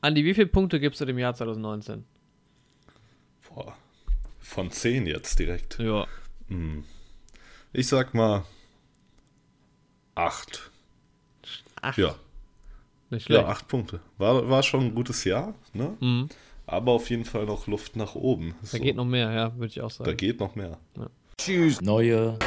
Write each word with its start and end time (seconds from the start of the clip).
Andi, 0.00 0.24
wie 0.24 0.34
viele 0.34 0.46
Punkte 0.46 0.78
gibst 0.80 1.00
du 1.00 1.04
dem 1.04 1.18
Jahr 1.18 1.34
2019? 1.34 2.04
Boah. 3.48 3.74
Von 4.38 4.70
10 4.70 5.06
jetzt 5.06 5.38
direkt. 5.38 5.78
Ja. 5.78 6.06
Hm. 6.48 6.84
Ich 7.72 7.88
sag 7.88 8.14
mal 8.14 8.44
8. 10.14 10.70
Acht. 11.82 11.98
Ja. 11.98 12.14
Nicht 13.10 13.24
schlecht. 13.26 13.42
Ja, 13.42 13.48
8 13.48 13.68
Punkte. 13.68 14.00
War, 14.18 14.48
war 14.48 14.62
schon 14.62 14.86
ein 14.86 14.94
gutes 14.94 15.24
Jahr, 15.24 15.54
ne? 15.72 15.96
Mhm. 16.00 16.28
Aber 16.66 16.92
auf 16.92 17.10
jeden 17.10 17.24
Fall 17.24 17.46
noch 17.46 17.66
Luft 17.68 17.94
nach 17.96 18.14
oben. 18.16 18.54
Da 18.62 18.66
So, 18.66 18.78
geht 18.78 18.96
noch 18.96 19.04
mehr, 19.04 19.30
ja, 19.32 19.54
würde 19.54 19.66
ich 19.68 19.80
auch 19.80 19.92
da 19.92 20.04
sagen. 20.04 20.16
geht 20.16 20.40
noch 20.40 20.54
mehr. 20.56 20.78
Neue 21.80 22.38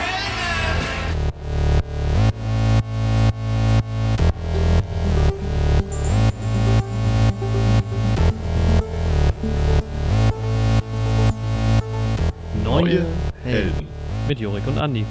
Neue 12.80 13.06
Helden. 13.44 13.88
Mit 14.30 14.40
Jorik 14.40 14.66
und 14.66 14.78
Andi. 14.78 15.06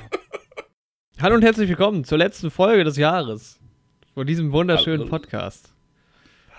Hallo 1.20 1.34
und 1.34 1.42
herzlich 1.42 1.68
willkommen 1.68 2.04
zur 2.04 2.16
letzten 2.16 2.50
Folge 2.50 2.84
des 2.84 2.96
Jahres. 2.96 3.60
Von 4.14 4.26
diesem 4.26 4.50
wunderschönen 4.50 5.00
Hallo. 5.00 5.10
Podcast. 5.10 5.74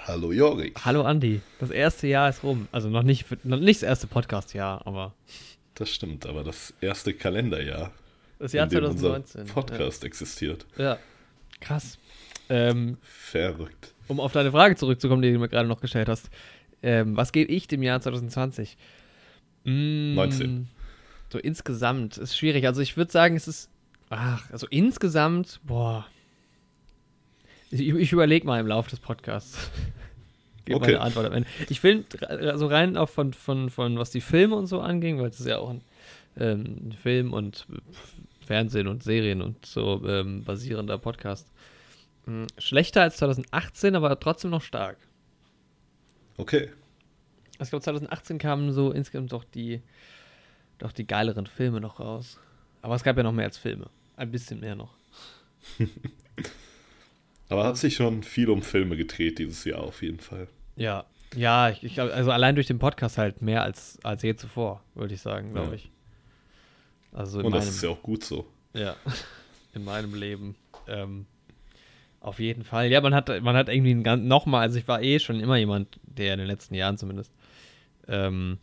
Hallo 0.05 0.31
Jorik. 0.31 0.77
Hallo 0.85 1.01
Andi. 1.01 1.41
Das 1.59 1.71
erste 1.71 2.05
Jahr 2.05 2.29
ist 2.29 2.43
rum. 2.43 2.67
Also 2.71 2.89
noch 2.89 3.01
nicht, 3.01 3.25
noch 3.43 3.59
nicht 3.59 3.81
das 3.81 3.89
erste 3.89 4.05
Podcast-Jahr, 4.05 4.85
aber 4.85 5.15
Das 5.73 5.89
stimmt, 5.89 6.27
aber 6.27 6.43
das 6.43 6.71
erste 6.81 7.15
Kalenderjahr, 7.15 7.91
das 8.37 8.53
Jahr 8.53 8.65
in 8.65 8.69
dem 8.69 8.81
2019. 8.95 9.41
unser 9.41 9.53
Podcast 9.55 10.03
existiert. 10.03 10.67
Ja. 10.77 10.83
ja. 10.83 10.97
Krass. 11.61 11.97
Ähm, 12.47 12.99
Verrückt. 13.01 13.95
um 14.07 14.19
auf 14.19 14.33
deine 14.33 14.51
Frage 14.51 14.75
zurückzukommen, 14.75 15.23
die 15.23 15.33
du 15.33 15.39
mir 15.39 15.49
gerade 15.49 15.67
noch 15.67 15.81
gestellt 15.81 16.09
hast. 16.09 16.29
Ähm, 16.83 17.17
was 17.17 17.31
gebe 17.31 17.51
ich 17.51 17.67
dem 17.67 17.81
Jahr 17.81 18.01
2020? 18.01 18.77
Mm, 19.63 20.15
19. 20.15 20.67
So 21.31 21.37
insgesamt 21.39 22.17
ist 22.17 22.37
schwierig. 22.37 22.65
Also 22.65 22.81
ich 22.81 22.97
würde 22.97 23.11
sagen, 23.11 23.35
es 23.35 23.47
ist. 23.47 23.69
Ach, 24.09 24.49
also 24.51 24.67
insgesamt, 24.69 25.59
boah. 25.63 26.05
Ich, 27.69 27.79
ich 27.87 28.11
überlege 28.11 28.45
mal 28.45 28.59
im 28.59 28.67
Laufe 28.67 28.89
des 28.89 28.99
Podcasts. 28.99 29.69
Gebe 30.65 30.77
Okay. 30.77 30.91
meine 30.91 31.01
Antwort 31.01 31.25
am 31.27 31.33
Ende. 31.33 31.49
Ich 31.69 31.79
finde, 31.79 32.05
also 32.29 32.67
rein 32.67 32.97
auch 32.97 33.09
von, 33.09 33.33
von, 33.33 33.69
von 33.69 33.97
was 33.97 34.11
die 34.11 34.21
Filme 34.21 34.55
und 34.55 34.67
so 34.67 34.81
anging, 34.81 35.19
weil 35.19 35.29
es 35.29 35.39
ist 35.39 35.47
ja 35.47 35.57
auch 35.57 35.69
ein 35.69 35.81
ähm, 36.37 36.91
Film 37.01 37.33
und 37.33 37.65
Fernsehen 38.45 38.87
und 38.87 39.01
Serien 39.03 39.41
und 39.41 39.65
so 39.65 40.03
ähm, 40.05 40.43
basierender 40.43 40.97
Podcast. 40.97 41.47
Hm, 42.25 42.47
Schlechter 42.57 43.01
als 43.01 43.17
2018, 43.17 43.95
aber 43.95 44.19
trotzdem 44.19 44.51
noch 44.51 44.61
stark. 44.61 44.97
Okay. 46.37 46.69
Ich 47.61 47.69
glaube, 47.69 47.83
2018 47.83 48.37
kamen 48.37 48.71
so 48.73 48.91
insgesamt 48.91 49.31
doch 49.31 49.43
die, 49.43 49.81
doch 50.79 50.91
die 50.91 51.05
geileren 51.07 51.45
Filme 51.47 51.79
noch 51.81 51.99
raus. 51.99 52.39
Aber 52.81 52.95
es 52.95 53.03
gab 53.03 53.17
ja 53.17 53.23
noch 53.23 53.31
mehr 53.33 53.45
als 53.45 53.57
Filme. 53.57 53.87
Ein 54.15 54.31
bisschen 54.31 54.59
mehr 54.59 54.75
noch. 54.75 54.93
Aber 57.49 57.65
hat 57.65 57.77
sich 57.77 57.95
schon 57.95 58.23
viel 58.23 58.49
um 58.49 58.61
Filme 58.61 58.95
gedreht 58.95 59.39
dieses 59.39 59.63
Jahr 59.65 59.81
auf 59.81 60.01
jeden 60.01 60.19
Fall. 60.19 60.47
Ja. 60.75 61.05
Ja, 61.35 61.69
ich, 61.69 61.83
ich 61.83 61.93
glaube, 61.93 62.13
also 62.13 62.31
allein 62.31 62.55
durch 62.55 62.67
den 62.67 62.79
Podcast 62.79 63.17
halt 63.17 63.41
mehr 63.41 63.63
als, 63.63 63.97
als 64.03 64.21
je 64.21 64.35
zuvor, 64.35 64.83
würde 64.95 65.13
ich 65.13 65.21
sagen, 65.21 65.51
glaube 65.53 65.69
Ja. 65.69 65.73
ich. 65.75 65.91
Also 67.13 67.39
in 67.39 67.45
Und 67.45 67.51
meinem, 67.51 67.59
das 67.61 67.69
ist 67.69 67.83
ja 67.83 67.89
auch 67.89 68.01
gut 68.01 68.23
so. 68.23 68.45
ja, 68.73 68.95
in 69.73 69.83
meinem 69.85 70.13
Leben. 70.13 70.55
Ähm, 70.87 71.25
auf 72.19 72.39
jeden 72.39 72.63
Fall. 72.63 72.87
Ja, 72.91 72.99
man 73.01 73.13
hat, 73.15 73.29
man 73.41 73.55
hat 73.55 73.69
irgendwie 73.69 74.01
ganz, 74.03 74.23
nochmal, 74.23 74.61
also 74.63 74.77
ich 74.77 74.87
war 74.87 75.01
eh 75.01 75.19
schon 75.19 75.39
immer 75.39 75.57
jemand, 75.57 75.99
der 76.03 76.33
in 76.33 76.39
den 76.39 76.47
letzten 76.47 76.73
Jahren 76.75 76.97
zumindest 76.97 77.31
ähm, 78.11 78.59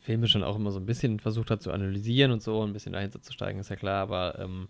Filme 0.00 0.28
schon 0.28 0.42
auch 0.42 0.56
immer 0.56 0.70
so 0.70 0.78
ein 0.78 0.86
bisschen 0.86 1.20
versucht 1.20 1.50
hat 1.50 1.62
zu 1.62 1.72
analysieren 1.72 2.32
und 2.32 2.42
so, 2.42 2.62
ein 2.62 2.72
bisschen 2.72 2.92
dahinter 2.92 3.20
zu 3.20 3.32
steigen, 3.32 3.58
ist 3.58 3.70
ja 3.70 3.76
klar, 3.76 4.02
aber 4.02 4.38
ähm, 4.38 4.68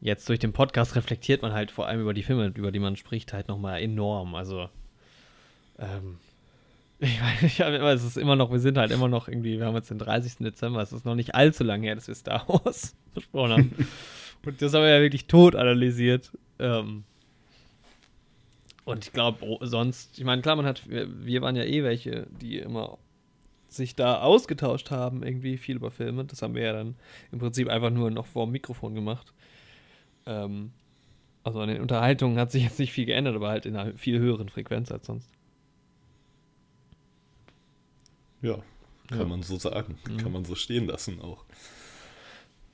jetzt 0.00 0.28
durch 0.28 0.38
den 0.38 0.52
Podcast 0.52 0.96
reflektiert 0.96 1.42
man 1.42 1.52
halt 1.52 1.70
vor 1.70 1.86
allem 1.86 2.00
über 2.00 2.14
die 2.14 2.22
Filme, 2.22 2.52
über 2.54 2.72
die 2.72 2.78
man 2.78 2.96
spricht, 2.96 3.32
halt 3.32 3.48
nochmal 3.48 3.82
enorm. 3.82 4.34
Also, 4.34 4.68
ähm, 5.78 6.18
ich 6.98 7.60
hab 7.60 7.72
immer, 7.72 7.92
es 7.92 8.02
ist 8.02 8.16
immer 8.16 8.34
noch, 8.34 8.50
wir 8.50 8.58
sind 8.58 8.78
halt 8.78 8.90
immer 8.90 9.08
noch 9.08 9.28
irgendwie, 9.28 9.58
wir 9.58 9.66
haben 9.66 9.74
jetzt 9.74 9.90
den 9.90 9.98
30. 9.98 10.38
Dezember, 10.38 10.80
es 10.80 10.92
ist 10.92 11.04
noch 11.04 11.14
nicht 11.14 11.34
allzu 11.34 11.62
lange 11.62 11.86
her, 11.86 11.94
dass 11.94 12.08
wir 12.08 12.14
Star 12.14 12.44
Wars 12.48 12.96
besprochen 13.14 13.52
haben. 13.52 13.72
Und 14.44 14.62
das 14.62 14.74
haben 14.74 14.82
wir 14.82 14.90
ja 14.94 15.02
wirklich 15.02 15.26
tot 15.26 15.56
analysiert. 15.56 16.30
Ähm, 16.60 17.02
und 18.84 19.04
ich 19.04 19.12
glaube, 19.12 19.58
sonst, 19.62 20.16
ich 20.16 20.24
meine, 20.24 20.40
klar, 20.40 20.54
man 20.54 20.64
hat, 20.64 20.88
wir, 20.88 21.08
wir 21.26 21.42
waren 21.42 21.56
ja 21.56 21.64
eh 21.64 21.82
welche, 21.82 22.28
die 22.40 22.58
immer 22.58 22.98
sich 23.76 23.94
da 23.94 24.20
ausgetauscht 24.20 24.90
haben, 24.90 25.22
irgendwie 25.22 25.56
viel 25.58 25.76
über 25.76 25.90
Filme. 25.90 26.24
Das 26.24 26.42
haben 26.42 26.54
wir 26.54 26.62
ja 26.62 26.72
dann 26.72 26.96
im 27.32 27.38
Prinzip 27.38 27.68
einfach 27.68 27.90
nur 27.90 28.10
noch 28.10 28.26
vor 28.26 28.46
dem 28.46 28.52
Mikrofon 28.52 28.94
gemacht. 28.94 29.32
Ähm, 30.26 30.72
also 31.44 31.60
an 31.60 31.68
den 31.68 31.80
Unterhaltungen 31.80 32.38
hat 32.38 32.50
sich 32.50 32.64
jetzt 32.64 32.78
nicht 32.78 32.92
viel 32.92 33.06
geändert, 33.06 33.36
aber 33.36 33.48
halt 33.48 33.66
in 33.66 33.76
einer 33.76 33.96
viel 33.96 34.18
höheren 34.18 34.48
Frequenz 34.48 34.90
als 34.90 35.06
sonst. 35.06 35.28
Ja, 38.42 38.58
kann 39.08 39.18
Ja. 39.20 39.24
man 39.24 39.42
so 39.42 39.56
sagen. 39.56 39.98
Mhm. 40.08 40.16
Kann 40.18 40.32
man 40.32 40.44
so 40.44 40.54
stehen 40.54 40.86
lassen 40.86 41.20
auch. 41.20 41.44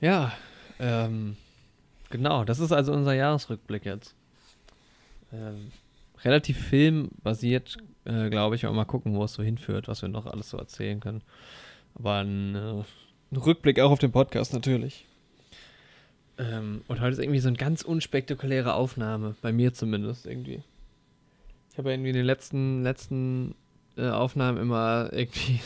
Ja, 0.01 0.33
ähm, 0.79 1.37
genau, 2.09 2.43
das 2.43 2.59
ist 2.59 2.71
also 2.71 2.91
unser 2.93 3.13
Jahresrückblick 3.13 3.85
jetzt. 3.85 4.15
Ähm, 5.31 5.71
relativ 6.23 6.57
filmbasiert, 6.57 7.77
äh, 8.05 8.29
glaube 8.29 8.55
ich, 8.55 8.65
aber 8.65 8.75
mal 8.75 8.85
gucken, 8.85 9.15
wo 9.15 9.23
es 9.23 9.33
so 9.33 9.43
hinführt, 9.43 9.87
was 9.87 10.01
wir 10.01 10.09
noch 10.09 10.25
alles 10.25 10.49
so 10.49 10.57
erzählen 10.57 10.99
können. 10.99 11.21
Aber 11.95 12.17
ein, 12.17 12.55
äh, 12.55 12.83
ein 13.31 13.37
Rückblick 13.37 13.79
auch 13.79 13.91
auf 13.91 13.99
den 13.99 14.11
Podcast 14.11 14.53
natürlich. 14.53 15.05
Ähm, 16.37 16.81
und 16.87 16.99
heute 16.99 17.13
ist 17.13 17.19
irgendwie 17.19 17.39
so 17.39 17.47
eine 17.47 17.57
ganz 17.57 17.83
unspektakuläre 17.83 18.73
Aufnahme, 18.73 19.35
bei 19.41 19.51
mir 19.51 19.73
zumindest 19.73 20.25
irgendwie. 20.25 20.63
Ich 21.71 21.77
habe 21.77 21.91
irgendwie 21.91 22.09
in 22.09 22.15
den 22.15 22.25
letzten, 22.25 22.83
letzten 22.83 23.55
äh, 23.97 24.09
Aufnahmen 24.09 24.57
immer 24.57 25.09
irgendwie 25.11 25.59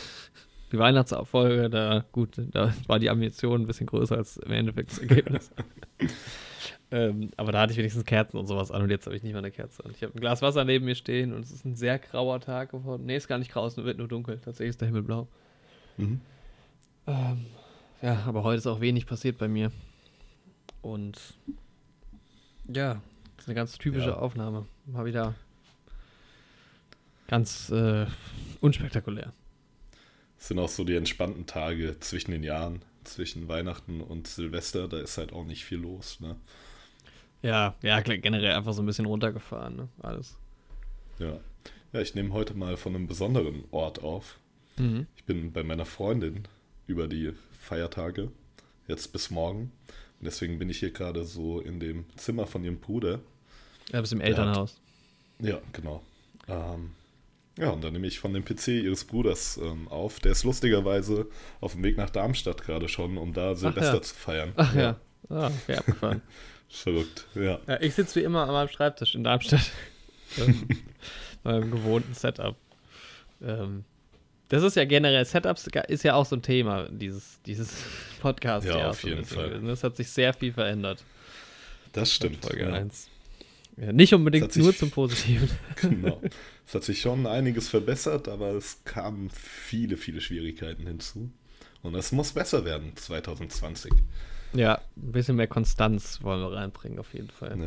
die 0.71 0.77
Weihnachtsfolge, 0.77 1.69
da 1.69 2.03
gut, 2.11 2.41
da 2.51 2.73
war 2.87 2.99
die 2.99 3.09
Ambition 3.09 3.61
ein 3.61 3.67
bisschen 3.67 3.87
größer 3.87 4.17
als 4.17 4.37
im 4.37 4.51
Endeffekt 4.51 4.91
das 4.91 4.99
Ergebnis. 4.99 5.51
ähm, 6.91 7.29
aber 7.37 7.51
da 7.51 7.61
hatte 7.61 7.71
ich 7.71 7.77
wenigstens 7.77 8.05
Kerzen 8.05 8.37
und 8.37 8.47
sowas 8.47 8.71
an 8.71 8.81
und 8.81 8.89
jetzt 8.89 9.05
habe 9.05 9.15
ich 9.15 9.23
nicht 9.23 9.33
mal 9.33 9.39
eine 9.39 9.51
Kerze 9.51 9.85
an. 9.85 9.91
Ich 9.91 10.03
habe 10.03 10.13
ein 10.13 10.19
Glas 10.19 10.41
Wasser 10.41 10.65
neben 10.65 10.85
mir 10.85 10.95
stehen 10.95 11.33
und 11.33 11.41
es 11.41 11.51
ist 11.51 11.65
ein 11.65 11.75
sehr 11.75 11.99
grauer 11.99 12.39
Tag 12.41 12.71
geworden. 12.71 13.05
Nee, 13.05 13.15
ist 13.15 13.27
gar 13.27 13.37
nicht 13.37 13.51
grau, 13.51 13.65
es 13.65 13.77
wird 13.77 13.97
nur 13.97 14.07
dunkel. 14.07 14.37
Tatsächlich 14.37 14.71
ist 14.71 14.81
der 14.81 14.87
Himmel 14.87 15.03
blau. 15.03 15.27
Mhm. 15.97 16.21
Ähm, 17.07 17.45
ja, 18.01 18.23
aber 18.25 18.43
heute 18.43 18.57
ist 18.57 18.67
auch 18.67 18.81
wenig 18.81 19.05
passiert 19.05 19.37
bei 19.37 19.47
mir. 19.47 19.71
Und 20.81 21.17
ja, 22.67 23.01
das 23.35 23.45
ist 23.45 23.47
eine 23.47 23.55
ganz 23.55 23.77
typische 23.77 24.09
Ja. 24.09 24.17
Aufnahme. 24.17 24.65
Mal 24.85 25.05
wieder 25.05 25.33
ganz 27.27 27.69
äh, 27.69 28.05
unspektakulär. 28.61 29.33
Das 30.37 30.47
sind 30.49 30.59
auch 30.59 30.69
so 30.69 30.83
die 30.83 30.95
entspannten 30.95 31.45
Tage 31.45 31.99
zwischen 31.99 32.31
den 32.31 32.43
Jahren, 32.43 32.83
zwischen 33.03 33.47
Weihnachten 33.47 34.01
und 34.01 34.27
Silvester. 34.27 34.87
Da 34.87 34.99
ist 34.99 35.17
halt 35.17 35.33
auch 35.33 35.45
nicht 35.45 35.65
viel 35.65 35.79
los. 35.79 36.19
Ne? 36.19 36.35
Ja, 37.41 37.75
ja, 37.81 37.99
generell 38.01 38.53
einfach 38.53 38.73
so 38.73 38.81
ein 38.81 38.85
bisschen 38.85 39.05
runtergefahren, 39.05 39.75
ne? 39.75 39.89
Alles. 40.01 40.35
Ja. 41.19 41.39
ja, 41.93 42.01
ich 42.01 42.13
nehme 42.15 42.33
heute 42.33 42.53
mal 42.53 42.77
von 42.77 42.95
einem 42.95 43.07
besonderen 43.07 43.63
Ort 43.71 44.03
auf. 44.03 44.39
Mhm. 44.77 45.07
Ich 45.15 45.23
bin 45.23 45.51
bei 45.51 45.63
meiner 45.63 45.85
Freundin 45.85 46.47
über 46.85 47.07
die 47.07 47.33
Feiertage, 47.59 48.31
jetzt 48.87 49.11
bis 49.11 49.31
morgen. 49.31 49.71
Und 50.19 50.25
deswegen 50.25 50.57
bin 50.59 50.69
ich 50.69 50.79
hier 50.79 50.91
gerade 50.91 51.23
so 51.25 51.59
in 51.59 51.79
dem 51.79 52.05
Zimmer 52.15 52.47
von 52.47 52.63
ihrem 52.63 52.79
Bruder. 52.79 53.19
Ja, 53.91 54.01
bist 54.01 54.13
im 54.13 54.19
hat- 54.19 54.27
Elternhaus. 54.27 54.79
Ja, 55.39 55.59
genau. 55.73 56.03
Ähm, 56.47 56.91
ja, 57.57 57.69
und 57.69 57.83
dann 57.83 57.93
nehme 57.93 58.07
ich 58.07 58.19
von 58.19 58.33
dem 58.33 58.45
PC 58.45 58.67
ihres 58.67 59.05
Bruders 59.05 59.59
ähm, 59.61 59.87
auf. 59.87 60.19
Der 60.19 60.31
ist 60.31 60.43
lustigerweise 60.43 61.27
auf 61.59 61.73
dem 61.73 61.83
Weg 61.83 61.97
nach 61.97 62.09
Darmstadt 62.09 62.63
gerade 62.63 62.87
schon, 62.87 63.17
um 63.17 63.33
da 63.33 63.55
Silvester 63.55 63.95
ja. 63.95 64.01
zu 64.01 64.15
feiern. 64.15 64.53
Ach 64.55 64.75
ja. 64.75 64.99
Ah, 65.29 65.51
okay, 65.63 65.75
abgefahren. 65.75 66.21
Verrückt, 66.69 67.25
ja. 67.33 67.59
ja, 67.65 67.81
ich 67.81 67.95
sitze 67.95 68.19
wie 68.19 68.23
immer 68.23 68.43
an 68.43 68.51
meinem 68.51 68.67
Schreibtisch 68.67 69.15
in 69.15 69.23
Darmstadt. 69.23 69.71
ähm, 70.37 70.67
beim 71.43 71.71
gewohnten 71.71 72.13
Setup. 72.13 72.55
Ähm, 73.41 73.85
das 74.49 74.63
ist 74.63 74.75
ja 74.75 74.85
generell, 74.85 75.25
Setups 75.25 75.67
ist 75.87 76.03
ja 76.03 76.15
auch 76.15 76.25
so 76.25 76.35
ein 76.35 76.41
Thema, 76.41 76.87
dieses, 76.89 77.41
dieses 77.45 77.83
Podcast. 78.21 78.67
Ja, 78.67 78.89
auf 78.89 79.03
jeden 79.03 79.25
Fall. 79.25 79.49
gewesen. 79.49 79.67
Das 79.67 79.83
hat 79.83 79.95
sich 79.97 80.09
sehr 80.09 80.33
viel 80.33 80.53
verändert. 80.53 81.03
Das 81.93 82.13
stimmt. 82.13 82.45
Folge 82.45 82.63
ja. 82.63 82.73
1. 82.73 83.09
Ja, 83.77 83.91
nicht 83.91 84.13
unbedingt 84.13 84.55
nur 84.55 84.75
zum 84.75 84.91
Positiven. 84.91 85.49
Genau. 85.81 86.21
Es 86.67 86.75
hat 86.75 86.83
sich 86.83 86.99
schon 86.99 87.25
einiges 87.25 87.69
verbessert, 87.69 88.27
aber 88.27 88.49
es 88.49 88.83
kamen 88.83 89.29
viele, 89.29 89.95
viele 89.95 90.19
Schwierigkeiten 90.19 90.85
hinzu. 90.85 91.31
Und 91.81 91.95
es 91.95 92.11
muss 92.11 92.33
besser 92.33 92.65
werden 92.65 92.91
2020. 92.93 93.93
ja, 94.53 94.81
ein 94.97 95.11
bisschen 95.13 95.37
mehr 95.37 95.47
Konstanz 95.47 96.21
wollen 96.23 96.41
wir 96.41 96.51
reinbringen, 96.51 96.99
auf 96.99 97.13
jeden 97.13 97.29
Fall. 97.29 97.57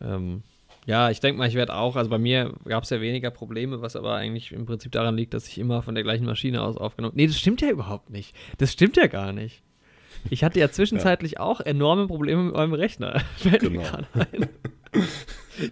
Ja. 0.00 0.14
Ähm, 0.14 0.44
Ja, 0.86 1.10
ich 1.10 1.18
denke 1.18 1.38
mal, 1.38 1.48
ich 1.48 1.54
werde 1.54 1.74
auch, 1.74 1.96
also 1.96 2.08
bei 2.08 2.18
mir 2.18 2.54
gab 2.66 2.84
es 2.84 2.90
ja 2.90 3.00
weniger 3.00 3.32
Probleme, 3.32 3.82
was 3.82 3.96
aber 3.96 4.14
eigentlich 4.14 4.52
im 4.52 4.64
Prinzip 4.64 4.92
daran 4.92 5.16
liegt, 5.16 5.34
dass 5.34 5.48
ich 5.48 5.58
immer 5.58 5.82
von 5.82 5.96
der 5.96 6.04
gleichen 6.04 6.26
Maschine 6.26 6.62
aus 6.62 6.76
aufgenommen 6.76 7.16
Nee, 7.16 7.26
das 7.26 7.38
stimmt 7.38 7.62
ja 7.62 7.70
überhaupt 7.70 8.10
nicht. 8.10 8.36
Das 8.58 8.72
stimmt 8.72 8.96
ja 8.96 9.08
gar 9.08 9.32
nicht. 9.32 9.62
Ich 10.30 10.44
hatte 10.44 10.60
ja 10.60 10.70
zwischenzeitlich 10.70 11.32
ja. 11.32 11.40
auch 11.40 11.60
enorme 11.60 12.06
Probleme 12.06 12.44
mit 12.44 12.54
meinem 12.54 12.74
Rechner. 12.74 13.22
Genau. 13.42 13.82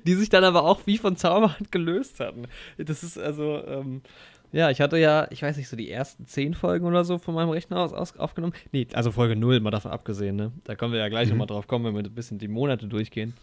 Die 0.05 0.15
sich 0.15 0.29
dann 0.29 0.45
aber 0.45 0.65
auch 0.65 0.87
wie 0.87 0.99
von 0.99 1.17
Zauberhand 1.17 1.73
gelöst 1.73 2.21
hatten. 2.21 2.47
Das 2.79 3.03
ist 3.03 3.19
also, 3.19 3.63
ähm, 3.67 4.03
ja, 4.53 4.71
ich 4.71 4.81
hatte 4.81 4.99
ja, 4.99 5.27
ich 5.31 5.43
weiß 5.43 5.57
nicht, 5.57 5.69
so 5.69 5.77
die 5.77 5.91
ersten 5.91 6.27
zehn 6.27 6.55
Folgen 6.55 6.87
oder 6.87 7.05
so 7.05 7.19
von 7.19 7.35
meinem 7.35 7.49
Rechner 7.49 7.79
aus, 7.79 7.93
aus 7.93 8.17
aufgenommen. 8.19 8.53
Nee, 8.71 8.87
also 8.93 9.11
Folge 9.11 9.35
0, 9.35 9.61
mal 9.61 9.71
davon 9.71 9.91
abgesehen, 9.91 10.37
ne? 10.37 10.53
Da 10.65 10.75
können 10.75 10.93
wir 10.93 11.01
ja 11.01 11.09
gleich 11.09 11.27
mhm. 11.27 11.33
nochmal 11.33 11.47
drauf 11.47 11.67
kommen, 11.67 11.87
wenn 11.87 11.95
wir 11.95 12.03
ein 12.03 12.15
bisschen 12.15 12.39
die 12.39 12.49
Monate 12.49 12.87
durchgehen. 12.87 13.35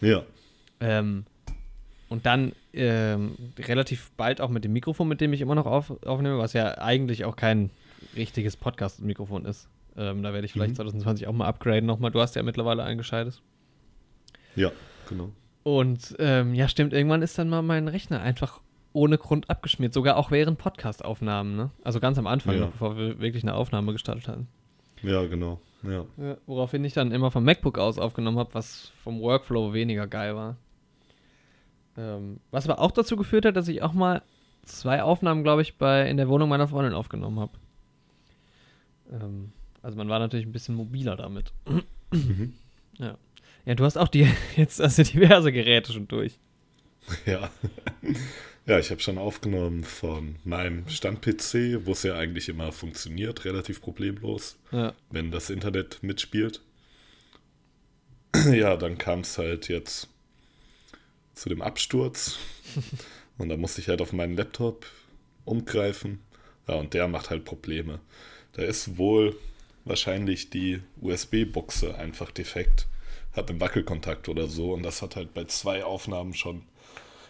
Ja. 0.00 0.24
Ähm, 0.80 1.24
und 2.08 2.26
dann 2.26 2.52
ähm, 2.72 3.36
relativ 3.58 4.10
bald 4.16 4.40
auch 4.40 4.48
mit 4.48 4.64
dem 4.64 4.72
Mikrofon, 4.72 5.08
mit 5.08 5.20
dem 5.20 5.32
ich 5.32 5.40
immer 5.40 5.54
noch 5.54 5.66
auf, 5.66 5.90
aufnehme, 6.04 6.38
was 6.38 6.54
ja 6.54 6.78
eigentlich 6.78 7.24
auch 7.24 7.36
kein 7.36 7.70
richtiges 8.16 8.56
Podcast-Mikrofon 8.56 9.44
ist. 9.44 9.68
Ähm, 9.96 10.22
da 10.22 10.32
werde 10.32 10.46
ich 10.46 10.52
vielleicht 10.52 10.72
mhm. 10.72 10.76
2020 10.76 11.26
auch 11.26 11.32
mal 11.32 11.46
upgraden 11.46 11.86
nochmal. 11.86 12.10
Du 12.10 12.20
hast 12.20 12.34
ja 12.34 12.42
mittlerweile 12.42 12.84
ein 12.84 12.98
gescheites. 12.98 13.42
Ja, 14.56 14.72
genau. 15.08 15.30
Und 15.68 16.16
ähm, 16.18 16.54
ja, 16.54 16.66
stimmt, 16.66 16.94
irgendwann 16.94 17.20
ist 17.20 17.38
dann 17.38 17.50
mal 17.50 17.60
mein 17.60 17.88
Rechner 17.88 18.22
einfach 18.22 18.62
ohne 18.94 19.18
Grund 19.18 19.50
abgeschmiert, 19.50 19.92
sogar 19.92 20.16
auch 20.16 20.30
während 20.30 20.56
Podcast-Aufnahmen, 20.56 21.56
ne? 21.56 21.70
Also 21.84 22.00
ganz 22.00 22.16
am 22.16 22.26
Anfang, 22.26 22.54
ja. 22.54 22.60
noch, 22.62 22.70
bevor 22.70 22.96
wir 22.96 23.20
wirklich 23.20 23.42
eine 23.42 23.52
Aufnahme 23.52 23.92
gestartet 23.92 24.28
hatten. 24.28 24.48
Ja, 25.02 25.26
genau. 25.26 25.60
Ja. 25.82 26.06
ja 26.16 26.38
woraufhin 26.46 26.82
ich 26.86 26.94
dann 26.94 27.12
immer 27.12 27.30
vom 27.30 27.44
MacBook 27.44 27.76
aus 27.76 27.98
aufgenommen 27.98 28.38
habe, 28.38 28.54
was 28.54 28.92
vom 29.04 29.20
Workflow 29.20 29.74
weniger 29.74 30.06
geil 30.06 30.34
war. 30.34 30.56
Ähm, 31.98 32.40
was 32.50 32.66
aber 32.66 32.80
auch 32.80 32.92
dazu 32.92 33.16
geführt 33.16 33.44
hat, 33.44 33.54
dass 33.54 33.68
ich 33.68 33.82
auch 33.82 33.92
mal 33.92 34.22
zwei 34.62 35.02
Aufnahmen, 35.02 35.42
glaube 35.42 35.60
ich, 35.60 35.76
bei 35.76 36.08
in 36.08 36.16
der 36.16 36.30
Wohnung 36.30 36.48
meiner 36.48 36.68
Freundin 36.68 36.94
aufgenommen 36.94 37.40
habe. 37.40 37.52
Ähm, 39.12 39.52
also 39.82 39.98
man 39.98 40.08
war 40.08 40.18
natürlich 40.18 40.46
ein 40.46 40.52
bisschen 40.52 40.76
mobiler 40.76 41.14
damit. 41.14 41.52
Mhm. 42.10 42.54
Ja. 42.98 43.18
Ja, 43.68 43.74
du 43.74 43.84
hast 43.84 43.98
auch 43.98 44.08
die 44.08 44.26
jetzt 44.56 44.80
also 44.80 45.02
diverse 45.02 45.52
Geräte 45.52 45.92
schon 45.92 46.08
durch. 46.08 46.38
Ja. 47.26 47.50
Ja, 48.64 48.78
ich 48.78 48.90
habe 48.90 49.02
schon 49.02 49.18
aufgenommen 49.18 49.84
von 49.84 50.36
meinem 50.44 50.88
Stand-PC, 50.88 51.84
wo 51.84 51.92
es 51.92 52.02
ja 52.02 52.16
eigentlich 52.16 52.48
immer 52.48 52.72
funktioniert, 52.72 53.44
relativ 53.44 53.82
problemlos, 53.82 54.58
ja. 54.72 54.94
wenn 55.10 55.30
das 55.30 55.50
Internet 55.50 56.02
mitspielt. 56.02 56.62
Ja, 58.50 58.76
dann 58.76 58.96
kam 58.96 59.20
es 59.20 59.36
halt 59.36 59.68
jetzt 59.68 60.08
zu 61.34 61.50
dem 61.50 61.60
Absturz 61.60 62.38
und 63.38 63.50
da 63.50 63.58
musste 63.58 63.82
ich 63.82 63.88
halt 63.88 64.00
auf 64.00 64.14
meinen 64.14 64.36
Laptop 64.36 64.86
umgreifen. 65.44 66.20
Ja, 66.66 66.76
und 66.76 66.94
der 66.94 67.06
macht 67.08 67.28
halt 67.28 67.44
Probleme. 67.44 68.00
Da 68.52 68.62
ist 68.62 68.96
wohl 68.96 69.36
wahrscheinlich 69.84 70.48
die 70.48 70.80
USB-Buchse 71.02 71.96
einfach 71.96 72.30
defekt, 72.30 72.86
hat 73.32 73.50
einen 73.50 73.60
Wackelkontakt 73.60 74.28
oder 74.28 74.46
so 74.46 74.72
und 74.72 74.82
das 74.82 75.02
hat 75.02 75.16
halt 75.16 75.34
bei 75.34 75.44
zwei 75.44 75.84
Aufnahmen 75.84 76.34
schon 76.34 76.62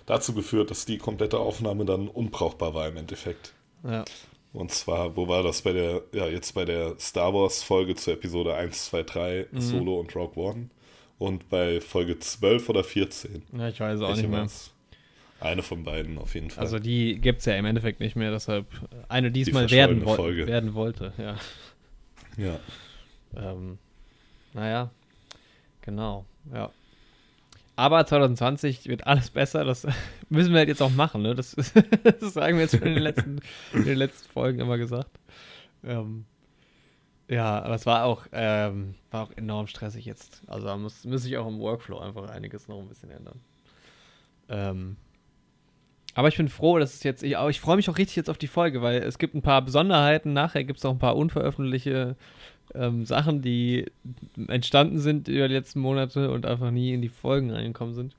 dazu 0.06 0.32
geführt, 0.32 0.70
dass 0.70 0.86
die 0.86 0.98
komplette 0.98 1.38
Aufnahme 1.38 1.84
dann 1.84 2.08
unbrauchbar 2.08 2.74
war 2.74 2.88
im 2.88 2.96
Endeffekt. 2.96 3.52
Ja. 3.84 4.04
Und 4.52 4.72
zwar, 4.72 5.16
wo 5.16 5.28
war 5.28 5.42
das 5.42 5.62
bei 5.62 5.72
der, 5.72 6.02
ja, 6.12 6.26
jetzt 6.26 6.52
bei 6.54 6.64
der 6.64 6.98
Star 6.98 7.34
Wars 7.34 7.62
Folge 7.62 7.94
zur 7.94 8.14
Episode 8.14 8.54
1, 8.54 8.86
2, 8.86 9.02
3, 9.02 9.46
mhm. 9.50 9.60
Solo 9.60 10.00
und 10.00 10.14
Rogue 10.16 10.42
One. 10.42 10.70
Und 11.18 11.48
bei 11.50 11.80
Folge 11.80 12.18
12 12.18 12.68
oder 12.68 12.84
14. 12.84 13.42
Ja, 13.56 13.68
ich 13.68 13.80
weiß 13.80 14.00
auch 14.00 14.16
nicht 14.16 14.28
mehr. 14.28 14.48
Eine 15.40 15.62
von 15.62 15.84
beiden 15.84 16.18
auf 16.18 16.34
jeden 16.34 16.50
Fall. 16.50 16.64
Also 16.64 16.78
die 16.78 17.20
gibt 17.20 17.40
es 17.40 17.44
ja 17.44 17.54
im 17.54 17.64
Endeffekt 17.64 18.00
nicht 18.00 18.16
mehr, 18.16 18.32
deshalb 18.32 18.66
eine 19.08 19.30
diesmal 19.30 19.66
die 19.66 19.76
werden, 19.76 20.04
wo 20.04 20.14
Folge. 20.14 20.46
werden 20.46 20.74
wollte, 20.74 21.12
ja. 21.16 21.36
Ja. 22.36 22.58
Ähm, 23.36 23.78
naja, 24.54 24.90
genau, 25.88 26.26
ja. 26.52 26.70
Aber 27.76 28.04
2020 28.04 28.88
wird 28.88 29.06
alles 29.06 29.30
besser. 29.30 29.64
Das 29.64 29.86
müssen 30.28 30.52
wir 30.52 30.58
halt 30.58 30.68
jetzt 30.68 30.82
auch 30.82 30.90
machen. 30.90 31.22
Ne? 31.22 31.34
Das, 31.34 31.54
das, 32.02 32.34
sagen 32.34 32.56
wir 32.56 32.64
jetzt 32.64 32.76
schon 32.76 32.86
in 32.86 32.94
den 32.94 33.02
letzten, 33.02 33.40
in 33.72 33.84
den 33.84 33.96
letzten 33.96 34.28
Folgen 34.30 34.60
immer 34.60 34.76
gesagt. 34.76 35.18
Ähm, 35.84 36.26
ja, 37.28 37.62
aber 37.62 37.76
es 37.76 37.86
war 37.86 38.04
auch, 38.04 38.26
ähm, 38.32 38.96
war 39.10 39.22
auch 39.22 39.30
enorm 39.36 39.66
stressig 39.68 40.04
jetzt. 40.04 40.42
Also 40.46 40.66
da 40.66 40.76
muss, 40.76 41.04
muss 41.04 41.24
ich 41.24 41.38
auch 41.38 41.46
im 41.46 41.60
Workflow 41.60 42.00
einfach 42.00 42.28
einiges 42.28 42.68
noch 42.68 42.80
ein 42.80 42.88
bisschen 42.88 43.10
ändern. 43.10 43.40
Ähm, 44.48 44.96
aber 46.14 46.28
ich 46.28 46.36
bin 46.36 46.48
froh, 46.48 46.78
dass 46.78 46.94
es 46.94 47.04
jetzt, 47.04 47.22
ich, 47.22 47.36
ich 47.38 47.60
freue 47.60 47.76
mich 47.76 47.88
auch 47.88 47.96
richtig 47.96 48.16
jetzt 48.16 48.28
auf 48.28 48.38
die 48.38 48.48
Folge, 48.48 48.82
weil 48.82 49.02
es 49.04 49.18
gibt 49.18 49.36
ein 49.36 49.42
paar 49.42 49.62
Besonderheiten. 49.62 50.32
Nachher 50.32 50.64
gibt 50.64 50.80
es 50.80 50.84
auch 50.84 50.90
ein 50.90 50.98
paar 50.98 51.16
unveröffentlichte 51.16 52.16
ähm, 52.74 53.04
Sachen, 53.04 53.42
die 53.42 53.86
entstanden 54.48 54.98
sind 54.98 55.28
über 55.28 55.48
die 55.48 55.54
letzten 55.54 55.80
Monate 55.80 56.30
und 56.30 56.46
einfach 56.46 56.70
nie 56.70 56.92
in 56.92 57.02
die 57.02 57.08
Folgen 57.08 57.50
reingekommen 57.50 57.94
sind. 57.94 58.14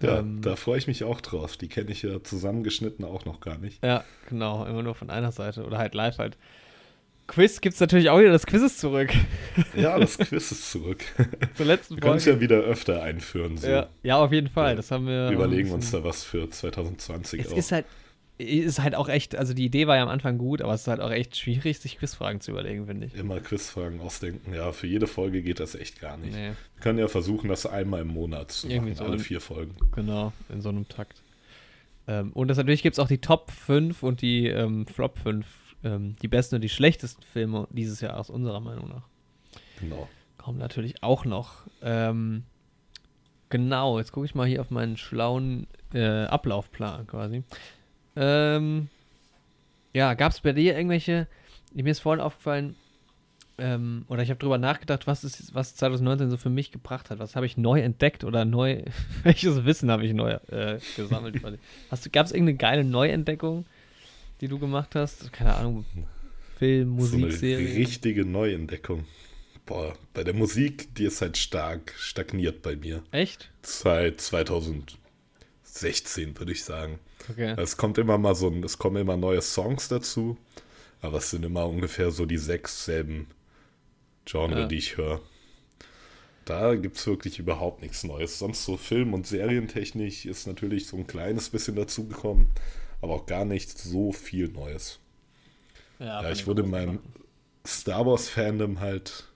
Ja, 0.00 0.20
ähm, 0.20 0.40
da 0.42 0.56
freue 0.56 0.78
ich 0.78 0.86
mich 0.86 1.04
auch 1.04 1.20
drauf. 1.20 1.56
Die 1.56 1.68
kenne 1.68 1.90
ich 1.90 2.02
ja 2.02 2.22
zusammengeschnitten 2.22 3.04
auch 3.04 3.24
noch 3.24 3.40
gar 3.40 3.58
nicht. 3.58 3.82
Ja, 3.84 4.04
genau, 4.28 4.64
immer 4.64 4.82
nur 4.82 4.94
von 4.94 5.10
einer 5.10 5.32
Seite 5.32 5.64
oder 5.64 5.78
halt 5.78 5.94
live 5.94 6.18
halt. 6.18 6.36
Quiz 7.26 7.60
gibt 7.60 7.74
es 7.74 7.80
natürlich 7.80 8.08
auch 8.08 8.18
wieder, 8.18 8.30
das 8.30 8.46
Quiz 8.46 8.62
ist 8.62 8.80
zurück. 8.80 9.12
Ja, 9.76 9.98
das 9.98 10.16
Quiz 10.16 10.50
ist 10.50 10.70
zurück. 10.70 11.04
Zur 11.54 11.66
letzten 11.66 11.96
Wir 11.96 12.00
können 12.00 12.16
es 12.16 12.24
ja 12.24 12.40
wieder 12.40 12.56
öfter 12.58 13.02
einführen. 13.02 13.58
So. 13.58 13.68
Ja, 13.68 13.88
ja, 14.02 14.16
auf 14.16 14.32
jeden 14.32 14.48
Fall. 14.48 14.76
Das 14.76 14.90
haben 14.90 15.06
wir. 15.06 15.28
Wir 15.28 15.36
überlegen 15.36 15.70
uns 15.70 15.90
da 15.90 16.02
was 16.02 16.24
für 16.24 16.48
2020 16.48 17.40
es 17.40 17.52
auch. 17.52 17.56
Ist 17.56 17.72
halt, 17.72 17.86
ist 18.38 18.80
halt 18.80 18.94
auch 18.94 19.08
echt, 19.08 19.34
also 19.34 19.52
die 19.52 19.64
Idee 19.64 19.86
war 19.88 19.96
ja 19.96 20.02
am 20.02 20.08
Anfang 20.08 20.38
gut, 20.38 20.62
aber 20.62 20.72
es 20.72 20.82
ist 20.82 20.86
halt 20.88 21.00
auch 21.00 21.10
echt 21.10 21.36
schwierig, 21.36 21.80
sich 21.80 21.98
Quizfragen 21.98 22.40
zu 22.40 22.52
überlegen, 22.52 22.86
finde 22.86 23.06
ich. 23.06 23.14
Immer 23.14 23.40
Quizfragen 23.40 24.00
ausdenken. 24.00 24.54
Ja, 24.54 24.70
für 24.72 24.86
jede 24.86 25.08
Folge 25.08 25.42
geht 25.42 25.58
das 25.58 25.74
echt 25.74 26.00
gar 26.00 26.16
nicht. 26.16 26.32
Nee. 26.32 26.50
Wir 26.50 26.82
können 26.82 26.98
ja 27.00 27.08
versuchen, 27.08 27.48
das 27.48 27.66
einmal 27.66 28.02
im 28.02 28.08
Monat 28.08 28.52
zu 28.52 28.68
Irgendwie 28.68 28.92
machen, 28.92 28.98
so 28.98 29.04
alle 29.04 29.18
vier 29.18 29.40
Folgen. 29.40 29.74
Genau, 29.92 30.32
in 30.48 30.60
so 30.60 30.68
einem 30.68 30.88
Takt. 30.88 31.22
Ähm, 32.06 32.32
und 32.32 32.48
das 32.48 32.56
natürlich 32.56 32.82
gibt 32.82 32.94
es 32.94 33.00
auch 33.00 33.08
die 33.08 33.18
Top 33.18 33.50
5 33.50 34.02
und 34.04 34.22
die 34.22 34.46
ähm, 34.46 34.86
Flop 34.86 35.18
5, 35.18 35.46
ähm, 35.82 36.16
die 36.22 36.28
besten 36.28 36.54
und 36.54 36.60
die 36.62 36.68
schlechtesten 36.68 37.22
Filme 37.22 37.66
dieses 37.70 38.00
Jahr 38.00 38.18
aus 38.18 38.30
unserer 38.30 38.60
Meinung 38.60 38.88
nach. 38.88 39.08
Genau. 39.80 40.08
Kommen 40.36 40.58
natürlich 40.58 41.02
auch 41.02 41.24
noch. 41.24 41.66
Ähm, 41.82 42.44
genau, 43.48 43.98
jetzt 43.98 44.12
gucke 44.12 44.26
ich 44.26 44.36
mal 44.36 44.46
hier 44.46 44.60
auf 44.60 44.70
meinen 44.70 44.96
schlauen 44.96 45.66
äh, 45.92 46.24
Ablaufplan 46.24 47.06
quasi. 47.08 47.42
Ähm, 48.18 48.88
ja, 49.94 50.14
gab 50.14 50.32
es 50.32 50.40
bei 50.40 50.52
dir 50.52 50.76
irgendwelche, 50.76 51.26
mir 51.72 51.90
ist 51.90 52.00
vorhin 52.00 52.20
aufgefallen, 52.20 52.74
ähm, 53.58 54.04
oder 54.08 54.22
ich 54.22 54.30
habe 54.30 54.38
drüber 54.38 54.58
nachgedacht, 54.58 55.06
was, 55.06 55.24
ist, 55.24 55.54
was 55.54 55.74
2019 55.76 56.30
so 56.30 56.36
für 56.36 56.50
mich 56.50 56.70
gebracht 56.70 57.10
hat. 57.10 57.18
Was 57.18 57.34
habe 57.34 57.46
ich 57.46 57.56
neu 57.56 57.80
entdeckt 57.80 58.24
oder 58.24 58.44
neu, 58.44 58.82
welches 59.22 59.64
Wissen 59.64 59.90
habe 59.90 60.04
ich 60.04 60.12
neu 60.12 60.32
äh, 60.48 60.78
gesammelt? 60.96 61.42
gab 61.42 62.26
es 62.26 62.32
irgendeine 62.32 62.56
geile 62.56 62.84
Neuentdeckung, 62.84 63.64
die 64.40 64.48
du 64.48 64.58
gemacht 64.58 64.94
hast? 64.94 65.32
Keine 65.32 65.54
Ahnung, 65.54 65.84
Film, 66.58 66.90
Musik, 66.90 67.32
so 67.32 67.46
eine 67.46 67.58
richtige 67.58 68.24
Neuentdeckung. 68.24 69.04
Boah, 69.66 69.94
bei 70.14 70.24
der 70.24 70.34
Musik, 70.34 70.94
die 70.94 71.04
ist 71.04 71.20
halt 71.20 71.36
stark 71.36 71.94
stagniert 71.98 72.62
bei 72.62 72.76
mir. 72.76 73.02
Echt? 73.10 73.50
Seit 73.62 74.20
2016, 74.20 76.38
würde 76.38 76.52
ich 76.52 76.64
sagen. 76.64 77.00
Okay. 77.30 77.54
Es 77.56 77.76
kommt 77.76 77.98
immer 77.98 78.18
mal 78.18 78.34
so, 78.34 78.52
es 78.64 78.78
kommen 78.78 78.96
immer 78.96 79.16
neue 79.16 79.42
Songs 79.42 79.88
dazu, 79.88 80.36
aber 81.00 81.18
es 81.18 81.30
sind 81.30 81.44
immer 81.44 81.66
ungefähr 81.66 82.10
so 82.10 82.26
die 82.26 82.38
sechs 82.38 82.84
selben 82.84 83.28
Genre, 84.24 84.60
ja. 84.60 84.66
die 84.66 84.76
ich 84.76 84.96
höre. 84.96 85.20
Da 86.44 86.74
gibt 86.74 86.96
es 86.96 87.06
wirklich 87.06 87.38
überhaupt 87.38 87.82
nichts 87.82 88.04
Neues. 88.04 88.38
Sonst 88.38 88.64
so 88.64 88.76
Film- 88.76 89.14
und 89.14 89.26
Serientechnisch 89.26 90.24
ist 90.26 90.46
natürlich 90.46 90.86
so 90.86 90.96
ein 90.96 91.06
kleines 91.06 91.50
bisschen 91.50 91.76
dazugekommen, 91.76 92.46
aber 93.00 93.14
auch 93.14 93.26
gar 93.26 93.44
nicht 93.44 93.78
so 93.78 94.12
viel 94.12 94.48
Neues. 94.48 94.98
Ja, 95.98 96.22
ja 96.22 96.30
ich 96.30 96.46
wurde 96.46 96.62
in 96.62 96.70
meinem 96.70 97.00
Star 97.66 98.06
Wars-Fandom 98.06 98.80
halt 98.80 99.27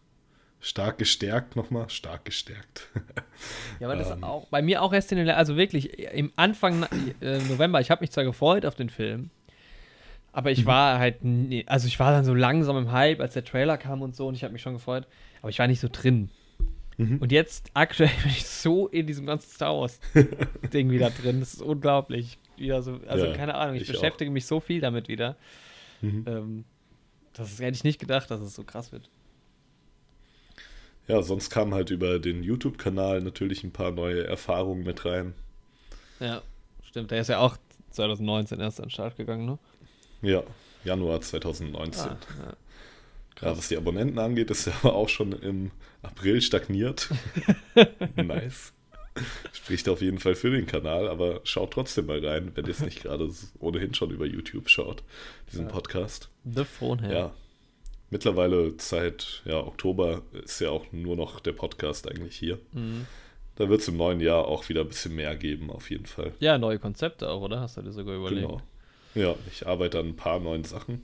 stark 0.62 0.97
gestärkt 0.97 1.57
nochmal, 1.57 1.90
stark 1.90 2.25
gestärkt. 2.25 2.88
ja, 3.81 3.88
aber 3.88 3.97
das 3.97 4.11
ähm, 4.11 4.23
auch, 4.23 4.47
bei 4.47 4.62
mir 4.62 4.81
auch 4.81 4.92
erst 4.92 5.11
in 5.11 5.19
den, 5.19 5.28
also 5.28 5.57
wirklich 5.57 5.99
im 5.99 6.33
Anfang 6.37 6.85
äh, 7.21 7.38
November, 7.49 7.81
ich 7.81 7.90
habe 7.90 8.00
mich 8.00 8.12
zwar 8.12 8.25
gefreut 8.25 8.64
auf 8.64 8.76
den 8.76 8.88
Film, 8.88 9.31
aber 10.31 10.52
ich 10.52 10.62
mhm. 10.62 10.66
war 10.66 10.99
halt, 11.00 11.16
also 11.66 11.88
ich 11.88 11.99
war 11.99 12.12
dann 12.12 12.25
so 12.25 12.33
langsam 12.33 12.78
im 12.78 12.92
Hype, 12.92 13.21
als 13.21 13.35
der 13.35 13.45
Trailer 13.45 13.76
kam 13.76 14.02
und 14.02 14.14
so 14.14 14.28
und 14.28 14.37
ich 14.37 14.45
habe 14.45 14.52
mich 14.52 14.62
schon 14.62 14.75
gefreut, 14.75 15.07
aber 15.42 15.50
ich 15.50 15.59
war 15.59 15.66
nicht 15.66 15.81
so 15.81 15.88
drin. 15.90 16.31
Mhm. 16.97 17.19
Und 17.19 17.33
jetzt 17.33 17.71
aktuell 17.75 18.11
bin 18.23 18.31
ich 18.31 18.47
so 18.47 18.87
in 18.87 19.09
diesem 19.09 19.26
ganzen 19.26 19.50
Star 19.50 19.76
Wars 19.76 19.99
Ding 20.73 20.90
wieder 20.90 21.11
drin, 21.11 21.40
das 21.40 21.54
ist 21.54 21.62
unglaublich. 21.62 22.38
Wieder 22.57 22.83
so, 22.83 23.00
also 23.09 23.26
ja, 23.26 23.33
keine 23.33 23.57
Ahnung, 23.57 23.75
ich, 23.75 23.83
ich 23.83 23.88
beschäftige 23.88 24.31
auch. 24.31 24.33
mich 24.33 24.47
so 24.47 24.61
viel 24.61 24.81
damit 24.81 25.09
wieder. 25.09 25.37
Mhm. 26.02 26.25
Ähm, 26.28 26.64
das 27.33 27.59
hätte 27.59 27.75
ich 27.75 27.83
nicht 27.83 27.99
gedacht, 27.99 28.31
dass 28.31 28.40
es 28.40 28.54
so 28.54 28.62
krass 28.62 28.92
wird. 28.92 29.11
Ja, 31.09 31.23
sonst 31.23 31.50
kamen 31.50 31.75
halt 31.75 31.90
über 31.90 32.18
den 32.18 32.42
YouTube-Kanal 32.42 33.21
natürlich 33.23 33.64
ein 33.64 33.73
paar 33.73 33.90
neue 33.90 34.25
Erfahrungen 34.26 34.85
mit 34.85 35.04
rein. 35.04 35.35
Ja, 36.21 36.42
stimmt. 36.85 37.11
Der 37.11 37.21
ist 37.21 37.28
ja 37.28 37.38
auch 37.38 37.56
2019 37.90 38.61
erst 38.61 38.80
an 38.80 38.87
den 38.87 38.90
Start 38.90 39.16
gegangen, 39.16 39.47
ne? 39.47 39.59
Ja, 40.23 40.42
Januar 40.85 41.21
2019. 41.21 42.02
Ah, 42.11 42.16
ja. 43.40 43.49
Ja, 43.49 43.59
was 43.59 43.68
die 43.68 43.76
Abonnenten 43.76 44.18
angeht, 44.18 44.50
ist 44.50 44.68
er 44.68 44.75
aber 44.82 44.94
auch 44.94 45.09
schon 45.09 45.32
im 45.32 45.73
April 46.02 46.40
stagniert. 46.40 47.09
nice. 48.16 48.73
Spricht 49.52 49.88
auf 49.88 50.00
jeden 50.00 50.21
Fall 50.21 50.35
für 50.35 50.50
den 50.50 50.66
Kanal, 50.66 51.09
aber 51.09 51.40
schaut 51.44 51.73
trotzdem 51.73 52.06
mal 52.06 52.25
rein, 52.25 52.52
wenn 52.54 52.64
ihr 52.64 52.71
es 52.71 52.80
nicht 52.80 53.02
gerade 53.02 53.28
ohnehin 53.59 53.94
schon 53.94 54.11
über 54.11 54.25
YouTube 54.26 54.71
schaut, 54.71 55.02
diesen 55.50 55.66
Ja. 55.66 55.73
Podcast. 55.73 56.30
The 56.44 56.64
Phone 56.64 57.02
Hand. 57.02 57.12
Ja. 57.12 57.32
Mittlerweile 58.12 58.75
seit 58.76 59.40
ja, 59.47 59.57
Oktober 59.59 60.21
ist 60.45 60.61
ja 60.61 60.69
auch 60.69 60.85
nur 60.92 61.16
noch 61.16 61.40
der 61.40 61.52
Podcast 61.52 62.07
eigentlich 62.07 62.37
hier. 62.37 62.59
Mhm. 62.73 63.07
Da 63.57 63.71
wird 63.71 63.81
es 63.81 63.88
im 63.88 63.97
neuen 63.97 64.21
Jahr 64.21 64.47
auch 64.47 64.69
wieder 64.69 64.83
ein 64.83 64.88
bisschen 64.88 65.14
mehr 65.14 65.35
geben, 65.35 65.71
auf 65.71 65.88
jeden 65.88 66.04
Fall. 66.04 66.33
ja, 66.38 66.59
neue 66.59 66.78
Konzepte 66.78 67.31
auch, 67.31 67.40
oder? 67.40 67.61
Hast 67.61 67.78
du 67.78 67.81
dir 67.83 67.90
sogar 67.92 68.14
überlegt? 68.16 68.42
Genau. 68.47 68.61
Ja, 69.14 69.35
ich 69.50 69.66
arbeite 69.66 69.99
an 69.99 70.09
ein 70.09 70.16
paar 70.16 70.40
neuen 70.40 70.64
Sachen. 70.64 71.00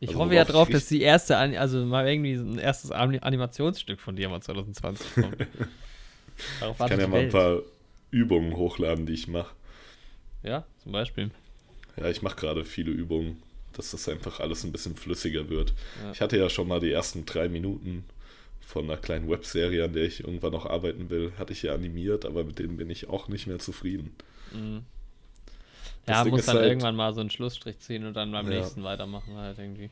Ich 0.00 0.08
Also 0.08 0.20
hoffe 0.20 0.34
ja 0.34 0.44
drauf, 0.44 0.68
dass 0.68 0.86
die 0.86 1.02
erste, 1.02 1.36
also 1.38 1.84
mal 1.86 2.08
irgendwie 2.08 2.32
ein 2.34 2.58
erstes 2.58 2.90
Ani- 2.90 3.20
Animationsstück 3.20 4.00
von 4.00 4.16
dir 4.16 4.28
mal 4.28 4.40
2020 4.42 5.14
kommt. 5.14 5.36
Darauf 6.60 6.80
Ich 6.80 6.86
kann 6.86 6.98
ja 7.00 7.06
mal 7.06 7.20
ein 7.20 7.28
paar 7.30 7.60
Übungen 8.10 8.56
hochladen, 8.56 9.06
die 9.06 9.14
ich 9.14 9.28
mache. 9.28 9.54
Ja, 10.42 10.64
zum 10.82 10.90
Beispiel. 10.90 11.30
Ja, 11.96 12.08
ich 12.10 12.22
mache 12.22 12.36
gerade 12.36 12.64
viele 12.64 12.90
Übungen, 12.90 13.40
dass 13.76 13.90
das 13.90 14.08
einfach 14.08 14.40
alles 14.40 14.64
ein 14.64 14.72
bisschen 14.72 14.96
flüssiger 14.96 15.48
wird. 15.48 15.72
Ja. 16.02 16.12
Ich 16.12 16.20
hatte 16.20 16.36
ja 16.38 16.48
schon 16.48 16.68
mal 16.68 16.80
die 16.80 16.90
ersten 16.92 17.26
drei 17.26 17.48
Minuten 17.48 18.04
von 18.60 18.84
einer 18.84 18.96
kleinen 18.96 19.28
Webserie, 19.30 19.84
an 19.84 19.92
der 19.92 20.04
ich 20.04 20.20
irgendwann 20.20 20.52
noch 20.52 20.66
arbeiten 20.66 21.08
will, 21.10 21.32
hatte 21.38 21.52
ich 21.52 21.62
ja 21.62 21.74
animiert, 21.74 22.24
aber 22.24 22.42
mit 22.44 22.58
denen 22.58 22.76
bin 22.76 22.90
ich 22.90 23.08
auch 23.08 23.28
nicht 23.28 23.46
mehr 23.46 23.58
zufrieden. 23.58 24.10
Mhm. 24.52 24.82
Ja, 26.08 26.22
Ding 26.24 26.32
muss 26.32 26.46
dann 26.46 26.56
halt- 26.56 26.66
irgendwann 26.68 26.96
mal 26.96 27.12
so 27.14 27.20
einen 27.20 27.30
Schlussstrich 27.30 27.78
ziehen 27.80 28.04
und 28.06 28.14
dann 28.14 28.30
beim 28.32 28.50
Ja. 28.50 28.58
nächsten 28.58 28.82
weitermachen 28.84 29.34
halt 29.36 29.58
irgendwie. 29.58 29.90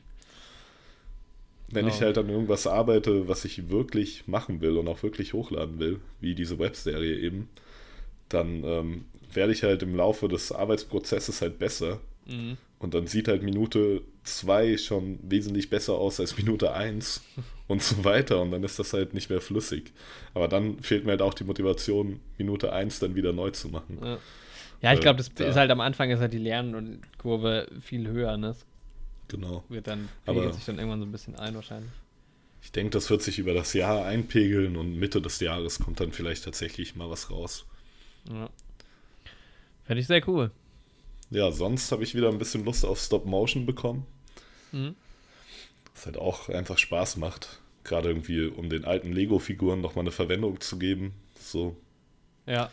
Wenn 1.69 1.87
ich 1.87 1.95
Genau. 1.95 2.05
halt 2.07 2.17
an 2.19 2.29
irgendwas 2.29 2.67
arbeite, 2.67 3.27
was 3.27 3.43
ich 3.43 3.69
wirklich 3.69 4.27
machen 4.27 4.61
will 4.61 4.77
und 4.77 4.87
auch 4.87 5.01
wirklich 5.03 5.33
hochladen 5.33 5.79
will, 5.79 5.99
wie 6.21 6.35
diese 6.35 6.59
Webserie 6.59 7.17
eben, 7.19 7.49
dann 8.29 8.63
ähm, 8.63 9.05
werde 9.33 9.51
ich 9.51 9.63
halt 9.63 9.81
im 9.83 9.95
Laufe 9.95 10.27
des 10.27 10.51
Arbeitsprozesses 10.51 11.41
halt 11.41 11.59
besser. 11.59 11.99
Mhm. 12.27 12.57
Und 12.79 12.93
dann 12.93 13.07
sieht 13.07 13.27
halt 13.27 13.41
Minute 13.41 14.01
2 14.23 14.77
schon 14.77 15.19
wesentlich 15.23 15.69
besser 15.69 15.93
aus 15.93 16.19
als 16.19 16.37
Minute 16.37 16.73
1 16.73 17.23
und 17.67 17.81
so 17.81 18.03
weiter. 18.03 18.41
Und 18.41 18.51
dann 18.51 18.63
ist 18.63 18.77
das 18.79 18.93
halt 18.93 19.13
nicht 19.13 19.29
mehr 19.29 19.41
flüssig. 19.41 19.93
Aber 20.33 20.47
dann 20.47 20.79
fehlt 20.81 21.05
mir 21.05 21.11
halt 21.11 21.21
auch 21.21 21.33
die 21.33 21.45
Motivation, 21.45 22.19
Minute 22.37 22.73
1 22.73 22.99
dann 22.99 23.15
wieder 23.15 23.33
neu 23.33 23.51
zu 23.51 23.69
machen. 23.69 23.97
Ja, 24.03 24.17
ja 24.81 24.93
ich 24.93 24.99
Äh, 24.99 25.01
glaube, 25.01 25.17
das 25.17 25.33
da- 25.33 25.45
ist 25.45 25.55
halt 25.55 25.71
am 25.71 25.79
Anfang 25.81 26.09
ist 26.11 26.19
halt 26.19 26.33
die 26.33 26.37
Lernkurve 26.39 27.67
viel 27.81 28.07
höher, 28.07 28.35
ne? 28.37 28.47
Das 28.49 28.65
Genau. 29.29 29.63
wird 29.69 29.87
dann, 29.87 30.09
Aber- 30.25 30.39
pegelt 30.41 30.55
sich 30.55 30.65
dann 30.65 30.77
irgendwann 30.77 30.99
so 30.99 31.05
ein 31.05 31.11
bisschen 31.11 31.35
ein 31.35 31.55
wahrscheinlich. 31.55 31.91
Ich 32.61 32.71
denke, 32.71 32.91
das 32.91 33.09
wird 33.09 33.21
sich 33.21 33.39
über 33.39 33.53
das 33.53 33.73
Jahr 33.73 34.05
einpegeln 34.05 34.75
und 34.75 34.95
Mitte 34.97 35.21
des 35.21 35.39
Jahres 35.39 35.79
kommt 35.79 35.99
dann 35.99 36.11
vielleicht 36.11 36.43
tatsächlich 36.43 36.95
mal 36.95 37.09
was 37.09 37.29
raus. 37.31 37.65
Ja. 38.31 38.49
Fände 39.83 40.01
ich 40.01 40.07
sehr 40.07 40.27
cool. 40.27 40.51
Ja, 41.35 41.51
sonst 41.51 41.91
habe 41.91 42.05
ich 42.05 42.15
wieder 42.15 42.29
ein 42.29 42.37
bisschen 42.37 42.63
Lust 42.63 42.85
auf 42.85 42.97
Stop 42.97 43.25
Motion 43.25 43.65
bekommen. 43.65 44.05
Mhm. 44.71 44.95
Was 45.93 46.05
halt 46.05 46.17
auch 46.17 46.47
einfach 46.47 46.77
Spaß 46.77 47.17
macht. 47.17 47.59
Gerade 47.83 48.07
irgendwie, 48.07 48.45
um 48.47 48.69
den 48.69 48.85
alten 48.85 49.11
Lego-Figuren 49.11 49.81
nochmal 49.81 50.03
eine 50.05 50.11
Verwendung 50.13 50.61
zu 50.61 50.79
geben. 50.79 51.13
So, 51.37 51.75
Ja. 52.45 52.53
Ja, 52.53 52.71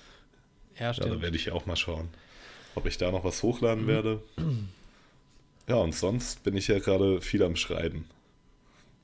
ja, 0.79 0.87
da 0.87 0.95
stimmt. 0.95 1.23
werde 1.23 1.37
ich 1.37 1.51
auch 1.51 1.67
mal 1.67 1.77
schauen, 1.77 2.09
ob 2.77 2.87
ich 2.87 2.99
da 2.99 3.11
noch 3.11 3.25
was 3.25 3.43
hochladen 3.43 3.89
werde. 3.89 4.23
Ja, 5.69 5.77
und 5.77 5.95
sonst 5.95 6.45
bin 6.45 6.57
ich 6.57 6.69
ja 6.69 6.79
gerade 6.79 7.21
viel 7.21 7.43
am 7.43 7.57
Schreiben. 7.57 8.09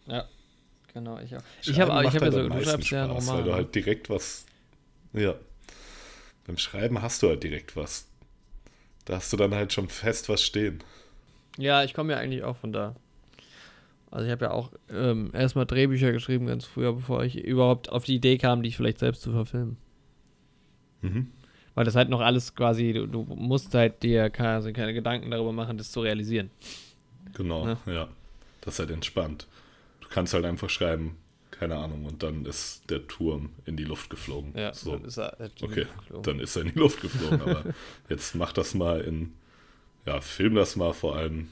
Ja, 0.06 0.26
genau, 0.94 1.18
ich 1.18 1.36
auch. 1.36 1.42
Ich 1.62 1.74
Schreiben 1.74 1.92
habe 1.92 2.06
ich 2.06 2.12
macht 2.12 2.14
hab 2.14 2.14
ja 2.14 2.20
halt 2.22 2.32
so, 2.32 2.40
am 2.40 2.58
du 2.58 2.64
schreibst 2.64 2.90
ja 2.90 3.06
Roman. 3.06 3.26
Weil 3.26 3.42
du 3.42 3.50
ne? 3.50 3.56
halt 3.56 3.74
direkt 3.74 4.08
was. 4.08 4.46
Ja. 5.12 5.34
Beim 6.46 6.58
Schreiben 6.58 7.02
hast 7.02 7.22
du 7.22 7.28
halt 7.28 7.42
direkt 7.42 7.76
was. 7.76 8.06
Da 9.08 9.14
hast 9.16 9.32
du 9.32 9.38
dann 9.38 9.54
halt 9.54 9.72
schon 9.72 9.88
fest 9.88 10.28
was 10.28 10.42
stehen. 10.42 10.84
Ja, 11.56 11.82
ich 11.82 11.94
komme 11.94 12.12
ja 12.12 12.18
eigentlich 12.18 12.42
auch 12.44 12.58
von 12.58 12.74
da. 12.74 12.94
Also 14.10 14.26
ich 14.26 14.30
habe 14.30 14.44
ja 14.44 14.50
auch 14.50 14.70
ähm, 14.92 15.30
erstmal 15.32 15.64
Drehbücher 15.64 16.12
geschrieben 16.12 16.46
ganz 16.46 16.66
früher, 16.66 16.92
bevor 16.92 17.24
ich 17.24 17.42
überhaupt 17.42 17.90
auf 17.90 18.04
die 18.04 18.16
Idee 18.16 18.36
kam, 18.36 18.62
die 18.62 18.70
vielleicht 18.70 18.98
selbst 18.98 19.22
zu 19.22 19.32
verfilmen. 19.32 19.78
Mhm. 21.00 21.28
Weil 21.74 21.84
das 21.86 21.94
halt 21.96 22.10
noch 22.10 22.20
alles 22.20 22.54
quasi, 22.54 22.92
du, 22.92 23.06
du 23.06 23.22
musst 23.22 23.72
halt 23.74 24.02
dir 24.02 24.28
keine, 24.28 24.72
keine 24.74 24.92
Gedanken 24.92 25.30
darüber 25.30 25.52
machen, 25.52 25.78
das 25.78 25.90
zu 25.90 26.00
realisieren. 26.00 26.50
Genau, 27.34 27.66
Ja. 27.66 27.78
ja. 27.86 28.08
Das 28.60 28.74
ist 28.74 28.80
halt 28.80 28.90
entspannt. 28.90 29.46
Du 30.02 30.08
kannst 30.08 30.34
halt 30.34 30.44
einfach 30.44 30.68
schreiben, 30.68 31.16
keine 31.58 31.76
Ahnung, 31.76 32.04
und 32.06 32.22
dann 32.22 32.46
ist 32.46 32.88
der 32.90 33.06
Turm 33.08 33.50
in 33.64 33.76
die 33.76 33.84
Luft 33.84 34.10
geflogen. 34.10 34.52
Ja, 34.56 34.72
so. 34.72 34.92
dann 34.92 35.04
ist 35.04 35.16
er 35.18 35.36
halt 35.38 35.62
Okay, 35.62 35.86
geflogen. 35.98 36.22
dann 36.22 36.40
ist 36.40 36.56
er 36.56 36.62
in 36.62 36.72
die 36.72 36.78
Luft 36.78 37.00
geflogen. 37.00 37.40
aber 37.40 37.64
jetzt 38.08 38.34
mach 38.34 38.52
das 38.52 38.74
mal 38.74 39.00
in, 39.00 39.34
ja, 40.06 40.20
film 40.20 40.54
das 40.54 40.76
mal 40.76 40.92
vor 40.92 41.16
allem 41.16 41.48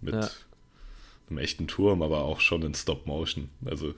mit 0.00 0.14
Ja. 0.14 0.28
einem 1.30 1.38
echten 1.38 1.66
Turm, 1.66 2.02
aber 2.02 2.22
auch 2.24 2.40
schon 2.40 2.62
in 2.62 2.74
Stop 2.74 3.06
Motion. 3.06 3.48
Also, 3.64 3.94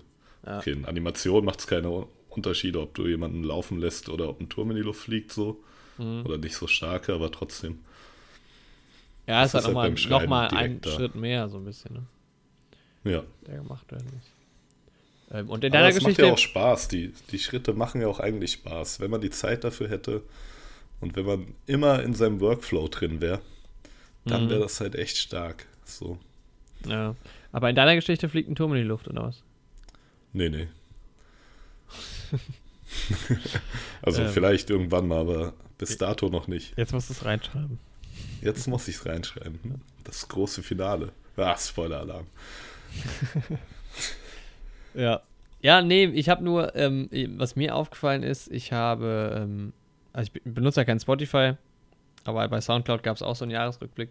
Ja. 0.47 0.59
okay, 0.59 0.73
in 0.73 0.85
Animation 0.87 1.45
macht 1.45 1.61
es 1.61 1.66
keine 1.66 2.07
Unterschiede, 2.28 2.80
ob 2.80 2.95
du 2.95 3.07
jemanden 3.09 3.42
laufen 3.42 3.78
lässt 3.80 4.09
oder 4.09 4.28
ob 4.28 4.40
ein 4.40 4.49
Turm 4.49 4.71
in 4.71 4.76
die 4.76 4.83
Luft 4.83 5.00
fliegt, 5.02 5.33
so. 5.33 5.62
Mhm. 5.99 6.25
Oder 6.25 6.38
nicht 6.38 6.54
so 6.57 6.66
starke, 6.66 7.12
aber 7.12 7.30
trotzdem. 7.33 7.80
Ja, 9.26 9.45
es 9.45 9.54
halt 9.54 9.64
halt 9.64 9.75
nochmal 9.75 9.90
noch 9.90 10.26
mal 10.28 10.49
ein 10.49 10.50
direkt 10.80 10.87
da. 10.87 10.90
Schritt 10.92 11.14
mehr, 11.14 11.49
so 11.49 11.59
ein 11.59 11.64
bisschen, 11.64 11.95
ne? 11.95 13.12
Ja. 13.12 13.23
der 13.47 13.59
gemacht 13.59 13.90
werden 13.92 14.07
muss. 14.14 14.25
Ähm, 15.33 15.49
und 15.49 15.63
in 15.65 15.73
Aber 15.73 15.79
deiner 15.79 15.89
es 15.89 15.95
Geschichte. 15.97 16.23
macht 16.23 16.29
ja 16.29 16.35
auch 16.35 16.39
Spaß. 16.39 16.89
Die, 16.89 17.13
die 17.31 17.39
Schritte 17.39 17.73
machen 17.73 18.01
ja 18.01 18.09
auch 18.09 18.21
eigentlich 18.21 18.53
Spaß. 18.53 19.01
Wenn 19.01 19.11
man 19.11 19.21
die 19.21 19.31
Zeit 19.31 19.65
dafür 19.65 19.89
hätte 19.89 20.23
und 21.01 21.17
wenn 21.17 21.25
man 21.27 21.55
immer 21.67 22.03
in 22.03 22.15
seinem 22.15 22.41
Workflow 22.41 22.89
drin 22.89 23.21
wäre, 23.21 23.41
dann 24.25 24.45
Mhm. 24.47 24.51
wäre 24.51 24.61
das 24.61 24.81
halt 24.81 24.95
echt 24.97 25.17
stark. 25.17 25.67
So. 25.85 26.19
ja. 26.87 27.15
Aber 27.53 27.69
in 27.71 27.75
deiner 27.77 27.95
Geschichte 27.97 28.29
fliegt 28.29 28.49
ein 28.49 28.55
Turm 28.55 28.73
in 28.75 28.83
die 28.83 28.87
Luft, 28.89 29.09
oder 29.09 29.25
was? 29.25 29.43
Nee, 30.33 30.49
nee. 30.51 30.69
also 34.03 34.23
Ähm. 34.23 34.29
vielleicht 34.31 34.71
irgendwann 34.71 35.09
mal, 35.09 35.19
aber 35.21 35.53
bis 35.79 35.97
dato 35.99 36.29
noch 36.29 36.47
nicht. 36.49 36.77
Jetzt 36.77 36.93
musst 36.93 37.09
du 37.09 37.15
es 37.15 37.25
reinschreiben. 37.25 37.79
Jetzt 38.43 38.67
muss 38.69 38.87
ich 38.89 38.97
es 38.97 39.07
reinschreiben. 39.07 39.81
Das 40.05 40.29
große 40.29 40.63
Finale. 40.63 41.13
Ah, 41.37 41.57
Spoiler-Alarm. 41.57 42.27
Ja. 44.94 45.20
Ja, 45.62 45.82
nee, 45.82 46.04
ich 46.06 46.28
habe 46.30 46.42
nur, 46.42 46.75
ähm, 46.75 47.09
was 47.37 47.54
mir 47.54 47.75
aufgefallen 47.76 48.23
ist, 48.23 48.50
ich 48.50 48.73
habe, 48.73 49.37
ähm, 49.42 49.73
also 50.12 50.30
ich 50.35 50.42
be- 50.42 50.50
benutze 50.50 50.80
ja 50.80 50.85
kein 50.85 50.99
Spotify, 51.00 51.52
aber 52.25 52.49
bei 52.49 52.61
Soundcloud 52.62 53.02
gab 53.02 53.16
es 53.16 53.23
auch 53.23 53.37
so 53.37 53.44
einen 53.44 53.52
Jahresrückblick, 53.52 54.11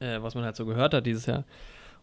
äh, 0.00 0.22
was 0.22 0.34
man 0.36 0.44
halt 0.44 0.54
so 0.56 0.64
gehört 0.64 0.94
hat 0.94 1.06
dieses 1.06 1.26
Jahr. 1.26 1.44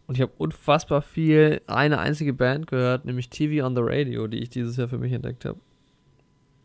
Und 0.06 0.16
ich 0.16 0.20
habe 0.20 0.32
unfassbar 0.36 1.00
viel 1.00 1.62
eine 1.66 1.98
einzige 1.98 2.34
Band 2.34 2.66
gehört, 2.66 3.06
nämlich 3.06 3.30
TV 3.30 3.64
on 3.66 3.74
the 3.74 3.80
Radio, 3.82 4.26
die 4.26 4.38
ich 4.38 4.50
dieses 4.50 4.76
Jahr 4.76 4.88
für 4.88 4.98
mich 4.98 5.12
entdeckt 5.12 5.46
habe. 5.46 5.58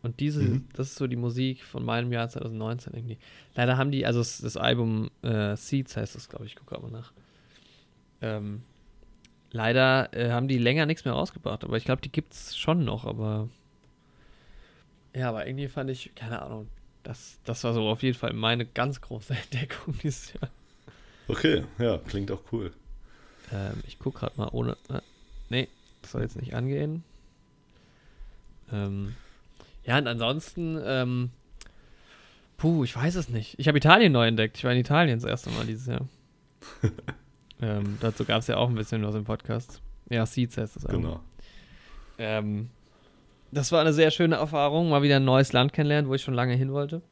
Und 0.02 0.20
diese, 0.20 0.42
Mhm. 0.42 0.64
das 0.74 0.88
ist 0.88 0.96
so 0.96 1.06
die 1.06 1.16
Musik 1.16 1.62
von 1.64 1.84
meinem 1.84 2.12
Jahr 2.12 2.28
2019 2.28 2.92
irgendwie. 2.92 3.18
Leider 3.54 3.78
haben 3.78 3.90
die, 3.90 4.04
also 4.04 4.20
das, 4.20 4.56
Album 4.58 5.10
äh, 5.22 5.56
Seeds 5.56 5.96
heißt 5.96 6.14
das, 6.16 6.28
glaube 6.28 6.44
ich, 6.44 6.54
gucke 6.56 6.78
mal 6.80 6.90
nach. 6.90 7.12
Ähm, 8.22 8.62
leider 9.52 10.12
äh, 10.14 10.30
haben 10.30 10.48
die 10.48 10.58
länger 10.58 10.86
nichts 10.86 11.04
mehr 11.04 11.14
rausgebracht, 11.14 11.64
aber 11.64 11.76
ich 11.76 11.84
glaube, 11.84 12.02
die 12.02 12.12
gibt 12.12 12.32
es 12.32 12.56
schon 12.56 12.84
noch, 12.84 13.04
aber 13.04 13.48
ja, 15.14 15.28
aber 15.28 15.46
irgendwie 15.46 15.68
fand 15.68 15.90
ich, 15.90 16.14
keine 16.14 16.40
Ahnung, 16.42 16.68
das, 17.02 17.38
das 17.44 17.64
war 17.64 17.74
so 17.74 17.88
auf 17.88 18.02
jeden 18.02 18.16
Fall 18.16 18.32
meine 18.32 18.64
ganz 18.66 19.00
große 19.00 19.34
Entdeckung 19.52 19.98
dieses 20.02 20.34
Jahr. 20.34 20.50
Okay, 21.28 21.64
ja, 21.78 21.98
klingt 21.98 22.30
auch 22.30 22.42
cool. 22.52 22.72
Ähm, 23.52 23.82
ich 23.86 23.98
gucke 23.98 24.20
gerade 24.20 24.34
mal 24.36 24.48
ohne. 24.52 24.76
Äh, 24.88 25.00
nee, 25.48 25.68
das 26.02 26.12
soll 26.12 26.22
jetzt 26.22 26.36
nicht 26.36 26.54
angehen. 26.54 27.04
Ähm, 28.72 29.14
ja, 29.84 29.98
und 29.98 30.06
ansonsten, 30.06 30.80
ähm, 30.84 31.30
puh, 32.56 32.84
ich 32.84 32.94
weiß 32.94 33.16
es 33.16 33.28
nicht. 33.28 33.58
Ich 33.58 33.66
habe 33.68 33.78
Italien 33.78 34.12
neu 34.12 34.26
entdeckt. 34.26 34.56
Ich 34.58 34.64
war 34.64 34.72
in 34.72 34.78
Italien 34.78 35.18
das 35.18 35.28
erste 35.28 35.50
Mal 35.50 35.66
dieses 35.66 35.86
Jahr. 35.86 36.08
ähm, 37.60 37.98
dazu 38.00 38.24
gab 38.24 38.40
es 38.40 38.46
ja 38.46 38.56
auch 38.56 38.68
ein 38.68 38.74
bisschen 38.74 39.02
was 39.04 39.14
im 39.14 39.24
Podcast. 39.24 39.80
Ja, 40.08 40.26
Seeds 40.26 40.56
heißt 40.56 40.76
das 40.76 40.86
Album. 40.86 41.02
Genau. 41.02 41.20
Ähm, 42.18 42.70
das 43.52 43.72
war 43.72 43.80
eine 43.80 43.92
sehr 43.92 44.10
schöne 44.10 44.36
Erfahrung, 44.36 44.90
mal 44.90 45.02
wieder 45.02 45.16
ein 45.16 45.24
neues 45.24 45.52
Land 45.52 45.72
kennenlernen, 45.72 46.08
wo 46.08 46.14
ich 46.14 46.22
schon 46.22 46.34
lange 46.34 46.54
hin 46.54 46.72
wollte. 46.72 47.02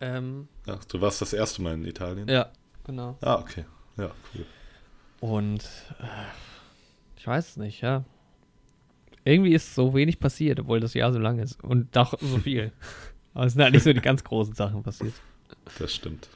Ähm, 0.00 0.48
Ach, 0.66 0.84
du 0.84 1.00
warst 1.00 1.20
das 1.20 1.32
erste 1.32 1.62
Mal 1.62 1.74
in 1.74 1.84
Italien? 1.84 2.28
ja, 2.28 2.50
genau. 2.84 3.18
Ah, 3.20 3.36
okay. 3.36 3.64
Ja, 3.96 4.10
cool. 4.34 4.46
Und 5.20 5.62
äh, 6.00 6.04
ich 7.16 7.26
weiß 7.26 7.50
es 7.50 7.56
nicht, 7.56 7.82
ja. 7.82 8.04
Irgendwie 9.24 9.52
ist 9.52 9.74
so 9.74 9.94
wenig 9.94 10.18
passiert, 10.18 10.60
obwohl 10.60 10.80
das 10.80 10.94
Jahr 10.94 11.12
so 11.12 11.18
lang 11.18 11.38
ist. 11.38 11.62
Und 11.62 11.94
doch 11.94 12.18
so 12.18 12.38
viel. 12.38 12.72
Aber 13.34 13.44
es 13.44 13.52
sind 13.52 13.62
halt 13.62 13.74
nicht 13.74 13.84
so 13.84 13.92
die 13.92 14.00
ganz 14.00 14.24
großen 14.24 14.54
Sachen 14.54 14.82
passiert. 14.82 15.12
Das 15.78 15.94
stimmt. 15.94 16.28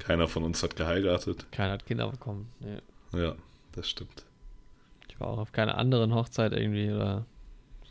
Keiner 0.00 0.26
von 0.28 0.42
uns 0.42 0.62
hat 0.62 0.74
geheiratet. 0.76 1.46
Keiner 1.52 1.74
hat 1.74 1.86
Kinder 1.86 2.08
bekommen. 2.10 2.50
Nee. 2.60 3.18
Ja, 3.20 3.34
das 3.72 3.88
stimmt. 3.88 4.24
Ich 5.08 5.18
war 5.20 5.28
auch 5.28 5.38
auf 5.38 5.52
keiner 5.52 5.78
anderen 5.78 6.14
Hochzeit 6.14 6.52
irgendwie 6.52 6.90
oder 6.90 7.24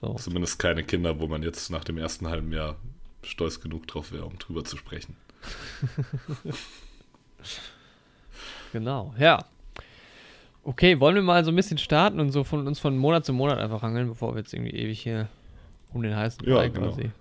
so. 0.01 0.13
Zumindest 0.15 0.59
keine 0.59 0.83
Kinder, 0.83 1.19
wo 1.19 1.27
man 1.27 1.43
jetzt 1.43 1.69
nach 1.69 1.83
dem 1.83 1.97
ersten 1.97 2.27
halben 2.27 2.51
Jahr 2.51 2.75
stolz 3.23 3.59
genug 3.61 3.87
drauf 3.87 4.11
wäre, 4.11 4.25
um 4.25 4.37
drüber 4.37 4.63
zu 4.63 4.75
sprechen. 4.77 5.15
Genau, 8.71 9.13
ja. 9.17 9.43
Okay, 10.63 10.99
wollen 10.99 11.15
wir 11.15 11.21
mal 11.23 11.43
so 11.43 11.51
ein 11.51 11.55
bisschen 11.55 11.77
starten 11.77 12.19
und 12.19 12.31
so 12.31 12.43
von 12.43 12.67
uns 12.67 12.79
von 12.79 12.95
Monat 12.97 13.25
zu 13.25 13.33
Monat 13.33 13.57
einfach 13.57 13.81
hangeln, 13.81 14.07
bevor 14.07 14.35
wir 14.35 14.39
jetzt 14.39 14.53
irgendwie 14.53 14.75
ewig 14.75 15.01
hier 15.01 15.27
um 15.93 16.03
den 16.03 16.15
heißen 16.15 16.45
Ja, 16.47 16.55
Brei 16.55 16.69
genau. 16.69 16.89
quasi. 16.91 17.11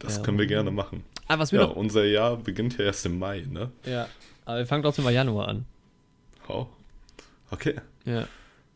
Das 0.00 0.16
Ja. 0.16 0.22
können 0.22 0.38
wir 0.38 0.46
gerne 0.46 0.70
machen. 0.72 1.04
Ah, 1.28 1.38
was 1.38 1.52
wir 1.52 1.60
Ja, 1.60 1.66
noch. 1.66 1.76
unser 1.76 2.04
Jahr 2.04 2.36
beginnt 2.36 2.78
ja 2.78 2.84
erst 2.84 3.06
im 3.06 3.18
Mai, 3.18 3.44
ne? 3.48 3.70
Ja, 3.86 4.08
aber 4.44 4.58
wir 4.58 4.66
fangen 4.66 4.82
trotzdem 4.82 5.04
mal 5.04 5.12
Januar 5.12 5.48
an. 5.48 5.64
Oh. 6.48 6.66
Okay. 7.50 7.76
Ja. 8.04 8.26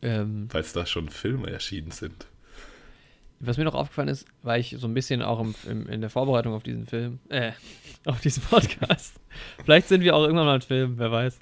Ähm, 0.01 0.47
Weil 0.51 0.61
es 0.61 0.73
da 0.73 0.85
schon 0.85 1.09
Filme 1.09 1.49
erschienen 1.51 1.91
sind. 1.91 2.25
was 3.41 3.57
mir 3.57 3.65
noch 3.65 3.75
aufgefallen 3.75 4.07
ist, 4.07 4.25
weil 4.43 4.59
ich 4.61 4.75
so 4.79 4.87
ein 4.87 4.93
bisschen 4.93 5.21
auch 5.21 5.39
im, 5.39 5.53
im, 5.69 5.87
in 5.87 6.01
der 6.01 6.09
Vorbereitung 6.09 6.53
auf 6.53 6.63
diesen 6.63 6.87
Film, 6.87 7.19
äh, 7.29 7.51
auf 8.05 8.19
diesen 8.21 8.43
Podcast, 8.43 9.13
vielleicht 9.65 9.87
sind 9.87 10.01
wir 10.01 10.15
auch 10.15 10.23
irgendwann 10.23 10.45
mal 10.45 10.55
ein 10.55 10.61
Film, 10.61 10.97
wer 10.97 11.11
weiß. 11.11 11.39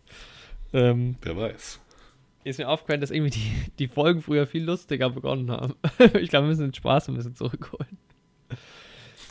Ähm, 0.74 1.16
Wer 1.22 1.38
weiß. 1.38 1.80
ist 2.44 2.60
mir 2.60 2.68
aufgefallen, 2.68 3.00
dass 3.02 3.12
irgendwie 3.12 3.32
die, 3.40 3.52
die 3.80 3.88
Folgen 3.88 4.22
früher 4.22 4.46
viel 4.48 4.64
lustiger 4.66 5.10
begonnen 5.10 5.50
haben. 5.52 5.76
ich 6.20 6.30
glaube, 6.30 6.46
wir 6.46 6.50
müssen 6.50 6.64
den 6.68 6.74
Spaß 6.74 7.08
ein 7.10 7.16
bisschen 7.16 7.36
zurückholen. 7.36 7.98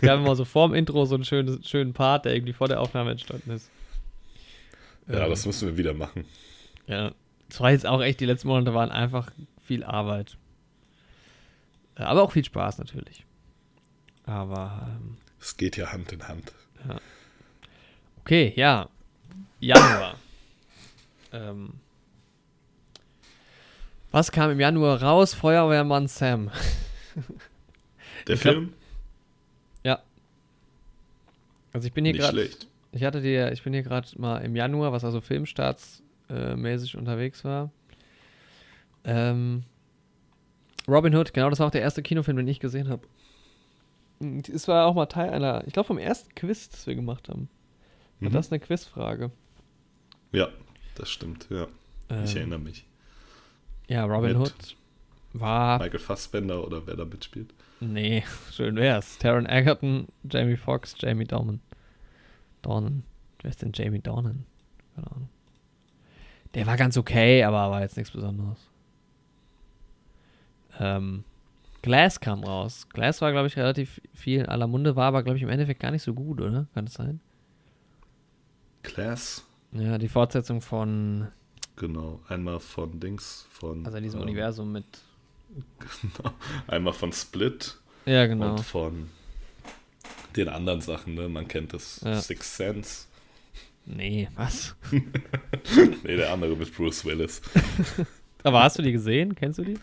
Wir 0.01 0.11
haben 0.13 0.23
immer 0.25 0.37
so 0.37 0.45
vorm 0.45 0.75
Intro 0.75 1.05
so 1.07 1.15
einen 1.15 1.25
schönen, 1.25 1.63
schönen 1.65 1.93
Part, 1.95 2.25
der 2.25 2.35
irgendwie 2.35 2.53
vor 2.53 2.69
der 2.69 2.81
Aufnahme 2.81 3.13
entstanden 3.13 3.51
ist. 3.51 3.71
Ja, 5.09 5.25
Ähm, 5.25 5.31
das 5.31 5.47
müssen 5.47 5.69
wir 5.69 5.77
wieder 5.77 5.95
machen. 5.95 6.25
Ja, 6.87 7.13
das 7.49 7.61
war 7.61 7.71
jetzt 7.71 7.87
auch 7.87 8.03
echt, 8.03 8.21
die 8.21 8.27
letzten 8.27 8.49
Monate 8.49 8.75
waren 8.75 8.91
einfach 8.91 9.31
viel 9.65 9.83
Arbeit. 9.85 10.37
Äh, 11.97 12.03
Aber 12.03 12.23
auch 12.23 12.33
viel 12.33 12.45
Spaß 12.45 12.79
natürlich. 12.79 13.25
Aber, 14.25 14.89
ähm, 15.01 15.17
Es 15.41 15.57
geht 15.57 15.77
ja 15.77 15.93
Hand 15.93 16.13
in 16.13 16.27
Hand. 16.27 16.53
okay, 18.21 18.53
ja. 18.57 18.89
Januar. 19.61 20.17
ähm, 21.33 21.75
was 24.11 24.31
kam 24.33 24.51
im 24.51 24.61
Januar 24.61 25.03
raus? 25.03 25.35
Feuerwehrmann 25.35 26.07
Sam. 26.09 26.51
Der 28.27 28.37
glaub- 28.37 28.39
Film? 28.55 28.73
Also 31.77 31.89
ich 31.89 31.93
bin 31.93 32.07
hier 32.07 32.15
gerade, 32.15 32.49
ich 32.93 33.05
hatte 33.05 33.21
dir, 33.21 33.53
ich 33.53 33.63
bin 33.63 33.75
hier 33.75 33.83
gerade 33.83 34.09
mal 34.19 34.39
im 34.39 34.57
Januar, 34.57 34.93
was 34.93 35.05
also 35.05 35.21
Filmstarts 35.21 36.03
äh, 36.31 36.55
unterwegs 36.97 37.45
war. 37.45 37.71
Ähm, 39.05 39.63
Robin 40.89 41.15
Hood, 41.15 41.35
genau, 41.35 41.51
das 41.51 41.59
war 41.59 41.67
auch 41.67 41.71
der 41.73 41.83
erste 41.83 42.03
Kinofilm, 42.03 42.39
den 42.39 42.49
ich 42.49 42.61
gesehen 42.61 42.89
habe. 42.89 43.07
Es 44.51 44.67
war 44.69 44.87
auch 44.87 44.95
mal 44.95 45.05
Teil 45.05 45.29
einer, 45.29 45.65
ich 45.67 45.75
glaube 45.75 45.87
vom 45.87 45.99
ersten 45.99 46.35
Quiz, 46.35 46.71
das 46.71 46.87
wir 46.87 46.95
gemacht 46.95 47.29
haben. 47.29 47.51
War 48.21 48.31
Mhm. 48.31 48.35
das 48.35 48.51
eine 48.51 48.59
Quizfrage? 48.59 49.31
Ja, 50.33 50.49
das 50.95 51.11
stimmt, 51.11 51.49
ja. 51.51 51.67
Ich 52.25 52.31
Ähm, 52.33 52.37
erinnere 52.39 52.59
mich. 52.61 52.87
Ja, 53.89 54.05
Robin 54.07 54.39
Mit- 54.39 54.39
Hood 54.39 54.77
war, 55.35 55.79
Michael 55.79 55.99
Fassbender 56.01 56.67
oder 56.67 56.87
wer 56.87 56.97
da 56.97 57.05
mitspielt. 57.05 57.53
nee, 57.81 58.25
schön 58.51 58.77
wär's. 58.77 59.19
Taron 59.19 59.45
Egerton, 59.45 60.07
Jamie 60.25 60.57
Foxx, 60.57 60.95
Jamie 60.99 61.27
Dornan. 61.27 61.61
Dornan. 62.67 63.05
Wer 63.43 63.51
ist 63.51 63.63
denn 63.63 63.73
Jamie 63.73 64.01
Dornan? 64.01 64.45
Keine 64.95 65.11
Ahnung. 65.13 65.29
Der 66.55 66.67
war 66.67 66.77
ganz 66.77 66.97
okay, 66.97 67.45
aber 67.45 67.71
war 67.71 67.83
jetzt 67.83 67.97
nichts 67.97 68.13
Besonderes. 68.13 68.59
Ähm, 70.79 71.25
Glass 71.83 72.19
kam 72.19 72.43
raus. 72.43 72.89
Glass 72.93 73.21
war, 73.21 73.31
glaube 73.31 73.47
ich, 73.47 73.57
relativ 73.57 74.01
viel 74.13 74.41
in 74.41 74.47
aller 74.47 74.67
Munde, 74.67 74.97
war 74.97 75.07
aber, 75.07 75.23
glaube 75.23 75.37
ich, 75.37 75.43
im 75.43 75.49
Endeffekt 75.49 75.81
gar 75.81 75.91
nicht 75.93 76.03
so 76.03 76.15
gut, 76.15 76.41
oder? 76.41 76.67
Kann 76.75 76.87
das 76.87 76.95
sein? 76.95 77.21
Class, 78.83 79.45
Ja, 79.73 79.99
die 79.99 80.09
Fortsetzung 80.09 80.61
von, 80.61 81.29
genau. 81.77 82.21
Einmal 82.29 82.61
von 82.61 82.99
Dings, 83.01 83.47
von. 83.51 83.85
also 83.85 83.99
in 83.99 84.05
diesem 84.05 84.21
ähm, 84.21 84.27
Universum 84.27 84.73
mit. 84.73 84.85
Genau. 86.03 86.35
Einmal 86.67 86.93
von 86.93 87.13
Split 87.13 87.79
Ja, 88.05 88.27
genau. 88.27 88.51
und 88.51 88.61
von 88.61 89.09
den 90.37 90.49
anderen 90.49 90.81
Sachen, 90.81 91.15
ne? 91.15 91.29
Man 91.29 91.49
kennt 91.49 91.73
das 91.73 92.01
Ja. 92.05 92.21
Sixth 92.21 92.57
Sense. 92.57 93.07
Nee, 93.85 94.29
was? 94.35 94.75
Nee, 96.05 96.17
der 96.17 96.33
andere 96.33 96.57
mit 96.57 96.75
Bruce 96.75 97.05
Willis. 97.05 97.41
Aber 98.43 98.63
hast 98.63 98.79
du 98.79 98.83
die 98.83 98.93
gesehen? 98.93 99.35
Kennst 99.35 99.59
du 99.59 99.65
die? 99.65 99.79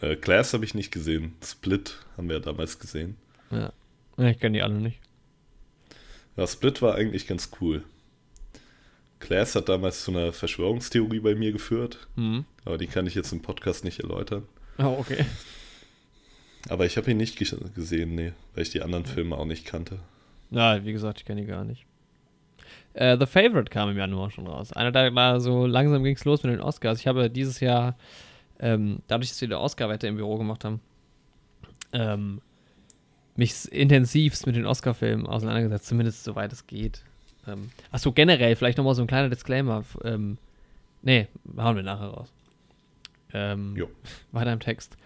Äh, 0.00 0.16
Class 0.16 0.52
habe 0.54 0.64
ich 0.64 0.74
nicht 0.74 0.92
gesehen. 0.92 1.34
Split 1.44 1.98
haben 2.16 2.28
wir 2.28 2.40
damals 2.40 2.78
gesehen. 2.78 3.16
Ja. 3.50 3.72
Ja, 4.16 4.28
Ich 4.28 4.38
kenne 4.38 4.58
die 4.58 4.62
alle 4.62 4.74
nicht. 4.74 4.98
Ja, 6.36 6.46
Split 6.46 6.82
war 6.82 6.94
eigentlich 6.94 7.26
ganz 7.26 7.50
cool. 7.60 7.82
Class 9.20 9.54
hat 9.54 9.68
damals 9.68 10.02
zu 10.04 10.10
einer 10.10 10.32
Verschwörungstheorie 10.32 11.20
bei 11.20 11.34
mir 11.34 11.52
geführt, 11.52 12.08
Mhm. 12.16 12.44
aber 12.64 12.78
die 12.78 12.86
kann 12.88 13.06
ich 13.06 13.14
jetzt 13.14 13.32
im 13.32 13.40
Podcast 13.42 13.84
nicht 13.84 14.00
erläutern. 14.00 14.46
Oh, 14.78 14.96
okay. 14.98 15.24
Aber 16.68 16.86
ich 16.86 16.96
habe 16.96 17.10
ihn 17.10 17.16
nicht 17.16 17.38
ges- 17.38 17.72
gesehen, 17.74 18.14
nee, 18.14 18.32
weil 18.54 18.62
ich 18.62 18.70
die 18.70 18.82
anderen 18.82 19.04
Filme 19.04 19.36
auch 19.36 19.44
nicht 19.46 19.66
kannte. 19.66 19.98
Ja, 20.50 20.84
wie 20.84 20.92
gesagt, 20.92 21.20
ich 21.20 21.24
kenne 21.24 21.40
die 21.40 21.46
gar 21.46 21.64
nicht. 21.64 21.84
Äh, 22.94 23.16
The 23.18 23.26
Favorite 23.26 23.70
kam 23.70 23.90
im 23.90 23.96
Januar 23.96 24.30
schon 24.30 24.46
raus. 24.46 24.72
Einer 24.72 24.92
da 24.92 25.14
war 25.14 25.40
so 25.40 25.66
langsam 25.66 26.04
ging 26.04 26.14
es 26.14 26.24
los 26.24 26.42
mit 26.42 26.52
den 26.52 26.60
Oscars. 26.60 27.00
Ich 27.00 27.06
habe 27.06 27.30
dieses 27.30 27.60
Jahr, 27.60 27.96
ähm, 28.60 29.00
dadurch, 29.08 29.30
dass 29.30 29.40
wir 29.40 29.48
die 29.48 29.54
Oscar-Wette 29.54 30.06
im 30.06 30.16
Büro 30.16 30.36
gemacht 30.38 30.64
haben, 30.64 30.80
ähm, 31.92 32.40
mich 33.34 33.70
intensivst 33.72 34.46
mit 34.46 34.56
den 34.56 34.66
Oscar-Filmen 34.66 35.26
auseinandergesetzt, 35.26 35.86
zumindest 35.86 36.22
soweit 36.24 36.52
es 36.52 36.66
geht. 36.66 37.02
Ähm, 37.48 37.70
Achso, 37.90 38.12
generell, 38.12 38.54
vielleicht 38.56 38.78
nochmal 38.78 38.94
so 38.94 39.02
ein 39.02 39.08
kleiner 39.08 39.30
Disclaimer. 39.30 39.84
Ähm, 40.04 40.36
nee, 41.02 41.26
hauen 41.56 41.76
wir 41.76 41.82
nachher 41.82 42.08
raus. 42.08 42.32
Ähm, 43.32 43.74
Jo. 43.74 43.88
weiter 44.32 44.52
im 44.52 44.60
Text. 44.60 44.96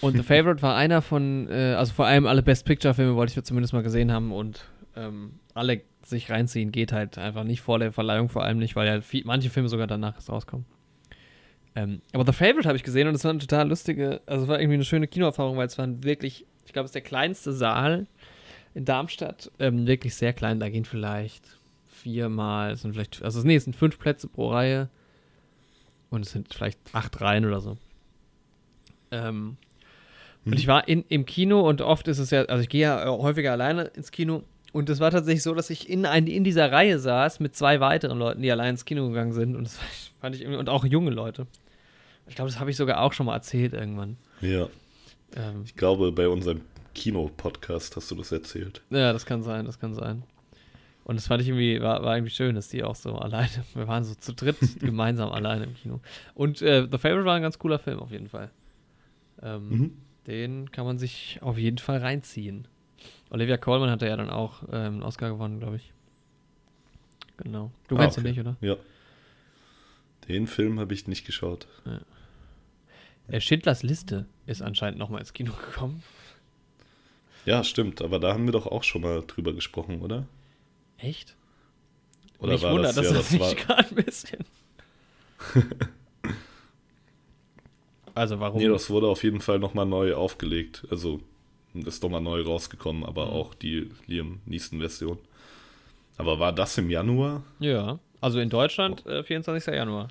Und 0.00 0.16
The 0.16 0.22
Favorite 0.22 0.62
war 0.62 0.76
einer 0.76 1.02
von, 1.02 1.48
äh, 1.50 1.74
also 1.74 1.92
vor 1.92 2.06
allem 2.06 2.26
alle 2.26 2.42
Best 2.42 2.64
Picture-Filme 2.64 3.14
wollte 3.16 3.38
ich 3.38 3.44
zumindest 3.44 3.72
mal 3.72 3.82
gesehen 3.82 4.10
haben 4.10 4.32
und 4.32 4.64
ähm, 4.96 5.32
alle 5.54 5.82
sich 6.02 6.30
reinziehen 6.30 6.72
geht 6.72 6.92
halt 6.92 7.18
einfach 7.18 7.44
nicht 7.44 7.60
vor 7.60 7.78
der 7.78 7.92
Verleihung, 7.92 8.28
vor 8.28 8.42
allem 8.42 8.58
nicht, 8.58 8.76
weil 8.76 8.86
ja 8.86 9.00
viel, 9.02 9.22
manche 9.24 9.50
Filme 9.50 9.68
sogar 9.68 9.86
danach 9.86 10.14
erst 10.14 10.30
rauskommen. 10.30 10.64
Ähm, 11.74 12.00
aber 12.12 12.24
The 12.24 12.32
Favorite 12.32 12.66
habe 12.66 12.76
ich 12.76 12.82
gesehen 12.82 13.08
und 13.08 13.14
es 13.14 13.24
war 13.24 13.30
eine 13.30 13.38
total 13.38 13.68
lustige, 13.68 14.20
also 14.26 14.44
es 14.44 14.48
war 14.48 14.58
irgendwie 14.58 14.74
eine 14.74 14.84
schöne 14.84 15.06
Kinoerfahrung, 15.06 15.56
weil 15.56 15.66
es 15.66 15.78
war 15.78 15.86
wirklich, 16.02 16.46
ich 16.66 16.72
glaube, 16.72 16.86
es 16.86 16.90
ist 16.90 16.94
der 16.94 17.02
kleinste 17.02 17.52
Saal 17.52 18.06
in 18.74 18.84
Darmstadt, 18.84 19.52
ähm, 19.58 19.86
wirklich 19.86 20.14
sehr 20.14 20.32
klein, 20.32 20.60
da 20.60 20.68
gehen 20.68 20.84
vielleicht 20.84 21.58
viermal, 21.88 22.72
es 22.72 22.82
sind 22.82 22.94
vielleicht, 22.94 23.22
also 23.22 23.42
nee, 23.42 23.56
es 23.56 23.64
sind 23.64 23.76
fünf 23.76 23.98
Plätze 23.98 24.26
pro 24.28 24.50
Reihe 24.50 24.88
und 26.08 26.24
es 26.24 26.32
sind 26.32 26.52
vielleicht 26.52 26.78
acht 26.92 27.20
Reihen 27.20 27.44
oder 27.44 27.60
so. 27.60 27.76
Ähm, 29.12 29.56
und 30.44 30.54
ich 30.58 30.66
war 30.66 30.88
in, 30.88 31.04
im 31.08 31.26
Kino 31.26 31.60
und 31.68 31.80
oft 31.82 32.08
ist 32.08 32.18
es 32.18 32.30
ja, 32.30 32.42
also 32.44 32.62
ich 32.62 32.68
gehe 32.68 32.82
ja 32.82 33.04
äh, 33.04 33.08
häufiger 33.08 33.52
alleine 33.52 33.84
ins 33.94 34.10
Kino 34.10 34.42
und 34.72 34.88
es 34.88 35.00
war 35.00 35.10
tatsächlich 35.10 35.42
so, 35.42 35.54
dass 35.54 35.68
ich 35.70 35.88
in, 35.90 36.06
ein, 36.06 36.26
in 36.26 36.44
dieser 36.44 36.70
Reihe 36.72 36.98
saß 36.98 37.40
mit 37.40 37.54
zwei 37.56 37.80
weiteren 37.80 38.18
Leuten, 38.18 38.40
die 38.42 38.50
allein 38.50 38.70
ins 38.70 38.84
Kino 38.84 39.08
gegangen 39.08 39.32
sind 39.32 39.56
und 39.56 39.64
das 39.64 39.78
fand 40.20 40.34
ich 40.34 40.42
irgendwie, 40.42 40.58
und 40.58 40.68
auch 40.68 40.84
junge 40.84 41.10
Leute. 41.10 41.46
Ich 42.26 42.36
glaube, 42.36 42.50
das 42.50 42.60
habe 42.60 42.70
ich 42.70 42.76
sogar 42.76 43.00
auch 43.00 43.12
schon 43.12 43.26
mal 43.26 43.34
erzählt 43.34 43.72
irgendwann. 43.72 44.16
Ja, 44.40 44.68
Ähm, 45.36 45.62
ich 45.64 45.74
glaube, 45.76 46.12
bei 46.12 46.28
unserem 46.28 46.60
Kino-Podcast 46.94 47.96
hast 47.96 48.10
du 48.10 48.14
das 48.14 48.32
erzählt. 48.32 48.82
ja, 48.90 49.12
das 49.12 49.26
kann 49.26 49.42
sein, 49.42 49.64
das 49.64 49.78
kann 49.78 49.94
sein. 49.94 50.22
Und 51.04 51.16
das 51.16 51.26
fand 51.26 51.42
ich 51.42 51.48
irgendwie, 51.48 51.80
war, 51.80 52.02
war 52.04 52.16
irgendwie 52.16 52.32
schön, 52.32 52.54
dass 52.54 52.68
die 52.68 52.84
auch 52.84 52.94
so 52.94 53.14
alleine, 53.16 53.48
wir 53.74 53.88
waren 53.88 54.04
so 54.04 54.14
zu 54.14 54.32
dritt 54.32 54.56
gemeinsam 54.80 55.30
alleine 55.32 55.64
im 55.64 55.74
Kino. 55.74 56.00
Und 56.34 56.62
äh, 56.62 56.86
The 56.90 56.98
Favorite 56.98 57.24
war 57.24 57.34
ein 57.36 57.42
ganz 57.42 57.58
cooler 57.58 57.78
Film 57.78 57.98
auf 58.00 58.10
jeden 58.12 58.28
Fall. 58.28 58.50
Ähm, 59.42 59.68
Mhm. 59.68 59.92
Den 60.30 60.70
kann 60.70 60.84
man 60.86 60.96
sich 60.96 61.38
auf 61.42 61.58
jeden 61.58 61.78
Fall 61.78 61.98
reinziehen. 61.98 62.68
Olivia 63.30 63.56
Colman 63.56 63.90
hatte 63.90 64.06
ja 64.06 64.16
dann 64.16 64.30
auch 64.30 64.62
ähm, 64.68 64.72
einen 64.72 65.02
Oscar 65.02 65.28
gewonnen, 65.28 65.58
glaube 65.58 65.76
ich. 65.76 65.92
Genau. 67.38 67.72
Du 67.88 67.96
Ah, 67.96 68.02
kennst 68.02 68.18
okay. 68.18 68.28
ihn 68.28 68.30
nicht, 68.30 68.40
oder? 68.40 68.56
Ja. 68.60 68.76
Den 70.28 70.46
Film 70.46 70.78
habe 70.78 70.94
ich 70.94 71.08
nicht 71.08 71.26
geschaut. 71.26 71.66
Äh, 73.26 73.40
Schindlers 73.40 73.82
Liste 73.82 74.26
ist 74.46 74.62
anscheinend 74.62 75.00
nochmal 75.00 75.20
ins 75.20 75.32
Kino 75.32 75.52
gekommen. 75.52 76.04
Ja, 77.44 77.64
stimmt, 77.64 78.00
aber 78.00 78.20
da 78.20 78.32
haben 78.32 78.44
wir 78.44 78.52
doch 78.52 78.66
auch 78.66 78.84
schon 78.84 79.02
mal 79.02 79.24
drüber 79.26 79.52
gesprochen, 79.52 80.00
oder? 80.02 80.26
Echt? 80.98 81.34
Oder 82.38 82.52
Mich 82.52 82.62
war 82.62 82.72
wundert, 82.72 82.96
das, 82.96 82.96
dass 82.96 83.06
ja, 83.06 83.12
das 83.14 83.30
das 83.30 83.40
war, 83.40 83.48
nicht 83.48 83.66
gerade 83.66 83.88
ein 83.88 84.04
bisschen. 84.04 84.44
Also 88.14 88.40
warum? 88.40 88.60
Nee, 88.60 88.68
das 88.68 88.90
wurde 88.90 89.06
auf 89.08 89.22
jeden 89.22 89.40
Fall 89.40 89.58
nochmal 89.58 89.86
neu 89.86 90.14
aufgelegt. 90.14 90.86
Also 90.90 91.20
ist 91.74 92.02
nochmal 92.02 92.20
neu 92.20 92.42
rausgekommen, 92.42 93.04
aber 93.04 93.26
Mhm. 93.26 93.32
auch 93.32 93.54
die 93.54 93.90
Liam 94.06 94.40
Neeson-Version. 94.46 95.18
Aber 96.18 96.38
war 96.38 96.52
das 96.52 96.76
im 96.78 96.90
Januar? 96.90 97.42
ja, 97.60 97.98
also 98.20 98.40
in 98.40 98.50
Deutschland 98.50 99.02
Oh. 99.06 99.10
äh, 99.10 99.22
24. 99.24 99.74
Januar. 99.74 100.08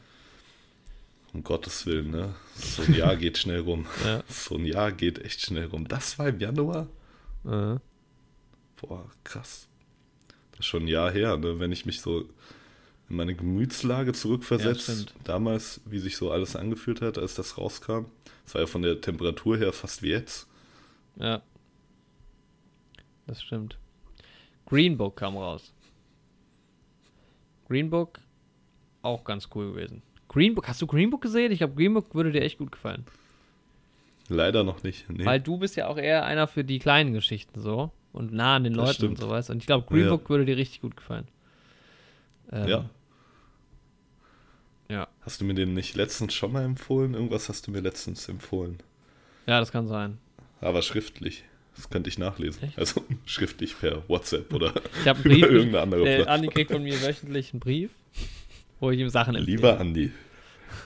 Um 1.34 1.44
Gottes 1.44 1.86
Willen, 1.86 2.10
ne? 2.10 2.34
So 2.56 2.82
ein 2.82 2.96
Jahr 2.96 3.16
geht 3.16 3.38
schnell 3.38 3.60
rum. 3.60 3.86
Ja. 4.06 4.24
So 4.28 4.56
ein 4.56 4.66
Jahr 4.66 4.92
geht 4.92 5.20
echt 5.20 5.42
schnell 5.42 5.66
rum. 5.68 5.88
Das 5.88 6.18
war 6.18 6.30
im 6.30 6.40
Januar? 6.40 6.88
Äh. 7.46 7.76
Boah, 8.82 9.06
krass. 9.24 9.68
Das 10.52 10.62
ist 10.62 10.66
schon 10.66 10.84
ein 10.84 10.88
Jahr 10.88 11.12
her, 11.12 11.38
ne? 11.38 11.60
Wenn 11.60 11.72
ich 11.72 11.86
mich 11.86 12.02
so 12.02 12.26
in 13.10 13.16
meine 13.16 13.36
Gemütslage 13.36 14.12
Ja, 14.12 14.14
zurückversetze, 14.14 14.94
stimmt. 15.04 15.14
damals, 15.24 15.82
wie 15.86 16.00
sich 16.00 16.16
so 16.18 16.32
alles 16.32 16.56
angefühlt 16.56 17.02
hat, 17.02 17.18
als 17.18 17.36
das 17.36 17.58
rauskam. 17.58 18.06
Das 18.46 18.54
war 18.56 18.62
ja 18.62 18.68
von 18.68 18.82
der 18.82 19.02
Temperatur 19.02 19.58
her 19.58 19.74
fast 19.74 20.02
wie 20.04 20.10
jetzt. 20.10 20.48
Ja. 21.18 21.42
Das 23.28 23.42
stimmt. 23.42 23.78
Green 24.66 24.98
Book 24.98 25.16
kam 25.18 25.38
raus. 25.38 25.74
Green 27.68 27.90
Book 27.90 28.20
auch 29.02 29.24
ganz 29.24 29.50
cool 29.56 29.72
gewesen. 29.74 30.02
Green 30.28 30.54
Book, 30.56 30.68
hast 30.68 30.82
du 30.82 30.88
Green 30.88 31.10
Book 31.10 31.22
gesehen? 31.22 31.52
Ich 31.52 31.60
glaube, 31.60 31.76
Green 31.76 31.94
Book 31.94 32.14
würde 32.14 32.32
dir 32.32 32.42
echt 32.44 32.58
gut 32.60 32.72
gefallen. 32.72 33.06
Leider 34.28 34.64
noch 34.64 34.84
nicht. 34.84 35.10
Nee. 35.10 35.26
Weil 35.26 35.40
du 35.40 35.58
bist 35.58 35.76
ja 35.76 35.88
auch 35.88 35.98
eher 35.98 36.26
einer 36.26 36.48
für 36.48 36.64
die 36.64 36.78
kleinen 36.80 37.14
Geschichten 37.14 37.62
so 37.62 37.92
und 38.14 38.32
nah 38.34 38.56
an 38.58 38.64
den 38.64 38.74
Das 38.74 38.82
Leuten 38.82 38.94
stimmt. 38.96 39.12
und 39.14 39.22
so 39.22 39.30
weißt. 39.30 39.50
Und 39.50 39.58
ich 39.58 39.66
glaube, 39.66 39.88
Green 39.88 40.06
Ja. 40.06 40.10
Book 40.12 40.30
würde 40.30 40.46
dir 40.46 40.58
richtig 40.58 40.82
gut 40.82 40.96
gefallen. 40.96 41.28
Ähm, 42.52 42.68
ja. 42.68 42.90
Ja. 44.90 45.08
Hast 45.22 45.40
du 45.42 45.46
mir 45.46 45.54
den 45.54 45.74
nicht 45.74 45.96
letztens 45.96 46.34
schon 46.34 46.52
mal 46.52 46.64
empfohlen? 46.64 47.14
Irgendwas 47.14 47.48
hast 47.50 47.68
du 47.68 47.72
mir 47.72 47.82
letztens 47.82 48.28
empfohlen. 48.28 48.78
Ja, 49.46 49.60
das 49.60 49.72
kann 49.72 49.88
sein. 49.88 50.18
Aber 50.62 50.82
schriftlich. 50.82 51.44
Das 51.76 51.90
könnte 51.90 52.10
ich 52.10 52.18
nachlesen. 52.18 52.64
Echt? 52.64 52.78
Also 52.80 53.04
schriftlich 53.26 53.80
per 53.80 54.08
WhatsApp 54.10 54.52
oder 54.54 54.74
Ich 55.02 55.08
einen 55.08 55.20
über 55.22 55.30
Brief. 55.30 55.44
irgendeine 55.44 55.82
andere 55.82 56.04
Der 56.04 56.16
Plattform. 56.16 56.34
Andi 56.36 56.48
kriegt 56.50 56.72
von 56.72 56.84
mir 56.84 57.02
wöchentlich 57.02 57.54
einen 57.54 57.60
Brief, 57.60 57.92
wo 58.80 58.92
ich 58.92 59.00
ihm 59.00 59.10
Sachen 59.10 59.36
empfehle. 59.36 59.56
Lieber 59.56 59.80
Andi, 59.80 60.12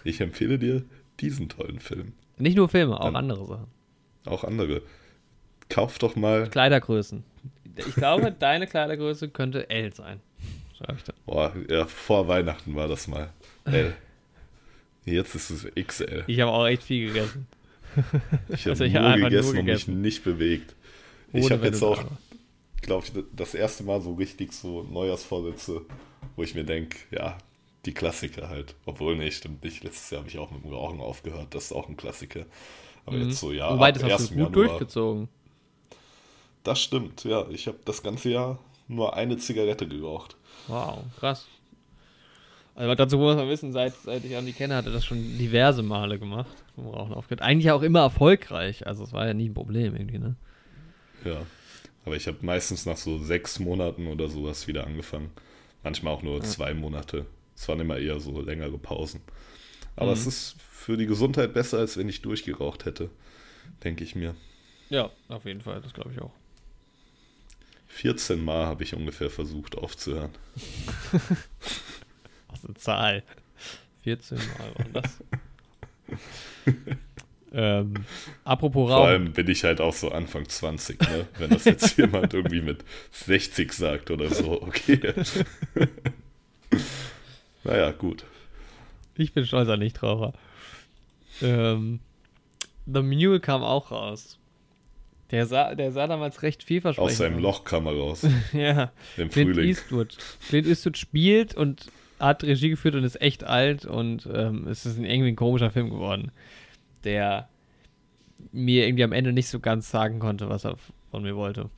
ich 0.04 0.20
empfehle 0.22 0.60
dir 0.60 0.84
diesen 1.20 1.50
tollen 1.50 1.80
Film. 1.80 2.14
Nicht 2.38 2.58
nur 2.58 2.68
Filme, 2.70 3.00
auch 3.00 3.06
Dann- 3.06 3.16
andere 3.16 3.46
Sachen. 3.46 3.68
Auch 4.26 4.44
andere. 4.44 4.82
Kauf 5.70 5.98
doch 5.98 6.16
mal. 6.16 6.50
Kleidergrößen. 6.50 7.24
Ich 7.76 7.96
glaube, 7.96 8.32
deine 8.40 8.68
Kleidergröße 8.68 9.30
könnte 9.30 9.70
L 9.70 9.94
sein. 9.94 10.20
Ich 10.96 11.04
da. 11.04 11.14
Boah, 11.26 11.54
ja, 11.70 11.86
vor 11.86 12.28
Weihnachten 12.28 12.76
war 12.76 12.88
das 12.88 13.08
mal. 13.08 13.34
L. 13.66 13.96
Jetzt 15.06 15.36
ist 15.36 15.50
es 15.50 15.66
XL. 15.76 16.24
Ich 16.28 16.40
habe 16.40 16.52
auch 16.52 16.66
echt 16.66 16.84
viel 16.84 17.08
gegessen. 17.08 17.48
Ich 18.50 18.68
habe 18.68 18.72
Also 18.72 18.84
ich 18.86 18.96
hab 18.96 19.04
nur, 19.04 19.12
nur 19.12 19.30
gegessen 19.30 19.58
und 19.60 19.70
mich 19.70 19.88
nicht 19.88 20.24
bewegt. 20.24 20.76
Ich 21.34 21.46
Ohne 21.46 21.54
habe 21.54 21.64
wenn 21.64 21.74
jetzt 21.74 21.84
auch, 21.84 22.04
glaube 22.82 23.06
ich, 23.08 23.24
das 23.36 23.54
erste 23.56 23.84
Mal 23.84 24.02
so 24.02 24.14
richtig 24.16 24.54
so 24.54 24.84
Neujahrsvorsätze, 24.84 25.82
wo 26.36 26.44
ich 26.44 26.56
mir 26.56 26.64
denke, 26.66 26.98
ja, 27.12 27.38
die 27.86 27.94
Klassiker 27.94 28.50
halt. 28.50 28.76
Obwohl, 28.86 29.16
nee, 29.18 29.32
stimmt 29.32 29.64
nicht. 29.64 29.84
Letztes 29.84 30.10
Jahr 30.12 30.22
habe 30.22 30.30
ich 30.30 30.40
auch 30.40 30.52
mit 30.52 30.64
dem 30.64 30.74
Rauchen 30.74 31.02
aufgehört. 31.02 31.54
Das 31.56 31.66
ist 31.66 31.72
auch 31.74 31.90
ein 31.90 31.98
Klassiker. 31.98 32.46
Aber 33.06 33.18
jetzt 33.18 33.40
so, 33.40 33.52
ja, 33.52 33.70
Mhm. 33.70 33.76
Wobei, 33.76 33.92
das 33.92 34.04
hast 34.04 34.12
1. 34.12 34.30
du 34.30 34.36
gut 34.36 34.54
Januar. 34.54 34.54
durchgezogen. 34.56 35.30
Das 36.64 36.82
stimmt, 36.82 37.24
ja. 37.26 37.48
Ich 37.50 37.68
habe 37.68 37.80
das 37.86 38.04
ganze 38.04 38.30
Jahr 38.30 38.60
nur 38.88 39.16
eine 39.16 39.38
Zigarette 39.38 39.88
geraucht. 39.88 40.38
Wow, 40.68 41.04
krass. 41.20 41.46
Also 42.76 42.96
dazu 42.96 43.18
muss 43.18 43.36
man 43.36 43.48
wissen, 43.50 43.72
seit, 43.72 43.94
seit 44.04 44.26
ich 44.26 44.36
Andi 44.36 44.52
kenne, 44.52 44.76
hat 44.76 44.86
er 44.88 44.92
das 44.94 45.06
schon 45.06 45.18
diverse 45.38 45.84
Male 45.84 46.18
gemacht. 46.18 46.52
Vom 46.76 46.88
Rauchen 46.88 47.14
aufgehört. 47.14 47.42
Eigentlich 47.42 47.70
auch 47.72 47.84
immer 47.84 48.00
erfolgreich. 48.02 48.88
Also 48.88 49.04
es 49.04 49.14
war 49.14 49.28
ja 49.28 49.34
nie 49.36 49.50
ein 49.50 49.54
Problem 49.54 49.96
irgendwie, 49.96 50.18
ne? 50.18 50.36
Ja. 51.24 51.46
Aber 52.06 52.16
ich 52.16 52.28
habe 52.28 52.38
meistens 52.42 52.86
nach 52.86 52.98
so 52.98 53.20
sechs 53.20 53.60
Monaten 53.60 54.08
oder 54.08 54.28
sowas 54.28 54.68
wieder 54.68 54.88
angefangen. 54.88 55.32
Manchmal 55.84 56.14
auch 56.14 56.24
nur 56.24 56.42
zwei 56.42 56.74
Monate. 56.74 57.26
Es 57.56 57.68
waren 57.70 57.80
immer 57.80 57.98
eher 57.98 58.20
so 58.20 58.42
längere 58.42 58.78
Pausen. 58.80 59.22
Aber 59.96 60.08
Mhm. 60.08 60.14
es 60.14 60.26
ist 60.28 60.56
für 60.60 60.98
die 60.98 61.06
Gesundheit 61.06 61.54
besser, 61.54 61.78
als 61.78 61.96
wenn 61.98 62.10
ich 62.10 62.22
durchgeraucht 62.24 62.86
hätte, 62.86 63.10
denke 63.84 64.04
ich 64.04 64.16
mir. 64.16 64.34
Ja, 64.90 65.12
auf 65.30 65.46
jeden 65.46 65.62
Fall, 65.62 65.80
das 65.82 65.94
glaube 65.94 66.12
ich 66.12 66.20
auch. 66.20 66.32
14 67.94 68.44
Mal 68.44 68.66
habe 68.66 68.84
ich 68.84 68.96
ungefähr 68.96 69.30
versucht 69.30 69.78
aufzuhören. 69.78 70.32
Was 72.50 72.66
eine 72.66 72.74
Zahl. 72.74 73.24
14 74.04 74.38
Mal 74.38 74.76
war 74.76 75.02
das. 75.02 75.24
ähm, 77.54 77.94
apropos 78.44 78.90
Vor 78.90 78.98
Rauchen. 78.98 79.10
allem 79.10 79.34
bin 79.34 79.48
ich 79.48 79.64
halt 79.64 79.80
auch 79.80 79.94
so 79.94 80.12
Anfang 80.12 80.50
20, 80.50 81.00
ne? 81.02 81.28
wenn 81.38 81.52
das 81.52 81.66
jetzt 81.66 81.96
jemand 81.98 82.34
irgendwie 82.34 82.62
mit 82.62 82.84
60 83.12 83.72
sagt 83.72 84.10
oder 84.12 84.30
so. 84.30 84.62
Okay. 84.62 85.14
naja, 87.64 87.92
gut. 87.92 88.26
Ich 89.16 89.34
bin 89.34 89.46
stolzer 89.46 89.78
Nichtraucher. 89.78 90.34
Ähm, 91.42 92.00
The 92.88 93.02
Mule 93.02 93.40
kam 93.40 93.64
auch 93.64 93.92
raus. 93.92 94.40
Der 95.34 95.48
sah, 95.48 95.74
der 95.74 95.92
sah 95.92 96.06
damals 96.06 96.44
recht 96.44 96.62
vielversprechend 96.64 97.12
Aus 97.12 97.18
seinem 97.18 97.40
Loch 97.40 97.64
kam 97.64 97.88
er 97.88 97.94
raus. 97.94 98.22
Ja, 98.54 98.92
Im 99.18 99.30
Clint 99.30 99.56
Frühling. 99.56 99.68
Eastwood. 99.68 100.16
Clint 100.48 100.68
Eastwood 100.68 100.96
spielt 100.96 101.56
und 101.56 101.88
hat 102.20 102.44
Regie 102.44 102.70
geführt 102.70 102.94
und 102.94 103.04
ist 103.04 103.20
echt 103.20 103.44
alt 103.44 103.84
und 103.84 104.30
ähm, 104.32 104.68
es 104.68 104.86
ist 104.86 105.00
ein, 105.00 105.06
irgendwie 105.06 105.30
ein 105.30 105.36
komischer 105.36 105.72
Film 105.72 105.90
geworden, 105.90 106.32
der 107.04 107.50
mir 108.52 108.86
irgendwie 108.86 109.04
am 109.04 109.12
Ende 109.12 109.34
nicht 109.34 109.48
so 109.48 109.60
ganz 109.60 109.90
sagen 109.90 110.20
konnte, 110.20 110.50
was 110.50 110.66
er 110.66 110.76
von 111.10 111.24
mir 111.24 111.36
wollte. 111.36 111.72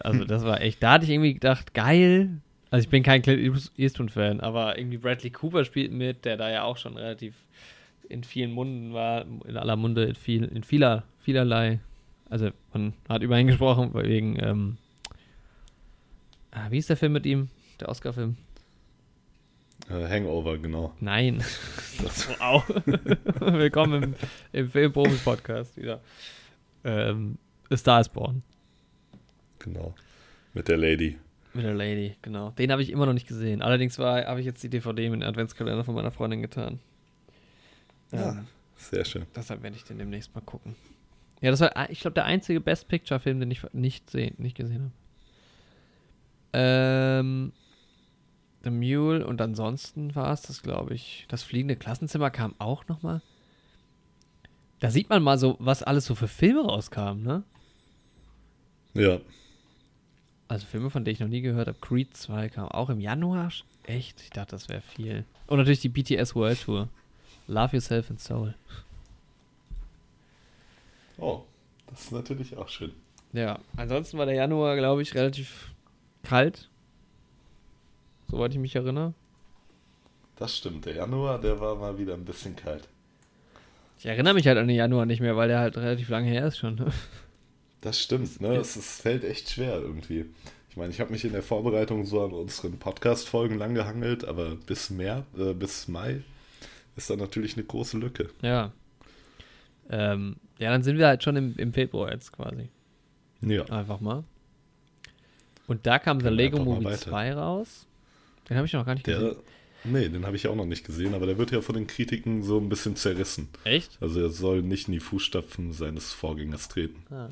Also 0.00 0.26
das 0.26 0.44
war 0.44 0.60
echt, 0.60 0.82
da 0.82 0.92
hatte 0.92 1.06
ich 1.06 1.10
irgendwie 1.10 1.32
gedacht, 1.32 1.72
geil. 1.72 2.42
Also 2.70 2.84
ich 2.84 2.90
bin 2.90 3.02
kein 3.02 3.22
Clint 3.22 3.70
Eastwood-Fan, 3.78 4.40
aber 4.40 4.76
irgendwie 4.78 4.98
Bradley 4.98 5.30
Cooper 5.30 5.64
spielt 5.64 5.92
mit, 5.92 6.26
der 6.26 6.36
da 6.36 6.50
ja 6.50 6.64
auch 6.64 6.76
schon 6.76 6.98
relativ 6.98 7.34
in 8.08 8.24
vielen 8.24 8.52
Munden 8.52 8.92
war, 8.92 9.22
in 9.46 9.56
aller 9.56 9.76
Munde, 9.76 10.04
in, 10.04 10.14
viel, 10.14 10.44
in 10.44 10.62
vieler, 10.64 11.04
vielerlei. 11.20 11.80
Also 12.28 12.50
man 12.72 12.94
hat 13.08 13.22
über 13.22 13.38
ihn 13.38 13.46
gesprochen, 13.46 13.92
wegen, 13.94 14.38
ähm, 14.42 14.76
ah, 16.50 16.70
wie 16.70 16.78
ist 16.78 16.88
der 16.90 16.96
Film 16.96 17.12
mit 17.12 17.26
ihm? 17.26 17.48
Der 17.80 17.88
Oscar-Film? 17.88 18.36
Äh, 19.90 20.08
Hangover, 20.08 20.58
genau. 20.58 20.94
Nein. 21.00 21.42
Das, 22.02 22.28
Wow. 22.40 22.64
Willkommen 23.40 24.02
im, 24.02 24.14
im 24.52 24.68
Filmprofi-Podcast 24.68 25.76
wieder. 25.76 26.00
Ähm, 26.82 27.38
A 27.70 27.76
Star 27.76 28.00
is 28.00 28.08
Born. 28.08 28.42
genau. 29.60 29.94
Mit 30.54 30.66
der 30.68 30.76
Lady. 30.76 31.18
Mit 31.52 31.64
der 31.64 31.74
Lady, 31.74 32.16
genau. 32.20 32.50
Den 32.50 32.72
habe 32.72 32.82
ich 32.82 32.90
immer 32.90 33.06
noch 33.06 33.12
nicht 33.12 33.28
gesehen. 33.28 33.62
Allerdings 33.62 33.96
war- 34.00 34.24
habe 34.26 34.40
ich 34.40 34.46
jetzt 34.46 34.62
die 34.64 34.68
DVD 34.70 35.08
mit 35.08 35.22
dem 35.22 35.28
Adventskalender 35.28 35.84
von 35.84 35.94
meiner 35.94 36.10
Freundin 36.10 36.42
getan. 36.42 36.80
Ja. 38.14 38.44
Sehr 38.76 39.04
schön. 39.04 39.26
deshalb 39.34 39.62
werde 39.62 39.76
ich 39.76 39.84
den 39.84 39.98
demnächst 39.98 40.34
mal 40.34 40.40
gucken. 40.40 40.74
Ja, 41.40 41.50
das 41.50 41.60
war, 41.60 41.90
ich 41.90 42.00
glaube, 42.00 42.14
der 42.14 42.24
einzige 42.24 42.60
Best 42.60 42.88
Picture-Film, 42.88 43.40
den 43.40 43.50
ich 43.50 43.62
nicht, 43.72 44.10
sehen, 44.10 44.34
nicht 44.38 44.56
gesehen 44.56 44.84
habe. 44.84 44.92
Ähm, 46.54 47.52
The 48.62 48.70
Mule 48.70 49.26
und 49.26 49.40
ansonsten 49.40 50.14
war 50.14 50.32
es 50.32 50.42
das, 50.42 50.62
glaube 50.62 50.94
ich. 50.94 51.26
Das 51.28 51.42
fliegende 51.42 51.76
Klassenzimmer 51.76 52.30
kam 52.30 52.54
auch 52.58 52.86
noch 52.88 53.02
mal. 53.02 53.20
Da 54.80 54.90
sieht 54.90 55.08
man 55.08 55.22
mal 55.22 55.38
so, 55.38 55.56
was 55.58 55.82
alles 55.82 56.06
so 56.06 56.14
für 56.14 56.28
Filme 56.28 56.64
rauskam, 56.64 57.22
ne? 57.22 57.42
Ja. 58.94 59.18
Also 60.48 60.66
Filme, 60.66 60.90
von 60.90 61.04
denen 61.04 61.14
ich 61.14 61.20
noch 61.20 61.28
nie 61.28 61.40
gehört 61.40 61.68
habe. 61.68 61.78
Creed 61.80 62.16
2 62.16 62.48
kam 62.48 62.68
auch 62.68 62.90
im 62.90 63.00
Januar. 63.00 63.50
Echt? 63.82 64.20
Ich 64.22 64.30
dachte, 64.30 64.52
das 64.52 64.68
wäre 64.68 64.80
viel. 64.82 65.24
Und 65.46 65.58
natürlich 65.58 65.80
die 65.80 65.88
BTS 65.88 66.34
World 66.34 66.62
Tour. 66.62 66.88
Love 67.46 67.76
Yourself 67.76 68.10
and 68.10 68.20
Soul. 68.20 68.54
Oh, 71.18 71.42
das 71.86 72.02
ist 72.02 72.12
natürlich 72.12 72.56
auch 72.56 72.68
schön. 72.68 72.92
Ja, 73.32 73.58
ansonsten 73.76 74.18
war 74.18 74.26
der 74.26 74.36
Januar, 74.36 74.76
glaube 74.76 75.02
ich, 75.02 75.14
relativ 75.14 75.70
kalt. 76.22 76.68
Soweit 78.30 78.52
ich 78.52 78.58
mich 78.58 78.74
erinnere. 78.74 79.12
Das 80.36 80.56
stimmt. 80.56 80.86
Der 80.86 80.94
Januar, 80.94 81.40
der 81.40 81.60
war 81.60 81.76
mal 81.76 81.98
wieder 81.98 82.14
ein 82.14 82.24
bisschen 82.24 82.56
kalt. 82.56 82.88
Ich 83.98 84.06
erinnere 84.06 84.34
mich 84.34 84.46
halt 84.46 84.58
an 84.58 84.68
den 84.68 84.76
Januar 84.76 85.06
nicht 85.06 85.20
mehr, 85.20 85.36
weil 85.36 85.48
der 85.48 85.60
halt 85.60 85.76
relativ 85.76 86.08
lange 86.08 86.28
her 86.28 86.46
ist 86.46 86.58
schon. 86.58 86.92
Das 87.80 88.00
stimmt, 88.00 88.40
ne? 88.40 88.56
Es, 88.56 88.76
es 88.76 89.00
fällt 89.00 89.24
echt 89.24 89.50
schwer 89.50 89.74
irgendwie. 89.74 90.24
Ich 90.70 90.76
meine, 90.76 90.90
ich 90.90 91.00
habe 91.00 91.12
mich 91.12 91.24
in 91.24 91.32
der 91.32 91.42
Vorbereitung 91.42 92.06
so 92.06 92.24
an 92.24 92.32
unseren 92.32 92.78
Podcast-Folgen 92.78 93.58
lang 93.58 93.74
gehangelt, 93.74 94.24
aber 94.24 94.56
bis 94.56 94.90
März, 94.90 95.26
äh, 95.36 95.52
bis 95.52 95.86
Mai 95.86 96.22
ist 96.96 97.10
da 97.10 97.16
natürlich 97.16 97.56
eine 97.56 97.64
große 97.64 97.98
Lücke. 97.98 98.28
ja. 98.42 98.72
Ähm, 99.90 100.36
ja, 100.58 100.70
dann 100.70 100.82
sind 100.82 100.96
wir 100.96 101.06
halt 101.06 101.22
schon 101.22 101.36
im, 101.36 101.54
im 101.58 101.74
Februar 101.74 102.10
jetzt 102.10 102.32
quasi. 102.32 102.70
Ja. 103.42 103.64
Einfach 103.66 104.00
mal. 104.00 104.24
Und 105.66 105.86
da 105.86 105.98
kam 105.98 106.20
The 106.20 106.24
wir 106.26 106.30
Lego 106.30 106.58
Movie 106.58 106.84
weiter. 106.86 107.10
2 107.10 107.34
raus. 107.34 107.86
Den 108.48 108.56
habe 108.56 108.66
ich 108.66 108.72
noch 108.72 108.86
gar 108.86 108.94
nicht 108.94 109.06
Der, 109.06 109.18
gesehen. 109.18 109.36
Nee, 109.84 110.08
den 110.08 110.24
habe 110.24 110.36
ich 110.36 110.48
auch 110.48 110.54
noch 110.54 110.64
nicht 110.64 110.86
gesehen, 110.86 111.12
aber 111.12 111.26
der 111.26 111.36
wird 111.36 111.50
ja 111.50 111.60
von 111.60 111.74
den 111.74 111.86
Kritiken 111.86 112.42
so 112.42 112.58
ein 112.58 112.70
bisschen 112.70 112.96
zerrissen. 112.96 113.48
Echt? 113.64 113.98
Also 114.00 114.20
er 114.20 114.30
soll 114.30 114.62
nicht 114.62 114.88
in 114.88 114.92
die 114.92 115.00
Fußstapfen 115.00 115.72
seines 115.74 116.12
Vorgängers 116.14 116.68
treten. 116.68 117.04
Ah. 117.14 117.28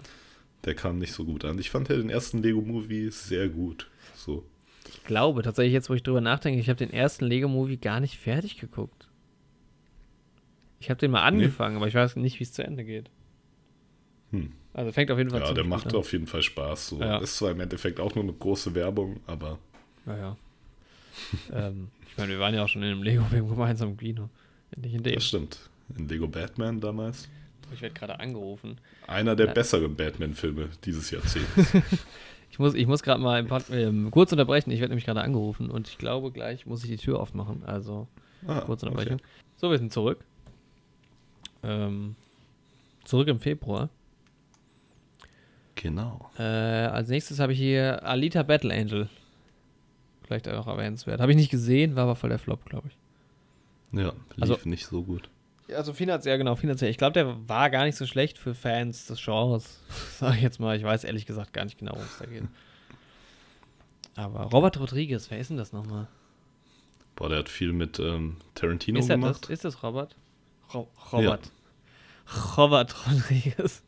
Der 0.67 0.75
kam 0.75 0.99
nicht 0.99 1.13
so 1.15 1.25
gut 1.25 1.47
an. 1.47 1.59
Ich 1.59 1.71
fand 1.71 1.89
ja 1.89 1.97
den 1.97 2.11
ersten 2.11 2.43
Lego-Movie 2.43 3.11
sehr 3.11 3.49
gut. 3.49 3.89
So. 4.15 4.45
Ich 4.89 5.05
glaube 5.05 5.43
tatsächlich, 5.43 5.73
jetzt 5.73 5.89
wo 5.89 5.95
ich 5.95 6.03
drüber 6.03 6.21
nachdenke, 6.21 6.61
ich 6.61 6.69
habe 6.69 6.77
den 6.77 6.93
ersten 6.93 7.25
Lego-Movie 7.25 7.79
gar 7.79 8.01
nicht 8.01 8.19
fertig 8.19 8.59
geguckt. 8.59 9.09
Ich 10.83 10.91
habe 10.91 10.99
den 10.99 11.13
mal 11.13 11.23
angefangen, 11.23 11.77
aber 11.77 11.87
ich 11.87 11.95
weiß 11.95 12.17
nicht, 12.17 12.41
wie 12.41 12.45
es 12.45 12.53
zu 12.53 12.65
Ende 12.65 12.85
geht. 12.85 13.09
Hm. 14.33 14.53
Also 14.75 14.91
fängt 14.91 15.11
auf 15.13 15.19
jeden 15.19 15.31
Fall 15.31 15.41
Ja, 15.41 15.47
der 15.47 15.55
ziemlich 15.57 15.69
macht 15.71 15.85
gut 15.85 15.93
an. 15.95 15.99
auf 16.01 16.13
jeden 16.13 16.27
Fall 16.27 16.43
Spaß. 16.43 16.89
So. 16.89 17.01
Ja. 17.01 17.19
Ist 17.19 17.37
zwar 17.37 17.51
im 17.53 17.61
Endeffekt 17.61 18.01
auch 18.01 18.15
nur 18.15 18.25
eine 18.25 18.33
große 18.33 18.75
Werbung, 18.75 19.21
aber 19.27 19.59
Naja. 20.07 20.37
ähm, 21.53 21.89
ich 22.11 22.17
meine, 22.17 22.33
wir 22.33 22.41
waren 22.41 22.55
ja 22.55 22.65
auch 22.65 22.69
schon 22.69 22.83
in 22.83 22.91
einem 22.91 23.03
Lego-Film 23.03 23.49
gemeinsam 23.51 23.91
im 23.91 23.97
Kino. 23.97 24.29
Nicht 24.77 24.95
in 24.95 25.03
dem. 25.03 25.15
das 25.15 25.25
stimmt. 25.27 25.71
In 25.97 26.09
Lego 26.09 26.27
Batman 26.27 26.81
damals. 26.81 27.29
Ich 27.73 27.81
werde 27.83 27.95
gerade 27.95 28.19
angerufen. 28.19 28.79
Einer 29.07 29.37
der 29.37 29.47
Ja. 29.47 29.53
besseren 29.53 29.95
Batman-Filme 29.95 30.69
dieses 30.85 31.11
Jahrzehnt. 31.11 31.47
Ich 32.51 32.59
muss, 32.59 32.75
ich 32.75 32.87
muss 32.87 33.03
gerade 33.03 33.19
mal 33.19 33.47
ähm, 33.71 34.11
kurz 34.11 34.31
unterbrechen. 34.31 34.71
Ich 34.73 34.81
werde 34.81 34.91
nämlich 34.91 35.07
gerade 35.07 35.23
angerufen 35.23 35.71
und 35.71 35.89
ich 35.89 35.97
glaube, 35.97 36.31
gleich 36.33 36.67
muss 36.67 36.85
ich 36.85 36.91
die 36.91 36.99
Tür 36.99 37.19
aufmachen. 37.19 37.63
Also, 37.65 38.09
Ah, 38.47 38.61
kurze 38.61 38.85
Unterbrechung. 38.85 39.15
okay. 39.21 39.25
So, 39.57 39.71
wir 39.71 39.79
sind 39.79 39.91
zurück. 39.91 40.23
Ähm, 41.63 42.17
zurück 43.05 43.29
im 43.29 43.41
Februar. 43.41 43.89
Genau. 45.75 46.31
Äh, 46.39 46.43
als 46.43 47.09
nächstes 47.09 47.39
habe 47.41 47.53
ich 47.53 47.59
hier 47.59 48.03
Alita 48.05 48.43
Battle 48.43 48.73
Angel. 48.73 49.09
Vielleicht 50.25 50.49
auch 50.49 50.67
erwähnenswert. 50.67 51.21
Habe 51.21 51.33
ich 51.33 51.37
nicht 51.37 51.51
gesehen, 51.51 51.97
war 51.97 52.05
aber 52.05 52.17
voll 52.17 52.31
der 52.31 52.39
Flop, 52.39 52.65
glaube 52.65 52.89
ich. 52.89 53.99
Ja, 53.99 54.13
lief 54.37 54.43
Also- 54.43 54.59
nicht 54.65 54.87
so 54.87 55.03
gut. 55.03 55.29
Ja, 55.69 55.77
also 55.79 55.93
finanziell, 55.93 56.39
genau, 56.39 56.57
finanziell. 56.57 56.91
Ich 56.91 56.99
glaube, 56.99 57.13
der 57.13 57.49
war 57.49 57.71
gar 57.71 57.85
nicht 57.85 57.97
so 57.97 58.05
schlecht 58.07 58.37
für 58.37 58.55
Fans 58.55 59.07
des 59.07 59.23
Genres. 59.25 59.81
Sag 60.19 60.35
ich 60.37 60.43
jetzt 60.43 60.61
mal. 60.61 60.77
Ich 60.77 60.83
weiß 60.83 61.05
ehrlich 61.05 61.25
gesagt 61.27 61.53
gar 61.53 61.65
nicht 61.65 61.79
genau, 61.79 61.93
worum 61.93 62.07
es 62.07 62.19
da 62.19 62.27
geht. 62.27 62.43
Aber 64.15 64.43
Robert 64.45 64.79
Rodriguez, 64.79 65.31
wer 65.31 65.39
ist 65.39 65.49
denn 65.51 65.57
das 65.57 65.73
nochmal? 65.73 66.09
Boah, 67.17 67.29
der 67.29 67.39
hat 67.39 67.49
viel 67.49 67.73
mit 67.73 67.99
ähm, 67.99 68.37
Tarantino 68.55 68.99
Ist, 68.99 69.09
er 69.09 69.17
das, 69.17 69.25
gemacht. 69.25 69.51
ist 69.51 69.65
das 69.65 69.83
Robert? 69.83 70.17
Ro 70.75 70.89
Robert. 71.13 71.51
Robert 72.57 73.07
Rodriguez. 73.07 73.83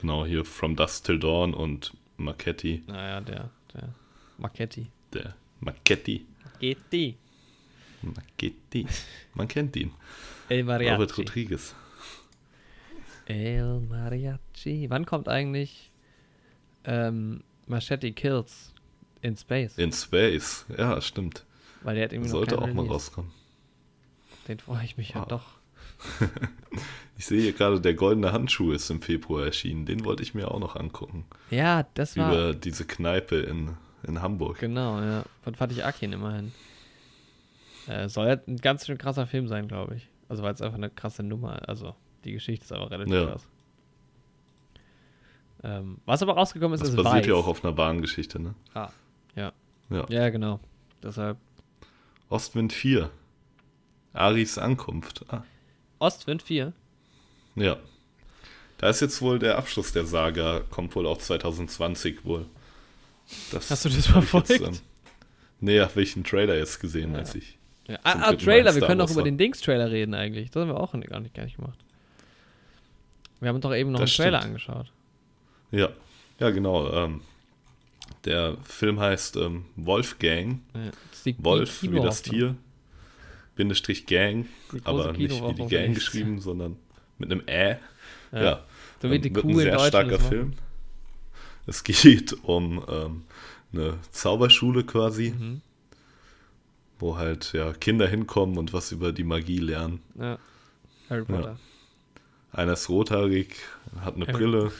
Genau, 0.00 0.26
hier 0.26 0.44
From 0.44 0.76
Dusk 0.76 1.04
Till 1.04 1.18
Dawn 1.18 1.54
und 1.54 1.92
Marchetti. 2.16 2.82
Naja, 2.86 3.20
der, 3.20 3.50
der 3.72 3.94
Marchetti. 4.38 4.86
Der 5.12 5.34
Marchetti. 5.60 6.26
Marchetti. 6.52 7.16
Marchetti. 8.02 8.86
Man 9.34 9.48
kennt 9.48 9.76
ihn. 9.76 9.92
El 10.48 10.62
Robert 10.62 10.80
Mariachi. 10.80 11.22
Rodriguez. 11.22 11.74
El 13.26 13.80
Mariachi. 13.80 14.90
Wann 14.90 15.06
kommt 15.06 15.28
eigentlich 15.28 15.90
ähm, 16.84 17.42
Machete 17.66 18.12
Kills 18.12 18.74
in 19.22 19.36
Space? 19.38 19.78
In 19.78 19.92
Space. 19.92 20.66
Ja, 20.76 21.00
stimmt. 21.00 21.44
Weil 21.82 21.94
der 21.94 22.04
hat 22.04 22.12
irgendwie 22.12 22.30
Sollte 22.30 22.58
auch 22.58 22.64
keinen 22.64 22.76
mal 22.76 22.82
Release. 22.82 22.94
rauskommen. 22.94 23.32
Den 24.48 24.58
freue 24.58 24.84
ich 24.84 24.96
mich 24.96 25.10
ja 25.10 25.22
Ah. 25.22 25.26
doch. 25.26 25.44
Ich 27.16 27.26
sehe 27.26 27.40
hier 27.40 27.52
gerade, 27.52 27.80
der 27.80 27.94
goldene 27.94 28.32
Handschuh 28.32 28.72
ist 28.72 28.90
im 28.90 29.00
Februar 29.00 29.44
erschienen. 29.44 29.86
Den 29.86 30.04
wollte 30.04 30.24
ich 30.24 30.34
mir 30.34 30.50
auch 30.50 30.58
noch 30.58 30.74
angucken. 30.74 31.24
Ja, 31.48 31.86
das 31.94 32.16
war. 32.16 32.28
Über 32.32 32.54
diese 32.54 32.84
Kneipe 32.84 33.36
in, 33.36 33.76
in 34.02 34.20
Hamburg. 34.20 34.58
Genau, 34.58 35.00
ja. 35.00 35.24
Von 35.42 35.54
Fatih 35.54 35.84
Akin 35.84 36.12
immerhin. 36.12 36.50
Äh, 37.86 38.08
soll 38.08 38.26
ja 38.26 38.36
ein 38.48 38.56
ganz 38.56 38.84
schön 38.84 38.98
krasser 38.98 39.28
Film 39.28 39.46
sein, 39.46 39.68
glaube 39.68 39.94
ich. 39.94 40.08
Also, 40.28 40.42
weil 40.42 40.54
es 40.54 40.60
einfach 40.60 40.76
eine 40.76 40.90
krasse 40.90 41.22
Nummer 41.22 41.68
Also, 41.68 41.94
die 42.24 42.32
Geschichte 42.32 42.64
ist 42.64 42.72
aber 42.72 42.90
relativ 42.90 43.14
Ja. 43.14 43.26
krass. 43.26 43.46
Ähm, 45.62 45.98
was 46.04 46.20
aber 46.22 46.32
rausgekommen 46.34 46.74
ist, 46.74 46.80
Das 46.80 46.90
ist 46.90 46.96
basiert 46.96 47.14
Weiß. 47.14 47.26
ja 47.26 47.34
auch 47.34 47.46
auf 47.46 47.64
einer 47.64 47.76
wahren 47.76 48.00
Geschichte, 48.02 48.40
ne? 48.40 48.54
Ah, 48.74 48.90
ja. 49.36 49.52
Ja. 49.88 50.04
Ja, 50.08 50.28
genau. 50.30 50.58
Deshalb. 51.02 51.38
Ostwind 52.28 52.72
4. 52.72 53.10
Aris 54.14 54.56
Ankunft. 54.58 55.24
Ah, 55.28 55.42
Ostwind 55.98 56.42
4. 56.42 56.72
ja. 57.56 57.76
Da 58.78 58.90
ist 58.90 59.00
jetzt 59.00 59.22
wohl 59.22 59.38
der 59.38 59.56
Abschluss 59.56 59.92
der 59.92 60.04
Saga, 60.04 60.60
kommt 60.68 60.94
wohl 60.96 61.06
auch 61.06 61.16
2020 61.18 62.24
wohl. 62.24 62.44
Das 63.52 63.70
Hast 63.70 63.84
du 63.84 63.88
das 63.88 64.06
verfolgt? 64.06 64.48
Jetzt, 64.50 64.60
ähm, 64.62 64.78
nee, 65.60 65.80
habe 65.80 66.02
ich 66.02 66.16
einen 66.16 66.24
Trailer 66.24 66.56
jetzt 66.56 66.80
gesehen, 66.80 67.12
Ja. 67.12 67.18
als 67.18 67.34
ich. 67.36 67.56
Ja. 67.86 67.98
Ah, 68.02 68.18
ah, 68.20 68.32
Trailer. 68.34 68.74
Wir 68.74 68.82
können 68.82 68.98
doch 68.98 69.06
Wars 69.06 69.12
über 69.12 69.22
den 69.22 69.38
Dings-Trailer 69.38 69.90
reden 69.90 70.12
eigentlich. 70.14 70.50
Das 70.50 70.62
haben 70.62 70.68
wir 70.68 70.78
auch 70.80 70.92
gar 70.92 70.98
nicht, 71.20 71.34
gar 71.34 71.44
nicht 71.44 71.56
gemacht. 71.56 71.78
Wir 73.40 73.48
haben 73.48 73.60
doch 73.60 73.74
eben 73.74 73.92
noch 73.92 74.00
Das 74.00 74.10
einen 74.10 74.16
Trailer 74.24 74.38
stimmt. 74.40 74.50
angeschaut. 74.68 74.92
Ja, 75.70 75.88
ja, 76.40 76.50
genau. 76.50 76.90
Ähm, 76.92 77.20
der 78.24 78.56
Film 78.64 79.00
heißt 79.00 79.36
ähm, 79.36 79.66
Wolfgang. 79.76 80.60
Ja, 80.74 81.34
Wolf 81.38 81.82
wie 81.82 82.00
das. 82.00 82.22
Tier. 82.22 82.56
Bindestrich 83.56 84.06
Gang. 84.06 84.46
Aber 84.84 85.12
nicht 85.12 85.30
wie 85.42 85.54
die 85.54 85.66
Gang 85.68 85.94
geschrieben, 85.94 86.40
sondern 86.40 86.76
mit 87.18 87.30
einem 87.30 87.42
Ä. 87.46 87.78
Ja. 88.32 88.42
Ja. 88.42 88.64
So 89.00 89.10
wie 89.10 89.18
die 89.18 89.32
Kuh 89.32 89.40
ein 89.42 89.50
in 89.50 89.56
sehr 89.58 89.78
starker 89.78 90.18
macht. 90.18 90.28
Film. 90.28 90.52
Es 91.66 91.84
geht 91.84 92.32
um 92.42 92.84
ähm, 92.88 93.22
eine 93.72 93.98
Zauberschule 94.10 94.84
quasi, 94.84 95.30
Mhm. 95.38 95.60
wo 96.98 97.16
halt 97.16 97.52
ja 97.52 97.72
Kinder 97.72 98.06
hinkommen 98.08 98.58
und 98.58 98.72
was 98.72 98.92
über 98.92 99.12
die 99.12 99.24
Magie 99.24 99.58
lernen. 99.58 100.00
Ja. 100.18 100.38
Harry 101.10 101.24
Potter. 101.24 101.58
Einer 102.52 102.72
ist 102.74 102.88
rothaarig, 102.88 103.56
hat 104.00 104.14
eine 104.16 104.26
Ja. 104.26 104.32
Brille. 104.32 104.72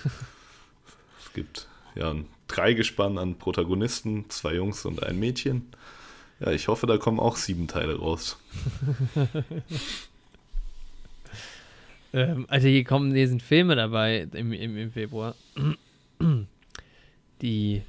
es 1.24 1.32
gibt 1.32 1.68
ja 1.94 2.10
ein 2.10 2.26
Dreigespann 2.48 3.18
an 3.18 3.36
Protagonisten, 3.36 4.28
zwei 4.30 4.54
Jungs 4.54 4.84
und 4.84 5.02
ein 5.02 5.18
Mädchen. 5.18 5.66
Ja, 6.44 6.52
ich 6.52 6.68
hoffe, 6.68 6.86
da 6.86 6.98
kommen 6.98 7.20
auch 7.20 7.36
sieben 7.36 7.68
Teile 7.68 7.98
raus. 7.98 8.38
Ähm, 12.16 12.46
also 12.48 12.68
hier 12.68 12.84
kommen, 12.84 13.12
hier 13.12 13.26
sind 13.26 13.42
Filme 13.42 13.74
dabei 13.74 14.28
im, 14.34 14.52
im, 14.52 14.76
im 14.76 14.92
Februar. 14.92 15.34
Die. 17.42 17.82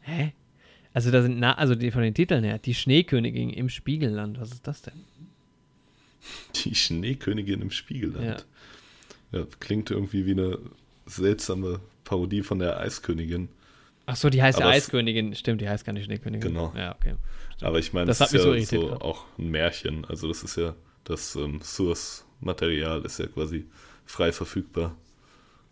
Hä? 0.00 0.32
Also 0.94 1.10
da 1.10 1.20
sind, 1.20 1.38
na, 1.38 1.52
also 1.58 1.74
die 1.74 1.90
von 1.90 2.00
den 2.00 2.14
Titeln 2.14 2.44
her, 2.44 2.58
die 2.58 2.72
Schneekönigin 2.72 3.50
im 3.50 3.68
Spiegelland. 3.68 4.40
Was 4.40 4.52
ist 4.52 4.66
das 4.66 4.80
denn? 4.80 5.04
Die 6.54 6.74
Schneekönigin 6.74 7.60
im 7.60 7.70
Spiegelland. 7.70 8.46
Ja. 9.32 9.46
klingt 9.60 9.90
irgendwie 9.90 10.24
wie 10.24 10.32
eine 10.32 10.58
seltsame 11.04 11.80
Parodie 12.04 12.42
von 12.42 12.58
der 12.58 12.80
Eiskönigin. 12.80 13.50
Ach 14.06 14.16
so, 14.16 14.30
die 14.30 14.42
heißt 14.42 14.58
ja 14.60 14.66
Eiskönigin. 14.68 15.34
Stimmt, 15.34 15.60
die 15.60 15.68
heißt 15.68 15.84
gar 15.84 15.92
nicht 15.92 16.04
Schneekönigin. 16.06 16.48
Genau. 16.50 16.72
Ja, 16.76 16.94
okay. 16.96 17.14
Aber 17.60 17.78
ich 17.78 17.92
meine, 17.92 18.06
Das 18.06 18.18
das, 18.18 18.28
hat 18.30 18.34
ist 18.34 18.42
so 18.42 18.54
ja 18.54 18.64
so 18.64 18.80
gerade. 18.88 19.02
auch 19.04 19.24
ein 19.38 19.48
Märchen. 19.50 20.04
Also 20.06 20.28
das 20.28 20.42
ist 20.42 20.56
ja, 20.56 20.74
das 21.04 21.36
ähm, 21.36 21.60
Source-Material 21.62 23.02
ist 23.04 23.18
ja 23.18 23.26
quasi 23.26 23.66
frei 24.04 24.32
verfügbar. 24.32 24.96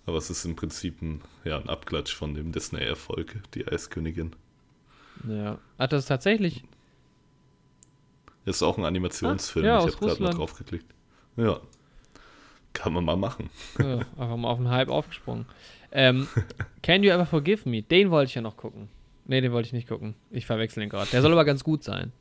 Aber 0.07 0.19
es 0.19 0.31
ist 0.31 0.45
im 0.45 0.57
Prinzip 0.57 1.03
ein, 1.03 1.21
ja, 1.45 1.59
ein 1.59 1.69
Abklatsch 1.69 2.15
von 2.15 2.35
dem 2.35 2.53
Disney-Erfolg, 2.53 3.37
die 3.55 3.67
Eiskönigin. 3.67 4.35
Ja. 5.29 5.59
Ach, 5.79 5.89
das 5.89 6.05
ist 6.05 6.09
tatsächlich. 6.09 6.65
Ist 8.47 8.63
auch 8.63 8.79
ein 8.79 8.85
Animationsfilm. 8.85 9.67
Ah, 9.67 9.69
ja, 9.69 9.79
ich 9.87 9.95
habe 9.97 10.07
gerade 10.07 10.23
mal 10.23 10.33
drauf 10.33 10.57
geklickt. 10.57 10.87
Ja. 11.37 11.61
Kann 12.73 12.93
man 12.93 13.05
mal 13.05 13.17
machen. 13.17 13.51
Ja, 13.79 13.99
einfach 14.17 14.37
mal 14.37 14.49
auf 14.49 14.59
den 14.59 14.69
Hype 14.71 14.89
aufgesprungen. 14.89 15.45
Ähm, 15.93 16.29
Can 16.83 17.03
You 17.03 17.11
Ever 17.11 17.27
Forgive 17.27 17.69
Me? 17.69 17.83
Den 17.83 18.11
wollte 18.11 18.29
ich 18.31 18.35
ja 18.35 18.43
noch 18.43 18.57
gucken. 18.57 18.89
Nee, 19.27 19.41
den 19.41 19.53
wollte 19.53 19.67
ich 19.67 19.73
nicht 19.73 19.89
gucken. 19.89 20.15
Ich 20.31 20.47
verwechsel 20.47 20.81
den 20.81 20.89
gerade. 20.89 21.11
Der 21.11 21.23
soll 21.23 21.33
aber 21.33 21.45
ganz 21.45 21.63
gut 21.65 21.85
sein. 21.85 22.13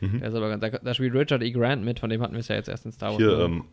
Mhm. 0.00 0.20
Der 0.20 0.30
soll 0.30 0.42
aber 0.42 0.56
ganz, 0.58 0.60
da, 0.72 0.78
da 0.78 0.94
spielt 0.94 1.14
Richard 1.14 1.42
E. 1.42 1.50
Grant 1.50 1.84
mit, 1.84 2.00
von 2.00 2.10
dem 2.10 2.20
hatten 2.22 2.32
wir 2.34 2.40
es 2.40 2.48
ja 2.48 2.56
jetzt 2.56 2.68
erst 2.68 2.84
in 2.86 2.92
Star 2.92 3.10
Wars. 3.10 3.18
Hier, 3.18 3.38
ähm, 3.38 3.64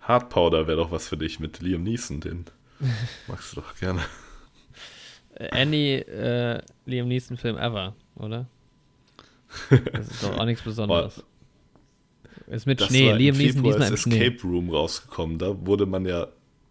Hard 0.00 0.30
Powder 0.30 0.66
wäre 0.66 0.78
doch 0.78 0.90
was 0.90 1.08
für 1.08 1.16
dich 1.16 1.38
mit 1.38 1.60
Liam 1.60 1.82
Neeson, 1.82 2.20
den 2.20 2.46
magst 3.28 3.52
du 3.56 3.60
doch 3.60 3.74
gerne. 3.76 4.00
Äh, 5.34 5.50
Any 5.50 5.94
äh, 5.96 6.60
Liam 6.86 7.08
Neeson-Film 7.08 7.56
ever, 7.58 7.94
oder? 8.16 8.46
Das 9.92 10.08
ist 10.10 10.22
doch 10.22 10.36
auch 10.38 10.44
nichts 10.44 10.62
Besonderes. 10.62 11.22
Ist 12.46 12.64
mit 12.66 12.80
Das 12.80 12.88
Schnee. 12.88 13.08
war 13.10 13.16
Liam 13.16 13.36
Neeson 13.36 13.62
diesmal 13.62 13.88
im 13.88 13.94
ist 13.94 14.02
Schnee. 14.04 14.24
Escape 14.26 14.42
Room 14.48 14.70
rausgekommen. 14.70 15.36
Da 15.38 15.54
wurde 15.66 15.84
man 15.84 16.06
ja 16.06 16.28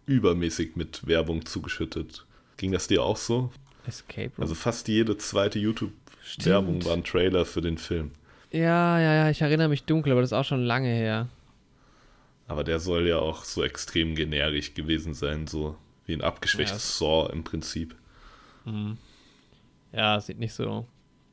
übermäßig 0.08 0.74
mit 0.76 1.06
Werbung 1.06 1.44
zugeschüttet. 1.46 2.26
Ging 2.56 2.72
das 2.72 2.88
dir 2.88 3.02
auch 3.04 3.16
so? 3.16 3.52
Escape 3.86 4.30
Room. 4.36 4.42
Also 4.42 4.54
fast 4.54 4.88
jede 4.88 5.16
zweite 5.16 5.58
YouTube-Werbung 5.60 6.84
war 6.84 6.94
ein 6.94 7.04
Trailer 7.04 7.44
für 7.44 7.60
den 7.60 7.78
Film. 7.78 8.10
ja, 8.50 8.98
ja, 8.98 9.14
ja, 9.14 9.30
ich 9.30 9.40
erinnere 9.42 9.68
mich 9.68 9.84
dunkel, 9.84 10.12
aber 10.12 10.20
das 10.22 10.30
ist 10.30 10.36
auch 10.38 10.44
schon 10.44 10.64
lange 10.64 10.88
her. 10.88 11.28
Aber 12.48 12.64
der 12.64 12.80
soll 12.80 13.06
ja 13.06 13.18
auch 13.18 13.44
so 13.44 13.62
extrem 13.62 14.14
generisch 14.14 14.74
gewesen 14.74 15.12
sein, 15.14 15.46
so 15.46 15.76
wie 16.06 16.14
ein 16.14 16.22
abgeschwächtes 16.22 16.98
Saw 16.98 17.30
im 17.32 17.44
Prinzip. 17.44 17.94
Mhm. 18.64 18.96
Ja, 19.92 20.18
sieht 20.20 20.38
nicht 20.38 20.54
so 20.54 20.86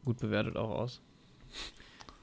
gut 0.04 0.20
bewertet 0.20 0.56
auch 0.58 0.70
aus. 0.70 1.02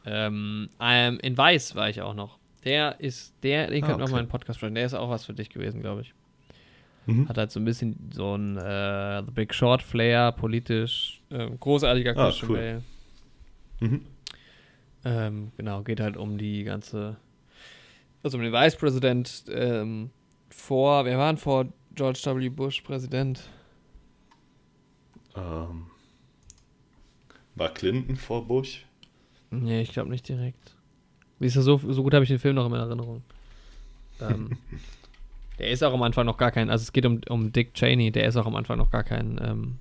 Ähm, 0.04 0.68
ähm, 0.80 1.18
in 1.22 1.36
Weiß 1.36 1.74
war 1.74 1.88
ich 1.88 2.02
auch 2.02 2.14
noch. 2.14 2.38
Der 2.64 3.00
ist, 3.00 3.34
der, 3.42 3.68
den 3.68 3.82
Ah, 3.82 3.86
könnte 3.86 4.00
noch 4.00 4.06
okay. 4.06 4.12
mal 4.12 4.18
einen 4.20 4.28
Podcast 4.28 4.58
sprechen. 4.58 4.74
Der 4.74 4.86
ist 4.86 4.94
auch 4.94 5.10
was 5.10 5.24
für 5.24 5.34
dich 5.34 5.48
gewesen, 5.50 5.80
glaube 5.80 6.02
ich. 6.02 6.14
Mhm. 7.06 7.28
Hat 7.28 7.36
halt 7.36 7.50
so 7.50 7.58
ein 7.58 7.64
bisschen 7.64 8.10
so 8.14 8.36
ein 8.36 8.56
äh, 8.56 9.22
The 9.24 9.30
Big 9.32 9.52
Short 9.54 9.82
Flair, 9.82 10.32
politisch, 10.32 11.20
äh, 11.30 11.50
großartiger 11.58 12.12
Ah, 12.16 12.26
Christian 12.26 12.50
cool. 12.50 12.56
Bale. 12.58 12.82
Mhm. 13.80 14.06
Ähm, 15.04 15.52
genau, 15.56 15.82
geht 15.82 15.98
halt 16.00 16.16
um 16.16 16.38
die 16.38 16.62
ganze, 16.62 17.16
also 18.22 18.38
um 18.38 18.44
den 18.44 18.52
Vicepräsident 18.52 19.44
ähm, 19.50 20.10
vor, 20.50 21.04
wer 21.04 21.18
war 21.18 21.32
denn 21.32 21.38
vor 21.38 21.66
George 21.94 22.20
W. 22.24 22.48
Bush 22.48 22.82
Präsident? 22.82 23.42
Ähm, 25.34 25.86
war 27.56 27.68
Clinton 27.70 28.16
vor 28.16 28.46
Bush? 28.46 28.84
Nee, 29.50 29.82
ich 29.82 29.92
glaube 29.92 30.10
nicht 30.10 30.28
direkt. 30.28 30.76
Wie 31.38 31.46
ist 31.46 31.56
das 31.56 31.64
so, 31.64 31.78
so 31.78 32.02
gut 32.02 32.14
habe 32.14 32.22
ich 32.22 32.28
den 32.30 32.38
Film 32.38 32.54
noch 32.54 32.66
in 32.66 32.72
Erinnerung. 32.74 33.22
Ähm, 34.20 34.56
der 35.62 35.70
ist 35.70 35.82
auch 35.82 35.94
am 35.94 36.02
Anfang 36.02 36.26
noch 36.26 36.36
gar 36.36 36.50
kein, 36.50 36.68
also 36.70 36.82
es 36.82 36.92
geht 36.92 37.06
um, 37.06 37.20
um 37.28 37.52
Dick 37.52 37.72
Cheney, 37.74 38.10
der 38.10 38.26
ist 38.26 38.36
auch 38.36 38.46
am 38.46 38.56
Anfang 38.56 38.78
noch 38.78 38.90
gar 38.90 39.04
kein, 39.04 39.40
ähm, 39.42 39.76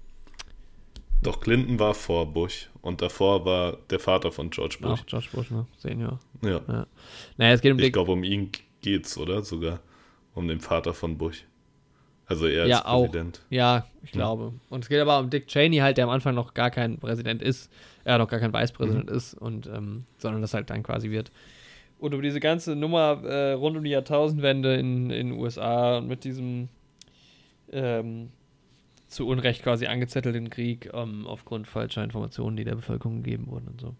Doch, 1.23 1.39
Clinton 1.41 1.79
war 1.79 1.93
vor 1.93 2.31
Bush 2.31 2.69
und 2.81 3.01
davor 3.01 3.43
war 3.45 3.77
der 3.89 3.99
Vater 3.99 4.31
von 4.31 4.49
George 4.51 4.77
Bush. 4.79 5.01
auch 5.01 5.05
George 5.05 5.27
Bush, 5.33 5.49
ne? 5.51 5.65
Senior. 5.77 6.19
Ja. 6.43 6.61
Naja, 7.37 7.53
es 7.53 7.61
geht 7.61 7.71
um 7.71 7.79
Ich 7.79 7.91
glaube, 7.93 8.11
um 8.11 8.23
ihn 8.23 8.51
geht's, 8.81 9.17
oder? 9.17 9.41
Sogar 9.43 9.79
um 10.35 10.47
den 10.47 10.59
Vater 10.59 10.93
von 10.93 11.17
Bush. 11.17 11.45
Also 12.25 12.47
er 12.47 12.61
als 12.63 12.69
Ja, 12.69 12.85
auch. 12.85 13.03
Präsident. 13.05 13.41
ja, 13.49 13.85
ich 14.03 14.11
glaube. 14.11 14.53
Und 14.69 14.83
es 14.83 14.89
geht 14.89 14.99
aber 15.01 15.19
um 15.19 15.29
Dick 15.29 15.47
Cheney 15.47 15.77
halt, 15.77 15.97
der 15.97 16.05
am 16.05 16.09
Anfang 16.11 16.33
noch 16.33 16.53
gar 16.53 16.71
kein 16.71 16.97
Präsident 16.97 17.41
ist, 17.41 17.69
er 18.03 18.17
noch 18.19 18.27
gar 18.29 18.39
kein 18.39 18.53
Vicepräsident 18.53 19.09
ist 19.09 19.33
und, 19.33 19.67
ähm, 19.67 20.05
sondern 20.17 20.41
das 20.41 20.53
halt 20.53 20.69
dann 20.69 20.81
quasi 20.83 21.09
wird. 21.11 21.31
Und 22.01 22.13
über 22.13 22.23
diese 22.23 22.39
ganze 22.39 22.75
Nummer 22.75 23.23
äh, 23.23 23.53
rund 23.53 23.77
um 23.77 23.83
die 23.83 23.91
Jahrtausendwende 23.91 24.75
in 24.75 25.11
in 25.11 25.29
den 25.29 25.39
USA 25.39 25.99
und 25.99 26.07
mit 26.07 26.23
diesem 26.23 26.67
ähm, 27.71 28.31
zu 29.07 29.27
Unrecht 29.27 29.61
quasi 29.61 29.85
angezettelten 29.85 30.49
Krieg 30.49 30.89
ähm, 30.93 31.27
aufgrund 31.27 31.67
falscher 31.67 32.03
Informationen, 32.03 32.57
die 32.57 32.63
der 32.63 32.75
Bevölkerung 32.75 33.23
gegeben 33.23 33.47
wurden 33.47 33.67
und 33.67 33.81
so. 33.81 33.95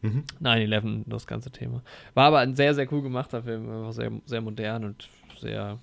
Mhm. 0.00 0.24
9-11, 0.42 1.04
das 1.06 1.26
ganze 1.26 1.52
Thema. 1.52 1.82
War 2.14 2.26
aber 2.26 2.40
ein 2.40 2.56
sehr, 2.56 2.74
sehr 2.74 2.92
cool 2.92 3.02
gemachter 3.02 3.44
Film. 3.44 3.68
War 3.68 3.92
sehr, 3.92 4.10
sehr 4.26 4.40
modern 4.40 4.84
und 4.84 5.08
sehr. 5.38 5.78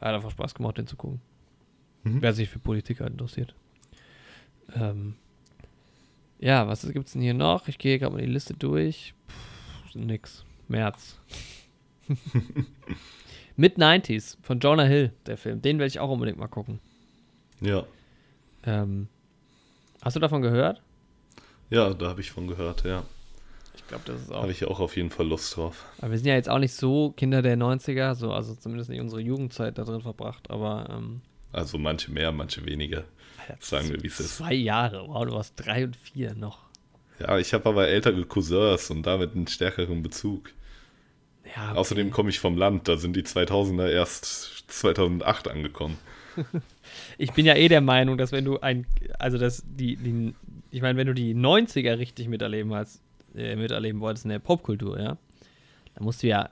Hat 0.00 0.14
einfach 0.14 0.30
Spaß 0.30 0.54
gemacht, 0.54 0.78
den 0.78 0.86
zu 0.86 0.96
gucken. 0.96 1.20
Mhm. 2.04 2.22
Wer 2.22 2.32
sich 2.32 2.48
für 2.48 2.60
Politik 2.60 3.00
halt 3.00 3.10
interessiert. 3.10 3.54
Ähm, 4.76 5.14
ja, 6.38 6.68
was 6.68 6.88
gibt's 6.92 7.12
denn 7.12 7.22
hier 7.22 7.34
noch? 7.34 7.68
Ich 7.68 7.78
gehe 7.78 7.98
gerade 7.98 8.14
mal 8.14 8.20
die 8.20 8.30
Liste 8.30 8.54
durch. 8.54 9.14
Puh, 9.26 9.98
nix. 9.98 10.44
März. 10.68 11.18
Mid-90s 13.56 14.36
von 14.42 14.60
Jonah 14.60 14.84
Hill, 14.84 15.12
der 15.26 15.36
Film. 15.36 15.60
Den 15.62 15.78
will 15.78 15.86
ich 15.86 16.00
auch 16.00 16.10
unbedingt 16.10 16.38
mal 16.38 16.48
gucken. 16.48 16.80
Ja. 17.60 17.84
Ähm, 18.64 19.08
hast 20.02 20.16
du 20.16 20.20
davon 20.20 20.42
gehört? 20.42 20.82
Ja, 21.70 21.92
da 21.94 22.08
habe 22.08 22.20
ich 22.20 22.30
von 22.30 22.46
gehört, 22.46 22.84
ja. 22.84 23.02
Ich 23.74 23.86
glaube, 23.88 24.04
das 24.06 24.22
ist 24.22 24.32
auch. 24.32 24.42
Habe 24.42 24.52
ich 24.52 24.64
auch 24.66 24.80
auf 24.80 24.96
jeden 24.96 25.10
Fall 25.10 25.26
Lust 25.26 25.56
drauf. 25.56 25.84
Aber 25.98 26.10
wir 26.10 26.18
sind 26.18 26.26
ja 26.26 26.34
jetzt 26.34 26.48
auch 26.48 26.58
nicht 26.58 26.74
so 26.74 27.12
Kinder 27.12 27.42
der 27.42 27.56
90er, 27.56 28.14
so, 28.14 28.32
also 28.32 28.54
zumindest 28.54 28.90
nicht 28.90 29.00
unsere 29.00 29.20
Jugendzeit 29.20 29.78
da 29.78 29.84
drin 29.84 30.02
verbracht, 30.02 30.50
aber 30.50 30.88
ähm, 30.90 31.20
Also 31.52 31.78
manche 31.78 32.10
mehr, 32.10 32.32
manche 32.32 32.64
weniger. 32.66 33.04
Alter, 33.40 33.56
Sagen 33.60 33.88
wir, 33.90 34.02
wie 34.02 34.06
es 34.08 34.20
ist. 34.20 34.36
Zwei 34.36 34.54
Jahre, 34.54 35.04
wow, 35.08 35.24
du 35.24 35.32
warst 35.32 35.54
drei 35.56 35.84
und 35.84 35.96
vier 35.96 36.34
noch. 36.34 36.58
Ja, 37.18 37.38
ich 37.38 37.54
habe 37.54 37.68
aber 37.68 37.88
ältere 37.88 38.24
Cousins 38.24 38.90
und 38.90 39.04
damit 39.04 39.34
einen 39.34 39.46
stärkeren 39.46 40.02
Bezug. 40.02 40.50
Ja, 41.44 41.70
okay. 41.70 41.78
Außerdem 41.78 42.10
komme 42.10 42.30
ich 42.30 42.40
vom 42.40 42.56
Land, 42.56 42.88
da 42.88 42.96
sind 42.96 43.14
die 43.16 43.22
2000er 43.22 43.88
erst 43.88 44.64
2008 44.68 45.48
angekommen. 45.48 45.98
Ich 47.16 47.32
bin 47.32 47.46
ja 47.46 47.54
eh 47.54 47.68
der 47.68 47.80
Meinung, 47.80 48.18
dass 48.18 48.32
wenn 48.32 48.44
du 48.44 48.58
ein, 48.60 48.86
also 49.18 49.38
dass 49.38 49.62
die, 49.66 49.96
die 49.96 50.34
ich 50.70 50.82
meine, 50.82 50.98
wenn 50.98 51.06
du 51.06 51.14
die 51.14 51.34
90er 51.34 51.98
richtig 51.98 52.28
miterleben 52.28 52.74
hast, 52.74 53.00
äh, 53.34 53.56
miterleben 53.56 54.00
wolltest 54.00 54.24
in 54.24 54.30
der 54.30 54.38
Popkultur, 54.40 54.98
ja, 54.98 55.16
dann 55.94 56.04
musst 56.04 56.22
du 56.22 56.26
ja 56.26 56.50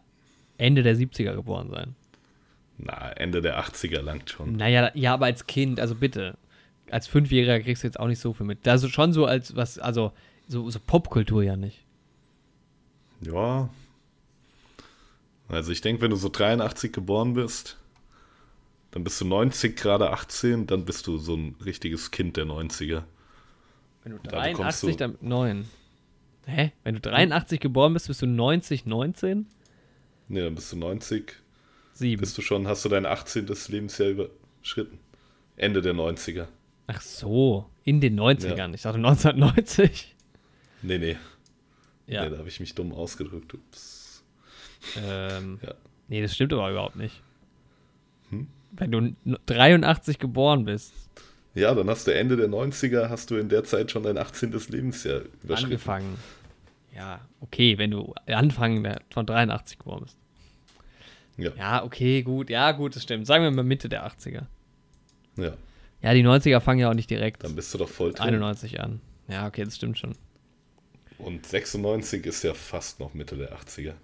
Ende 0.58 0.82
der 0.82 0.96
70er 0.96 1.34
geboren 1.34 1.70
sein. 1.70 1.94
Na, 2.78 3.10
Ende 3.12 3.40
der 3.40 3.58
80er 3.62 4.00
langt 4.00 4.30
schon. 4.30 4.56
Naja, 4.56 4.90
ja, 4.94 5.14
aber 5.14 5.26
als 5.26 5.46
Kind, 5.46 5.80
also 5.80 5.94
bitte. 5.94 6.36
Als 6.90 7.06
Fünfjähriger 7.06 7.60
kriegst 7.60 7.82
du 7.82 7.86
jetzt 7.86 7.98
auch 8.00 8.08
nicht 8.08 8.18
so 8.18 8.32
viel 8.32 8.46
mit. 8.46 8.66
Ist 8.66 8.90
schon 8.90 9.12
so 9.12 9.26
als 9.26 9.56
was, 9.56 9.78
also 9.78 10.12
so, 10.50 10.68
so 10.68 10.78
Popkultur 10.84 11.42
ja 11.42 11.56
nicht. 11.56 11.84
Ja. 13.22 13.70
Also 15.48 15.72
ich 15.72 15.80
denke, 15.80 16.02
wenn 16.02 16.10
du 16.10 16.16
so 16.16 16.28
83 16.28 16.92
geboren 16.92 17.34
bist, 17.34 17.76
dann 18.92 19.04
bist 19.04 19.20
du 19.20 19.24
90 19.26 19.76
gerade 19.76 20.10
18, 20.10 20.66
dann 20.66 20.84
bist 20.84 21.06
du 21.06 21.18
so 21.18 21.34
ein 21.36 21.56
richtiges 21.64 22.10
Kind 22.10 22.36
der 22.36 22.46
90er. 22.46 23.02
Wenn 24.02 24.12
du 24.12 24.18
Da 24.18 24.40
bekommst 24.48 24.82
83, 24.82 24.90
du- 24.92 24.96
dann 24.96 25.18
9. 25.20 25.64
Hä? 26.46 26.72
Wenn 26.82 26.94
du 26.94 27.00
83 27.00 27.60
geboren 27.60 27.92
bist, 27.92 28.08
bist 28.08 28.22
du 28.22 28.26
90, 28.26 28.86
19? 28.86 29.46
Ne, 30.28 30.42
dann 30.44 30.54
bist 30.54 30.72
du 30.72 30.76
90, 30.76 31.34
7. 31.92 32.18
bist 32.20 32.36
du 32.38 32.42
schon, 32.42 32.66
hast 32.66 32.84
du 32.84 32.88
dein 32.88 33.06
18. 33.06 33.46
Lebensjahr 33.68 34.08
überschritten. 34.10 34.98
Ende 35.56 35.82
der 35.82 35.94
90er. 35.94 36.46
Ach 36.86 37.00
so, 37.02 37.66
in 37.84 38.00
den 38.00 38.18
90ern. 38.18 38.74
Ich 38.74 38.82
dachte 38.82 38.98
1990. 38.98 40.16
Nee, 40.82 40.98
nee. 40.98 41.16
Ja. 42.06 42.24
Nee, 42.24 42.30
da 42.30 42.38
habe 42.38 42.48
ich 42.48 42.60
mich 42.60 42.74
dumm 42.74 42.92
ausgedrückt. 42.92 43.54
Ups. 43.54 44.22
Ähm, 45.02 45.58
Ja. 45.66 45.74
Nee, 46.08 46.22
das 46.22 46.34
stimmt 46.34 46.52
aber 46.52 46.70
überhaupt 46.70 46.96
nicht. 46.96 47.22
Hm? 48.30 48.48
Wenn 48.72 48.90
du 48.92 48.98
n- 48.98 49.16
83 49.46 50.18
geboren 50.18 50.64
bist, 50.64 50.92
Ja, 51.54 51.72
dann 51.74 51.88
hast 51.88 52.06
du 52.06 52.14
Ende 52.14 52.36
der 52.36 52.48
90er, 52.48 53.08
hast 53.08 53.30
du 53.30 53.36
in 53.36 53.48
der 53.48 53.62
Zeit 53.64 53.90
schon 53.90 54.02
dein 54.02 54.18
18. 54.18 54.52
Lebensjahr 54.70 55.22
überschritten. 55.42 55.64
angefangen. 55.72 56.16
Ja, 56.94 57.20
okay, 57.40 57.78
wenn 57.78 57.90
du 57.92 58.12
Anfang 58.26 58.84
von 59.10 59.26
83 59.26 59.78
geboren 59.78 60.02
bist. 60.04 60.16
Ja. 61.36 61.50
Ja, 61.56 61.84
okay, 61.84 62.22
gut. 62.22 62.50
Ja, 62.50 62.72
gut, 62.72 62.96
das 62.96 63.04
stimmt. 63.04 63.26
Sagen 63.26 63.44
wir 63.44 63.50
mal 63.52 63.62
Mitte 63.62 63.88
der 63.88 64.04
80er. 64.06 64.46
ja, 65.36 65.52
Ja, 66.02 66.14
die 66.14 66.24
90er 66.24 66.60
fangen 66.60 66.80
ja 66.80 66.90
auch 66.90 66.94
nicht 66.94 67.08
direkt 67.10 67.44
dann 67.44 67.54
bist 67.54 67.72
du 67.72 67.78
doch 67.78 67.88
voll 67.88 68.12
drin. 68.12 68.34
91 68.34 68.80
an. 68.80 69.00
Ja, 69.28 69.46
okay, 69.46 69.64
das 69.64 69.76
stimmt 69.76 69.98
schon. 69.98 70.12
Und 71.24 71.46
96 71.46 72.26
ist 72.26 72.42
ja 72.42 72.54
fast 72.54 73.00
noch 73.00 73.14
Mitte 73.14 73.36
der 73.36 73.56
80er. 73.56 73.94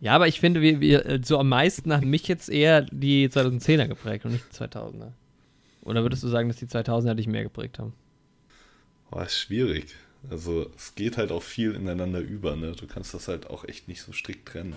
Ja, 0.00 0.12
aber 0.12 0.28
ich 0.28 0.40
finde, 0.40 0.60
wir, 0.60 0.80
wir 0.80 1.06
äh, 1.06 1.20
so 1.22 1.38
am 1.38 1.48
meisten 1.48 1.92
haben 1.92 2.10
mich 2.10 2.28
jetzt 2.28 2.50
eher 2.50 2.82
die 2.82 3.28
2010er 3.28 3.88
geprägt 3.88 4.24
und 4.24 4.32
nicht 4.32 4.44
die 4.52 4.56
2000er. 4.56 5.12
Oder 5.82 6.02
würdest 6.02 6.22
du 6.22 6.28
sagen, 6.28 6.48
dass 6.48 6.58
die 6.58 6.66
2000er 6.66 7.14
dich 7.14 7.26
mehr 7.26 7.42
geprägt 7.42 7.78
haben? 7.78 7.94
Oh, 9.10 9.20
ist 9.20 9.38
schwierig. 9.38 9.94
Also 10.30 10.70
es 10.76 10.94
geht 10.94 11.18
halt 11.18 11.30
auch 11.30 11.42
viel 11.42 11.74
ineinander 11.74 12.20
über, 12.20 12.56
ne? 12.56 12.72
Du 12.72 12.86
kannst 12.86 13.14
das 13.14 13.28
halt 13.28 13.48
auch 13.50 13.64
echt 13.66 13.88
nicht 13.88 14.02
so 14.02 14.12
strikt 14.12 14.48
trennen. 14.48 14.74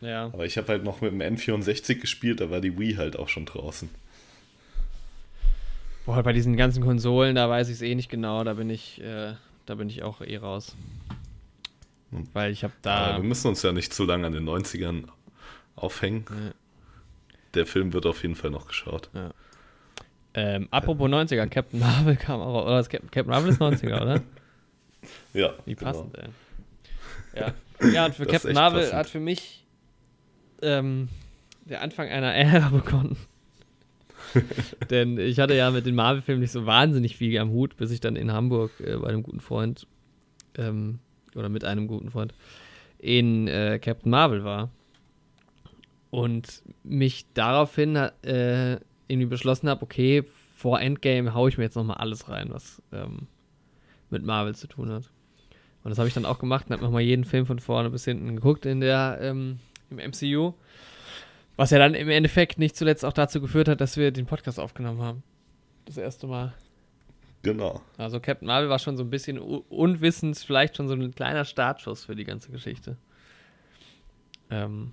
Ja. 0.00 0.26
Aber 0.26 0.44
ich 0.44 0.58
habe 0.58 0.68
halt 0.68 0.84
noch 0.84 1.00
mit 1.00 1.12
dem 1.12 1.20
N64 1.20 1.96
gespielt, 1.96 2.40
da 2.40 2.50
war 2.50 2.60
die 2.60 2.78
Wii 2.78 2.94
halt 2.94 3.18
auch 3.18 3.28
schon 3.28 3.46
draußen. 3.46 3.88
Boah, 6.06 6.22
bei 6.22 6.32
diesen 6.32 6.56
ganzen 6.56 6.82
Konsolen, 6.82 7.34
da 7.34 7.50
weiß 7.50 7.68
ich 7.68 7.74
es 7.74 7.82
eh 7.82 7.94
nicht 7.94 8.08
genau, 8.08 8.44
da 8.44 8.54
bin 8.54 8.70
ich, 8.70 9.00
äh, 9.00 9.34
da 9.66 9.74
bin 9.74 9.88
ich 9.88 10.02
auch 10.04 10.20
eh 10.20 10.36
raus. 10.36 10.76
Hm. 12.12 12.28
Weil 12.32 12.52
ich 12.52 12.62
habe 12.62 12.72
Aber 12.84 13.12
da. 13.12 13.16
wir 13.16 13.24
müssen 13.24 13.48
uns 13.48 13.62
ja 13.62 13.72
nicht 13.72 13.92
zu 13.92 14.04
lange 14.04 14.26
an 14.26 14.32
den 14.32 14.48
90ern 14.48 15.04
aufhängen. 15.74 16.24
Ja. 16.30 16.52
Der 17.54 17.66
Film 17.66 17.92
wird 17.92 18.06
auf 18.06 18.22
jeden 18.22 18.36
Fall 18.36 18.50
noch 18.50 18.68
geschaut. 18.68 19.10
Ähm, 20.34 20.68
apropos 20.70 21.08
90er, 21.10 21.46
Captain 21.48 21.80
Marvel 21.80 22.16
kam 22.16 22.40
auch. 22.40 22.64
Oder 22.66 22.76
das 22.76 22.88
Cap 22.88 23.02
Captain 23.10 23.30
Marvel 23.30 23.50
ist 23.50 23.60
90er, 23.60 24.00
oder? 24.00 24.22
Ja, 25.34 25.52
Wie 25.64 25.74
genau. 25.76 25.92
passend, 25.92 26.18
ey. 26.18 26.28
Ja. 27.36 27.54
ja, 27.92 28.06
und 28.06 28.14
für 28.16 28.24
Das 28.24 28.32
Captain 28.32 28.54
Marvel 28.54 28.80
passend. 28.80 28.96
hat 28.98 29.08
für 29.08 29.20
mich 29.20 29.64
ähm, 30.62 31.08
der 31.64 31.80
Anfang 31.82 32.08
einer 32.08 32.34
Ära 32.34 32.70
begonnen. 32.70 33.16
Denn 34.90 35.18
ich 35.18 35.38
hatte 35.38 35.54
ja 35.54 35.70
mit 35.70 35.86
den 35.86 35.94
Marvel-Filmen 35.94 36.40
nicht 36.40 36.52
so 36.52 36.66
wahnsinnig 36.66 37.16
viel 37.16 37.38
am 37.38 37.50
Hut, 37.50 37.76
bis 37.76 37.90
ich 37.90 38.00
dann 38.00 38.16
in 38.16 38.32
Hamburg 38.32 38.72
äh, 38.80 38.96
bei 38.96 39.08
einem 39.08 39.22
guten 39.22 39.40
Freund 39.40 39.86
ähm, 40.56 40.98
oder 41.34 41.48
mit 41.48 41.64
einem 41.64 41.86
guten 41.86 42.10
Freund 42.10 42.34
in 42.98 43.48
äh, 43.48 43.78
Captain 43.80 44.10
Marvel 44.10 44.44
war. 44.44 44.70
Und 46.10 46.62
mich 46.82 47.26
daraufhin 47.34 47.96
äh, 47.96 48.78
irgendwie 49.08 49.26
beschlossen 49.26 49.68
habe, 49.68 49.82
okay, 49.82 50.24
vor 50.54 50.80
Endgame 50.80 51.34
haue 51.34 51.48
ich 51.48 51.58
mir 51.58 51.64
jetzt 51.64 51.76
nochmal 51.76 51.98
alles 51.98 52.28
rein, 52.28 52.48
was 52.50 52.82
ähm, 52.92 53.26
mit 54.08 54.24
Marvel 54.24 54.54
zu 54.54 54.66
tun 54.66 54.90
hat. 54.90 55.10
Und 55.84 55.90
das 55.90 55.98
habe 55.98 56.08
ich 56.08 56.14
dann 56.14 56.24
auch 56.24 56.38
gemacht 56.38 56.66
und 56.66 56.72
habe 56.72 56.82
nochmal 56.82 57.02
jeden 57.02 57.24
Film 57.24 57.46
von 57.46 57.58
vorne 57.58 57.90
bis 57.90 58.04
hinten 58.04 58.34
geguckt 58.34 58.66
in 58.66 58.80
der, 58.80 59.18
ähm, 59.20 59.58
im 59.90 59.98
MCU. 59.98 60.54
Was 61.56 61.70
ja 61.70 61.78
dann 61.78 61.94
im 61.94 62.10
Endeffekt 62.10 62.58
nicht 62.58 62.76
zuletzt 62.76 63.04
auch 63.04 63.12
dazu 63.12 63.40
geführt 63.40 63.68
hat, 63.68 63.80
dass 63.80 63.96
wir 63.96 64.10
den 64.12 64.26
Podcast 64.26 64.60
aufgenommen 64.60 65.00
haben. 65.00 65.22
Das 65.86 65.96
erste 65.96 66.26
Mal. 66.26 66.52
Genau. 67.42 67.80
Also 67.96 68.20
Captain 68.20 68.46
Marvel 68.46 68.68
war 68.68 68.78
schon 68.78 68.96
so 68.96 69.04
ein 69.04 69.10
bisschen 69.10 69.38
unwissend, 69.38 70.36
vielleicht 70.36 70.76
schon 70.76 70.88
so 70.88 70.94
ein 70.94 71.14
kleiner 71.14 71.44
Startschuss 71.44 72.04
für 72.04 72.16
die 72.16 72.24
ganze 72.24 72.50
Geschichte. 72.50 72.96
Ähm, 74.50 74.92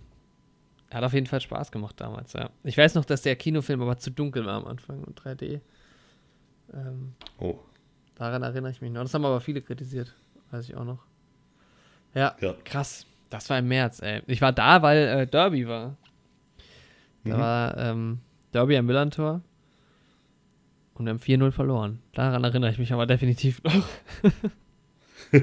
hat 0.92 1.04
auf 1.04 1.14
jeden 1.14 1.26
Fall 1.26 1.42
Spaß 1.42 1.72
gemacht 1.72 2.00
damals, 2.00 2.34
ja. 2.34 2.50
Ich 2.64 2.78
weiß 2.78 2.96
noch, 2.96 3.06
dass 3.06 3.24
der 3.24 3.36
Kinofilm 3.36 3.82
aber 3.82 3.98
zu 3.98 4.12
dunkel 4.12 4.46
war 4.46 4.56
am 4.56 4.66
Anfang 4.66 5.04
und 5.04 5.20
3D. 5.20 5.62
Ähm, 6.74 7.14
oh. 7.40 7.58
Daran 8.16 8.44
erinnere 8.44 8.72
ich 8.72 8.82
mich 8.82 8.92
noch. 8.92 9.02
Das 9.02 9.14
haben 9.14 9.26
aber 9.26 9.42
viele 9.42 9.62
kritisiert, 9.62 10.14
weiß 10.52 10.70
ich 10.70 10.76
auch 10.76 10.86
noch. 10.86 11.00
Ja, 12.14 12.36
ja. 12.40 12.54
krass. 12.64 13.08
Das 13.32 13.50
war 13.50 13.58
im 13.58 13.68
März, 13.68 14.00
ey. 14.04 14.22
Ich 14.28 14.42
war 14.42 14.54
da, 14.54 14.84
weil 14.84 14.98
äh, 15.08 15.28
Derby 15.28 15.68
war. 15.68 15.98
Da 17.26 17.36
mhm. 17.36 17.40
war 17.40 17.78
ähm, 17.78 18.20
Derby 18.54 18.78
am 18.78 18.86
Millantor. 18.86 19.42
Und 20.96 21.06
wir 21.06 21.12
haben 21.12 21.20
4-0 21.20 21.52
verloren. 21.52 22.00
Daran 22.14 22.44
erinnere 22.44 22.72
ich 22.72 22.78
mich 22.78 22.94
aber 22.94 23.06
definitiv 23.08 23.64
noch. 23.64 23.88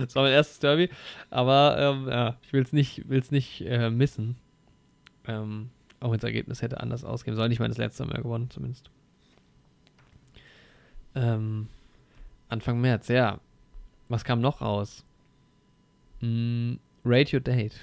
das 0.00 0.14
war 0.14 0.24
mein 0.24 0.32
erstes 0.32 0.58
Derby. 0.58 0.90
Aber 1.30 1.76
ähm, 1.78 2.08
ja, 2.08 2.36
ich 2.42 2.52
will 2.52 2.62
es 2.62 2.72
nicht, 2.72 3.08
will's 3.08 3.30
nicht 3.30 3.60
äh, 3.60 3.90
missen. 3.90 4.36
Ähm, 5.28 5.70
auch 6.00 6.10
wenn 6.10 6.18
das 6.18 6.24
Ergebnis 6.24 6.62
hätte 6.62 6.80
anders 6.80 7.04
ausgehen 7.04 7.36
sollen. 7.36 7.52
Ich 7.52 7.60
meine, 7.60 7.70
das 7.70 7.78
letzte 7.78 8.04
Mal 8.04 8.22
gewonnen, 8.22 8.50
zumindest. 8.50 8.90
Ähm, 11.14 11.68
Anfang 12.48 12.80
März, 12.80 13.08
ja. 13.08 13.40
Was 14.08 14.24
kam 14.24 14.40
noch 14.40 14.60
raus? 14.60 15.04
Mm, 16.20 16.74
Radio 17.04 17.40
Date. 17.40 17.74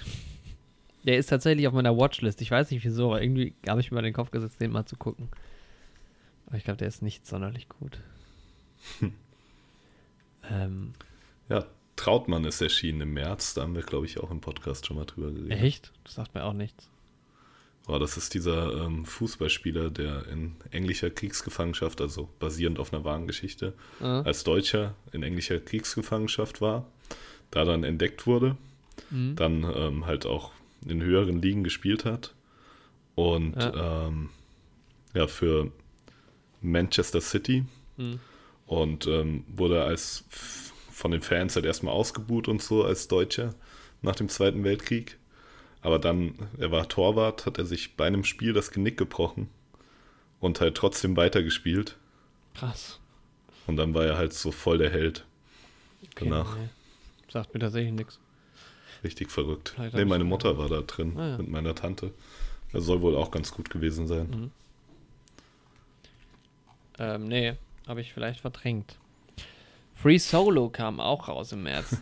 Der 1.04 1.18
ist 1.18 1.26
tatsächlich 1.26 1.68
auf 1.68 1.74
meiner 1.74 1.96
Watchlist. 1.96 2.40
Ich 2.40 2.50
weiß 2.50 2.70
nicht 2.70 2.84
wieso, 2.84 3.06
aber 3.06 3.22
irgendwie 3.22 3.54
habe 3.68 3.80
ich 3.80 3.90
mir 3.90 3.96
mal 3.96 4.02
den 4.02 4.14
Kopf 4.14 4.30
gesetzt, 4.30 4.60
den 4.60 4.72
mal 4.72 4.86
zu 4.86 4.96
gucken. 4.96 5.28
Aber 6.46 6.56
ich 6.56 6.64
glaube, 6.64 6.78
der 6.78 6.88
ist 6.88 7.02
nicht 7.02 7.26
sonderlich 7.26 7.68
gut. 7.68 8.00
Hm. 9.00 9.12
Ähm, 10.50 10.92
ja, 11.48 11.64
Trautmann 11.96 12.44
ist 12.44 12.60
erschienen 12.60 13.00
im 13.00 13.14
März. 13.14 13.54
Da 13.54 13.62
haben 13.62 13.74
wir, 13.74 13.82
glaube 13.82 14.04
ich, 14.04 14.20
auch 14.20 14.30
im 14.30 14.42
Podcast 14.42 14.86
schon 14.86 14.98
mal 14.98 15.06
drüber 15.06 15.30
geredet. 15.30 15.58
Echt? 15.58 15.92
Das 16.04 16.16
sagt 16.16 16.34
mir 16.34 16.44
auch 16.44 16.52
nichts. 16.52 16.90
Oh, 17.86 17.98
das 17.98 18.16
ist 18.16 18.32
dieser 18.32 18.84
ähm, 18.84 19.04
Fußballspieler, 19.04 19.90
der 19.90 20.26
in 20.28 20.56
englischer 20.70 21.10
Kriegsgefangenschaft, 21.10 22.00
also 22.00 22.30
basierend 22.38 22.78
auf 22.78 22.94
einer 22.94 23.04
wahren 23.04 23.26
Geschichte, 23.26 23.74
mhm. 24.00 24.22
als 24.24 24.42
Deutscher 24.42 24.94
in 25.12 25.22
englischer 25.22 25.60
Kriegsgefangenschaft 25.60 26.62
war, 26.62 26.86
da 27.50 27.64
dann 27.64 27.84
entdeckt 27.84 28.26
wurde, 28.26 28.56
mhm. 29.10 29.36
dann 29.36 29.64
ähm, 29.76 30.06
halt 30.06 30.24
auch 30.24 30.52
in 30.86 31.02
höheren 31.02 31.40
Ligen 31.40 31.64
gespielt 31.64 32.04
hat 32.04 32.34
und 33.14 33.56
ja, 33.56 34.06
ähm, 34.06 34.30
ja 35.14 35.26
für 35.26 35.70
Manchester 36.60 37.20
City 37.20 37.64
mhm. 37.96 38.20
und 38.66 39.06
ähm, 39.06 39.44
wurde 39.48 39.84
als 39.84 40.24
von 40.90 41.10
den 41.10 41.22
Fans 41.22 41.56
halt 41.56 41.66
erstmal 41.66 41.94
ausgebuht 41.94 42.48
und 42.48 42.62
so 42.62 42.84
als 42.84 43.08
Deutscher 43.08 43.54
nach 44.02 44.16
dem 44.16 44.28
Zweiten 44.28 44.64
Weltkrieg 44.64 45.18
aber 45.84 45.98
dann, 45.98 46.34
er 46.56 46.70
war 46.70 46.88
Torwart, 46.88 47.44
hat 47.44 47.58
er 47.58 47.66
sich 47.66 47.94
bei 47.94 48.06
einem 48.06 48.24
Spiel 48.24 48.54
das 48.54 48.70
Genick 48.70 48.96
gebrochen 48.96 49.50
und 50.40 50.62
halt 50.62 50.78
trotzdem 50.78 51.14
weitergespielt. 51.14 51.98
Krass. 52.54 53.00
Und 53.66 53.76
dann 53.76 53.92
war 53.92 54.06
er 54.06 54.16
halt 54.16 54.32
so 54.32 54.50
voll 54.50 54.78
der 54.78 54.88
Held. 54.88 55.26
Okay, 56.06 56.24
danach. 56.30 56.56
Nee. 56.56 56.70
Sagt 57.30 57.52
mir 57.52 57.60
tatsächlich 57.60 57.92
nichts. 57.92 58.18
Richtig 59.04 59.30
verrückt. 59.30 59.76
Ne, 59.92 60.06
meine 60.06 60.24
Mutter 60.24 60.56
war 60.58 60.68
da 60.68 60.80
drin 60.80 61.16
ah, 61.16 61.28
ja. 61.28 61.38
mit 61.38 61.48
meiner 61.48 61.74
Tante. 61.74 62.12
Das 62.72 62.84
soll 62.84 63.02
wohl 63.02 63.14
auch 63.14 63.30
ganz 63.30 63.52
gut 63.52 63.70
gewesen 63.70 64.06
sein. 64.06 64.28
Mhm. 64.30 64.50
Ähm, 66.98 67.28
nee, 67.28 67.54
habe 67.86 68.00
ich 68.00 68.12
vielleicht 68.12 68.40
verdrängt. 68.40 68.96
Free 69.94 70.18
Solo 70.18 70.70
kam 70.70 71.00
auch 71.00 71.28
raus 71.28 71.52
im 71.52 71.64
März. 71.64 71.98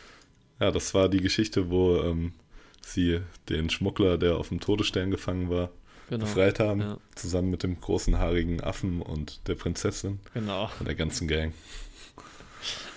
ja, 0.60 0.70
das 0.70 0.94
war 0.94 1.08
die 1.08 1.20
Geschichte, 1.20 1.70
wo 1.70 1.96
ähm, 1.98 2.32
sie 2.80 3.20
den 3.48 3.70
Schmuggler, 3.70 4.16
der 4.16 4.36
auf 4.36 4.48
dem 4.48 4.60
Todesstern 4.60 5.10
gefangen 5.10 5.50
war, 5.50 5.70
genau. 6.08 6.24
befreit 6.24 6.60
haben, 6.60 6.80
ja. 6.80 6.98
zusammen 7.14 7.50
mit 7.50 7.62
dem 7.62 7.80
großen 7.80 8.18
haarigen 8.18 8.60
Affen 8.60 9.02
und 9.02 9.46
der 9.48 9.54
Prinzessin 9.54 10.20
genau. 10.32 10.70
und 10.78 10.86
der 10.86 10.94
ganzen 10.94 11.28
Gang. 11.28 11.52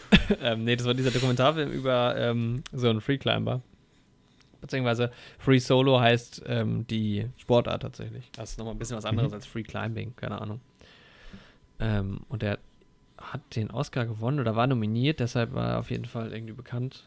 ähm, 0.41 0.63
nee, 0.63 0.75
das 0.75 0.85
war 0.85 0.93
dieser 0.93 1.11
Dokumentarfilm 1.11 1.71
über 1.71 2.15
ähm, 2.17 2.63
so 2.71 2.89
einen 2.89 3.01
Free 3.01 3.17
Climber. 3.17 3.61
Beziehungsweise 4.61 5.11
Free 5.37 5.59
Solo 5.59 5.99
heißt 5.99 6.43
ähm, 6.47 6.87
die 6.87 7.27
Sportart 7.37 7.83
tatsächlich. 7.83 8.29
Das 8.33 8.51
ist 8.51 8.57
nochmal 8.57 8.73
ein 8.73 8.79
bisschen 8.79 8.97
was 8.97 9.05
anderes 9.05 9.29
mhm. 9.29 9.35
als 9.35 9.45
Free 9.45 9.63
Climbing, 9.63 10.15
keine 10.15 10.41
Ahnung. 10.41 10.61
Ähm, 11.79 12.21
und 12.29 12.41
der 12.41 12.59
hat 13.17 13.55
den 13.55 13.71
Oscar 13.71 14.05
gewonnen 14.05 14.39
oder 14.39 14.55
war 14.55 14.67
nominiert, 14.67 15.19
deshalb 15.19 15.53
war 15.53 15.71
er 15.71 15.79
auf 15.79 15.89
jeden 15.89 16.05
Fall 16.05 16.33
irgendwie 16.33 16.53
bekannt 16.53 17.05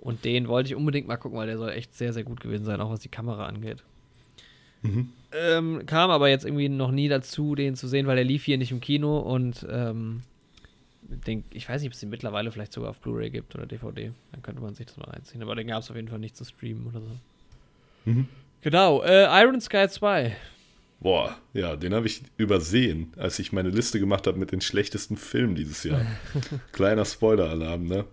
und 0.00 0.24
den 0.24 0.48
wollte 0.48 0.68
ich 0.68 0.74
unbedingt 0.74 1.06
mal 1.06 1.16
gucken, 1.16 1.38
weil 1.38 1.46
der 1.46 1.58
soll 1.58 1.70
echt 1.70 1.94
sehr, 1.94 2.12
sehr 2.12 2.24
gut 2.24 2.40
gewesen 2.40 2.64
sein, 2.64 2.80
auch 2.80 2.90
was 2.90 3.00
die 3.00 3.08
Kamera 3.08 3.46
angeht. 3.46 3.84
Mhm. 4.82 5.10
Ähm, 5.32 5.86
kam 5.86 6.10
aber 6.10 6.28
jetzt 6.28 6.44
irgendwie 6.44 6.68
noch 6.68 6.90
nie 6.90 7.08
dazu, 7.08 7.54
den 7.54 7.76
zu 7.76 7.86
sehen, 7.86 8.06
weil 8.06 8.16
der 8.16 8.24
lief 8.24 8.44
hier 8.44 8.58
nicht 8.58 8.72
im 8.72 8.80
Kino 8.80 9.18
und 9.18 9.66
ähm, 9.70 10.22
den, 11.02 11.44
ich 11.50 11.68
weiß 11.68 11.82
nicht, 11.82 11.88
ob 11.90 11.94
es 11.94 12.00
den 12.00 12.08
mittlerweile 12.08 12.50
vielleicht 12.50 12.72
sogar 12.72 12.90
auf 12.90 13.00
Blu-ray 13.00 13.30
gibt 13.30 13.54
oder 13.54 13.66
DVD. 13.66 14.12
Dann 14.32 14.42
könnte 14.42 14.62
man 14.62 14.74
sich 14.74 14.86
das 14.86 14.96
mal 14.96 15.10
reinziehen. 15.10 15.42
Aber 15.42 15.54
den 15.54 15.66
gab 15.66 15.82
es 15.82 15.90
auf 15.90 15.96
jeden 15.96 16.08
Fall 16.08 16.18
nicht 16.18 16.36
zu 16.36 16.44
streamen 16.44 16.86
oder 16.86 17.00
so. 17.00 18.10
Mhm. 18.10 18.28
Genau, 18.62 19.02
äh, 19.02 19.24
Iron 19.42 19.60
Sky 19.60 19.88
2. 19.88 20.36
Boah, 21.00 21.36
ja, 21.52 21.74
den 21.74 21.94
habe 21.94 22.06
ich 22.06 22.22
übersehen, 22.36 23.12
als 23.16 23.40
ich 23.40 23.52
meine 23.52 23.70
Liste 23.70 23.98
gemacht 23.98 24.26
habe 24.28 24.38
mit 24.38 24.52
den 24.52 24.60
schlechtesten 24.60 25.16
Filmen 25.16 25.56
dieses 25.56 25.82
Jahr. 25.82 26.00
Kleiner 26.72 27.04
Spoiler-Alarm, 27.04 27.86
ne? 27.86 28.04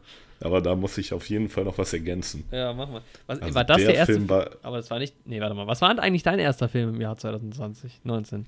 Aber 0.41 0.61
da 0.61 0.75
muss 0.75 0.97
ich 0.97 1.13
auf 1.13 1.29
jeden 1.29 1.49
Fall 1.49 1.65
noch 1.65 1.77
was 1.77 1.93
ergänzen. 1.93 2.45
Ja, 2.51 2.73
mach 2.73 2.89
mal. 2.89 3.01
Was, 3.27 3.41
also 3.41 3.55
war 3.55 3.65
das 3.65 3.77
der, 3.77 3.87
der 3.87 3.95
erste 3.95 4.13
Film? 4.13 4.29
War, 4.29 4.49
aber 4.63 4.77
das 4.77 4.89
war 4.89 4.97
nicht. 4.97 5.13
Nee, 5.25 5.41
warte 5.41 5.53
mal. 5.53 5.67
Was 5.67 5.81
war 5.81 5.99
eigentlich 5.99 6.23
dein 6.23 6.39
erster 6.39 6.69
Film 6.69 6.95
im 6.95 7.01
Jahr 7.01 7.17
2020, 7.17 8.01
19? 8.05 8.45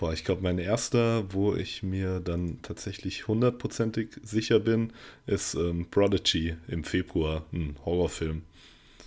Boah, 0.00 0.14
ich 0.14 0.24
glaube, 0.24 0.40
mein 0.40 0.58
erster, 0.58 1.30
wo 1.34 1.54
ich 1.54 1.82
mir 1.82 2.20
dann 2.20 2.62
tatsächlich 2.62 3.28
hundertprozentig 3.28 4.16
sicher 4.22 4.58
bin, 4.58 4.94
ist 5.26 5.52
ähm, 5.52 5.90
Prodigy 5.90 6.56
im 6.68 6.84
Februar, 6.84 7.44
ein 7.52 7.76
Horrorfilm. 7.84 8.40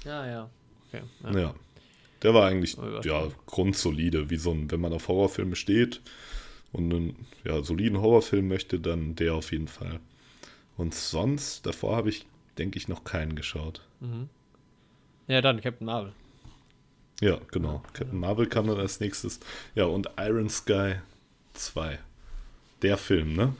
Ja, 0.05 0.27
ja. 0.27 0.49
Okay, 0.87 1.01
ja. 1.23 1.39
ja. 1.39 1.55
Der 2.21 2.35
war 2.35 2.45
eigentlich 2.45 2.77
oh, 2.77 3.01
ja, 3.03 3.27
grundsolide, 3.47 4.29
wie 4.29 4.35
so 4.35 4.51
ein, 4.51 4.69
wenn 4.69 4.81
man 4.81 4.93
auf 4.93 5.07
Horrorfilme 5.07 5.55
steht 5.55 5.99
und 6.73 6.93
einen 6.93 7.25
ja, 7.43 7.63
soliden 7.63 7.99
Horrorfilm 7.99 8.47
möchte, 8.47 8.79
dann 8.79 9.15
der 9.15 9.33
auf 9.33 9.51
jeden 9.51 9.69
Fall. 9.69 9.99
Und 10.77 10.93
sonst, 10.93 11.65
davor 11.65 11.95
habe 11.95 12.09
ich, 12.09 12.27
denke 12.59 12.77
ich, 12.77 12.87
noch 12.87 13.03
keinen 13.03 13.35
geschaut. 13.35 13.81
Mhm. 13.99 14.29
Ja, 15.25 15.41
dann 15.41 15.59
Captain 15.59 15.87
Marvel. 15.87 16.13
Ja, 17.23 17.39
genau. 17.51 17.81
Captain. 17.93 18.19
Marvel 18.19 18.47
kam 18.47 18.67
dann 18.67 18.79
als 18.79 18.99
nächstes. 18.99 19.39
Ja, 19.75 19.85
und 19.85 20.09
Iron 20.19 20.49
Sky 20.49 20.95
2. 21.53 21.97
Der 22.81 22.97
Film, 22.97 23.33
ne? 23.33 23.55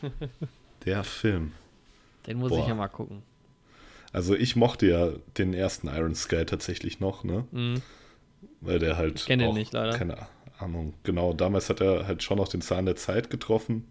Der 0.86 1.04
Film. 1.04 1.52
Den 2.26 2.38
muss 2.38 2.48
Boah. 2.48 2.60
ich 2.60 2.68
ja 2.68 2.74
mal 2.74 2.88
gucken. 2.88 3.22
Also 4.12 4.34
ich 4.34 4.56
mochte 4.56 4.86
ja 4.86 5.10
den 5.36 5.52
ersten 5.52 5.88
Iron 5.88 6.14
Sky 6.14 6.46
tatsächlich 6.46 6.98
noch, 7.00 7.22
ne? 7.22 7.44
Mhm. 7.50 7.82
Weil 8.62 8.78
der 8.78 8.96
halt. 8.96 9.16
Ich 9.16 9.26
kenne 9.26 9.44
den 9.44 9.54
nicht, 9.54 9.74
leider. 9.74 9.98
Keine 9.98 10.16
Ahnung. 10.58 10.94
Genau, 11.02 11.34
damals 11.34 11.68
hat 11.68 11.82
er 11.82 12.06
halt 12.06 12.22
schon 12.22 12.38
noch 12.38 12.48
den 12.48 12.62
Zahn 12.62 12.86
der 12.86 12.96
Zeit 12.96 13.28
getroffen. 13.28 13.86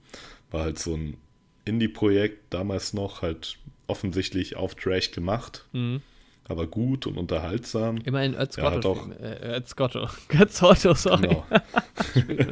War 0.49 0.63
halt 0.63 0.79
so 0.79 0.95
ein 0.95 1.17
Indie-Projekt, 1.65 2.51
damals 2.51 2.93
noch 2.93 3.21
halt 3.21 3.59
offensichtlich 3.85 4.55
auf 4.55 4.73
Trash 4.73 5.11
gemacht. 5.11 5.65
Mhm. 5.73 6.01
Aber 6.47 6.67
gut 6.67 7.07
und 7.07 7.17
unterhaltsam. 7.17 7.97
Immerhin 7.97 8.35
Özgotto. 8.35 9.09
Äh, 9.19 9.57
Özgotto. 9.57 10.07
Özgotto, 10.29 10.93
sorry. 10.95 11.27
Genau. 11.27 11.45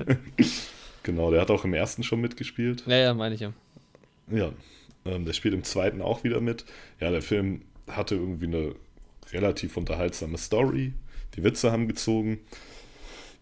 genau, 1.04 1.32
der 1.32 1.42
hat 1.42 1.52
auch 1.52 1.64
im 1.64 1.74
ersten 1.74 2.04
schon 2.04 2.20
mitgespielt. 2.20 2.84
Ja, 2.88 2.98
ja, 2.98 3.14
meine 3.14 3.36
ich 3.36 3.42
ja. 3.42 3.54
Ja, 4.32 4.52
ähm, 5.06 5.26
der 5.26 5.34
spielt 5.34 5.54
im 5.54 5.64
zweiten 5.64 6.02
auch 6.02 6.24
wieder 6.24 6.42
mit. 6.42 6.66
Ja, 7.00 7.12
der 7.12 7.22
Film 7.22 7.62
hatte 7.88 8.16
irgendwie 8.16 8.48
eine 8.48 8.76
relativ 9.32 9.78
unterhaltsame 9.78 10.38
Story. 10.38 10.94
Die 11.36 11.44
Witze 11.44 11.72
haben 11.72 11.88
gezogen. 11.88 12.40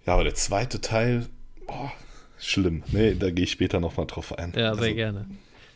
Ja, 0.06 0.14
aber 0.14 0.24
der 0.24 0.36
zweite 0.36 0.82
Teil, 0.82 1.28
boah, 1.68 1.94
schlimm. 2.38 2.84
Nee, 2.92 3.16
da 3.16 3.30
gehe 3.30 3.46
ich 3.46 3.52
später 3.52 3.80
nochmal 3.80 4.08
drauf 4.08 4.38
ein. 4.38 4.52
Ja, 4.56 4.74
sehr 4.74 4.84
also, 4.84 4.96
gerne. 4.96 5.28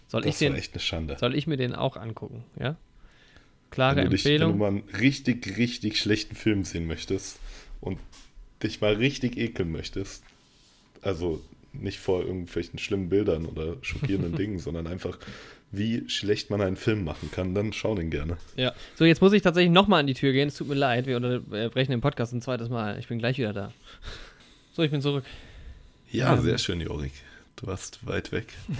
Soll 0.08 0.22
das 0.22 0.36
ich 0.36 0.40
den, 0.40 0.56
echt 0.56 0.74
eine 0.74 0.80
Schande. 0.82 1.18
Soll 1.18 1.36
ich 1.36 1.48
mir 1.48 1.58
den 1.58 1.76
auch 1.76 1.96
angucken, 1.96 2.44
ja? 2.60 2.76
Klare 3.76 3.98
wenn 3.98 4.06
du 4.06 4.10
dich, 4.12 4.26
Empfehlung. 4.26 4.54
Wenn 4.54 4.58
du 4.58 4.64
mal 4.64 4.68
einen 4.70 5.00
richtig, 5.00 5.58
richtig 5.58 6.00
schlechten 6.00 6.36
Film 6.36 6.64
sehen 6.64 6.88
möchtest 6.88 7.40
und 7.82 8.00
dich 8.64 8.82
mal 8.82 8.94
richtig 8.94 9.38
ekeln 9.38 9.72
möchtest, 9.72 10.24
also 11.02 11.42
nicht 11.74 12.00
vor 12.00 12.24
irgendwelchen 12.24 12.80
schlimmen 12.80 13.10
Bildern 13.10 13.46
oder 13.46 13.76
schockierenden 13.82 14.36
Dingen, 14.38 14.60
sondern 14.60 14.88
einfach, 14.88 15.20
wie 15.72 16.10
schlecht 16.10 16.50
man 16.50 16.62
einen 16.62 16.78
Film 16.78 17.04
machen 17.04 17.30
kann, 17.32 17.54
dann 17.54 17.74
schau 17.74 17.96
den 17.96 18.10
gerne. 18.10 18.38
Ja, 18.56 18.74
so 18.96 19.04
jetzt 19.04 19.22
muss 19.22 19.34
ich 19.34 19.42
tatsächlich 19.42 19.74
nochmal 19.74 20.00
an 20.00 20.08
die 20.08 20.14
Tür 20.14 20.32
gehen. 20.32 20.48
Es 20.48 20.56
tut 20.56 20.70
mir 20.70 20.76
leid, 20.76 21.06
wir 21.06 21.18
unterbrechen 21.18 21.92
den 21.92 22.02
Podcast 22.02 22.34
ein 22.34 22.42
zweites 22.42 22.70
Mal. 22.70 22.98
Ich 22.98 23.10
bin 23.10 23.20
gleich 23.20 23.38
wieder 23.38 23.52
da. 23.52 23.74
So, 24.74 24.84
ich 24.84 24.92
bin 24.92 25.02
zurück. 25.02 25.26
Ja, 26.12 26.34
ähm, 26.34 26.42
sehr 26.42 26.58
schön, 26.58 26.80
Jorik. 26.80 27.12
Du 27.58 27.68
warst 27.68 28.06
weit 28.08 28.32
weg. 28.32 28.48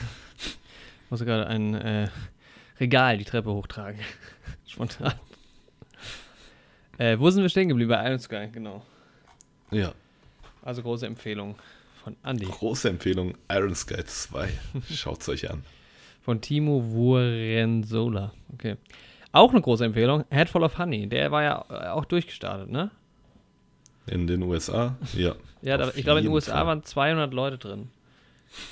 Ich 1.06 1.12
musste 1.12 1.28
gerade 1.28 1.46
ein 1.46 1.76
äh, 1.76 2.08
Regal 2.80 3.18
die 3.18 3.26
Treppe 3.26 3.52
hochtragen. 3.52 4.00
Spontan. 4.68 5.14
Äh, 6.98 7.20
wo 7.20 7.30
sind 7.30 7.44
wir 7.44 7.50
stehen 7.50 7.70
geblieben? 7.70 7.90
Bei 7.90 8.06
Iron 8.08 8.20
Sky, 8.20 8.48
genau. 8.52 8.86
Ja. 9.72 9.94
Also 10.62 10.82
große 10.82 11.06
Empfehlung 11.06 11.56
von 12.04 12.16
Andy. 12.24 12.46
Große 12.46 12.90
Empfehlung, 12.90 13.36
Iron 13.52 13.76
Sky 13.76 14.04
2. 14.04 14.50
Schaut's 14.92 15.28
euch 15.30 15.50
an. 15.50 15.64
Von 16.22 16.42
Timo 16.42 16.84
Wurensola. 16.92 18.32
Okay. 18.54 18.78
Auch 19.32 19.52
eine 19.52 19.62
große 19.62 19.86
Empfehlung, 19.86 20.24
Headful 20.30 20.64
of 20.64 20.78
Honey. 20.78 21.08
Der 21.08 21.32
war 21.32 21.44
ja 21.44 21.66
äh, 21.70 21.88
auch 21.90 22.06
durchgestartet, 22.06 22.70
ne? 22.70 22.90
In 24.08 24.28
den 24.28 24.44
USA? 24.44 24.96
Ja. 25.14 25.36
Ja, 25.62 25.90
ich 25.96 26.04
glaube, 26.04 26.20
in 26.20 26.26
den 26.26 26.34
USA 26.34 26.58
Fall. 26.58 26.68
waren 26.68 26.84
200 26.84 27.34
Leute 27.34 27.58
drin. 27.58 27.90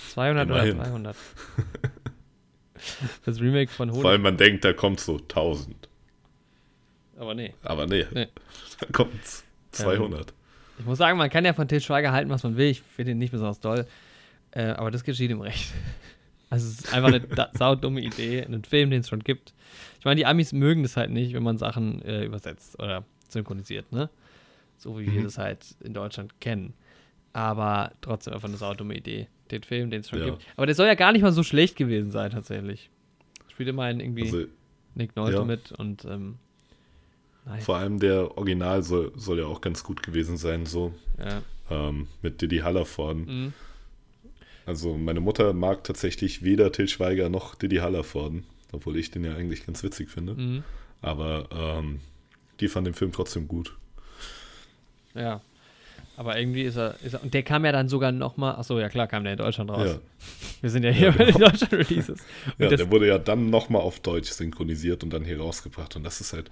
200 0.09 0.47
Immerhin. 0.47 0.75
oder 0.79 0.89
300. 0.89 1.15
Das 3.25 3.39
Remake 3.39 3.71
von 3.71 3.89
Vor 3.89 3.97
100. 3.99 4.11
allem 4.11 4.21
man 4.21 4.37
denkt, 4.37 4.63
da 4.65 4.73
kommt 4.73 4.99
so 4.99 5.17
1000. 5.17 5.89
Aber 7.17 7.33
nee. 7.35 7.53
Aber 7.63 7.85
nee, 7.87 8.05
Nee. 8.13 8.27
da 8.79 8.87
kommt's 8.91 9.43
200. 9.71 10.33
Ich 10.79 10.85
muss 10.85 10.97
sagen, 10.97 11.17
man 11.17 11.29
kann 11.29 11.45
ja 11.45 11.53
von 11.53 11.67
Til 11.67 11.81
Schweiger 11.81 12.11
halten, 12.11 12.29
was 12.29 12.43
man 12.43 12.57
will. 12.57 12.67
Ich 12.67 12.81
finde 12.81 13.11
ihn 13.11 13.17
nicht 13.19 13.31
besonders 13.31 13.59
toll. 13.59 13.85
Äh, 14.51 14.65
aber 14.71 14.91
das 14.91 15.03
geschieht 15.03 15.31
ihm 15.31 15.41
recht. 15.41 15.71
Also 16.49 16.67
es 16.67 16.81
ist 16.81 16.93
einfach 16.93 17.07
eine 17.11 17.49
saudumme 17.57 17.99
Idee, 17.99 18.43
einen 18.45 18.63
Film, 18.63 18.91
den 18.91 18.99
es 19.01 19.09
schon 19.09 19.21
gibt. 19.23 19.55
Ich 19.97 20.05
meine, 20.05 20.17
die 20.17 20.27
Amis 20.27 20.53
mögen 20.53 20.83
das 20.83 20.95
halt 20.97 21.09
nicht, 21.09 21.33
wenn 21.33 21.41
man 21.41 21.57
Sachen 21.57 22.03
äh, 22.03 22.25
übersetzt 22.25 22.77
oder 22.79 23.03
synchronisiert, 23.27 23.91
ne? 23.91 24.07
So 24.77 24.99
wie 24.99 25.07
wir 25.11 25.21
Mhm. 25.21 25.23
das 25.23 25.39
halt 25.39 25.65
in 25.83 25.95
Deutschland 25.95 26.39
kennen. 26.39 26.75
Aber 27.31 27.91
trotzdem 28.01 28.35
einfach 28.35 28.49
eine 28.49 28.57
saudumme 28.57 28.95
Idee. 28.95 29.27
Den 29.53 29.63
Film, 29.63 29.89
den 29.91 30.01
es 30.01 30.09
schon 30.09 30.19
Ja. 30.19 30.25
gibt. 30.25 30.39
Aber 30.55 30.65
der 30.65 30.75
soll 30.75 30.87
ja 30.87 30.95
gar 30.95 31.11
nicht 31.11 31.21
mal 31.21 31.31
so 31.31 31.43
schlecht 31.43 31.75
gewesen 31.75 32.11
sein, 32.11 32.31
tatsächlich. 32.31 32.89
Spielt 33.49 33.69
immerhin 33.69 33.99
irgendwie 33.99 34.23
Also 34.23 34.45
Nick 34.95 35.15
Nolte 35.15 35.37
ja. 35.37 35.43
mit 35.45 35.71
und 35.73 36.05
ähm, 36.05 36.35
nein. 37.45 37.61
vor 37.61 37.77
allem 37.77 37.99
der 37.99 38.37
Original 38.37 38.83
soll, 38.83 39.11
soll 39.15 39.39
ja 39.39 39.45
auch 39.45 39.61
ganz 39.61 39.83
gut 39.83 40.01
gewesen 40.03 40.37
sein, 40.37 40.65
so 40.65 40.93
Ja. 41.19 41.41
ähm, 41.69 42.07
mit 42.21 42.41
Diddy 42.41 42.57
Hallervorden. 42.59 43.25
Mhm. 43.25 43.53
Also 44.65 44.97
meine 44.97 45.19
Mutter 45.19 45.53
mag 45.53 45.83
tatsächlich 45.83 46.43
weder 46.43 46.71
Till 46.71 46.87
Schweiger 46.87 47.29
noch 47.29 47.53
Diddy 47.55 47.77
Hallervorden, 47.77 48.43
obwohl 48.71 48.95
ich 48.97 49.11
den 49.11 49.23
ja 49.25 49.35
eigentlich 49.35 49.65
ganz 49.65 49.83
witzig 49.83 50.09
finde. 50.09 50.33
Mhm. 50.35 50.63
Aber 51.01 51.49
ähm, 51.51 51.99
die 52.59 52.69
fand 52.69 52.87
den 52.87 52.93
Film 52.93 53.11
trotzdem 53.11 53.47
gut. 53.47 53.75
Ja. 55.15 55.41
Aber 56.15 56.37
irgendwie 56.37 56.61
ist 56.63 56.77
er, 56.77 56.95
ist 57.03 57.13
er. 57.13 57.23
Und 57.23 57.33
der 57.33 57.43
kam 57.43 57.65
ja 57.65 57.71
dann 57.71 57.89
sogar 57.89 58.11
nochmal. 58.11 58.55
Achso, 58.55 58.79
ja 58.79 58.89
klar, 58.89 59.07
kam 59.07 59.23
der 59.23 59.33
in 59.33 59.39
Deutschland 59.39 59.71
raus. 59.71 59.89
Ja, 59.89 59.99
Wir 60.61 60.69
sind 60.69 60.83
ja 60.83 60.91
hier 60.91 61.11
bei 61.11 61.25
den 61.25 61.39
Deutschland-Releases. 61.39 62.19
Und 62.59 62.59
ja 62.59 62.69
der 62.69 62.91
wurde 62.91 63.07
ja 63.07 63.17
dann 63.17 63.49
nochmal 63.49 63.81
auf 63.81 63.99
Deutsch 63.99 64.29
synchronisiert 64.29 65.03
und 65.03 65.11
dann 65.11 65.25
hier 65.25 65.39
rausgebracht. 65.39 65.95
Und 65.95 66.03
das 66.03 66.21
ist 66.21 66.33
halt 66.33 66.51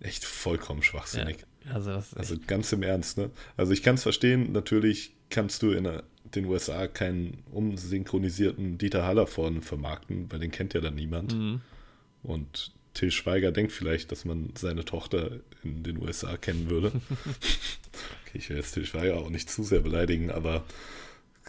echt 0.00 0.24
vollkommen 0.24 0.82
schwachsinnig. 0.82 1.38
ja, 1.66 1.74
also 1.74 1.90
Also 2.16 2.36
ganz 2.46 2.72
im 2.72 2.82
Ernst, 2.82 3.18
ne? 3.18 3.30
Also 3.56 3.72
ich 3.72 3.82
kann 3.82 3.96
es 3.96 4.02
verstehen, 4.02 4.52
natürlich 4.52 5.12
kannst 5.30 5.62
du 5.62 5.72
in 5.72 5.88
den 6.34 6.44
USA 6.46 6.86
keinen 6.86 7.42
umsynchronisierten 7.52 8.78
Dieter 8.78 9.04
Hallervorden 9.04 9.62
vermarkten, 9.62 10.30
weil 10.30 10.38
den 10.38 10.50
kennt 10.50 10.74
ja 10.74 10.80
dann 10.80 10.94
niemand. 10.94 11.34
Mhm. 11.36 11.60
Und 12.22 12.72
Till 12.94 13.10
Schweiger 13.10 13.52
denkt 13.52 13.72
vielleicht, 13.72 14.12
dass 14.12 14.24
man 14.24 14.50
seine 14.56 14.84
Tochter 14.84 15.40
in 15.62 15.82
den 15.82 16.02
USA 16.02 16.36
kennen 16.36 16.68
würde. 16.68 16.88
okay, 18.26 18.38
ich 18.38 18.50
will 18.50 18.56
jetzt 18.56 18.72
Till 18.72 18.86
Schweiger 18.86 19.16
auch 19.18 19.30
nicht 19.30 19.50
zu 19.50 19.62
sehr 19.62 19.80
beleidigen, 19.80 20.30
aber 20.30 20.64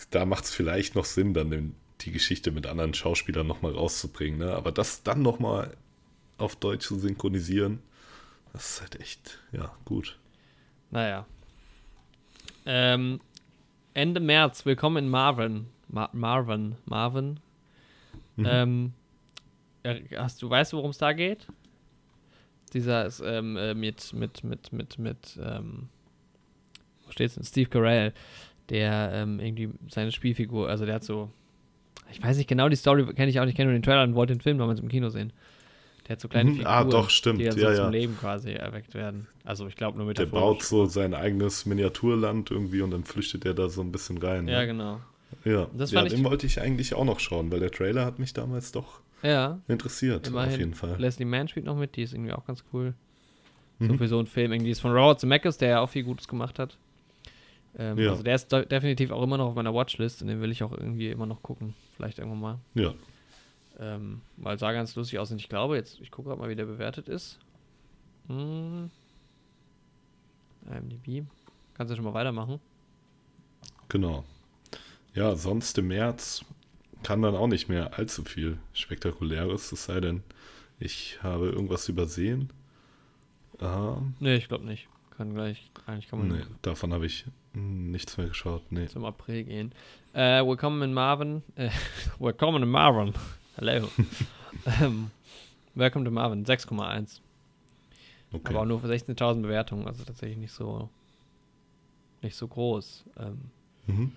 da 0.09 0.25
macht 0.25 0.45
es 0.45 0.53
vielleicht 0.53 0.95
noch 0.95 1.05
Sinn, 1.05 1.33
dann 1.33 1.75
die 2.01 2.11
Geschichte 2.11 2.51
mit 2.51 2.65
anderen 2.65 2.93
Schauspielern 2.93 3.47
nochmal 3.47 3.73
rauszubringen. 3.73 4.39
Ne? 4.39 4.53
Aber 4.53 4.71
das 4.71 5.03
dann 5.03 5.21
nochmal 5.21 5.75
auf 6.37 6.55
Deutsch 6.55 6.87
zu 6.87 6.97
synchronisieren, 6.99 7.79
das 8.53 8.71
ist 8.71 8.81
halt 8.81 8.99
echt, 8.99 9.39
ja, 9.51 9.73
gut. 9.85 10.17
Naja. 10.91 11.25
Ähm, 12.65 13.19
Ende 13.93 14.19
März, 14.19 14.65
willkommen 14.65 15.05
in 15.05 15.09
Marvin. 15.09 15.67
Ma 15.87 16.09
Marvin. 16.13 16.75
Marvin. 16.85 17.39
Mhm. 18.35 18.45
Ähm, 18.47 18.93
äh, 18.95 19.02
hast 20.17 20.41
du, 20.41 20.49
weißt 20.49 20.73
du, 20.73 20.77
worum 20.77 20.91
es 20.91 20.97
da 20.97 21.13
geht? 21.13 21.47
Dieser 22.73 23.05
ist 23.05 23.21
ähm, 23.23 23.55
äh, 23.57 23.73
mit, 23.73 24.13
mit, 24.13 24.43
mit, 24.43 24.73
mit, 24.73 24.97
mit, 24.97 25.39
ähm, 25.41 25.89
wo 27.05 27.11
steht's 27.11 27.35
denn? 27.35 27.43
Steve 27.43 27.69
Carell, 27.69 28.13
der 28.69 29.11
ähm, 29.13 29.39
irgendwie 29.39 29.69
seine 29.89 30.11
Spielfigur, 30.11 30.69
also 30.69 30.85
der 30.85 30.95
hat 30.95 31.03
so, 31.03 31.29
ich 32.11 32.21
weiß 32.23 32.37
nicht 32.37 32.47
genau 32.49 32.69
die 32.69 32.75
Story, 32.75 33.05
kenne 33.13 33.29
ich 33.29 33.39
auch 33.39 33.45
nicht, 33.45 33.55
kenne 33.55 33.71
nur 33.71 33.79
den 33.79 33.83
Trailer 33.83 34.03
und 34.03 34.15
wollte 34.15 34.33
den 34.33 34.41
Film 34.41 34.57
damals 34.57 34.79
im 34.79 34.89
Kino 34.89 35.09
sehen. 35.09 35.33
Der 36.07 36.13
hat 36.13 36.21
so 36.21 36.27
kleine 36.27 36.49
Mhm. 36.49 36.55
Figuren, 36.55 36.73
Ah, 36.73 36.83
doch, 36.83 37.09
stimmt. 37.09 37.39
die 37.39 37.45
dann 37.45 37.57
so 37.57 37.61
Ja, 37.65 37.73
zum 37.75 37.85
ja. 37.85 37.89
Leben 37.89 38.17
quasi 38.17 38.51
erweckt 38.53 38.93
werden. 38.93 39.27
Also 39.45 39.67
ich 39.67 39.75
glaube 39.75 39.97
nur 39.97 40.07
mit 40.07 40.17
Der 40.17 40.25
baut 40.25 40.63
so 40.63 40.85
sein 40.85 41.13
eigenes 41.13 41.65
Miniaturland 41.65 42.51
irgendwie 42.51 42.81
und 42.81 42.91
dann 42.91 43.03
flüchtet 43.03 43.45
er 43.45 43.53
da 43.53 43.69
so 43.69 43.81
ein 43.81 43.91
bisschen 43.91 44.17
rein. 44.17 44.47
Ja, 44.47 44.61
ne? 44.61 44.67
genau. 44.67 44.99
Ja, 45.45 45.67
Das 45.73 45.91
ja 45.91 46.03
den 46.03 46.23
wollte 46.23 46.45
ich 46.45 46.59
eigentlich 46.61 46.93
auch 46.93 47.05
noch 47.05 47.19
schauen, 47.19 47.51
weil 47.51 47.59
der 47.59 47.71
Trailer 47.71 48.05
hat 48.05 48.19
mich 48.19 48.33
damals 48.33 48.71
doch 48.71 48.99
Ja, 49.23 49.59
interessiert, 49.67 50.27
immerhin. 50.27 50.53
auf 50.53 50.59
jeden 50.59 50.73
Fall. 50.73 50.95
Leslie 50.99 51.25
Mann 51.25 51.47
spielt 51.47 51.65
noch 51.65 51.77
mit, 51.77 51.95
die 51.95 52.03
ist 52.03 52.13
irgendwie 52.13 52.33
auch 52.33 52.45
ganz 52.45 52.63
cool. 52.73 52.93
So 53.79 53.85
Mhm. 53.93 53.97
für 53.97 54.07
so 54.07 54.17
einen 54.17 54.27
Film 54.27 54.51
irgendwie 54.51 54.71
ist 54.71 54.81
von 54.81 54.91
Robert 54.91 55.19
Zemeckis, 55.19 55.57
der 55.57 55.69
ja 55.69 55.79
auch 55.81 55.89
viel 55.89 56.03
Gutes 56.03 56.27
gemacht 56.27 56.59
hat. 56.59 56.77
Ähm, 57.77 57.97
Ja. 57.97 58.11
Also 58.11 58.21
der 58.23 58.35
ist 58.35 58.51
de- 58.51 58.65
definitiv 58.65 59.11
auch 59.11 59.23
immer 59.23 59.37
noch 59.37 59.47
auf 59.47 59.55
meiner 59.55 59.73
Watchlist 59.73 60.21
und 60.21 60.27
den 60.27 60.41
will 60.41 60.51
ich 60.51 60.61
auch 60.63 60.71
irgendwie 60.71 61.09
immer 61.09 61.25
noch 61.25 61.41
gucken. 61.41 61.73
Vielleicht 61.95 62.19
irgendwann 62.19 62.39
mal. 62.41 62.59
Ja, 62.75 62.93
Ähm, 63.79 64.21
weil 64.37 64.59
sah 64.59 64.71
ganz 64.73 64.95
lustig 64.95 65.17
aus 65.17 65.31
und 65.31 65.37
ich 65.39 65.49
glaube 65.49 65.75
jetzt, 65.75 65.99
ich 65.99 66.11
gucke 66.11 66.29
gerade 66.29 66.39
mal, 66.39 66.49
wie 66.49 66.55
der 66.55 66.65
bewertet 66.65 67.09
ist. 67.09 67.39
Hm. 68.27 68.91
IMDb. 70.69 71.25
Kannst 71.75 71.91
du 71.91 71.95
schon 71.95 72.05
mal 72.05 72.13
weitermachen? 72.13 72.59
genau. 73.89 74.23
Ja, 75.15 75.35
sonst 75.35 75.77
im 75.77 75.89
März 75.89 76.43
kann 77.03 77.21
dann 77.21 77.35
auch 77.35 77.47
nicht 77.47 77.69
mehr 77.69 77.97
allzu 77.97 78.23
viel 78.23 78.57
Spektakuläres, 78.73 79.71
es 79.71 79.85
sei 79.85 79.99
denn, 79.99 80.23
ich 80.79 81.19
habe 81.21 81.47
irgendwas 81.49 81.87
übersehen. 81.89 82.49
Ähm, 83.61 84.15
Nee, 84.19 84.35
ich 84.35 84.47
glaube 84.47 84.65
nicht. 84.65 84.87
Kann 85.17 85.33
gleich, 85.35 85.69
eigentlich 85.85 86.07
kann 86.09 86.19
man 86.19 86.27
nee, 86.29 86.43
davon 86.63 86.91
habe 86.91 87.05
ich 87.05 87.25
nichts 87.53 88.17
mehr 88.17 88.27
geschaut. 88.27 88.63
Nee. 88.71 88.87
zum 88.87 89.05
April 89.05 89.43
gehen. 89.43 89.71
Äh, 90.13 90.43
Willkommen 90.43 90.81
in 90.81 90.93
Marvin. 90.93 91.43
Äh, 91.55 91.69
Willkommen 92.19 92.63
in 92.63 92.69
Marvin. 92.69 93.13
Hello. 93.55 93.87
ähm, 94.81 95.11
Welcome 95.75 96.05
to 96.05 96.11
Marvin. 96.11 96.45
6,1. 96.45 97.19
Okay. 98.31 98.49
Aber 98.53 98.61
auch 98.61 98.65
nur 98.65 98.79
für 98.81 98.87
16.000 98.87 99.41
Bewertungen. 99.43 99.85
Also 99.87 100.03
tatsächlich 100.03 100.39
nicht 100.39 100.53
so 100.53 100.89
nicht 102.23 102.35
so 102.35 102.47
groß. 102.47 103.05
Ähm, 103.19 103.37
Mhm. 103.85 104.13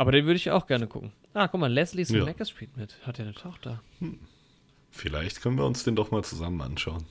Aber 0.00 0.12
den 0.12 0.24
würde 0.24 0.36
ich 0.36 0.50
auch 0.50 0.66
gerne 0.66 0.86
gucken. 0.86 1.12
Ah, 1.34 1.46
guck 1.46 1.60
mal, 1.60 1.70
Leslie 1.70 2.02
Ja. 2.04 2.06
Zemeckis 2.08 2.48
spielt 2.48 2.74
mit. 2.76 2.96
Hat 3.06 3.18
ja 3.18 3.24
eine 3.24 3.34
Tochter. 3.34 3.82
Vielleicht 4.90 5.42
können 5.42 5.56
wir 5.58 5.66
uns 5.66 5.84
den 5.84 5.94
doch 5.94 6.10
mal 6.10 6.24
zusammen 6.24 6.62
anschauen, 6.62 7.04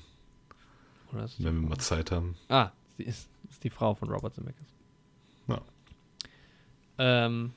Oder 1.13 1.25
ist 1.25 1.43
wenn 1.43 1.61
wir 1.61 1.69
mal 1.69 1.77
Zeit 1.77 2.09
haben. 2.11 2.35
Ah, 2.49 2.71
sie 2.97 3.03
ist, 3.03 3.29
ist 3.49 3.63
die 3.63 3.69
Frau 3.69 3.93
von 3.93 4.09
Robert 4.09 4.33
Zemeckis. 4.33 4.65
Ja. 5.47 5.61
Ähm, 6.97 7.53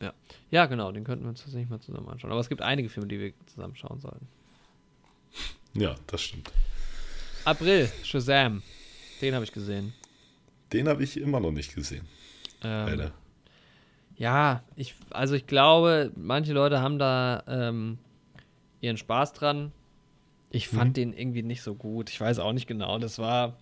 ja. 0.00 0.12
ja, 0.50 0.66
genau, 0.66 0.92
den 0.92 1.02
könnten 1.04 1.24
wir 1.24 1.30
uns 1.30 1.42
tatsächlich 1.42 1.68
mal 1.68 1.80
zusammen 1.80 2.08
anschauen. 2.08 2.30
Aber 2.30 2.40
es 2.40 2.48
gibt 2.48 2.62
einige 2.62 2.88
Filme, 2.88 3.08
die 3.08 3.18
wir 3.18 3.32
zusammen 3.46 3.74
schauen 3.76 4.00
sollten. 4.00 4.28
Ja, 5.74 5.96
das 6.06 6.22
stimmt. 6.22 6.52
April, 7.44 7.90
Shazam. 8.04 8.62
Den 9.20 9.34
habe 9.34 9.44
ich 9.44 9.52
gesehen. 9.52 9.92
Den 10.72 10.88
habe 10.88 11.02
ich 11.04 11.16
immer 11.18 11.40
noch 11.40 11.50
nicht 11.52 11.74
gesehen, 11.74 12.06
Ähm, 12.62 12.86
leider. 12.88 13.12
Ja, 14.22 14.62
ich, 14.76 14.94
also 15.10 15.34
ich 15.34 15.48
glaube, 15.48 16.12
manche 16.14 16.52
Leute 16.52 16.80
haben 16.80 17.00
da 17.00 17.42
ähm, 17.48 17.98
ihren 18.80 18.96
Spaß 18.96 19.32
dran. 19.32 19.72
Ich 20.50 20.68
fand 20.68 20.90
Mhm. 20.90 20.94
den 20.94 21.12
irgendwie 21.12 21.42
nicht 21.42 21.60
so 21.62 21.74
gut. 21.74 22.08
Ich 22.08 22.20
weiß 22.20 22.38
auch 22.38 22.52
nicht 22.52 22.68
genau. 22.68 22.98
Das 23.00 23.18
war, 23.18 23.58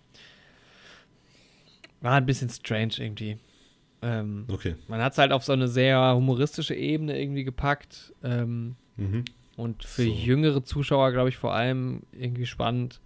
war 2.01 2.13
ein 2.13 2.27
bisschen 2.27 2.49
strange 2.49 2.93
irgendwie. 2.99 3.39
Ähm, 4.03 4.45
Okay. 4.51 4.75
man 4.87 5.01
hat 5.01 5.13
es 5.13 5.17
halt 5.17 5.31
auf 5.31 5.43
so 5.43 5.53
eine 5.53 5.67
sehr 5.67 6.13
humoristische 6.15 6.75
Ebene 6.75 7.19
irgendwie 7.19 7.43
gepackt. 7.43 8.13
Ähm, 8.23 8.75
Mhm. 8.97 9.25
und 9.57 9.83
für 9.83 10.03
So. 10.03 10.13
jüngere 10.13 10.63
Zuschauer, 10.63 11.11
glaube 11.11 11.29
ich, 11.29 11.37
vor 11.37 11.55
allem 11.55 12.03
irgendwie 12.11 12.45
spannend. 12.45 13.01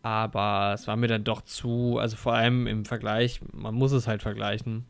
Aber 0.00 0.72
es 0.74 0.86
war 0.86 0.96
mir 0.96 1.08
dann 1.08 1.24
doch 1.24 1.42
zu, 1.42 1.98
also 1.98 2.16
vor 2.16 2.32
allem 2.32 2.66
im 2.66 2.86
Vergleich, 2.86 3.40
man 3.52 3.74
muss 3.74 3.92
es 3.92 4.06
halt 4.06 4.22
vergleichen 4.22 4.86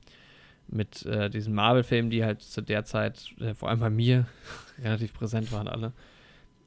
mit 0.68 1.04
äh, 1.06 1.30
diesen 1.30 1.54
Marvel-Filmen, 1.54 2.10
die 2.10 2.24
halt 2.24 2.42
zu 2.42 2.60
der 2.60 2.84
Zeit, 2.84 3.34
äh, 3.40 3.54
vor 3.54 3.68
allem 3.68 3.80
bei 3.80 3.90
mir, 3.90 4.26
relativ 4.82 5.14
präsent 5.14 5.50
waren 5.52 5.68
alle. 5.68 5.92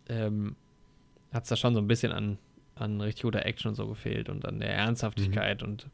Ähm, 0.09 0.55
hat 1.31 1.43
es 1.43 1.49
da 1.49 1.55
schon 1.55 1.73
so 1.73 1.79
ein 1.81 1.87
bisschen 1.87 2.11
an, 2.11 2.37
an 2.75 2.99
richtig 2.99 3.23
guter 3.23 3.45
Action 3.45 3.69
und 3.69 3.75
so 3.75 3.87
gefehlt 3.87 4.27
und 4.29 4.45
an 4.45 4.59
der 4.59 4.73
Ernsthaftigkeit 4.73 5.63
und 5.63 5.87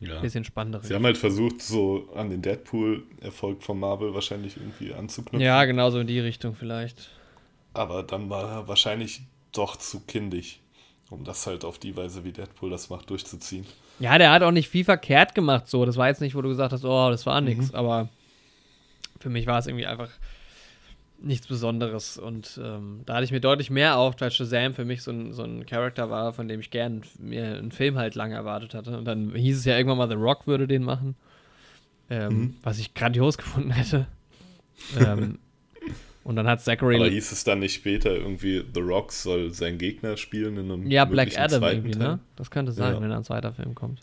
Ja. 0.00 0.20
bisschen 0.20 0.44
spannendere. 0.44 0.84
Sie 0.84 0.94
haben 0.94 1.04
halt 1.04 1.18
versucht, 1.18 1.60
so 1.60 2.08
an 2.14 2.30
den 2.30 2.40
Deadpool-Erfolg 2.42 3.62
von 3.62 3.80
Marvel 3.80 4.14
wahrscheinlich 4.14 4.56
irgendwie 4.56 4.94
anzuknüpfen. 4.94 5.40
ja, 5.40 5.64
genau 5.64 5.90
so 5.90 5.98
in 5.98 6.06
die 6.06 6.20
Richtung 6.20 6.54
vielleicht. 6.54 7.10
Aber 7.74 8.02
dann 8.02 8.30
war 8.30 8.48
er 8.50 8.68
wahrscheinlich 8.68 9.22
doch 9.52 9.76
zu 9.76 10.00
kindisch, 10.00 10.60
um 11.10 11.24
das 11.24 11.46
halt 11.46 11.64
auf 11.64 11.78
die 11.78 11.96
Weise, 11.96 12.22
wie 12.24 12.32
Deadpool 12.32 12.70
das 12.70 12.90
macht, 12.90 13.10
durchzuziehen. 13.10 13.66
Ja, 14.00 14.16
der 14.18 14.30
hat 14.30 14.42
auch 14.42 14.50
nicht 14.52 14.68
viel 14.68 14.84
verkehrt 14.84 15.34
gemacht, 15.34 15.68
so. 15.68 15.84
Das 15.84 15.96
war 15.96 16.08
jetzt 16.08 16.20
nicht, 16.20 16.34
wo 16.34 16.42
du 16.42 16.48
gesagt 16.48 16.72
hast, 16.72 16.84
oh, 16.84 17.10
das 17.10 17.26
war 17.26 17.40
nix. 17.40 17.74
Aber 17.74 18.08
für 19.20 19.28
mich 19.30 19.46
war 19.46 19.58
es 19.58 19.66
irgendwie 19.66 19.86
einfach 19.86 20.10
nichts 21.20 21.48
Besonderes. 21.48 22.16
Und 22.16 22.60
ähm, 22.62 23.00
da 23.06 23.14
hatte 23.14 23.24
ich 23.24 23.32
mir 23.32 23.40
deutlich 23.40 23.70
mehr 23.70 23.96
auf, 23.98 24.14
weil 24.20 24.30
Shazam 24.30 24.72
für 24.74 24.84
mich 24.84 25.02
so 25.02 25.10
ein, 25.10 25.32
so 25.32 25.42
ein 25.42 25.66
Charakter 25.66 26.10
war, 26.10 26.32
von 26.32 26.46
dem 26.46 26.60
ich 26.60 26.70
gern 26.70 27.02
mir 27.18 27.56
einen 27.56 27.72
Film 27.72 27.98
halt 27.98 28.14
lange 28.14 28.36
erwartet 28.36 28.74
hatte. 28.74 28.96
Und 28.96 29.04
dann 29.04 29.34
hieß 29.34 29.58
es 29.58 29.64
ja 29.64 29.76
irgendwann 29.76 29.98
mal, 29.98 30.08
The 30.08 30.14
Rock 30.14 30.46
würde 30.46 30.68
den 30.68 30.84
machen. 30.84 31.16
Ähm, 32.10 32.28
Mhm. 32.38 32.56
Was 32.62 32.78
ich 32.78 32.94
grandios 32.94 33.36
gefunden 33.38 33.72
hätte. 33.72 34.06
ähm, 35.00 35.38
und 36.28 36.36
dann 36.36 36.46
hat 36.46 36.60
Zachary. 36.60 36.96
Aber 36.96 37.08
hieß 37.08 37.32
es 37.32 37.42
dann 37.42 37.60
nicht 37.60 37.74
später 37.74 38.14
irgendwie, 38.14 38.62
The 38.74 38.80
Rock 38.80 39.12
soll 39.12 39.52
seinen 39.54 39.78
Gegner 39.78 40.16
spielen 40.16 40.56
in 40.58 40.70
einem 40.70 40.90
Ja, 40.90 41.04
Black 41.06 41.36
Adam 41.38 41.62
irgendwie, 41.62 41.92
Teil? 41.92 42.06
ne? 42.06 42.18
Das 42.36 42.50
könnte 42.50 42.70
sein, 42.72 42.94
Ja. 42.94 43.00
wenn 43.00 43.10
ein 43.10 43.24
zweiter 43.24 43.52
Film 43.54 43.74
kommt. 43.74 44.02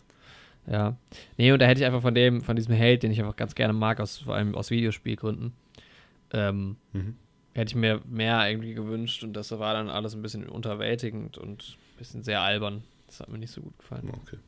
Ja. 0.70 0.96
Nee, 1.36 1.52
und 1.52 1.60
da 1.60 1.66
hätte 1.66 1.80
ich 1.80 1.86
einfach 1.86 2.02
von 2.02 2.14
dem, 2.16 2.42
von 2.42 2.56
diesem 2.56 2.74
Held, 2.74 3.04
den 3.04 3.12
ich 3.12 3.20
einfach 3.20 3.36
ganz 3.36 3.54
gerne 3.54 3.72
mag, 3.72 4.00
aus, 4.00 4.18
vor 4.18 4.34
allem 4.34 4.56
aus 4.56 4.70
Videospielgründen, 4.70 5.52
ähm, 6.32 6.76
Mhm. 6.92 7.14
hätte 7.54 7.70
ich 7.70 7.76
mir 7.76 8.00
mehr 8.08 8.50
irgendwie 8.50 8.74
gewünscht 8.74 9.22
und 9.22 9.32
das 9.34 9.52
war 9.52 9.74
dann 9.74 9.88
alles 9.88 10.14
ein 10.14 10.22
bisschen 10.22 10.48
unterwältigend 10.48 11.38
und 11.38 11.76
ein 11.94 11.98
bisschen 11.98 12.22
sehr 12.24 12.42
albern. 12.42 12.82
Das 13.06 13.20
hat 13.20 13.28
mir 13.28 13.38
nicht 13.38 13.52
so 13.52 13.60
gut 13.60 13.78
gefallen. 13.78 14.10
Okay. 14.24 14.38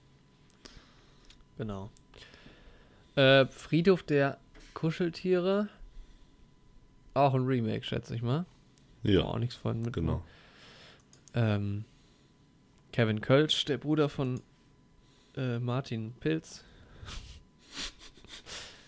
Genau. 1.58 1.90
Äh, 3.14 3.46
Friedhof 3.46 4.02
der 4.02 4.38
Kuscheltiere. 4.74 5.68
Auch 7.18 7.34
ein 7.34 7.44
Remake, 7.46 7.84
schätze 7.84 8.14
ich 8.14 8.22
mal. 8.22 8.46
Ja, 9.02 9.22
Auch 9.22 9.38
nichts 9.38 9.54
von 9.56 9.80
mit. 9.82 9.92
genau. 9.92 10.22
Ähm, 11.34 11.84
Kevin 12.92 13.20
Kölsch, 13.20 13.64
der 13.66 13.76
Bruder 13.78 14.08
von 14.08 14.40
äh, 15.36 15.58
Martin 15.58 16.14
Pilz. 16.20 16.64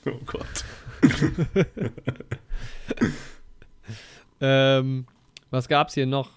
Oh 0.06 0.18
Gott. 0.24 0.64
Ähm, 4.40 5.06
was 5.50 5.68
gab's 5.68 5.94
hier 5.94 6.06
noch? 6.06 6.30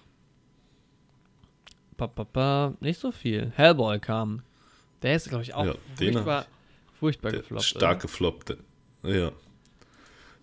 Pa, 1.96 2.06
pa, 2.06 2.24
pa, 2.24 2.74
nicht 2.80 3.00
so 3.00 3.12
viel. 3.12 3.52
Hellboy 3.56 3.98
kam. 4.00 4.42
Der 5.02 5.14
ist, 5.16 5.28
glaube 5.28 5.44
ich, 5.44 5.54
auch 5.54 5.64
Ja, 5.64 5.74
furchtbar, 5.96 6.46
furchtbar 6.98 7.32
gefloppt. 7.32 7.64
stark 7.64 8.02
gefloppt. 8.02 8.56
Ja. 9.04 9.30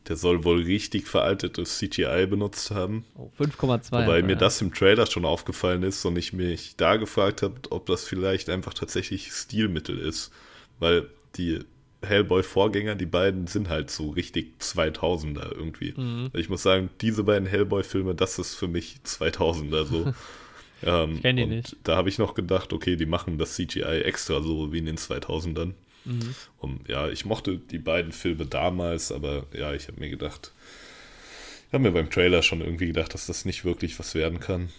Der 0.08 0.16
soll 0.16 0.44
wohl 0.44 0.64
richtig 0.64 1.08
veraltetes 1.08 1.78
CGI 1.78 2.26
benutzt 2.28 2.72
haben. 2.72 3.06
Oh, 3.16 3.30
5,2. 3.40 3.92
Wobei 3.92 4.04
aber 4.04 4.22
mir 4.24 4.34
ja. 4.34 4.38
das 4.38 4.62
im 4.62 4.74
Trailer 4.74 5.06
schon 5.06 5.26
aufgefallen 5.26 5.84
ist 5.84 6.04
und 6.06 6.18
ich 6.18 6.34
mich 6.34 6.76
da 6.76 6.96
gefragt 6.96 7.44
habe, 7.44 7.56
ob 7.70 7.86
das 7.86 8.06
vielleicht 8.06 8.50
einfach 8.50 8.74
tatsächlich 8.74 9.32
Stilmittel 9.32 10.00
ist. 10.00 10.32
Weil 10.80 11.08
die 11.36 11.60
Hellboy-Vorgänger, 12.04 12.96
die 12.96 13.06
beiden 13.06 13.48
sind 13.48 13.70
halt 13.70 13.92
so 13.92 14.10
richtig 14.10 14.56
2000er 14.60 15.52
irgendwie. 15.52 15.94
Mhm. 15.96 16.32
Ich 16.34 16.50
muss 16.50 16.64
sagen, 16.64 16.90
diese 17.02 17.24
beiden 17.24 17.48
Hellboy-Filme, 17.48 18.16
das 18.16 18.40
ist 18.40 18.56
für 18.56 18.68
mich 18.68 18.98
2000er 19.06 19.86
so. 19.86 20.14
ähm, 20.84 21.16
Ich 21.16 21.22
kenn 21.22 21.38
die 21.38 21.44
und 21.44 21.50
nicht. 21.50 21.76
Da 21.84 21.96
habe 21.96 22.10
ich 22.10 22.18
noch 22.18 22.34
gedacht, 22.34 22.74
okay, 22.74 22.96
die 22.96 23.06
machen 23.06 23.38
das 23.38 23.56
CGI 23.56 24.02
extra 24.02 24.42
so 24.42 24.74
wie 24.74 24.80
in 24.80 24.86
den 24.88 24.98
2000ern. 24.98 25.74
Mhm. 26.06 26.36
Und 26.58 26.88
ja, 26.90 27.10
ich 27.10 27.26
mochte 27.26 27.58
die 27.58 27.80
beiden 27.80 28.12
Filme 28.12 28.46
damals, 28.46 29.12
aber 29.12 29.46
ja, 29.54 29.74
ich 29.74 29.88
habe 29.88 30.00
mir 30.00 30.10
gedacht, 30.10 30.52
ich 31.68 31.74
habe 31.74 31.84
mir 31.84 31.92
beim 31.92 32.10
Trailer 32.10 32.42
schon 32.42 32.62
irgendwie 32.62 32.88
gedacht, 32.88 33.14
dass 33.14 33.28
das 33.28 33.46
nicht 33.46 33.64
wirklich 33.66 33.98
was 34.00 34.16
werden 34.16 34.40
kann. 34.40 34.70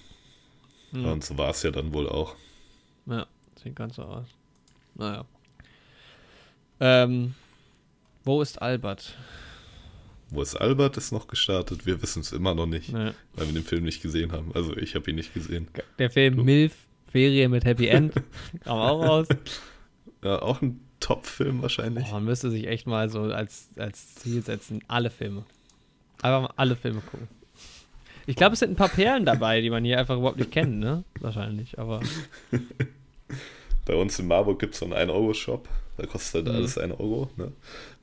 Mhm. 0.93 1.05
Und 1.07 1.25
so 1.25 1.39
war 1.39 1.51
es 1.51 1.63
ja 1.63 1.71
dann 1.71 1.93
wohl 1.95 2.09
auch. 2.09 2.37
Ja, 3.07 3.27
sieht 3.63 3.77
ganz 3.77 3.97
so 3.97 4.03
aus. 4.03 4.27
Naja. 4.95 5.25
Ähm, 6.81 7.35
wo 8.25 8.43
ist 8.43 8.61
Albert? 8.61 9.17
Wo 10.31 10.43
ist 10.43 10.57
Albert 10.57 10.97
ist 10.97 11.13
noch 11.13 11.27
gestartet? 11.29 11.87
Wir 11.87 12.01
wissen 12.03 12.21
es 12.21 12.33
immer 12.33 12.55
noch 12.55 12.67
nicht, 12.67 12.91
Naja. 12.93 13.15
weil 13.35 13.47
wir 13.47 13.55
den 13.55 13.65
Film 13.65 13.85
nicht 13.85 14.03
gesehen 14.03 14.33
haben. 14.33 14.51
Also 14.55 14.77
ich 14.77 14.95
habe 14.95 15.11
ihn 15.11 15.17
nicht 15.17 15.35
gesehen. 15.35 15.69
Der 15.99 16.11
Film 16.11 16.37
Du? 16.37 16.45
Milf, 16.45 16.75
Ferien 17.11 17.51
mit 17.51 17.65
Happy 17.65 17.87
End, 17.89 18.15
kam 18.65 18.79
auch 18.79 19.03
raus. 19.03 19.29
Ja, 20.25 20.41
auch 20.41 20.63
ein 20.63 20.81
Top-Film 21.03 21.61
wahrscheinlich. 21.63 22.07
Oh, 22.11 22.15
man 22.15 22.25
müsste 22.25 22.51
sich 22.51 22.67
echt 22.67 22.87
mal 22.87 23.11
so 23.11 23.23
als, 23.25 23.69
als 23.77 24.15
Ziel 24.17 24.43
setzen, 24.43 24.83
alle 24.89 25.11
Filme. 25.11 25.45
Einfach 26.23 26.43
mal 26.49 26.55
alle 26.57 26.77
Filme 26.77 27.01
gucken. 27.01 27.29
Ich 28.27 28.37
glaube, 28.37 28.53
es 28.55 28.61
sind 28.61 28.71
ein 28.71 28.77
paar 28.77 28.89
Perlen 28.89 29.25
dabei, 29.27 29.61
die 29.61 29.69
man 29.71 29.85
hier 29.85 29.99
einfach 29.99 30.17
überhaupt 30.17 30.39
nicht 30.39 30.53
kennt, 30.53 30.79
ne? 30.79 31.03
Wahrscheinlich, 31.21 31.79
aber 31.79 32.01
Bei 33.85 33.95
uns 33.97 34.19
in 34.19 34.29
Marburg 34.29 34.61
gibt 34.61 34.75
es 34.75 34.81
so 34.81 34.87
einen 34.87 35.11
1-Euro-Shop. 35.11 35.69
Da 35.97 36.07
kostet 36.07 36.35
halt 36.35 36.47
Mhm. 36.47 36.55
alles 36.61 36.79
1 36.79 36.93
Euro, 37.01 37.29
ne? 37.37 37.53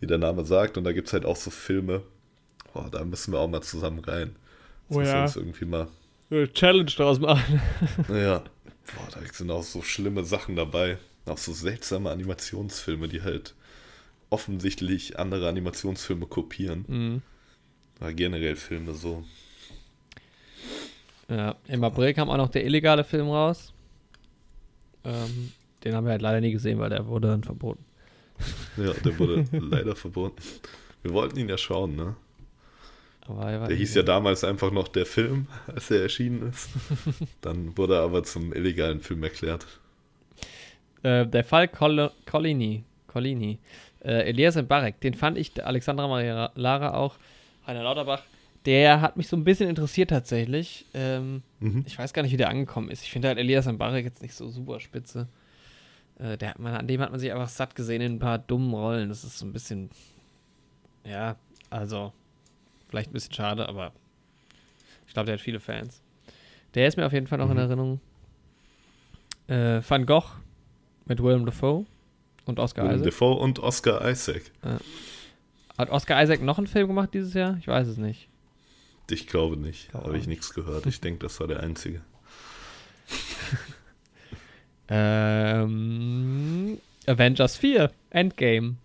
wie 0.01 0.07
der 0.07 0.17
Name 0.17 0.43
sagt. 0.45 0.77
Und 0.77 0.83
da 0.83 0.91
gibt 0.91 1.07
es 1.07 1.13
halt 1.13 1.25
auch 1.25 1.37
so 1.37 1.49
Filme. 1.49 2.01
Oh, 2.73 2.83
da 2.91 3.03
müssen 3.05 3.31
wir 3.31 3.39
auch 3.39 3.47
mal 3.47 3.61
zusammen 3.61 3.99
rein. 3.99 4.35
Das 4.89 4.97
Oh 4.97 4.99
müssen 4.99 5.11
wir 5.11 5.17
ja. 5.17 5.23
uns 5.23 5.35
irgendwie 5.37 5.65
mal 5.65 5.87
eine 6.29 6.51
Challenge 6.53 6.85
draus 6.91 7.19
machen. 7.19 7.61
Ja. 8.09 8.39
Boah, 8.95 9.07
da 9.13 9.19
sind 9.31 9.49
auch 9.51 9.63
so 9.63 9.81
schlimme 9.81 10.23
Sachen 10.25 10.55
dabei. 10.55 10.97
Auch 11.29 11.37
so 11.37 11.53
seltsame 11.53 12.09
Animationsfilme, 12.09 13.07
die 13.07 13.21
halt 13.21 13.55
offensichtlich 14.29 15.17
andere 15.19 15.47
Animationsfilme 15.47 16.25
kopieren. 16.25 16.85
Mhm. 16.87 17.21
Aber 17.99 18.13
generell 18.13 18.55
Filme 18.55 18.93
so. 18.93 19.23
Ja, 21.27 21.55
im 21.67 21.83
April 21.83 22.13
kam 22.13 22.29
auch 22.29 22.37
noch 22.37 22.49
der 22.49 22.65
illegale 22.65 23.03
Film 23.03 23.27
raus. 23.29 23.73
Ähm, 25.03 25.51
den 25.83 25.95
haben 25.95 26.05
wir 26.05 26.11
halt 26.11 26.21
leider 26.21 26.41
nie 26.41 26.51
gesehen, 26.51 26.79
weil 26.79 26.89
der 26.89 27.05
wurde 27.07 27.27
dann 27.29 27.43
verboten. 27.43 27.85
Ja, 28.77 28.93
der 28.93 29.19
wurde 29.19 29.45
leider 29.51 29.95
verboten. 29.97 30.41
Wir 31.01 31.11
wollten 31.11 31.37
ihn 31.37 31.49
ja 31.49 31.57
schauen, 31.57 31.97
ne? 31.97 32.15
Er 33.27 33.67
Der 33.67 33.75
hieß 33.75 33.93
ja 33.93 34.01
damals 34.01 34.43
einfach 34.43 34.71
noch 34.71 34.87
der 34.87 35.05
Film, 35.05 35.47
als 35.67 35.91
er 35.91 36.01
erschienen 36.01 36.49
ist. 36.49 36.69
Dann 37.41 37.77
wurde 37.77 37.95
er 37.95 38.01
aber 38.01 38.23
zum 38.23 38.53
illegalen 38.53 39.01
Film 39.01 39.21
erklärt. 39.23 39.67
Äh, 41.03 41.25
der 41.27 41.43
Fall 41.43 41.67
Col 41.67 42.11
Collini, 42.25 42.83
Collini. 43.07 43.57
Äh, 44.03 44.29
Elias 44.29 44.55
Mbarek, 44.55 44.99
den 45.01 45.13
fand 45.13 45.37
ich, 45.37 45.53
der 45.53 45.67
Alexandra 45.67 46.07
Maria 46.07 46.51
Lara 46.55 46.93
auch, 46.93 47.15
Heiner 47.67 47.83
Lauterbach, 47.83 48.23
der 48.65 49.01
hat 49.01 49.17
mich 49.17 49.27
so 49.27 49.35
ein 49.37 49.43
bisschen 49.43 49.69
interessiert 49.69 50.09
tatsächlich. 50.09 50.85
Ähm, 50.93 51.43
Mhm. 51.59 51.83
ich 51.85 51.97
weiß 51.99 52.13
gar 52.13 52.21
nicht, 52.23 52.31
wie 52.31 52.37
der 52.37 52.49
angekommen 52.49 52.89
ist. 52.89 53.03
Ich 53.03 53.11
finde 53.11 53.27
halt 53.27 53.37
Elias 53.37 53.65
Mbarek 53.65 54.05
jetzt 54.05 54.21
nicht 54.21 54.33
so 54.33 54.49
super 54.49 54.79
spitze. 54.79 55.27
Äh, 56.17 56.37
der, 56.37 56.49
hat 56.51 56.59
man, 56.59 56.73
an 56.75 56.87
dem 56.87 57.01
hat 57.01 57.11
man 57.11 57.19
sich 57.19 57.31
einfach 57.31 57.49
satt 57.49 57.75
gesehen 57.75 58.01
in 58.01 58.13
ein 58.13 58.19
paar 58.19 58.39
dummen 58.39 58.73
Rollen. 58.73 59.09
Das 59.09 59.23
ist 59.23 59.37
so 59.39 59.45
ein 59.45 59.53
bisschen, 59.53 59.89
ja, 61.05 61.35
also 61.69 62.11
vielleicht 62.89 63.09
ein 63.11 63.13
bisschen 63.13 63.33
schade, 63.33 63.67
aber 63.69 63.91
ich 65.07 65.13
glaube, 65.13 65.27
der 65.27 65.33
hat 65.35 65.41
viele 65.41 65.59
Fans. 65.59 66.01
Der 66.75 66.87
ist 66.87 66.97
mir 66.97 67.05
auf 67.05 67.13
jeden 67.13 67.27
Fall 67.27 67.37
noch 67.37 67.47
in 67.49 67.53
Mhm. 67.53 67.59
Erinnerung. 67.59 68.01
Äh, 69.47 69.81
Van 69.87 70.05
Gogh 70.05 70.35
mit 71.09 71.21
Willem 71.21 71.45
Dafoe 71.45 71.85
und 72.45 72.59
Oscar 72.59 72.83
Willem 72.83 73.01
Isaac. 73.01 73.11
Dafoe 73.11 73.35
und 73.35 73.59
Oscar 73.59 74.09
Isaac. 74.09 74.43
Hat 75.77 75.89
Oscar 75.89 76.23
Isaac 76.23 76.41
noch 76.41 76.57
einen 76.57 76.67
Film 76.67 76.87
gemacht 76.87 77.09
dieses 77.13 77.33
Jahr? 77.33 77.57
Ich 77.59 77.67
weiß 77.67 77.87
es 77.87 77.97
nicht. 77.97 78.29
Ich 79.09 79.27
glaube 79.27 79.57
nicht. 79.57 79.93
Habe 79.93 80.17
ich 80.17 80.27
nichts 80.27 80.53
gehört. 80.53 80.85
Ich 80.85 81.01
denke, 81.01 81.19
das 81.19 81.39
war 81.41 81.47
der 81.47 81.59
einzige. 81.61 82.01
Ähm, 84.91 86.79
Avengers 87.05 87.57
4, 87.57 87.91
Endgame. 88.09 88.75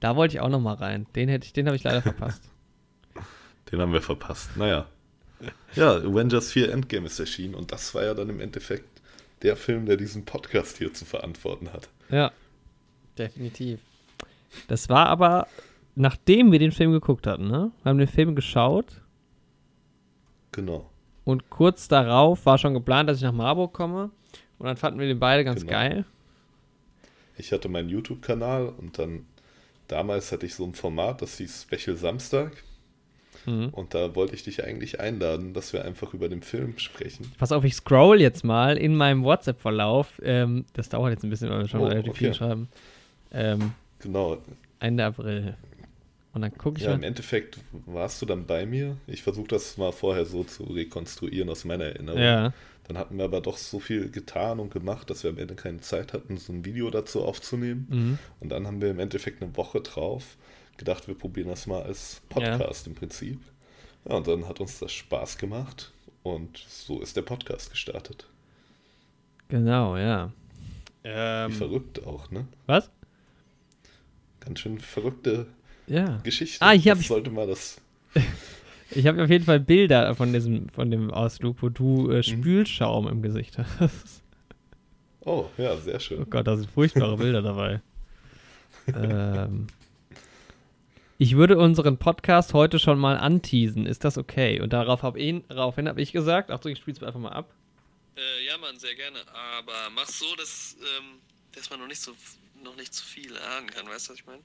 Da 0.00 0.16
wollte 0.16 0.36
ich 0.36 0.40
auch 0.40 0.48
noch 0.48 0.60
mal 0.60 0.74
rein. 0.74 1.06
Den 1.14 1.28
hätte 1.28 1.46
ich, 1.46 1.52
den 1.52 1.66
habe 1.66 1.76
ich 1.76 1.84
leider 1.84 2.02
verpasst. 2.02 2.42
Den 3.72 3.80
haben 3.80 3.92
wir 3.92 4.00
verpasst. 4.00 4.56
Naja. 4.56 4.86
Ja, 5.74 5.96
Avengers 5.96 6.52
4 6.52 6.72
Endgame 6.72 7.06
ist 7.06 7.18
erschienen 7.18 7.56
und 7.56 7.72
das 7.72 7.94
war 7.96 8.04
ja 8.04 8.14
dann 8.14 8.30
im 8.30 8.40
Endeffekt 8.40 8.95
der 9.46 9.56
Film, 9.56 9.86
der 9.86 9.96
diesen 9.96 10.24
Podcast 10.24 10.76
hier 10.78 10.92
zu 10.92 11.04
verantworten 11.04 11.72
hat. 11.72 11.88
Ja, 12.10 12.32
definitiv. 13.16 13.80
Das 14.68 14.88
war 14.88 15.06
aber, 15.06 15.46
nachdem 15.94 16.52
wir 16.52 16.58
den 16.58 16.72
Film 16.72 16.92
geguckt 16.92 17.26
hatten, 17.26 17.48
ne? 17.48 17.70
Wir 17.82 17.90
haben 17.90 17.98
den 17.98 18.08
Film 18.08 18.34
geschaut 18.34 19.00
Genau. 20.52 20.90
und 21.24 21.50
kurz 21.50 21.88
darauf 21.88 22.44
war 22.46 22.58
schon 22.58 22.74
geplant, 22.74 23.08
dass 23.08 23.18
ich 23.18 23.22
nach 23.24 23.32
Marburg 23.32 23.72
komme. 23.72 24.10
Und 24.58 24.66
dann 24.66 24.76
fanden 24.76 24.98
wir 24.98 25.06
den 25.06 25.18
beide 25.20 25.44
ganz 25.44 25.60
Genau. 25.60 25.72
geil. 25.72 26.04
Ich 27.36 27.52
hatte 27.52 27.68
meinen 27.68 27.88
YouTube-Kanal 27.90 28.68
und 28.68 28.98
dann 28.98 29.26
damals 29.88 30.32
hatte 30.32 30.46
ich 30.46 30.54
so 30.54 30.64
ein 30.64 30.74
Format, 30.74 31.20
das 31.22 31.36
hieß 31.36 31.66
Special 31.70 31.96
Samstag. 31.96 32.64
Mhm. 33.46 33.68
Und 33.70 33.94
da 33.94 34.14
wollte 34.14 34.34
ich 34.34 34.42
dich 34.44 34.64
eigentlich 34.64 35.00
einladen, 35.00 35.54
dass 35.54 35.72
wir 35.72 35.84
einfach 35.84 36.12
über 36.14 36.28
den 36.28 36.42
Film 36.42 36.78
sprechen. 36.78 37.30
Pass 37.38 37.52
auf, 37.52 37.64
ich 37.64 37.74
scroll 37.74 38.20
jetzt 38.20 38.44
mal 38.44 38.76
in 38.76 38.96
meinem 38.96 39.24
WhatsApp-Verlauf. 39.24 40.20
Ähm, 40.22 40.64
das 40.74 40.88
dauert 40.88 41.12
jetzt 41.12 41.24
ein 41.24 41.30
bisschen, 41.30 41.48
weil 41.50 41.60
wir 41.60 41.68
schon 41.68 41.80
Oh, 41.80 41.86
relativ 41.86 42.10
okay. 42.10 42.18
viel 42.18 42.34
schreiben. 42.34 42.68
Ähm, 43.32 43.72
Genau. 44.00 44.38
Ende 44.78 45.04
April. 45.04 45.54
Und 46.34 46.42
dann 46.42 46.52
gucke 46.58 46.78
ich 46.78 46.84
Ja, 46.84 46.92
im 46.92 47.00
mal. 47.00 47.06
Endeffekt 47.06 47.58
warst 47.86 48.20
du 48.20 48.26
dann 48.26 48.44
bei 48.46 48.66
mir. 48.66 48.98
Ich 49.06 49.22
versuche 49.22 49.48
das 49.48 49.78
mal 49.78 49.90
vorher 49.90 50.26
so 50.26 50.44
zu 50.44 50.64
rekonstruieren 50.64 51.48
aus 51.48 51.64
meiner 51.64 51.84
Erinnerung. 51.84 52.20
Ja, 52.20 52.52
Dann 52.86 52.98
hatten 52.98 53.16
wir 53.16 53.24
aber 53.24 53.40
doch 53.40 53.56
so 53.56 53.80
viel 53.80 54.10
getan 54.10 54.60
und 54.60 54.70
gemacht, 54.72 55.08
dass 55.08 55.22
wir 55.24 55.30
am 55.30 55.38
Ende 55.38 55.54
keine 55.54 55.80
Zeit 55.80 56.12
hatten, 56.12 56.36
so 56.36 56.52
ein 56.52 56.64
Video 56.66 56.90
dazu 56.90 57.22
aufzunehmen. 57.24 57.86
mhm. 57.88 58.18
Und 58.40 58.50
dann 58.50 58.66
haben 58.66 58.80
wir 58.82 58.90
im 58.90 59.00
Endeffekt 59.00 59.42
eine 59.42 59.56
Woche 59.56 59.80
drauf 59.80 60.36
gedacht, 60.78 61.06
wir 61.08 61.14
probieren 61.16 61.48
das 61.48 61.66
mal 61.66 61.82
als 61.82 62.20
Podcast 62.28 62.86
im 62.86 62.94
Prinzip. 62.94 63.40
Ja, 64.08 64.16
und 64.16 64.26
dann 64.28 64.46
hat 64.48 64.60
uns 64.60 64.78
das 64.78 64.92
Spaß 64.92 65.38
gemacht 65.38 65.92
und 66.22 66.58
so 66.68 67.00
ist 67.00 67.16
der 67.16 67.22
Podcast 67.22 67.70
gestartet. 67.70 68.26
genau, 69.48 69.96
ja. 69.96 70.30
Wie 71.02 71.08
Ähm, 71.08 71.52
verrückt 71.52 72.04
auch, 72.06 72.30
ne? 72.30 72.46
was? 72.66 72.90
Ganz 74.40 74.60
schön 74.60 74.78
verrückte 74.78 75.46
Ja. 75.86 76.18
Geschichte. 76.22 76.64
Ah, 76.64 76.72
hier 76.72 76.92
hab 76.92 76.98
Das 76.98 77.02
ich- 77.02 77.08
sollte 77.08 77.30
mal 77.30 77.46
das. 77.46 77.80
Ich 78.92 79.04
habe 79.08 79.20
auf 79.24 79.28
jeden 79.28 79.44
Fall 79.44 79.58
Bilder 79.58 80.14
von 80.14 80.32
diesem, 80.32 80.68
von 80.68 80.92
dem 80.92 81.10
Ausflug, 81.10 81.56
wo 81.60 81.68
du 81.70 82.02
Mhm. 82.02 82.12
äh, 82.12 82.22
Spülschaum 82.22 83.08
im 83.08 83.20
Gesicht 83.20 83.58
hast. 83.80 84.22
Oh, 85.22 85.46
ja, 85.58 85.76
sehr 85.76 85.96
Oh 85.96 85.98
schön. 85.98 86.30
Gott, 86.30 86.46
da 86.46 86.56
sind 86.56 86.70
furchtbare 86.70 87.16
Bilder 87.16 87.42
dabei. 87.42 87.80
ähm, 88.86 89.66
ich 91.18 91.36
würde 91.36 91.58
unseren 91.58 91.98
Podcast 91.98 92.52
heute 92.54 92.78
schon 92.78 92.98
mal 92.98 93.16
anteasen. 93.16 93.86
Ist 93.86 94.04
das 94.04 94.18
okay? 94.18 94.60
Und 94.60 94.72
darauf 94.72 95.02
hab 95.02 95.16
ihn, 95.16 95.44
daraufhin 95.48 95.88
habe 95.88 96.00
ich 96.02 96.12
gesagt, 96.12 96.50
Achtung, 96.50 96.72
ich 96.72 96.78
spiele 96.78 96.96
es 96.96 97.02
einfach 97.02 97.20
mal 97.20 97.32
ab. 97.32 97.52
Äh, 98.16 98.46
ja, 98.46 98.58
Mann, 98.58 98.78
sehr 98.78 98.94
gerne. 98.94 99.20
Aber 99.28 99.90
mach 99.94 100.08
so, 100.08 100.26
dass, 100.36 100.76
ähm, 100.98 101.20
dass 101.52 101.70
man 101.70 101.80
noch 101.80 101.86
nicht 101.86 102.00
so 102.00 102.12
noch 102.62 102.76
nicht 102.76 102.94
zu 102.94 103.04
viel 103.04 103.36
ahnen 103.38 103.70
kann, 103.70 103.86
weißt 103.86 104.08
du, 104.08 104.12
was 104.12 104.18
ich 104.18 104.26
meine? 104.26 104.42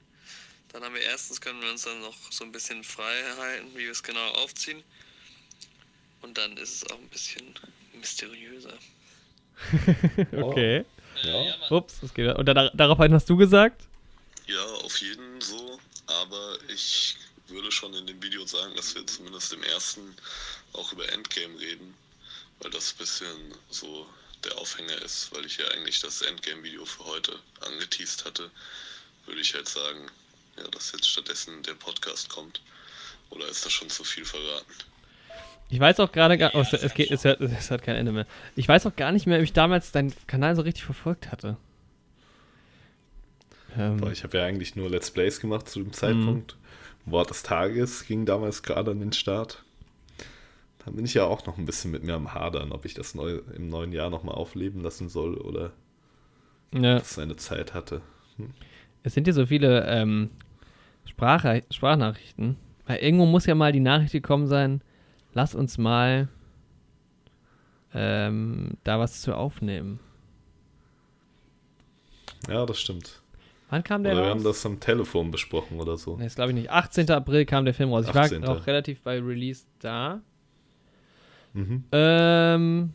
Dann 0.72 0.82
haben 0.82 0.94
wir 0.94 1.02
erstens 1.02 1.40
können 1.40 1.60
wir 1.60 1.70
uns 1.70 1.82
dann 1.82 2.00
noch 2.00 2.14
so 2.30 2.44
ein 2.44 2.52
bisschen 2.52 2.82
frei 2.84 3.14
halten, 3.38 3.68
wie 3.74 3.80
wir 3.80 3.90
es 3.90 4.02
genau 4.02 4.26
aufziehen. 4.42 4.82
Und 6.22 6.38
dann 6.38 6.56
ist 6.56 6.76
es 6.76 6.90
auch 6.90 6.98
ein 6.98 7.08
bisschen 7.08 7.54
mysteriöser. 7.94 8.74
okay. 10.40 10.84
Ja. 11.22 11.70
Ups, 11.70 12.00
das 12.00 12.14
geht. 12.14 12.34
Und 12.36 12.46
da, 12.46 12.70
daraufhin 12.70 13.12
hast 13.12 13.28
du 13.28 13.36
gesagt? 13.36 13.82
Ja, 14.46 14.64
auf 14.84 14.96
jeden 14.98 15.40
so. 15.40 15.71
Aber 16.20 16.58
ich 16.68 17.16
würde 17.48 17.70
schon 17.72 17.94
in 17.94 18.06
dem 18.06 18.22
Video 18.22 18.44
sagen, 18.46 18.74
dass 18.76 18.94
wir 18.94 19.06
zumindest 19.06 19.52
im 19.52 19.62
ersten 19.62 20.14
auch 20.72 20.92
über 20.92 21.10
Endgame 21.12 21.58
reden. 21.58 21.94
Weil 22.60 22.70
das 22.70 22.92
ein 22.92 22.98
bisschen 22.98 23.54
so 23.70 24.06
der 24.44 24.56
Aufhänger 24.58 25.00
ist, 25.02 25.34
weil 25.34 25.44
ich 25.44 25.58
ja 25.58 25.66
eigentlich 25.68 26.00
das 26.00 26.22
Endgame-Video 26.22 26.84
für 26.84 27.04
heute 27.04 27.38
angeteased 27.60 28.24
hatte. 28.24 28.50
Würde 29.26 29.40
ich 29.40 29.54
halt 29.54 29.68
sagen, 29.68 30.10
ja, 30.56 30.64
dass 30.68 30.92
jetzt 30.92 31.08
stattdessen 31.08 31.62
der 31.62 31.74
Podcast 31.74 32.28
kommt. 32.28 32.60
Oder 33.30 33.46
ist 33.48 33.64
das 33.64 33.72
schon 33.72 33.88
zu 33.88 34.04
viel 34.04 34.24
verraten? 34.24 34.72
Ich 35.70 35.80
weiß 35.80 36.00
auch 36.00 36.12
gerade 36.12 36.36
gar. 36.36 36.54
Oh, 36.54 36.60
es, 36.60 36.72
es, 36.72 36.92
geht, 36.92 37.10
es, 37.10 37.24
hört, 37.24 37.40
es 37.40 37.70
hat 37.70 37.82
kein 37.82 37.96
Ende 37.96 38.12
mehr. 38.12 38.26
Ich 38.56 38.68
weiß 38.68 38.84
auch 38.86 38.94
gar 38.94 39.10
nicht 39.12 39.26
mehr, 39.26 39.38
ob 39.38 39.44
ich 39.44 39.52
damals 39.52 39.90
deinen 39.90 40.14
Kanal 40.26 40.54
so 40.54 40.62
richtig 40.62 40.84
verfolgt 40.84 41.30
hatte. 41.32 41.56
Ähm, 43.76 43.98
Boah, 43.98 44.10
ich 44.10 44.24
habe 44.24 44.38
ja 44.38 44.44
eigentlich 44.44 44.76
nur 44.76 44.90
Let's 44.90 45.10
Plays 45.10 45.40
gemacht 45.40 45.68
zu 45.68 45.80
dem 45.80 45.92
Zeitpunkt. 45.92 46.56
Wort 47.04 47.30
des 47.30 47.42
Tages 47.42 48.06
ging 48.06 48.26
damals 48.26 48.62
gerade 48.62 48.92
an 48.92 49.00
den 49.00 49.12
Start. 49.12 49.64
Da 50.84 50.90
bin 50.90 51.04
ich 51.04 51.14
ja 51.14 51.24
auch 51.24 51.46
noch 51.46 51.58
ein 51.58 51.64
bisschen 51.64 51.90
mit 51.90 52.02
mir 52.02 52.14
am 52.14 52.34
Hadern, 52.34 52.72
ob 52.72 52.84
ich 52.84 52.94
das 52.94 53.14
neu, 53.14 53.40
im 53.54 53.68
neuen 53.68 53.92
Jahr 53.92 54.10
nochmal 54.10 54.34
aufleben 54.34 54.82
lassen 54.82 55.08
soll 55.08 55.34
oder 55.34 55.72
ja. 56.72 56.96
es 56.96 57.14
seine 57.14 57.36
Zeit 57.36 57.74
hatte. 57.74 58.02
Es 59.02 59.14
sind 59.14 59.24
hier 59.24 59.34
so 59.34 59.46
viele 59.46 59.86
ähm, 59.86 60.30
Sprach 61.04 61.44
Sprachnachrichten. 61.70 62.56
Weil 62.86 62.98
irgendwo 62.98 63.26
muss 63.26 63.46
ja 63.46 63.54
mal 63.54 63.72
die 63.72 63.80
Nachricht 63.80 64.12
gekommen 64.12 64.48
sein, 64.48 64.82
lass 65.34 65.54
uns 65.54 65.78
mal 65.78 66.28
ähm, 67.94 68.72
da 68.84 68.98
was 68.98 69.22
zu 69.22 69.36
aufnehmen. 69.36 70.00
Ja, 72.48 72.66
das 72.66 72.80
stimmt. 72.80 73.21
Wann 73.72 73.82
kam 73.82 74.02
der 74.02 74.12
Oder 74.12 74.20
wir 74.20 74.26
raus? 74.26 74.34
haben 74.34 74.44
das 74.44 74.66
am 74.66 74.80
Telefon 74.80 75.30
besprochen 75.30 75.80
oder 75.80 75.96
so. 75.96 76.18
Nee, 76.18 76.24
das 76.24 76.34
glaube 76.34 76.50
ich 76.50 76.56
nicht. 76.56 76.70
18. 76.70 77.10
April 77.10 77.46
kam 77.46 77.64
der 77.64 77.72
Film 77.72 77.90
raus. 77.90 78.04
Ich 78.06 78.14
war 78.14 78.24
18.. 78.24 78.44
auch 78.44 78.66
relativ 78.66 79.00
bei 79.00 79.18
Release 79.18 79.64
da. 79.78 80.20
Mhm. 81.54 81.84
Ähm, 81.90 82.90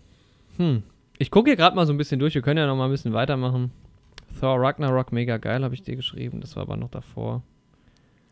hm. 0.57 0.83
Ich 1.17 1.31
gucke 1.31 1.49
hier 1.49 1.57
gerade 1.57 1.75
mal 1.75 1.87
so 1.87 1.93
ein 1.93 1.97
bisschen 1.97 2.19
durch. 2.19 2.35
Wir 2.35 2.43
können 2.43 2.59
ja 2.59 2.67
noch 2.67 2.75
mal 2.75 2.85
ein 2.85 2.91
bisschen 2.91 3.11
weitermachen. 3.13 3.71
Thor 4.39 4.61
Ragnarok, 4.61 5.11
mega 5.11 5.37
geil, 5.37 5.63
habe 5.63 5.73
ich 5.73 5.81
dir 5.81 5.95
geschrieben. 5.95 6.41
Das 6.41 6.55
war 6.55 6.61
aber 6.61 6.77
noch 6.77 6.91
davor. 6.91 7.41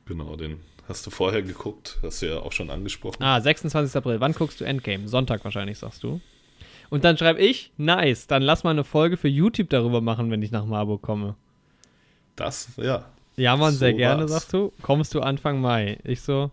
Genau, 0.05 0.35
den 0.35 0.59
hast 0.87 1.03
du 1.07 1.09
vorher 1.09 1.41
geguckt, 1.41 1.97
hast 2.03 2.21
du 2.21 2.27
ja 2.27 2.41
auch 2.41 2.51
schon 2.51 2.69
angesprochen. 2.69 3.23
Ah, 3.23 3.41
26. 3.41 3.95
April. 3.95 4.19
Wann 4.19 4.33
guckst 4.33 4.61
du 4.61 4.65
Endgame? 4.65 5.07
Sonntag 5.07 5.43
wahrscheinlich, 5.45 5.79
sagst 5.79 6.03
du. 6.03 6.21
Und 6.91 7.05
dann 7.05 7.17
schreibe 7.17 7.39
ich, 7.39 7.71
nice, 7.77 8.27
dann 8.27 8.43
lass 8.43 8.63
mal 8.63 8.69
eine 8.69 8.83
Folge 8.83 9.17
für 9.17 9.29
YouTube 9.29 9.71
darüber 9.71 9.99
machen, 10.01 10.29
wenn 10.29 10.43
ich 10.43 10.51
nach 10.51 10.67
Marburg 10.67 11.01
komme. 11.01 11.35
Das, 12.35 12.69
ja. 12.77 13.05
Ja, 13.37 13.55
Mann, 13.57 13.73
So 13.73 13.79
sehr 13.79 13.93
gerne, 13.93 14.21
war's. 14.23 14.31
sagst 14.31 14.53
du. 14.53 14.71
Kommst 14.81 15.13
du 15.13 15.21
Anfang 15.21 15.59
Mai? 15.61 15.97
Ich 16.03 16.21
so, 16.21 16.51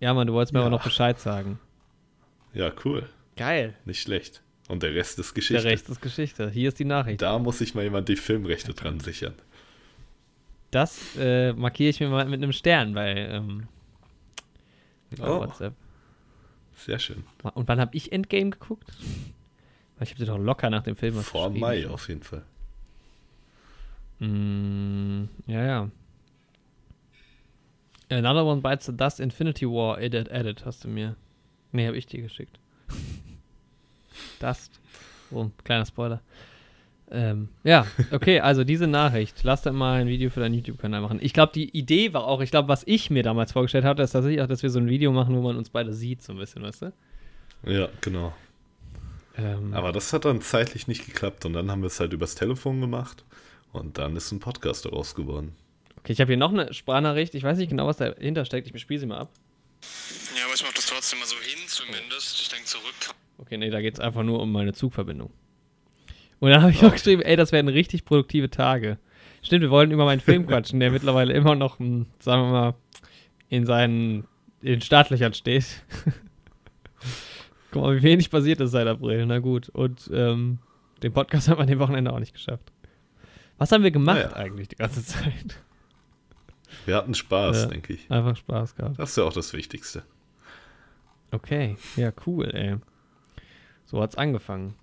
ja, 0.00 0.12
Mann, 0.14 0.26
du 0.26 0.32
wolltest 0.34 0.52
mir 0.52 0.60
Ja. 0.60 0.66
aber 0.66 0.70
noch 0.76 0.84
Bescheid 0.84 1.18
sagen. 1.18 1.58
Ja, 2.54 2.70
cool. 2.84 3.08
Geil. 3.36 3.74
Nicht 3.84 4.00
schlecht. 4.02 4.42
Und 4.68 4.82
der 4.82 4.94
Rest 4.94 5.18
ist 5.18 5.30
Der 5.30 5.34
Geschichte. 5.34 5.64
Rest 5.64 5.88
ist 5.88 6.00
Geschichte. 6.02 6.50
Hier 6.50 6.68
ist 6.68 6.78
die 6.78 6.84
Nachricht. 6.84 7.22
Da 7.22 7.38
muss 7.38 7.58
sich 7.58 7.74
mal 7.74 7.82
jemand 7.84 8.08
die 8.08 8.16
Filmrechte 8.16 8.74
dran 8.74 9.00
sichern. 9.00 9.34
Das 10.70 11.16
äh, 11.16 11.52
markiere 11.54 11.88
ich 11.90 12.00
mir 12.00 12.08
mal 12.08 12.26
mit 12.26 12.42
einem 12.42 12.52
Stern 12.52 12.92
bei, 12.92 13.14
ähm, 13.14 13.66
bei 15.16 15.26
Oh, 15.26 15.40
WhatsApp. 15.40 15.72
sehr 16.76 16.98
schön. 16.98 17.24
Und 17.54 17.66
wann 17.68 17.80
habe 17.80 17.96
ich 17.96 18.12
Endgame 18.12 18.50
geguckt? 18.50 18.86
Weil 19.96 20.04
ich 20.06 20.10
habe 20.10 20.20
dir 20.20 20.26
doch 20.26 20.38
locker 20.38 20.68
nach 20.68 20.82
dem 20.82 20.94
Film 20.96 21.16
was 21.16 21.26
Vor. 21.26 21.48
Mai 21.50 21.88
auf 21.88 22.08
jeden 22.08 22.22
Fall. 22.22 22.42
Mm, 24.20 25.24
ja, 25.46 25.64
ja. 25.64 25.90
Another 28.10 28.44
one 28.44 28.60
bites 28.62 28.86
the 28.86 28.96
dust 28.96 29.20
Infinity 29.20 29.66
War 29.66 30.00
edit, 30.00 30.28
edit 30.28 30.64
hast 30.64 30.84
du 30.84 30.88
mir. 30.88 31.14
Nee, 31.72 31.86
habe 31.86 31.96
ich 31.96 32.06
dir 32.06 32.22
geschickt. 32.22 32.58
Dust. 34.40 34.80
Oh, 35.30 35.50
kleiner 35.62 35.84
Spoiler. 35.84 36.22
Ähm, 37.10 37.48
ja, 37.64 37.86
okay, 38.10 38.40
also 38.40 38.64
diese 38.64 38.86
Nachricht. 38.86 39.42
Lass 39.42 39.62
dann 39.62 39.76
mal 39.76 40.00
ein 40.00 40.08
Video 40.08 40.30
für 40.30 40.40
deinen 40.40 40.54
YouTube-Kanal 40.54 41.00
machen. 41.00 41.18
Ich 41.22 41.32
glaube, 41.32 41.52
die 41.54 41.70
Idee 41.76 42.12
war 42.12 42.24
auch, 42.24 42.40
ich 42.40 42.50
glaube, 42.50 42.68
was 42.68 42.82
ich 42.86 43.10
mir 43.10 43.22
damals 43.22 43.52
vorgestellt 43.52 43.84
hatte, 43.84 44.02
ist 44.02 44.12
tatsächlich 44.12 44.42
auch, 44.42 44.46
dass 44.46 44.62
wir 44.62 44.70
so 44.70 44.78
ein 44.78 44.88
Video 44.88 45.12
machen, 45.12 45.36
wo 45.36 45.42
man 45.42 45.56
uns 45.56 45.70
beide 45.70 45.92
sieht, 45.92 46.22
so 46.22 46.32
ein 46.32 46.38
bisschen, 46.38 46.62
weißt 46.62 46.82
du? 46.82 46.92
Ja, 47.64 47.88
genau. 48.00 48.34
Ähm, 49.36 49.72
Aber 49.72 49.92
das 49.92 50.12
hat 50.12 50.24
dann 50.24 50.40
zeitlich 50.40 50.88
nicht 50.88 51.06
geklappt 51.06 51.44
und 51.46 51.52
dann 51.52 51.70
haben 51.70 51.82
wir 51.82 51.86
es 51.86 52.00
halt 52.00 52.12
übers 52.12 52.34
Telefon 52.34 52.80
gemacht 52.80 53.24
und 53.72 53.98
dann 53.98 54.16
ist 54.16 54.32
ein 54.32 54.40
Podcast 54.40 54.84
daraus 54.84 55.14
geworden. 55.14 55.54
okay, 55.98 56.12
ich 56.12 56.20
habe 56.20 56.30
hier 56.30 56.36
noch 56.36 56.52
eine 56.52 56.72
Sprachnachricht. 56.72 57.34
Ich 57.34 57.42
weiß 57.42 57.58
nicht 57.58 57.70
genau, 57.70 57.86
was 57.86 57.98
dahinter 57.98 58.44
steckt. 58.44 58.66
Ich 58.66 58.80
spiele 58.80 59.00
sie 59.00 59.06
mal 59.06 59.18
ab. 59.18 59.30
Ja, 60.36 60.44
aber 60.44 60.54
ich 60.54 60.62
mach 60.62 60.72
das 60.72 60.86
trotzdem 60.86 61.18
mal 61.18 61.26
so 61.26 61.36
hin, 61.36 61.58
zumindest. 61.66 62.40
Ich 62.40 62.48
denke, 62.48 62.64
zurück 62.64 62.94
Okay, 63.38 63.56
nee, 63.56 63.70
da 63.70 63.80
geht 63.80 63.94
es 63.94 64.00
einfach 64.00 64.24
nur 64.24 64.40
um 64.40 64.50
meine 64.50 64.72
Zugverbindung. 64.72 65.30
Und 66.40 66.50
dann 66.50 66.62
habe 66.62 66.72
ich 66.72 66.82
noch 66.82 66.92
geschrieben, 66.92 67.22
ey, 67.22 67.36
das 67.36 67.52
werden 67.52 67.68
richtig 67.68 68.04
produktive 68.04 68.50
Tage. 68.50 68.98
Stimmt, 69.42 69.62
wir 69.62 69.70
wollten 69.70 69.92
über 69.92 70.04
meinen 70.04 70.20
Film 70.20 70.46
quatschen, 70.46 70.80
der 70.80 70.90
mittlerweile 70.90 71.32
immer 71.32 71.54
noch, 71.54 71.78
hm, 71.78 72.06
sagen 72.18 72.42
wir 72.42 72.50
mal, 72.50 72.74
in 73.48 73.64
seinen 73.64 74.26
in 74.60 74.72
den 74.72 74.80
Startlöchern 74.80 75.34
steht. 75.34 75.82
Guck 77.70 77.82
mal, 77.82 77.96
wie 77.96 78.02
wenig 78.02 78.30
passiert 78.30 78.60
ist 78.60 78.72
seit 78.72 78.88
April. 78.88 79.24
Na 79.26 79.38
gut. 79.38 79.68
Und 79.68 80.10
ähm, 80.12 80.58
den 81.02 81.12
Podcast 81.12 81.48
hat 81.48 81.58
man 81.58 81.66
dem 81.66 81.78
Wochenende 81.78 82.12
auch 82.12 82.18
nicht 82.18 82.32
geschafft. 82.32 82.72
Was 83.58 83.72
haben 83.72 83.82
wir 83.82 83.90
gemacht 83.90 84.16
Naja. 84.16 84.32
eigentlich 84.36 84.68
die 84.68 84.76
ganze 84.76 85.04
Zeit? 85.04 85.58
Wir 86.86 86.96
hatten 86.96 87.14
Spaß, 87.14 87.62
Ja. 87.62 87.66
denke 87.68 87.92
ich. 87.94 88.10
Einfach 88.10 88.36
Spaß 88.36 88.76
gehabt. 88.76 88.98
Das 88.98 89.10
ist 89.10 89.16
ja 89.16 89.24
auch 89.24 89.32
das 89.32 89.52
Wichtigste. 89.52 90.02
Okay, 91.30 91.76
ja, 91.96 92.10
cool, 92.26 92.50
ey. 92.54 92.76
So 93.84 94.00
hat's 94.00 94.16
angefangen. 94.16 94.74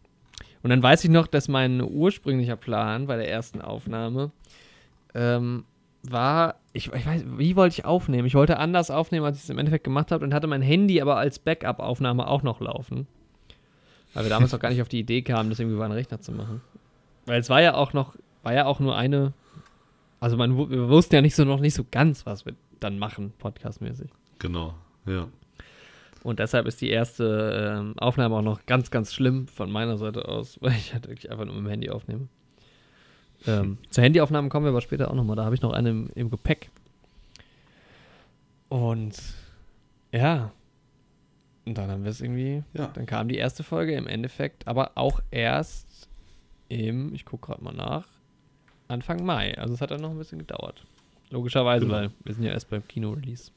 Und 0.63 0.69
dann 0.71 0.81
weiß 0.81 1.03
ich 1.03 1.09
noch, 1.09 1.27
dass 1.27 1.47
mein 1.47 1.81
ursprünglicher 1.81 2.55
Plan 2.55 3.07
bei 3.07 3.17
der 3.17 3.29
ersten 3.29 3.61
Aufnahme 3.61 4.31
ähm, 5.13 5.63
war, 6.03 6.55
ich, 6.73 6.91
ich 6.93 7.05
weiß, 7.05 7.23
wie 7.37 7.55
wollte 7.55 7.73
ich 7.73 7.85
aufnehmen? 7.85 8.27
Ich 8.27 8.35
wollte 8.35 8.57
anders 8.57 8.91
aufnehmen, 8.91 9.25
als 9.25 9.37
ich 9.37 9.43
es 9.43 9.49
im 9.49 9.57
Endeffekt 9.57 9.83
gemacht 9.83 10.11
habe 10.11 10.23
und 10.25 10.33
hatte 10.33 10.47
mein 10.47 10.61
Handy 10.61 11.01
aber 11.01 11.17
als 11.17 11.39
Backup-Aufnahme 11.39 12.27
auch 12.27 12.43
noch 12.43 12.59
laufen. 12.59 13.07
Weil 14.13 14.23
wir 14.25 14.29
damals 14.29 14.51
noch 14.51 14.59
gar 14.59 14.69
nicht 14.69 14.81
auf 14.81 14.87
die 14.89 14.99
Idee 14.99 15.21
kamen, 15.23 15.49
das 15.49 15.59
irgendwie 15.59 15.75
über 15.75 15.85
einen 15.85 15.93
Rechner 15.93 16.19
zu 16.21 16.31
machen. 16.31 16.61
Weil 17.25 17.39
es 17.41 17.49
war 17.49 17.61
ja 17.61 17.73
auch 17.75 17.93
noch, 17.93 18.15
war 18.45 18.53
ja 18.53 18.65
auch 18.65 18.79
nur 18.79 18.95
eine, 18.95 19.33
also 20.19 20.37
man, 20.37 20.57
wir 20.69 20.87
wussten 20.89 21.15
ja 21.15 21.21
nicht 21.21 21.35
so 21.35 21.43
noch 21.43 21.59
nicht 21.59 21.73
so 21.73 21.85
ganz, 21.89 22.25
was 22.25 22.45
wir 22.45 22.53
dann 22.79 22.99
machen, 22.99 23.33
podcastmäßig. 23.39 24.09
Genau, 24.39 24.73
ja. 25.05 25.27
Und 26.23 26.39
deshalb 26.39 26.65
ist 26.65 26.81
die 26.81 26.89
erste 26.89 27.75
ähm, 27.79 27.97
Aufnahme 27.99 28.35
auch 28.35 28.41
noch 28.41 28.65
ganz, 28.65 28.89
ganz 28.91 29.13
schlimm 29.13 29.47
von 29.47 29.71
meiner 29.71 29.97
Seite 29.97 30.27
aus, 30.27 30.57
weil 30.61 30.73
ich 30.73 30.93
halt 30.93 31.07
wirklich 31.07 31.31
einfach 31.31 31.45
nur 31.45 31.55
mit 31.55 31.65
dem 31.65 31.69
Handy 31.69 31.89
aufnehme. 31.89 32.27
Ähm, 33.47 33.77
zu 33.89 34.01
Handyaufnahmen 34.01 34.49
kommen 34.49 34.65
wir 34.65 34.71
aber 34.71 34.81
später 34.81 35.09
auch 35.11 35.15
nochmal. 35.15 35.35
Da 35.35 35.45
habe 35.45 35.55
ich 35.55 35.61
noch 35.61 35.73
eine 35.73 35.89
im, 35.89 36.09
im 36.15 36.29
Gepäck. 36.29 36.69
Und 38.69 39.15
ja, 40.11 40.51
und 41.65 41.77
dann 41.77 41.89
haben 41.89 42.03
wir 42.03 42.11
es 42.11 42.21
irgendwie, 42.21 42.63
Ja. 42.73 42.87
dann 42.93 43.05
kam 43.05 43.27
die 43.27 43.37
erste 43.37 43.63
Folge 43.63 43.93
im 43.95 44.07
Endeffekt, 44.07 44.67
aber 44.67 44.91
auch 44.95 45.19
erst 45.31 46.09
im, 46.69 47.13
ich 47.13 47.25
gucke 47.25 47.47
gerade 47.47 47.63
mal 47.63 47.73
nach, 47.73 48.07
Anfang 48.87 49.25
Mai. 49.25 49.57
Also 49.57 49.73
es 49.73 49.81
hat 49.81 49.91
dann 49.91 50.01
noch 50.01 50.11
ein 50.11 50.17
bisschen 50.17 50.39
gedauert. 50.39 50.83
Logischerweise, 51.31 51.85
Genau. 51.85 51.97
weil 51.97 52.11
wir 52.23 52.33
sind 52.33 52.43
ja 52.43 52.51
erst 52.51 52.69
beim 52.69 52.87
Kino-Release. 52.87 53.51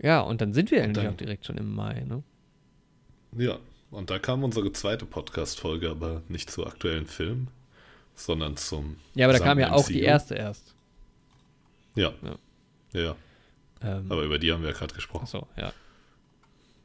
Ja, 0.00 0.20
und 0.20 0.40
dann 0.40 0.52
sind 0.52 0.70
wir 0.70 0.82
endlich 0.82 1.04
dann- 1.04 1.14
auch 1.14 1.16
direkt 1.16 1.46
schon 1.46 1.56
im 1.58 1.74
Mai, 1.74 2.00
ne? 2.08 2.22
Ja, 3.36 3.58
und 3.90 4.10
da 4.10 4.18
kam 4.18 4.42
unsere 4.44 4.72
zweite 4.72 5.06
Podcast-Folge, 5.06 5.90
aber 5.90 6.22
nicht 6.28 6.50
zu 6.50 6.66
aktuellen 6.66 7.06
Filmen, 7.06 7.48
sondern 8.14 8.56
zum. 8.56 8.96
Ja, 9.14 9.26
aber 9.26 9.38
da 9.38 9.44
kam 9.44 9.58
ja 9.58 9.72
auch 9.72 9.86
die 9.86 10.02
erste 10.02 10.34
erst. 10.34 10.74
Ja. 11.94 12.12
Ja. 12.22 12.36
Ja. 13.00 13.16
Ähm, 13.82 14.06
Aber 14.10 14.22
über 14.22 14.38
die 14.38 14.52
haben 14.52 14.62
wir 14.62 14.70
ja 14.70 14.76
gerade 14.76 14.94
gesprochen. 14.94 15.22
achso, 15.24 15.46
ja. 15.56 15.72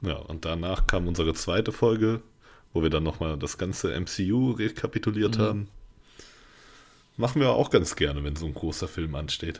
Ja, 0.02 0.16
und 0.18 0.46
danach 0.46 0.86
kam 0.88 1.08
unsere 1.08 1.34
zweite 1.34 1.72
Folge, 1.72 2.22
wo 2.74 2.84
wir 2.84 2.90
dann 2.90 3.04
nochmal 3.04 3.38
das 3.38 3.58
ganze 3.58 3.94
MCU 4.00 4.52
rekapituliert 4.52 5.38
Mhm. 5.38 5.42
haben. 5.42 5.68
Machen 7.18 7.42
wir 7.42 7.50
auch 7.50 7.70
ganz 7.70 7.96
gerne, 7.96 8.24
wenn 8.24 8.36
so 8.36 8.46
ein 8.46 8.54
großer 8.54 8.88
Film 8.88 9.16
ansteht. 9.16 9.60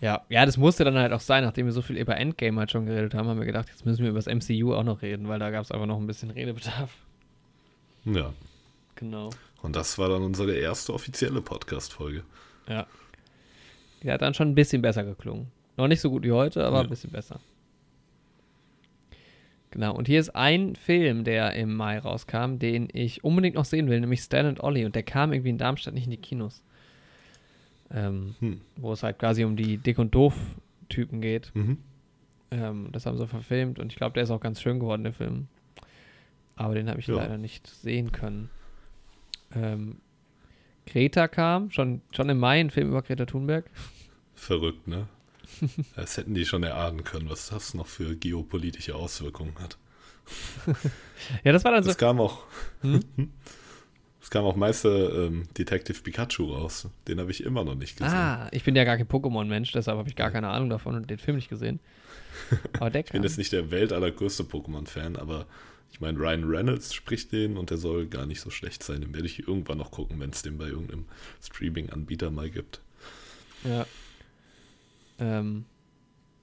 Ja, 0.00 0.22
ja, 0.28 0.44
das 0.44 0.56
musste 0.56 0.84
dann 0.84 0.96
halt 0.96 1.12
auch 1.12 1.20
sein, 1.20 1.44
nachdem 1.44 1.66
wir 1.66 1.72
so 1.72 1.82
viel 1.82 1.96
über 1.96 2.16
Endgame 2.16 2.58
halt 2.60 2.70
schon 2.70 2.86
geredet 2.86 3.14
haben, 3.14 3.28
haben 3.28 3.38
wir 3.38 3.46
gedacht, 3.46 3.68
jetzt 3.70 3.86
müssen 3.86 4.02
wir 4.02 4.10
über 4.10 4.20
das 4.20 4.26
MCU 4.26 4.74
auch 4.74 4.82
noch 4.84 5.02
reden, 5.02 5.28
weil 5.28 5.38
da 5.38 5.50
gab 5.50 5.64
es 5.64 5.70
einfach 5.70 5.86
noch 5.86 5.98
ein 5.98 6.06
bisschen 6.06 6.30
Redebedarf. 6.30 6.90
Ja. 8.04 8.32
Genau. 8.96 9.30
Und 9.62 9.74
das 9.76 9.96
war 9.98 10.08
dann 10.10 10.22
unsere 10.22 10.54
erste 10.54 10.92
offizielle 10.92 11.40
Podcast-Folge. 11.40 12.22
Ja. 12.68 12.86
Die 14.02 14.10
hat 14.12 14.20
dann 14.20 14.34
schon 14.34 14.48
ein 14.50 14.54
bisschen 14.54 14.82
besser 14.82 15.04
geklungen. 15.04 15.50
Noch 15.76 15.88
nicht 15.88 16.00
so 16.02 16.10
gut 16.10 16.22
wie 16.22 16.32
heute, 16.32 16.64
aber 16.64 16.76
Ja. 16.78 16.82
ein 16.82 16.88
bisschen 16.90 17.10
besser. 17.10 17.40
Genau, 19.74 19.92
und 19.92 20.06
hier 20.06 20.20
ist 20.20 20.36
ein 20.36 20.76
Film, 20.76 21.24
der 21.24 21.54
im 21.54 21.74
Mai 21.74 21.98
rauskam, 21.98 22.60
den 22.60 22.88
ich 22.92 23.24
unbedingt 23.24 23.56
noch 23.56 23.64
sehen 23.64 23.88
will, 23.90 23.98
nämlich 23.98 24.20
Stan 24.20 24.46
and 24.46 24.60
Ollie. 24.62 24.86
Und 24.86 24.94
der 24.94 25.02
kam 25.02 25.32
irgendwie 25.32 25.50
in 25.50 25.58
Darmstadt 25.58 25.94
nicht 25.94 26.04
in 26.04 26.12
die 26.12 26.16
Kinos. 26.16 26.62
Ähm, 27.92 28.36
Hm. 28.38 28.60
Wo 28.76 28.92
es 28.92 29.02
halt 29.02 29.18
quasi 29.18 29.42
um 29.44 29.56
die 29.56 29.78
Dick- 29.78 29.98
und 29.98 30.14
Doof-Typen 30.14 31.20
geht. 31.20 31.50
Mhm. 31.54 31.78
Ähm, 32.52 32.88
das 32.92 33.04
haben 33.04 33.18
sie 33.18 33.26
verfilmt 33.26 33.80
und 33.80 33.90
ich 33.90 33.96
glaube, 33.96 34.14
der 34.14 34.22
ist 34.22 34.30
auch 34.30 34.40
ganz 34.40 34.62
schön 34.62 34.78
geworden, 34.78 35.02
der 35.02 35.12
Film. 35.12 35.48
Aber 36.54 36.74
den 36.74 36.88
habe 36.88 37.00
ich 37.00 37.08
Ja. 37.08 37.16
leider 37.16 37.36
nicht 37.36 37.66
sehen 37.66 38.12
können. 38.12 38.50
Ähm, 39.56 39.96
Greta 40.86 41.26
kam, 41.26 41.72
schon, 41.72 42.00
schon 42.12 42.28
im 42.28 42.38
Mai, 42.38 42.60
ein 42.60 42.70
Film 42.70 42.90
über 42.90 43.02
Greta 43.02 43.26
Thunberg. 43.26 43.68
Verrückt, 44.36 44.86
ne? 44.86 45.08
Das 45.96 46.16
hätten 46.16 46.34
die 46.34 46.44
schon 46.44 46.62
erahnen 46.62 47.04
können, 47.04 47.28
was 47.28 47.48
das 47.48 47.74
noch 47.74 47.86
für 47.86 48.16
geopolitische 48.16 48.94
Auswirkungen 48.94 49.54
hat. 49.60 49.76
Ja, 51.44 51.52
das 51.52 51.64
war 51.64 51.72
dann 51.72 51.84
so. 51.84 51.90
Es 51.90 51.98
kam 51.98 52.20
auch. 52.20 52.44
Hm? 52.82 53.00
Es 54.22 54.30
kam 54.30 54.46
auch 54.46 54.56
Meister 54.56 55.26
ähm, 55.26 55.46
Detective 55.58 56.00
Pikachu 56.00 56.50
raus. 56.50 56.88
Den 57.06 57.20
habe 57.20 57.30
ich 57.30 57.44
immer 57.44 57.62
noch 57.62 57.74
nicht 57.74 57.98
gesehen. 57.98 58.10
Ah, 58.10 58.48
ich 58.52 58.64
bin 58.64 58.74
ja 58.74 58.84
gar 58.84 58.96
kein 58.96 59.06
Pokémon-Mensch, 59.06 59.72
deshalb 59.72 59.98
habe 59.98 60.08
ich 60.08 60.16
gar 60.16 60.30
keine 60.30 60.48
Ahnung 60.48 60.70
davon 60.70 60.94
und 60.94 61.10
den 61.10 61.18
Film 61.18 61.36
nicht 61.36 61.50
gesehen. 61.50 61.78
Aber 62.72 62.88
der 62.88 63.04
Ich 63.04 63.12
bin 63.12 63.22
jetzt 63.22 63.36
nicht 63.36 63.52
der 63.52 63.70
weltallergrößte 63.70 64.44
Pokémon-Fan, 64.44 65.16
aber 65.16 65.46
ich 65.92 66.00
meine, 66.00 66.18
Ryan 66.18 66.44
Reynolds 66.44 66.94
spricht 66.94 67.32
den 67.32 67.58
und 67.58 67.68
der 67.68 67.76
soll 67.76 68.06
gar 68.06 68.24
nicht 68.24 68.40
so 68.40 68.48
schlecht 68.48 68.82
sein. 68.82 69.02
Den 69.02 69.14
werde 69.14 69.26
ich 69.26 69.46
irgendwann 69.46 69.76
noch 69.76 69.90
gucken, 69.90 70.18
wenn 70.18 70.30
es 70.30 70.40
den 70.40 70.56
bei 70.56 70.68
irgendeinem 70.68 71.04
Streaming-Anbieter 71.42 72.30
mal 72.30 72.48
gibt. 72.48 72.80
Ja. 73.62 73.86
Ähm, 75.18 75.64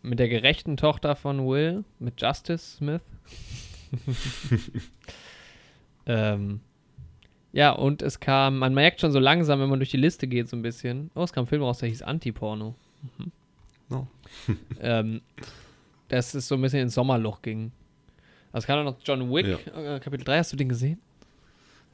mit 0.01 0.19
der 0.19 0.29
gerechten 0.29 0.77
Tochter 0.77 1.15
von 1.15 1.47
Will, 1.47 1.83
mit 1.99 2.19
Justice 2.21 2.77
Smith. 2.77 3.01
ähm, 6.05 6.61
ja, 7.53 7.71
und 7.71 8.01
es 8.01 8.19
kam, 8.19 8.59
man 8.59 8.73
merkt 8.73 9.01
schon 9.01 9.11
so 9.11 9.19
langsam, 9.19 9.59
wenn 9.59 9.69
man 9.69 9.79
durch 9.79 9.91
die 9.91 9.97
Liste 9.97 10.27
geht, 10.27 10.49
so 10.49 10.55
ein 10.55 10.61
bisschen. 10.61 11.11
Oh, 11.15 11.23
es 11.23 11.33
kam 11.33 11.43
ein 11.43 11.47
Film 11.47 11.63
raus, 11.63 11.79
der 11.79 11.89
hieß 11.89 12.01
Anti-Porno. 12.01 12.75
Mhm. 13.17 13.31
Oh. 13.89 14.07
ähm, 14.79 15.21
dass 16.07 16.33
es 16.33 16.47
so 16.47 16.55
ein 16.55 16.61
bisschen 16.61 16.81
ins 16.81 16.93
Sommerloch 16.93 17.41
ging. 17.41 17.71
Also 18.51 18.63
es 18.63 18.67
kam 18.67 18.83
noch 18.83 18.97
John 19.03 19.31
Wick, 19.31 19.47
äh, 19.67 19.99
Kapitel 19.99 20.23
3, 20.23 20.37
hast 20.39 20.51
du 20.53 20.57
den 20.57 20.69
gesehen? 20.69 20.99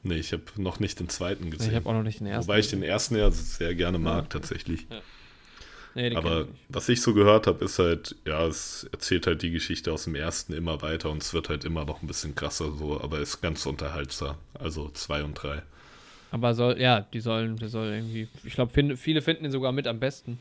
Nee, 0.02 0.14
ich 0.14 0.32
habe 0.32 0.42
noch 0.56 0.80
nicht 0.80 1.00
den 1.00 1.08
zweiten 1.08 1.50
gesehen. 1.50 1.70
Ich 1.70 1.76
habe 1.76 1.88
auch 1.88 1.92
noch 1.92 2.02
nicht 2.02 2.20
den 2.20 2.28
ersten. 2.28 2.48
Wobei 2.48 2.60
ich 2.60 2.68
den 2.68 2.82
ersten 2.82 3.16
ja 3.16 3.30
sehr 3.30 3.74
gerne 3.74 3.98
mag, 3.98 4.30
tatsächlich. 4.30 4.86
Nee, 5.94 6.14
Aber 6.14 6.42
ich 6.42 6.46
was 6.68 6.88
ich 6.88 7.00
so 7.02 7.14
gehört 7.14 7.46
habe, 7.46 7.64
ist 7.64 7.78
halt, 7.78 8.14
ja, 8.26 8.46
es 8.46 8.88
erzählt 8.92 9.26
halt 9.26 9.42
die 9.42 9.50
Geschichte 9.50 9.92
aus 9.92 10.04
dem 10.04 10.14
ersten 10.14 10.52
immer 10.52 10.80
weiter 10.82 11.10
und 11.10 11.22
es 11.22 11.32
wird 11.34 11.48
halt 11.48 11.64
immer 11.64 11.84
noch 11.84 12.02
ein 12.02 12.06
bisschen 12.06 12.34
krasser 12.34 12.70
so, 12.72 13.00
aber 13.00 13.18
ist 13.18 13.40
ganz 13.40 13.66
unterhaltsam. 13.66 14.36
Also 14.54 14.90
zwei 14.90 15.22
und 15.24 15.34
drei. 15.34 15.62
Aber 16.30 16.54
soll, 16.54 16.78
ja, 16.80 17.00
die 17.00 17.20
sollen, 17.20 17.56
die 17.56 17.68
soll 17.68 17.88
irgendwie, 17.88 18.28
ich 18.44 18.54
glaube, 18.54 18.72
find, 18.72 18.98
viele 18.98 19.22
finden 19.22 19.46
ihn 19.46 19.50
sogar 19.50 19.72
mit 19.72 19.86
am 19.86 19.98
besten. 19.98 20.38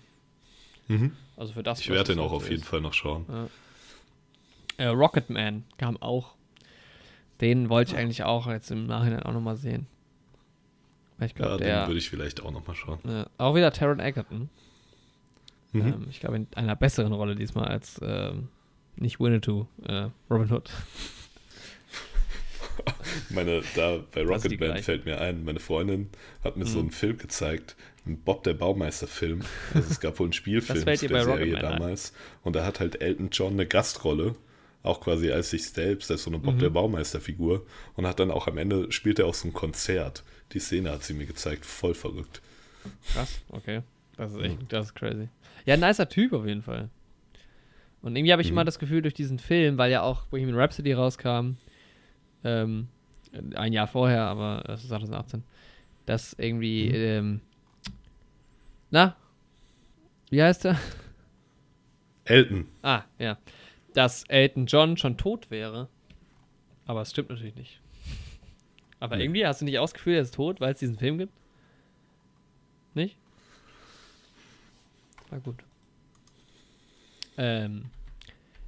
Also 1.36 1.54
für 1.54 1.64
das. 1.64 1.80
Ich 1.82 1.90
werde 1.90 2.14
den 2.14 2.20
auch 2.20 2.32
auf 2.32 2.50
jeden 2.50 2.62
ist. 2.62 2.68
Fall 2.70 2.80
noch 2.82 2.94
schauen. 2.94 3.26
Äh, 4.78 4.86
Rocketman 4.88 5.64
kam 5.78 5.98
auch. 6.02 6.36
Den 7.42 7.70
wollte 7.70 7.92
ich 7.94 7.98
eigentlich 7.98 8.24
auch 8.24 8.48
jetzt 8.48 8.72
im 8.72 8.88
Nachhinein 8.88 9.24
auch 9.24 9.34
nochmal 9.34 9.58
sehen. 9.58 9.88
Weil 11.18 11.28
ich 11.28 11.34
Ja, 11.34 11.46
glaube, 11.46 11.58
den 11.58 11.68
der. 11.68 11.88
würde 11.88 12.00
ich 12.00 12.10
vielleicht 12.10 12.42
auch 12.42 12.52
noch 12.52 12.66
mal 12.68 12.76
schauen. 12.76 13.00
äh, 13.08 13.26
auch 13.38 13.56
wieder 13.56 13.72
Taron 13.74 14.00
Egerton. 14.00 14.50
Mhm. 15.74 15.82
Ähm, 15.82 16.08
ich 16.10 16.20
glaube, 16.20 16.38
in 16.38 16.48
einer 16.56 16.76
besseren 16.76 17.14
Rolle 17.14 17.36
diesmal 17.36 17.68
als 17.68 18.00
ähm, 18.02 18.48
nicht 18.96 19.20
Winnetou, 19.20 19.68
äh, 19.86 20.08
Robin 20.30 20.52
Hood. 20.52 20.70
Meine, 23.30 23.62
da 23.76 23.98
bei 24.12 24.24
Das 24.24 24.30
Rocketman 24.44 24.70
gleiche. 24.70 24.84
fällt 24.84 25.06
mir 25.06 25.20
ein, 25.20 25.44
meine 25.44 25.60
Freundin 25.60 26.10
hat 26.44 26.58
mir 26.58 26.66
so 26.66 26.78
Mhm. 26.78 26.84
einen 26.86 26.92
Film 26.92 27.18
gezeigt, 27.18 27.76
einen 28.06 28.20
Bob 28.20 28.44
der 28.44 28.54
Baumeister-Film. 28.54 29.42
Also 29.74 29.90
es 29.90 30.00
gab 30.00 30.20
wohl 30.20 30.28
einen 30.28 30.34
Spielfilm 30.34 30.84
fällt 30.84 31.00
zu 31.00 31.08
der 31.08 31.24
Serie 31.24 31.56
ein? 31.56 31.62
damals. 31.62 32.14
Und 32.44 32.56
da 32.56 32.66
hat 32.66 32.80
halt 32.80 33.02
Elton 33.02 33.30
John 33.32 33.54
eine 33.54 33.66
Gastrolle, 33.66 34.36
auch 34.84 35.02
quasi 35.02 35.32
als 35.32 35.50
sich 35.50 35.70
selbst, 35.70 36.10
als 36.12 36.24
so 36.24 36.30
eine 36.30 36.40
Bob 36.40 36.56
Mhm. 36.56 36.60
der 36.60 36.70
Baumeister-Figur. 36.70 37.66
Und 37.96 38.06
hat 38.08 38.20
dann 38.20 38.32
auch 38.32 38.48
am 38.48 38.58
Ende, 38.58 38.92
spielt 38.92 39.20
er 39.20 39.26
auch 39.26 39.34
so 39.34 39.48
ein 39.48 39.54
Konzert. 39.54 40.24
Die 40.54 40.60
Szene 40.60 40.92
hat 40.92 41.04
sie 41.04 41.14
mir 41.14 41.26
gezeigt, 41.26 41.66
voll 41.66 41.94
verrückt. 41.96 42.42
Krass, 43.14 43.42
okay. 43.50 43.82
Das 44.16 44.32
ist 44.34 44.40
echt, 44.42 44.58
das 44.70 44.86
ist 44.88 44.96
crazy. 44.96 45.28
Ja, 45.68 45.74
ein 45.76 45.80
nicer 45.82 46.10
Typ 46.10 46.34
auf 46.34 46.46
jeden 46.48 46.62
Fall. 46.64 46.90
Und 48.02 48.16
irgendwie 48.16 48.32
habe 48.32 48.42
ich 48.42 48.48
Mhm. 48.48 48.54
immer 48.54 48.66
das 48.66 48.80
Gefühl, 48.80 49.02
durch 49.02 49.14
diesen 49.14 49.38
Film, 49.38 49.78
weil 49.78 49.92
ja 49.92 50.02
auch 50.02 50.26
Bohemian 50.28 50.58
Rhapsody 50.58 50.94
rauskam, 50.94 51.58
ähm, 52.44 52.88
ein 53.56 53.74
Jahr 53.74 53.88
vorher, 53.88 54.24
aber 54.24 54.64
das 54.66 54.82
ist 54.84 54.90
2018, 54.90 55.44
dass 56.06 56.34
irgendwie, 56.40 56.88
Mhm. 56.88 56.96
ähm, 56.96 57.42
na, 58.92 59.16
wie 60.30 60.42
heißt 60.42 60.66
er? 60.66 60.78
Elton, 62.26 62.68
Ah, 62.82 63.04
ja. 63.20 63.38
Dass 63.94 64.24
Elton 64.26 64.66
John 64.68 64.96
schon 64.98 65.18
tot 65.18 65.50
wäre. 65.50 65.88
Aber 66.86 67.02
es 67.02 67.12
stimmt 67.12 67.30
natürlich 67.30 67.56
nicht. 67.56 67.82
Aber 69.00 69.16
Nee. 69.18 69.24
irgendwie 69.24 69.46
hast 69.46 69.62
du 69.62 69.66
nicht 69.66 69.80
ausgefühlt, 69.80 70.16
er 70.18 70.22
ist 70.22 70.34
tot, 70.36 70.60
weil 70.62 70.74
es 70.74 70.80
diesen 70.80 70.98
Film 70.98 71.18
gibt? 71.18 71.34
Nicht? 72.94 73.18
Na 75.32 75.40
gut. 75.40 75.58
Ähm, 77.38 77.86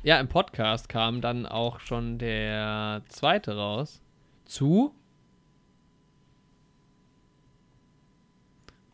ja, 0.03 0.19
im 0.19 0.27
Podcast 0.27 0.89
kam 0.89 1.21
dann 1.21 1.45
auch 1.45 1.79
schon 1.79 2.17
der 2.17 3.01
zweite 3.09 3.55
raus. 3.55 4.01
Zu? 4.45 4.93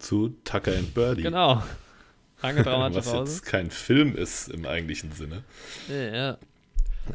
zu 0.05 0.29
Tucker 0.43 0.71
and 0.77 0.93
Birdie. 0.93 1.23
Genau. 1.23 1.63
Danke, 2.41 2.63
dramatische 2.63 2.99
Was 2.99 3.11
Pause. 3.11 3.31
jetzt 3.33 3.45
kein 3.45 3.71
Film 3.71 4.15
ist 4.15 4.49
im 4.49 4.65
eigentlichen 4.67 5.11
Sinne, 5.11 5.43
Ja, 5.89 6.37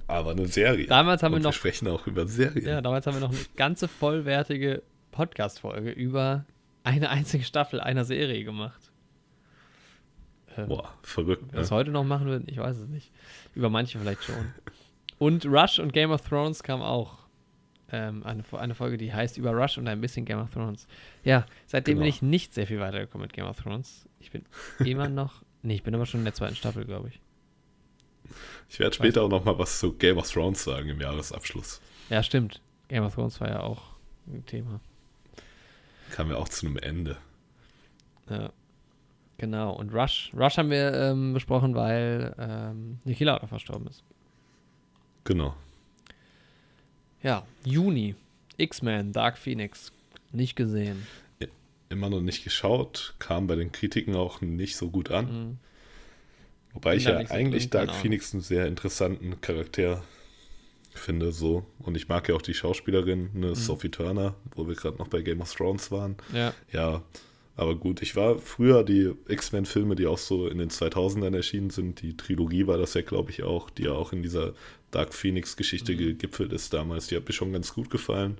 aber 0.08 0.32
eine 0.32 0.46
Serie. 0.48 0.86
Damals 0.86 1.22
haben 1.22 1.32
wir 1.32 1.36
Und 1.36 1.42
noch 1.42 1.50
wir 1.50 1.54
sprechen 1.54 1.86
auch 1.88 2.06
über 2.08 2.26
Serien. 2.26 2.66
Ja, 2.66 2.80
damals 2.80 3.06
haben 3.06 3.14
wir 3.14 3.20
noch 3.20 3.30
eine 3.30 3.44
ganze 3.56 3.86
vollwertige 3.86 4.82
Podcast-Folge 5.12 5.90
über 5.90 6.44
eine 6.82 7.10
einzige 7.10 7.44
Staffel 7.44 7.80
einer 7.80 8.04
Serie 8.04 8.42
gemacht. 8.44 8.79
Äh, 10.56 10.64
Boah, 10.66 10.92
verrückt. 11.02 11.44
Das 11.52 11.70
Ne? 11.70 11.76
heute 11.76 11.90
noch 11.90 12.04
machen 12.04 12.26
würden, 12.26 12.44
ich 12.48 12.58
weiß 12.58 12.76
es 12.76 12.88
nicht. 12.88 13.10
Über 13.54 13.70
manche 13.70 13.98
vielleicht 13.98 14.24
schon. 14.24 14.52
Und 15.18 15.44
Rush 15.46 15.78
und 15.78 15.92
Game 15.92 16.10
of 16.10 16.22
Thrones 16.22 16.62
kam 16.62 16.82
auch. 16.82 17.18
Ähm, 17.92 18.22
eine, 18.24 18.44
eine 18.52 18.74
Folge, 18.76 18.96
die 18.98 19.12
heißt 19.12 19.36
über 19.36 19.50
Rush 19.50 19.76
und 19.76 19.88
ein 19.88 20.00
bisschen 20.00 20.24
Game 20.24 20.38
of 20.38 20.50
Thrones. 20.50 20.86
Ja, 21.24 21.44
seitdem 21.66 21.94
Genau. 21.96 22.04
bin 22.04 22.08
ich 22.08 22.22
nicht 22.22 22.54
sehr 22.54 22.68
viel 22.68 22.78
weitergekommen 22.78 23.26
mit 23.26 23.32
Game 23.32 23.46
of 23.46 23.60
Thrones. 23.60 24.08
Ich 24.20 24.30
bin 24.30 24.44
immer 24.84 25.08
noch. 25.08 25.42
Nee, 25.62 25.74
ich 25.74 25.82
bin 25.82 25.92
aber 25.94 26.06
schon 26.06 26.20
in 26.20 26.24
der 26.24 26.34
zweiten 26.34 26.54
Staffel, 26.54 26.84
glaube 26.84 27.08
ich. 27.08 27.20
Ich 28.68 28.78
werde 28.78 28.94
später 28.94 29.22
auch 29.22 29.28
noch 29.28 29.44
mal 29.44 29.58
was 29.58 29.80
zu 29.80 29.92
Game 29.94 30.18
of 30.18 30.30
Thrones 30.30 30.62
sagen 30.62 30.88
im 30.88 31.00
Jahresabschluss. 31.00 31.80
Ja, 32.10 32.22
stimmt. 32.22 32.60
Game 32.86 33.02
of 33.04 33.14
Thrones 33.16 33.40
war 33.40 33.48
ja 33.48 33.60
auch 33.60 33.82
ein 34.28 34.46
Thema. 34.46 34.80
Kam 36.12 36.30
ja 36.30 36.36
auch 36.36 36.48
zu 36.48 36.66
einem 36.66 36.76
Ende. 36.76 37.16
Ja. 38.28 38.52
Genau. 39.40 39.72
Und 39.72 39.94
Rush. 39.94 40.30
Rush 40.36 40.58
haben 40.58 40.68
wir 40.68 40.92
ähm, 40.92 41.32
besprochen, 41.32 41.74
weil 41.74 42.34
ähm, 42.38 42.98
Niki 43.04 43.24
Lauda 43.24 43.46
verstorben 43.46 43.86
ist. 43.86 44.04
Genau. 45.24 45.54
Ja, 47.22 47.44
Juni. 47.64 48.14
X-Men, 48.58 49.12
Dark 49.12 49.38
Phoenix. 49.38 49.92
Nicht 50.32 50.56
gesehen. 50.56 51.06
Immer 51.88 52.10
noch 52.10 52.20
nicht 52.20 52.44
geschaut, 52.44 53.14
kam 53.18 53.46
bei 53.46 53.56
den 53.56 53.72
Kritiken 53.72 54.14
auch 54.14 54.42
nicht 54.42 54.76
so 54.76 54.90
gut 54.90 55.10
an. 55.10 55.24
Mhm. 55.48 55.58
Wobei 56.74 56.96
ich 56.96 57.04
ja 57.04 57.24
so 57.26 57.32
eigentlich 57.34 57.70
Dark 57.70 57.88
Ahnung. 57.88 58.00
Phoenix 58.02 58.34
einen 58.34 58.42
sehr 58.42 58.66
interessanten 58.66 59.40
Charakter 59.40 60.04
finde, 60.92 61.32
so. 61.32 61.64
Und 61.78 61.96
ich 61.96 62.08
mag 62.08 62.28
ja 62.28 62.34
auch 62.34 62.42
die 62.42 62.52
Schauspielerin, 62.54 63.30
Mhm. 63.32 63.40
ne, 63.40 63.54
Sophie 63.56 63.88
Turner, 63.88 64.34
wo 64.54 64.68
wir 64.68 64.74
gerade 64.76 64.98
noch 64.98 65.08
bei 65.08 65.22
Game 65.22 65.40
of 65.40 65.52
Thrones 65.54 65.90
waren. 65.90 66.16
Ja. 66.34 66.52
Ja, 66.72 67.02
aber 67.60 67.76
gut, 67.76 68.00
ich 68.02 68.16
war 68.16 68.38
früher 68.38 68.82
die 68.84 69.12
X-Men-Filme, 69.28 69.94
die 69.94 70.06
auch 70.06 70.18
so 70.18 70.48
in 70.48 70.58
den 70.58 70.70
2000ern 70.70 71.34
erschienen 71.36 71.70
sind. 71.70 72.00
Die 72.02 72.16
Trilogie 72.16 72.66
war 72.66 72.78
das 72.78 72.94
ja, 72.94 73.02
glaube 73.02 73.30
ich, 73.30 73.42
auch, 73.42 73.68
die 73.70 73.84
ja 73.84 73.92
auch 73.92 74.12
in 74.12 74.22
dieser 74.22 74.54
Dark 74.90 75.12
Phoenix-Geschichte 75.14 75.94
gegipfelt 75.94 76.52
ist 76.52 76.72
damals. 76.72 77.08
Die 77.08 77.16
hat 77.16 77.26
mir 77.28 77.34
schon 77.34 77.52
ganz 77.52 77.74
gut 77.74 77.90
gefallen 77.90 78.38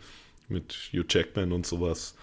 mit 0.49 0.73
Hugh 0.93 1.05
Jackman 1.09 1.53
und 1.53 1.67
sowas. 1.67 2.15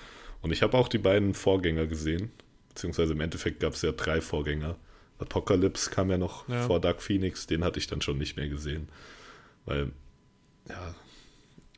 Und 0.41 0.51
ich 0.51 0.61
habe 0.63 0.77
auch 0.77 0.87
die 0.87 0.97
beiden 0.97 1.33
Vorgänger 1.33 1.87
gesehen, 1.87 2.31
beziehungsweise 2.69 3.13
im 3.13 3.21
Endeffekt 3.21 3.59
gab 3.59 3.73
es 3.73 3.81
ja 3.83 3.91
drei 3.91 4.19
Vorgänger. 4.19 4.75
Apocalypse 5.19 5.89
kam 5.89 6.09
ja 6.11 6.17
noch 6.17 6.47
Ja. 6.49 6.65
vor 6.67 6.79
Dark 6.81 7.01
Phoenix, 7.01 7.47
den 7.47 7.63
hatte 7.63 7.79
ich 7.79 7.87
dann 7.87 8.01
schon 8.01 8.17
nicht 8.17 8.37
mehr 8.37 8.49
gesehen, 8.49 8.89
weil, 9.65 9.91
ja, 10.69 10.95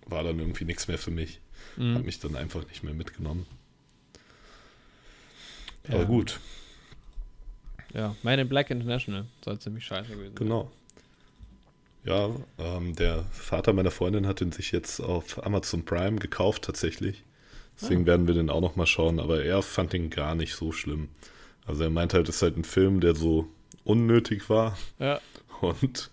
war 0.07 0.24
dann 0.24 0.39
irgendwie 0.39 0.65
nichts 0.65 0.88
mehr 0.88 0.97
für 0.97 1.11
mich. 1.11 1.39
Hat 1.78 1.84
Mhm. 1.84 2.01
mich 2.05 2.20
dann 2.20 2.36
einfach 2.36 2.67
nicht 2.67 2.84
mehr 2.84 2.93
mitgenommen. 2.93 3.45
Ja. 5.90 5.96
Aber 5.96 6.06
gut, 6.06 6.40
Ja, 7.94 8.16
Man 8.24 8.40
in 8.40 8.48
Black 8.50 8.70
International 8.70 9.26
soll 9.44 9.60
ziemlich 9.60 9.84
scheiße 9.86 10.10
gewesen 10.12 10.36
sein. 10.38 10.48
genau. 10.48 10.72
Ja, 12.06 12.30
ähm, 12.58 12.96
der 12.96 13.24
Vater 13.32 13.74
meiner 13.74 13.92
Freundin 13.92 14.26
hat 14.26 14.40
den 14.40 14.52
sich 14.52 14.72
jetzt 14.72 15.00
auf 15.02 15.44
Amazon 15.46 15.84
Prime 15.84 16.18
gekauft 16.18 16.64
tatsächlich. 16.64 17.24
Deswegen 17.82 18.06
werden 18.06 18.28
wir 18.28 18.34
den 18.34 18.50
auch 18.50 18.62
noch 18.62 18.76
mal 18.76 18.86
schauen, 18.88 19.20
aber 19.20 19.44
er 19.44 19.62
fand 19.62 19.94
den 19.94 20.10
gar 20.10 20.36
nicht 20.36 20.56
so 20.56 20.72
schlimm. 20.72 21.10
Also 21.66 21.84
er 21.84 21.90
meint 21.90 22.14
halt, 22.14 22.28
es 22.30 22.38
ist 22.38 22.42
halt 22.42 22.58
ein 22.58 22.64
Film, 22.64 23.00
der 23.00 23.16
so 23.16 23.48
unnötig 23.84 24.50
war 24.50 24.78
Ja. 24.98 25.20
und 25.62 26.10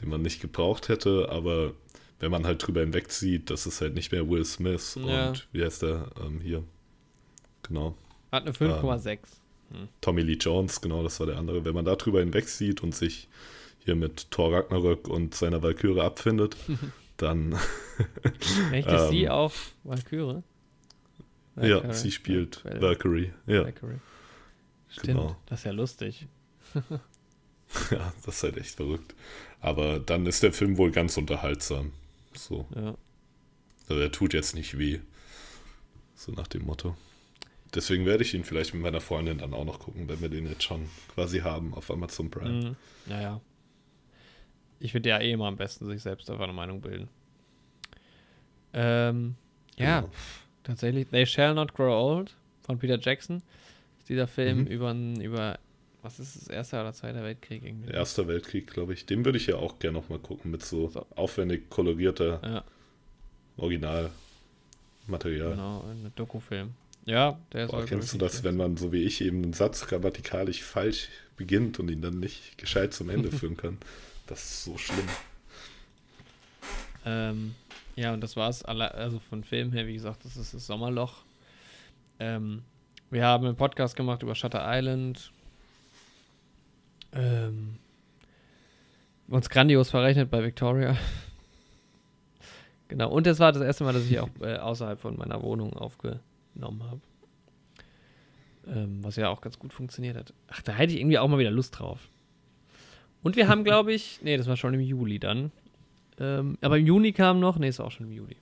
den 0.00 0.08
man 0.08 0.22
nicht 0.22 0.40
gebraucht 0.40 0.88
hätte, 0.88 1.28
aber 1.30 1.72
wenn 2.20 2.30
man 2.30 2.46
halt 2.46 2.64
drüber 2.66 2.80
hinwegzieht, 2.80 3.50
das 3.50 3.66
ist 3.66 3.80
halt 3.80 3.94
nicht 3.94 4.12
mehr 4.12 4.28
Will 4.28 4.44
Smith 4.44 4.96
Ja. 5.00 5.28
und 5.28 5.48
wie 5.52 5.64
heißt 5.64 5.82
der 5.82 6.06
ähm, 6.24 6.40
hier? 6.40 6.62
Genau. 7.64 7.96
Hat 8.32 8.42
eine 8.42 8.52
5,6. 8.52 9.18
Tommy 10.00 10.22
Lee 10.22 10.34
Jones, 10.40 10.80
genau, 10.80 11.02
das 11.02 11.20
war 11.20 11.26
der 11.26 11.36
andere. 11.36 11.64
Wenn 11.64 11.74
man 11.74 11.84
da 11.84 11.94
drüber 11.96 12.20
hinwegsieht 12.20 12.82
und 12.82 12.94
sich 12.94 13.28
hier 13.80 13.96
mit 13.96 14.30
Thor 14.30 14.52
Ragnarök 14.54 15.08
und 15.08 15.34
seiner 15.34 15.62
Valkyrie 15.62 16.00
abfindet, 16.00 16.56
dann 17.18 17.54
Echt, 18.72 18.88
ist 18.88 19.08
sie 19.10 19.24
Ähm, 19.24 19.30
auch 19.30 19.52
Valkyrie? 19.84 20.42
ja, 21.56 21.62
Valkyrie. 21.76 21.92
sie 21.94 22.10
spielt 22.12 22.64
Val- 22.64 22.80
Valkyrie. 22.82 23.32
Ja, 23.46 23.64
Valkyrie. 23.64 23.98
Stimmt, 24.88 25.06
Genau. 25.06 25.36
das 25.46 25.60
ist 25.60 25.64
ja 25.64 25.72
lustig. 25.72 26.26
ja, 27.90 28.12
das 28.24 28.36
ist 28.36 28.42
halt 28.42 28.56
echt 28.56 28.74
verrückt. 28.76 29.14
Aber 29.60 29.98
dann 29.98 30.24
ist 30.26 30.42
der 30.42 30.52
Film 30.52 30.78
wohl 30.78 30.90
ganz 30.92 31.16
unterhaltsam. 31.18 31.92
So. 32.34 32.66
Ja. 32.74 32.94
Also 33.88 34.00
er 34.00 34.12
tut 34.12 34.32
jetzt 34.32 34.54
nicht 34.54 34.78
weh. 34.78 35.00
So 36.14 36.32
nach 36.32 36.46
dem 36.46 36.64
Motto. 36.64 36.96
Deswegen 37.74 38.06
werde 38.06 38.22
ich 38.24 38.32
ihn 38.34 38.44
vielleicht 38.44 38.72
mit 38.72 38.82
meiner 38.82 39.00
Freundin 39.00 39.38
dann 39.38 39.52
auch 39.52 39.64
noch 39.64 39.78
gucken, 39.78 40.08
wenn 40.08 40.20
wir 40.22 40.28
den 40.30 40.48
jetzt 40.48 40.62
schon 40.62 40.88
quasi 41.14 41.40
haben 41.40 41.74
auf 41.74 41.90
Amazon 41.90 42.30
Prime. 42.30 42.50
Mhm. 42.70 42.76
Naja. 43.06 43.40
Ich 44.80 44.92
finde 44.92 45.10
ja 45.10 45.18
eh 45.20 45.32
immer 45.32 45.46
am 45.46 45.56
besten 45.56 45.86
sich 45.86 46.02
selbst 46.02 46.30
einfach 46.30 46.44
eine 46.44 46.52
Meinung 46.52 46.80
bilden. 46.80 47.08
Ähm, 48.72 49.34
ja, 49.76 50.00
Genau. 50.00 50.12
tatsächlich. 50.62 51.08
They 51.08 51.26
Shall 51.26 51.54
Not 51.54 51.74
Grow 51.74 51.92
Old 51.92 52.34
von 52.62 52.78
Peter 52.78 52.98
Jackson. 52.98 53.42
Ist 53.98 54.08
dieser 54.08 54.26
Film 54.28 54.60
Mhm. 54.60 54.66
über, 54.66 54.92
über, 55.22 55.58
was 56.02 56.20
ist 56.20 56.36
es, 56.36 56.48
Erster 56.48 56.80
oder 56.82 56.92
Zweiter 56.92 57.22
Weltkrieg 57.22 57.64
irgendwie? 57.64 57.90
Erster 57.92 58.28
Weltkrieg, 58.28 58.66
glaube 58.68 58.92
ich. 58.94 59.04
Den 59.06 59.24
würde 59.24 59.38
ich 59.38 59.46
ja 59.46 59.56
auch 59.56 59.78
gerne 59.78 59.98
noch 59.98 60.08
mal 60.08 60.18
gucken 60.18 60.50
mit 60.50 60.64
so, 60.64 60.88
So. 60.88 61.06
aufwendig 61.16 61.68
kolorierter 61.70 62.40
Ja, 62.44 62.64
Originalmaterial. 63.56 65.50
genau, 65.50 65.84
ein 65.90 66.12
Dokufilm. 66.14 66.74
Ja, 67.08 67.38
der 67.54 67.64
ist 67.64 67.70
Boah, 67.70 67.82
auch 67.82 67.86
kennst 67.86 68.12
du 68.12 68.18
das, 68.18 68.44
wenn 68.44 68.58
man 68.58 68.76
so 68.76 68.92
wie 68.92 69.02
ich 69.02 69.22
eben 69.22 69.42
einen 69.42 69.54
Satz 69.54 69.86
grammatikalisch 69.86 70.62
falsch 70.62 71.08
beginnt 71.38 71.80
und 71.80 71.90
ihn 71.90 72.02
dann 72.02 72.20
nicht 72.20 72.58
gescheit 72.58 72.92
zum 72.92 73.08
Ende 73.08 73.32
führen 73.32 73.56
kann? 73.56 73.78
Das 74.26 74.44
ist 74.44 74.64
so 74.64 74.76
schlimm. 74.76 75.08
Ähm, 77.06 77.54
ja, 77.96 78.12
und 78.12 78.20
das 78.20 78.36
war's. 78.36 78.62
Also 78.62 79.20
von 79.20 79.42
Film 79.42 79.72
her, 79.72 79.86
wie 79.86 79.94
gesagt, 79.94 80.26
das 80.26 80.36
ist 80.36 80.52
das 80.52 80.66
Sommerloch. 80.66 81.22
Ähm, 82.18 82.62
wir 83.08 83.24
haben 83.24 83.46
einen 83.46 83.56
Podcast 83.56 83.96
gemacht 83.96 84.22
über 84.22 84.34
Shutter 84.34 84.62
Island. 84.66 85.32
Ähm, 87.14 87.78
uns 89.28 89.48
grandios 89.48 89.88
verrechnet 89.88 90.30
bei 90.30 90.44
Victoria. 90.44 90.94
genau. 92.88 93.08
Und 93.08 93.26
das 93.26 93.38
war 93.38 93.52
das 93.52 93.62
erste 93.62 93.84
Mal, 93.84 93.94
dass 93.94 94.04
ich 94.04 94.20
auch 94.20 94.28
äh, 94.42 94.56
außerhalb 94.56 95.00
von 95.00 95.16
meiner 95.16 95.42
Wohnung 95.42 95.72
aufgenommen 96.58 96.82
habe. 96.84 97.00
Ähm, 98.66 98.98
was 99.02 99.16
ja 99.16 99.28
auch 99.30 99.40
ganz 99.40 99.58
gut 99.58 99.72
funktioniert 99.72 100.16
hat. 100.16 100.34
Ach, 100.48 100.60
da 100.62 100.72
hätte 100.72 100.92
ich 100.92 101.00
irgendwie 101.00 101.18
auch 101.18 101.28
mal 101.28 101.38
wieder 101.38 101.50
Lust 101.50 101.78
drauf. 101.78 102.08
Und 103.22 103.36
wir 103.36 103.48
haben, 103.48 103.64
glaube 103.64 103.92
ich, 103.92 104.20
nee, 104.22 104.36
das 104.36 104.46
war 104.46 104.56
schon 104.56 104.74
im 104.74 104.80
Juli 104.80 105.18
dann. 105.18 105.50
Ähm, 106.20 106.58
aber 106.60 106.78
im 106.78 106.86
Juni 106.86 107.12
kam 107.12 107.40
noch, 107.40 107.58
nee, 107.58 107.68
ist 107.68 107.80
auch 107.80 107.92
schon 107.92 108.06
im 108.06 108.12
Juli. 108.12 108.36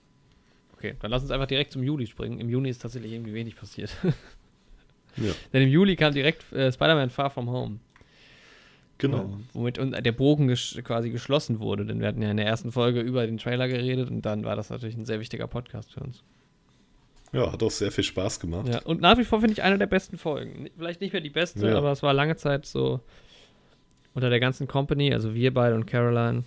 Okay, 0.73 0.95
dann 0.99 1.11
lass 1.11 1.21
uns 1.21 1.31
einfach 1.31 1.47
direkt 1.47 1.71
zum 1.71 1.83
Juli 1.83 2.05
springen. 2.07 2.39
Im 2.39 2.49
Juni 2.49 2.69
ist 2.69 2.81
tatsächlich 2.81 3.13
irgendwie 3.13 3.33
wenig 3.33 3.55
passiert. 3.55 3.95
Ja, 5.19 5.31
Denn 5.51 5.63
im 5.63 5.69
Juli 5.69 5.95
kam 5.95 6.13
direkt 6.13 6.53
äh, 6.53 6.71
Spider-Man 6.71 7.09
Far 7.09 7.31
From 7.31 7.49
Home. 7.49 7.79
genau. 8.99 9.23
Ähm, 9.23 9.45
womit 9.51 9.79
und 9.79 9.93
der 10.05 10.11
Bogen 10.11 10.47
gesch 10.47 10.77
quasi 10.83 11.09
geschlossen 11.09 11.59
wurde. 11.59 11.87
Denn 11.87 11.99
wir 11.99 12.07
hatten 12.07 12.21
ja 12.21 12.29
in 12.29 12.37
der 12.37 12.45
ersten 12.45 12.71
Folge 12.71 13.01
über 13.01 13.25
den 13.25 13.39
Trailer 13.39 13.67
geredet 13.67 14.11
und 14.11 14.21
dann 14.21 14.45
war 14.45 14.55
das 14.55 14.69
natürlich 14.69 14.95
ein 14.95 15.05
sehr 15.05 15.19
wichtiger 15.19 15.47
Podcast 15.47 15.91
für 15.91 16.01
uns. 16.01 16.21
Ja, 17.33 17.51
hat 17.51 17.61
auch 17.61 17.71
sehr 17.71 17.91
viel 17.91 18.03
Spaß 18.03 18.39
gemacht. 18.39 18.67
Ja, 18.69 18.81
und 18.83 19.01
nach 19.01 19.17
wie 19.17 19.25
vor 19.25 19.39
finde 19.41 19.53
ich 19.53 19.61
eine 19.63 19.77
der 19.77 19.87
besten 19.87 20.17
Folgen. 20.17 20.69
Vielleicht 20.77 21.01
nicht 21.01 21.11
mehr 21.13 21.21
die 21.21 21.29
beste, 21.29 21.67
Ja. 21.67 21.77
aber 21.77 21.91
es 21.91 22.01
war 22.01 22.13
lange 22.13 22.35
Zeit 22.37 22.65
so 22.65 23.01
unter 24.13 24.29
der 24.29 24.39
ganzen 24.39 24.67
Company, 24.67 25.13
also 25.13 25.33
wir 25.35 25.53
beide 25.53 25.75
und 25.75 25.85
Caroline. 25.85 26.43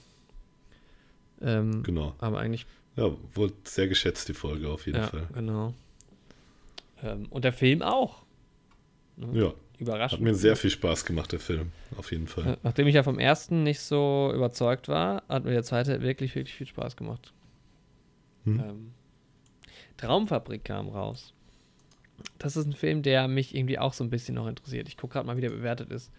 Ähm, 1.43 1.83
Genau. 1.83 2.15
Aber 2.19 2.39
eigentlich 2.41 2.67
Ja, 2.97 3.11
wurde 3.35 3.55
sehr 3.65 3.89
geschätzt, 3.89 4.29
die 4.29 4.35
Folge 4.35 4.69
auf 4.69 4.87
jeden 4.87 4.99
ja, 4.99 5.07
Fall. 5.07 5.27
genau. 5.35 5.75
Ähm, 7.03 7.27
und 7.31 7.45
der 7.45 7.53
Film 7.53 7.83
auch. 7.83 8.23
Ja, 9.33 9.53
Überraschend. 9.79 10.21
hat 10.21 10.25
mir 10.25 10.35
sehr 10.35 10.57
viel 10.57 10.71
Spaß 10.71 11.05
gemacht, 11.05 11.33
der 11.33 11.41
Film. 11.41 11.73
Auf 11.97 12.11
jeden 12.11 12.27
Fall. 12.27 12.57
Nachdem 12.63 12.87
ich 12.87 12.95
ja 12.95 13.03
vom 13.03 13.19
ersten 13.19 13.63
nicht 13.63 13.81
so 13.81 14.33
überzeugt 14.35 14.89
war, 14.89 15.23
hat 15.29 15.45
mir 15.45 15.53
der 15.53 15.63
zweite 15.63 16.01
wirklich, 16.03 16.35
wirklich 16.35 16.55
viel 16.55 16.67
Spaß 16.67 16.97
gemacht. 16.97 17.33
Hm. 18.45 18.61
Ähm, 18.61 18.93
Traumfabrik 20.01 20.65
kam 20.65 20.89
raus. 20.89 21.35
Das 22.39 22.57
ist 22.57 22.67
ein 22.67 22.73
Film, 22.73 23.03
der 23.03 23.29
mich 23.29 23.55
irgendwie 23.55 23.79
auch 23.79 23.93
so 23.93 24.03
ein 24.05 24.11
bisschen 24.11 24.35
noch 24.35 24.47
interessiert. 24.47 24.89
Ich 24.89 24.97
gucke 24.97 25.15
gerade 25.15 25.27
mal, 25.27 25.37
wie 25.37 25.41
der 25.43 25.51
bewertet 25.51 25.91
ist. 25.91 26.11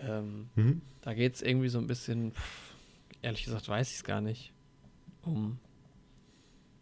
Ähm, 0.00 0.48
Mhm. 0.56 0.80
da 1.02 1.14
geht 1.14 1.34
es 1.36 1.42
irgendwie 1.42 1.68
so 1.68 1.78
ein 1.78 1.86
bisschen, 1.86 2.32
pff, 2.32 2.74
ehrlich 3.22 3.44
gesagt, 3.44 3.68
weiß 3.68 3.90
ich 3.90 3.96
es 3.96 4.04
gar 4.04 4.20
nicht. 4.20 4.52
Um. 5.24 5.58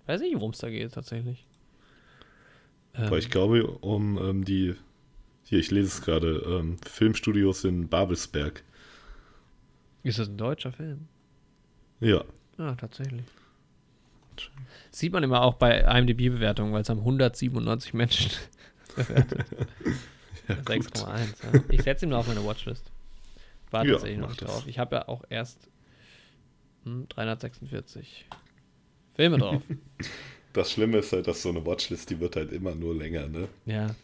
Weiß 0.07 0.23
ich, 0.23 0.35
worum 0.35 0.51
es 0.53 0.59
da 0.59 0.71
geht, 0.71 0.93
tatsächlich. 0.93 1.47
Aber 2.95 3.19
ich 3.19 3.31
glaube, 3.31 3.67
um 3.67 4.19
ähm, 4.19 4.45
die, 4.45 4.75
hier, 5.45 5.59
ich 5.59 5.71
lese 5.71 5.89
es 5.89 6.03
gerade, 6.03 6.43
ähm, 6.47 6.79
Filmstudios 6.87 7.65
in 7.65 7.89
Babelsberg. 7.89 8.65
ist 10.03 10.19
das 10.19 10.29
ein 10.29 10.37
deutscher 10.39 10.73
Film? 10.73 11.07
Ja, 12.01 12.25
Ja, 12.59 12.75
tatsächlich. 12.75 13.25
Sieht 14.91 15.13
man 15.13 15.23
immer 15.23 15.43
auch 15.43 15.55
bei 15.55 15.81
IMDb-Bewertungen, 15.81 16.73
weil 16.73 16.83
es 16.83 16.89
haben 16.89 16.99
197 17.01 17.95
Menschen 17.95 18.31
bewertet. 18.97 19.45
ja 20.49 20.55
gut. 20.57 20.69
6,1. 20.69 21.07
Ja. 21.43 21.61
Ich 21.69 21.83
setze 21.83 22.07
ihn 22.07 22.11
nur 22.11 22.19
auf 22.19 22.27
meine 22.29 22.45
Watchlist. 22.45 22.91
War 23.71 23.85
Ja, 23.85 23.93
tatsächlich 23.93 24.19
noch 24.19 24.29
nicht 24.29 24.43
das. 24.43 24.51
drauf. 24.51 24.65
Ich 24.67 24.79
habe 24.79 24.97
ja 24.97 25.09
auch 25.09 25.25
erst 25.31 25.69
hm, 26.85 27.09
346 27.09 28.27
Filme 29.15 29.39
drauf. 29.39 29.63
Das 30.53 30.73
Schlimme 30.73 30.99
ist 30.99 31.13
halt, 31.13 31.29
dass 31.29 31.43
so 31.43 31.51
eine 31.51 31.65
Watchlist, 31.65 32.11
die 32.11 32.19
wird 32.19 32.35
halt 32.35 32.51
immer 32.51 32.75
nur 32.75 32.93
länger, 32.93 33.29
ne? 33.29 33.47
ja. 33.67 33.95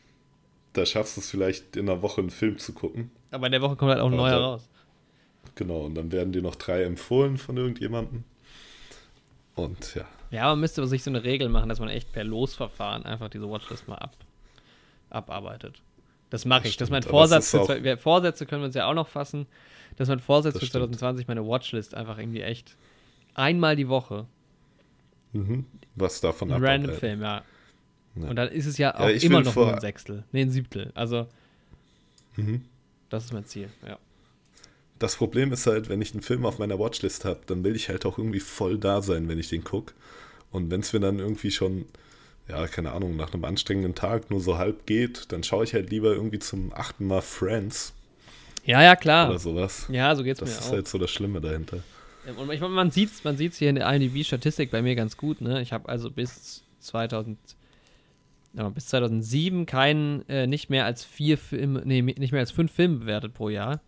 Da 0.75 0.87
schaffst 0.87 1.17
du 1.17 1.21
es 1.23 1.29
vielleicht 1.29 1.75
in 1.75 1.89
einer 1.89 2.03
Woche 2.03 2.21
einen 2.21 2.31
Film 2.31 2.59
zu 2.59 2.73
gucken. 2.73 3.11
Aber 3.33 3.47
in 3.47 3.53
der 3.53 3.63
Woche 3.63 3.75
kommt 3.75 3.91
halt 3.91 4.01
auch 4.01 4.11
ein 4.11 4.17
neuer 4.17 4.37
raus. 4.39 4.69
Genau, 5.57 5.87
und 5.87 5.95
dann 5.97 6.13
werden 6.13 6.33
dir 6.33 6.43
noch 6.43 6.55
drei 6.55 6.85
empfohlen 6.85 7.37
von 7.39 7.57
irgendjemandem. 7.57 8.23
Und 9.57 9.95
ja, 9.97 10.05
Ja, 10.31 10.49
man 10.51 10.61
müsste 10.61 10.87
sich 10.87 11.03
so 11.03 11.11
eine 11.11 11.23
Regel 11.25 11.49
machen, 11.49 11.69
dass 11.69 11.81
man 11.81 11.89
echt 11.89 12.13
per 12.13 12.25
Losverfahren 12.25 13.05
einfach 13.05 13.29
diese 13.29 13.49
Watchlist 13.49 13.87
mal 13.89 13.97
ab, 13.97 14.17
abarbeitet. 15.11 15.81
Das 16.31 16.45
mache 16.45 16.67
ich. 16.69 16.77
Das 16.77 16.89
ist 16.89 16.91
mein 16.93 17.03
Vorsatz. 17.05 17.55
ist 17.55 17.67
Für, 17.67 17.97
Vorsätze 17.97 18.47
können 18.47 18.63
wir 18.63 18.67
uns 18.67 18.75
ja 18.75 18.87
auch 18.89 18.95
noch 18.95 19.09
fassen. 19.09 19.47
Das 19.97 20.07
ist 20.07 20.11
mein 20.11 20.21
Vorsatz 20.21 20.55
Das 20.55 20.61
für 20.61 20.67
stimmt. 20.67 20.83
2020, 20.97 21.29
meine 21.29 21.47
Watchlist 21.47 21.95
einfach 21.95 22.19
irgendwie 22.19 22.43
echt 22.43 22.77
einmal 23.35 23.77
die 23.77 23.89
Woche. 23.89 24.27
Mhm. 25.33 25.65
Was 25.95 26.21
davon 26.21 26.51
Ein 26.53 26.65
random. 26.65 26.95
Film, 26.97 27.23
ja. 27.23 27.43
Ja. 28.17 28.29
Und 28.29 28.37
dann 28.37 28.49
ist 28.49 28.67
es 28.67 28.79
ja 28.79 28.95
auch 28.95 29.01
Ja, 29.09 29.11
immer 29.11 29.43
noch 29.43 29.55
nur 29.55 29.73
ein 29.75 29.81
Sechstel. 29.81 30.25
Nee, 30.33 30.43
ein 30.43 30.51
Siebtel. 30.51 30.91
Also, 30.95 31.27
Mhm. 32.37 32.65
das 33.11 33.25
ist 33.27 33.33
mein 33.33 33.45
Ziel, 33.45 33.69
ja. 33.87 33.99
Das 34.99 35.17
Problem 35.17 35.53
ist 35.53 35.67
halt, 35.67 35.89
wenn 35.89 36.01
ich 36.01 36.13
einen 36.13 36.23
Film 36.23 36.47
auf 36.47 36.59
meiner 36.59 36.79
Watchlist 36.79 37.25
habe, 37.25 37.41
dann 37.47 37.65
will 37.65 37.77
ich 37.77 37.89
halt 37.89 38.07
auch 38.07 38.17
irgendwie 38.19 38.41
voll 38.41 38.79
da 38.79 39.03
sein, 39.03 39.29
wenn 39.29 39.39
ich 39.39 39.49
den 39.49 39.63
gucke. 39.65 39.93
Und 40.51 40.71
wenn 40.71 40.81
es 40.81 40.93
mir 40.93 41.01
dann 41.01 41.19
irgendwie 41.19 41.51
schon, 41.51 41.85
ja, 42.49 42.67
keine 42.67 42.93
Ahnung, 42.93 43.17
nach 43.17 43.33
einem 43.35 43.45
anstrengenden 43.45 43.95
Tag 43.95 44.31
nur 44.31 44.41
so 44.41 44.57
halb 44.57 44.87
geht, 44.87 45.31
dann 45.33 45.43
schaue 45.43 45.65
ich 45.65 45.75
halt 45.75 45.91
lieber 45.91 46.15
irgendwie 46.15 46.39
zum 46.39 46.73
achten 46.73 47.07
Mal 47.07 47.21
Friends 47.21 47.93
Ja, 48.65 48.83
ja, 48.83 48.97
klar. 48.97 49.29
oder 49.29 49.39
sowas. 49.39 49.87
Ja, 49.91 50.15
so 50.15 50.23
geht's 50.23 50.41
Das 50.41 50.49
mir 50.49 50.55
ist 50.59 50.67
auch. 50.69 50.73
halt 50.73 50.89
so 50.89 50.97
das 50.99 51.11
Schlimme 51.11 51.41
dahinter. 51.43 51.79
Und 52.39 52.51
ich, 52.51 52.61
meine, 52.61 52.75
man 52.75 52.91
sieht 52.91 53.11
es 53.13 53.23
man 53.23 53.37
sieht's 53.37 53.59
hier 53.59 53.69
in 53.71 53.77
der 53.77 53.89
IMDb-Statistik 53.93 54.71
bei 54.71 54.83
mir 54.83 54.95
ganz 54.97 55.17
gut. 55.17 55.41
Ne? 55.41 55.61
Ich 55.63 55.73
habe 55.73 55.89
also 55.89 56.11
bis 56.11 56.65
2000, 56.81 57.39
ja, 58.55 58.69
bis 58.71 58.87
2007 58.87 59.67
keinen, 59.67 60.27
äh, 60.29 60.47
nicht 60.47 60.71
mehr 60.71 60.87
als 60.87 61.05
vier 61.05 61.37
Filme, 61.39 61.83
nee, 61.85 62.01
nicht 62.03 62.33
mehr 62.33 62.41
als 62.41 62.51
fünf 62.51 62.73
Filme 62.73 62.97
bewertet 62.97 63.35
pro 63.35 63.49
Jahr. 63.51 63.81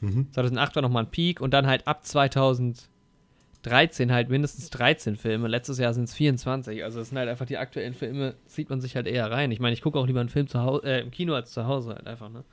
Mhm. 0.00 0.32
2008 0.32 0.76
war 0.76 0.82
nochmal 0.82 1.04
ein 1.04 1.10
Peak 1.10 1.40
und 1.40 1.52
dann 1.52 1.66
halt 1.66 1.86
ab 1.86 2.06
2013 2.06 4.12
halt 4.12 4.30
mindestens 4.30 4.70
13 4.70 5.16
Filme. 5.16 5.48
Letztes 5.48 5.78
Jahr 5.78 5.92
sind 5.92 6.04
es 6.04 6.14
24. 6.14 6.82
Also 6.84 7.00
das 7.00 7.10
sind 7.10 7.18
halt 7.18 7.28
einfach 7.28 7.46
die 7.46 7.58
aktuellen 7.58 7.94
Filme, 7.94 8.34
zieht 8.46 8.70
man 8.70 8.80
sich 8.80 8.96
halt 8.96 9.06
eher 9.06 9.30
rein. 9.30 9.52
Ich 9.52 9.60
meine, 9.60 9.74
ich 9.74 9.82
gucke 9.82 9.98
auch 9.98 10.06
lieber 10.06 10.20
einen 10.20 10.28
Film 10.28 10.48
zu 10.48 10.60
Hause, 10.60 10.86
äh, 10.86 11.00
im 11.00 11.10
Kino 11.10 11.34
als 11.34 11.52
zu 11.52 11.66
Hause 11.66 11.94
halt 11.94 12.06
einfach, 12.06 12.30
ne? 12.30 12.44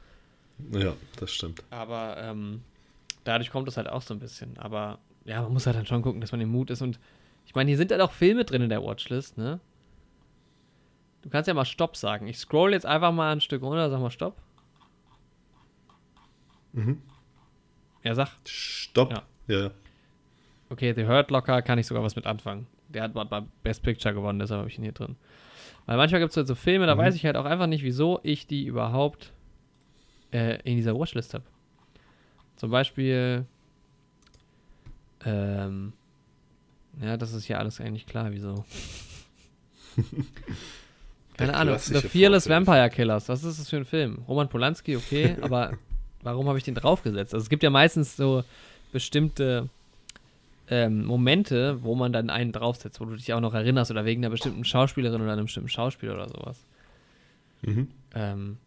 Ja, 0.71 0.93
das 1.17 1.31
stimmt. 1.31 1.63
Aber 1.69 2.17
ähm, 2.17 2.63
dadurch 3.23 3.51
kommt 3.51 3.67
es 3.67 3.77
halt 3.77 3.87
auch 3.87 4.01
so 4.01 4.13
ein 4.13 4.19
bisschen. 4.19 4.57
Aber 4.57 4.99
ja, 5.25 5.41
man 5.41 5.53
muss 5.53 5.67
halt 5.67 5.75
dann 5.75 5.85
schon 5.85 6.01
gucken, 6.01 6.21
dass 6.21 6.31
man 6.31 6.41
im 6.41 6.49
Mut 6.49 6.69
ist. 6.69 6.81
Und 6.81 6.99
ich 7.45 7.55
meine, 7.55 7.69
hier 7.69 7.77
sind 7.77 7.91
halt 7.91 8.01
auch 8.01 8.11
Filme 8.11 8.43
drin 8.43 8.61
in 8.61 8.69
der 8.69 8.83
Watchlist, 8.83 9.37
ne? 9.37 9.59
Du 11.21 11.29
kannst 11.29 11.47
ja 11.47 11.53
mal 11.53 11.65
Stopp 11.65 11.97
sagen. 11.97 12.27
Ich 12.27 12.37
scroll 12.37 12.73
jetzt 12.73 12.85
einfach 12.85 13.11
mal 13.11 13.31
ein 13.31 13.41
Stück 13.41 13.61
runter, 13.61 13.89
sag 13.89 13.99
mal 13.99 14.11
Stopp. 14.11 14.37
Mhm. 16.73 17.01
Ja, 18.07 18.15
sag. 18.15 18.29
Stopp. 18.45 19.11
Ja. 19.11 19.23
Ja. 19.47 19.71
Okay, 20.69 20.93
The 20.93 21.05
Hurt 21.05 21.29
Locker 21.31 21.61
kann 21.61 21.77
ich 21.77 21.87
sogar 21.87 22.03
was 22.03 22.15
mit 22.15 22.25
anfangen. 22.25 22.67
Der 22.89 23.03
hat 23.03 23.13
mal 23.15 23.25
Best 23.63 23.83
Picture 23.83 24.13
gewonnen, 24.13 24.39
deshalb 24.39 24.59
habe 24.59 24.69
ich 24.69 24.77
ihn 24.77 24.83
hier 24.83 24.93
drin. 24.93 25.17
Weil 25.85 25.97
manchmal 25.97 26.21
gibt 26.21 26.31
es 26.31 26.37
halt 26.37 26.47
so 26.47 26.55
Filme, 26.55 26.85
da 26.85 26.95
Mhm. 26.95 26.99
weiß 26.99 27.15
ich 27.15 27.25
halt 27.25 27.35
auch 27.35 27.43
einfach 27.45 27.67
nicht, 27.67 27.83
wieso 27.83 28.19
ich 28.23 28.47
die 28.47 28.65
überhaupt 28.65 29.33
äh, 30.31 30.57
in 30.63 30.75
dieser 30.77 30.97
Watchlist 30.97 31.33
habe. 31.33 31.43
Zum 32.55 32.71
Beispiel, 32.71 33.45
ähm, 35.25 35.91
ja, 37.01 37.17
das 37.17 37.33
ist 37.33 37.47
ja 37.49 37.57
alles 37.57 37.79
eigentlich 37.81 38.05
klar, 38.05 38.31
wieso. 38.31 38.63
Keine 41.37 41.53
Ahnung, 41.53 41.77
The 41.77 42.01
Fearless. 42.01 42.49
Vampire 42.49 42.89
Killers, 42.89 43.29
was 43.29 43.43
ist 43.43 43.59
das 43.59 43.69
für 43.69 43.77
ein 43.77 43.85
Film? 43.85 44.23
Roman 44.27 44.49
Polanski, 44.49 44.95
okay, 44.97 45.35
aber 45.41 45.77
warum 46.21 46.47
habe 46.47 46.57
ich 46.57 46.63
den 46.63 46.75
draufgesetzt? 46.75 47.33
Also 47.33 47.43
es 47.43 47.49
gibt 47.49 47.63
ja 47.63 47.69
meistens 47.69 48.15
so 48.15 48.43
bestimmte 48.91 49.69
ähm, 50.69 51.05
Momente, 51.05 51.81
wo 51.83 51.95
man 51.95 52.11
dann 52.11 52.29
einen 52.29 52.51
draufsetzt, 52.51 52.99
wo 52.99 53.05
du 53.05 53.15
dich 53.15 53.33
auch 53.33 53.39
noch 53.39 53.53
erinnerst 53.53 53.91
oder 53.91 54.05
wegen 54.05 54.21
einer 54.23 54.31
bestimmten 54.31 54.65
Schauspielerin 54.65 55.21
oder 55.21 55.33
einem 55.33 55.45
bestimmten 55.45 55.69
Schauspieler 55.69 56.13
oder 56.15 56.29
sowas. 56.29 56.63
Mhm. 57.61 57.87
Ähm, 58.13 58.57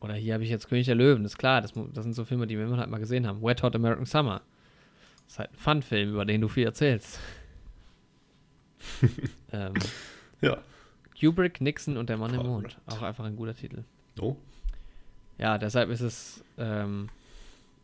oder 0.00 0.14
hier 0.14 0.34
habe 0.34 0.44
ich 0.44 0.50
jetzt 0.50 0.68
König 0.68 0.86
der 0.86 0.94
Löwen, 0.94 1.24
ist 1.24 1.38
klar, 1.38 1.62
das, 1.62 1.72
das 1.92 2.04
sind 2.04 2.14
so 2.14 2.24
Filme, 2.24 2.46
die 2.46 2.58
wir 2.58 2.66
immer 2.66 2.76
halt 2.76 2.90
mal 2.90 2.98
gesehen 2.98 3.26
haben. 3.26 3.42
Wet 3.42 3.62
Hot 3.62 3.74
American 3.74 4.06
Summer. 4.06 4.42
Das 5.24 5.32
ist 5.32 5.38
halt 5.38 5.50
ein 5.52 5.56
Fun-Film, 5.56 6.10
über 6.10 6.24
den 6.24 6.40
du 6.42 6.48
viel 6.48 6.64
erzählst. 6.64 7.18
ähm, 9.52 9.72
Ja. 10.40 10.58
Kubrick, 11.18 11.60
Nixon 11.60 11.96
und 11.96 12.08
der 12.10 12.18
Mann 12.18 12.34
im 12.34 12.40
Alright. 12.40 12.52
Mond. 12.52 12.78
Auch 12.86 13.02
einfach 13.02 13.24
ein 13.24 13.36
guter 13.36 13.54
Titel. 13.54 13.84
Oh. 14.20 14.36
Ja, 15.38 15.58
deshalb 15.58 15.90
ist 15.90 16.00
es, 16.00 16.44
ähm, 16.58 17.08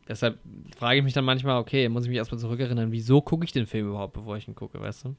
deshalb 0.09 0.39
frage 0.77 0.99
ich 0.99 1.05
mich 1.05 1.13
dann 1.15 1.25
manchmal, 1.25 1.59
okay, 1.61 1.89
muss 1.89 2.05
ich 2.05 2.09
mich 2.09 2.19
erstmal 2.19 2.39
zurückerinnern, 2.39 2.93
wieso 2.93 3.21
gucke 3.21 3.45
ich 3.45 3.53
den 3.53 3.67
Film 3.67 3.89
überhaupt, 3.89 4.13
bevor 4.15 4.37
ich 4.37 4.47
ihn 4.49 4.55
gucke, 4.55 4.81
weißt 4.81 5.05
du? 5.07 5.17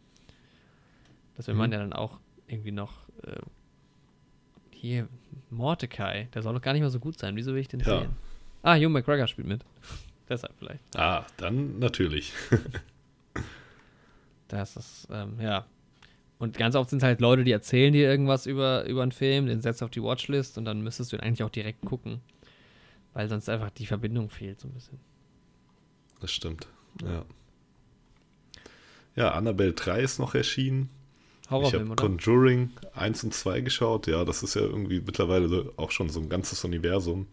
Das 1.37 1.47
will 1.47 1.55
man 1.55 1.69
Mhm. 1.69 1.73
ja 1.73 1.79
dann 1.79 1.93
auch 1.93 2.19
irgendwie 2.47 2.71
noch, 2.71 2.93
äh, 3.23 3.35
hier, 4.73 5.07
Mordecai, 5.49 6.27
der 6.33 6.41
soll 6.41 6.53
doch 6.53 6.61
gar 6.61 6.73
nicht 6.73 6.81
mal 6.81 6.89
so 6.89 6.99
gut 6.99 7.17
sein, 7.19 7.35
wieso 7.35 7.53
will 7.53 7.61
ich 7.61 7.67
den 7.67 7.81
Ja. 7.81 7.99
sehen? 8.01 8.15
Ah, 8.63 8.75
Hugh 8.75 8.89
McGregor 8.89 9.27
spielt 9.27 9.47
mit. 9.47 9.65
deshalb 10.29 10.53
vielleicht. 10.57 10.83
Ah, 10.95 11.25
dann 11.37 11.79
natürlich. 11.79 12.33
Das 14.47 14.75
ist, 14.75 15.07
ähm, 15.09 15.39
ja. 15.39 15.65
Und 16.41 16.57
ganz 16.57 16.75
oft 16.75 16.89
sind 16.89 16.97
es 16.97 17.03
halt 17.03 17.21
Leute, 17.21 17.43
die 17.43 17.51
erzählen 17.51 17.93
dir 17.93 18.09
irgendwas 18.09 18.47
über, 18.47 18.85
über 18.85 19.03
einen 19.03 19.11
Film, 19.11 19.45
den 19.45 19.61
setzt 19.61 19.83
auf 19.83 19.91
die 19.91 20.01
Watchlist 20.01 20.57
und 20.57 20.65
dann 20.65 20.81
müsstest 20.81 21.11
du 21.11 21.17
ihn 21.17 21.19
eigentlich 21.19 21.43
auch 21.43 21.51
direkt 21.51 21.85
gucken. 21.85 22.19
Weil 23.13 23.29
sonst 23.29 23.47
einfach 23.47 23.69
die 23.69 23.85
Verbindung 23.85 24.31
fehlt 24.31 24.59
so 24.59 24.67
ein 24.67 24.71
bisschen. 24.71 24.97
Das 26.19 26.31
stimmt. 26.31 26.67
Ja. 27.03 27.25
Ja, 29.15 29.31
Annabelle 29.33 29.73
3 29.73 30.01
ist 30.01 30.17
noch 30.17 30.33
erschienen. 30.33 30.89
Ich 31.43 31.51
Horrorfilm, 31.51 31.91
habe 31.91 31.91
oder? 31.91 32.07
Conjuring 32.07 32.71
1 32.95 33.23
und 33.23 33.35
2 33.35 33.61
geschaut. 33.61 34.07
Ja, 34.07 34.25
das 34.25 34.41
ist 34.41 34.55
ja 34.55 34.61
irgendwie 34.61 34.99
mittlerweile 34.99 35.71
auch 35.77 35.91
schon 35.91 36.09
so 36.09 36.19
ein 36.19 36.29
ganzes 36.29 36.63
Universum. 36.63 37.27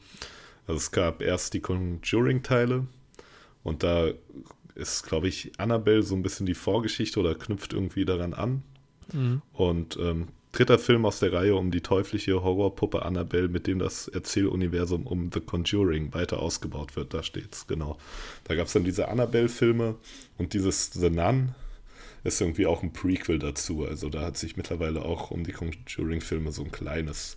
Also 0.66 0.76
es 0.76 0.90
gab 0.90 1.22
erst 1.22 1.54
die 1.54 1.60
Conjuring-Teile 1.60 2.86
und 3.62 3.82
da 3.82 4.10
ist, 4.74 5.04
glaube 5.04 5.28
ich, 5.28 5.58
Annabelle 5.58 6.02
so 6.02 6.14
ein 6.14 6.22
bisschen 6.22 6.44
die 6.44 6.52
Vorgeschichte 6.52 7.18
oder 7.18 7.34
knüpft 7.34 7.72
irgendwie 7.72 8.04
daran 8.04 8.34
an. 8.34 8.62
Mhm. 9.12 9.42
Und 9.52 9.96
ähm, 10.00 10.28
dritter 10.52 10.78
Film 10.78 11.04
aus 11.06 11.20
der 11.20 11.32
Reihe 11.32 11.54
um 11.54 11.70
die 11.70 11.80
teuflische 11.80 12.42
Horrorpuppe 12.42 13.02
Annabelle, 13.02 13.48
mit 13.48 13.66
dem 13.66 13.78
das 13.78 14.08
Erzähluniversum 14.08 15.06
um 15.06 15.30
The 15.32 15.40
Conjuring 15.40 16.14
weiter 16.14 16.40
ausgebaut 16.40 16.96
wird. 16.96 17.14
Da 17.14 17.22
steht's, 17.22 17.66
genau. 17.66 17.98
Da 18.44 18.54
gab 18.54 18.66
es 18.66 18.72
dann 18.72 18.84
diese 18.84 19.08
Annabelle-Filme 19.08 19.96
und 20.38 20.54
dieses 20.54 20.92
The 20.92 21.10
Nun 21.10 21.54
ist 22.24 22.40
irgendwie 22.40 22.66
auch 22.66 22.82
ein 22.82 22.92
Prequel 22.92 23.38
dazu. 23.38 23.84
Also 23.84 24.08
da 24.08 24.22
hat 24.22 24.36
sich 24.36 24.56
mittlerweile 24.56 25.02
auch 25.02 25.30
um 25.30 25.44
die 25.44 25.52
Conjuring-Filme 25.52 26.50
so 26.50 26.64
ein 26.64 26.72
kleines 26.72 27.36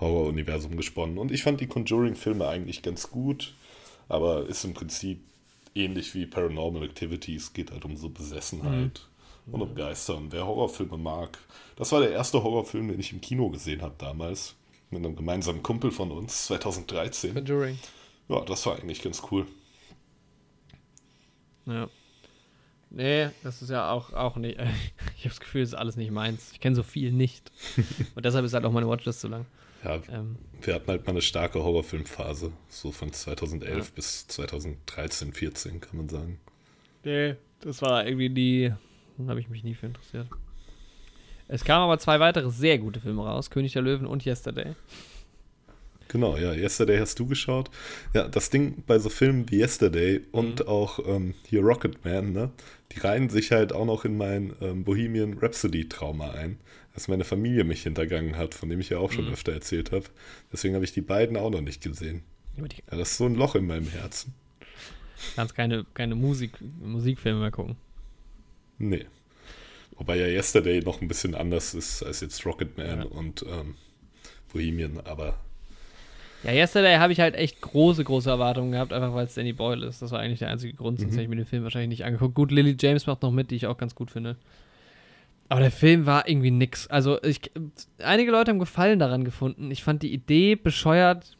Horror-Universum 0.00 0.76
gesponnen. 0.76 1.18
Und 1.18 1.30
ich 1.30 1.42
fand 1.42 1.60
die 1.60 1.66
Conjuring-Filme 1.66 2.46
eigentlich 2.46 2.82
ganz 2.82 3.10
gut, 3.10 3.54
aber 4.08 4.46
ist 4.48 4.64
im 4.64 4.74
Prinzip 4.74 5.20
ähnlich 5.74 6.14
wie 6.14 6.26
Paranormal 6.26 6.84
Activity. 6.84 7.36
Es 7.36 7.52
geht 7.52 7.70
halt 7.70 7.84
um 7.84 7.96
so 7.96 8.08
Besessenheit 8.08 9.06
und 9.50 9.60
um 9.62 9.74
Geister. 9.74 10.16
Und 10.16 10.32
wer 10.32 10.46
Horrorfilme 10.46 10.96
mag, 10.98 11.38
das 11.76 11.92
war 11.92 12.00
der 12.00 12.10
erste 12.10 12.42
Horrorfilm, 12.42 12.88
den 12.88 13.00
ich 13.00 13.12
im 13.12 13.20
Kino 13.20 13.48
gesehen 13.50 13.82
habe 13.82 13.94
damals. 13.98 14.56
Mit 14.90 15.04
einem 15.04 15.16
gemeinsamen 15.16 15.62
Kumpel 15.62 15.90
von 15.90 16.10
uns, 16.12 16.46
2013. 16.46 17.34
Conjuring. 17.34 17.78
Ja, 18.28 18.40
das 18.44 18.64
war 18.66 18.76
eigentlich 18.78 19.02
ganz 19.02 19.22
cool. 19.30 19.46
Ja. 21.66 21.88
Nee, 22.90 23.30
das 23.42 23.60
ist 23.60 23.70
ja 23.70 23.90
auch, 23.90 24.12
auch 24.12 24.36
nicht. 24.36 24.58
Ich 25.16 25.24
habe 25.24 25.36
das 25.36 25.40
Gefühl, 25.40 25.62
das 25.62 25.70
ist 25.70 25.74
alles 25.74 25.96
nicht 25.96 26.10
meins. 26.10 26.52
Ich 26.52 26.60
kenne 26.60 26.76
so 26.76 26.82
viel 26.82 27.10
nicht. 27.10 27.50
Und 28.14 28.24
deshalb 28.26 28.44
ist 28.44 28.52
halt 28.52 28.64
auch 28.66 28.72
meine 28.72 28.86
Watchlist 28.88 29.20
so 29.22 29.28
lang. 29.28 29.46
Ja, 29.82 30.00
Ähm, 30.10 30.36
wir 30.60 30.74
hatten 30.74 30.88
halt 30.88 31.04
mal 31.06 31.10
eine 31.12 31.22
starke 31.22 31.62
Horrorfilmphase. 31.64 32.52
So 32.68 32.92
von 32.92 33.10
2011 33.12 33.76
Ja. 33.88 33.92
bis 33.94 34.26
2013, 34.28 35.32
14, 35.32 35.80
kann 35.80 35.96
man 35.96 36.08
sagen. 36.08 36.38
nee, 37.04 37.36
das 37.60 37.80
war 37.82 38.06
irgendwie 38.06 38.28
die. 38.30 38.72
Habe 39.26 39.40
ich 39.40 39.48
mich 39.48 39.62
nie 39.64 39.74
für 39.74 39.86
interessiert. 39.86 40.26
Es 41.46 41.64
kamen 41.64 41.84
aber 41.84 41.98
zwei 41.98 42.20
weitere 42.20 42.50
sehr 42.50 42.78
gute 42.78 43.00
Filme 43.00 43.22
raus: 43.24 43.50
König 43.50 43.72
der 43.74 43.82
Löwen 43.82 44.06
und 44.06 44.24
Yesterday. 44.26 44.74
Genau, 46.08 46.36
ja, 46.36 46.52
Yesterday 46.52 46.98
hast 46.98 47.18
du 47.18 47.26
geschaut. 47.26 47.70
Ja, 48.12 48.28
das 48.28 48.50
Ding 48.50 48.84
bei 48.86 48.98
so 48.98 49.08
Filmen 49.08 49.50
wie 49.50 49.58
Yesterday 49.60 50.20
und 50.32 50.60
Mhm. 50.60 50.66
auch 50.68 50.98
ähm, 51.06 51.34
hier 51.46 51.62
Rocketman, 51.62 52.32
ne, 52.32 52.50
die 52.92 53.00
reihen 53.00 53.28
sich 53.30 53.50
halt 53.52 53.72
auch 53.72 53.84
noch 53.86 54.04
in 54.04 54.16
mein 54.16 54.54
ähm, 54.60 54.84
Bohemian 54.84 55.38
Rhapsody-Trauma 55.38 56.30
ein, 56.32 56.58
dass 56.94 57.08
meine 57.08 57.24
Familie 57.24 57.64
mich 57.64 57.82
hintergangen 57.82 58.36
hat, 58.36 58.54
von 58.54 58.68
dem 58.68 58.80
ich 58.80 58.90
ja 58.90 58.98
auch 58.98 59.10
schon 59.10 59.26
Mhm. 59.26 59.32
öfter 59.32 59.52
erzählt 59.52 59.90
habe. 59.92 60.04
Deswegen 60.52 60.74
habe 60.74 60.84
ich 60.84 60.92
die 60.92 61.00
beiden 61.00 61.36
auch 61.36 61.50
noch 61.50 61.62
nicht 61.62 61.82
gesehen. 61.82 62.22
Ja, 62.56 62.64
das 62.96 63.10
ist 63.12 63.16
so 63.16 63.26
ein 63.26 63.34
Loch 63.34 63.56
in 63.56 63.66
meinem 63.66 63.88
Herzen. 63.88 64.34
kannst 65.34 65.54
keine, 65.56 65.84
keine 65.94 66.14
Musik, 66.14 66.52
Musikfilme 66.80 67.40
mehr 67.40 67.50
gucken. 67.50 67.76
Nee. 68.78 69.04
Wobei 69.96 70.16
ja 70.16 70.26
Yesterday 70.26 70.80
noch 70.80 71.00
ein 71.00 71.08
bisschen 71.08 71.34
anders 71.34 71.74
ist 71.74 72.02
als 72.02 72.20
jetzt 72.20 72.44
Rocketman 72.44 72.98
Ja. 73.00 73.04
und 73.04 73.44
ähm, 73.48 73.76
Bohemian, 74.52 75.00
aber 75.04 75.36
Ja, 76.42 76.52
Yesterday 76.52 76.96
habe 76.96 77.12
ich 77.12 77.20
halt 77.20 77.34
echt 77.36 77.60
große, 77.60 78.04
große 78.04 78.28
Erwartungen 78.28 78.72
gehabt, 78.72 78.92
einfach 78.92 79.14
weil 79.14 79.26
es 79.26 79.34
Danny 79.34 79.52
Boyle 79.52 79.86
ist. 79.86 80.02
Das 80.02 80.10
war 80.10 80.20
eigentlich 80.20 80.40
der 80.40 80.50
einzige 80.50 80.74
Grund, 80.74 80.98
sonst 80.98 81.12
Mhm. 81.12 81.14
hätte 81.16 81.22
ich 81.22 81.28
mir 81.30 81.36
den 81.36 81.46
Film 81.46 81.62
wahrscheinlich 81.62 81.88
nicht 81.88 82.04
angeguckt. 82.04 82.34
Gut, 82.34 82.50
Lily 82.50 82.76
James 82.78 83.06
macht 83.06 83.22
noch 83.22 83.30
mit, 83.32 83.50
die 83.50 83.56
ich 83.56 83.66
auch 83.66 83.78
ganz 83.78 83.94
gut 83.94 84.10
finde. 84.10 84.36
Aber 85.48 85.60
der 85.60 85.70
Film 85.70 86.06
war 86.06 86.28
irgendwie 86.28 86.50
nix. 86.50 86.86
Also, 86.88 87.22
ich, 87.22 87.40
einige 87.98 88.30
Leute 88.30 88.50
haben 88.50 88.58
Gefallen 88.58 88.98
daran 88.98 89.24
gefunden. 89.24 89.70
Ich 89.70 89.84
fand 89.84 90.02
die 90.02 90.12
Idee 90.12 90.56
bescheuert 90.56 91.36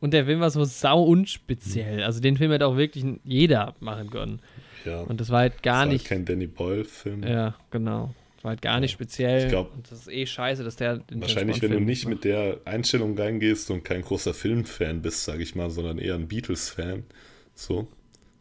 und 0.00 0.12
der 0.12 0.24
Film 0.24 0.40
war 0.40 0.50
so 0.50 0.64
sau 0.64 1.02
unspeziell. 1.04 2.02
Also, 2.02 2.20
den 2.20 2.36
Film 2.36 2.50
hätte 2.50 2.66
auch 2.66 2.76
wirklich 2.76 3.04
jeder 3.24 3.74
machen 3.80 4.10
können. 4.10 4.40
Ja. 4.86 5.00
Und 5.02 5.20
das 5.20 5.30
war 5.30 5.40
halt 5.40 5.62
gar 5.62 5.80
das 5.80 5.86
war 5.86 5.92
nicht. 5.92 6.02
Halt 6.02 6.08
kein 6.08 6.24
Danny 6.24 6.46
Boyle-Film. 6.46 7.22
Ja, 7.24 7.54
genau. 7.70 8.14
Das 8.36 8.44
war 8.44 8.50
halt 8.50 8.62
gar 8.62 8.80
nicht 8.80 8.92
speziell. 8.92 9.44
Ich 9.44 9.48
glaub, 9.48 9.74
und 9.74 9.90
das 9.90 10.00
ist 10.02 10.08
eh 10.08 10.24
scheiße, 10.26 10.62
dass 10.64 10.76
der. 10.76 10.98
den 10.98 11.20
Wahrscheinlich, 11.20 11.60
wenn 11.62 11.72
du 11.72 11.80
nicht 11.80 12.04
macht. 12.04 12.14
mit 12.14 12.24
der 12.24 12.58
Einstellung 12.64 13.18
reingehst 13.18 13.70
und 13.70 13.84
kein 13.84 14.02
großer 14.02 14.32
Filmfan 14.34 15.02
bist, 15.02 15.24
sage 15.24 15.42
ich 15.42 15.54
mal, 15.54 15.70
sondern 15.70 15.98
eher 15.98 16.14
ein 16.14 16.28
Beatles-Fan, 16.28 17.02
so, 17.54 17.88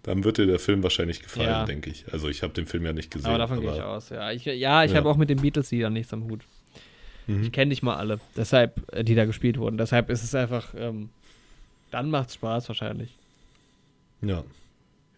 dann 0.04 0.24
wird 0.24 0.38
dir 0.38 0.46
der 0.46 0.60
Film 0.60 0.84
wahrscheinlich 0.84 1.22
gefallen, 1.24 1.48
Ja. 1.50 1.66
denke 1.66 1.90
ich. 1.90 2.06
Also 2.12 2.30
ich 2.30 2.44
habe 2.44 2.54
den 2.54 2.68
Film 2.68 2.86
ja 2.86 2.94
nicht 2.94 3.10
gesehen. 3.10 3.28
Aber 3.30 3.38
davon 3.40 3.62
gehe 3.62 3.74
ich 3.74 3.82
aus, 3.82 4.10
ja. 4.10 4.32
Ich, 4.32 4.46
ja, 4.46 4.84
ich 4.84 4.92
Ja. 4.92 4.98
habe 4.98 5.10
auch 5.10 5.18
mit 5.18 5.30
den 5.30 5.42
Beatles-Liedern 5.42 5.94
nichts 5.94 6.14
am 6.14 6.26
Hut. 6.30 6.42
Mhm. 7.28 7.42
Ich 7.42 7.52
kenne 7.52 7.70
nicht 7.70 7.82
mal 7.82 7.96
alle, 7.96 8.20
deshalb, 8.38 8.84
äh, 8.94 9.04
die 9.04 9.16
da 9.16 9.26
gespielt 9.26 9.58
wurden. 9.58 9.78
Deshalb 9.80 10.12
ist 10.12 10.24
es 10.24 10.36
einfach, 10.36 10.76
ähm, 10.78 11.10
dann 11.90 12.12
macht's 12.12 12.36
Spaß 12.36 12.68
wahrscheinlich. 12.68 13.16
Ja. 14.22 14.44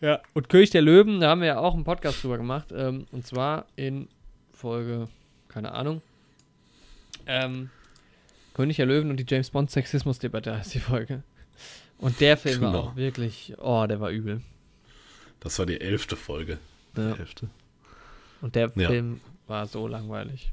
Ja. 0.02 0.22
Und 0.34 0.49
König 0.49 0.69
der 0.69 0.82
Löwen, 0.82 1.19
da 1.22 1.30
haben 1.30 1.41
wir 1.41 1.48
ja 1.48 1.57
auch 1.60 1.74
einen 1.74 1.84
Podcast 1.84 2.24
drüber 2.24 2.38
gemacht. 2.38 2.68
Ähm, 2.72 3.07
und 3.11 3.26
zwar 3.26 3.65
in 3.76 4.07
Folge, 4.53 5.07
keine 5.49 5.72
Ahnung. 5.72 6.02
Ähm, 7.26 7.69
König 8.53 8.78
der 8.78 8.86
Löwen 8.86 9.10
und 9.10 9.18
die 9.18 9.26
James 9.28 9.49
Bond 9.52 9.69
Sexismus-Debatte 9.72 10.56
heißt 10.57 10.74
die 10.74 10.80
Folge. 10.80 11.24
Und 11.99 12.19
der 12.22 12.38
Film 12.38 12.61
war 12.61 12.72
Genau. 12.72 12.84
auch 12.86 12.95
wirklich, 12.95 13.53
oh, 13.60 13.86
der 13.88 13.99
war 13.99 14.10
übel. 14.11 14.41
Das 15.40 15.57
war 15.60 15.65
die 15.65 15.80
elfte 15.82 16.15
Folge. 16.15 16.60
Ja. 16.95 17.14
Die 17.14 17.19
elfte. 17.19 17.49
Und 18.41 18.56
der 18.56 18.72
Ja. 18.76 18.88
Film 18.90 19.19
war 19.48 19.65
so 19.68 19.88
langweilig. 19.88 20.52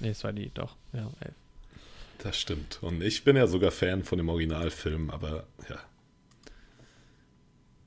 Nee, 0.00 0.08
es 0.10 0.22
war 0.24 0.32
die, 0.32 0.50
doch. 0.52 0.76
Ja, 0.92 1.08
elf. 1.20 1.34
Das 2.18 2.38
stimmt. 2.38 2.78
Und 2.82 3.02
ich 3.02 3.24
bin 3.24 3.36
ja 3.36 3.46
sogar 3.46 3.70
Fan 3.70 4.02
von 4.02 4.18
dem 4.18 4.28
Originalfilm, 4.28 5.10
aber 5.10 5.44
ja. 5.68 5.76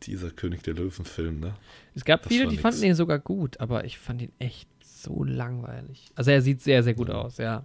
Dieser 0.09 0.31
König 0.31 0.63
der 0.63 0.73
Löwen-Film, 0.73 1.39
ne? 1.39 1.53
Es 1.93 2.03
gab 2.03 2.21
Das 2.23 2.27
viele, 2.29 2.45
die 2.45 2.51
nix. 2.51 2.61
fanden 2.61 2.83
ihn 2.83 2.95
sogar 2.95 3.19
gut, 3.19 3.59
aber 3.59 3.85
ich 3.85 3.97
fand 3.99 4.21
ihn 4.21 4.31
echt 4.39 4.67
so 4.83 5.23
langweilig. 5.23 6.11
Also 6.15 6.31
er 6.31 6.41
sieht 6.41 6.61
sehr, 6.61 6.81
sehr 6.83 6.95
gut 6.95 7.09
Ja. 7.09 7.15
aus, 7.15 7.37
ja. 7.37 7.63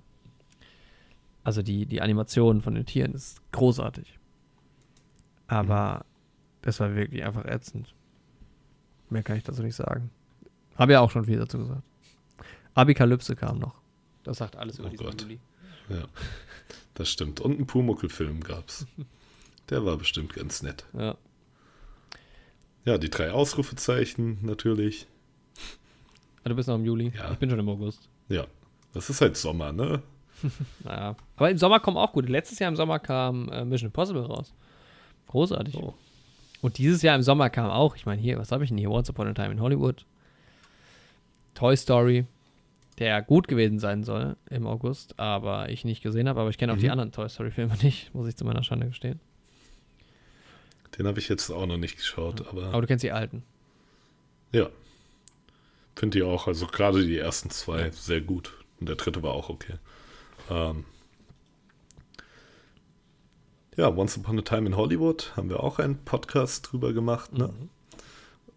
Also 1.42 1.62
die, 1.62 1.86
die 1.86 2.00
Animation 2.02 2.60
von 2.60 2.74
den 2.74 2.84
Tieren 2.86 3.12
ist 3.14 3.40
großartig. 3.52 4.18
Aber 5.46 5.98
Mhm. 6.04 6.62
das 6.62 6.80
war 6.80 6.94
wirklich 6.94 7.24
einfach 7.24 7.44
ätzend. 7.44 7.94
Mehr 9.10 9.22
kann 9.22 9.36
ich 9.36 9.42
dazu 9.44 9.62
nicht 9.62 9.74
sagen. 9.76 10.10
Habe 10.76 10.92
ja 10.92 11.00
auch 11.00 11.10
schon 11.10 11.24
viel 11.24 11.38
dazu 11.38 11.58
gesagt. 11.58 11.82
Abikalypse 12.74 13.36
kam 13.36 13.58
noch. 13.58 13.74
Das 14.22 14.38
sagt 14.38 14.56
alles 14.56 14.78
über 14.78 14.88
Oh 14.88 14.90
diesen 14.90 15.06
Gott. 15.06 15.26
Ja. 15.88 16.04
Das 16.94 17.08
stimmt. 17.10 17.40
Und 17.40 17.56
einen 17.56 17.66
Pumuckl-Film 17.66 18.40
gab's. 18.42 18.86
Der 19.70 19.84
war 19.84 19.96
bestimmt 19.96 20.32
ganz 20.34 20.62
nett. 20.62 20.84
Ja. 20.92 21.16
Ja, 22.84 22.98
die 22.98 23.10
drei 23.10 23.30
Ausrufezeichen 23.32 24.38
natürlich. 24.42 25.06
Ah, 26.44 26.48
Du 26.50 26.54
bist 26.54 26.68
noch 26.68 26.74
im 26.76 26.84
Juli. 26.84 27.12
Ja. 27.16 27.32
Ich 27.32 27.38
bin 27.38 27.48
schon 27.50 27.58
im 27.58 27.68
August. 27.68 28.08
Ja. 28.28 28.46
Das 28.92 29.08
ist 29.10 29.20
halt 29.20 29.36
Sommer, 29.36 29.72
ne? 29.72 30.02
Naja. 30.84 31.16
Aber 31.36 31.50
im 31.50 31.56
Sommer 31.58 31.80
kommen 31.80 31.96
auch 31.96 32.12
gute. 32.12 32.28
Letztes 32.30 32.58
Jahr 32.58 32.68
im 32.68 32.76
Sommer 32.76 32.98
kam 32.98 33.48
äh, 33.50 33.64
Mission 33.64 33.86
Impossible 33.88 34.22
raus. 34.22 34.52
Großartig. 35.28 35.76
Oh. 35.76 35.94
Und 36.60 36.78
dieses 36.78 37.02
Jahr 37.02 37.16
im 37.16 37.22
Sommer 37.22 37.50
kam 37.50 37.70
auch, 37.70 37.96
ich 37.96 38.04
meine, 38.06 38.20
hier, 38.20 38.38
was 38.38 38.52
habe 38.52 38.64
ich 38.64 38.70
denn 38.70 38.78
hier? 38.78 38.90
Once 38.90 39.08
Upon 39.10 39.28
a 39.28 39.32
Time 39.32 39.52
in 39.52 39.60
Hollywood. 39.60 40.04
Toy 41.54 41.76
Story, 41.76 42.26
der 42.98 43.22
gut 43.22 43.48
gewesen 43.48 43.78
sein 43.78 44.02
soll 44.02 44.36
im 44.50 44.66
August, 44.66 45.18
aber 45.18 45.68
ich 45.70 45.84
nicht 45.84 46.02
gesehen 46.02 46.28
habe. 46.28 46.40
Aber 46.40 46.50
ich 46.50 46.58
kenne 46.58 46.72
auch 46.72 46.76
Mhm. 46.76 46.80
die 46.80 46.90
anderen 46.90 47.12
Toy 47.12 47.28
Story-Filme 47.28 47.74
nicht, 47.82 48.12
muss 48.14 48.28
ich 48.28 48.36
zu 48.36 48.44
meiner 48.44 48.62
Schande 48.62 48.86
gestehen. 48.88 49.20
Den 50.98 51.06
habe 51.06 51.18
ich 51.18 51.28
jetzt 51.28 51.50
auch 51.50 51.66
noch 51.66 51.76
nicht 51.76 51.96
geschaut, 51.96 52.46
Aber 52.48 52.66
aber 52.66 52.80
du 52.82 52.86
kennst 52.86 53.02
die 53.04 53.12
alten. 53.12 53.42
ja. 54.52 54.68
Finde 55.96 56.18
ich 56.18 56.24
auch. 56.24 56.48
Also 56.48 56.66
gerade 56.66 57.06
die 57.06 57.18
ersten 57.18 57.50
zwei 57.50 57.90
sehr 57.92 58.20
gut. 58.20 58.52
Und 58.80 58.88
der 58.88 58.96
dritte 58.96 59.22
war 59.22 59.32
auch 59.32 59.48
okay. 59.48 59.74
Ähm, 60.50 60.84
ja, 63.76 63.88
Once 63.88 64.16
Upon 64.18 64.38
a 64.38 64.42
Time 64.42 64.66
in 64.66 64.76
Hollywood 64.76 65.32
haben 65.36 65.48
wir 65.48 65.60
auch 65.62 65.78
einen 65.78 66.04
Podcast 66.04 66.70
drüber 66.70 66.92
gemacht, 66.92 67.32
ne? 67.32 67.48
Mhm. 67.48 67.68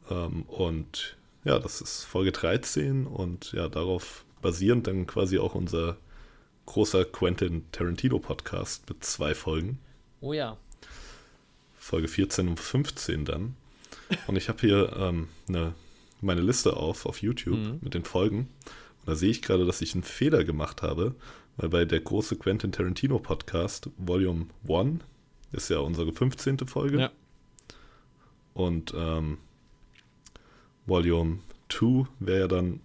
Ähm, 0.09 0.43
und 0.43 1.15
ja, 1.43 1.59
das 1.59 1.79
ist 1.81 2.03
Folge 2.05 2.31
13 2.31 3.05
und 3.05 3.51
ja, 3.53 3.67
darauf 3.69 4.25
basierend 4.41 4.87
dann 4.87 5.05
quasi 5.07 5.37
auch 5.39 5.55
unser 5.55 5.97
großer 6.65 7.05
Quentin 7.05 7.65
Tarantino 7.71 8.19
Podcast 8.19 8.89
mit 8.89 9.03
zwei 9.03 9.33
Folgen. 9.35 9.79
Oh 10.21 10.33
ja. 10.33 10.57
Folge 11.87 12.09
14 12.09 12.49
und 12.49 12.59
15 12.59 13.23
dann. 13.23 13.55
Und 14.27 14.35
ich 14.35 14.49
habe 14.49 14.59
hier 14.59 14.93
ähm, 14.97 15.29
eine, 15.47 15.73
meine 16.19 16.41
Liste 16.41 16.75
auf, 16.75 17.05
auf 17.05 17.21
YouTube 17.21 17.57
Mhm. 17.57 17.79
mit 17.81 17.93
den 17.93 18.03
Folgen. 18.03 18.49
Und 18.99 19.07
da 19.07 19.15
sehe 19.15 19.29
ich 19.31 19.41
gerade, 19.41 19.65
dass 19.65 19.81
ich 19.81 19.93
einen 19.93 20.03
Fehler 20.03 20.43
gemacht 20.43 20.81
habe, 20.81 21.15
weil 21.55 21.69
bei 21.69 21.85
der 21.85 22.01
große 22.01 22.35
Quentin 22.35 22.73
Tarantino 22.73 23.19
Podcast, 23.19 23.89
Volume 23.97 24.47
1, 24.67 24.99
ist 25.53 25.69
ja 25.69 25.79
unsere 25.79 26.11
15. 26.11 26.59
Folge. 26.67 26.99
Ja. 26.99 27.11
Und 28.53 28.93
ähm, 28.93 29.37
Volume 30.85 31.39
2 31.69 32.05
wäre 32.19 32.39
ja 32.41 32.47
dann, 32.49 32.81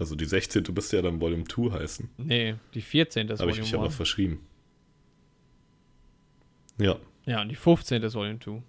also 0.00 0.16
die 0.16 0.24
16. 0.24 0.64
müsste 0.74 0.96
ja 0.96 1.02
dann 1.02 1.20
Volume 1.20 1.44
2 1.44 1.70
heißen. 1.78 2.08
Nee, 2.18 2.56
die 2.74 2.82
14. 2.82 3.28
ist 3.28 3.38
Habe 3.38 3.52
ich 3.52 3.58
mich 3.58 3.72
aber 3.72 3.84
1. 3.84 3.94
verschrieben. 3.94 4.40
Ja, 6.78 6.96
Ja, 7.26 7.42
und 7.42 7.48
die 7.48 7.54
15. 7.56 8.02
ist 8.02 8.14
Volume 8.14 8.38
2. 8.38 8.62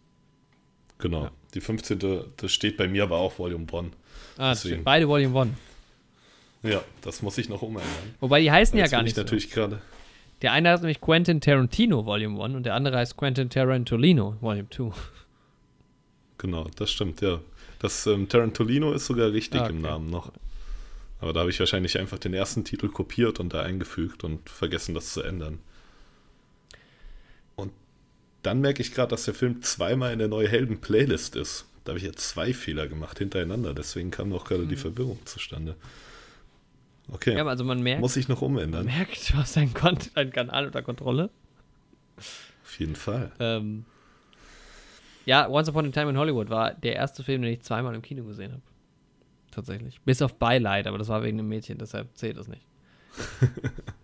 genau. 0.97 1.23
Ja. 1.25 1.31
Die 1.53 1.61
15. 1.61 1.99
das 2.37 2.51
steht 2.51 2.75
bei 2.77 2.87
mir 2.87 3.03
aber 3.03 3.17
auch 3.17 3.37
Volume 3.39 3.65
1. 3.71 3.73
Ah, 4.37 4.49
das 4.49 4.63
Deswegen. 4.63 4.83
beide 4.83 5.07
Volume 5.07 5.39
1. 5.41 5.51
Ja, 6.63 6.81
das 7.01 7.21
muss 7.21 7.37
ich 7.37 7.49
noch 7.49 7.61
umändern. 7.61 7.87
Wobei 8.19 8.41
die 8.41 8.51
heißen 8.51 8.77
ja 8.77 8.83
Jetzt 8.85 8.91
gar 8.91 8.99
bin 8.99 9.05
nicht 9.05 9.11
ich 9.11 9.15
so. 9.15 9.21
natürlich 9.21 9.51
gerade. 9.51 9.81
Der 10.41 10.51
eine 10.51 10.69
heißt 10.71 10.83
nämlich 10.83 11.01
Quentin 11.01 11.39
Tarantino 11.41 12.05
Volume 12.05 12.43
1 12.43 12.55
und 12.55 12.63
der 12.65 12.75
andere 12.75 12.97
heißt 12.97 13.15
Quentin 13.17 13.49
Tarantolino 13.49 14.35
Volume 14.41 14.69
2. 14.69 14.91
Genau, 16.39 16.67
das 16.75 16.91
stimmt, 16.91 17.21
ja. 17.21 17.39
Das 17.79 18.05
ähm, 18.07 18.27
Tarantolino 18.27 18.91
ist 18.93 19.05
sogar 19.05 19.31
richtig 19.31 19.61
Ah, 19.61 19.67
im 19.67 19.77
okay. 19.79 19.87
Namen 19.87 20.09
noch. 20.09 20.31
Aber 21.19 21.33
da 21.33 21.39
habe 21.41 21.49
ich 21.49 21.59
wahrscheinlich 21.59 21.97
einfach 21.97 22.19
den 22.19 22.33
ersten 22.33 22.63
Titel 22.63 22.89
kopiert 22.89 23.39
und 23.39 23.53
da 23.53 23.61
eingefügt 23.61 24.23
und 24.23 24.47
vergessen, 24.49 24.93
das 24.93 25.13
zu 25.13 25.21
ändern. 25.23 25.59
Dann 28.47 28.61
merke 28.61 28.81
ich 28.81 28.93
gerade, 28.93 29.09
dass 29.09 29.25
der 29.25 29.33
Film 29.33 29.61
zweimal 29.61 30.13
in 30.13 30.19
der 30.19 30.29
neue 30.29 30.47
Helden-Playlist 30.47 31.35
ist. 31.35 31.65
Da 31.83 31.89
habe 31.89 31.97
ich 31.99 32.05
jetzt 32.05 32.29
zwei 32.29 32.53
Fehler 32.53 32.87
gemacht 32.87 33.17
hintereinander, 33.17 33.73
deswegen 33.73 34.09
kam 34.09 34.31
auch 34.31 34.45
gerade 34.45 34.65
die 34.65 34.77
Verwirrung 34.77 35.19
zustande. 35.25 35.75
Okay, 37.11 37.31
Hm. 37.31 37.37
Ja, 37.39 37.45
also 37.45 37.65
man 37.65 37.81
merkt, 37.83 37.99
muss 37.99 38.15
ich 38.15 38.29
noch 38.29 38.39
man 38.39 38.51
umändern. 38.51 38.85
merkt, 38.85 39.29
du 39.29 39.33
hast 39.33 39.57
deinen 39.57 39.73
Kanal 39.73 40.65
unter 40.65 40.81
Kontrolle. 40.81 41.29
Auf 42.15 42.79
jeden 42.79 42.95
Fall. 42.95 43.33
Ähm, 43.41 43.83
ja, 45.25 45.49
Once 45.49 45.67
Upon 45.67 45.87
a 45.87 45.89
Time 45.91 46.11
in 46.11 46.17
Hollywood 46.17 46.49
war 46.49 46.73
der 46.73 46.95
erste 46.95 47.25
Film, 47.25 47.41
den 47.41 47.51
ich 47.51 47.63
zweimal 47.63 47.93
im 47.95 48.01
Kino 48.01 48.23
gesehen 48.23 48.53
habe. 48.53 48.61
Tatsächlich. 49.51 49.99
Bis 50.05 50.21
auf 50.21 50.35
Beileid, 50.35 50.87
aber 50.87 50.97
das 50.97 51.09
war 51.09 51.21
wegen 51.21 51.37
einem 51.37 51.49
Mädchen, 51.49 51.77
deshalb 51.79 52.15
zählt 52.15 52.37
das 52.37 52.47
nicht. 52.47 52.65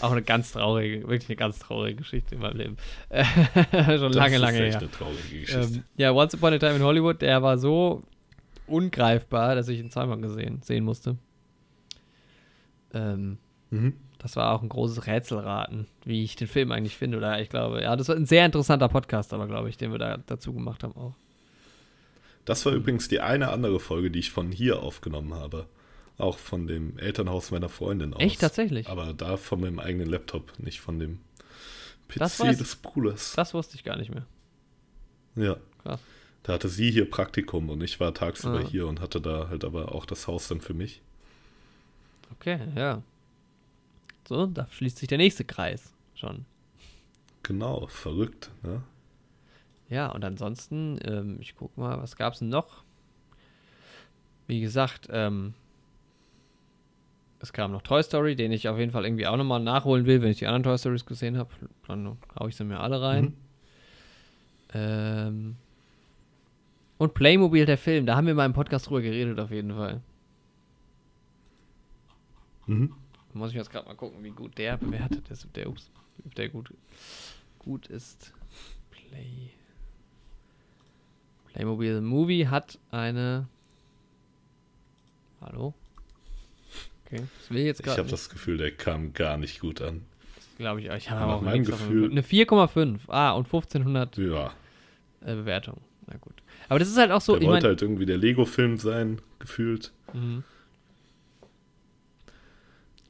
Auch 0.00 0.12
eine 0.12 0.22
ganz 0.22 0.52
traurige, 0.52 1.08
wirklich 1.08 1.28
eine 1.28 1.36
ganz 1.36 1.58
traurige 1.58 1.96
Geschichte 1.96 2.34
in 2.34 2.40
meinem 2.40 2.56
Leben. 2.56 2.76
Schon 3.70 4.12
lange, 4.12 4.38
das 4.38 4.40
lange 4.40 4.68
ist 4.68 4.74
echt 4.74 4.74
her. 4.74 4.80
eine 4.80 4.90
traurige 4.90 5.40
Geschichte. 5.40 5.60
Ähm, 5.60 5.84
ja, 5.96 6.12
Once 6.12 6.34
Upon 6.34 6.54
a 6.54 6.58
Time 6.58 6.76
in 6.76 6.82
Hollywood, 6.82 7.22
der 7.22 7.42
war 7.42 7.58
so 7.58 8.02
ungreifbar, 8.66 9.54
dass 9.54 9.68
ich 9.68 9.80
ihn 9.80 9.90
zweimal 9.90 10.20
gesehen, 10.20 10.62
sehen 10.62 10.84
musste. 10.84 11.16
Ähm, 12.94 13.38
mhm. 13.70 13.94
das 14.18 14.36
war 14.36 14.52
auch 14.52 14.62
ein 14.62 14.68
großes 14.68 15.06
Rätselraten, 15.06 15.86
wie 16.04 16.24
ich 16.24 16.36
den 16.36 16.48
Film 16.48 16.72
eigentlich 16.72 16.96
finde. 16.96 17.18
Oder 17.18 17.40
ich 17.40 17.48
glaube, 17.48 17.82
ja, 17.82 17.96
das 17.96 18.08
war 18.08 18.16
ein 18.16 18.26
sehr 18.26 18.44
interessanter 18.44 18.88
Podcast, 18.88 19.32
aber 19.32 19.46
glaube 19.46 19.68
ich, 19.68 19.76
den 19.76 19.92
wir 19.92 19.98
da 19.98 20.18
dazu 20.26 20.52
gemacht 20.52 20.82
haben 20.84 20.96
auch. 20.96 21.14
Das 22.44 22.66
war 22.66 22.72
übrigens 22.72 23.08
die 23.08 23.20
eine 23.20 23.50
andere 23.50 23.78
Folge, 23.78 24.10
die 24.10 24.18
ich 24.18 24.30
von 24.30 24.50
hier 24.50 24.82
aufgenommen 24.82 25.34
habe. 25.34 25.66
Auch 26.18 26.38
von 26.38 26.66
dem 26.66 26.98
Elternhaus 26.98 27.50
meiner 27.50 27.68
Freundin 27.68 28.14
aus. 28.14 28.20
Echt, 28.20 28.40
tatsächlich? 28.40 28.88
Aber 28.88 29.12
da 29.14 29.36
von 29.36 29.60
meinem 29.60 29.78
eigenen 29.78 30.08
Laptop, 30.08 30.58
nicht 30.58 30.80
von 30.80 30.98
dem 30.98 31.18
PC 32.08 32.18
Das 32.18 32.38
weiß- 32.40 32.58
des 32.58 32.76
Bruders. 32.76 33.32
Das 33.34 33.54
wusste 33.54 33.76
ich 33.76 33.84
gar 33.84 33.96
nicht 33.96 34.10
mehr. 34.12 34.26
Ja. 35.36 35.56
Krass. 35.82 36.00
Da 36.44 36.52
hatte 36.54 36.68
sie 36.68 36.90
hier 36.90 37.08
Praktikum 37.08 37.70
und 37.70 37.82
ich 37.82 37.98
war 38.00 38.12
tagsüber 38.14 38.60
Ah. 38.60 38.68
hier 38.68 38.86
und 38.86 39.00
hatte 39.00 39.20
da 39.20 39.48
halt 39.48 39.64
aber 39.64 39.94
auch 39.94 40.04
das 40.04 40.26
Haus 40.26 40.48
dann 40.48 40.60
für 40.60 40.74
mich. 40.74 41.00
Okay, 42.32 42.58
ja. 42.76 43.02
So, 44.28 44.46
da 44.46 44.66
schließt 44.70 44.98
sich 44.98 45.08
der 45.08 45.18
nächste 45.18 45.44
Kreis 45.44 45.92
schon. 46.14 46.44
Genau, 47.42 47.86
verrückt, 47.88 48.50
ne? 48.62 48.82
Ja, 49.88 50.08
und 50.08 50.24
ansonsten, 50.24 50.98
ähm, 51.04 51.36
ich 51.40 51.54
guck 51.56 51.76
mal, 51.76 52.00
was 52.00 52.16
gab's 52.16 52.38
denn 52.40 52.48
noch? 52.48 52.82
Wie 54.46 54.60
gesagt, 54.60 55.08
ähm, 55.10 55.54
es 57.42 57.52
kam 57.52 57.72
noch 57.72 57.82
Toy 57.82 58.02
Story, 58.04 58.36
den 58.36 58.52
ich 58.52 58.68
auf 58.68 58.78
jeden 58.78 58.92
Fall 58.92 59.04
irgendwie 59.04 59.26
auch 59.26 59.36
nochmal 59.36 59.60
nachholen 59.60 60.06
will, 60.06 60.22
wenn 60.22 60.30
ich 60.30 60.38
die 60.38 60.46
anderen 60.46 60.62
Toy 60.62 60.78
Stories 60.78 61.04
gesehen 61.04 61.36
habe. 61.36 61.50
Dann 61.88 62.16
haue 62.38 62.48
ich 62.48 62.56
sie 62.56 62.64
mir 62.64 62.78
alle 62.78 63.02
rein. 63.02 63.24
Mhm. 63.24 63.34
Ähm, 64.74 65.56
und 66.98 67.14
Playmobil, 67.14 67.66
der 67.66 67.78
Film, 67.78 68.06
da 68.06 68.14
haben 68.14 68.28
wir 68.28 68.34
mal 68.34 68.46
im 68.46 68.52
Podcast 68.52 68.86
drüber 68.86 69.02
geredet, 69.02 69.40
auf 69.40 69.50
jeden 69.50 69.74
Fall. 69.74 70.00
Mhm. 72.66 72.94
Da 73.32 73.38
muss 73.38 73.50
ich 73.50 73.56
jetzt 73.56 73.70
gerade 73.70 73.88
mal 73.88 73.96
gucken, 73.96 74.22
wie 74.22 74.30
gut 74.30 74.56
der 74.56 74.76
bewertet 74.76 75.28
ist. 75.28 75.44
Ob 75.44 75.52
der, 75.54 75.68
ups, 75.68 75.90
ob 76.24 76.34
der 76.36 76.48
gut, 76.48 76.72
gut 77.58 77.88
ist. 77.88 78.32
Play. 78.92 79.50
Playmobil 81.52 82.00
Movie 82.00 82.46
hat 82.46 82.78
eine. 82.92 83.48
Hallo? 85.40 85.74
Okay, 87.12 87.24
das 87.38 87.50
will 87.50 87.62
jetzt 87.62 87.80
Ich 87.80 87.98
habe 87.98 88.08
das 88.08 88.30
Gefühl, 88.30 88.56
der 88.56 88.70
kam 88.70 89.12
gar 89.12 89.36
nicht 89.36 89.60
gut 89.60 89.82
an. 89.82 90.02
Glaube 90.58 90.80
ich, 90.80 90.86
ich 90.86 91.10
Nach 91.10 91.20
habe 91.20 91.32
auch 91.34 91.44
davon 91.44 91.64
Gefühl-. 91.64 92.10
Eine 92.10 92.22
4,5. 92.22 93.00
Ah, 93.08 93.32
und 93.32 93.46
1500 93.46 94.16
Ja, 94.18 94.52
äh, 95.20 95.34
Bewertungen. 95.34 95.80
Na 96.06 96.16
gut. 96.18 96.34
Aber 96.68 96.78
das 96.78 96.88
ist 96.88 96.96
halt 96.96 97.10
auch 97.10 97.20
so, 97.20 97.32
der 97.34 97.42
ich 97.42 97.48
wollte 97.48 97.64
meine. 97.66 97.68
halt 97.72 97.82
irgendwie 97.82 98.06
der 98.06 98.16
Lego-Film 98.16 98.78
sein, 98.78 99.20
gefühlt. 99.38 99.92
Mhm. 100.12 100.44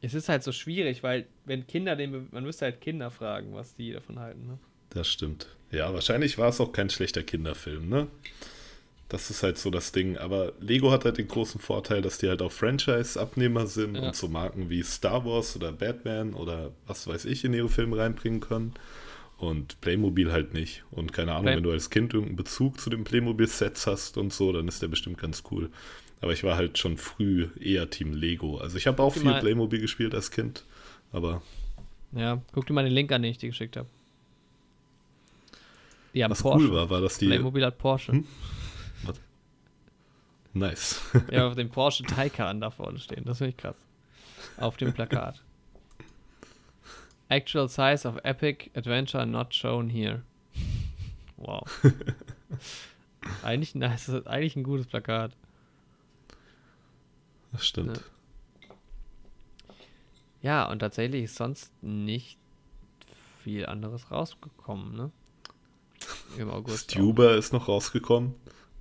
Es 0.00 0.14
ist 0.14 0.28
halt 0.28 0.42
so 0.42 0.50
schwierig, 0.50 1.02
weil 1.04 1.26
wenn 1.44 1.66
Kinder 1.66 1.94
den, 1.94 2.28
man 2.32 2.42
müsste 2.42 2.64
halt 2.64 2.80
Kinder 2.80 3.10
fragen, 3.10 3.54
was 3.54 3.76
die 3.76 3.92
davon 3.92 4.18
halten. 4.18 4.46
Ne? 4.46 4.58
Das 4.90 5.08
stimmt. 5.08 5.46
Ja, 5.70 5.94
wahrscheinlich 5.94 6.38
war 6.38 6.48
es 6.48 6.60
auch 6.60 6.72
kein 6.72 6.90
schlechter 6.90 7.22
Kinderfilm, 7.22 7.88
ne? 7.88 8.08
Das 9.12 9.28
ist 9.28 9.42
halt 9.42 9.58
so 9.58 9.68
das 9.70 9.92
Ding. 9.92 10.16
Aber 10.16 10.54
Lego 10.60 10.90
hat 10.90 11.04
halt 11.04 11.18
den 11.18 11.28
großen 11.28 11.60
Vorteil, 11.60 12.00
dass 12.00 12.16
die 12.16 12.28
halt 12.30 12.40
auch 12.40 12.50
Franchise-Abnehmer 12.50 13.66
sind 13.66 13.94
Ja. 13.96 14.04
und 14.06 14.16
so 14.16 14.26
Marken 14.26 14.70
wie 14.70 14.82
Star 14.82 15.24
Wars 15.26 15.54
oder 15.54 15.70
Batman 15.70 16.32
oder 16.32 16.70
was 16.86 17.06
weiß 17.06 17.26
ich 17.26 17.44
in 17.44 17.52
ihre 17.52 17.68
Filme 17.68 17.98
reinbringen 17.98 18.40
können. 18.40 18.72
Und 19.36 19.80
Playmobil 19.82 20.32
halt 20.32 20.54
nicht. 20.54 20.84
Und 20.92 21.12
keine 21.12 21.32
Ahnung, 21.32 21.44
Play- 21.44 21.56
wenn 21.56 21.62
du 21.62 21.72
als 21.72 21.90
Kind 21.90 22.14
irgendeinen 22.14 22.36
Bezug 22.36 22.80
zu 22.80 22.88
den 22.88 23.04
Playmobil-Sets 23.04 23.86
hast 23.86 24.16
und 24.16 24.32
so, 24.32 24.50
dann 24.52 24.66
ist 24.66 24.80
der 24.80 24.88
bestimmt 24.88 25.18
ganz 25.18 25.42
cool. 25.50 25.68
Aber 26.22 26.32
ich 26.32 26.42
war 26.44 26.56
halt 26.56 26.78
schon 26.78 26.96
früh 26.96 27.48
eher 27.60 27.90
Team 27.90 28.14
Lego. 28.14 28.56
Also 28.58 28.78
ich 28.78 28.86
habe 28.86 29.02
auch 29.02 29.12
viel. 29.12 29.30
Playmobil 29.34 29.80
gespielt 29.80 30.14
als 30.14 30.30
Kind. 30.30 30.64
Aber 31.12 31.42
Ja, 32.12 32.40
guck 32.52 32.66
dir 32.66 32.72
mal 32.72 32.84
den 32.84 32.92
Link 32.94 33.12
an, 33.12 33.20
den 33.22 33.32
ich 33.32 33.38
dir 33.38 33.48
geschickt 33.50 33.76
habe. 33.76 33.88
Die 36.14 36.22
haben 36.24 36.30
was 36.30 36.42
Porsche. 36.42 36.64
cool 36.68 36.74
war, 36.74 36.88
war, 36.90 37.00
dass 37.02 37.18
die. 37.18 37.26
Playmobil 37.26 37.64
hat 37.64 37.76
Porsche. 37.78 38.12
Hm? 38.12 38.24
Nice. 40.54 41.00
Ja, 41.30 41.46
auf 41.48 41.54
dem 41.54 41.70
Porsche 41.70 42.04
Taycan 42.04 42.60
da 42.60 42.70
vorne 42.70 42.98
stehen. 42.98 43.24
Das 43.24 43.38
finde 43.38 43.50
ich 43.50 43.56
krass. 43.56 43.76
Auf 44.58 44.76
dem 44.76 44.92
Plakat. 44.92 45.42
Actual 47.28 47.68
size 47.68 48.06
of 48.06 48.18
epic 48.24 48.70
adventure 48.74 49.24
not 49.24 49.54
shown 49.54 49.88
here. 49.88 50.22
Wow. 51.38 51.62
eigentlich 53.42 53.74
nice, 53.74 54.10
eigentlich 54.26 54.56
ein 54.56 54.64
gutes 54.64 54.86
Plakat. 54.86 55.32
Das 57.52 57.66
stimmt. 57.66 58.02
Ja, 60.42 60.68
und 60.68 60.80
tatsächlich 60.80 61.24
ist 61.24 61.36
sonst 61.36 61.70
nicht 61.82 62.36
viel 63.42 63.66
anderes 63.66 64.10
rausgekommen, 64.10 64.96
ne? 64.96 65.10
Im 66.36 66.50
August. 66.50 66.90
auch. 66.90 66.94
Stuber 66.94 67.36
ist 67.36 67.52
noch 67.52 67.68
rausgekommen. 67.68 68.34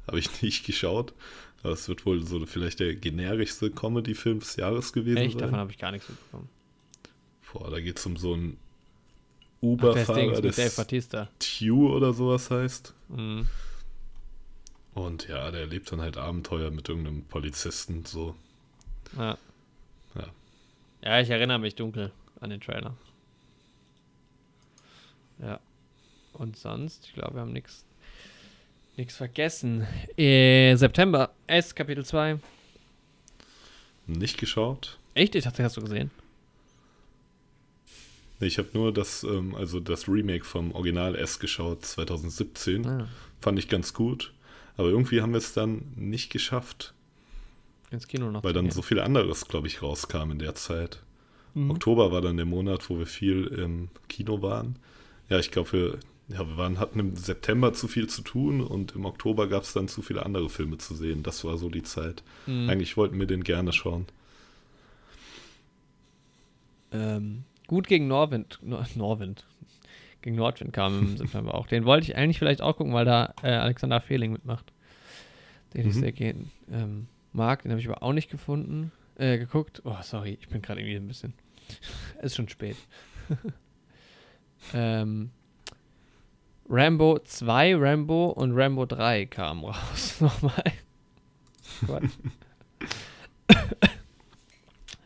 Habe 0.07 0.19
ich 0.19 0.41
nicht 0.41 0.65
geschaut. 0.65 1.13
Es 1.63 1.87
wird 1.87 2.05
wohl 2.05 2.25
so 2.25 2.43
vielleicht 2.45 2.79
der 2.79 2.95
generischste 2.95 3.69
Comedy-Film 3.69 4.39
des 4.39 4.55
Jahres 4.55 4.93
gewesen 4.93 5.17
Echt, 5.17 5.35
davon 5.35 5.51
sein. 5.51 5.59
habe 5.59 5.71
ich 5.71 5.77
gar 5.77 5.91
nichts 5.91 6.09
mitbekommen. 6.09 6.49
Boah, 7.51 7.69
da 7.69 7.79
geht 7.79 7.99
es 7.99 8.05
um 8.05 8.17
so 8.17 8.33
einen 8.33 8.57
das 9.61 9.69
Uber-Fahrer, 9.69 10.41
das 10.41 10.75
Batista. 10.75 11.29
Tue 11.39 11.91
oder 11.91 12.13
sowas 12.13 12.49
heißt. 12.49 12.93
Mhm. 13.09 13.47
Und 14.93 15.27
ja, 15.27 15.51
der 15.51 15.67
lebt 15.67 15.91
dann 15.91 16.01
halt 16.01 16.17
Abenteuer 16.17 16.71
mit 16.71 16.89
irgendeinem 16.89 17.23
Polizisten. 17.23 18.05
So. 18.05 18.35
Ja. 19.17 19.37
Ja. 20.15 20.27
Ja, 21.03 21.21
ich 21.21 21.29
erinnere 21.29 21.59
mich 21.59 21.75
dunkel 21.75 22.11
an 22.39 22.49
den 22.49 22.59
Trailer. 22.59 22.95
Ja. 25.39 25.59
Und 26.33 26.57
sonst, 26.57 27.05
ich 27.05 27.13
glaube, 27.13 27.35
wir 27.35 27.41
haben 27.41 27.53
nichts 27.53 27.85
nichts 29.01 29.17
vergessen. 29.17 29.85
Äh, 30.17 30.75
September, 30.75 31.31
S, 31.47 31.73
Kapitel 31.75 32.05
2. 32.05 32.37
Nicht 34.07 34.37
geschaut. 34.37 34.97
Echt? 35.15 35.35
Ich 35.35 35.43
dachte, 35.43 35.63
hast 35.63 35.75
du 35.77 35.81
gesehen. 35.81 36.11
Nee, 38.39 38.47
ich 38.47 38.57
habe 38.57 38.69
nur 38.73 38.93
das, 38.93 39.23
ähm, 39.23 39.55
also 39.55 39.79
das 39.79 40.07
Remake 40.07 40.45
vom 40.45 40.71
Original 40.73 41.15
S 41.15 41.39
geschaut, 41.39 41.85
2017. 41.85 42.85
Ah, 42.85 43.07
Fand 43.39 43.57
ich 43.59 43.67
ganz 43.67 43.93
gut. 43.93 44.33
Aber 44.77 44.89
irgendwie 44.89 45.21
haben 45.21 45.31
wir 45.31 45.37
es 45.39 45.53
dann 45.53 45.83
nicht 45.95 46.31
geschafft. 46.31 46.93
ins 47.91 48.07
Kino 48.07 48.31
noch. 48.31 48.43
Weil 48.43 48.53
dann 48.53 48.65
gehen. 48.65 48.71
so 48.71 48.81
viel 48.81 48.99
anderes, 48.99 49.47
glaube 49.47 49.67
ich, 49.67 49.81
rauskam 49.81 50.31
in 50.31 50.39
der 50.39 50.55
Zeit. 50.55 51.01
Mhm. 51.55 51.71
Oktober 51.71 52.11
war 52.11 52.21
dann 52.21 52.37
der 52.37 52.45
Monat, 52.45 52.89
wo 52.89 52.97
wir 52.99 53.07
viel 53.07 53.47
im 53.47 53.89
Kino 54.07 54.41
waren. 54.41 54.77
Ja, 55.29 55.39
ich 55.39 55.51
glaube, 55.51 55.71
wir, 55.73 55.99
ja, 56.31 56.47
wir 56.47 56.57
waren, 56.57 56.79
hatten 56.79 56.99
im 56.99 57.15
September 57.15 57.73
zu 57.73 57.87
viel 57.87 58.07
zu 58.07 58.21
tun 58.21 58.61
und 58.61 58.93
im 58.95 59.05
Oktober 59.05 59.47
gab 59.47 59.63
es 59.63 59.73
dann 59.73 59.87
zu 59.87 60.01
viele 60.01 60.25
andere 60.25 60.49
Filme 60.49 60.77
zu 60.77 60.95
sehen. 60.95 61.23
Das 61.23 61.43
war 61.43 61.57
so 61.57 61.69
die 61.69 61.83
Zeit. 61.83 62.23
Mhm. 62.47 62.69
Eigentlich 62.69 62.97
wollten 62.97 63.19
wir 63.19 63.27
den 63.27 63.43
gerne 63.43 63.73
schauen. 63.73 64.05
Ähm, 66.91 67.43
gut 67.67 67.87
gegen 67.87 68.07
Norwind. 68.07 68.59
Nor 68.61 68.85
Norwind. 68.95 69.45
Gegen 70.21 70.35
Nordwind 70.35 70.73
kam 70.73 70.99
im 70.99 71.17
September 71.17 71.55
auch. 71.55 71.67
Den 71.67 71.85
wollte 71.85 72.05
ich 72.05 72.15
eigentlich 72.15 72.37
vielleicht 72.39 72.61
auch 72.61 72.77
gucken, 72.77 72.93
weil 72.93 73.05
da 73.05 73.33
äh, 73.43 73.49
Alexander 73.51 74.01
Fehling 74.01 74.31
mitmacht. 74.31 74.71
Den 75.73 75.87
ich 75.87 75.95
Mhm. 75.95 75.99
sehr 75.99 76.11
gern 76.11 76.51
ähm, 76.71 77.07
mag. 77.33 77.63
Den 77.63 77.71
habe 77.71 77.81
ich 77.81 77.87
aber 77.89 78.03
auch 78.03 78.13
nicht 78.13 78.29
gefunden. 78.29 78.91
Äh, 79.15 79.37
geguckt. 79.37 79.81
Oh, 79.85 79.95
sorry, 80.01 80.37
ich 80.39 80.47
bin 80.49 80.61
gerade 80.61 80.81
irgendwie 80.81 80.95
ein 80.97 81.07
bisschen. 81.07 81.33
ist 82.21 82.35
schon 82.35 82.49
spät. 82.49 82.75
ähm, 84.73 85.31
Rambo 86.73 87.19
2, 87.19 87.75
Rambo 87.75 88.29
und 88.29 88.57
Rambo 88.57 88.85
3 88.85 89.25
kamen 89.25 89.65
raus. 89.65 90.15
Nochmal. 90.21 90.63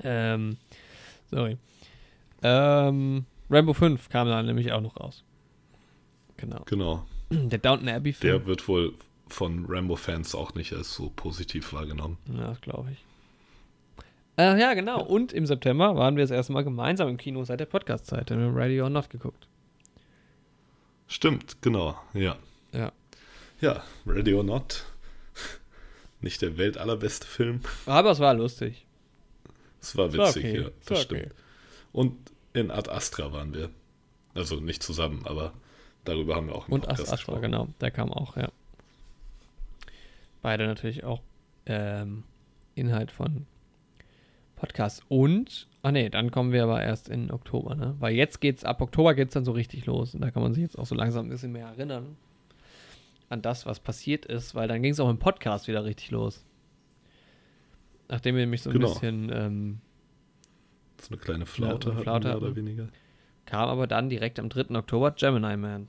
Ähm, 0.07 0.57
sorry. 1.31 1.57
Ähm, 2.43 3.25
Rambo 3.49 3.73
5 3.73 4.07
kam 4.09 4.27
dann 4.27 4.45
nämlich 4.45 4.71
auch 4.71 4.81
noch 4.81 4.99
raus. 4.99 5.23
Genau. 6.37 6.61
Genau. 6.65 7.05
Der 7.31 7.57
Downton 7.57 7.89
Abbey 7.89 8.13
Film. 8.13 8.31
Der 8.31 8.45
wird 8.45 8.67
wohl 8.67 8.93
von 9.27 9.65
Rambo-Fans 9.67 10.35
auch 10.35 10.53
nicht 10.53 10.73
als 10.73 10.93
so 10.93 11.11
positiv 11.15 11.73
wahrgenommen. 11.73 12.17
Ja, 12.31 12.49
das 12.49 12.61
glaube 12.61 12.91
ich. 12.91 13.03
Äh, 14.37 14.59
ja, 14.59 14.75
genau. 14.75 15.03
Und 15.03 15.33
im 15.33 15.47
September 15.47 15.95
waren 15.95 16.17
wir 16.17 16.23
das 16.23 16.31
erste 16.31 16.53
Mal 16.53 16.63
gemeinsam 16.63 17.09
im 17.09 17.17
Kino 17.17 17.43
seit 17.43 17.59
der 17.59 17.65
Podcast-Zeit. 17.65 18.29
Dann 18.29 18.41
haben 18.41 18.53
wir 18.53 18.61
Radio 18.61 18.83
or 18.83 18.91
Not 18.91 19.09
geguckt. 19.09 19.47
Stimmt, 21.07 21.61
genau. 21.61 21.99
Ja. 22.13 22.37
Ja. 22.71 22.91
Ja, 23.61 23.83
Ready 24.05 24.33
or 24.33 24.43
Not. 24.43 24.85
Nicht 26.21 26.41
der 26.41 26.57
Welt 26.57 26.77
allerbeste 26.77 27.25
Film. 27.27 27.61
Aber 27.85 28.11
es 28.11 28.19
war 28.19 28.33
lustig. 28.33 28.85
Es 29.81 29.95
war 29.95 30.07
Es 30.07 30.17
war 30.17 30.27
witzig, 30.29 30.45
okay. 30.45 30.61
ja. 30.61 30.69
Das 30.85 31.05
okay. 31.05 31.17
stimmt. 31.19 31.35
Und 31.91 32.31
in 32.53 32.71
Ad 32.71 32.89
Astra 32.89 33.31
waren 33.31 33.53
wir. 33.53 33.69
Also 34.33 34.57
nicht 34.57 34.83
zusammen, 34.83 35.25
aber 35.25 35.53
darüber 36.03 36.35
haben 36.35 36.47
wir 36.47 36.55
auch 36.55 36.67
im 36.67 36.73
Und 36.73 36.81
As 36.83 36.97
Podcast 36.97 37.13
Astra, 37.13 37.15
gesprochen. 37.15 37.41
genau. 37.43 37.67
Der 37.79 37.91
kam 37.91 38.11
auch, 38.11 38.35
ja. 38.35 38.49
Beide 40.41 40.67
natürlich 40.67 41.03
auch 41.03 41.21
ähm, 41.65 42.23
Inhalt 42.75 43.11
von 43.11 43.45
Podcasts. 44.55 45.01
Und, 45.09 45.67
ah 45.83 45.91
nee, 45.91 46.09
dann 46.09 46.31
kommen 46.31 46.51
wir 46.51 46.63
aber 46.63 46.81
erst 46.81 47.09
in 47.09 47.31
Oktober, 47.31 47.75
ne? 47.75 47.95
Weil 47.99 48.13
jetzt 48.15 48.41
geht's, 48.41 48.63
ab 48.63 48.81
Oktober 48.81 49.13
geht's 49.13 49.33
dann 49.33 49.45
so 49.45 49.51
richtig 49.51 49.85
los. 49.85 50.13
Und 50.15 50.21
da 50.21 50.31
kann 50.31 50.41
man 50.43 50.53
sich 50.53 50.61
jetzt 50.63 50.77
auch 50.79 50.85
so 50.85 50.95
langsam 50.95 51.25
ein 51.25 51.29
bisschen 51.29 51.51
mehr 51.51 51.67
erinnern 51.67 52.15
an 53.29 53.41
das, 53.41 53.65
was 53.65 53.79
passiert 53.79 54.25
ist, 54.25 54.53
weil 54.53 54.67
dann 54.67 54.83
ging 54.83 54.91
es 54.91 54.99
auch 54.99 55.09
im 55.09 55.17
Podcast 55.17 55.67
wieder 55.67 55.83
richtig 55.83 56.11
los. 56.11 56.45
Nachdem 58.07 58.35
wir 58.35 58.41
nämlich 58.43 58.61
so 58.61 58.69
ein 58.69 58.73
Genau. 58.73 58.89
bisschen 58.93 59.31
ähm, 59.33 59.77
So 61.01 61.09
eine 61.09 61.17
kleine 61.17 61.45
Flaute, 61.47 61.89
Ja, 61.89 61.93
hatten, 61.95 62.03
Flaute 62.03 62.27
mehr 62.27 62.37
oder 62.37 62.45
hatten. 62.47 62.55
weniger. 62.55 62.87
kam 63.47 63.67
aber 63.69 63.87
dann 63.87 64.09
direkt 64.09 64.39
am 64.39 64.49
3. 64.49 64.75
Oktober 64.77 65.11
Gemini 65.11 65.57
Man. 65.57 65.87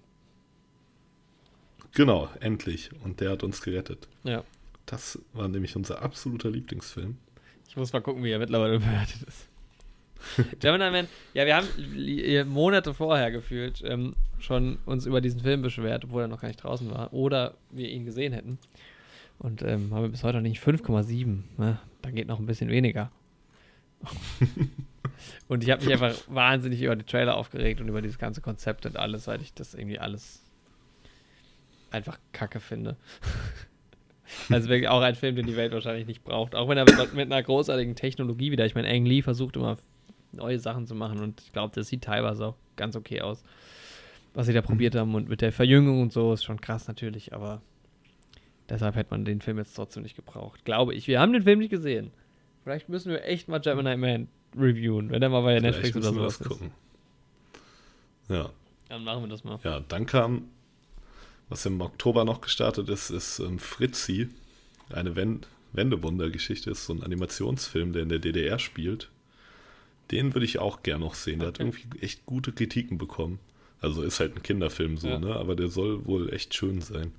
Genau, 1.93 2.29
endlich. 2.41 2.91
Und 3.05 3.21
der 3.21 3.31
hat 3.33 3.43
uns 3.43 3.61
gerettet. 3.63 4.09
Ja. 4.25 4.43
Das 4.87 5.19
war 5.33 5.49
nämlich 5.49 5.77
unser 5.77 6.03
absoluter 6.03 6.51
Lieblingsfilm. 6.51 7.19
Ich 7.77 7.79
muss 7.79 7.93
mal 7.93 8.01
gucken, 8.01 8.25
wie 8.25 8.31
er 8.31 8.39
mittlerweile 8.39 8.79
bewertet 8.79 9.23
ist. 9.29 9.49
Gemini 10.61 10.91
Man, 10.91 11.09
ja, 11.35 11.45
wir 11.45 11.57
haben 11.57 12.49
Monate 12.49 12.95
vorher 12.95 13.31
gefühlt 13.31 13.83
ähm, 13.85 14.15
schon 14.39 14.79
uns 14.87 15.05
über 15.05 15.21
diesen 15.21 15.41
Film 15.41 15.61
beschwert, 15.61 16.07
obwohl 16.07 16.23
er 16.23 16.29
noch 16.29 16.41
gar 16.41 16.49
nicht 16.49 16.65
draußen 16.65 16.91
war. 16.91 17.13
Oder 17.13 17.53
wir 17.69 17.91
ihn 17.91 18.07
gesehen 18.07 18.33
hätten. 18.33 18.59
Und 19.39 19.61
ähm, 19.61 19.93
haben 19.93 20.05
wir 20.05 20.09
bis 20.09 20.25
heute 20.25 20.39
noch 20.39 20.43
nicht 20.43 20.63
5,7. 20.63 21.43
Ne? 21.59 21.79
Da 22.01 22.11
geht 22.11 22.29
noch 22.29 22.39
ein 22.39 22.47
bisschen 22.47 22.71
weniger. 22.71 23.11
und 25.49 25.63
ich 25.63 25.71
habe 25.71 25.85
mich 25.85 25.93
einfach 25.93 26.17
wahnsinnig 26.29 26.81
über 26.81 26.97
die 26.97 27.05
Trailer 27.05 27.37
aufgeregt 27.37 27.83
und 27.83 27.89
über 27.89 28.01
dieses 28.01 28.19
ganze 28.19 28.41
Konzept 28.41 28.87
und 28.87 28.97
alles, 28.97 29.27
weil 29.27 29.43
ich 29.43 29.53
das 29.53 29.75
irgendwie 29.75 29.99
alles 29.99 30.41
einfach 31.91 32.19
kacke 32.33 32.59
finde. 32.61 32.97
also 34.51 34.69
wirklich 34.69 34.89
auch 34.89 35.01
ein 35.03 35.15
Film, 35.15 35.37
den 35.37 35.47
die 35.47 35.57
Welt 35.57 35.73
wahrscheinlich 35.73 36.07
nicht 36.07 36.25
braucht. 36.25 36.55
Auch 36.55 36.69
wenn 36.69 36.79
er 36.79 36.85
mit, 36.85 37.15
mit 37.15 37.33
einer 37.33 37.43
großartigen 37.43 37.95
Technologie 37.95 38.51
wieder, 38.51 38.67
ich 38.67 38.75
meine, 38.75 38.89
Ang 38.89 39.05
Lee 39.07 39.23
versucht 39.23 39.57
immer 39.57 39.77
neue 40.33 40.59
Sachen 40.59 40.87
zu 40.87 40.95
machen 40.95 41.21
und 41.21 41.41
ich 41.41 41.53
glaube, 41.53 41.73
das 41.75 41.89
sieht 41.89 42.03
teilweise 42.05 42.47
auch 42.49 42.57
ganz 42.77 42.95
okay 42.97 43.21
aus, 43.23 43.43
was 44.35 44.47
sie 44.47 44.53
da 44.53 44.61
probiert 44.63 44.95
haben 44.95 45.15
und 45.15 45.29
mit 45.29 45.41
der 45.41 45.53
Verjüngung 45.53 46.03
und 46.03 46.13
so 46.13 46.33
ist 46.33 46.45
schon 46.45 46.61
krass 46.61 46.89
natürlich, 46.89 47.33
aber 47.33 47.63
deshalb 48.69 48.97
hätte 48.97 49.11
man 49.11 49.25
den 49.25 49.41
Film 49.41 49.59
jetzt 49.59 49.75
trotzdem 49.75 50.03
nicht 50.03 50.17
gebraucht. 50.17 50.65
Glaube 50.65 50.95
ich. 50.95 51.07
Wir 51.09 51.21
haben 51.21 51.33
den 51.33 51.43
Film 51.43 51.59
nicht 51.61 51.71
gesehen. 51.71 52.11
Vielleicht 52.65 52.89
müssen 52.89 53.13
wir 53.13 53.25
echt 53.25 53.49
mal 53.49 53.61
Gemini 53.61 53.97
Man 53.97 54.29
reviewen, 54.59 55.11
wenn 55.11 55.23
er 55.23 55.29
mal 55.29 55.43
bei 55.43 55.59
Vielleicht 55.59 55.77
Netflix 55.83 55.97
oder 55.97 56.13
müssen 56.13 56.17
wir 56.17 56.31
sowas 56.31 56.39
das 56.39 56.47
ist. 56.47 56.53
gucken. 56.53 56.71
Ja, 58.29 58.51
Dann 58.89 59.05
machen 59.05 59.23
wir 59.23 59.29
das 59.29 59.45
mal. 59.45 59.59
ja, 59.63 59.81
dann 59.81 60.05
kam, 60.07 60.49
was 61.49 61.65
im 61.67 61.81
Oktober 61.81 62.25
noch 62.25 62.41
gestartet 62.41 62.89
ist, 62.89 63.11
ist 63.11 63.39
ähm, 63.39 63.59
Fritzi, 63.59 64.29
eine 64.91 65.17
Wend 65.17 65.49
Wendewunder-Geschichte, 65.73 66.71
ist 66.71 66.87
so 66.87 66.95
ein 66.95 67.03
Animationsfilm, 67.03 67.93
der 67.93 68.03
in 68.03 68.09
der 68.09 68.19
DDR 68.19 68.59
spielt. 68.59 69.11
Den 70.11 70.33
würde 70.35 70.47
ich 70.47 70.59
auch 70.59 70.83
gern 70.83 71.01
noch 71.01 71.15
sehen. 71.15 71.41
Der 71.41 71.49
hat 71.49 71.61
Okay. 71.61 71.65
irgendwie 71.83 71.99
echt 72.03 72.25
gute 72.25 72.53
Kritiken 72.53 72.97
bekommen. 72.97 73.39
Also 73.83 74.03
ist 74.03 74.19
halt 74.21 74.35
ein 74.37 74.43
Kinderfilm 74.43 74.97
so, 74.97 75.09
Ja. 75.09 75.19
ne? 75.19 75.37
Aber 75.37 75.55
der 75.55 75.69
soll 75.69 76.07
wohl 76.07 76.33
echt 76.33 76.55
schön 76.55 76.81
sein. 76.81 77.13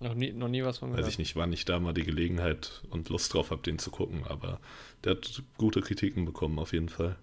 Noch 0.00 0.14
nie, 0.14 0.30
noch 0.30 0.46
nie 0.48 0.62
was 0.62 0.78
von 0.78 0.90
gehört. 0.90 1.04
Weiß 1.04 1.12
ich 1.12 1.18
nicht, 1.18 1.34
wann 1.34 1.52
ich 1.52 1.64
da 1.64 1.80
mal 1.80 1.94
die 1.94 2.04
Gelegenheit 2.04 2.82
und 2.90 3.08
Lust 3.08 3.34
drauf 3.34 3.50
habe, 3.50 3.62
den 3.62 3.80
zu 3.80 3.90
gucken, 3.90 4.22
aber 4.28 4.60
der 5.02 5.12
hat 5.12 5.42
gute 5.56 5.80
Kritiken 5.80 6.24
bekommen, 6.24 6.60
auf 6.60 6.72
jeden 6.72 6.88
Fall. 6.90 7.16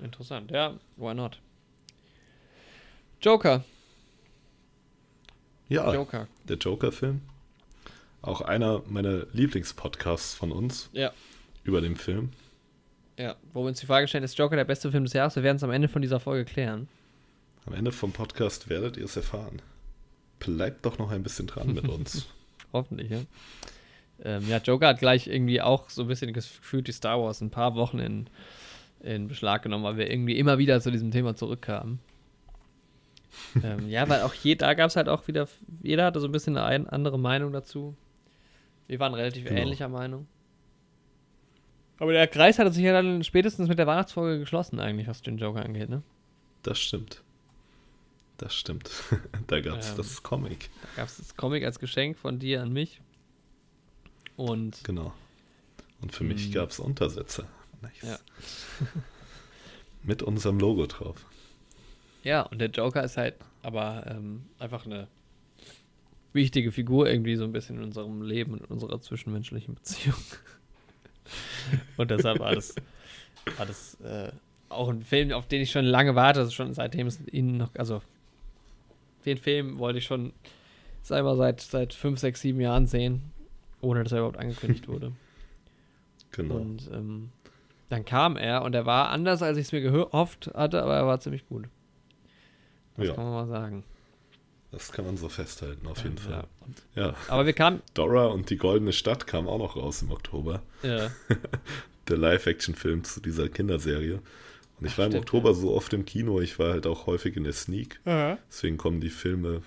Interessant. 0.00 0.52
Ja, 0.52 0.78
why 0.96 1.14
not? 1.14 1.40
Joker. 3.20 3.64
Ja, 5.68 5.92
Joker. 5.94 6.28
der 6.48 6.56
Joker-Film. 6.56 7.20
Auch 8.20 8.40
einer 8.40 8.82
meiner 8.88 9.26
Lieblingspodcasts 9.32 10.34
von 10.34 10.52
uns 10.52 10.90
Ja. 10.92 11.12
über 11.64 11.80
den 11.80 11.96
Film. 11.96 12.30
Ja, 13.18 13.36
wo 13.52 13.62
wir 13.62 13.68
uns 13.68 13.80
die 13.80 13.86
Frage 13.86 14.06
stellen, 14.08 14.24
ist 14.24 14.38
Joker 14.38 14.56
der 14.56 14.64
beste 14.64 14.90
Film 14.90 15.04
des 15.04 15.12
Jahres? 15.12 15.36
Wir 15.36 15.42
werden 15.42 15.56
es 15.56 15.62
am 15.64 15.70
Ende 15.70 15.88
von 15.88 16.02
dieser 16.02 16.20
Folge 16.20 16.44
klären. 16.44 16.88
Am 17.66 17.74
Ende 17.74 17.92
vom 17.92 18.12
Podcast 18.12 18.68
werdet 18.68 18.96
ihr 18.96 19.04
es 19.04 19.16
erfahren. 19.16 19.60
Bleibt 20.38 20.84
doch 20.86 20.98
noch 20.98 21.10
ein 21.10 21.22
bisschen 21.22 21.46
dran 21.46 21.72
mit 21.74 21.88
uns. 21.88 22.26
Hoffentlich, 22.72 23.10
ja. 23.10 23.20
Ähm, 24.24 24.48
ja, 24.48 24.58
Joker 24.58 24.88
hat 24.88 24.98
gleich 24.98 25.26
irgendwie 25.26 25.60
auch 25.60 25.90
so 25.90 26.02
ein 26.02 26.08
bisschen 26.08 26.32
gefühlt 26.32 26.86
die 26.88 26.92
Star 26.92 27.20
Wars 27.20 27.40
ein 27.40 27.50
paar 27.50 27.74
Wochen 27.74 27.98
in, 27.98 28.26
in 29.00 29.28
Beschlag 29.28 29.62
genommen, 29.62 29.84
weil 29.84 29.96
wir 29.96 30.10
irgendwie 30.10 30.38
immer 30.38 30.58
wieder 30.58 30.80
zu 30.80 30.90
diesem 30.90 31.10
Thema 31.10 31.34
zurückkamen. 31.36 31.98
Ähm, 33.62 33.88
ja, 33.88 34.08
weil 34.08 34.22
auch 34.22 34.34
je, 34.34 34.54
da 34.56 34.74
gab 34.74 34.88
es 34.90 34.96
halt 34.96 35.08
auch 35.08 35.26
wieder, 35.28 35.48
jeder 35.82 36.04
hatte 36.06 36.20
so 36.20 36.26
ein 36.28 36.32
bisschen 36.32 36.56
eine 36.56 36.66
ein- 36.66 36.88
andere 36.88 37.18
Meinung 37.18 37.52
dazu. 37.52 37.96
Wir 38.88 38.98
waren 39.00 39.14
relativ 39.14 39.44
Genau. 39.44 39.60
ähnlicher 39.60 39.88
Meinung. 39.88 40.26
Aber 41.98 42.12
der 42.12 42.26
Kreis 42.26 42.58
hat 42.58 42.72
sich 42.74 42.82
ja 42.84 42.92
dann 42.92 43.22
spätestens 43.24 43.68
mit 43.68 43.78
der 43.78 43.86
Weihnachtsfolge 43.86 44.40
geschlossen, 44.40 44.80
eigentlich, 44.80 45.06
was 45.06 45.22
den 45.22 45.38
Joker 45.38 45.64
angeht, 45.64 45.88
ne? 45.88 46.02
Das 46.62 46.78
stimmt. 46.78 47.22
Das 48.38 48.54
stimmt. 48.54 48.90
da 49.46 49.60
gab 49.60 49.78
es 49.78 49.90
Ähm. 49.90 49.96
das 49.98 50.22
Comic. 50.22 50.70
Da 50.82 51.02
gab 51.02 51.08
es 51.08 51.16
das 51.18 51.36
Comic 51.36 51.64
als 51.64 51.78
Geschenk 51.78 52.18
von 52.18 52.38
dir 52.38 52.60
an 52.62 52.72
mich. 52.72 53.00
Und 54.36 54.82
Genau. 54.84 55.12
Und 56.00 56.12
für 56.12 56.24
mich 56.24 56.46
Hm. 56.46 56.52
gab 56.52 56.70
es 56.70 56.80
Untersätze. 56.80 57.46
Nice. 57.82 57.92
Ja. 58.02 58.18
mit 60.02 60.22
unserem 60.22 60.58
Logo 60.58 60.86
drauf. 60.86 61.24
Ja, 62.22 62.42
und 62.42 62.60
der 62.60 62.70
Joker 62.70 63.02
ist 63.02 63.16
halt 63.16 63.34
aber 63.62 64.04
ähm, 64.08 64.44
einfach 64.58 64.86
eine 64.86 65.08
wichtige 66.32 66.72
Figur 66.72 67.08
irgendwie 67.08 67.36
so 67.36 67.44
ein 67.44 67.52
bisschen 67.52 67.76
in 67.76 67.84
unserem 67.84 68.22
Leben 68.22 68.52
und 68.52 68.60
in 68.60 68.66
unserer 68.66 69.00
zwischenmenschlichen 69.00 69.74
Beziehung. 69.74 70.16
und 71.96 72.10
deshalb 72.10 72.38
war 72.38 72.54
das, 72.54 72.74
war 73.56 73.66
das 73.66 74.00
äh, 74.00 74.32
auch 74.68 74.88
ein 74.88 75.02
Film, 75.02 75.32
auf 75.32 75.46
den 75.46 75.62
ich 75.62 75.70
schon 75.70 75.84
lange 75.84 76.14
warte, 76.14 76.40
also 76.40 76.52
schon 76.52 76.72
seitdem 76.72 77.06
es 77.06 77.20
ihn 77.28 77.58
noch, 77.58 77.74
also 77.74 78.02
den 79.24 79.38
Film 79.38 79.78
wollte 79.78 79.98
ich 79.98 80.04
schon, 80.04 80.32
mal, 81.08 81.36
seit, 81.36 81.60
seit 81.60 81.92
fünf, 81.94 82.18
sechs, 82.18 82.40
sieben 82.40 82.60
Jahren 82.60 82.86
sehen, 82.86 83.22
ohne 83.80 84.02
dass 84.02 84.12
er 84.12 84.18
überhaupt 84.18 84.38
angekündigt 84.38 84.88
wurde. 84.88 85.12
Genau. 86.34 86.54
Und 86.54 86.90
ähm, 86.94 87.28
dann 87.90 88.06
kam 88.06 88.38
er 88.38 88.62
und 88.62 88.74
er 88.74 88.86
war 88.86 89.10
anders, 89.10 89.42
als 89.42 89.58
ich 89.58 89.66
es 89.66 89.72
mir 89.72 89.82
gehofft 89.82 90.50
hatte, 90.54 90.82
aber 90.82 90.96
er 90.96 91.06
war 91.06 91.20
ziemlich 91.20 91.46
gut. 91.46 91.66
Das 92.96 93.06
Ja. 93.08 93.14
kann 93.14 93.24
man 93.24 93.32
mal 93.32 93.46
sagen. 93.48 93.84
Das 94.70 94.90
kann 94.90 95.04
man 95.04 95.16
so 95.18 95.28
festhalten, 95.28 95.86
auf 95.86 96.02
jeden 96.02 96.16
Ja. 96.16 96.22
Fall. 96.22 96.44
Ja. 96.94 97.14
Aber 97.28 97.44
wir 97.46 97.52
kamen. 97.52 97.82
Dora 97.94 98.26
und 98.26 98.48
die 98.48 98.56
Goldene 98.56 98.92
Stadt 98.94 99.26
kam 99.26 99.46
auch 99.46 99.58
noch 99.58 99.76
raus 99.76 100.00
im 100.02 100.10
Oktober. 100.10 100.62
Ja, 100.82 101.10
Der 102.08 102.16
Live-Action-Film 102.16 103.04
zu 103.04 103.20
dieser 103.20 103.48
Kinderserie. 103.48 104.20
Und 104.80 104.86
ich 104.86 104.98
war 104.98 105.04
im 105.06 105.12
stimmt, 105.12 105.24
Oktober 105.26 105.54
so 105.54 105.72
oft 105.74 105.92
im 105.92 106.04
Kino, 106.04 106.40
ich 106.40 106.58
war 106.58 106.72
halt 106.72 106.86
auch 106.86 107.06
häufig 107.06 107.36
in 107.36 107.44
der 107.44 107.52
Sneak. 107.52 108.00
Deswegen 108.04 108.76
kommen 108.78 109.00
die 109.00 109.10
Filme, 109.10 109.62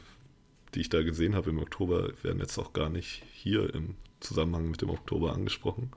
die 0.73 0.81
ich 0.81 0.89
da 0.89 1.01
gesehen 1.03 1.35
habe 1.35 1.51
im 1.51 1.59
Oktober, 1.59 2.09
werden 2.23 2.39
jetzt 2.39 2.57
auch 2.57 2.73
gar 2.73 2.89
nicht 2.89 3.23
hier 3.31 3.73
im 3.73 3.95
Zusammenhang 4.19 4.69
mit 4.69 4.81
dem 4.81 4.89
Oktober 4.89 5.31
angesprochen. 5.33 5.91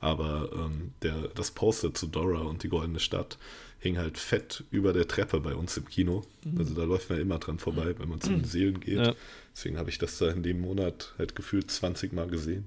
Aber 0.00 0.50
ähm, 0.52 0.92
der, 1.02 1.28
das 1.34 1.52
Poster 1.52 1.94
zu 1.94 2.06
Dora 2.08 2.40
und 2.40 2.62
die 2.64 2.68
Goldene 2.68 3.00
Stadt 3.00 3.38
hing 3.80 3.96
halt 3.98 4.18
fett 4.18 4.64
über 4.70 4.92
der 4.92 5.06
Treppe 5.06 5.40
bei 5.40 5.54
uns 5.54 5.76
im 5.76 5.88
Kino. 5.88 6.24
Also 6.58 6.74
da 6.74 6.84
läuft 6.84 7.10
man 7.10 7.20
immer 7.20 7.38
dran 7.38 7.58
vorbei, 7.58 7.94
wenn 7.98 8.08
man 8.08 8.20
zu 8.20 8.30
den 8.30 8.44
Seelen 8.44 8.80
geht. 8.80 8.98
Ja. 8.98 9.14
Deswegen 9.54 9.78
habe 9.78 9.88
ich 9.90 9.98
das 9.98 10.18
da 10.18 10.30
in 10.30 10.42
dem 10.42 10.60
Monat 10.60 11.14
halt 11.18 11.34
gefühlt 11.36 11.70
20 11.70 12.12
Mal 12.12 12.26
gesehen. 12.28 12.66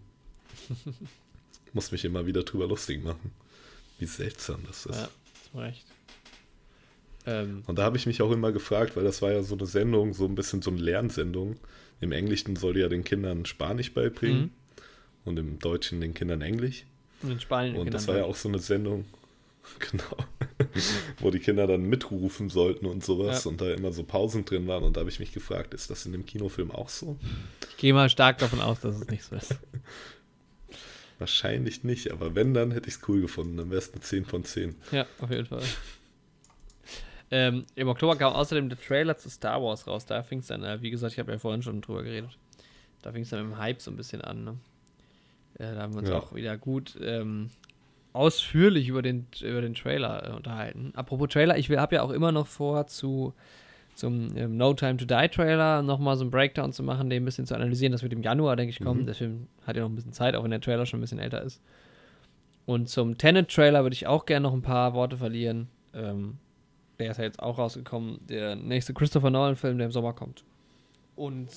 Muss 1.73 1.91
mich 1.91 2.05
immer 2.05 2.25
wieder 2.25 2.43
drüber 2.43 2.67
lustig 2.67 3.03
machen. 3.03 3.31
Wie 3.99 4.05
seltsam 4.05 4.59
das 4.67 4.85
ist. 4.85 4.95
ja, 4.95 5.09
hast 5.53 5.55
recht. 5.61 5.85
Ähm, 7.25 7.63
Und 7.67 7.77
da 7.77 7.83
habe 7.83 7.97
ich 7.97 8.05
mich 8.07 8.21
auch 8.21 8.31
immer 8.31 8.51
gefragt, 8.51 8.95
weil 8.95 9.03
das 9.03 9.21
war 9.21 9.31
ja 9.31 9.43
so 9.43 9.55
eine 9.55 9.65
Sendung, 9.67 10.13
so 10.13 10.25
ein 10.25 10.35
bisschen 10.35 10.61
so 10.61 10.71
eine 10.71 10.81
Lernsendung. 10.81 11.57
Im 11.99 12.11
Englischen 12.11 12.55
soll 12.55 12.73
die 12.73 12.79
ja 12.79 12.89
den 12.89 13.03
Kindern 13.03 13.45
Spanisch 13.45 13.93
beibringen 13.93 14.41
Mhm. 14.41 14.49
und 15.25 15.37
im 15.39 15.59
Deutschen 15.59 16.01
den 16.01 16.13
Kindern 16.13 16.41
Englisch. 16.41 16.85
in 17.21 17.39
Spanien. 17.39 17.75
Und 17.77 17.93
das 17.93 18.07
war 18.07 18.17
ja 18.17 18.23
auch 18.23 18.35
so 18.35 18.49
eine 18.49 18.57
Sendung, 18.59 19.05
genau, 19.91 20.17
wo 21.19 21.29
die 21.31 21.39
Kinder 21.39 21.67
dann 21.67 21.83
mitrufen 21.83 22.49
sollten 22.49 22.85
und 22.85 23.03
sowas 23.03 23.43
Ja. 23.45 23.49
und 23.51 23.61
da 23.61 23.71
immer 23.73 23.91
so 23.91 24.03
Pausen 24.03 24.43
drin 24.45 24.67
waren. 24.67 24.83
Und 24.83 24.95
da 24.97 25.01
habe 25.01 25.09
ich 25.09 25.19
mich 25.19 25.31
gefragt, 25.33 25.73
ist 25.73 25.89
das 25.89 26.05
in 26.05 26.11
dem 26.11 26.25
Kinofilm 26.25 26.71
auch 26.71 26.89
so? 26.89 27.17
Ich 27.69 27.77
gehe 27.77 27.93
mal 27.93 28.09
stark 28.09 28.37
davon 28.39 28.59
aus, 28.61 28.79
dass 28.81 28.95
es 28.99 29.07
nicht 29.07 29.23
so 29.23 29.35
ist. 29.35 29.55
Wahrscheinlich 31.19 31.83
nicht, 31.83 32.11
aber 32.11 32.33
wenn, 32.33 32.53
dann 32.55 32.71
hätte 32.71 32.89
ich 32.89 32.95
es 32.95 33.07
cool 33.07 33.21
gefunden. 33.21 33.55
Dann 33.57 33.69
wäre 33.69 33.77
es 33.79 33.91
eine 33.91 34.01
10 34.01 34.25
von 34.25 34.43
10. 34.43 34.75
Ja, 34.91 35.05
auf 35.19 35.29
jeden 35.29 35.45
Fall. 35.45 35.61
Ähm, 37.29 37.65
Im 37.75 37.87
Oktober 37.87 38.15
kam 38.15 38.33
außerdem 38.33 38.69
der 38.69 38.79
Trailer 38.79 39.15
zu 39.17 39.29
Star 39.29 39.61
Wars 39.61 39.85
raus. 39.87 40.05
Da 40.07 40.23
fing 40.23 40.39
es 40.39 40.47
dann, 40.47 40.63
äh, 40.63 40.81
wie 40.81 40.89
gesagt, 40.89 41.13
ich 41.13 41.19
habe 41.19 41.31
ja 41.31 41.37
vorhin 41.37 41.61
schon 41.61 41.79
drüber 41.81 42.03
geredet. 42.03 42.37
Da 43.03 43.11
fing 43.11 43.21
es 43.21 43.29
dann 43.29 43.43
mit 43.47 43.55
dem 43.55 43.59
Hype 43.59 43.81
so 43.81 43.91
ein 43.91 43.97
bisschen 43.97 44.21
an. 44.21 44.43
Ne? 44.43 44.57
Äh, 45.59 45.75
da 45.75 45.81
haben 45.83 45.93
wir 45.93 45.99
uns 45.99 46.09
Ja. 46.09 46.17
auch 46.17 46.33
wieder 46.33 46.57
gut 46.57 46.97
ähm, 47.01 47.51
ausführlich 48.13 48.87
über 48.87 49.01
den, 49.01 49.27
über 49.41 49.61
den 49.61 49.73
Trailer 49.73 50.29
äh, 50.29 50.35
unterhalten. 50.35 50.91
Apropos 50.95 51.29
Trailer, 51.29 51.57
ich 51.57 51.69
habe 51.69 51.95
ja 51.95 52.01
auch 52.01 52.11
immer 52.11 52.31
noch 52.31 52.47
vor, 52.47 52.87
zu 52.87 53.33
zum 53.93 54.35
ähm, 54.35 54.57
No 54.57 54.73
Time 54.73 54.97
to 54.97 55.05
Die 55.05 55.27
Trailer 55.29 55.81
nochmal 55.81 56.15
so 56.15 56.23
einen 56.23 56.31
Breakdown 56.31 56.71
zu 56.71 56.81
machen, 56.83 57.09
den 57.09 57.23
ein 57.23 57.25
bisschen 57.25 57.45
zu 57.45 57.55
analysieren. 57.55 57.91
Das 57.91 58.03
wird 58.03 58.13
im 58.13 58.23
Januar, 58.23 58.55
denke 58.55 58.71
ich, 58.71 58.79
kommen. 58.79 59.01
Mhm. 59.01 59.05
Der 59.05 59.15
Film 59.15 59.47
hat 59.65 59.75
ja 59.75 59.83
noch 59.83 59.89
ein 59.89 59.95
bisschen 59.95 60.13
Zeit, 60.13 60.35
auch 60.35 60.43
wenn 60.43 60.51
der 60.51 60.61
Trailer 60.61 60.85
schon 60.85 60.99
ein 60.99 61.01
bisschen 61.01 61.19
älter 61.19 61.41
ist. 61.41 61.61
Und 62.65 62.89
zum 62.89 63.17
Tenet-Trailer 63.17 63.83
würde 63.83 63.93
ich 63.93 64.07
auch 64.07 64.25
gerne 64.25 64.43
noch 64.43 64.53
ein 64.53 64.61
paar 64.61 64.93
Worte 64.93 65.17
verlieren. 65.17 65.67
Ähm, 65.93 66.37
der 66.99 67.11
ist 67.11 67.17
ja 67.17 67.23
jetzt 67.23 67.41
auch 67.41 67.57
rausgekommen. 67.57 68.19
Der 68.27 68.55
nächste 68.55 68.93
Christopher 68.93 69.29
Nolan-Film, 69.29 69.77
der 69.77 69.85
im 69.87 69.91
Sommer 69.91 70.13
kommt. 70.13 70.43
Und 71.15 71.49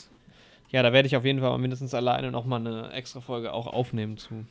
ja, 0.71 0.83
da 0.83 0.93
werde 0.93 1.07
ich 1.07 1.17
auf 1.17 1.25
jeden 1.25 1.41
Fall 1.41 1.57
mindestens 1.59 1.95
alleine 1.95 2.31
nochmal 2.31 2.61
eine 2.61 2.91
extra 2.93 3.21
Folge 3.21 3.53
auch 3.53 3.67
aufnehmen 3.67 4.17
zu. 4.17 4.45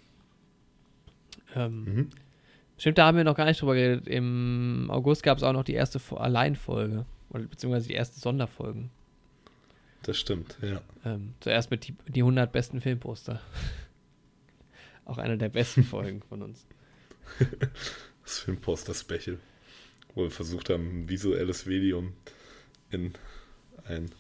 Ähm, 1.56 1.84
Mhm. 1.84 2.10
Stimmt, 2.78 2.98
da 2.98 3.06
haben 3.06 3.18
wir 3.18 3.24
noch 3.24 3.36
gar 3.38 3.46
nicht 3.46 3.62
drüber 3.62 3.76
geredet. 3.76 4.08
Im 4.08 4.88
August 4.90 5.22
gab 5.24 5.38
es 5.38 5.44
auch 5.44 5.54
noch 5.54 5.64
die 5.64 5.74
erste 5.74 6.00
Fo- 6.00 6.18
Alleinfolge. 6.18 7.06
Oder 7.30 7.44
beziehungsweise 7.44 7.88
die 7.88 7.94
erste 7.94 8.20
Sonderfolgen. 8.20 8.90
Das 10.02 10.18
stimmt, 10.18 10.58
ja. 10.62 10.82
Ähm, 11.06 11.34
zuerst 11.40 11.72
mit 11.72 11.88
die, 11.88 11.96
die 12.08 12.22
100 12.22 12.52
besten 12.52 12.82
Filmposter. 12.82 13.40
auch 15.06 15.18
eine 15.18 15.38
der 15.38 15.50
besten 15.50 15.84
Folgen 15.84 16.22
von 16.24 16.42
uns. 16.42 16.66
Das 18.24 18.40
Filmposter-Special. 18.40 19.38
Wo 20.16 20.24
wir 20.24 20.32
versucht 20.32 20.70
haben, 20.70 21.02
ein 21.02 21.10
visuelles 21.10 21.66
Medium 21.66 22.14
in 22.90 23.14
ein 23.86 24.12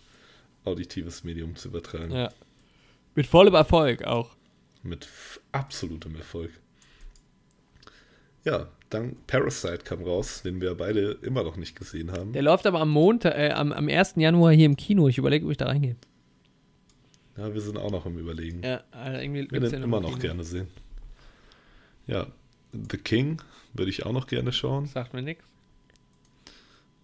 auditives 0.65 1.23
Medium 1.23 1.55
zu 1.55 1.69
übertragen. 1.69 2.11
Ja. 2.11 2.30
Mit 3.15 3.27
vollem 3.27 3.53
Erfolg 3.53 4.03
auch. 4.03 4.35
Mit 4.81 5.07
absolutem 5.53 6.15
Erfolg. 6.15 6.51
Ja, 8.45 8.68
dann 8.90 9.15
Parasite 9.28 9.80
kam 9.80 10.03
raus, 10.03 10.41
den 10.44 10.61
wir 10.61 10.76
beide 10.76 11.14
immer 11.22 11.44
noch 11.44 11.56
nicht 11.56 11.76
gesehen 11.78 12.11
haben. 12.11 12.34
Der 12.34 12.41
läuft 12.41 12.68
aber 12.68 12.80
am 12.82 12.90
Montag, 12.90 13.36
äh, 13.36 13.52
am, 13.52 13.72
am 13.72 13.88
1. 13.88 14.15
Januar 14.18 14.52
hier 14.52 14.65
im 14.65 14.76
Kino. 14.78 15.07
Ich 15.07 15.18
überlege, 15.18 15.45
ob 15.45 15.52
ich 15.52 15.57
da 15.57 15.68
reingehe. 15.68 15.95
Ja, 17.38 17.53
wir 17.53 17.61
sind 17.61 17.78
auch 17.78 17.90
noch 17.90 18.06
im 18.06 18.18
Überlegen. 18.20 18.61
Ja, 18.64 18.84
also 18.91 19.20
irgendwie 19.20 19.49
wir 19.49 19.60
den 19.60 19.84
immer 19.84 19.98
im 19.98 20.03
noch 20.03 20.10
Kino. 20.11 20.22
gerne 20.22 20.44
sehen. 20.44 20.68
Ja, 22.06 22.28
The 22.74 22.98
King 22.98 23.41
würde 23.74 23.90
ich 23.90 24.06
auch 24.06 24.11
noch 24.11 24.28
gerne 24.28 24.52
schauen. 24.52 24.86
Sagt 24.88 25.14
mir 25.14 25.22
nichts. 25.22 25.44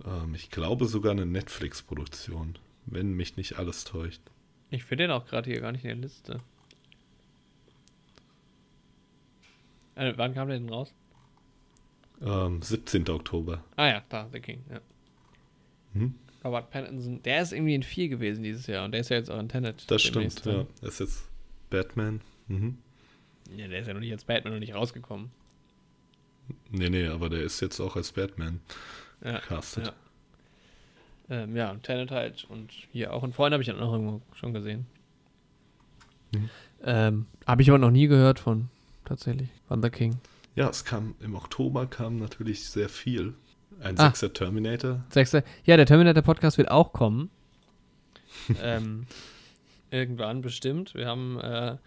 Ähm, 0.05 0.35
ich 0.35 0.51
glaube 0.51 0.85
sogar 0.85 1.13
eine 1.13 1.25
Netflix-Produktion, 1.25 2.57
wenn 2.85 3.13
mich 3.13 3.37
nicht 3.37 3.57
alles 3.57 3.85
täuscht. 3.85 4.21
Ich 4.69 4.83
finde 4.83 5.05
den 5.05 5.11
auch 5.11 5.25
gerade 5.25 5.49
hier 5.49 5.61
gar 5.61 5.71
nicht 5.71 5.83
in 5.83 5.89
der 6.01 6.09
Liste. 6.09 6.41
Äh, 9.95 10.13
wann 10.15 10.33
kam 10.33 10.47
der 10.47 10.59
denn 10.59 10.69
raus? 10.69 10.93
Ähm, 12.21 12.61
17. 12.61 13.07
Oktober. 13.09 13.63
Ah 13.75 13.87
ja, 13.87 14.03
da, 14.09 14.27
The 14.31 14.39
King, 14.39 14.63
ja. 14.69 14.79
Hm? 15.93 16.13
Robert 16.43 16.69
Pattinson, 16.71 17.21
der 17.23 17.41
ist 17.41 17.51
irgendwie 17.53 17.75
in 17.75 17.83
4 17.83 18.09
gewesen 18.09 18.43
dieses 18.43 18.67
Jahr 18.67 18.85
und 18.85 18.91
der 18.91 19.01
ist 19.01 19.09
ja 19.09 19.17
jetzt 19.17 19.29
auch 19.29 19.39
in 19.39 19.49
Tenet. 19.49 19.89
Das 19.91 20.01
stimmt, 20.01 20.45
drin. 20.45 20.55
ja. 20.59 20.65
Das 20.81 20.93
ist 20.95 20.99
jetzt 20.99 21.29
Batman. 21.69 22.21
Mhm. 22.47 22.77
Ja, 23.55 23.67
der 23.67 23.79
ist 23.81 23.87
ja 23.87 23.93
noch 23.93 23.99
nicht 23.99 24.11
als 24.11 24.23
Batman 24.23 24.53
noch 24.53 24.59
nicht 24.59 24.73
rausgekommen. 24.73 25.31
Nee, 26.71 26.89
nee, 26.89 27.07
aber 27.07 27.29
der 27.29 27.41
ist 27.41 27.59
jetzt 27.61 27.79
auch 27.79 27.95
als 27.95 28.11
Batman 28.11 28.59
Ja, 29.23 29.39
castet. 29.39 29.87
ja. 29.87 29.93
Ähm, 31.31 31.55
ja, 31.55 31.69
und 31.71 31.83
Tenet 31.83 32.09
halt 32.11 32.45
und 32.49 32.71
hier 32.91 33.13
auch 33.13 33.23
in 33.23 33.33
Freund 33.33 33.53
habe 33.53 33.61
ich 33.61 33.67
dann 33.67 33.79
auch 33.79 33.91
irgendwo 33.93 34.21
schon 34.33 34.53
gesehen. 34.53 34.87
Mhm. 36.33 36.49
Ähm, 36.83 37.25
habe 37.45 37.61
ich 37.61 37.69
aber 37.69 37.77
noch 37.79 37.91
nie 37.91 38.07
gehört 38.07 38.39
von, 38.39 38.69
tatsächlich, 39.05 39.49
von 39.67 39.81
The 39.83 39.89
King. 39.89 40.19
Ja, 40.59 40.67
es 40.69 40.83
kam 40.83 41.15
im 41.21 41.35
Oktober 41.35 41.85
kam 41.87 42.17
natürlich 42.17 42.69
sehr 42.69 42.89
viel. 42.89 43.33
Ein 43.79 43.97
Ah. 43.97 44.07
sechster 44.07 44.33
Terminator. 44.33 45.05
Sechste. 45.09 45.45
Ja, 45.63 45.77
der 45.77 45.85
Terminator-Podcast 45.85 46.57
wird 46.57 46.69
auch 46.69 46.91
kommen. 46.91 47.29
ähm, 48.61 49.05
irgendwann 49.89 50.41
bestimmt. 50.41 50.93
Wir 50.95 51.07
haben 51.07 51.39
äh, 51.39 51.77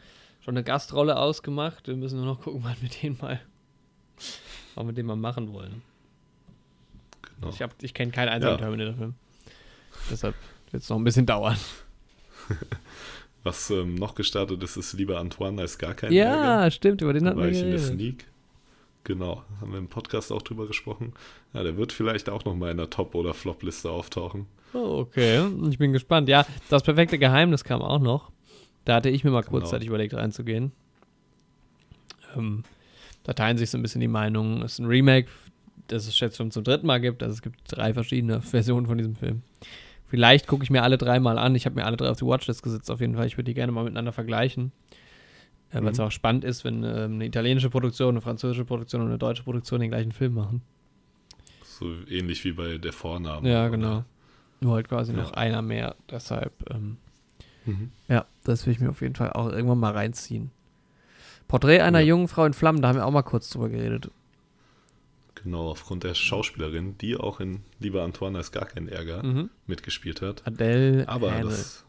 schon 0.41 0.55
eine 0.57 0.65
Gastrolle 0.65 1.19
ausgemacht. 1.19 1.87
Wir 1.87 1.97
müssen 1.97 2.17
nur 2.17 2.25
noch 2.25 2.41
gucken, 2.41 2.63
wann 2.65 2.77
wir 2.81 2.89
den 2.89 3.19
mal, 3.21 3.41
wann 4.75 4.87
wir 4.87 4.95
den 4.95 5.05
mal 5.05 5.17
machen 5.17 5.53
wollen. 5.53 5.83
Genau. 7.41 7.51
Ich, 7.53 7.61
hab- 7.61 7.75
ich 7.83 7.93
kenne 7.93 8.11
keinen 8.11 8.31
einzigen 8.31 8.53
Ja. 8.55 8.59
Terminator-Film. 8.59 9.15
Deshalb 10.11 10.35
wird 10.71 10.83
es 10.83 10.89
noch 10.89 10.97
ein 10.97 11.05
bisschen 11.05 11.27
dauern. 11.27 11.59
Was 13.43 13.69
ähm, 13.71 13.97
noch 13.97 14.15
gestartet 14.15 14.63
ist, 14.63 14.77
ist 14.79 14.95
lieber 14.95 15.19
Antoine 15.19 15.61
als 15.61 15.77
gar 15.77 15.93
kein 15.95 16.11
ja, 16.13 16.25
Ärger. 16.61 16.71
stimmt, 16.71 17.03
über 17.03 17.13
den 17.13 17.27
hatten 17.27 17.39
wir 17.39 17.49
ich 17.49 17.61
in 17.61 17.71
der. 17.71 17.79
Sneak. 17.79 18.25
Genau, 19.05 19.43
haben 19.61 19.73
wir 19.73 19.79
im 19.79 19.89
Podcast 19.89 20.31
auch 20.31 20.43
drüber 20.43 20.67
gesprochen. 20.69 21.13
Ja, 21.55 21.63
der 21.65 21.77
wird 21.77 21.93
vielleicht 21.93 22.29
auch 22.31 22.45
noch 22.45 22.55
mal 22.55 22.71
in 22.71 22.77
der 22.77 22.89
Top- 22.91 23.15
oder 23.17 23.35
Flop-Liste 23.35 23.91
auftauchen. 23.91 24.47
Oh, 24.75 24.99
okay, 25.01 25.45
ich 25.69 25.79
bin 25.79 25.93
gespannt. 25.93 26.29
Ja, 26.29 26.47
das 26.71 26.83
perfekte 26.85 27.19
Geheimnis 27.19 27.65
kam 27.65 27.83
auch 27.83 27.99
noch. 27.99 28.31
Da 28.85 28.95
hatte 28.97 29.11
ich 29.11 29.25
mir 29.25 29.31
mal 29.31 29.41
Genau. 29.41 29.51
kurzzeitig 29.59 29.89
überlegt, 29.89 30.15
reinzugehen. 30.15 30.73
Ähm, 32.37 32.63
da 33.25 33.33
teilen 33.33 33.59
sich 33.59 33.71
so 33.71 33.79
ein 33.79 33.83
bisschen 33.83 34.01
die 34.01 34.09
Meinungen. 34.09 34.63
Es 34.63 34.75
ist 34.75 34.79
ein 34.79 34.87
Remake, 34.87 35.29
das 35.89 36.07
es 36.07 36.19
jetzt 36.21 36.37
schon 36.37 36.51
zum 36.51 36.65
dritten 36.65 36.87
Mal 36.87 37.01
gibt. 37.01 37.23
Also 37.23 37.35
es 37.35 37.43
gibt 37.43 37.59
drei 37.69 37.95
verschiedene 37.95 38.41
Versionen 38.43 38.87
von 38.87 38.99
diesem 38.99 39.17
Film. 39.17 39.43
Vielleicht 40.07 40.47
gucke 40.47 40.63
ich 40.65 40.71
mir 40.71 40.83
alle 40.83 40.99
drei 40.99 41.21
mal 41.21 41.39
an. 41.39 41.55
Ich 41.55 41.65
habe 41.67 41.77
mir 41.77 41.87
alle 41.87 41.97
drei 41.97 42.09
auf 42.11 42.19
die 42.19 42.27
Watchlist 42.27 42.63
gesetzt, 42.63 42.91
auf 42.91 43.01
jeden 43.01 43.15
Fall. 43.17 43.27
Ich 43.27 43.37
würde 43.37 43.45
die 43.45 43.55
gerne 43.55 43.73
mal 43.73 43.85
miteinander 43.85 44.13
vergleichen. 44.13 44.73
Äh, 45.73 45.83
Weil 45.83 45.89
es 45.93 45.99
Mhm. 45.99 46.05
auch 46.05 46.11
spannend 46.13 46.45
ist, 46.45 46.65
wenn 46.65 46.85
ähm, 46.85 47.15
eine 47.15 47.27
italienische 47.27 47.71
Produktion, 47.71 48.11
eine 48.11 48.21
französische 48.21 48.65
Produktion 48.65 49.01
und 49.03 49.09
eine 49.09 49.19
deutsche 49.19 49.43
Produktion 49.43 49.81
den 49.81 49.91
gleichen 49.91 50.13
Film 50.13 50.35
machen. 50.35 50.63
So 51.65 51.87
ähnlich 52.09 52.45
wie 52.45 52.53
bei 52.53 52.79
der 52.79 52.93
Vorname. 52.93 53.49
Ja, 53.51 53.63
oder? 53.63 53.71
genau. 53.71 54.05
Nur 54.61 54.75
halt 54.75 54.89
quasi 54.89 55.13
noch 55.13 55.31
Ja. 55.31 55.35
einer 55.39 55.63
mehr. 55.63 55.97
Deshalb, 56.11 56.53
ähm, 56.71 56.99
Mhm. 57.65 57.91
ja, 58.09 58.27
das 58.45 58.67
will 58.67 58.73
ich 58.73 58.81
mir 58.81 58.91
auf 58.91 59.01
jeden 59.01 59.15
Fall 59.15 59.33
auch 59.33 59.51
irgendwann 59.51 59.79
mal 59.79 59.93
reinziehen. 59.93 60.51
Porträt 61.49 61.81
einer 61.81 62.01
Ja. 62.01 62.07
jungen 62.07 62.29
Frau 62.29 62.45
in 62.45 62.53
Flammen, 62.55 62.83
da 62.83 62.89
haben 62.89 62.97
wir 62.97 63.07
auch 63.07 63.11
mal 63.11 63.23
kurz 63.23 63.51
drüber 63.51 63.69
geredet. 63.69 64.11
Genau, 65.43 65.71
aufgrund 65.71 66.05
der 66.05 66.15
Schauspielerin, 66.15 66.97
die 66.99 67.17
auch 67.17 67.41
in 67.41 67.61
Lieber 67.81 68.03
Antoine 68.05 68.39
als 68.39 68.53
gar 68.53 68.67
kein 68.67 68.87
Ärger 68.89 69.23
Mhm. 69.25 69.51
mitgespielt 69.67 70.23
hat. 70.23 70.43
Adele 70.47 71.09
Aber 71.09 71.33
Haenel. 71.33 71.51
das 71.51 71.85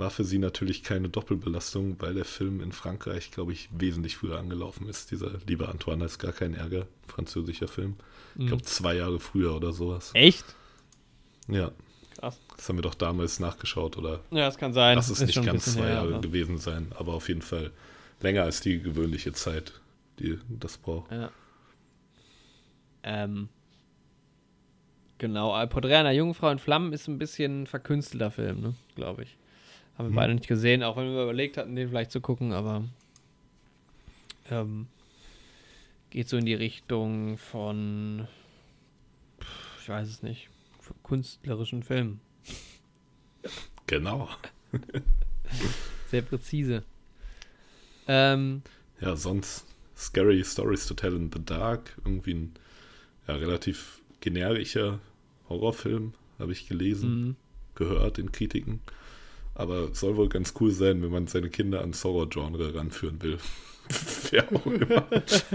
war 0.00 0.10
für 0.10 0.24
sie 0.24 0.38
natürlich 0.38 0.82
keine 0.82 1.08
Doppelbelastung, 1.08 1.96
weil 2.00 2.14
der 2.14 2.24
Film 2.24 2.60
in 2.60 2.72
Frankreich, 2.72 3.30
glaube 3.30 3.52
ich, 3.52 3.68
wesentlich 3.72 4.16
früher 4.16 4.38
angelaufen 4.38 4.88
ist. 4.88 5.10
Dieser 5.12 5.32
Lieber 5.46 5.68
Antoine 5.68 6.02
als 6.02 6.18
gar 6.18 6.32
kein 6.32 6.54
Ärger, 6.54 6.86
französischer 7.06 7.68
Film. 7.68 7.94
Ich 8.34 8.42
Mhm. 8.42 8.46
glaube, 8.48 8.62
zwei 8.64 8.96
Jahre 8.96 9.20
früher 9.20 9.54
oder 9.54 9.72
sowas. 9.72 10.10
Echt? 10.14 10.44
Ja, 11.48 11.70
Krass. 12.18 12.40
das 12.56 12.68
haben 12.68 12.78
wir 12.78 12.82
doch 12.82 12.94
damals 12.94 13.38
nachgeschaut, 13.40 13.96
oder? 13.96 14.20
Ja, 14.30 14.46
das 14.46 14.58
kann 14.58 14.72
sein. 14.72 14.96
Lass 14.96 15.08
es 15.10 15.20
nicht 15.20 15.34
schon 15.34 15.44
ein 15.44 15.52
ganz 15.52 15.72
zwei 15.74 15.82
her, 15.82 15.90
Jahre 15.94 16.08
aber- 16.14 16.20
gewesen 16.20 16.58
sein, 16.58 16.92
aber 16.98 17.14
auf 17.14 17.28
jeden 17.28 17.42
Fall 17.42 17.70
länger 18.20 18.42
als 18.42 18.60
die 18.60 18.80
gewöhnliche 18.80 19.32
Zeit, 19.32 19.80
die 20.18 20.38
das 20.48 20.76
braucht. 20.78 21.10
Ja. 21.12 21.30
Ähm. 23.02 23.48
Genau, 25.18 25.66
Porträt 25.66 25.96
einer 25.96 26.12
jungen 26.12 26.32
Frau 26.34 26.48
in 26.50 26.58
Flammen 26.58 26.92
ist 26.94 27.06
ein 27.06 27.18
bisschen 27.18 27.62
ein 27.62 27.66
verkünstelter 27.66 28.30
Film, 28.30 28.60
ne? 28.62 28.74
Glaube 28.94 29.24
ich. 29.24 29.36
Haben 30.00 30.06
wir 30.06 30.12
Mhm. 30.12 30.16
beide 30.16 30.34
nicht 30.34 30.48
gesehen, 30.48 30.82
auch 30.82 30.96
wenn 30.96 31.12
wir 31.12 31.24
überlegt 31.24 31.58
hatten, 31.58 31.76
den 31.76 31.90
vielleicht 31.90 32.10
zu 32.10 32.22
gucken, 32.22 32.52
aber 32.54 32.84
ähm, 34.50 34.86
geht 36.08 36.26
so 36.26 36.38
in 36.38 36.46
die 36.46 36.54
Richtung 36.54 37.36
von, 37.36 38.26
ich 39.82 39.88
weiß 39.90 40.08
es 40.08 40.22
nicht, 40.22 40.48
künstlerischen 41.04 41.82
Filmen. 41.82 42.18
Genau. 43.86 44.30
Sehr 46.10 46.22
präzise. 46.22 46.82
Ähm, 48.08 48.62
Ja, 49.02 49.16
sonst 49.16 49.66
Scary 49.94 50.42
Stories 50.44 50.86
to 50.86 50.94
Tell 50.94 51.14
in 51.14 51.30
the 51.30 51.44
Dark, 51.44 51.94
irgendwie 52.06 52.32
ein 52.34 52.54
ja, 53.28 53.34
relativ 53.34 54.00
generischer 54.20 54.98
Horrorfilm, 55.50 56.14
habe 56.38 56.52
ich 56.52 56.66
gelesen, 56.68 57.28
mh. 57.28 57.34
gehört 57.74 58.18
in 58.18 58.32
Kritiken. 58.32 58.80
Aber 59.60 59.94
soll 59.94 60.16
wohl 60.16 60.28
ganz 60.28 60.54
cool 60.60 60.70
sein, 60.70 61.02
wenn 61.02 61.10
man 61.10 61.26
seine 61.26 61.50
Kinder 61.50 61.80
ans 61.80 62.02
Horror-Genre 62.04 62.74
ranführen 62.74 63.20
will. 63.22 63.38
Wer 64.30 64.44
auch 64.52 64.66
immer 64.66 65.00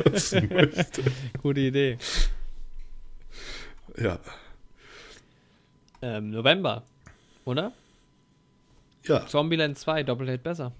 das 0.03 0.33
möchte. 0.49 1.03
gute 1.41 1.59
Idee. 1.61 1.97
Ja, 3.97 4.19
Ähm, 6.01 6.31
November, 6.31 6.83
oder? 7.45 7.71
ja, 9.05 9.25
Zombieland 9.27 9.77
2, 9.77 10.03
Doppeldate 10.03 10.39
besser. 10.39 10.71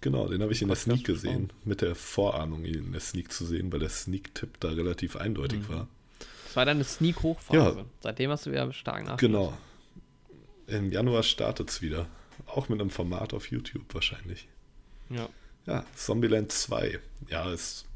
genau, 0.00 0.26
den 0.28 0.42
habe 0.42 0.52
ich 0.52 0.62
in 0.62 0.68
der 0.68 0.76
Sneak 0.76 1.04
gesehen, 1.04 1.52
mit 1.64 1.80
der 1.82 1.94
Vorahnung, 1.94 2.64
ihn 2.64 2.74
in 2.86 2.92
der 2.92 3.00
Sneak 3.00 3.30
zu 3.32 3.44
sehen, 3.46 3.70
weil 3.72 3.78
der 3.80 3.88
Sneak-Tipp 3.90 4.58
da 4.60 4.68
relativ 4.70 5.14
eindeutig 5.16 5.60
Mhm. 5.60 5.68
war. 5.68 5.88
Das 6.46 6.56
war 6.56 6.64
deine 6.64 6.84
Sneak-Hochphase. 6.84 7.78
Ja. 7.78 7.84
Seitdem 8.00 8.30
hast 8.30 8.46
du 8.46 8.50
wieder 8.50 8.72
stark 8.72 9.04
nach. 9.04 9.16
Genau. 9.18 9.56
Im 10.66 10.90
Januar 10.90 11.22
startet 11.22 11.70
es 11.70 11.82
wieder. 11.82 12.06
Auch 12.46 12.68
mit 12.68 12.80
einem 12.80 12.90
Format 12.90 13.34
auf 13.34 13.50
YouTube 13.50 13.94
wahrscheinlich. 13.94 14.48
Ja. 15.08 15.28
Ja, 15.66 15.84
Zombieland 15.94 16.52
2. 16.52 17.00
Ja, 17.28 17.50
ist 17.50 17.86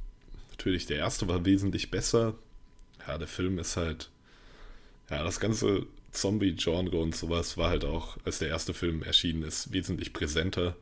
natürlich, 0.51 0.87
der 0.87 0.99
erste 0.99 1.29
war 1.29 1.45
wesentlich 1.45 1.91
besser. 1.91 2.35
Ja, 3.07 3.17
der 3.17 3.29
Film 3.29 3.59
ist 3.59 3.77
halt, 3.77 4.11
ja, 5.09 5.23
das 5.23 5.41
ganze 5.41 5.87
Zombie-Genre 6.13 6.97
und 6.97 7.15
sowas 7.15 7.57
war 7.57 7.71
halt 7.71 7.85
auch, 7.85 8.19
als 8.25 8.41
der 8.41 8.49
erste 8.49 8.75
Film 8.75 9.03
erschienen 9.03 9.43
ist, 9.43 9.73
wesentlich 9.73 10.13
präsenter. 10.13 10.77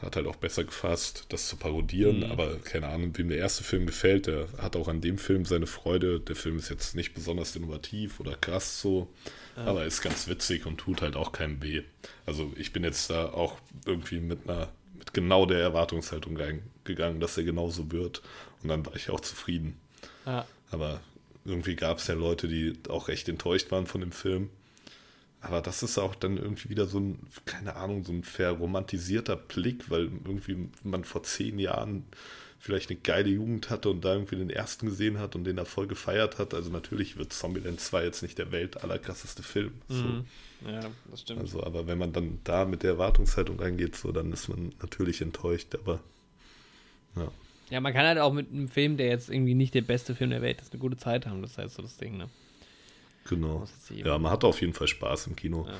Hat 0.00 0.16
halt 0.16 0.26
auch 0.26 0.36
besser 0.36 0.64
gefasst, 0.64 1.26
das 1.28 1.48
zu 1.48 1.56
parodieren, 1.56 2.18
Mhm. 2.20 2.30
aber 2.30 2.56
keine 2.58 2.88
Ahnung, 2.88 3.16
wem 3.16 3.28
der 3.28 3.38
erste 3.38 3.64
Film 3.64 3.86
gefällt, 3.86 4.26
der 4.26 4.48
hat 4.58 4.76
auch 4.76 4.88
an 4.88 5.00
dem 5.00 5.18
Film 5.18 5.44
seine 5.44 5.66
Freude. 5.66 6.20
Der 6.20 6.36
Film 6.36 6.58
ist 6.58 6.70
jetzt 6.70 6.94
nicht 6.94 7.14
besonders 7.14 7.54
innovativ 7.56 8.20
oder 8.20 8.34
krass 8.36 8.80
so, 8.80 9.08
Ja. 9.56 9.64
aber 9.66 9.84
ist 9.84 10.02
ganz 10.02 10.28
witzig 10.28 10.66
und 10.66 10.78
tut 10.78 11.02
halt 11.02 11.16
auch 11.16 11.32
keinem 11.32 11.62
weh. 11.62 11.82
Also 12.26 12.52
ich 12.56 12.72
bin 12.72 12.84
jetzt 12.84 13.10
da 13.10 13.26
auch 13.26 13.58
irgendwie 13.86 14.20
mit 14.20 14.48
einer, 14.48 14.68
mit 14.98 15.12
genau 15.14 15.46
der 15.46 15.60
Erwartungshaltung 15.60 16.36
reingegangen, 16.36 17.20
dass 17.20 17.36
er 17.36 17.44
genauso 17.44 17.90
wird 17.92 18.22
und 18.62 18.68
dann 18.68 18.84
war 18.86 18.96
ich 18.96 19.10
auch 19.10 19.20
zufrieden. 19.20 19.76
Ja. 20.26 20.46
Aber 20.70 21.00
irgendwie 21.44 21.76
gab 21.76 21.98
es 21.98 22.06
ja 22.06 22.14
Leute, 22.14 22.48
die 22.48 22.72
auch 22.88 23.08
recht 23.08 23.28
enttäuscht 23.28 23.70
waren 23.70 23.86
von 23.86 24.00
dem 24.00 24.12
Film. 24.12 24.48
Aber 25.44 25.60
das 25.60 25.82
ist 25.82 25.98
auch 25.98 26.14
dann 26.14 26.38
irgendwie 26.38 26.70
wieder 26.70 26.86
so 26.86 26.98
ein, 26.98 27.18
keine 27.44 27.76
Ahnung, 27.76 28.02
so 28.02 28.12
ein 28.12 28.24
verromantisierter 28.24 29.36
Blick, 29.36 29.90
weil 29.90 30.04
irgendwie 30.24 30.68
man 30.82 31.04
vor 31.04 31.22
zehn 31.22 31.58
Jahren 31.58 32.04
vielleicht 32.58 32.88
eine 32.88 32.98
geile 32.98 33.28
Jugend 33.28 33.68
hatte 33.68 33.90
und 33.90 34.02
da 34.06 34.14
irgendwie 34.14 34.36
den 34.36 34.48
ersten 34.48 34.86
gesehen 34.86 35.18
hat 35.18 35.36
und 35.36 35.44
den 35.44 35.56
da 35.56 35.66
voll 35.66 35.86
gefeiert 35.86 36.38
hat. 36.38 36.54
Also 36.54 36.70
natürlich 36.70 37.18
wird 37.18 37.34
Zombieland 37.34 37.78
2 37.78 38.04
jetzt 38.04 38.22
nicht 38.22 38.38
der 38.38 38.52
Welt 38.52 38.82
allerkrasseste 38.82 39.42
Film. 39.42 39.72
So. 39.88 40.02
Mhm. 40.02 40.24
Ja, 40.66 40.80
das 41.10 41.20
stimmt. 41.20 41.40
Also, 41.40 41.62
aber 41.62 41.86
wenn 41.86 41.98
man 41.98 42.14
dann 42.14 42.38
da 42.44 42.64
mit 42.64 42.82
der 42.82 42.92
Erwartungshaltung 42.92 43.60
reingeht, 43.60 43.96
so, 43.96 44.12
dann 44.12 44.32
ist 44.32 44.48
man 44.48 44.72
natürlich 44.80 45.20
enttäuscht, 45.20 45.74
aber 45.74 46.00
ja. 47.16 47.30
Ja, 47.68 47.80
man 47.80 47.92
kann 47.92 48.06
halt 48.06 48.18
auch 48.18 48.32
mit 48.32 48.50
einem 48.50 48.68
Film, 48.68 48.96
der 48.96 49.08
jetzt 49.08 49.28
irgendwie 49.28 49.54
nicht 49.54 49.74
der 49.74 49.82
beste 49.82 50.14
Film 50.14 50.30
der 50.30 50.42
Welt 50.42 50.60
ist, 50.62 50.72
eine 50.72 50.80
gute 50.80 50.96
Zeit 50.96 51.26
haben. 51.26 51.42
Das 51.42 51.58
heißt 51.58 51.74
so 51.74 51.82
das 51.82 51.98
Ding, 51.98 52.16
ne? 52.16 52.30
Genau. 53.24 53.64
Ja, 53.90 54.18
man 54.18 54.30
hat 54.32 54.44
auf 54.44 54.60
jeden 54.60 54.74
Fall 54.74 54.86
Spaß 54.88 55.28
im 55.28 55.36
Kino. 55.36 55.66
Ja. 55.66 55.74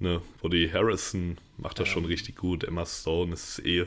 Ne, 0.00 0.22
Woody 0.42 0.68
Harrison 0.72 1.38
macht 1.56 1.78
das 1.80 1.88
Ja. 1.88 1.94
schon 1.94 2.04
richtig 2.04 2.36
gut. 2.36 2.64
Emma 2.64 2.86
Stone 2.86 3.32
ist 3.34 3.58
eh 3.64 3.86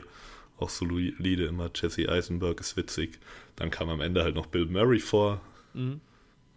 auch 0.58 0.68
solide 0.68 1.44
immer. 1.46 1.70
Jesse 1.74 2.08
Eisenberg 2.08 2.60
ist 2.60 2.76
witzig. 2.76 3.18
Dann 3.56 3.70
kam 3.70 3.88
am 3.88 4.00
Ende 4.00 4.22
halt 4.22 4.34
noch 4.34 4.46
Bill 4.46 4.66
Murray 4.66 4.98
vor. 5.00 5.40
Mhm. 5.74 6.00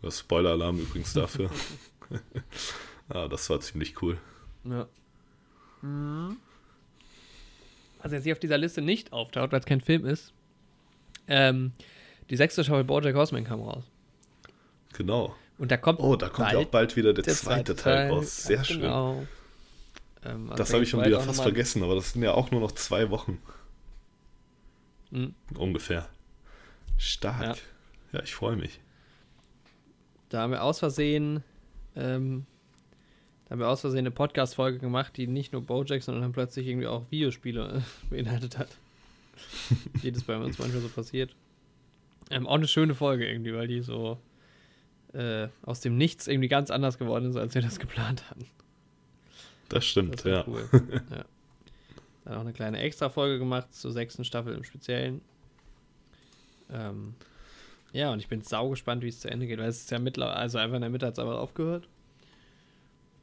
Das 0.01 0.19
Spoiler-Alarm 0.19 0.79
übrigens 0.79 1.13
dafür. 1.13 1.49
ah, 3.09 3.27
das 3.27 3.49
war 3.49 3.59
ziemlich 3.61 4.01
cool. 4.01 4.17
Ja. 4.65 4.87
Was 8.01 8.11
jetzt 8.11 8.23
hier 8.23 8.33
auf 8.33 8.39
dieser 8.39 8.57
Liste 8.57 8.81
nicht 8.81 9.13
auftaucht, 9.13 9.51
weil 9.51 9.59
es 9.59 9.65
kein 9.65 9.81
Film 9.81 10.05
ist, 10.05 10.33
ähm, 11.27 11.71
die 12.29 12.35
sechste 12.35 12.63
Staffel 12.63 12.83
Bojack 12.83 13.15
Horseman 13.15 13.43
kam 13.45 13.61
raus. 13.61 13.83
Genau. 14.93 15.35
Und 15.57 15.71
da 15.71 15.77
kommt 15.77 15.99
Oh, 15.99 16.15
da 16.15 16.29
kommt 16.29 16.51
ja 16.51 16.59
auch 16.59 16.65
bald 16.65 16.95
wieder 16.95 17.13
der, 17.13 17.23
der 17.23 17.33
zweite 17.33 17.75
Teil 17.75 18.09
raus. 18.09 18.43
Sehr 18.43 18.63
schön. 18.63 18.81
Genau. 18.81 19.25
Ähm, 20.23 20.51
Das 20.55 20.69
da 20.69 20.73
habe 20.75 20.83
ich 20.83 20.89
schon 20.89 21.03
wieder 21.03 21.21
fast 21.21 21.41
vergessen, 21.41 21.83
aber 21.83 21.95
das 21.95 22.11
sind 22.11 22.23
ja 22.23 22.33
auch 22.33 22.51
nur 22.51 22.61
noch 22.61 22.73
zwei 22.73 23.09
Wochen. 23.09 23.41
Mhm. 25.11 25.33
Ungefähr. 25.55 26.09
Stark. 26.97 27.57
Ja. 28.11 28.17
Ja, 28.19 28.23
ich 28.23 28.33
freue 28.33 28.55
mich. 28.55 28.79
Da 30.29 30.41
haben 30.41 30.51
wir 30.51 30.63
aus 30.63 30.79
Versehen, 30.79 31.43
ähm, 31.95 32.45
da 33.45 33.51
haben 33.51 33.59
wir 33.59 33.69
aus 33.69 33.81
Versehen 33.81 33.99
eine 33.99 34.11
Podcast-Folge 34.11 34.79
gemacht, 34.79 35.15
die 35.17 35.27
nicht 35.27 35.53
nur 35.53 35.61
Bojack, 35.61 36.01
sondern 36.01 36.23
dann 36.23 36.31
plötzlich 36.31 36.67
irgendwie 36.67 36.87
auch 36.87 37.03
Videospiele 37.11 37.77
äh, 37.77 37.81
beinhaltet 38.09 38.57
hat. 38.57 38.69
Wie 40.01 40.11
das 40.11 40.23
bei 40.23 40.37
uns 40.37 40.57
manchmal 40.57 40.81
so 40.81 40.89
passiert. 40.89 41.35
Ähm, 42.31 42.47
auch 42.47 42.55
eine 42.55 42.67
schöne 42.67 42.95
Folge 42.95 43.27
irgendwie, 43.29 43.53
weil 43.53 43.67
die 43.67 43.81
so 43.81 44.17
äh, 45.15 45.49
aus 45.63 45.81
dem 45.81 45.97
Nichts 45.97 46.27
irgendwie 46.27 46.47
ganz 46.47 46.69
anders 46.71 46.97
geworden 46.97 47.29
ist, 47.29 47.37
als 47.37 47.55
wir 47.55 47.61
das 47.61 47.79
geplant 47.79 48.29
hatten. 48.29 48.45
Das 49.69 49.85
stimmt, 49.85 50.19
Das 50.19 50.25
ja. 50.25 50.43
cool. 50.47 50.69
ja. 51.11 51.25
Dann 52.25 52.35
auch 52.35 52.41
eine 52.41 52.53
kleine 52.53 52.79
Extra-Folge 52.79 53.39
gemacht 53.39 53.73
zur 53.73 53.91
sechsten 53.91 54.23
Staffel 54.25 54.55
im 54.55 54.63
Speziellen. 54.63 55.21
Ähm, 56.71 57.15
ja, 57.93 58.11
und 58.11 58.19
ich 58.19 58.27
bin 58.27 58.41
sau 58.41 58.69
gespannt, 58.69 59.03
wie 59.03 59.07
es 59.07 59.19
zu 59.19 59.29
Ende 59.29 59.47
geht, 59.47 59.59
weil 59.59 59.69
es 59.69 59.81
ist 59.81 59.91
ja 59.91 59.99
mittlerweile, 59.99 60.35
also 60.35 60.57
einfach 60.57 60.75
in 60.75 60.81
der 60.81 60.89
Mitte 60.89 61.05
hat 61.05 61.13
es 61.13 61.19
aber 61.19 61.39
aufgehört. 61.39 61.87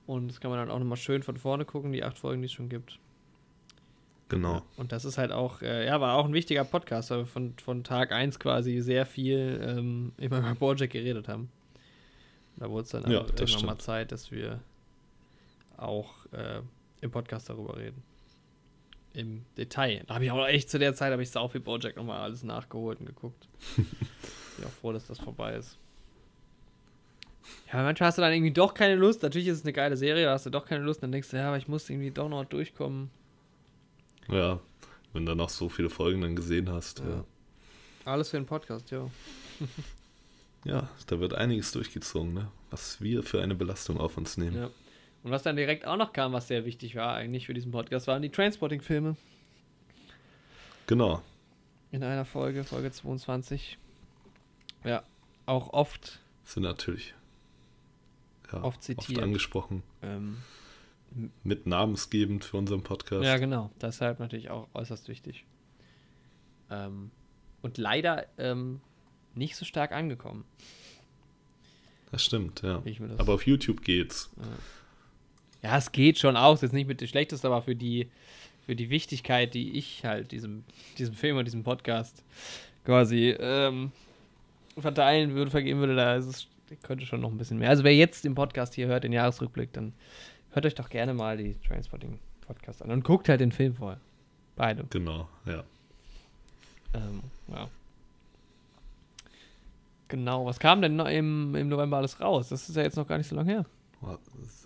Und 0.07 0.29
das 0.29 0.41
kann 0.41 0.51
man 0.51 0.59
dann 0.59 0.71
auch 0.71 0.79
nochmal 0.79 0.97
schön 0.97 1.23
von 1.23 1.37
vorne 1.37 1.65
gucken, 1.65 1.93
die 1.93 2.03
acht 2.03 2.19
Folgen, 2.19 2.43
die 2.43 2.47
es 2.47 2.53
schon 2.53 2.69
gibt. 2.69 2.99
Genau. 4.29 4.63
Und 4.77 4.93
das 4.93 5.05
ist 5.05 5.19
halt 5.19 5.31
auch, 5.31 5.61
äh, 5.61 5.87
ja, 5.87 6.01
war 6.01 6.15
auch 6.17 6.25
ein 6.25 6.33
wichtiger 6.33 6.65
Podcast, 6.65 7.11
weil 7.11 7.19
wir 7.19 7.27
von, 7.27 7.55
von 7.63 7.85
Tag 7.85 8.13
1 8.13 8.39
quasi 8.39 8.81
sehr 8.81 9.05
viel 9.05 9.61
ähm, 9.63 10.13
immer 10.17 10.39
über 10.39 10.55
Bojack 10.55 10.91
geredet 10.91 11.29
haben. 11.29 11.51
Da 12.57 12.71
wurde 12.71 12.85
es 12.85 12.91
dann 12.91 13.03
Ja, 13.11 13.21
irgendwann 13.21 13.39
mal 13.39 13.47
stimmt. 13.49 13.83
Zeit, 13.83 14.13
dass 14.13 14.31
wir 14.31 14.61
auch 15.77 16.27
äh, 16.33 16.61
im 17.01 17.11
Podcast 17.11 17.49
darüber 17.51 17.77
reden. 17.77 18.03
Im 19.15 19.45
Detail. 19.57 20.05
Da 20.07 20.15
habe 20.15 20.25
ich 20.25 20.31
auch 20.31 20.47
echt 20.47 20.71
zu 20.71 20.79
der 20.79 20.95
Zeit, 20.95 21.13
habe 21.13 21.23
ich 21.23 21.31
sau 21.31 21.49
viel 21.49 21.61
Bojack 21.61 21.97
nochmal 21.97 22.21
alles 22.21 22.43
nachgeholt 22.45 23.01
und 23.01 23.07
geguckt. 23.07 23.49
Bin 23.77 24.67
auch 24.67 24.71
froh, 24.71 24.93
dass 24.93 25.07
das 25.07 25.19
vorbei 25.19 25.55
ist. 25.55 25.79
Ja, 27.73 27.83
manchmal 27.83 28.07
hast 28.09 28.19
du 28.19 28.23
dann 28.23 28.33
irgendwie 28.33 28.53
doch 28.53 28.73
keine 28.73 28.95
Lust. 28.95 29.23
Natürlich 29.23 29.49
ist 29.49 29.59
es 29.59 29.65
eine 29.65 29.73
geile 29.73 29.97
Serie, 29.97 30.27
da 30.27 30.33
hast 30.33 30.47
du 30.47 30.51
doch 30.51 30.65
keine 30.65 30.85
Lust. 30.85 31.03
Dann 31.03 31.11
denkst 31.13 31.31
du, 31.31 31.37
ja, 31.37 31.49
aber 31.49 31.57
ich 31.59 31.69
muss 31.69 31.91
irgendwie 31.91 32.11
doch 32.11 32.29
noch 32.29 32.45
durchkommen. 32.45 33.11
Ja, 34.29 34.61
wenn 35.13 35.27
du 35.27 35.35
noch 35.35 35.49
so 35.49 35.69
viele 35.69 35.91
Folgen 35.91 36.21
dann 36.21 36.37
gesehen 36.37 36.71
hast. 36.71 37.01
Ja. 37.01 37.09
Ja. 37.09 37.25
Alles 38.05 38.31
für 38.31 38.37
den 38.37 38.47
Podcast, 38.47 38.91
ja. 38.91 39.11
ja, 40.65 40.89
da 41.07 41.21
wird 41.21 41.35
einiges 41.35 41.73
durchgezogen, 41.73 42.35
ne? 42.35 42.51
was 42.71 43.01
wir 43.01 43.23
für 43.23 43.43
eine 43.43 43.55
Belastung 43.55 43.99
auf 43.99 44.17
uns 44.17 44.37
nehmen. 44.37 44.57
ja. 44.57 44.71
Und 45.25 45.31
was 45.31 45.45
dann 45.45 45.55
direkt 45.55 45.87
auch 45.87 45.97
noch 45.97 46.13
kam, 46.13 46.33
was 46.33 46.49
sehr 46.49 46.65
wichtig 46.65 46.97
war 46.97 47.15
eigentlich 47.15 47.47
für 47.47 47.55
diesen 47.55 47.71
Podcast, 47.71 48.09
waren 48.09 48.23
die 48.23 48.29
Transporting-Filme. 48.31 49.15
Genau. 50.89 51.23
In 51.93 52.03
einer 52.03 52.25
Folge, 52.25 52.65
Folge 52.65 52.91
22. 52.91 53.79
Ja, 54.85 55.05
auch 55.47 55.73
oft, 55.73 56.19
Sind 56.45 56.65
natürlich 56.65 57.15
ja, 58.53 58.63
Oft 58.65 58.83
zitiert. 58.83 59.23
angesprochen. 59.23 59.83
ähm, 60.03 60.39
Mit 61.45 61.67
namensgebend 61.67 62.45
für 62.45 62.57
unseren 62.57 62.83
Podcast. 62.83 63.25
ja 63.25 63.37
genau, 63.39 63.71
deshalb 63.81 64.19
natürlich 64.19 64.51
auch 64.51 64.69
äußerst 64.75 65.09
wichtig. 65.09 65.45
Ähm, 66.69 67.11
und 67.63 67.79
leider 67.79 68.27
ähm, 68.39 68.81
nicht 69.35 69.57
so 69.57 69.65
stark 69.65 69.93
angekommen, 69.93 70.45
Das 72.11 72.25
stimmt, 72.25 72.63
ja. 72.63 72.83
das 72.85 73.19
Aber 73.19 73.35
auf 73.35 73.47
YouTube 73.47 73.83
geht's. 73.83 74.31
Ja, 75.63 75.79
es 75.79 75.93
geht 75.93 76.19
schon 76.19 76.37
auch. 76.37 76.55
Ist 76.55 76.63
jetzt 76.63 76.73
nicht 76.73 76.89
mit 76.89 77.01
dem 77.01 77.09
schlechtesten, 77.09 77.47
aber 77.47 77.63
für 77.63 77.77
die, 77.77 78.09
für 78.67 78.77
die 78.77 78.91
Wichtigkeit, 78.91 79.55
die 79.55 79.79
ich 79.79 80.05
halt 80.05 80.33
diesem, 80.33 80.65
diesem 80.99 81.15
Film 81.15 81.37
und 81.37 81.45
diesem 81.45 81.63
Podcast 81.63 82.25
quasi 82.85 83.31
ähm, 83.39 83.93
verteilen 84.77 85.35
würde, 85.35 85.51
vergeben 85.51 85.81
würde, 85.81 85.95
da 85.95 86.17
ist 86.17 86.27
es, 86.27 86.47
könnte 86.83 87.07
schon 87.07 87.21
noch 87.21 87.31
ein 87.31 87.39
bisschen 87.39 87.59
mehr. 87.59 87.71
Also 87.71 87.85
wer 87.85 87.95
jetzt 87.95 88.25
den 88.25 88.35
Podcast 88.35 88.75
hier 88.75 88.89
hört, 88.89 89.05
den 89.05 89.13
Jahresrückblick, 89.13 89.73
dann 89.73 89.93
hört 90.51 90.67
euch 90.67 90.75
doch 90.75 90.89
gerne 90.89 91.15
mal 91.15 91.37
die 91.37 91.55
Transporting 91.67 92.19
Podcast 92.47 92.83
an 92.83 92.91
und 92.91 93.05
guckt 93.05 93.29
halt 93.29 93.41
den 93.41 93.53
Film 93.53 93.75
vorher. 93.75 94.01
Beide. 94.57 94.85
Genau, 94.91 95.29
ja. 95.47 95.65
Ähm, 96.95 97.23
ja. 97.49 97.69
Genau, 100.13 100.45
was 100.45 100.59
kam 100.61 100.83
denn 100.83 100.99
im, 101.01 101.55
im 101.55 101.69
November 101.69 101.97
alles 101.97 102.21
raus? 102.21 102.51
Das 102.51 102.69
ist 102.69 102.77
ja 102.77 102.83
jetzt 102.83 102.97
noch 102.99 103.09
gar 103.09 103.17
nicht 103.17 103.29
so 103.29 103.35
lange 103.35 103.51
her. 103.51 103.67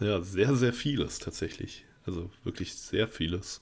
Ja, 0.01 0.21
sehr, 0.21 0.57
sehr 0.57 0.73
vieles 0.73 1.21
tatsächlich. 1.21 1.85
Also 2.05 2.31
wirklich 2.43 2.75
sehr 2.75 3.07
vieles. 3.07 3.61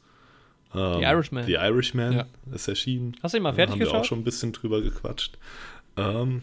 Ähm, 0.74 0.94
The 1.01 1.05
Irishman. 1.05 1.44
The 1.44 1.52
Irishman 1.55 2.12
Ja. 2.15 2.27
ist 2.52 2.69
erschienen. 2.69 3.16
Hast 3.23 3.35
du 3.35 3.36
ihn 3.36 3.43
mal 3.43 3.51
Da 3.51 3.56
fertig 3.56 3.73
haben 3.74 3.81
wir 3.81 3.89
auch 3.89 3.93
geschaut? 3.93 4.06
schon 4.06 4.20
ein 4.20 4.24
bisschen 4.24 4.52
drüber 4.52 4.81
gequatscht. 4.81 5.36
Ähm, 5.98 6.43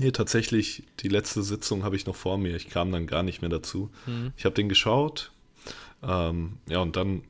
nee, 0.00 0.10
tatsächlich, 0.10 0.82
die 1.00 1.08
letzte 1.08 1.42
Sitzung 1.42 1.84
habe 1.84 1.94
ich 1.96 2.06
noch 2.06 2.16
vor 2.16 2.36
mir. 2.38 2.56
Ich 2.56 2.68
kam 2.70 2.90
dann 2.90 3.06
gar 3.06 3.22
nicht 3.22 3.40
mehr 3.42 3.50
dazu. 3.50 3.90
Mhm. 4.06 4.32
Ich 4.36 4.44
habe 4.44 4.54
den 4.56 4.68
geschaut. 4.68 5.30
Ähm, 6.02 6.58
ja, 6.68 6.80
und 6.80 6.96
dann 6.96 7.22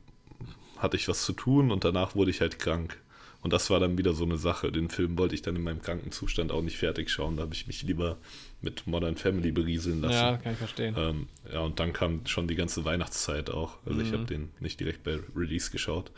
hatte 0.79 0.97
ich 0.97 1.07
was 1.07 1.23
zu 1.23 1.33
tun 1.33 1.71
und 1.71 1.83
danach 1.83 2.15
wurde 2.15 2.31
ich 2.31 2.41
halt 2.41 2.57
krank. 2.57 3.00
Und 3.43 3.51
das 3.53 3.69
war 3.71 3.79
dann 3.79 3.97
wieder 3.97 4.13
so 4.13 4.23
eine 4.23 4.37
Sache. 4.37 4.71
Den 4.71 4.89
Film 4.89 5.17
wollte 5.17 5.33
ich 5.33 5.41
dann 5.41 5.55
in 5.55 5.63
meinem 5.63 5.81
kranken 5.81 6.11
Zustand 6.11 6.51
auch 6.51 6.61
nicht 6.61 6.77
fertig 6.77 7.09
schauen. 7.09 7.37
Da 7.37 7.43
habe 7.43 7.55
ich 7.55 7.65
mich 7.65 7.81
lieber 7.81 8.17
mit 8.61 8.85
Modern 8.85 9.17
Family 9.17 9.51
berieseln 9.51 10.01
lassen. 10.01 10.13
Ja, 10.13 10.37
kann 10.37 10.51
ich 10.53 10.59
verstehen. 10.59 10.93
Ähm, 10.97 11.27
ja, 11.51 11.61
und 11.61 11.79
dann 11.79 11.91
kam 11.91 12.25
schon 12.27 12.47
die 12.47 12.53
ganze 12.55 12.85
Weihnachtszeit 12.85 13.49
auch. 13.49 13.77
Also 13.85 13.99
ich 14.01 14.09
Mhm. 14.11 14.13
habe 14.13 14.25
den 14.25 14.51
nicht 14.59 14.79
direkt 14.79 15.03
bei 15.03 15.19
Release 15.35 15.71
geschaut. 15.71 16.11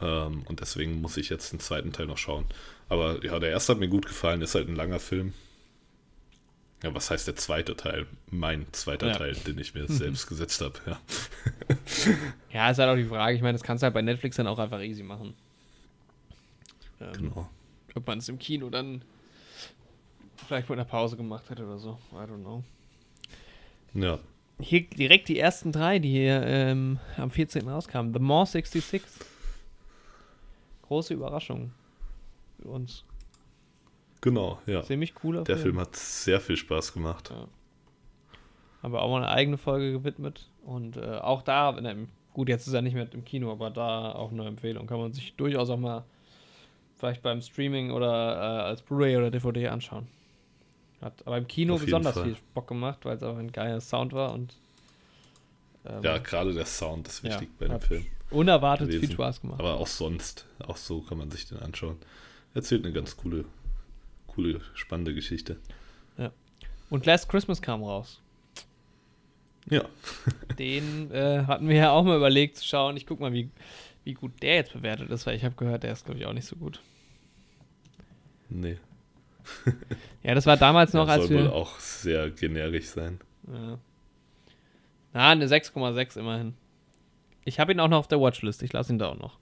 Ähm, 0.00 0.42
und 0.48 0.60
deswegen 0.60 1.00
muss 1.00 1.16
ich 1.16 1.28
jetzt 1.28 1.52
den 1.52 1.60
zweiten 1.60 1.92
Teil 1.92 2.06
noch 2.06 2.18
schauen. 2.18 2.44
Aber 2.88 3.24
ja, 3.24 3.38
der 3.38 3.50
erste 3.50 3.72
hat 3.74 3.78
mir 3.78 3.88
gut 3.88 4.06
gefallen, 4.06 4.42
ist 4.42 4.56
halt 4.56 4.68
ein 4.68 4.74
langer 4.74 4.98
Film. 4.98 5.32
Ja, 6.82 6.92
was 6.92 7.08
heißt 7.10 7.28
der 7.28 7.36
zweite 7.36 7.76
Teil? 7.76 8.06
Mein 8.30 8.66
zweiter 8.72 9.06
Ja. 9.06 9.12
Teil, 9.16 9.34
den 9.46 9.58
ich 9.60 9.74
mir 9.74 9.86
selbst 9.88 10.26
gesetzt 10.26 10.60
habe. 10.60 10.74
Ja. 10.86 11.00
Ja, 12.52 12.70
ist 12.70 12.78
halt 12.78 12.90
auch 12.90 12.96
die 12.96 13.04
Frage. 13.08 13.36
Ich 13.36 13.42
meine, 13.42 13.52
das 13.54 13.62
kannst 13.62 13.82
du 13.82 13.84
halt 13.84 13.94
bei 13.94 14.02
Netflix 14.02 14.36
dann 14.36 14.48
auch 14.48 14.58
einfach 14.58 14.80
easy 14.80 15.04
machen. 15.04 15.34
Ähm, 17.00 17.12
Genau. 17.12 17.48
Ob 17.94 18.06
man 18.06 18.18
es 18.18 18.28
im 18.28 18.38
Kino 18.38 18.70
dann 18.70 19.02
vielleicht 20.46 20.68
mit 20.68 20.78
einer 20.78 20.88
Pause 20.88 21.16
gemacht 21.16 21.48
hätte 21.48 21.64
oder 21.64 21.78
so. 21.78 21.98
I 22.12 22.16
don't 22.16 22.42
know. 22.42 22.64
Ja, 23.94 24.18
Hier 24.60 24.88
direkt 24.88 25.28
die 25.28 25.38
ersten 25.38 25.70
drei, 25.70 25.98
die 26.00 26.10
hier 26.10 26.42
ähm, 26.44 26.98
am 27.16 27.30
14. 27.30 27.68
rauskamen. 27.68 28.12
The 28.12 28.18
More 28.18 28.46
66. 28.46 29.02
Große 30.82 31.14
Überraschung 31.14 31.72
für 32.60 32.68
uns. 32.68 33.04
genau, 34.20 34.58
ja. 34.66 34.82
Ziemlich 34.82 35.14
cooler 35.14 35.44
Der 35.44 35.56
Film 35.56 35.78
hat 35.78 35.94
sehr 35.96 36.40
viel 36.40 36.56
Spaß 36.56 36.92
gemacht. 36.92 37.30
Ja. 37.30 37.46
Haben 38.82 38.92
wir 38.92 39.00
auch 39.00 39.10
mal 39.10 39.18
eine 39.18 39.28
eigene 39.28 39.56
Folge 39.56 39.92
gewidmet. 39.92 40.50
Und 40.64 40.96
äh, 40.96 41.18
auch 41.18 41.42
da, 41.42 41.78
gut, 42.32 42.48
jetzt 42.48 42.66
ist 42.66 42.74
er 42.74 42.82
nicht 42.82 42.94
mehr 42.94 43.10
im 43.12 43.24
Kino, 43.24 43.50
aber 43.52 43.70
da 43.70 44.12
auch 44.12 44.32
eine 44.32 44.46
Empfehlung. 44.46 44.86
Kann 44.86 44.98
man 44.98 45.12
sich 45.12 45.34
durchaus 45.36 45.70
auch 45.70 45.78
mal 45.78 46.04
vielleicht 47.04 47.22
beim 47.22 47.42
Streaming 47.42 47.90
oder 47.90 48.08
äh, 48.08 48.62
als 48.62 48.82
Blu-ray 48.82 49.16
oder 49.16 49.30
DVD 49.30 49.68
anschauen. 49.68 50.06
Hat 51.00 51.26
aber 51.26 51.36
im 51.36 51.46
Kino 51.46 51.74
Auf 51.74 51.84
besonders 51.84 52.18
viel 52.18 52.36
Bock 52.54 52.66
gemacht, 52.66 53.00
weil 53.04 53.16
es 53.16 53.22
auch 53.22 53.36
ein 53.36 53.52
geiler 53.52 53.80
Sound 53.80 54.12
war 54.14 54.32
und 54.32 54.54
ähm, 55.84 56.02
Ja, 56.02 56.16
gerade 56.18 56.54
der 56.54 56.64
Sound 56.64 57.06
ist 57.08 57.22
wichtig 57.22 57.48
Ja, 57.48 57.54
bei 57.58 57.68
dem 57.68 57.80
Film. 57.80 58.06
unerwartet 58.30 58.88
viel 58.88 59.00
gewesen. 59.00 59.12
Spaß 59.12 59.42
gemacht. 59.42 59.60
Aber 59.60 59.74
auch 59.74 59.86
sonst, 59.86 60.46
auch 60.66 60.78
so 60.78 61.02
kann 61.02 61.18
man 61.18 61.30
sich 61.30 61.46
den 61.46 61.58
anschauen. 61.58 61.98
Erzählt 62.54 62.84
eine 62.84 62.94
ganz 62.94 63.16
coole, 63.16 63.44
coole, 64.28 64.60
spannende 64.74 65.14
Geschichte. 65.14 65.56
Und 66.90 67.06
Last 67.06 67.28
Christmas 67.28 67.60
kam 67.60 67.82
raus. 67.82 68.20
Ja, 69.68 69.84
Den 70.58 71.10
äh, 71.10 71.44
hatten 71.46 71.68
wir 71.68 71.76
ja 71.76 71.90
auch 71.90 72.04
mal 72.04 72.16
überlegt 72.16 72.58
zu 72.58 72.64
schauen. 72.64 72.96
Ich 72.96 73.06
guck 73.06 73.18
mal, 73.20 73.32
wie, 73.32 73.48
wie 74.04 74.12
gut 74.14 74.42
der 74.42 74.56
jetzt 74.56 74.74
bewertet 74.74 75.10
ist, 75.10 75.26
weil 75.26 75.34
ich 75.36 75.44
habe 75.44 75.54
gehört, 75.56 75.82
der 75.82 75.92
ist, 75.92 76.04
glaube 76.04 76.20
ich, 76.20 76.26
auch 76.26 76.34
nicht 76.34 76.46
so 76.46 76.54
gut. 76.56 76.80
Nee. 78.48 78.78
Ja, 80.22 80.34
das 80.34 80.46
war 80.46 80.56
damals 80.56 80.92
noch, 80.92 81.06
ja, 81.06 81.14
als 81.14 81.26
soll 81.26 81.36
wohl 81.36 81.44
wir. 81.44 81.52
auch 81.52 81.78
sehr 81.78 82.30
generisch 82.30 82.86
sein. 82.86 83.20
Ja. 83.46 83.78
Na, 85.12 85.28
eine 85.30 85.46
6,6 85.46 86.18
immerhin. 86.18 86.54
Ich 87.44 87.60
habe 87.60 87.72
ihn 87.72 87.80
auch 87.80 87.88
noch 87.88 87.98
auf 87.98 88.08
der 88.08 88.20
Watchlist. 88.20 88.62
Ich 88.62 88.72
lasse 88.72 88.92
ihn 88.92 88.98
da 88.98 89.08
auch 89.08 89.18
noch. 89.18 89.38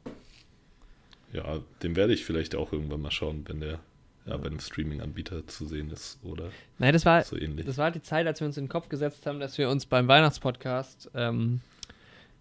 Ja, 1.33 1.61
den 1.83 1.97
werde 1.97 2.13
ich 2.13 2.25
vielleicht 2.25 2.55
auch 2.55 2.73
irgendwann 2.73 3.01
mal 3.01 3.11
schauen, 3.11 3.45
wenn 3.47 3.61
der 3.61 3.79
ja, 4.27 4.37
bei 4.37 4.47
einem 4.47 4.61
Streaming-Anbieter 4.61 5.47
zu 5.47 5.67
sehen 5.67 5.91
ist 5.91 6.19
oder 6.23 6.51
Nein, 6.79 6.93
das 6.93 7.05
war, 7.05 7.23
so 7.25 7.37
ähnlich. 7.37 7.67
das 7.67 7.79
war 7.79 7.87
halt 7.87 7.95
die 7.97 8.03
Zeit, 8.03 8.27
als 8.27 8.41
wir 8.41 8.47
uns 8.47 8.57
in 8.57 8.65
den 8.65 8.71
Kopf 8.71 8.89
gesetzt 8.89 9.27
haben, 9.27 9.41
dass 9.41 9.59
wir 9.59 9.69
uns 9.69 9.87
beim 9.87 10.07
Weihnachtspodcast 10.09 11.11
ähm, 11.15 11.61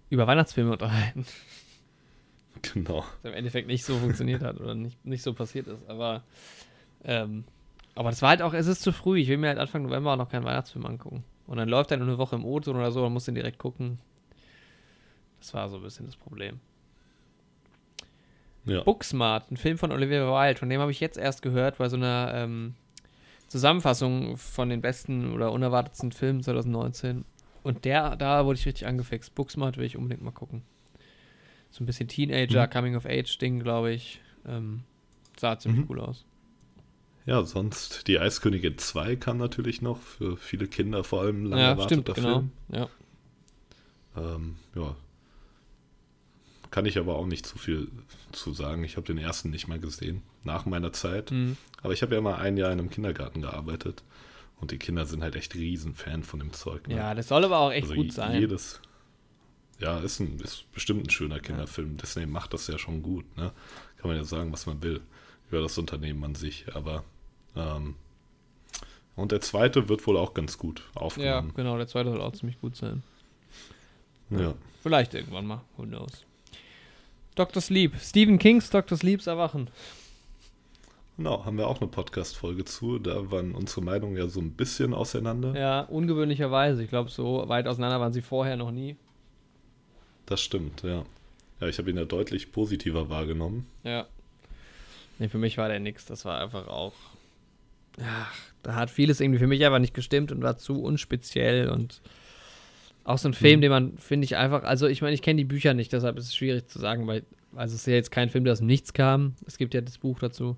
über 0.10 0.28
Weihnachtsfilme 0.28 0.72
unterhalten. 0.74 1.26
Genau. 2.74 3.04
Das 3.24 3.32
im 3.32 3.38
Endeffekt 3.38 3.68
nicht 3.68 3.84
so 3.84 3.98
funktioniert 3.98 4.44
hat 4.44 4.60
oder 4.60 4.76
nicht, 4.76 5.04
nicht 5.06 5.24
so 5.24 5.34
passiert 5.34 5.68
ist. 5.68 5.88
Aber, 5.90 6.24
ähm, 7.04 7.44
aber 7.96 8.10
das 8.10 8.22
war 8.22 8.30
halt 8.30 8.42
auch, 8.42 8.54
es 8.54 8.68
ist 8.68 8.82
zu 8.82 8.92
früh. 8.92 9.20
Ich 9.20 9.28
will 9.28 9.38
mir 9.38 9.48
halt 9.48 9.58
Anfang 9.58 9.84
November 9.84 10.14
auch 10.14 10.18
noch 10.18 10.30
keinen 10.30 10.46
Weihnachtsfilm 10.46 10.86
angucken. 10.86 11.24
Und 11.48 11.58
dann 11.58 11.70
läuft 11.70 11.92
er 11.92 11.98
nur 11.98 12.08
eine 12.08 12.18
Woche 12.18 12.36
im 12.36 12.46
O-Ton 12.46 12.76
oder 12.76 12.92
so, 12.92 13.02
dann 13.02 13.14
musst 13.14 13.28
du 13.28 13.32
ihn 13.32 13.36
direkt 13.36 13.58
gucken. 13.58 14.00
Das 15.40 15.54
war 15.54 15.70
so 15.70 15.78
ein 15.78 15.84
bisschen 15.84 16.06
das 16.06 16.16
Problem. 16.16 16.60
Ja. 18.66 18.84
Booksmart, 18.84 19.52
ein 19.52 19.58
Film 19.58 19.78
von 19.78 19.92
Oliver 19.92 20.32
Wilde, 20.32 20.60
von 20.60 20.70
dem 20.70 20.80
habe 20.80 20.92
ich 20.92 21.00
jetzt 21.00 21.18
erst 21.18 21.42
gehört, 21.42 21.80
bei 21.80 21.90
so 21.90 21.98
einer 21.98 22.32
ähm, 22.36 22.76
Zusammenfassung 23.48 24.38
von 24.38 24.70
den 24.70 24.82
besten 24.82 25.34
oder 25.34 25.52
unerwartetsten 25.52 26.12
Filmen 26.12 26.44
2019. 26.44 27.26
Und 27.64 27.86
der, 27.86 28.16
da 28.16 28.46
wurde 28.46 28.60
ich 28.60 28.66
richtig 28.66 28.88
angefixt. 28.88 29.34
Booksmart 29.36 29.78
will 29.78 29.86
ich 29.86 29.98
unbedingt 29.98 30.24
mal 30.24 30.32
gucken. 30.32 30.62
So 31.72 31.84
ein 31.84 31.86
bisschen 31.88 32.08
Teenager, 32.08 32.66
Mhm. 32.68 32.70
Coming-of-Age-Ding, 32.70 33.60
glaube 33.62 33.92
ich. 33.94 34.22
Ähm, 34.46 34.84
sah 35.38 35.58
ziemlich 35.58 35.82
Mhm. 35.86 35.88
cool 35.90 36.00
aus. 36.02 36.26
ja, 37.26 37.44
sonst 37.44 38.08
die 38.08 38.20
Eiskönigin 38.20 38.78
2 38.78 39.16
kam 39.16 39.38
natürlich 39.38 39.82
noch 39.82 40.00
für 40.02 40.38
viele 40.38 40.68
Kinder 40.68 41.04
vor 41.04 41.22
allem 41.22 41.46
lange 41.46 41.62
Ja, 41.62 41.82
stimmt, 41.82 42.08
erwarteter 42.10 42.14
genau. 42.14 42.40
Film. 42.40 42.52
Ja. 42.70 42.90
Ähm, 44.36 44.56
ja. 44.76 44.96
Kann 46.72 46.86
ich 46.86 46.98
aber 46.98 47.16
auch 47.16 47.26
nicht 47.26 47.46
zu 47.46 47.58
viel 47.58 47.90
zu 48.32 48.54
sagen. 48.54 48.84
Ich 48.84 48.96
habe 48.98 49.06
den 49.06 49.18
ersten 49.18 49.50
nicht 49.50 49.68
mal 49.68 49.80
gesehen, 49.80 50.24
nach 50.44 50.66
meiner 50.66 50.94
Zeit. 50.94 51.32
Mhm. 51.32 51.58
Aber 51.84 51.94
ich 51.94 52.02
habe 52.02 52.16
ja 52.16 52.22
mal 52.22 52.36
ein 52.36 52.58
Jahr 52.58 52.72
in 52.72 52.80
einem 52.80 52.90
Kindergarten 52.90 53.42
gearbeitet. 53.42 54.04
Und 54.60 54.72
die 54.72 54.78
Kinder 54.78 55.06
sind 55.06 55.22
halt 55.24 55.36
echt 55.36 55.56
riesen 55.56 55.96
Fan 55.96 56.24
von 56.24 56.40
dem 56.40 56.54
Zeug. 56.54 56.88
ne? 56.88 56.96
ja, 56.96 57.14
das 57.16 57.28
soll 57.28 57.44
aber 57.44 57.60
auch 57.60 57.72
echt 57.72 57.90
also 57.90 57.96
gut 57.96 58.14
sein. 58.14 58.40
Jedes, 58.40 58.80
ja, 59.82 60.00
ist, 60.00 60.20
ein, 60.20 60.40
ist 60.40 60.72
bestimmt 60.72 61.06
ein 61.06 61.10
schöner 61.10 61.40
Kinderfilm. 61.40 61.98
Disney 61.98 62.26
macht 62.26 62.54
das 62.54 62.68
ja 62.68 62.78
schon 62.78 63.02
gut. 63.02 63.26
Ne? 63.38 63.52
Kann 63.98 64.08
man 64.10 64.18
ja 64.18 64.24
sagen, 64.24 64.52
was 64.54 64.66
man 64.66 64.82
will 64.82 65.02
über 65.50 65.62
das 65.62 65.78
Unternehmen 65.78 66.24
an 66.24 66.36
sich. 66.36 66.66
Aber 66.74 67.04
ähm, 67.56 67.96
und 69.16 69.32
der 69.32 69.42
zweite 69.42 69.90
wird 69.90 70.06
wohl 70.08 70.18
auch 70.18 70.34
ganz 70.34 70.58
gut 70.58 70.84
Ja, 70.96 71.02
aufgenommen. 71.02 71.54
genau, 71.56 71.78
der 71.78 71.88
zweite 71.88 72.12
soll 72.12 72.22
auch 72.22 72.34
ziemlich 72.34 72.60
gut 72.62 72.76
sein. 72.76 73.04
Ja. 74.30 74.54
Vielleicht 74.82 75.14
irgendwann 75.14 75.46
mal, 75.46 75.62
who 75.76 75.84
knows. 75.84 76.26
Dr. 77.36 77.62
Sleep, 77.62 77.96
Stephen 78.00 78.40
Kings 78.40 78.70
Dr. 78.70 78.98
Sleeps 78.98 79.28
Erwachen. 79.28 79.70
Genau, 81.18 81.46
haben 81.46 81.58
wir 81.58 81.68
auch 81.68 81.80
eine 81.82 81.90
Podcast-Folge 81.90 82.66
zu. 82.66 82.98
Da 82.98 83.30
waren 83.32 83.54
unsere 83.54 83.82
Meinungen 83.82 84.18
ja 84.18 84.28
so 84.28 84.40
ein 84.40 84.52
bisschen 84.54 84.94
auseinander. 84.94 85.54
Ja, 85.60 85.82
ungewöhnlicherweise. 85.82 86.84
Ich 86.84 86.90
glaube, 86.90 87.10
so 87.10 87.44
weit 87.48 87.68
auseinander 87.68 88.00
waren 88.00 88.14
sie 88.14 88.22
vorher 88.22 88.56
noch 88.58 88.72
nie. 88.72 88.96
Das 90.26 90.42
stimmt, 90.42 90.84
ja. 90.84 91.04
Ja, 91.60 91.68
ich 91.68 91.78
habe 91.78 91.90
ihn 91.90 91.98
ja 91.98 92.06
deutlich 92.06 92.52
positiver 92.52 93.10
wahrgenommen. 93.10 93.68
Ja. 93.84 94.08
Nee, 95.20 95.28
für 95.28 95.38
mich 95.38 95.58
war 95.58 95.68
der 95.70 95.80
nix. 95.80 96.06
Das 96.06 96.26
war 96.26 96.42
einfach 96.42 96.68
auch. 96.68 96.94
Ach, 98.02 98.34
da 98.64 98.76
hat 98.76 98.90
vieles 98.90 99.20
irgendwie 99.20 99.40
für 99.40 99.48
mich 99.48 99.64
einfach 99.66 99.80
nicht 99.80 99.94
gestimmt 99.94 100.32
und 100.32 100.42
war 100.42 100.58
zu 100.58 100.82
unspeziell 100.82 101.70
und 101.70 102.02
auch 103.04 103.18
so 103.18 103.28
ein 103.30 103.34
Film, 103.34 103.60
Mhm. 103.60 103.62
den 103.62 103.72
man, 103.72 103.98
finde 103.98 104.26
ich, 104.26 104.36
einfach. 104.38 104.64
Also, 104.64 104.88
ich 104.88 105.02
meine, 105.02 105.14
ich 105.14 105.22
kenne 105.22 105.38
die 105.38 105.46
Bücher 105.46 105.74
nicht, 105.74 105.92
deshalb 105.94 106.18
ist 106.18 106.26
es 106.26 106.36
schwierig 106.36 106.68
zu 106.68 106.80
sagen, 106.80 107.06
weil. 107.08 107.24
Also, 107.56 107.76
es 107.76 107.82
ist 107.82 107.88
ja 107.88 107.94
jetzt 107.96 108.12
kein 108.12 108.30
Film, 108.30 108.46
der 108.46 108.54
aus 108.54 108.60
dem 108.60 108.68
Nichts 108.68 108.94
kam. 108.94 109.36
Es 109.46 109.58
gibt 109.58 109.74
ja 109.74 109.82
das 109.82 109.98
Buch 109.98 110.20
dazu. 110.20 110.56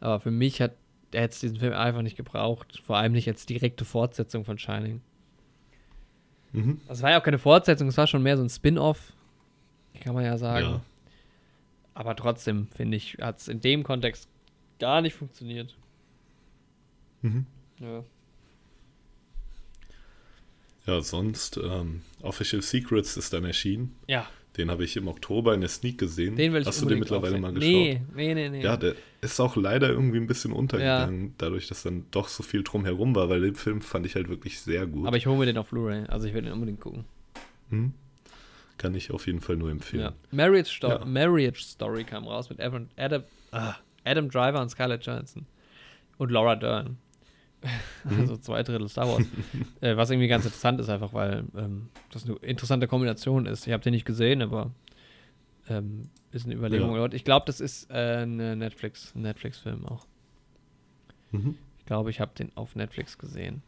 Aber 0.00 0.20
für 0.20 0.30
mich 0.30 0.60
hat 0.62 0.72
er 1.12 1.22
jetzt 1.22 1.42
diesen 1.42 1.58
Film 1.58 1.74
einfach 1.74 2.00
nicht 2.02 2.16
gebraucht. 2.16 2.80
Vor 2.82 2.96
allem 2.96 3.12
nicht 3.12 3.28
als 3.28 3.44
direkte 3.44 3.84
Fortsetzung 3.84 4.44
von 4.46 4.58
Shining. 4.58 5.02
Mhm. 6.52 6.80
Es 6.88 7.02
war 7.02 7.10
ja 7.10 7.20
auch 7.20 7.24
keine 7.24 7.38
Fortsetzung, 7.38 7.88
es 7.88 7.96
war 7.96 8.06
schon 8.06 8.22
mehr 8.22 8.36
so 8.36 8.42
ein 8.42 8.50
Spin-off. 8.50 9.12
Kann 10.00 10.14
man 10.14 10.24
ja 10.24 10.38
sagen. 10.38 10.66
Ja. 10.66 10.80
Aber 11.94 12.16
trotzdem, 12.16 12.68
finde 12.74 12.96
ich, 12.96 13.18
hat 13.20 13.38
es 13.38 13.48
in 13.48 13.60
dem 13.60 13.82
Kontext 13.82 14.28
gar 14.78 15.00
nicht 15.00 15.14
funktioniert. 15.14 15.76
Mhm. 17.22 17.46
Ja. 17.78 18.04
Ja, 20.86 21.00
sonst 21.02 21.58
ähm, 21.58 22.02
Official 22.22 22.62
Secrets 22.62 23.16
ist 23.16 23.32
dann 23.32 23.44
erschienen. 23.44 23.94
Ja, 24.06 24.26
Den 24.60 24.70
habe 24.70 24.84
ich 24.84 24.94
im 24.96 25.08
Oktober 25.08 25.54
in 25.54 25.60
der 25.60 25.70
Sneak 25.70 25.96
gesehen. 25.96 26.36
den 26.36 26.52
will 26.52 26.60
ich 26.60 26.66
Hast 26.68 26.82
du 26.82 26.86
den 26.86 26.98
mittlerweile 26.98 27.38
mal 27.38 27.52
geschaut? 27.52 27.70
Nee, 27.70 28.00
nee, 28.14 28.34
nee, 28.34 28.48
nee. 28.50 28.62
Ja, 28.62 28.76
der 28.76 28.94
ist 29.22 29.40
auch 29.40 29.56
leider 29.56 29.88
irgendwie 29.88 30.18
ein 30.18 30.26
bisschen 30.26 30.52
untergegangen, 30.52 31.34
dadurch, 31.38 31.66
dass 31.68 31.82
dann 31.82 32.04
doch 32.10 32.28
so 32.28 32.42
viel 32.42 32.62
drumherum 32.62 33.14
war, 33.14 33.30
weil 33.30 33.40
den 33.40 33.54
Film 33.54 33.80
fand 33.80 34.04
ich 34.04 34.16
halt 34.16 34.28
wirklich 34.28 34.60
sehr 34.60 34.86
gut. 34.86 35.06
Aber 35.06 35.16
ich 35.16 35.26
hole 35.26 35.38
mir 35.38 35.46
den 35.46 35.56
auf 35.56 35.70
Blu-ray. 35.70 36.04
Also 36.08 36.28
ich 36.28 36.34
will 36.34 36.42
den 36.42 36.52
unbedingt 36.52 36.80
gucken. 36.80 37.04
Hm? 37.70 37.94
Kann 38.76 38.94
ich 38.94 39.10
auf 39.10 39.26
jeden 39.26 39.40
Fall 39.40 39.56
nur 39.56 39.70
empfehlen. 39.70 40.02
Ja. 40.02 40.12
Marriage, 40.30 40.70
Sto 40.70 40.88
Ja. 40.88 41.04
Marriage 41.04 41.62
Story 41.62 42.04
kam 42.04 42.26
raus 42.26 42.50
mit 42.50 42.60
Adam, 42.60 42.88
Adam, 42.96 43.22
ah, 43.52 43.74
Adam 44.04 44.28
Driver 44.28 44.60
und 44.60 44.68
Scarlett 44.68 45.04
Johansson. 45.06 45.46
Und 46.18 46.30
Laura 46.30 46.56
Dern. 46.56 46.98
Mhm. 48.04 48.20
Also 48.20 48.36
zwei 48.36 48.62
Drittel 48.62 48.88
Star 48.88 49.08
Wars. 49.08 49.24
äh, 49.80 49.96
was 49.96 50.10
irgendwie 50.10 50.28
ganz 50.28 50.44
interessant 50.44 50.80
ist, 50.80 50.88
einfach 50.88 51.12
weil 51.12 51.44
ähm, 51.56 51.88
das 52.10 52.24
eine 52.24 52.36
interessante 52.36 52.88
Kombination 52.88 53.46
ist. 53.46 53.66
Ich 53.66 53.72
habe 53.72 53.82
den 53.82 53.92
nicht 53.92 54.06
gesehen, 54.06 54.42
aber 54.42 54.70
ähm, 55.68 56.08
ist 56.32 56.46
eine 56.46 56.54
Überlegung. 56.54 56.94
Ja. 56.94 57.06
Ich 57.12 57.24
glaube, 57.24 57.46
das 57.46 57.60
ist 57.60 57.90
äh, 57.90 58.18
eine 58.22 58.56
Netflix, 58.56 59.14
ein 59.14 59.22
Netflix-Film 59.22 59.86
auch. 59.86 60.06
Mhm. 61.32 61.56
Ich 61.78 61.86
glaube, 61.86 62.10
ich 62.10 62.20
habe 62.20 62.32
den 62.38 62.50
auf 62.56 62.76
Netflix 62.76 63.18
gesehen. 63.18 63.62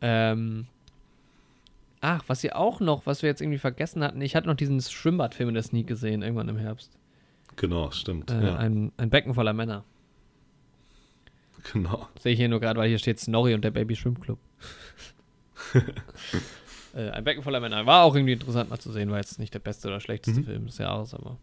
Ähm, 0.00 0.66
ach, 2.00 2.22
was 2.26 2.44
ihr 2.44 2.56
auch 2.56 2.80
noch, 2.80 3.06
was 3.06 3.22
wir 3.22 3.30
jetzt 3.30 3.40
irgendwie 3.40 3.58
vergessen 3.58 4.04
hatten, 4.04 4.20
ich 4.20 4.36
hatte 4.36 4.46
noch 4.46 4.56
diesen 4.56 4.80
Schwimmbadfilm 4.80 5.48
in 5.48 5.54
der 5.54 5.62
Sneak 5.62 5.86
gesehen, 5.86 6.22
irgendwann 6.22 6.48
im 6.48 6.58
Herbst. 6.58 6.92
Genau, 7.56 7.90
stimmt. 7.90 8.30
Äh, 8.30 8.46
ja, 8.46 8.56
ein, 8.56 8.92
ein 8.98 9.10
Becken 9.10 9.34
voller 9.34 9.54
Männer. 9.54 9.84
genau. 11.72 12.08
Sehe 12.18 12.32
ich 12.32 12.38
hier 12.38 12.48
nur 12.48 12.60
gerade, 12.60 12.78
weil 12.78 12.88
hier 12.88 12.98
steht 12.98 13.20
Snorri 13.20 13.54
und 13.54 13.62
der 13.62 13.70
Baby 13.70 13.96
Schwimmclub. 13.96 14.38
äh, 16.94 17.10
ein 17.10 17.24
Becken 17.24 17.42
voller 17.42 17.60
Männer. 17.60 17.86
War 17.86 18.04
auch 18.04 18.14
irgendwie 18.14 18.32
interessant 18.34 18.70
mal 18.70 18.78
zu 18.78 18.92
sehen, 18.92 19.10
war 19.10 19.18
jetzt 19.18 19.38
nicht 19.38 19.54
der 19.54 19.58
beste 19.60 19.88
oder 19.88 20.00
schlechteste 20.00 20.40
Mhm. 20.40 20.44
Film 20.44 20.66
des 20.66 20.78
Jahres, 20.78 21.14
aber 21.14 21.38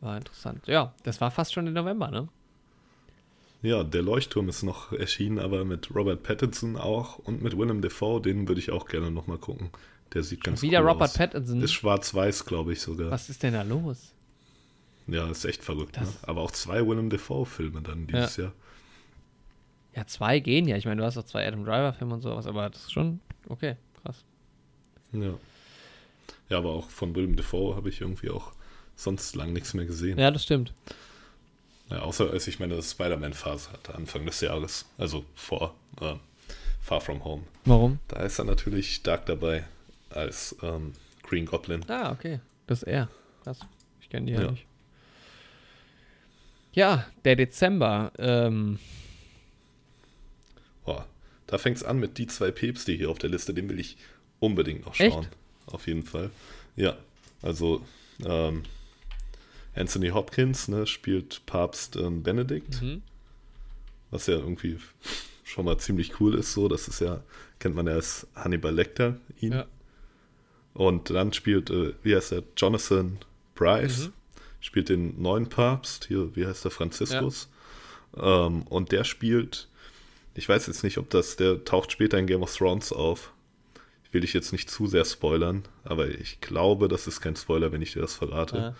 war 0.00 0.16
interessant. 0.16 0.66
Ja, 0.66 0.94
das 1.02 1.20
war 1.20 1.30
fast 1.30 1.52
schon 1.52 1.66
im 1.66 1.74
November, 1.74 2.10
ne? 2.10 2.28
Ja, 3.62 3.84
der 3.84 4.00
Leuchtturm 4.00 4.48
ist 4.48 4.62
noch 4.62 4.92
erschienen, 4.92 5.38
aber 5.38 5.66
mit 5.66 5.94
Robert 5.94 6.22
Pattinson 6.22 6.76
auch 6.76 7.18
und 7.18 7.42
mit 7.42 7.58
Willem 7.58 7.82
Dafoe, 7.82 8.20
den 8.22 8.48
würde 8.48 8.58
ich 8.58 8.70
auch 8.70 8.86
gerne 8.86 9.10
nochmal 9.10 9.36
gucken. 9.36 9.68
Der 10.14 10.22
sieht 10.22 10.42
ganz 10.42 10.62
Wieder 10.62 10.80
cool 10.80 10.88
Robert 10.88 11.10
aus. 11.10 11.14
Pattinson. 11.18 11.60
Ist 11.60 11.72
schwarz-weiß, 11.72 12.46
glaube 12.46 12.72
ich 12.72 12.80
sogar. 12.80 13.10
Was 13.10 13.28
ist 13.28 13.42
denn 13.42 13.52
da 13.52 13.62
los? 13.62 14.14
Ja, 15.10 15.28
ist 15.28 15.44
echt 15.44 15.62
verrückt. 15.64 16.00
Ne? 16.00 16.06
Aber 16.22 16.40
auch 16.40 16.52
zwei 16.52 16.86
Willem 16.86 17.10
Dafoe-Filme 17.10 17.82
dann 17.82 18.06
dieses 18.06 18.36
Jahr. 18.36 18.52
Ja, 19.94 20.06
zwei 20.06 20.38
gehen 20.38 20.68
ja. 20.68 20.76
Ich 20.76 20.84
meine, 20.84 21.00
du 21.00 21.06
hast 21.06 21.18
auch 21.18 21.24
zwei 21.24 21.46
Adam 21.46 21.64
Driver-Filme 21.64 22.14
und 22.14 22.22
sowas, 22.22 22.46
aber 22.46 22.70
das 22.70 22.82
ist 22.82 22.92
schon 22.92 23.20
okay, 23.48 23.76
krass. 24.02 24.24
Ja. 25.12 25.34
Ja, 26.48 26.58
aber 26.58 26.70
auch 26.70 26.88
von 26.88 27.14
Willem 27.14 27.36
Dafoe 27.36 27.76
habe 27.76 27.88
ich 27.88 28.00
irgendwie 28.00 28.30
auch 28.30 28.52
sonst 28.96 29.34
lang 29.36 29.52
nichts 29.52 29.74
mehr 29.74 29.84
gesehen. 29.84 30.18
Ja, 30.18 30.30
das 30.30 30.44
stimmt. 30.44 30.72
Ja, 31.90 32.00
außer 32.00 32.30
als 32.30 32.46
ich 32.46 32.60
meine 32.60 32.80
Spider-Man-Phase 32.80 33.72
hatte, 33.72 33.94
Anfang 33.94 34.24
des 34.26 34.40
Jahres. 34.40 34.86
Also 34.96 35.24
vor 35.34 35.74
äh, 36.00 36.14
Far 36.80 37.00
From 37.00 37.24
Home. 37.24 37.42
Warum? 37.64 37.98
Da 38.08 38.20
ist 38.20 38.38
er 38.38 38.44
natürlich 38.44 38.94
stark 38.94 39.26
dabei 39.26 39.64
als 40.10 40.54
ähm, 40.62 40.92
Green 41.22 41.46
Goblin. 41.46 41.84
Ah, 41.88 42.12
okay. 42.12 42.40
Das 42.66 42.82
ist 42.82 42.88
er. 42.88 43.08
Krass. 43.42 43.60
Ich 44.00 44.08
kenne 44.08 44.26
die 44.26 44.32
ja. 44.32 44.42
Ja. 44.42 44.50
nicht. 44.52 44.66
Ja, 46.72 47.06
der 47.24 47.36
Dezember. 47.36 48.12
Ähm, 48.18 48.78
Boah, 50.84 51.06
da 51.46 51.58
fängt 51.58 51.76
es 51.76 51.84
an 51.84 51.98
mit 51.98 52.18
die 52.18 52.26
zwei 52.26 52.50
Päpste 52.50 52.92
hier 52.92 53.10
auf 53.10 53.18
der 53.18 53.30
Liste. 53.30 53.54
Den 53.54 53.68
will 53.68 53.80
ich 53.80 53.96
unbedingt 54.38 54.86
noch 54.86 54.98
Echt? 54.98 55.12
schauen. 55.12 55.26
Auf 55.66 55.86
jeden 55.86 56.04
Fall. 56.04 56.30
Ja, 56.76 56.96
also 57.42 57.84
ähm, 58.24 58.62
Anthony 59.74 60.08
Hopkins 60.08 60.68
ne, 60.68 60.86
spielt 60.86 61.44
Papst 61.46 61.96
ähm, 61.96 62.22
Benedikt, 62.22 62.82
mhm. 62.82 63.02
was 64.10 64.26
ja 64.26 64.34
irgendwie 64.34 64.78
schon 65.44 65.64
mal 65.64 65.78
ziemlich 65.78 66.20
cool 66.20 66.34
ist. 66.34 66.52
So, 66.52 66.68
das 66.68 66.88
ist 66.88 67.00
ja, 67.00 67.22
kennt 67.58 67.74
man 67.74 67.86
ja 67.86 67.94
als 67.94 68.26
Hannibal 68.34 68.74
Lecter 68.74 69.16
ihn. 69.40 69.52
Ja. 69.52 69.66
Und 70.74 71.10
dann 71.10 71.32
spielt, 71.32 71.70
äh, 71.70 71.94
wie 72.02 72.14
heißt 72.14 72.32
er, 72.32 72.42
Jonathan 72.56 73.18
Bryce, 73.54 74.06
Mhm. 74.06 74.12
Spielt 74.60 74.88
den 74.88 75.20
neuen 75.20 75.48
Papst, 75.48 76.06
hier, 76.06 76.34
wie 76.36 76.46
heißt 76.46 76.64
der, 76.64 76.70
Franziskus. 76.70 77.48
Ähm, 78.16 78.62
und 78.62 78.92
der 78.92 79.04
spielt, 79.04 79.68
ich 80.34 80.48
weiß 80.48 80.66
jetzt 80.66 80.84
nicht, 80.84 80.98
ob 80.98 81.10
das, 81.10 81.36
der 81.36 81.64
taucht 81.64 81.92
später 81.92 82.18
in 82.18 82.26
Game 82.26 82.42
of 82.42 82.54
Thrones 82.56 82.92
auf. 82.92 83.32
Ich 84.04 84.14
will 84.14 84.22
dich 84.22 84.32
jetzt 84.32 84.52
nicht 84.52 84.68
zu 84.68 84.86
sehr 84.86 85.04
spoilern, 85.04 85.62
aber 85.84 86.08
ich 86.08 86.40
glaube, 86.40 86.88
das 86.88 87.06
ist 87.06 87.20
kein 87.20 87.36
Spoiler, 87.36 87.70
wenn 87.70 87.80
ich 87.80 87.92
dir 87.92 88.00
das 88.00 88.14
verrate. 88.14 88.56
Ja. 88.56 88.74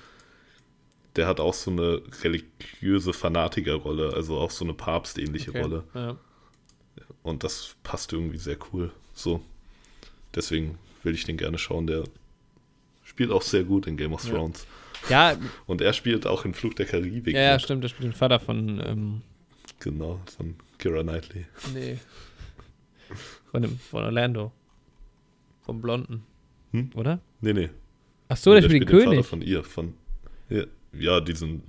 Der 1.17 1.27
hat 1.29 1.39
auch 1.39 1.55
so 1.55 1.71
eine 1.71 2.03
religiöse 2.23 3.13
Fanatikerrolle, 3.13 4.13
also 4.13 4.39
auch 4.39 4.51
so 4.51 4.65
eine 4.65 4.75
papstähnliche 4.75 5.51
Okay. 5.51 5.63
Rolle. 5.63 5.85
Ja. 5.95 6.17
Und 7.23 7.45
das 7.45 7.77
passt 7.83 8.13
irgendwie 8.13 8.39
sehr 8.39 8.57
cool. 8.73 8.91
So. 9.15 9.41
Deswegen 10.35 10.79
will 11.03 11.15
ich 11.15 11.25
den 11.25 11.37
gerne 11.37 11.59
schauen. 11.59 11.87
Der 11.87 12.05
spielt 13.05 13.31
auch 13.31 13.43
sehr 13.43 13.65
gut 13.65 13.87
in 13.87 13.97
Game 13.97 14.13
of 14.13 14.25
Ja. 14.25 14.35
Thrones. 14.35 14.63
Ja, 14.63 14.69
Und 15.67 15.81
er 15.81 15.93
spielt 15.93 16.27
auch 16.27 16.45
in 16.45 16.55
Flug 16.55 16.77
der 16.77 16.87
Karibik. 16.87 17.35
ja, 17.35 17.43
ja, 17.43 17.53
mit. 17.55 17.63
stimmt, 17.63 17.83
der 17.85 17.89
spielt 17.89 18.05
den 18.05 18.13
Vater 18.13 18.41
von, 18.41 18.81
ähm, 18.85 19.23
Genau, 19.81 20.21
von 20.37 20.55
Kira 20.79 21.03
Knightley. 21.03 21.47
nee, 21.75 21.99
von, 23.51 23.63
dem, 23.63 23.79
von 23.79 24.05
Orlando. 24.05 24.53
Vom 25.63 25.81
Blonden. 25.81 26.23
Hm? 26.73 26.91
Oder? 26.95 27.21
Nee, 27.41 27.53
nee. 27.53 27.71
Ach 28.29 28.37
so, 28.37 28.53
der 28.53 28.61
Der 28.63 28.69
spielt 28.69 28.83
den 28.83 28.89
den 28.89 28.99
Vater 28.99 29.11
König. 29.11 29.27
von 29.27 29.43
ihr. 29.43 29.65
Von, 29.65 29.95
ja, 30.49 30.65
ja, 30.93 31.21
diesen 31.21 31.63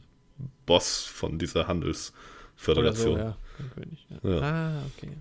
Boss 0.65 1.03
von 1.05 1.37
dieser 1.39 1.61
Oder 1.61 1.67
Handelsföderation. 1.69 3.15
so, 3.15 3.17
ja. 3.17 3.37
Den 3.59 3.71
König. 3.71 4.07
Ja. 4.23 4.29
Ja. 4.29 4.39
Ah, 4.41 4.83
okay. 4.97 5.11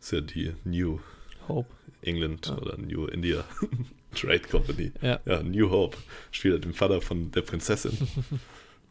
Ist 0.00 0.12
ja 0.12 0.20
die 0.20 0.52
New 0.64 1.00
Hope. 1.48 1.68
England 2.02 2.48
Ah. 2.50 2.58
oder 2.58 2.76
New 2.78 3.06
India 3.06 3.44
Trade 4.14 4.40
Company. 4.40 4.92
Ja. 5.02 5.20
Ja, 5.24 5.42
New 5.42 5.70
Hope. 5.70 5.96
Spielt 6.30 6.54
er 6.54 6.60
den 6.60 6.74
Vater 6.74 7.00
von 7.00 7.30
der 7.30 7.42
Prinzessin. 7.42 7.96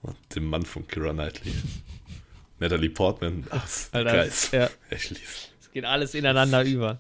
und 0.02 0.16
dem 0.36 0.46
Mann 0.46 0.66
von 0.66 0.88
Kira 0.88 1.14
Knightley. 1.14 1.54
Natalie 2.60 2.90
Portman. 2.90 3.46
Ach, 3.50 3.68
Alter, 3.92 4.12
geil. 4.12 4.32
ja. 4.52 4.70
Ich 4.90 5.10
lieb's. 5.10 5.52
Es 5.62 5.72
geht 5.72 5.86
alles 5.86 6.16
ineinander 6.16 6.64
über. 6.64 7.00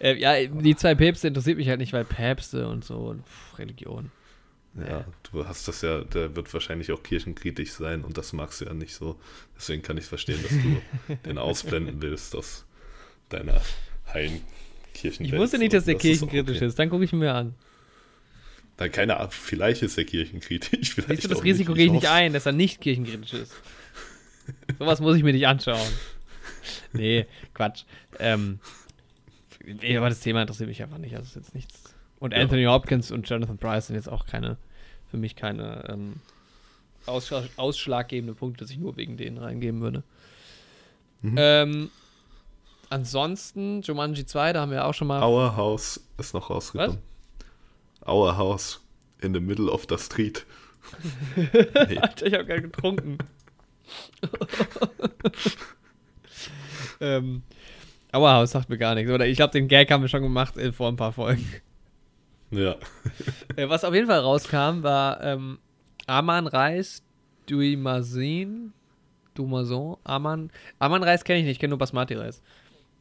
Äh, 0.00 0.14
ja, 0.18 0.44
die 0.44 0.76
zwei 0.76 0.94
Päpste 0.94 1.28
interessiert 1.28 1.56
mich 1.56 1.68
halt 1.68 1.78
nicht, 1.78 1.92
weil 1.92 2.04
Päpste 2.04 2.68
und 2.68 2.84
so 2.84 2.96
und 3.06 3.26
pff, 3.26 3.58
Religion. 3.58 4.10
Ja, 4.74 5.06
du 5.32 5.46
hast 5.46 5.66
das 5.68 5.80
ja, 5.80 6.02
der 6.02 6.36
wird 6.36 6.52
wahrscheinlich 6.52 6.92
auch 6.92 7.02
kirchenkritisch 7.02 7.72
sein 7.72 8.04
und 8.04 8.18
das 8.18 8.34
magst 8.34 8.60
du 8.60 8.66
ja 8.66 8.74
nicht 8.74 8.94
so. 8.94 9.18
Deswegen 9.56 9.82
kann 9.82 9.96
ich 9.96 10.04
verstehen, 10.04 10.38
dass 10.42 10.50
du 10.50 11.16
den 11.24 11.38
ausblenden 11.38 12.02
willst 12.02 12.36
aus 12.36 12.66
deiner 13.30 13.62
heilen 14.12 14.42
Kirchenwelt. 14.96 15.34
Ich 15.34 15.38
wusste 15.40 15.58
nicht, 15.58 15.72
dass 15.72 15.84
der 15.84 15.94
Das 15.94 16.04
ist 16.04 16.08
kirchenkritisch 16.10 16.56
okay. 16.56 16.66
ist. 16.66 16.78
Dann 16.78 16.90
gucke 16.90 17.04
ich 17.04 17.12
mir 17.12 17.34
an. 17.34 17.54
Na, 18.78 18.88
keine 18.88 19.16
Ahnung, 19.16 19.30
vielleicht 19.30 19.82
ist 19.82 19.96
er 19.96 20.04
kirchenkritisch. 20.04 20.94
Vielleicht 20.94 21.22
Siehst 21.22 21.24
du, 21.24 21.28
das 21.28 21.44
Risiko 21.44 21.72
gehe 21.72 21.86
ich 21.86 21.92
nicht 21.92 22.08
ein, 22.08 22.32
dass 22.34 22.44
er 22.44 22.52
nicht 22.52 22.80
kirchenkritisch 22.80 23.32
ist. 23.32 23.54
Sowas 24.78 25.00
muss 25.00 25.16
ich 25.16 25.22
mir 25.22 25.32
nicht 25.32 25.46
anschauen. 25.46 25.80
Nee, 26.92 27.26
Quatsch. 27.54 27.84
Ähm, 28.18 28.58
aber 29.96 30.08
das 30.08 30.20
Thema 30.20 30.40
interessiert 30.40 30.68
mich 30.68 30.82
einfach 30.82 30.98
nicht. 30.98 31.14
Also 31.14 31.26
ist 31.28 31.36
jetzt 31.36 31.54
nichts. 31.54 31.94
Und 32.18 32.32
Ja. 32.32 32.38
Anthony 32.40 32.64
Hopkins 32.64 33.10
und 33.10 33.28
Jonathan 33.28 33.58
Price 33.58 33.88
sind 33.88 33.96
jetzt 33.96 34.08
auch 34.08 34.26
keine, 34.26 34.56
für 35.10 35.16
mich 35.16 35.36
keine 35.36 35.84
ähm, 35.88 36.14
ausschlag, 37.04 37.44
ausschlaggebende 37.56 38.34
Punkte, 38.34 38.64
dass 38.64 38.70
ich 38.70 38.78
nur 38.78 38.96
wegen 38.96 39.16
denen 39.16 39.38
reingeben 39.38 39.80
würde. 39.80 40.02
Mhm. 41.22 41.34
Ähm, 41.36 41.90
ansonsten, 42.90 43.82
Jumanji 43.82 44.26
2, 44.26 44.52
da 44.52 44.60
haben 44.60 44.70
wir 44.70 44.84
auch 44.84 44.94
schon 44.94 45.08
mal. 45.08 45.22
Our 45.22 45.56
House 45.56 46.00
ist 46.18 46.34
noch 46.34 46.50
rausgekommen. 46.50 46.98
Our 48.06 48.36
House 48.36 48.80
in 49.20 49.34
the 49.34 49.40
middle 49.40 49.70
of 49.70 49.86
the 49.88 49.98
street. 49.98 50.46
nee, 51.36 51.98
Alter, 51.98 52.26
ich 52.26 52.34
habe 52.34 52.46
gerade 52.46 52.62
getrunken. 52.62 53.18
ähm, 57.00 57.42
aber 58.12 58.40
das 58.40 58.52
sagt 58.52 58.68
mir 58.68 58.78
gar 58.78 58.94
nichts. 58.94 59.10
Oder 59.10 59.26
ich 59.26 59.36
glaube, 59.36 59.52
den 59.52 59.68
Gag 59.68 59.90
haben 59.90 60.02
wir 60.02 60.08
schon 60.08 60.22
gemacht 60.22 60.56
äh, 60.56 60.72
vor 60.72 60.88
ein 60.88 60.96
paar 60.96 61.12
Folgen. 61.12 61.46
ja. 62.50 62.76
Äh, 63.56 63.68
was 63.68 63.84
auf 63.84 63.94
jeden 63.94 64.06
Fall 64.06 64.20
rauskam, 64.20 64.82
war 64.82 65.22
ähm, 65.22 65.58
Aman 66.06 66.46
Reis 66.46 67.02
Duimazin. 67.46 68.72
Dumazon. 69.34 69.96
Aman. 70.04 70.50
Aman 70.78 71.02
Reis 71.02 71.24
kenne 71.24 71.40
ich 71.40 71.44
nicht, 71.44 71.52
ich 71.52 71.58
kenne 71.58 71.70
nur 71.70 71.78
Basmati 71.78 72.14
Reis. 72.14 72.42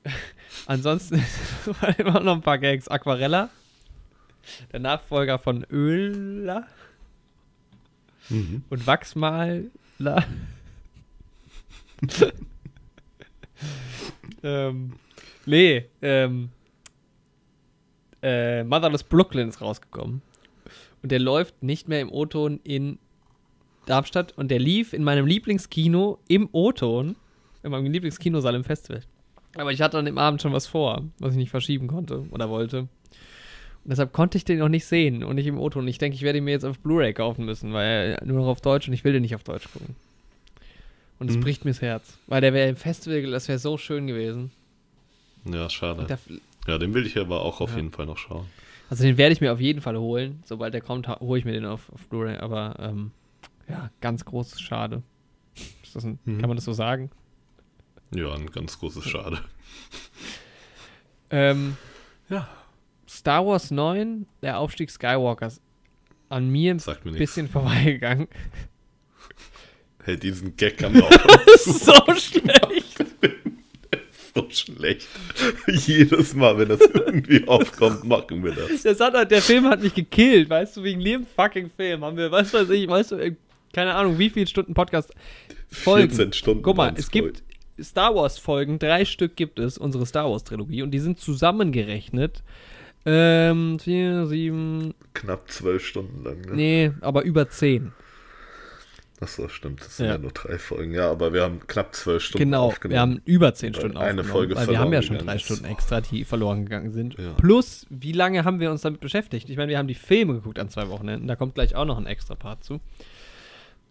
Ansonsten 0.66 1.24
waren 1.82 1.96
immer 1.96 2.20
noch 2.20 2.36
ein 2.36 2.42
paar 2.42 2.58
Gags. 2.58 2.88
Aquarella. 2.88 3.50
Der 4.72 4.80
Nachfolger 4.80 5.40
von 5.40 5.64
Öla. 5.72 6.68
Mhm. 8.30 8.64
und 8.70 8.88
Wachsmaler. 8.88 9.70
ähm, 14.44 14.94
nee, 15.46 15.86
ähm, 16.02 16.50
äh, 18.24 18.64
Motherless 18.64 19.04
Brooklyn 19.04 19.50
ist 19.50 19.62
rausgekommen. 19.62 20.24
Und 21.04 21.12
der 21.12 21.20
läuft 21.20 21.62
nicht 21.62 21.88
mehr 21.88 22.02
im 22.02 22.12
O-Ton 22.12 22.60
in 22.64 22.98
Darmstadt 23.86 24.36
und 24.36 24.50
der 24.50 24.58
lief 24.60 24.94
in 24.94 25.04
meinem 25.04 25.28
Lieblingskino 25.28 26.18
im 26.28 26.50
O-Ton, 26.52 27.16
in 27.62 27.72
meinem 27.72 27.92
Lieblingskinosaal 27.92 28.56
im 28.56 28.64
Festival. 28.64 29.04
Aber 29.58 29.72
ich 29.72 29.82
hatte 29.82 29.98
an 29.98 30.06
dem 30.06 30.18
Abend 30.18 30.42
schon 30.42 30.54
was 30.54 30.68
vor, 30.68 31.04
was 31.20 31.32
ich 31.34 31.38
nicht 31.38 31.50
verschieben 31.50 31.88
konnte 31.88 32.26
oder 32.32 32.50
wollte. 32.50 32.80
Und 32.82 33.92
deshalb 33.92 34.14
konnte 34.14 34.38
ich 34.38 34.46
den 34.46 34.60
noch 34.60 34.68
nicht 34.70 34.86
sehen 34.86 35.24
und 35.24 35.36
nicht 35.36 35.48
im 35.48 35.60
O-Ton. 35.60 35.84
Und 35.84 35.88
ich 35.88 35.98
denke, 36.00 36.16
ich 36.16 36.24
werde 36.24 36.40
ihn 36.40 36.44
mir 36.44 36.52
jetzt 36.52 36.66
auf 36.66 36.80
Blu-ray 36.80 37.14
kaufen 37.14 37.46
müssen, 37.46 37.72
weil 37.72 38.18
er 38.20 38.26
nur 38.26 38.40
noch 38.40 38.48
auf 38.48 38.60
Deutsch 38.62 38.88
und 38.88 38.94
ich 38.94 39.04
will 39.04 39.14
den 39.14 39.22
nicht 39.22 39.36
auf 39.36 39.44
Deutsch 39.44 39.68
gucken. 39.72 39.96
Und 41.20 41.30
es 41.30 41.38
Mhm. 41.38 41.42
bricht 41.42 41.64
mir 41.66 41.72
das 41.72 41.82
Herz. 41.82 42.18
Weil 42.28 42.42
der 42.42 42.54
wäre 42.54 42.68
im 42.68 42.76
Festival, 42.76 43.22
das 43.32 43.48
wäre 43.48 43.60
so 43.60 43.78
schön 43.78 44.08
gewesen. 44.08 44.52
Ja, 45.46 45.70
schade. 45.70 46.06
Da, 46.08 46.18
Ja, 46.68 46.80
den 46.80 46.94
will 46.96 47.06
ich 47.06 47.18
aber 47.20 47.42
auch 47.44 47.62
auf 47.62 47.70
Ja. 47.72 47.76
jeden 47.78 47.92
Fall 47.92 48.08
noch 48.08 48.18
schauen. 48.18 48.48
also 48.90 49.04
den 49.04 49.18
werde 49.18 49.34
ich 49.34 49.40
mir 49.42 49.54
auf 49.54 49.62
jeden 49.62 49.82
Fall 49.82 49.98
holen. 49.98 50.42
Sobald 50.46 50.74
der 50.74 50.82
kommt, 50.82 51.08
hole 51.08 51.40
ich 51.40 51.46
mir 51.46 51.54
den 51.54 51.66
auf, 51.66 51.92
auf 51.94 52.06
Blu-ray. 52.08 52.38
Aber 52.38 52.76
ähm, 52.80 53.12
ja, 53.70 53.92
ganz 54.02 54.26
großes 54.26 54.60
Schade. 54.60 55.04
Ein, 55.96 56.20
Mhm. 56.26 56.40
Kann 56.40 56.50
man 56.50 56.58
das 56.58 56.66
so 56.66 56.74
sagen? 56.74 57.10
Ja, 58.14 58.34
ein 58.34 58.52
ganz 58.52 58.80
großes 58.80 59.06
Schade. 59.06 59.40
Ähm, 61.30 61.78
Ja. 62.30 62.48
Star 63.08 63.46
Wars 63.46 63.72
9, 63.72 64.26
der 64.42 64.60
Aufstieg 64.60 64.90
Skywalkers, 64.90 65.62
an 66.30 66.50
mir 66.50 66.74
ein 66.76 66.82
mir 67.04 67.12
bisschen 67.14 67.48
vorbeigegangen. 67.50 68.28
Hey, 70.04 70.20
diesen 70.20 70.56
Gag 70.56 70.84
haben 70.84 70.94
wir 70.94 71.04
auch 71.04 71.10
Das 71.10 71.66
ist 71.66 71.84
so 71.86 71.94
schlecht. 72.14 73.06
so 74.36 74.48
schlecht. 74.52 75.08
Jedes 75.68 76.36
Mal, 76.36 76.60
wenn 76.60 76.70
das 76.70 76.82
irgendwie 76.82 77.48
aufkommt, 77.48 78.04
machen 78.04 78.44
wir 78.44 78.52
das. 78.52 78.84
Das 78.84 79.00
hat, 79.00 79.32
der 79.32 79.42
Film 79.42 79.66
hat 79.66 79.82
mich 79.82 79.96
gekillt, 79.96 80.48
weißt 80.48 80.78
du, 80.78 80.84
wegen 80.84 81.02
jedem 81.02 81.26
fucking 81.26 81.72
Film 81.76 82.04
haben 82.06 82.18
wir, 82.18 82.30
weißt 82.32 82.54
du, 82.54 82.58
was 82.60 82.70
ich, 82.70 82.88
weißt 82.88 83.14
du, 83.14 83.16
äh, 83.16 83.36
keine 83.74 83.96
Ahnung, 83.96 84.20
wie 84.20 84.30
viele 84.30 84.46
Stunden 84.46 84.76
Podcast 84.76 85.12
Folgen. 85.70 86.10
14 86.14 86.34
Stunden. 86.34 86.62
Guck 86.62 86.78
mal, 86.78 86.94
es 86.96 87.10
gibt 87.10 87.44
Star 87.82 88.16
Wars 88.16 88.38
Folgen, 88.40 88.80
drei 88.80 89.06
Stück 89.06 89.36
gibt 89.36 89.60
es, 89.60 89.78
unsere 89.78 90.06
Star 90.06 90.30
Wars 90.30 90.44
Trilogie, 90.44 90.82
und 90.84 90.92
die 90.92 91.00
sind 91.00 91.20
zusammengerechnet. 91.20 92.44
Ähm, 93.06 93.78
vier, 93.80 94.26
sieben, 94.26 94.94
Knapp 95.14 95.50
zwölf 95.52 95.86
Stunden 95.86 96.24
lang, 96.24 96.42
ne? 96.42 96.54
nee, 96.56 96.92
aber 97.02 97.24
über 97.24 97.50
zehn. 97.50 97.92
Achso, 99.22 99.48
stimmt. 99.48 99.80
Das 99.80 99.96
sind 99.98 100.08
Ja. 100.08 100.14
ja. 100.14 100.18
nur 100.18 100.32
drei 100.32 100.58
Folgen. 100.58 100.94
Ja, 100.94 101.10
aber 101.10 101.32
wir 101.32 101.44
haben 101.44 101.62
knapp 101.68 101.96
zwölf 101.96 102.22
Stunden 102.22 102.46
Genau, 102.46 102.66
aufgenommen. 102.66 102.94
wir 102.96 103.00
haben 103.00 103.22
über 103.24 103.54
zehn 103.54 103.74
Stunden 103.74 103.96
eine 103.96 104.08
aufgenommen, 104.22 104.30
Folge 104.30 104.56
weil 104.58 104.68
wir 104.68 104.80
haben 104.80 104.92
ja 104.92 105.02
schon 105.02 105.18
drei. 105.20 105.38
Stunden 105.38 105.66
extra, 105.66 106.02
die 106.02 106.26
verloren 106.26 106.66
gegangen 106.66 106.92
sind. 106.92 107.18
Ja. 107.18 107.32
Plus, 107.38 107.86
wie 107.90 108.12
lange 108.12 108.44
haben 108.44 108.60
wir 108.60 108.72
uns 108.72 108.82
damit 108.82 109.00
beschäftigt? 109.00 109.50
Ich 109.50 109.56
meine, 109.56 109.70
wir 109.70 109.78
haben 109.78 109.88
die 109.88 109.96
Filme 109.96 110.34
geguckt 110.34 110.60
an 110.60 110.70
zwei 110.70 110.90
Wochenenden, 110.90 111.28
da 111.28 111.36
kommt 111.38 111.56
gleich 111.56 111.76
auch 111.76 111.86
noch 111.86 111.98
ein 111.98 112.08
extra 112.08 112.36
Part 112.36 112.64
zu. 112.66 112.82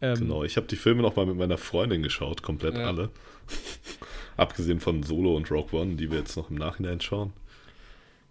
Ähm, 0.01 0.19
Genau, 0.19 0.45
ich 0.45 0.57
habe 0.57 0.67
die 0.67 0.77
Filme 0.77 1.03
noch 1.03 1.17
mal 1.17 1.27
mit 1.27 1.37
meiner 1.37 1.59
Freundin 1.59 2.03
geschaut, 2.03 2.43
komplett 2.43 2.75
Ja. 2.77 2.87
alle. 2.87 3.11
Abgesehen 4.37 4.81
von 4.81 5.03
Solo 5.03 5.37
und 5.37 5.51
Rogue 5.51 5.79
One, 5.81 5.95
die 5.95 6.11
wir 6.11 6.19
jetzt 6.19 6.37
noch 6.37 6.51
im 6.51 6.57
Nachhinein 6.57 7.01
schauen. 7.01 7.33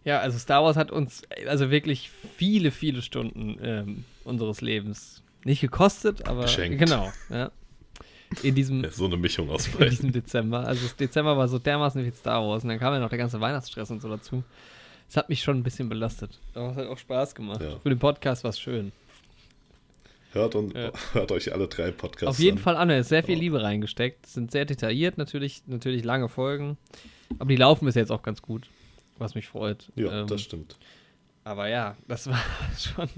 Ja, 0.03 0.19
also 0.19 0.37
Star 0.37 0.63
Wars 0.63 0.75
hat 0.75 0.91
uns 0.91 1.21
also 1.47 1.71
wirklich 1.71 2.11
viele, 2.37 2.71
viele 2.71 3.01
Stunden 3.01 3.57
ähm, 3.61 4.03
unseres 4.25 4.59
Lebens 4.59 5.21
nicht 5.45 5.61
gekostet, 5.61 6.27
aber 6.27 6.43
Geschenkt. 6.43 6.79
genau, 6.79 7.11
ja. 7.29 7.51
In 8.41 8.55
diesem, 8.55 8.83
Ja, 8.83 8.89
so 8.91 9.05
eine 9.05 9.15
Mischung 9.15 9.49
aus 9.49 9.67
in 9.67 9.73
beiden. 9.73 9.89
diesem 9.91 10.11
Dezember. 10.11 10.65
Also 10.67 10.83
das 10.83 10.95
Dezember 10.97 11.37
war 11.37 11.47
so 11.47 11.59
dermaßen 11.59 12.03
wie 12.03 12.11
Star 12.11 12.41
Wars 12.45 12.63
und 12.63 12.69
dann 12.69 12.79
kam 12.79 12.93
ja 12.93 12.99
noch 12.99 13.09
der 13.09 13.19
ganze 13.19 13.39
Weihnachtsstress 13.39 13.91
und 13.91 14.01
so 14.01 14.09
dazu. 14.09 14.43
Es 15.07 15.15
hat 15.15 15.29
mich 15.29 15.41
schon 15.43 15.57
ein 15.57 15.63
bisschen 15.63 15.87
belastet. 15.87 16.39
Aber 16.55 16.71
es 16.71 16.77
hat 16.77 16.87
auch 16.87 16.97
Spaß 16.97 17.35
gemacht. 17.35 17.61
Ja. 17.61 17.77
Für 17.79 17.89
den 17.89 17.99
Podcast 17.99 18.43
war 18.43 18.49
es 18.49 18.59
schön. 18.59 18.91
Hört, 20.33 20.55
und, 20.55 20.75
Ja. 20.75 20.91
hört 21.13 21.31
euch 21.31 21.53
alle 21.53 21.67
drei 21.67 21.91
Podcasts 21.91 22.27
Auf 22.27 22.39
jeden 22.39 22.57
an. 22.57 22.63
Fall 22.63 22.75
an, 22.77 22.89
da 22.89 22.97
ist 22.97 23.09
sehr 23.09 23.23
viel 23.23 23.35
Ja. 23.35 23.41
Liebe 23.41 23.61
reingesteckt. 23.63 24.25
Sind 24.25 24.51
sehr 24.51 24.65
detailliert, 24.65 25.17
natürlich, 25.17 25.63
natürlich 25.67 26.03
lange 26.03 26.27
Folgen. 26.29 26.77
Aber 27.39 27.49
die 27.49 27.55
laufen 27.55 27.85
bis 27.85 27.95
jetzt 27.95 28.11
auch 28.11 28.21
ganz 28.23 28.41
gut, 28.41 28.67
was 29.17 29.35
mich 29.35 29.47
freut. 29.47 29.91
Ja, 29.95 30.21
Ähm, 30.21 30.27
das 30.27 30.41
stimmt. 30.41 30.77
Aber 31.43 31.67
ja, 31.67 31.95
das 32.07 32.27
war 32.29 32.39
schon. 32.77 33.09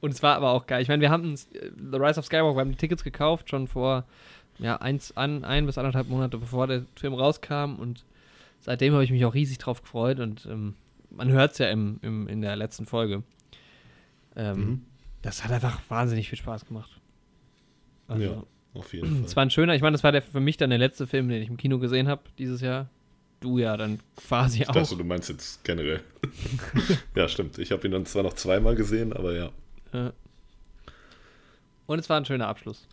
Und 0.00 0.10
es 0.12 0.22
war 0.22 0.36
aber 0.36 0.50
auch 0.52 0.66
geil. 0.66 0.80
Ich 0.82 0.88
meine, 0.88 1.00
wir 1.02 1.10
haben 1.10 1.34
äh, 1.34 1.70
The 1.90 1.96
Rise 1.98 2.18
of 2.20 2.26
Skywalker, 2.26 2.56
wir 2.56 2.60
haben 2.60 2.70
die 2.70 2.76
Tickets 2.76 3.02
gekauft, 3.04 3.50
schon 3.50 3.66
vor 3.68 4.04
ja, 4.58 4.76
eins, 4.76 5.14
an, 5.16 5.44
ein 5.44 5.66
bis 5.66 5.76
anderthalb 5.78 6.08
Monate 6.08 6.38
bevor 6.38 6.66
der 6.66 6.84
Film 6.96 7.12
rauskam. 7.14 7.76
Und 7.78 8.04
seitdem 8.60 8.94
habe 8.94 9.04
ich 9.04 9.10
mich 9.10 9.24
auch 9.26 9.34
riesig 9.34 9.58
drauf 9.58 9.82
gefreut. 9.82 10.18
Und 10.20 10.46
ähm, 10.46 10.74
man 11.10 11.28
hört 11.30 11.52
es 11.52 11.58
ja 11.58 11.68
im, 11.68 11.98
im, 12.02 12.26
in 12.28 12.40
der 12.42 12.56
letzten 12.56 12.86
Folge. 12.86 13.22
Ähm, 14.34 14.56
Mhm. 14.58 14.82
Das 15.22 15.44
hat 15.44 15.50
einfach 15.52 15.80
wahnsinnig 15.88 16.28
viel 16.28 16.38
Spaß 16.38 16.66
gemacht. 16.66 16.90
Also, 18.08 18.22
ja, 18.22 18.42
auf 18.74 18.92
jeden 18.94 19.06
Es 19.24 19.32
Fall. 19.32 19.36
war 19.36 19.42
ein 19.46 19.50
schöner, 19.50 19.74
ich 19.74 19.82
meine, 19.82 19.92
das 19.94 20.04
war 20.04 20.12
der, 20.12 20.22
für 20.22 20.40
mich 20.40 20.56
dann 20.56 20.70
der 20.70 20.78
letzte 20.78 21.06
Film, 21.06 21.28
den 21.28 21.42
ich 21.42 21.48
im 21.48 21.56
Kino 21.56 21.78
gesehen 21.78 22.08
habe 22.08 22.22
dieses 22.38 22.60
Jahr. 22.60 22.88
Du 23.40 23.58
ja 23.58 23.76
dann 23.76 24.00
quasi 24.16 24.62
Ich 24.62 24.68
auch. 24.68 24.74
dachte, 24.74 24.96
du 24.96 25.04
meinst 25.04 25.28
jetzt 25.28 25.62
generell. 25.64 26.00
ja, 27.14 27.28
stimmt. 27.28 27.58
Ich 27.58 27.70
habe 27.70 27.86
ihn 27.86 27.92
dann 27.92 28.06
zwar 28.06 28.22
noch 28.22 28.32
zweimal 28.32 28.74
gesehen, 28.76 29.12
aber 29.12 29.34
ja, 29.34 29.50
Ja. 29.92 30.12
Und 31.86 31.98
es 32.00 32.08
war 32.08 32.16
ein 32.16 32.24
schöner 32.24 32.48
Abschluss 32.48 32.86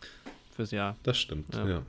fürs 0.54 0.70
Jahr. 0.70 0.96
das 1.02 1.18
stimmt. 1.18 1.52
Ja. 1.54 1.66
Ja, 1.68 1.82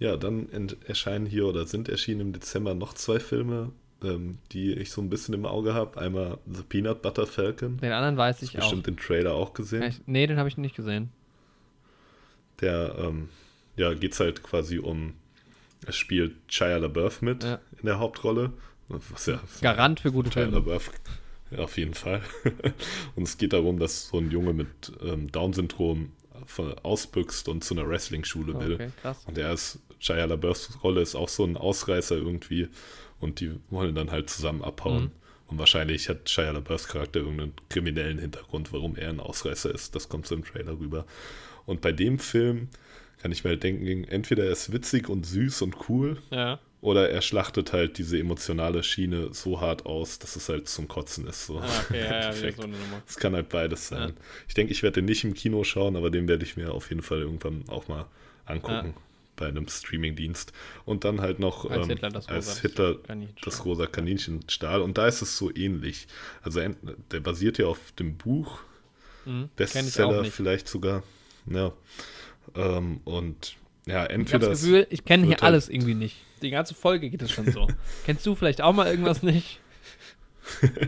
ja. 0.00 0.16
dann 0.16 0.48
erscheinen 0.86 1.26
hier 1.26 1.46
oder 1.46 1.66
sind 1.66 1.88
erschienen 1.88 2.20
im 2.22 2.32
Dezember 2.32 2.74
noch 2.74 2.94
zwei 2.94 3.20
Filme, 3.20 3.70
ähm, 4.04 4.38
die 4.52 4.72
ich 4.72 4.90
so 4.90 5.00
ein 5.00 5.08
bisschen 5.10 5.34
im 5.34 5.46
Auge 5.46 5.74
habe. 5.74 6.00
Einmal 6.00 6.38
The 6.46 6.62
Peanut 6.62 7.02
Butter 7.02 7.26
Falcon. 7.26 7.78
Den 7.78 7.92
anderen 7.92 8.16
weiß 8.16 8.36
Hast 8.36 8.42
ich 8.42 8.50
du 8.52 8.58
auch. 8.58 8.62
bestimmt 8.62 8.86
den 8.86 8.96
Trailer 8.96 9.34
auch 9.34 9.54
gesehen. 9.54 9.82
Ich, 9.82 10.00
nee, 10.06 10.26
den 10.26 10.38
habe 10.38 10.48
ich 10.48 10.56
nicht 10.56 10.74
gesehen. 10.76 11.10
Der, 12.60 12.94
ähm, 12.98 13.28
ja, 13.76 13.92
geht's 13.94 14.20
halt 14.20 14.42
quasi 14.42 14.78
um, 14.78 15.14
es 15.86 15.96
spielt 15.96 16.34
Shia 16.46 16.76
LaBeouf 16.76 17.22
mit 17.22 17.42
Ja. 17.44 17.58
in 17.80 17.86
der 17.86 17.98
Hauptrolle. 17.98 18.52
Was 18.88 19.26
ja, 19.26 19.40
Garant 19.60 20.00
für 20.00 20.12
gute 20.12 20.30
Shia 20.30 20.42
Filme. 20.42 20.58
LaBeouf, 20.58 20.90
ja, 21.50 21.58
auf 21.60 21.76
jeden 21.78 21.94
Fall. 21.94 22.20
und 23.16 23.22
es 23.24 23.38
geht 23.38 23.52
darum, 23.52 23.78
dass 23.78 24.08
so 24.08 24.18
ein 24.18 24.30
Junge 24.30 24.52
mit 24.52 24.92
ähm, 25.02 25.30
Down-Syndrom 25.32 26.12
ausbüchst 26.82 27.48
und 27.48 27.62
zu 27.62 27.74
einer 27.74 27.88
Wrestling-Schule 27.88 28.58
will. 28.60 28.74
Okay, 28.74 28.90
krass. 29.00 29.24
Und 29.26 29.38
er 29.38 29.52
ist, 29.52 29.78
Shia 30.00 30.24
LaBeoufs 30.24 30.82
Rolle 30.82 31.00
ist 31.00 31.14
auch 31.14 31.28
so 31.28 31.44
ein 31.44 31.56
Ausreißer 31.56 32.16
irgendwie 32.16 32.68
und 33.22 33.40
die 33.40 33.52
wollen 33.70 33.94
dann 33.94 34.10
halt 34.10 34.28
zusammen 34.28 34.62
abhauen. 34.62 35.04
Mhm. 35.04 35.10
Und 35.48 35.58
wahrscheinlich 35.58 36.08
hat 36.08 36.28
Shia 36.30 36.50
LaBeoufs 36.50 36.88
Charakter 36.88 37.20
irgendeinen 37.20 37.52
kriminellen 37.68 38.18
Hintergrund, 38.18 38.72
warum 38.72 38.96
er 38.96 39.10
ein 39.10 39.20
Ausreißer 39.20 39.72
ist. 39.74 39.94
Das 39.94 40.08
kommt 40.08 40.26
so 40.26 40.34
im 40.34 40.44
Trailer 40.44 40.78
rüber. 40.78 41.04
Und 41.66 41.80
bei 41.82 41.92
dem 41.92 42.18
Film 42.18 42.68
kann 43.20 43.32
ich 43.32 43.44
mir 43.44 43.50
halt 43.50 43.62
denken, 43.62 44.04
entweder 44.04 44.44
er 44.44 44.52
ist 44.52 44.72
witzig 44.72 45.08
und 45.08 45.26
süß 45.26 45.62
und 45.62 45.88
cool 45.88 46.16
Ja. 46.30 46.58
oder 46.80 47.10
er 47.10 47.20
schlachtet 47.22 47.72
halt 47.72 47.98
diese 47.98 48.18
emotionale 48.18 48.82
Schiene 48.82 49.28
so 49.32 49.60
hart 49.60 49.86
aus, 49.86 50.18
dass 50.18 50.34
es 50.36 50.48
halt 50.48 50.68
zum 50.68 50.88
Kotzen 50.88 51.26
ist. 51.28 51.46
So. 51.46 51.58
Ah, 51.58 51.68
okay, 51.84 52.00
ja, 52.00 52.20
ja, 52.22 52.32
so. 52.32 52.48
Es 53.06 53.16
kann 53.18 53.34
halt 53.34 53.48
beides 53.50 53.88
sein. 53.88 54.08
Ja. 54.08 54.14
Ich 54.48 54.54
denke, 54.54 54.72
ich 54.72 54.82
werde 54.82 54.94
den 54.94 55.04
nicht 55.04 55.22
im 55.22 55.34
Kino 55.34 55.62
schauen, 55.64 55.96
aber 55.96 56.10
den 56.10 56.26
werde 56.28 56.44
ich 56.44 56.56
mir 56.56 56.72
auf 56.72 56.88
jeden 56.88 57.02
Fall 57.02 57.20
irgendwann 57.20 57.62
auch 57.68 57.86
mal 57.88 58.06
angucken 58.46 58.94
bei 59.36 59.46
einem 59.46 59.66
Streamingdienst. 59.68 60.52
Und 60.84 61.04
dann 61.04 61.20
halt 61.20 61.38
noch 61.38 61.70
Als 61.70 61.84
ähm, 61.84 61.90
Hitler 61.90 62.10
das 62.10 62.28
als 62.28 62.48
rosa 62.48 62.60
Hitler 62.62 62.94
Kaninchen. 63.02 63.36
das 63.42 63.64
rosa 63.64 63.86
Kaninchenstahl. 63.86 64.80
Und 64.82 64.98
da 64.98 65.06
ist 65.06 65.22
es 65.22 65.36
so 65.38 65.54
ähnlich. 65.54 66.06
Also 66.42 66.60
der 67.10 67.20
basiert 67.20 67.58
ja 67.58 67.66
auf 67.66 67.92
dem 67.92 68.16
Buch, 68.16 68.60
Mhm. 69.24 69.44
Ich 69.44 69.50
Bestseller 69.56 70.24
vielleicht 70.24 70.66
sogar. 70.68 71.04
Ja. 71.46 71.72
Ähm, 72.56 73.00
und 73.04 73.54
ja, 73.86 73.94
Ich 73.94 74.02
habe 74.02 74.10
entweder 74.14 74.48
das 74.48 74.58
es 74.58 74.64
Gefühl, 74.64 74.86
ich 74.90 75.04
kenne 75.04 75.22
hier 75.24 75.32
halt- 75.34 75.42
alles 75.44 75.68
irgendwie 75.68 75.94
nicht. 75.94 76.16
Die 76.42 76.50
ganze 76.50 76.74
Folge 76.74 77.08
geht 77.08 77.22
es 77.22 77.30
schon 77.30 77.50
so. 77.52 77.68
Kennst 78.04 78.26
du 78.26 78.34
vielleicht 78.34 78.60
auch 78.62 78.72
mal 78.72 78.88
irgendwas 78.88 79.22
nicht? 79.22 79.60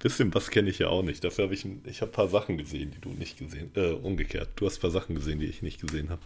bisschen 0.00 0.34
was 0.34 0.50
kenne 0.50 0.68
ich 0.70 0.78
ja 0.80 0.88
auch 0.88 1.02
nicht. 1.02 1.22
Dafür 1.24 1.44
habe 1.44 1.54
ich, 1.54 1.64
ein- 1.64 1.82
ich 1.86 2.00
habe 2.00 2.10
ein 2.10 2.14
paar 2.14 2.28
Sachen 2.28 2.58
gesehen, 2.58 2.90
die 2.90 3.00
du 3.00 3.10
nicht 3.10 3.38
gesehen, 3.38 3.70
äh, 3.74 3.90
umgekehrt. 3.92 4.50
Du 4.56 4.66
hast 4.66 4.78
ein 4.78 4.80
paar 4.80 4.90
Sachen 4.90 5.14
gesehen, 5.14 5.38
die 5.38 5.46
ich 5.46 5.62
nicht 5.62 5.80
gesehen 5.80 6.10
habe. 6.10 6.20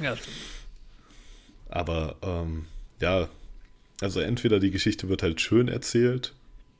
Ja, 0.00 0.16
stimmt. 0.16 0.36
Aber 1.68 2.16
ähm, 2.22 2.66
ja, 3.00 3.28
also 4.00 4.20
entweder 4.20 4.58
die 4.60 4.70
Geschichte 4.70 5.08
wird 5.08 5.22
halt 5.22 5.40
schön 5.40 5.68
erzählt 5.68 6.34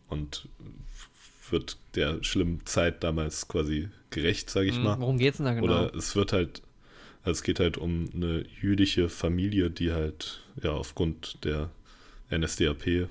und 0.09 0.49
wird 1.51 1.77
der 1.95 2.23
schlimmen 2.23 2.65
Zeit 2.67 3.03
damals 3.03 3.49
quasi 3.49 3.89
gerecht, 4.11 4.51
sage 4.51 4.69
ich 4.69 4.77
Mhm, 4.77 4.85
mal. 4.85 5.01
Worum 5.01 5.19
geht's 5.19 5.39
denn 5.39 5.47
da 5.47 5.53
genau? 5.55 5.65
Oder 5.65 5.95
es 5.95 6.15
wird 6.17 6.33
halt, 6.33 6.63
also 7.23 7.33
es 7.39 7.43
geht 7.43 7.61
halt 7.61 7.77
um 7.77 8.09
eine 8.15 8.45
jüdische 8.61 9.09
Familie, 9.09 9.71
die 9.71 9.93
halt 9.93 10.43
ja 10.63 10.73
aufgrund 10.73 11.45
der 11.45 11.71
NSDAP 12.31 13.09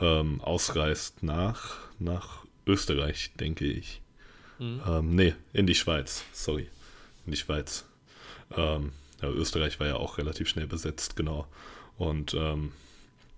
ähm, 0.00 0.40
ausreist 0.40 1.22
nach, 1.22 1.76
nach 1.98 2.44
Österreich, 2.66 3.30
denke 3.38 3.66
ich. 3.66 4.00
Mhm. 4.58 4.80
Ähm, 4.86 5.14
nee, 5.14 5.34
in 5.52 5.66
die 5.66 5.74
Schweiz, 5.74 6.24
sorry. 6.32 6.68
In 7.26 7.32
die 7.32 7.38
Schweiz. 7.38 7.84
Ähm, 8.56 8.92
ja, 9.22 9.28
Österreich 9.28 9.80
war 9.80 9.86
ja 9.86 9.96
auch 9.96 10.18
relativ 10.18 10.48
schnell 10.48 10.66
besetzt, 10.66 11.16
genau. 11.16 11.46
Und 11.98 12.34
ähm, 12.34 12.72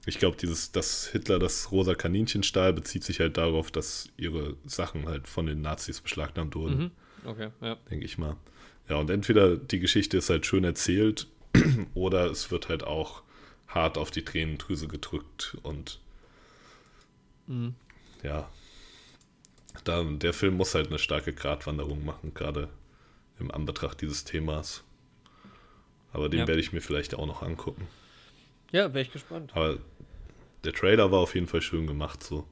ich 0.07 0.19
glaube, 0.19 0.37
dieses, 0.37 0.73
dass 0.73 1.07
Hitler 1.09 1.39
das 1.39 1.71
rosa 1.71 1.95
Kaninchen 1.95 2.43
stahl, 2.43 2.73
bezieht 2.73 3.05
sich 3.05 3.21
halt 3.21 3.37
darauf, 3.37 3.71
dass 3.71 4.09
ihre 4.17 4.57
Sachen 4.67 5.07
halt 5.07 5.29
von 5.29 5.47
den 5.47 5.63
Nazis 5.63 6.01
beschlagnahmt 6.01 6.55
wurden 6.55 6.79
Mhm. 6.79 6.91
Okay, 7.25 7.51
ja. 7.61 7.77
denke 7.91 8.05
ich 8.05 8.19
mal. 8.19 8.37
Ja, 8.89 8.97
und 8.97 9.11
entweder 9.11 9.57
die 9.57 9.79
Geschichte 9.79 10.17
ist 10.17 10.29
halt 10.29 10.45
schön 10.45 10.65
erzählt 10.65 11.29
oder 11.95 12.27
es 12.31 12.51
wird 12.51 12.69
halt 12.69 12.83
auch 12.83 13.23
hart 13.69 13.97
auf 13.97 14.11
die 14.11 14.25
Tränendrüse 14.25 14.89
gedrückt 14.89 15.57
und 15.63 16.01
Mhm. 17.47 17.75
ja, 18.23 18.49
da, 19.85 20.03
der 20.05 20.33
Film 20.33 20.57
muss 20.57 20.75
halt 20.75 20.89
eine 20.89 20.99
starke 20.99 21.33
Gratwanderung 21.33 22.05
machen, 22.05 22.35
gerade 22.35 22.69
im 23.39 23.51
Anbetracht 23.51 24.01
dieses 24.01 24.25
Themas. 24.25 24.85
Aber 26.13 26.29
den 26.29 26.41
Ja. 26.41 26.47
werde 26.49 26.61
ich 26.61 26.73
mir 26.73 26.81
vielleicht 26.81 27.15
auch 27.15 27.27
noch 27.27 27.43
angucken. 27.43 27.87
Ja, 28.71 28.93
wäre 28.95 29.03
ich 29.03 29.13
gespannt. 29.13 29.53
Aber 29.55 29.79
der 30.65 30.73
Trailer 30.73 31.11
war 31.11 31.21
auf 31.21 31.35
jeden 31.35 31.47
Fall 31.47 31.61
schön 31.63 31.87
gemacht, 31.87 32.23
so. 32.23 32.47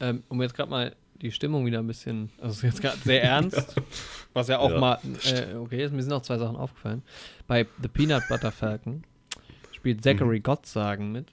Ähm, 0.00 0.22
um 0.28 0.42
jetzt 0.42 0.54
gerade 0.54 0.70
mal 0.70 0.96
die 1.22 1.30
Stimmung 1.30 1.64
wieder 1.66 1.78
ein 1.78 1.86
bisschen, 1.86 2.30
also 2.40 2.66
jetzt 2.66 2.80
gerade 2.82 2.98
sehr 2.98 3.22
ernst, 3.22 3.76
was 4.32 4.48
ja 4.48 4.58
auch 4.58 4.70
Ja. 4.70 4.78
mal 4.80 4.98
äh, 5.24 5.54
okay. 5.54 5.88
Mir 5.90 6.02
sind 6.02 6.12
auch 6.12 6.22
zwei 6.22 6.38
Sachen 6.38 6.56
aufgefallen. 6.56 7.02
Bei 7.46 7.66
The 7.80 7.88
Peanut 7.88 8.22
Butter 8.28 8.50
Falcon 8.52 9.04
spielt 9.72 10.02
Zachary 10.02 10.40
Gottsagen 10.40 11.12
mit, 11.12 11.28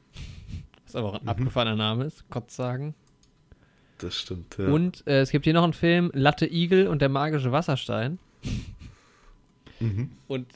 was 0.85 0.95
aber 0.95 1.09
auch 1.09 1.21
ein 1.21 1.27
abgefahrener 1.27 1.75
Name 1.75 2.05
ist, 2.05 2.29
Gottsagen. 2.29 2.93
Das 3.97 4.15
stimmt, 4.17 4.57
ja. 4.57 4.65
Und 4.67 5.05
äh, 5.07 5.21
es 5.21 5.31
gibt 5.31 5.45
hier 5.45 5.53
noch 5.53 5.63
einen 5.63 5.73
Film, 5.73 6.11
Latte 6.13 6.45
Igel 6.51 6.87
und 6.87 7.01
der 7.01 7.09
magische 7.09 7.51
Wasserstein. 7.51 8.19
Mhm. 9.81 10.11
Und 10.27 10.47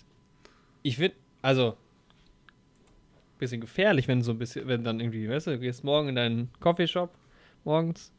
ich 0.83 0.97
finde, 0.97 1.15
also, 1.41 1.77
bisschen 3.37 3.61
gefährlich, 3.61 4.07
wenn 4.07 4.21
so 4.21 4.31
ein 4.31 4.37
bisschen, 4.37 4.67
wenn 4.67 4.83
dann 4.83 4.99
irgendwie, 4.99 5.29
weißt 5.29 5.47
du, 5.47 5.51
du 5.51 5.59
gehst 5.59 5.83
morgen 5.83 6.09
in 6.09 6.15
deinen 6.15 6.49
Coffeeshop 6.59 7.11
morgens, 7.63 8.11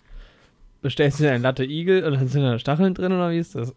bestellst 0.83 1.21
dir 1.21 1.33
einen 1.33 1.43
Latte 1.43 1.65
Igel 1.65 2.05
und 2.05 2.15
dann 2.15 2.29
sind 2.29 2.43
da 2.43 2.59
Stacheln 2.59 2.95
drin 2.95 3.13
oder 3.13 3.31
wie 3.31 3.39
ist 3.39 3.55
das? 3.55 3.75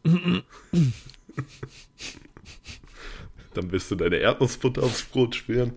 Dann 3.53 3.71
willst 3.71 3.89
du 3.89 3.95
deine 3.95 4.17
Erdnussbutter 4.17 4.83
aufs 4.83 5.03
Brot 5.03 5.35
schmieren. 5.35 5.73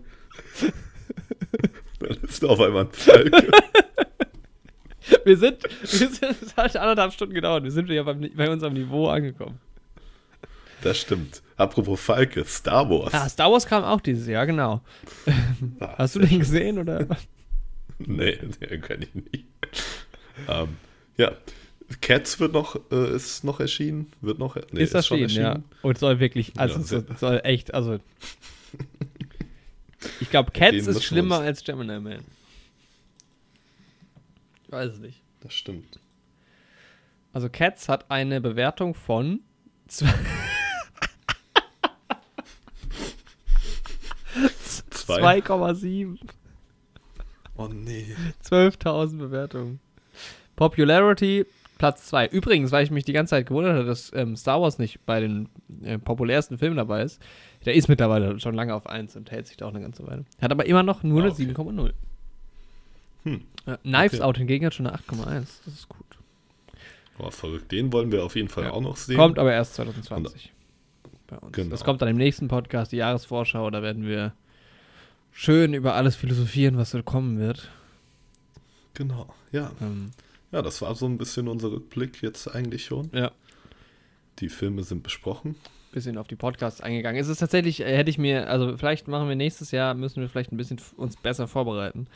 Dann 1.99 2.17
ist 2.21 2.43
da 2.43 2.47
auf 2.47 2.59
einmal 2.59 2.85
ein 2.85 2.91
Falke. 2.91 3.51
Wir 5.25 5.37
sind, 5.37 5.63
wir 5.63 6.09
sind, 6.09 6.41
es 6.41 6.55
hat 6.55 6.75
anderthalb 6.75 7.13
Stunden 7.13 7.33
gedauert, 7.33 7.63
wir 7.63 7.71
sind 7.71 7.89
ja 7.89 8.03
beim, 8.03 8.29
bei 8.35 8.49
unserem 8.49 8.73
Niveau 8.73 9.07
angekommen. 9.07 9.59
Das 10.83 10.99
stimmt. 10.99 11.41
Apropos 11.55 11.99
Falke, 11.99 12.43
Star 12.45 12.89
Wars. 12.89 13.13
Ah, 13.13 13.29
Star 13.29 13.51
Wars 13.51 13.65
kam 13.65 13.83
auch 13.83 14.01
dieses 14.01 14.27
Jahr, 14.27 14.45
genau. 14.45 14.81
Ah, 15.79 15.95
Hast 15.99 16.15
du 16.15 16.19
den 16.19 16.39
gesehen 16.39 16.77
oder? 16.79 17.07
Nee, 17.99 18.35
den 18.35 18.81
kann 18.81 19.01
ich 19.03 19.13
nicht. 19.15 19.45
ähm, 20.49 20.75
ja, 21.15 21.31
Cats 22.01 22.39
wird 22.39 22.51
noch, 22.51 22.75
äh, 22.91 23.15
ist 23.15 23.43
noch 23.43 23.59
erschienen. 23.61 24.11
Wird 24.19 24.39
noch, 24.39 24.57
nee, 24.71 24.81
ist 24.81 24.93
das 24.95 25.07
schon 25.07 25.19
ja. 25.19 25.61
Und 25.83 25.97
soll 25.99 26.19
wirklich, 26.19 26.51
also 26.57 26.79
Ja, 26.79 27.03
es 27.13 27.19
soll, 27.19 27.39
echt, 27.45 27.73
also. 27.73 27.99
Ich 30.19 30.29
glaube, 30.31 30.51
Cats 30.51 30.87
ist 30.87 31.03
schlimmer 31.03 31.37
uns- 31.37 31.45
als 31.47 31.63
Gemini 31.63 31.99
Man. 31.99 32.19
Ich 34.65 34.71
weiß 34.71 34.93
es 34.93 34.99
nicht. 34.99 35.21
Das 35.41 35.53
stimmt. 35.53 35.99
Also 37.31 37.47
Cats 37.47 37.87
hat 37.87 38.09
eine 38.11 38.41
Bewertung 38.41 38.95
von 38.95 39.39
zwei- 45.19 45.41
Zwei. 45.41 45.55
2,7. 45.55 46.17
Oh 47.55 47.67
nee. 47.67 48.15
12.000 48.43 49.17
Bewertungen. 49.17 49.79
Popularity 50.55 51.45
Platz 51.77 52.05
2. 52.07 52.27
Übrigens, 52.29 52.71
weil 52.71 52.83
ich 52.83 52.91
mich 52.91 53.03
die 53.05 53.13
ganze 53.13 53.31
Zeit 53.31 53.47
gewundert 53.47 53.75
habe, 53.75 53.85
dass 53.85 54.11
ähm, 54.13 54.35
Star 54.35 54.61
Wars 54.61 54.79
nicht 54.79 55.05
bei 55.05 55.19
den 55.19 55.49
äh, 55.83 55.97
populärsten 55.97 56.57
Filmen 56.57 56.77
dabei 56.77 57.03
ist. 57.03 57.21
Der 57.65 57.73
ist 57.75 57.87
mittlerweile 57.89 58.39
schon 58.39 58.55
lange 58.55 58.73
auf 58.73 58.87
1 58.87 59.15
und 59.15 59.31
hält 59.31 59.47
sich 59.47 59.57
da 59.57 59.65
auch 59.65 59.69
eine 59.73 59.81
ganze 59.81 60.05
Weile. 60.07 60.25
Hat 60.41 60.51
aber 60.51 60.65
immer 60.65 60.83
noch 60.83 61.03
nur 61.03 61.21
Ah, 61.21 61.25
eine 61.25 61.33
okay. 61.33 61.43
7,0. 61.43 61.93
Hm. 63.23 63.41
Äh, 63.65 63.77
Knives 63.83 64.13
Okay. 64.15 64.21
Out 64.23 64.37
hingegen 64.37 64.65
hat 64.65 64.73
schon 64.73 64.87
eine 64.87 64.97
8,1. 64.97 65.45
Das 65.65 65.73
ist 65.73 65.89
gut. 65.89 65.99
Oh, 67.19 67.29
verrückt. 67.29 67.71
Den 67.71 67.91
wollen 67.93 68.11
wir 68.11 68.23
auf 68.25 68.35
jeden 68.35 68.49
Fall 68.49 68.65
Ja. 68.65 68.71
auch 68.71 68.81
noch 68.81 68.97
sehen. 68.97 69.17
Kommt 69.17 69.37
aber 69.39 69.53
erst 69.53 69.75
2020 69.75 70.51
bei 71.27 71.37
uns. 71.37 71.51
Genau. 71.53 71.69
Das 71.69 71.83
kommt 71.83 72.01
dann 72.01 72.09
im 72.09 72.17
nächsten 72.17 72.47
Podcast, 72.47 72.91
die 72.91 72.97
Jahresvorschau. 72.97 73.69
Da 73.69 73.81
werden 73.81 74.05
wir 74.05 74.33
schön 75.33 75.73
über 75.73 75.95
alles 75.95 76.15
philosophieren, 76.15 76.77
was 76.77 76.91
so 76.91 77.03
kommen 77.03 77.39
wird. 77.39 77.69
Genau, 78.93 79.33
ja. 79.51 79.71
Ähm, 79.81 80.11
Ja, 80.51 80.61
das 80.61 80.81
war 80.81 80.93
so 80.95 81.07
ein 81.07 81.17
bisschen 81.17 81.47
unser 81.47 81.71
Rückblick 81.71 82.21
jetzt 82.21 82.47
eigentlich 82.47 82.85
schon. 82.85 83.09
ja. 83.13 83.31
Die 84.39 84.49
Filme 84.49 84.83
sind 84.83 85.03
besprochen. 85.03 85.55
bisschen 85.91 86.17
auf 86.17 86.27
die 86.27 86.35
Podcasts 86.35 86.81
eingegangen. 86.81 87.21
Es 87.21 87.27
ist 87.27 87.37
tatsächlich, 87.37 87.81
äh, 87.81 87.97
hätte 87.97 88.09
ich 88.09 88.17
mir, 88.17 88.49
also 88.49 88.77
vielleicht 88.77 89.07
machen 89.07 89.29
wir 89.29 89.35
nächstes 89.35 89.69
Jahr, 89.71 89.93
müssen 89.93 90.21
wir 90.21 90.29
vielleicht 90.29 90.51
ein 90.51 90.57
bisschen 90.57 90.79
uns 90.97 91.15
besser 91.17 91.47
vorbereiten. 91.47 92.07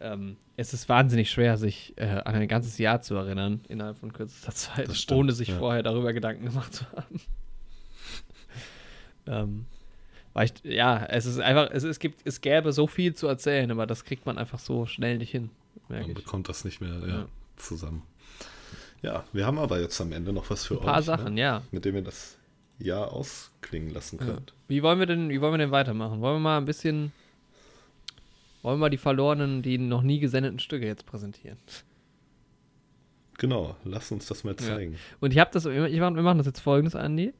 Ähm, 0.00 0.36
es 0.56 0.72
ist 0.72 0.88
wahnsinnig 0.88 1.30
schwer, 1.30 1.58
sich 1.58 1.92
äh, 1.96 2.06
an 2.06 2.34
ein 2.34 2.48
ganzes 2.48 2.78
Jahr 2.78 3.02
zu 3.02 3.14
erinnern, 3.14 3.60
innerhalb 3.68 3.98
von 3.98 4.12
kürzester 4.12 4.52
Zeit, 4.52 4.96
stimmt, 4.96 5.18
ohne 5.18 5.32
sich 5.32 5.48
ja. 5.48 5.58
vorher 5.58 5.82
darüber 5.82 6.12
Gedanken 6.12 6.46
gemacht 6.46 6.74
zu 6.74 6.84
haben. 6.92 7.20
ähm, 9.26 9.66
weil 10.34 10.46
ich, 10.46 10.54
ja, 10.64 11.04
es 11.06 11.26
ist 11.26 11.38
einfach, 11.40 11.70
es, 11.72 11.84
es 11.84 11.98
gibt, 11.98 12.20
es 12.24 12.40
gäbe 12.40 12.72
so 12.72 12.86
viel 12.86 13.14
zu 13.14 13.26
erzählen, 13.26 13.70
aber 13.70 13.86
das 13.86 14.04
kriegt 14.04 14.26
man 14.26 14.38
einfach 14.38 14.58
so 14.58 14.86
schnell 14.86 15.18
nicht 15.18 15.30
hin, 15.30 15.50
Man 15.88 16.02
ich. 16.08 16.14
bekommt 16.14 16.48
das 16.48 16.64
nicht 16.64 16.80
mehr 16.80 16.98
ja, 17.00 17.06
Ja. 17.06 17.26
zusammen. 17.56 18.02
Ja, 19.02 19.24
wir 19.32 19.46
haben 19.46 19.58
aber 19.58 19.80
jetzt 19.80 20.00
am 20.00 20.12
Ende 20.12 20.32
noch 20.32 20.48
was 20.50 20.64
für 20.66 20.74
Ein 20.74 20.80
paar 20.80 20.98
euch, 21.00 21.04
Sachen, 21.04 21.34
ne? 21.34 21.40
ja. 21.40 21.62
mit 21.72 21.84
dem 21.84 21.96
ihr 21.96 22.02
das 22.02 22.38
Jahr 22.78 23.12
ausklingen 23.12 23.90
lassen 23.90 24.18
Ja. 24.20 24.26
könnt. 24.26 24.54
Wie 24.68 24.82
wollen 24.82 24.98
wir 24.98 25.06
denn, 25.06 25.28
wie 25.28 25.40
wollen 25.40 25.52
wir 25.54 25.58
denn 25.58 25.70
weitermachen? 25.72 26.20
Wollen 26.20 26.36
wir 26.36 26.40
mal 26.40 26.58
ein 26.58 26.64
bisschen, 26.64 27.12
wollen 28.62 28.76
wir 28.76 28.80
mal 28.82 28.90
die 28.90 28.96
verlorenen, 28.98 29.62
die 29.62 29.76
noch 29.78 30.02
nie 30.02 30.20
gesendeten 30.20 30.58
Stücke 30.60 30.86
jetzt 30.86 31.04
präsentieren? 31.04 31.58
Genau, 33.38 33.76
lass 33.84 34.12
uns 34.12 34.26
das 34.26 34.44
mal 34.44 34.54
zeigen. 34.56 34.96
Und 35.20 35.32
ich 35.32 35.38
habe 35.40 35.50
das, 35.52 35.64
ich 35.66 35.72
wir 35.74 36.10
machen 36.10 36.38
das 36.38 36.46
jetzt 36.46 36.60
folgendes, 36.60 36.94
Andi, 36.94 37.32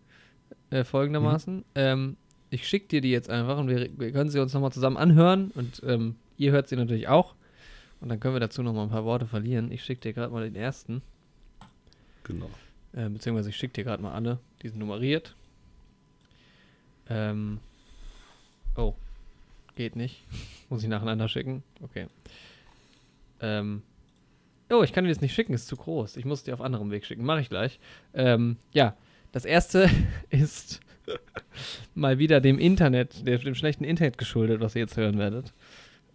äh, 0.71 0.83
folgendermaßen. 0.85 1.65
Ähm, 1.77 2.17
ich 2.53 2.69
schicke 2.69 2.89
dir 2.89 3.01
die 3.01 3.11
jetzt 3.11 3.31
einfach 3.31 3.59
und 3.59 3.69
wir, 3.69 3.89
wir 3.99 4.13
können 4.13 4.31
sie 4.31 4.39
uns 4.41 4.53
nochmal 4.53 4.73
zusammen 4.73 4.97
anhören 4.97 5.51
und 5.55 5.83
ähm, 5.87 6.17
ihr 6.37 6.53
hört 6.53 6.69
sie 6.69 6.77
natürlich 6.77 7.09
auch. 7.09 7.35
Und 8.01 8.09
dann 8.09 8.19
können 8.21 8.35
wir 8.35 8.41
dazu 8.41 8.63
nochmal 8.63 8.85
ein 8.85 8.91
paar 8.91 9.05
Worte 9.05 9.27
verlieren. 9.27 9.71
Ich 9.71 9.85
schicke 9.85 10.01
dir 10.01 10.13
gerade 10.13 10.33
mal 10.33 10.43
den 10.45 10.57
ersten, 10.57 11.03
Genau. 12.25 12.51
äh, 12.95 13.09
beziehungsweise 13.09 13.51
ich 13.51 13.57
schicke 13.57 13.75
dir 13.75 13.85
gerade 13.85 14.03
mal 14.03 14.13
alle, 14.13 14.39
die 14.63 14.69
sind 14.69 14.79
nummeriert. 14.79 15.35
Ähm, 17.09 17.59
oh, 18.77 18.95
geht 19.77 19.97
nicht. 19.97 20.23
Muss 20.69 20.83
ich 20.83 20.89
nacheinander 20.89 21.29
schicken? 21.29 21.63
Okay. 21.81 22.07
Ähm, 23.41 23.83
oh, 24.71 24.83
ich 24.83 24.93
kann 24.93 25.05
dir 25.05 25.11
das 25.11 25.21
nicht 25.21 25.35
schicken, 25.35 25.55
ist 25.55 25.69
zu 25.69 25.77
groß. 25.77 26.17
Ich 26.17 26.25
muss 26.25 26.45
dir 26.45 26.55
auf 26.55 26.61
anderem 26.61 26.91
Weg 26.91 27.05
schicken. 27.05 27.25
Mache 27.25 27.41
ich 27.41 27.49
gleich. 27.49 27.79
Ähm, 28.15 28.57
ja, 28.73 28.97
das 29.33 29.45
erste 29.45 29.91
ist 30.31 30.81
mal 31.95 32.19
wieder 32.19 32.41
dem 32.41 32.59
Internet, 32.59 33.27
dem 33.27 33.55
schlechten 33.55 33.85
Internet 33.85 34.19
geschuldet, 34.19 34.61
was 34.61 34.75
ihr 34.75 34.81
jetzt 34.83 34.97
hören 34.97 35.19
werdet. 35.19 35.53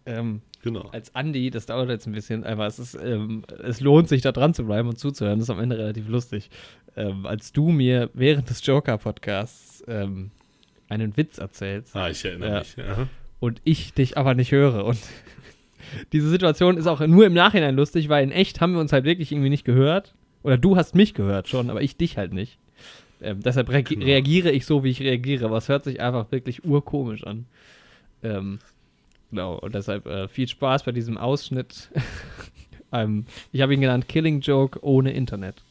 Ähm, 0.06 0.42
Genau. 0.64 0.90
als 0.92 1.14
Andi, 1.16 1.50
das 1.52 1.66
dauert 1.68 1.90
jetzt 1.90 2.08
ein 2.08 2.14
bisschen, 2.14 2.44
aber 2.44 2.66
es 2.66 2.80
ist, 2.80 2.96
ähm, 2.96 3.44
es 3.64 3.80
lohnt 3.80 4.10
sich 4.10 4.22
da 4.22 4.32
dran 4.32 4.54
zu 4.54 4.66
bleiben 4.66 4.90
und 4.90 4.98
zuzuhören. 4.98 5.40
Das 5.40 5.48
ist 5.48 5.50
am 5.54 5.60
Ende 5.62 5.78
relativ 5.78 6.08
lustig. 6.10 6.50
Ähm, 6.96 7.26
als 7.26 7.54
du 7.54 7.70
mir 7.70 8.10
während 8.14 8.50
des 8.50 8.66
Joker-Podcasts 8.66 9.84
ähm, 9.88 10.32
einen 10.90 11.16
Witz 11.16 11.38
erzählst 11.38 11.96
Ah, 11.96 12.10
ich 12.10 12.26
erinnere 12.26 12.50
Ja. 12.50 12.60
mich. 12.60 12.76
Ja. 12.76 13.08
und 13.40 13.62
ich 13.66 13.94
dich 13.94 14.18
aber 14.18 14.34
nicht 14.34 14.52
höre. 14.52 14.84
Und 14.86 14.98
diese 16.12 16.30
Situation 16.30 16.76
ist 16.78 16.88
auch 16.88 17.00
nur 17.06 17.26
im 17.26 17.34
Nachhinein 17.34 17.76
lustig, 17.76 18.10
weil 18.10 18.24
in 18.24 18.32
echt 18.32 18.60
haben 18.60 18.74
wir 18.74 18.80
uns 18.82 18.92
halt 18.92 19.06
wirklich 19.06 19.32
irgendwie 19.32 19.50
nicht 19.50 19.64
gehört. 19.66 20.16
Oder 20.44 20.58
du 20.58 20.76
hast 20.76 20.96
mich 20.96 21.14
gehört 21.14 21.48
schon, 21.48 21.70
aber 21.70 21.82
ich 21.82 21.98
dich 21.98 22.18
halt 22.18 22.34
nicht. 22.34 22.58
Ähm, 23.22 23.42
deshalb 23.42 23.70
reagi 23.70 23.96
Genau. 23.96 24.06
reagiere 24.06 24.52
ich 24.52 24.66
so, 24.66 24.84
wie 24.84 24.90
ich 24.92 25.02
reagiere. 25.02 25.46
Aber 25.46 25.58
es 25.58 25.70
hört 25.70 25.84
sich 25.84 26.02
einfach 26.02 26.32
wirklich 26.32 26.66
urkomisch 26.66 27.24
an. 27.24 27.46
Ähm, 28.24 28.60
genau, 29.30 29.56
und 29.60 29.76
deshalb 29.76 30.06
äh, 30.06 30.28
viel 30.28 30.48
Spaß 30.48 30.84
bei 30.84 30.92
diesem 30.92 31.18
Ausschnitt. 31.18 31.90
ähm, 32.92 33.26
ich 33.52 33.62
habe 33.62 33.74
ihn 33.74 33.82
genannt 33.82 34.08
Killing 34.08 34.42
Joke 34.42 34.84
ohne 34.84 35.12
Internet. 35.12 35.64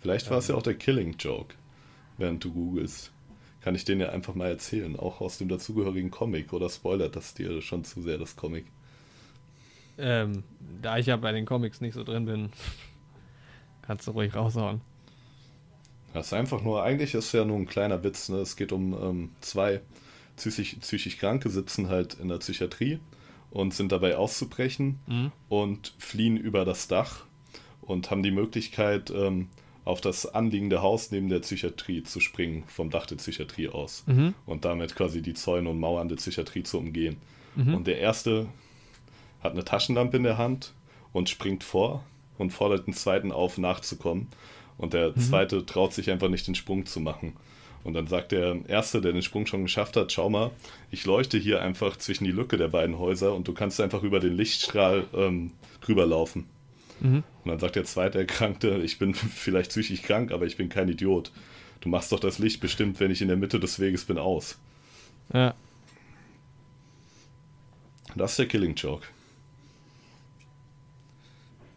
Vielleicht 0.00 0.30
war 0.30 0.38
es 0.38 0.48
ja 0.48 0.54
auch 0.54 0.62
der 0.62 0.74
Killing 0.74 1.16
Joke, 1.18 1.54
während 2.18 2.44
du 2.44 2.52
googelst. 2.52 3.12
Kann 3.60 3.74
ich 3.74 3.84
den 3.84 3.98
ja 3.98 4.10
einfach 4.10 4.34
mal 4.34 4.48
erzählen, 4.48 4.96
auch 4.96 5.20
aus 5.20 5.38
dem 5.38 5.48
dazugehörigen 5.48 6.10
Comic 6.10 6.52
oder 6.52 6.70
spoilert 6.70 7.16
das 7.16 7.34
dir 7.34 7.60
schon 7.60 7.82
zu 7.84 8.00
sehr, 8.02 8.16
das 8.16 8.36
Comic? 8.36 8.66
Ähm, 9.98 10.44
da 10.82 10.98
ich 10.98 11.06
ja 11.06 11.16
bei 11.16 11.32
den 11.32 11.46
Comics 11.46 11.80
nicht 11.80 11.94
so 11.94 12.04
drin 12.04 12.26
bin, 12.26 12.50
kannst 13.82 14.06
du 14.06 14.12
ruhig 14.12 14.34
raushauen. 14.34 14.80
Das 16.16 16.28
ist 16.28 16.32
einfach 16.32 16.62
nur, 16.62 16.82
eigentlich 16.82 17.14
ist 17.14 17.26
es 17.26 17.32
ja 17.32 17.44
nur 17.44 17.56
ein 17.58 17.66
kleiner 17.66 18.02
Witz, 18.02 18.28
ne? 18.28 18.38
Es 18.38 18.56
geht 18.56 18.72
um 18.72 18.94
ähm, 18.94 19.30
zwei 19.40 19.80
psychisch, 20.36 20.76
psychisch 20.80 21.18
Kranke, 21.18 21.50
sitzen 21.50 21.88
halt 21.88 22.14
in 22.14 22.28
der 22.28 22.38
Psychiatrie 22.38 22.98
und 23.50 23.74
sind 23.74 23.92
dabei 23.92 24.16
auszubrechen 24.16 24.98
Mhm. 25.06 25.32
und 25.48 25.94
fliehen 25.98 26.36
über 26.36 26.64
das 26.64 26.88
Dach 26.88 27.24
und 27.82 28.10
haben 28.10 28.22
die 28.22 28.30
Möglichkeit, 28.30 29.10
ähm, 29.10 29.48
auf 29.84 30.00
das 30.00 30.26
anliegende 30.26 30.82
Haus 30.82 31.10
neben 31.12 31.28
der 31.28 31.40
Psychiatrie 31.40 32.02
zu 32.02 32.18
springen, 32.20 32.64
vom 32.66 32.90
Dach 32.90 33.06
der 33.06 33.16
Psychiatrie 33.16 33.68
aus. 33.68 34.02
Mhm. 34.06 34.34
Und 34.44 34.64
damit 34.64 34.96
quasi 34.96 35.22
die 35.22 35.34
Zäune 35.34 35.70
und 35.70 35.78
Mauern 35.78 36.08
der 36.08 36.16
Psychiatrie 36.16 36.64
zu 36.64 36.78
umgehen. 36.78 37.18
Mhm. 37.54 37.74
Und 37.74 37.86
der 37.86 37.98
erste 37.98 38.48
hat 39.42 39.52
eine 39.52 39.64
Taschenlampe 39.64 40.16
in 40.16 40.24
der 40.24 40.38
Hand 40.38 40.72
und 41.12 41.28
springt 41.28 41.62
vor 41.62 42.02
und 42.36 42.50
fordert 42.50 42.86
den 42.86 42.94
zweiten 42.94 43.30
auf, 43.32 43.58
nachzukommen. 43.58 44.26
Und 44.78 44.92
der 44.92 45.10
Mhm. 45.10 45.20
zweite 45.20 45.64
traut 45.66 45.92
sich 45.94 46.10
einfach 46.10 46.28
nicht, 46.28 46.46
den 46.46 46.54
Sprung 46.54 46.86
zu 46.86 47.00
machen. 47.00 47.34
Und 47.84 47.94
dann 47.94 48.08
sagt 48.08 48.32
der 48.32 48.56
Erste, 48.66 49.00
der 49.00 49.12
den 49.12 49.22
Sprung 49.22 49.46
schon 49.46 49.62
geschafft 49.62 49.96
hat, 49.96 50.10
schau 50.10 50.28
mal, 50.28 50.50
ich 50.90 51.04
leuchte 51.06 51.38
hier 51.38 51.62
einfach 51.62 51.96
zwischen 51.96 52.24
die 52.24 52.32
Lücke 52.32 52.56
der 52.56 52.68
beiden 52.68 52.98
Häuser 52.98 53.32
und 53.34 53.46
du 53.46 53.52
kannst 53.54 53.80
einfach 53.80 54.02
über 54.02 54.18
den 54.18 54.36
Lichtstrahl 54.36 55.04
ähm, 55.14 55.52
drüber 55.80 56.04
laufen. 56.04 56.46
Mhm. 57.00 57.22
Und 57.44 57.50
dann 57.50 57.60
sagt 57.60 57.76
der 57.76 57.84
zweite 57.84 58.18
Erkrankte, 58.18 58.78
ich 58.82 58.98
bin 58.98 59.14
vielleicht 59.14 59.70
psychisch 59.70 60.02
krank, 60.02 60.32
aber 60.32 60.46
ich 60.46 60.56
bin 60.56 60.68
kein 60.68 60.88
Idiot. 60.88 61.30
Du 61.80 61.88
machst 61.88 62.10
doch 62.10 62.18
das 62.18 62.38
Licht 62.40 62.60
bestimmt, 62.60 62.98
wenn 62.98 63.10
ich 63.12 63.22
in 63.22 63.28
der 63.28 63.36
Mitte 63.36 63.60
des 63.60 63.78
Weges 63.78 64.04
bin, 64.04 64.18
aus. 64.18 64.58
Ja. 65.32 65.54
Das 68.16 68.32
ist 68.32 68.38
der 68.38 68.46
Killing 68.46 68.74
Joke. 68.74 69.06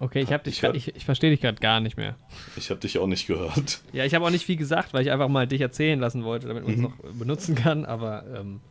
Okay, 0.02 0.22
ich, 0.22 0.32
hab 0.32 0.44
dich 0.46 0.56
Ich 0.56 0.62
grad- 0.62 0.76
ich, 0.76 0.96
ich 0.96 1.04
verstehe 1.04 1.30
dich 1.30 1.42
gerade 1.42 1.60
gar 1.60 1.82
nicht 1.82 1.98
mehr. 1.98 2.16
Ich 2.56 2.70
habe 2.70 2.80
dich 2.80 2.98
auch 3.00 3.08
nicht 3.08 3.28
gehört. 3.28 3.82
Ja, 3.94 4.06
ich 4.06 4.16
habe 4.16 4.26
auch 4.26 4.30
nicht 4.30 4.46
viel 4.46 4.56
gesagt, 4.56 4.94
weil 4.94 5.02
ich 5.02 5.12
einfach 5.12 5.28
mal 5.28 5.46
dich 5.48 5.60
erzählen 5.62 6.00
lassen 6.00 6.24
wollte, 6.24 6.48
damit 6.48 6.64
man 6.64 6.72
es 6.74 6.78
Mhm. 6.80 6.84
noch 6.84 6.96
benutzen 7.14 7.56
kann, 7.56 7.84
aber 7.86 8.24
ähm, 8.34 8.62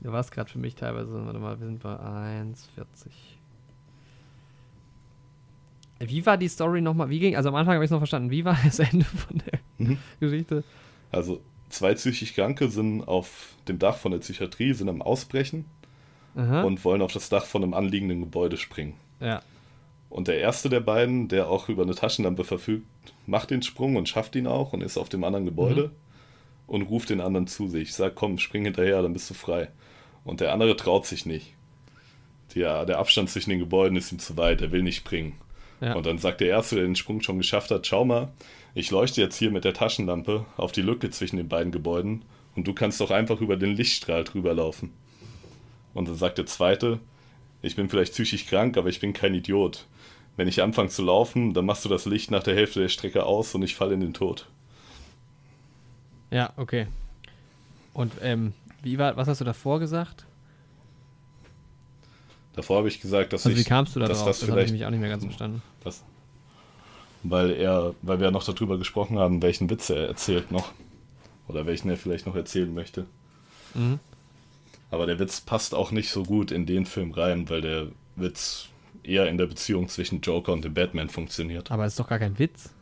du 0.00 0.10
warst 0.10 0.32
gerade 0.32 0.50
für 0.50 0.58
mich 0.58 0.74
teilweise, 0.74 1.12
warte 1.24 1.38
mal, 1.38 1.60
wir 1.60 1.66
sind 1.66 1.80
bei 1.80 1.94
1,40. 1.94 3.10
Wie 6.00 6.26
war 6.26 6.36
die 6.36 6.48
Story 6.48 6.80
nochmal? 6.80 7.10
Wie 7.10 7.20
ging, 7.20 7.36
also 7.36 7.48
am 7.50 7.54
Anfang 7.54 7.74
habe 7.74 7.84
ich 7.84 7.88
es 7.88 7.92
noch 7.92 7.98
verstanden, 8.00 8.30
wie 8.30 8.44
war 8.44 8.58
das 8.64 8.78
Ende 8.80 9.04
von 9.04 9.38
der 9.38 9.60
Mhm. 9.78 9.98
Geschichte? 10.20 10.62
Also 11.10 11.40
zwei 11.68 11.94
psychisch 11.94 12.34
Kranke 12.34 12.68
sind 12.68 13.02
auf 13.02 13.54
dem 13.68 13.78
Dach 13.78 13.96
von 13.96 14.12
der 14.12 14.18
Psychiatrie, 14.18 14.72
sind 14.74 14.88
am 14.88 15.02
Ausbrechen 15.02 15.64
Aha. 16.36 16.62
und 16.62 16.84
wollen 16.84 17.02
auf 17.02 17.12
das 17.12 17.28
Dach 17.28 17.44
von 17.44 17.62
einem 17.62 17.74
anliegenden 17.74 18.20
Gebäude 18.20 18.56
springen. 18.56 18.94
ja. 19.20 19.40
Und 20.12 20.28
der 20.28 20.38
erste 20.38 20.68
der 20.68 20.80
beiden, 20.80 21.28
der 21.28 21.48
auch 21.48 21.70
über 21.70 21.84
eine 21.84 21.94
Taschenlampe 21.94 22.44
verfügt, 22.44 22.84
macht 23.26 23.50
den 23.50 23.62
Sprung 23.62 23.96
und 23.96 24.10
schafft 24.10 24.36
ihn 24.36 24.46
auch 24.46 24.74
und 24.74 24.82
ist 24.82 24.98
auf 24.98 25.08
dem 25.08 25.24
anderen 25.24 25.46
Gebäude 25.46 25.90
und 26.66 26.82
ruft 26.82 27.08
den 27.08 27.22
anderen 27.22 27.46
zu 27.46 27.66
sich. 27.66 27.94
Sagt, 27.94 28.14
komm, 28.14 28.36
spring 28.36 28.64
hinterher, 28.64 29.00
dann 29.00 29.14
bist 29.14 29.30
du 29.30 29.34
frei. 29.34 29.68
Und 30.22 30.40
der 30.40 30.52
andere 30.52 30.76
traut 30.76 31.06
sich 31.06 31.24
nicht. 31.24 31.54
Der, 32.54 32.84
der 32.84 32.98
Abstand 32.98 33.30
zwischen 33.30 33.48
den 33.48 33.58
Gebäuden 33.58 33.96
ist 33.96 34.12
ihm 34.12 34.18
zu 34.18 34.36
weit, 34.36 34.60
er 34.60 34.70
will 34.70 34.82
nicht 34.82 34.96
springen. 34.96 35.32
Ja. 35.80 35.94
Und 35.94 36.04
dann 36.04 36.18
sagt 36.18 36.42
der 36.42 36.48
Erste, 36.48 36.76
der 36.76 36.84
den 36.84 36.94
Sprung 36.94 37.22
schon 37.22 37.38
geschafft 37.38 37.70
hat, 37.70 37.86
schau 37.86 38.04
mal, 38.04 38.32
ich 38.74 38.90
leuchte 38.90 39.22
jetzt 39.22 39.38
hier 39.38 39.50
mit 39.50 39.64
der 39.64 39.72
Taschenlampe 39.72 40.44
auf 40.58 40.72
die 40.72 40.82
Lücke 40.82 41.08
zwischen 41.08 41.38
den 41.38 41.48
beiden 41.48 41.72
Gebäuden 41.72 42.22
und 42.54 42.68
du 42.68 42.74
kannst 42.74 43.00
doch 43.00 43.10
einfach 43.10 43.40
über 43.40 43.56
den 43.56 43.74
Lichtstrahl 43.74 44.24
drüber 44.24 44.52
laufen. 44.52 44.92
Und 45.94 46.06
dann 46.06 46.16
sagt 46.16 46.36
der 46.36 46.44
Zweite, 46.44 47.00
ich 47.62 47.76
bin 47.76 47.88
vielleicht 47.88 48.12
psychisch 48.12 48.44
krank, 48.44 48.76
aber 48.76 48.90
ich 48.90 49.00
bin 49.00 49.14
kein 49.14 49.34
Idiot. 49.34 49.86
Wenn 50.36 50.48
ich 50.48 50.62
anfange 50.62 50.88
zu 50.90 51.02
laufen, 51.02 51.54
dann 51.54 51.66
machst 51.66 51.84
du 51.84 51.88
das 51.88 52.06
Licht 52.06 52.30
nach 52.30 52.42
der 52.42 52.54
Hälfte 52.54 52.80
der 52.80 52.88
Strecke 52.88 53.24
aus 53.24 53.54
und 53.54 53.62
ich 53.62 53.74
falle 53.74 53.94
in 53.94 54.00
den 54.00 54.14
Tod. 54.14 54.50
ja, 56.30 56.52
okay. 56.56 56.86
Und 57.92 58.14
ähm, 58.22 58.54
wie 58.82 58.98
war, 58.98 59.16
was 59.16 59.28
hast 59.28 59.40
du 59.40 59.44
davor 59.44 59.78
gesagt? 59.80 60.26
Davor 62.54 62.78
habe 62.78 62.88
ich 62.88 63.00
gesagt, 63.00 63.32
dass 63.32 63.46
Also 63.46 63.56
wie 63.56 63.62
ich, 63.62 63.64
kamst 63.64 63.96
du 63.96 64.00
da 64.00 64.08
dass 64.08 64.24
drauf? 64.24 64.24
das 64.24 64.40
Das 64.40 64.50
habe 64.50 64.62
ich 64.62 64.68
mich 64.68 64.84
auch 64.86 64.90
nicht 64.90 65.00
mehr 65.00 65.08
ganz 65.10 65.24
verstanden. 65.24 65.62
das, 65.80 66.04
weil 67.22 67.50
er, 67.52 67.94
weil 68.02 68.18
wir 68.18 68.26
ja 68.26 68.30
noch 68.30 68.44
darüber 68.44 68.78
gesprochen 68.78 69.18
haben, 69.18 69.42
welchen 69.42 69.70
Witz 69.70 69.90
er 69.90 70.08
erzählt 70.08 70.50
noch 70.50 70.72
oder 71.48 71.66
welchen 71.66 71.90
er 71.90 71.96
vielleicht 71.96 72.26
noch 72.26 72.36
erzählen 72.36 72.72
möchte. 72.72 73.06
Mhm. 73.74 74.00
Aber 74.90 75.06
der 75.06 75.18
Witz 75.18 75.40
passt 75.40 75.74
auch 75.74 75.90
nicht 75.90 76.10
so 76.10 76.24
gut 76.24 76.50
in 76.50 76.66
den 76.66 76.86
Film 76.86 77.12
rein, 77.12 77.48
weil 77.48 77.62
der 77.62 77.88
Witz 78.16 78.68
eher 79.02 79.28
in 79.28 79.38
der 79.38 79.46
Beziehung 79.46 79.88
zwischen 79.88 80.20
Joker 80.20 80.52
und 80.52 80.64
dem 80.64 80.74
Batman 80.74 81.08
funktioniert. 81.08 81.70
Aber 81.70 81.86
ist 81.86 81.98
doch 81.98 82.08
gar 82.08 82.18
kein 82.18 82.38
Witz. 82.38 82.74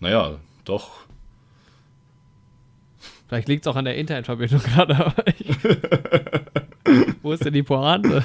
Naja, 0.00 0.38
doch. 0.64 1.06
Vielleicht 3.26 3.48
liegt 3.48 3.66
es 3.66 3.70
auch 3.70 3.76
an 3.76 3.86
der 3.86 3.96
Internetverbindung 3.96 4.60
gerade. 4.60 5.14
Wo 7.22 7.32
ist 7.32 7.44
denn 7.44 7.54
die 7.54 7.62
Pointe? 7.62 8.24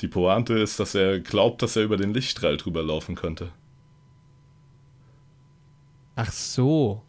Die 0.00 0.08
Pointe 0.08 0.54
ist, 0.54 0.80
dass 0.80 0.94
er 0.94 1.20
glaubt, 1.20 1.60
dass 1.62 1.76
er 1.76 1.82
über 1.82 1.96
den 1.96 2.14
Lichtstrahl 2.14 2.56
drüber 2.56 2.82
laufen 2.82 3.14
könnte. 3.14 3.50
Ach 6.16 6.32
so. 6.32 7.02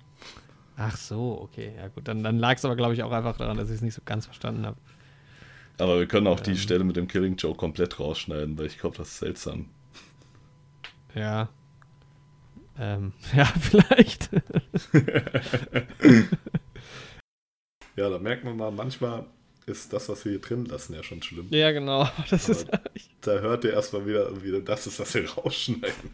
Ach 0.76 0.95
so, 0.97 1.39
okay. 1.41 1.73
Ja 1.77 1.88
gut, 1.88 2.07
dann, 2.07 2.23
dann 2.23 2.39
lag 2.39 2.57
es 2.57 2.65
aber, 2.65 2.76
glaube 2.76 2.93
ich, 2.93 3.03
auch 3.03 3.11
einfach 3.11 3.38
daran, 3.38 3.57
dass 3.57 3.69
ich 3.69 3.76
es 3.76 3.81
nicht 3.81 3.93
so 3.93 4.01
ganz 4.06 4.26
verstanden 4.26 4.65
habe. 4.65 4.77
Aber 5.80 5.97
wir 5.99 6.07
können 6.07 6.27
auch 6.27 6.39
die 6.39 6.51
Ähm. 6.51 6.57
Stelle 6.57 6.84
mit 6.84 6.95
dem 6.95 7.07
Killing 7.07 7.35
Joke 7.38 7.57
komplett 7.57 7.99
rausschneiden, 7.99 8.57
weil 8.57 8.65
ich 8.68 8.77
glaube, 8.77 8.97
das 8.97 9.10
ist 9.10 9.19
seltsam. 9.19 9.69
Ja. 11.15 11.49
Ähm, 12.77 13.14
ja, 13.35 13.45
vielleicht. 13.45 14.30
Ja, 17.95 18.10
da 18.10 18.18
merkt 18.18 18.45
man 18.45 18.56
mal, 18.56 18.72
manchmal 18.72 19.26
ist 19.65 19.91
das, 19.91 20.07
was 20.07 20.23
wir 20.23 20.31
hier 20.31 20.39
drin 20.39 20.64
lassen, 20.65 20.93
ja 20.93 21.03
schon 21.03 21.22
schlimm. 21.22 21.47
ja, 21.49 21.72
genau. 21.73 22.07
Das 22.30 22.47
ist, 22.47 22.65
Da 23.19 23.39
hört 23.39 23.65
ihr 23.65 23.73
erstmal 23.73 24.06
wieder, 24.06 24.41
wieder 24.41 24.61
das 24.61 24.88
ist, 24.88 24.99
was 25.01 25.14
wir 25.15 25.30
rausschneiden. 25.30 26.14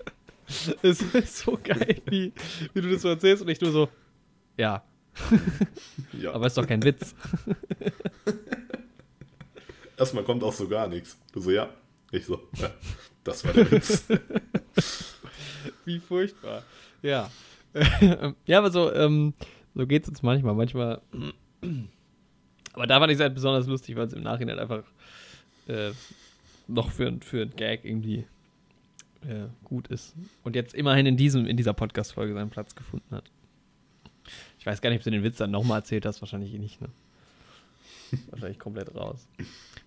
es 0.82 1.02
ist 1.02 1.38
so 1.38 1.60
geil, 1.64 2.02
wie, 2.08 2.34
wie 2.74 2.82
du 2.82 2.90
das 2.90 3.04
so 3.04 3.10
erzählst 3.10 3.44
und 3.44 3.50
ich 3.50 3.62
nur 3.62 3.72
so, 3.72 3.90
ja, 4.58 4.84
Ja, 6.20 6.34
aber 6.34 6.48
ist 6.48 6.58
doch 6.58 6.66
kein 6.68 6.82
Witz. 6.84 7.14
Erstmal 9.98 10.24
kommt 10.24 10.44
auch 10.44 10.54
so 10.54 10.68
gar 10.68 10.88
nichts. 10.88 11.18
Du 11.34 11.40
so, 11.42 11.52
ja. 11.52 11.70
Ich 12.12 12.26
so, 12.26 12.40
ja, 12.58 12.70
das 13.24 13.44
war 13.44 13.54
der 13.54 13.70
Witz. 13.72 14.06
Wie 15.86 16.00
furchtbar. 16.00 16.64
Ja. 17.02 17.30
ja, 18.46 18.58
aber 18.58 18.72
so, 18.72 18.94
ähm, 18.94 19.34
so 19.74 19.86
geht 19.86 20.04
es 20.04 20.10
uns 20.10 20.22
manchmal. 20.24 20.54
Manchmal. 20.54 21.02
Aber 22.74 22.88
da 22.88 23.00
fand 23.00 23.12
ich 23.12 23.16
es 23.18 23.22
halt 23.22 23.34
besonders 23.34 23.68
lustig, 23.68 23.96
weil 23.96 24.08
es 24.08 24.14
im 24.14 24.22
Nachhinein 24.24 24.60
einfach 24.60 24.84
äh, 25.68 25.92
noch 26.68 26.92
für, 26.92 27.08
ein- 27.08 27.22
für 27.22 27.42
ein 27.44 27.56
Gag 27.56 27.86
irgendwie 27.86 28.26
äh, 29.28 29.48
gut 29.64 29.88
ist. 29.88 30.14
Und 30.44 30.56
jetzt 30.56 30.74
immerhin 30.76 31.06
in, 31.06 31.16
diesem, 31.18 31.46
in 31.48 31.56
dieser 31.58 31.74
Podcast-Folge 31.74 32.34
seinen 32.34 32.50
Platz 32.50 32.76
gefunden 32.76 33.16
hat. 33.16 33.32
Ich 34.60 34.66
weiß 34.66 34.82
gar 34.82 34.90
nicht, 34.90 35.00
ob 35.00 35.04
du 35.06 35.12
den 35.12 35.24
Witz 35.24 35.38
dann 35.38 35.52
nochmal 35.52 35.80
erzählt 35.80 36.06
hast. 36.06 36.22
Wahrscheinlich 36.22 36.52
nicht, 36.54 36.82
ne? 36.82 36.90
Wahrscheinlich 38.32 38.60
komplett 38.60 38.94
raus. 38.94 39.28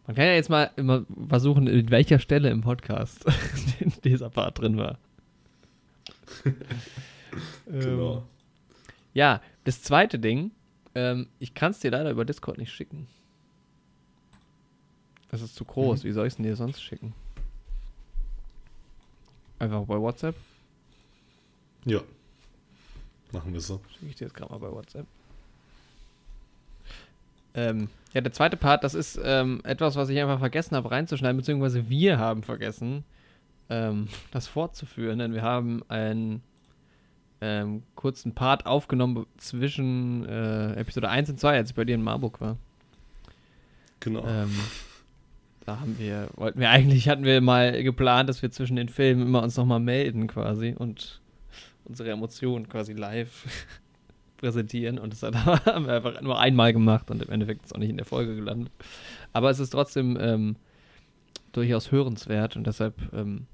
Man 0.09 0.16
kann 0.16 0.24
ja 0.24 0.32
jetzt 0.32 0.48
mal 0.48 0.70
immer 0.76 1.05
versuchen, 1.28 1.66
in 1.66 1.90
welcher 1.90 2.18
Stelle 2.18 2.48
im 2.48 2.62
Podcast 2.62 3.26
dieser 4.05 4.30
Part 4.30 4.59
drin 4.59 4.78
war. 4.78 4.98
Genau. 7.66 8.16
Ähm, 8.16 8.22
ja, 9.12 9.43
das 9.64 9.82
zweite 9.82 10.18
Ding, 10.18 10.51
ähm, 10.94 11.28
ich 11.39 11.52
kann 11.52 11.72
es 11.72 11.78
dir 11.80 11.90
leider 11.90 12.10
über 12.10 12.24
Discord 12.24 12.56
nicht 12.56 12.72
schicken. 12.72 13.06
Das 15.30 15.43
ist 15.43 15.55
zu 15.55 15.66
groß. 15.66 16.05
Wie 16.05 16.12
soll 16.12 16.26
ich 16.26 16.32
es 16.32 16.36
denn 16.36 16.47
dir 16.47 16.56
sonst 16.56 16.82
schicken? 16.82 17.12
Einfach 19.59 19.85
bei 19.85 20.01
WhatsApp? 20.01 20.35
Ja. 21.85 22.01
Machen 23.30 23.52
wir 23.52 23.60
so. 23.60 23.82
Schicke 23.93 24.06
ich 24.06 24.16
dir 24.16 24.24
jetzt 24.24 24.35
gerade 24.35 24.51
mal 24.51 24.59
bei 24.59 24.72
WhatsApp. 24.72 25.06
Ähm, 27.52 27.90
ja, 28.14 28.20
der 28.20 28.32
zweite 28.32 28.56
Part, 28.56 28.85
das 28.85 28.94
ist 28.94 29.20
ähm, 29.22 29.60
etwas, 29.64 29.97
was 29.97 30.09
ich 30.09 30.18
einfach 30.18 30.39
vergessen 30.39 30.76
habe 30.76 30.90
reinzuschneiden, 30.90 31.36
beziehungsweise 31.36 31.89
wir 31.89 32.18
haben 32.18 32.43
vergessen, 32.43 33.05
ähm, 33.68 34.09
das 34.30 34.47
fortzuführen, 34.47 35.18
denn 35.18 35.35
wir 35.35 35.43
haben 35.43 35.82
einen 35.89 36.43
ähm, 37.40 37.82
kurzen 37.94 38.35
Part 38.35 38.66
aufgenommen 38.66 39.26
zwischen 39.36 40.26
äh, 40.26 40.72
Episode 40.74 41.09
1 41.09 41.30
und 41.30 41.40
2, 41.40 41.56
als 41.56 41.70
ich 41.70 41.76
bei 41.76 41.85
dir 41.85 41.94
in 41.94 42.02
Marburg 42.02 42.40
war. 42.40 42.56
Genau. 44.01 44.26
Ähm, 44.26 44.51
da 45.66 45.80
haben 45.80 45.98
wir, 45.98 46.28
wollten 46.36 46.60
wir 46.60 46.70
eigentlich, 46.70 47.09
hatten 47.09 47.24
wir 47.24 47.40
mal 47.40 47.82
geplant, 47.82 48.28
dass 48.28 48.43
wir 48.43 48.51
zwischen 48.51 48.76
den 48.76 48.89
Filmen 48.89 49.22
immer 49.22 49.43
uns 49.43 49.56
nochmal 49.56 49.80
melden 49.80 50.26
quasi 50.26 50.74
und 50.76 51.20
unsere 51.85 52.10
Emotionen 52.10 52.68
quasi 52.68 52.93
live 52.93 53.44
präsentieren 54.39 54.98
und 54.98 55.12
das 55.12 55.23
hat, 55.23 55.35
haben 55.66 55.86
wir 55.86 55.94
einfach 55.94 56.20
nur 56.20 56.39
einmal 56.39 56.73
gemacht 56.73 57.10
und 57.10 57.23
im 57.23 57.31
Endeffekt 57.31 57.66
ist 57.66 57.74
auch 57.74 57.78
nicht 57.78 57.90
in 57.90 57.97
der 57.97 58.06
Folge 58.06 58.35
gelandet. 58.35 58.73
Aber 59.32 59.51
es 59.51 59.59
ist 59.59 59.70
trotzdem 59.70 60.16
ähm, 60.20 60.56
durchaus 61.52 61.93
hörenswert 61.93 62.56
und 62.56 62.66
deshalb 62.66 62.94
ähm, 63.12 63.47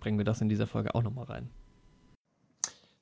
bringen 0.00 0.18
wir 0.18 0.24
das 0.24 0.40
in 0.40 0.48
dieser 0.48 0.66
Folge 0.66 0.94
auch 0.94 1.02
nochmal 1.02 1.26
rein. 1.26 1.50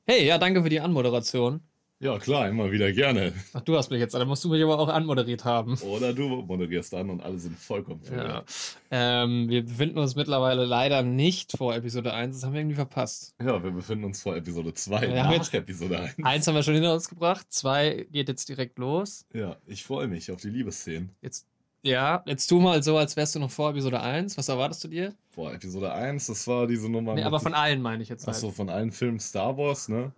Hey, 0.07 0.27
ja, 0.27 0.39
danke 0.39 0.63
für 0.63 0.69
die 0.69 0.81
Anmoderation. 0.81 1.61
Ja, 1.99 2.19
klar, 2.19 2.47
immer 2.49 2.71
wieder 2.71 2.93
gerne. 2.93 3.33
Ach, 3.55 3.63
du 3.63 3.75
hast 3.75 3.91
mich 3.91 4.01
jetzt, 4.01 4.13
dann 4.13 4.29
musst 4.29 4.45
du 4.45 4.51
mich 4.51 4.63
aber 4.63 4.79
auch 4.79 4.89
anmoderiert 4.89 5.47
haben. 5.47 5.79
Oder 5.79 6.13
du 6.13 6.29
moderierst 6.29 6.93
an 6.95 7.09
und 7.09 7.23
alle 7.23 7.39
sind 7.39 7.59
vollkommen 7.59 8.03
Ja. 8.05 8.09
verwirrt. 8.11 8.77
Ähm, 8.91 9.49
wir 9.49 9.65
befinden 9.65 9.99
uns 9.99 10.15
mittlerweile 10.15 10.67
leider 10.67 11.03
nicht 11.03 11.57
vor 11.57 11.75
Episode 11.75 12.13
1. 12.13 12.37
Das 12.37 12.45
haben 12.45 12.53
wir 12.53 12.61
irgendwie 12.61 12.77
verpasst. 12.77 13.35
Ja. 13.43 13.63
wir 13.65 13.71
befinden 13.71 14.05
uns 14.05 14.21
vor 14.21 14.37
Episode 14.37 14.75
2, 14.75 15.01
Wir 15.13 15.25
haben 15.25 15.39
nach 15.39 15.53
Episode 15.55 15.99
1. 16.01 16.17
Eins 16.23 16.47
haben 16.47 16.55
wir 16.55 16.63
schon 16.63 16.75
hinter 16.75 16.93
uns 16.93 17.09
gebracht. 17.09 17.47
Zwei 17.49 18.07
geht 18.13 18.29
jetzt 18.29 18.47
direkt 18.51 18.79
los. 18.79 19.25
Ja, 19.33 19.57
ich 19.67 19.83
freue 19.85 20.07
mich 20.07 20.31
auf 20.31 20.41
die 20.43 20.51
Liebesszenen. 20.51 21.11
Jetzt, 21.23 21.47
ja, 21.83 22.23
jetzt 22.27 22.47
tu 22.49 22.61
mal 22.61 22.83
so, 22.83 22.99
als 22.99 23.17
wärst 23.17 23.37
du 23.37 23.39
noch 23.39 23.51
vor 23.51 23.71
Episode 23.71 24.01
1. 24.03 24.37
Was 24.37 24.51
erwartest 24.51 24.85
du 24.85 24.89
dir? 24.89 25.15
Boah, 25.35 25.55
Episode 25.55 25.95
1, 25.95 26.27
das 26.27 26.47
war 26.47 26.67
diese 26.67 26.91
Nummer. 26.91 27.15
Nee, 27.15 27.23
aber 27.23 27.41
von 27.41 27.55
allen 27.55 27.81
meine 27.81 28.03
ich 28.03 28.11
jetzt. 28.11 28.29
Achso, 28.29 28.49
Halt. 28.49 28.57
von 28.57 28.69
allen 28.69 28.93
Filmen 28.93 29.19
Star 29.19 29.57
Wars, 29.57 29.89
ne? 29.89 30.13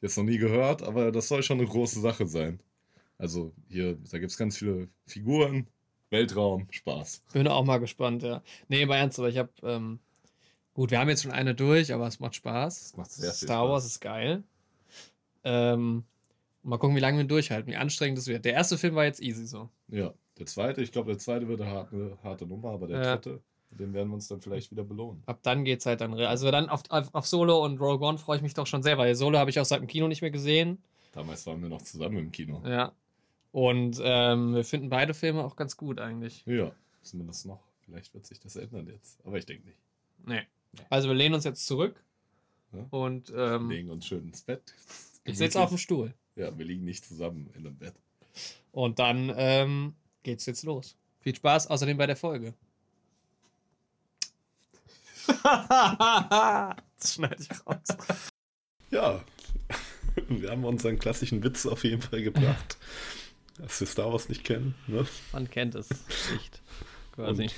Jetzt 0.00 0.16
noch 0.16 0.24
nie 0.24 0.38
gehört, 0.38 0.82
aber 0.82 1.12
das 1.12 1.28
soll 1.28 1.42
schon 1.42 1.58
eine 1.58 1.68
große 1.68 2.00
Sache 2.00 2.26
sein. 2.26 2.60
Also 3.18 3.52
hier, 3.68 3.98
da 4.10 4.18
gibt 4.18 4.30
es 4.32 4.38
ganz 4.38 4.56
viele 4.56 4.88
Figuren, 5.06 5.66
Weltraum, 6.08 6.66
Spaß. 6.70 7.22
Bin 7.32 7.46
auch 7.48 7.64
mal 7.64 7.78
gespannt, 7.78 8.22
ja. 8.22 8.42
Nee, 8.68 8.82
aber 8.84 8.96
ernst, 8.96 9.18
aber 9.18 9.28
ich 9.28 9.36
habe. 9.38 9.50
Ähm, 9.62 9.98
gut, 10.72 10.90
wir 10.90 10.98
haben 10.98 11.08
jetzt 11.10 11.22
schon 11.22 11.32
eine 11.32 11.54
durch, 11.54 11.92
aber 11.92 12.06
es 12.06 12.18
macht 12.18 12.34
Spaß. 12.34 12.80
Es 12.80 12.96
macht 12.96 13.10
Star 13.10 13.68
Wars 13.68 13.82
Spaß. 13.84 13.92
ist 13.92 14.00
geil. 14.00 14.42
Ähm, 15.44 16.04
mal 16.62 16.78
gucken, 16.78 16.96
wie 16.96 17.00
lange 17.00 17.18
wir 17.18 17.24
ihn 17.24 17.28
durchhalten, 17.28 17.70
wie 17.72 17.76
anstrengend 17.76 18.18
es 18.18 18.26
wird. 18.26 18.44
Der 18.44 18.54
erste 18.54 18.78
Film 18.78 18.94
war 18.94 19.04
jetzt 19.04 19.20
easy 19.22 19.46
so. 19.46 19.68
Ja, 19.88 20.12
der 20.38 20.46
zweite, 20.46 20.82
ich 20.82 20.92
glaube, 20.92 21.10
der 21.10 21.18
zweite 21.18 21.46
wird 21.48 21.60
eine 21.60 21.70
harte, 21.70 22.18
harte 22.22 22.46
Nummer, 22.46 22.70
aber 22.70 22.86
der 22.86 23.02
Ja. 23.02 23.16
dritte, 23.16 23.42
den 23.70 23.92
werden 23.92 24.08
wir 24.08 24.14
uns 24.14 24.28
dann 24.28 24.40
vielleicht 24.40 24.70
wieder 24.70 24.84
belohnen. 24.84 25.22
Ab 25.26 25.40
dann 25.42 25.64
geht's 25.64 25.86
halt 25.86 26.00
dann. 26.00 26.14
Also 26.14 26.50
dann 26.50 26.68
auf, 26.68 26.82
auf, 26.88 27.14
auf 27.14 27.26
Solo 27.26 27.64
und 27.64 27.80
Rogue 27.80 28.06
One 28.06 28.18
freue 28.18 28.36
ich 28.36 28.42
mich 28.42 28.54
doch 28.54 28.66
schon 28.66 28.82
sehr, 28.82 28.98
weil 28.98 29.14
Solo 29.14 29.38
habe 29.38 29.50
ich 29.50 29.58
auch 29.60 29.64
seit 29.64 29.80
dem 29.80 29.86
Kino 29.86 30.08
nicht 30.08 30.22
mehr 30.22 30.30
gesehen. 30.30 30.78
Damals 31.12 31.46
waren 31.46 31.60
wir 31.62 31.68
noch 31.68 31.82
zusammen 31.82 32.18
im 32.18 32.32
Kino. 32.32 32.62
Ja. 32.66 32.92
Und 33.52 34.00
ähm, 34.02 34.54
wir 34.54 34.64
finden 34.64 34.90
beide 34.90 35.12
Filme 35.14 35.42
auch 35.44 35.56
ganz 35.56 35.76
gut 35.76 35.98
eigentlich. 36.00 36.44
Ja, 36.46 36.72
zumindest 37.02 37.46
noch. 37.46 37.60
Vielleicht 37.84 38.14
wird 38.14 38.26
sich 38.26 38.38
das 38.38 38.54
ändern 38.56 38.86
jetzt, 38.86 39.18
aber 39.26 39.38
ich 39.38 39.46
denke 39.46 39.66
nicht. 39.66 39.78
Nee. 40.24 40.42
Also 40.88 41.08
wir 41.08 41.14
lehnen 41.16 41.34
uns 41.34 41.42
jetzt 41.44 41.66
zurück 41.66 42.00
Ja. 42.72 42.86
und 42.90 43.32
ähm, 43.36 43.68
Legen 43.70 43.90
uns 43.90 44.06
schön 44.06 44.24
ins 44.28 44.42
Bett. 44.42 44.62
ich 45.24 45.36
sitze 45.36 45.60
auf 45.60 45.70
dem 45.70 45.78
Stuhl. 45.78 46.14
Ja, 46.36 46.56
wir 46.56 46.64
liegen 46.64 46.84
nicht 46.84 47.04
zusammen 47.04 47.50
in 47.56 47.66
einem 47.66 47.76
Bett. 47.76 47.94
Und 48.70 49.00
dann 49.00 49.32
ähm, 49.36 49.94
geht's 50.22 50.46
jetzt 50.46 50.62
los. 50.62 50.96
Viel 51.18 51.34
Spaß, 51.34 51.66
außerdem 51.68 51.96
bei 51.96 52.06
der 52.06 52.16
Folge. 52.16 52.54
das 56.98 57.14
schneide 57.14 57.36
ich 57.38 57.66
raus. 57.66 57.96
Ja, 58.90 59.20
wir 60.28 60.50
haben 60.50 60.64
unseren 60.64 60.98
klassischen 60.98 61.42
Witz 61.42 61.66
auf 61.66 61.84
jeden 61.84 62.02
Fall 62.02 62.22
gebracht. 62.22 62.78
Dass 63.58 63.80
wir 63.80 63.86
Star 63.86 64.12
Wars 64.12 64.28
nicht 64.28 64.44
kennen. 64.44 64.74
Ne? 64.86 65.06
Man 65.32 65.50
kennt 65.50 65.74
es 65.74 65.90
nicht. 65.90 66.62
Quasi. 67.12 67.42
Und 67.42 67.52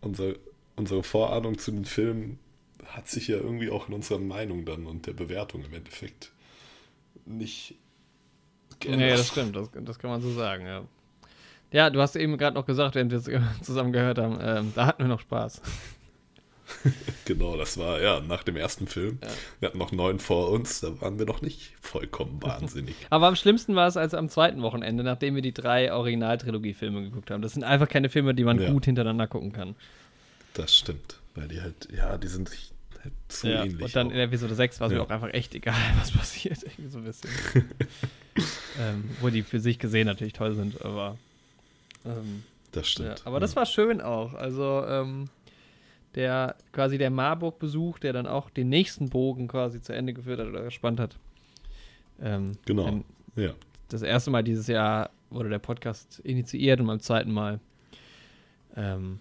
unser, 0.00 0.34
unsere 0.76 1.02
Vorahnung 1.02 1.58
zu 1.58 1.70
den 1.70 1.84
Filmen 1.84 2.38
hat 2.84 3.08
sich 3.08 3.28
ja 3.28 3.36
irgendwie 3.36 3.70
auch 3.70 3.88
in 3.88 3.94
unserer 3.94 4.18
Meinung 4.18 4.64
dann 4.64 4.86
und 4.86 5.06
der 5.06 5.12
Bewertung 5.12 5.64
im 5.64 5.74
Endeffekt 5.74 6.32
nicht 7.24 7.74
Nee, 8.84 9.10
das 9.10 9.28
stimmt, 9.28 9.56
das, 9.56 9.70
das 9.72 9.98
kann 9.98 10.10
man 10.10 10.20
so 10.20 10.30
sagen, 10.32 10.66
ja. 10.66 10.84
Ja, 11.72 11.90
du 11.90 12.00
hast 12.00 12.14
eben 12.16 12.38
gerade 12.38 12.54
noch 12.54 12.66
gesagt, 12.66 12.94
während 12.94 13.10
wir 13.10 13.18
es 13.18 13.28
zusammen 13.62 13.92
gehört 13.92 14.18
haben, 14.18 14.38
ähm, 14.40 14.72
da 14.74 14.86
hatten 14.86 15.02
wir 15.02 15.08
noch 15.08 15.20
Spaß. 15.20 15.60
Genau, 17.24 17.56
das 17.56 17.76
war 17.76 18.00
ja 18.00 18.20
nach 18.20 18.44
dem 18.44 18.56
ersten 18.56 18.86
Film. 18.86 19.18
Ja. 19.22 19.28
Wir 19.60 19.68
hatten 19.68 19.78
noch 19.78 19.90
neun 19.92 20.20
vor 20.20 20.50
uns, 20.50 20.80
da 20.80 21.00
waren 21.00 21.18
wir 21.18 21.26
noch 21.26 21.42
nicht 21.42 21.72
vollkommen 21.80 22.40
wahnsinnig. 22.42 22.94
Aber 23.10 23.26
am 23.26 23.34
schlimmsten 23.36 23.74
war 23.74 23.88
es 23.88 23.96
als 23.96 24.14
am 24.14 24.28
zweiten 24.28 24.62
Wochenende, 24.62 25.02
nachdem 25.02 25.34
wir 25.34 25.42
die 25.42 25.52
drei 25.54 25.92
Original-Trilogie-Filme 25.92 27.02
geguckt 27.02 27.30
haben. 27.30 27.42
Das 27.42 27.52
sind 27.54 27.64
einfach 27.64 27.88
keine 27.88 28.08
Filme, 28.08 28.34
die 28.34 28.44
man 28.44 28.60
Ja. 28.60 28.70
gut 28.70 28.84
hintereinander 28.84 29.26
gucken 29.26 29.52
kann. 29.52 29.74
Das 30.54 30.74
stimmt, 30.76 31.18
weil 31.34 31.48
die 31.48 31.60
halt, 31.60 31.88
ja, 31.94 32.16
die 32.16 32.28
sind 32.28 32.50
halt 33.02 33.12
zu 33.28 33.48
Ja, 33.48 33.64
ähnlich. 33.64 33.82
und 33.82 33.96
dann 33.96 34.06
auch. 34.08 34.12
in 34.12 34.18
Episode 34.18 34.54
6 34.54 34.80
war 34.80 34.86
es 34.88 34.92
mir 34.92 35.02
auch 35.02 35.10
einfach 35.10 35.32
echt 35.34 35.54
egal, 35.54 35.74
was 35.98 36.12
passiert. 36.12 36.62
Irgendwie 36.62 36.88
so 36.90 36.98
ein 36.98 37.04
bisschen. 37.04 37.30
ähm, 38.80 39.10
wo 39.20 39.28
die 39.30 39.42
für 39.42 39.60
sich 39.60 39.78
gesehen 39.78 40.06
natürlich 40.06 40.32
toll 40.34 40.54
sind, 40.54 40.84
aber 40.84 41.16
ähm, 42.04 42.44
Das 42.72 42.88
stimmt. 42.88 43.22
Aber 43.24 43.40
das 43.40 43.56
war 43.56 43.66
schön 43.66 44.00
auch. 44.00 44.34
Also, 44.34 44.84
ähm, 44.86 45.28
der 46.16 46.56
quasi 46.72 46.98
der 46.98 47.10
Marburg-Besuch, 47.10 47.98
der 47.98 48.12
dann 48.12 48.26
auch 48.26 48.50
den 48.50 48.68
nächsten 48.68 49.10
Bogen 49.10 49.48
quasi 49.48 49.80
zu 49.80 49.94
Ende 49.94 50.14
geführt 50.14 50.40
hat 50.40 50.48
oder 50.48 50.64
gespannt 50.64 50.98
hat. 50.98 51.18
Ähm, 52.20 52.52
Genau. 52.64 53.04
Ja. 53.36 53.52
Das 53.88 54.02
erste 54.02 54.30
Mal 54.30 54.42
dieses 54.42 54.66
Jahr 54.66 55.10
wurde 55.30 55.50
der 55.50 55.58
Podcast 55.58 56.20
initiiert 56.20 56.80
und 56.80 56.86
beim 56.86 57.00
zweiten 57.00 57.30
Mal 57.30 57.60
ähm, 58.74 59.20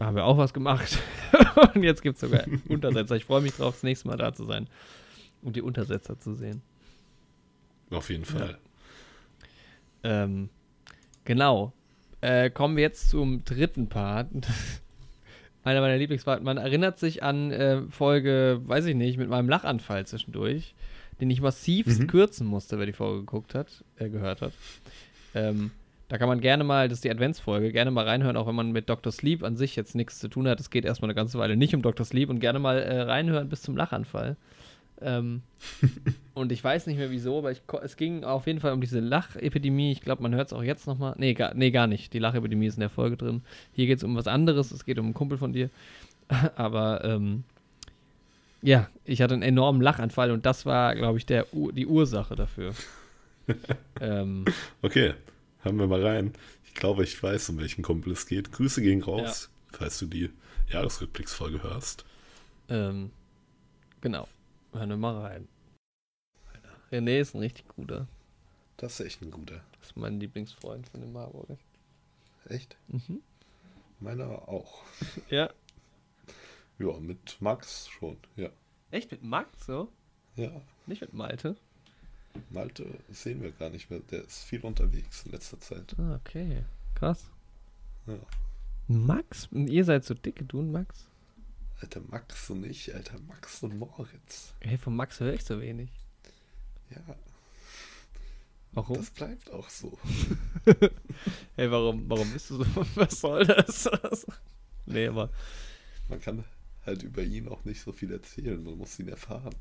haben 0.00 0.16
wir 0.16 0.24
auch 0.24 0.36
was 0.36 0.52
gemacht. 0.52 0.98
und 1.74 1.82
jetzt 1.82 2.02
gibt 2.02 2.16
es 2.16 2.20
sogar 2.20 2.44
Untersetzer. 2.68 3.16
Ich 3.16 3.24
freue 3.24 3.40
mich 3.40 3.54
drauf, 3.54 3.74
das 3.74 3.82
nächste 3.84 4.08
Mal 4.08 4.16
da 4.16 4.34
zu 4.34 4.44
sein 4.44 4.68
und 5.42 5.56
die 5.56 5.62
Untersetzer 5.62 6.18
zu 6.18 6.34
sehen. 6.34 6.62
Auf 7.90 8.10
jeden 8.10 8.24
Fall. 8.24 8.58
Ähm, 10.02 10.48
genau. 11.24 11.72
Äh, 12.20 12.50
kommen 12.50 12.76
wir 12.76 12.82
jetzt 12.82 13.10
zum 13.10 13.44
dritten 13.44 13.88
Part. 13.88 14.28
Einer 15.62 15.80
meiner 15.80 15.98
Lieblingsparten. 15.98 16.44
Man 16.44 16.56
erinnert 16.56 16.98
sich 16.98 17.22
an 17.22 17.50
äh, 17.50 17.82
Folge, 17.90 18.60
weiß 18.64 18.86
ich 18.86 18.94
nicht, 18.94 19.18
mit 19.18 19.28
meinem 19.28 19.48
Lachanfall 19.48 20.06
zwischendurch, 20.06 20.74
den 21.20 21.30
ich 21.30 21.40
massivst 21.42 22.00
Mhm. 22.00 22.06
kürzen 22.06 22.46
musste, 22.46 22.78
wer 22.78 22.86
die 22.86 22.92
Folge 22.94 23.20
geguckt 23.20 23.54
hat, 23.54 23.84
äh, 23.96 24.08
gehört 24.08 24.40
hat. 24.40 24.52
Ähm, 25.34 25.70
da 26.08 26.18
kann 26.18 26.28
man 26.28 26.40
gerne 26.40 26.64
mal, 26.64 26.88
das 26.88 26.98
ist 26.98 27.04
die 27.04 27.10
Adventsfolge, 27.10 27.70
gerne 27.72 27.90
mal 27.90 28.04
reinhören, 28.06 28.36
auch 28.36 28.46
wenn 28.48 28.54
man 28.54 28.72
mit 28.72 28.88
Dr. 28.88 29.12
Sleep 29.12 29.44
an 29.44 29.56
sich 29.56 29.76
jetzt 29.76 29.94
nichts 29.94 30.18
zu 30.18 30.28
tun 30.28 30.48
hat. 30.48 30.58
Es 30.58 30.70
geht 30.70 30.84
erstmal 30.84 31.08
eine 31.10 31.14
ganze 31.14 31.38
Weile 31.38 31.56
nicht 31.56 31.74
um 31.74 31.82
Dr. 31.82 32.04
Sleep 32.06 32.30
und 32.30 32.40
gerne 32.40 32.58
mal 32.58 32.78
äh, 32.78 33.02
reinhören 33.02 33.48
bis 33.48 33.62
zum 33.62 33.76
Lachanfall. 33.76 34.36
Ähm, 35.02 35.42
und 36.34 36.52
ich 36.52 36.62
weiß 36.62 36.86
nicht 36.86 36.96
mehr 36.96 37.10
wieso, 37.10 37.38
aber 37.38 37.52
ich, 37.52 37.62
es 37.82 37.96
ging 37.96 38.24
auf 38.24 38.46
jeden 38.46 38.60
Fall 38.60 38.72
um 38.72 38.80
diese 38.80 39.00
Lachepidemie. 39.00 39.92
Ich 39.92 40.00
glaube, 40.00 40.22
man 40.22 40.34
hört 40.34 40.48
es 40.48 40.52
auch 40.52 40.62
jetzt 40.62 40.86
nochmal. 40.86 41.14
Nee, 41.18 41.34
gar, 41.34 41.54
nee, 41.54 41.70
gar 41.70 41.86
nicht. 41.86 42.12
Die 42.12 42.18
Lachepidemie 42.18 42.66
ist 42.66 42.74
in 42.74 42.80
der 42.80 42.90
Folge 42.90 43.16
drin. 43.16 43.42
Hier 43.72 43.86
geht 43.86 43.98
es 43.98 44.04
um 44.04 44.16
was 44.16 44.26
anderes. 44.26 44.70
Es 44.70 44.84
geht 44.84 44.98
um 44.98 45.06
einen 45.06 45.14
Kumpel 45.14 45.38
von 45.38 45.52
dir. 45.52 45.70
aber 46.56 47.04
ähm, 47.04 47.44
ja, 48.62 48.88
ich 49.04 49.22
hatte 49.22 49.34
einen 49.34 49.42
enormen 49.42 49.80
Lachanfall 49.80 50.30
und 50.30 50.46
das 50.46 50.66
war, 50.66 50.94
glaube 50.94 51.18
ich, 51.18 51.26
der, 51.26 51.46
die 51.52 51.86
Ursache 51.86 52.36
dafür. 52.36 52.74
ähm, 54.00 54.44
Okay, 54.82 55.14
hören 55.62 55.78
wir 55.78 55.86
mal 55.86 56.04
rein. 56.04 56.32
Ich 56.64 56.74
glaube, 56.74 57.04
ich 57.04 57.20
weiß, 57.20 57.50
um 57.50 57.58
welchen 57.58 57.82
Kumpel 57.82 58.12
es 58.12 58.26
geht. 58.26 58.52
Grüße 58.52 58.82
gehen 58.82 59.02
raus, 59.02 59.50
falls 59.72 59.98
du 59.98 60.06
die 60.06 60.30
Jahresrückblicksfolge 60.70 61.62
hörst. 61.62 62.04
ähm, 62.68 63.10
genau. 64.00 64.28
Hören 64.72 64.90
wir 64.90 64.96
mal 64.96 65.20
rein. 65.20 65.48
René 66.90 67.20
ist 67.20 67.34
ein 67.34 67.40
richtig 67.40 67.68
guter. 67.68 68.06
Das 68.76 68.98
ist 68.98 69.06
echt 69.06 69.22
ein 69.22 69.30
guter. 69.30 69.62
Das 69.78 69.90
ist 69.90 69.96
mein 69.96 70.18
Lieblingsfreund 70.20 70.88
von 70.88 71.00
dem 71.00 71.12
Marburger. 71.12 71.58
Echt? 72.48 72.76
Mhm. 72.88 73.22
Meiner 74.00 74.48
auch. 74.48 74.82
Ja. 75.30 75.50
Ja, 76.78 76.98
mit 76.98 77.36
Max 77.40 77.88
schon. 77.88 78.16
Ja. 78.36 78.48
Echt 78.90 79.10
mit 79.10 79.22
Max 79.22 79.66
so? 79.66 79.88
Ja, 80.36 80.50
Nicht 80.86 81.02
mit 81.02 81.12
Malte? 81.12 81.56
Malte 82.48 82.86
sehen 83.10 83.42
wir 83.42 83.52
gar 83.52 83.68
nicht 83.68 83.90
mehr. 83.90 84.00
Der 84.10 84.24
ist 84.24 84.44
viel 84.44 84.62
unterwegs 84.62 85.24
in 85.26 85.32
letzter 85.32 85.60
Zeit. 85.60 85.94
Ah, 85.98 86.14
okay. 86.14 86.64
Krass. 86.94 87.28
Ja. 88.06 88.18
Max? 88.88 89.48
Und 89.48 89.68
ihr 89.68 89.84
seid 89.84 90.04
so 90.04 90.14
dicke, 90.14 90.44
du 90.44 90.60
und 90.60 90.72
Max? 90.72 91.09
Alter 91.80 92.00
Max 92.08 92.50
und 92.50 92.64
ich, 92.64 92.94
Alter 92.94 93.18
Max 93.20 93.62
und 93.62 93.78
Moritz. 93.78 94.54
Hey, 94.60 94.76
von 94.76 94.94
Max 94.94 95.20
höre 95.20 95.32
ich 95.32 95.44
so 95.44 95.60
wenig. 95.60 95.90
Ja, 96.90 97.16
Warum? 98.72 98.96
das 98.96 99.10
bleibt 99.10 99.50
auch 99.50 99.68
so. 99.68 99.98
hey, 101.56 101.70
warum, 101.70 102.08
warum 102.08 102.30
bist 102.32 102.50
du 102.50 102.62
so? 102.62 102.64
Was 102.94 103.20
soll 103.20 103.46
das? 103.46 103.88
nee, 104.86 105.08
aber. 105.08 105.30
Man 106.08 106.20
kann 106.20 106.44
halt 106.86 107.02
über 107.02 107.22
ihn 107.22 107.48
auch 107.48 107.64
nicht 107.64 107.80
so 107.80 107.92
viel 107.92 108.12
erzählen. 108.12 108.62
Man 108.62 108.76
muss 108.76 108.98
ihn 108.98 109.08
erfahren. 109.08 109.54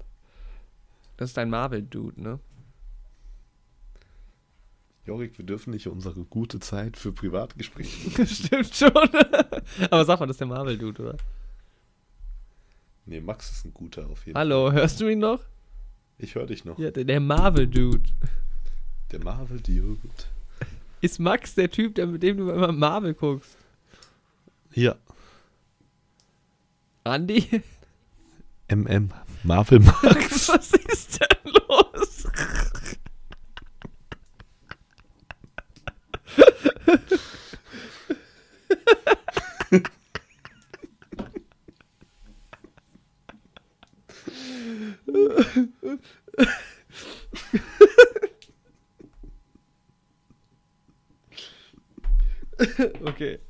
Das 1.18 1.32
ist 1.32 1.38
ein 1.38 1.50
Marvel-Dude, 1.50 2.22
ne? 2.22 2.40
Jorik, 5.06 5.38
wir 5.38 5.46
dürfen 5.46 5.72
nicht 5.72 5.88
unsere 5.88 6.24
gute 6.26 6.60
Zeit 6.60 6.96
für 6.98 7.12
Privatgespräche. 7.12 8.28
Stimmt 8.28 8.76
schon. 8.76 8.92
aber 9.90 10.06
sag 10.06 10.20
mal, 10.20 10.28
das 10.28 10.36
ist 10.36 10.42
der 10.42 10.48
Marvel-Dude, 10.48 11.02
oder? 11.02 11.18
Nee, 13.10 13.22
Max 13.22 13.52
ist 13.52 13.66
ein 13.66 13.74
guter 13.74 14.08
auf 14.10 14.26
jeden 14.26 14.38
Hallo, 14.38 14.72
hörst 14.72 15.02
du 15.02 15.08
ihn 15.08 15.20
noch? 15.20 15.40
Fall. 15.40 15.48
Ich 16.20 16.36
höre 16.36 16.46
dich 16.46 16.66
noch. 16.66 16.78
Ja, 16.78 16.92
der, 16.92 17.06
der 17.06 17.20
Marvel-Dude. 17.20 18.10
Der 19.12 19.24
Marvel 19.24 19.60
Dude. 19.60 19.98
Ist 21.02 21.20
Max 21.20 21.56
der 21.56 21.72
Typ, 21.72 21.96
der, 21.96 22.08
mit 22.08 22.22
dem 22.22 22.38
du 22.38 22.50
immer 22.52 22.72
Marvel 22.72 23.14
guckst? 23.14 23.58
Ja. 24.74 24.96
Andi? 27.06 27.62
MM. 28.68 29.10
Marvel 29.44 29.80
Max. 29.80 30.50
Was 30.50 30.74
ist 30.74 31.22
denn 31.22 31.54
los? 31.54 31.89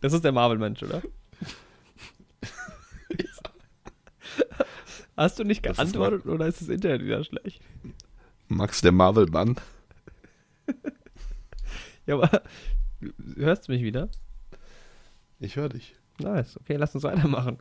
Das 0.10 0.18
ist 0.18 0.24
der 0.26 0.32
Marvel-Mensch, 0.32 0.82
oder? 0.84 1.02
Hast 5.16 5.38
du 5.38 5.44
nicht 5.44 5.64
Das 5.66 5.72
ist 5.72 5.78
geantwortet 5.78 6.26
oder 6.26 6.48
ist 6.48 6.62
das 6.62 6.70
Internet 6.70 7.04
wieder 7.04 7.24
schlecht? 7.24 7.62
Max 8.48 8.82
der 8.82 8.92
Marvel 8.92 9.28
Mann. 9.28 9.56
Ja, 12.06 12.16
aber 12.16 12.42
hörst 13.36 13.68
du 13.68 13.72
mich 13.72 13.84
wieder? 13.84 14.10
Ich 15.40 15.58
höre 15.58 15.70
dich. 15.70 15.94
Nice, 16.18 16.58
okay, 16.60 16.76
lass 16.76 16.96
uns 16.96 17.04
weitermachen. 17.04 17.60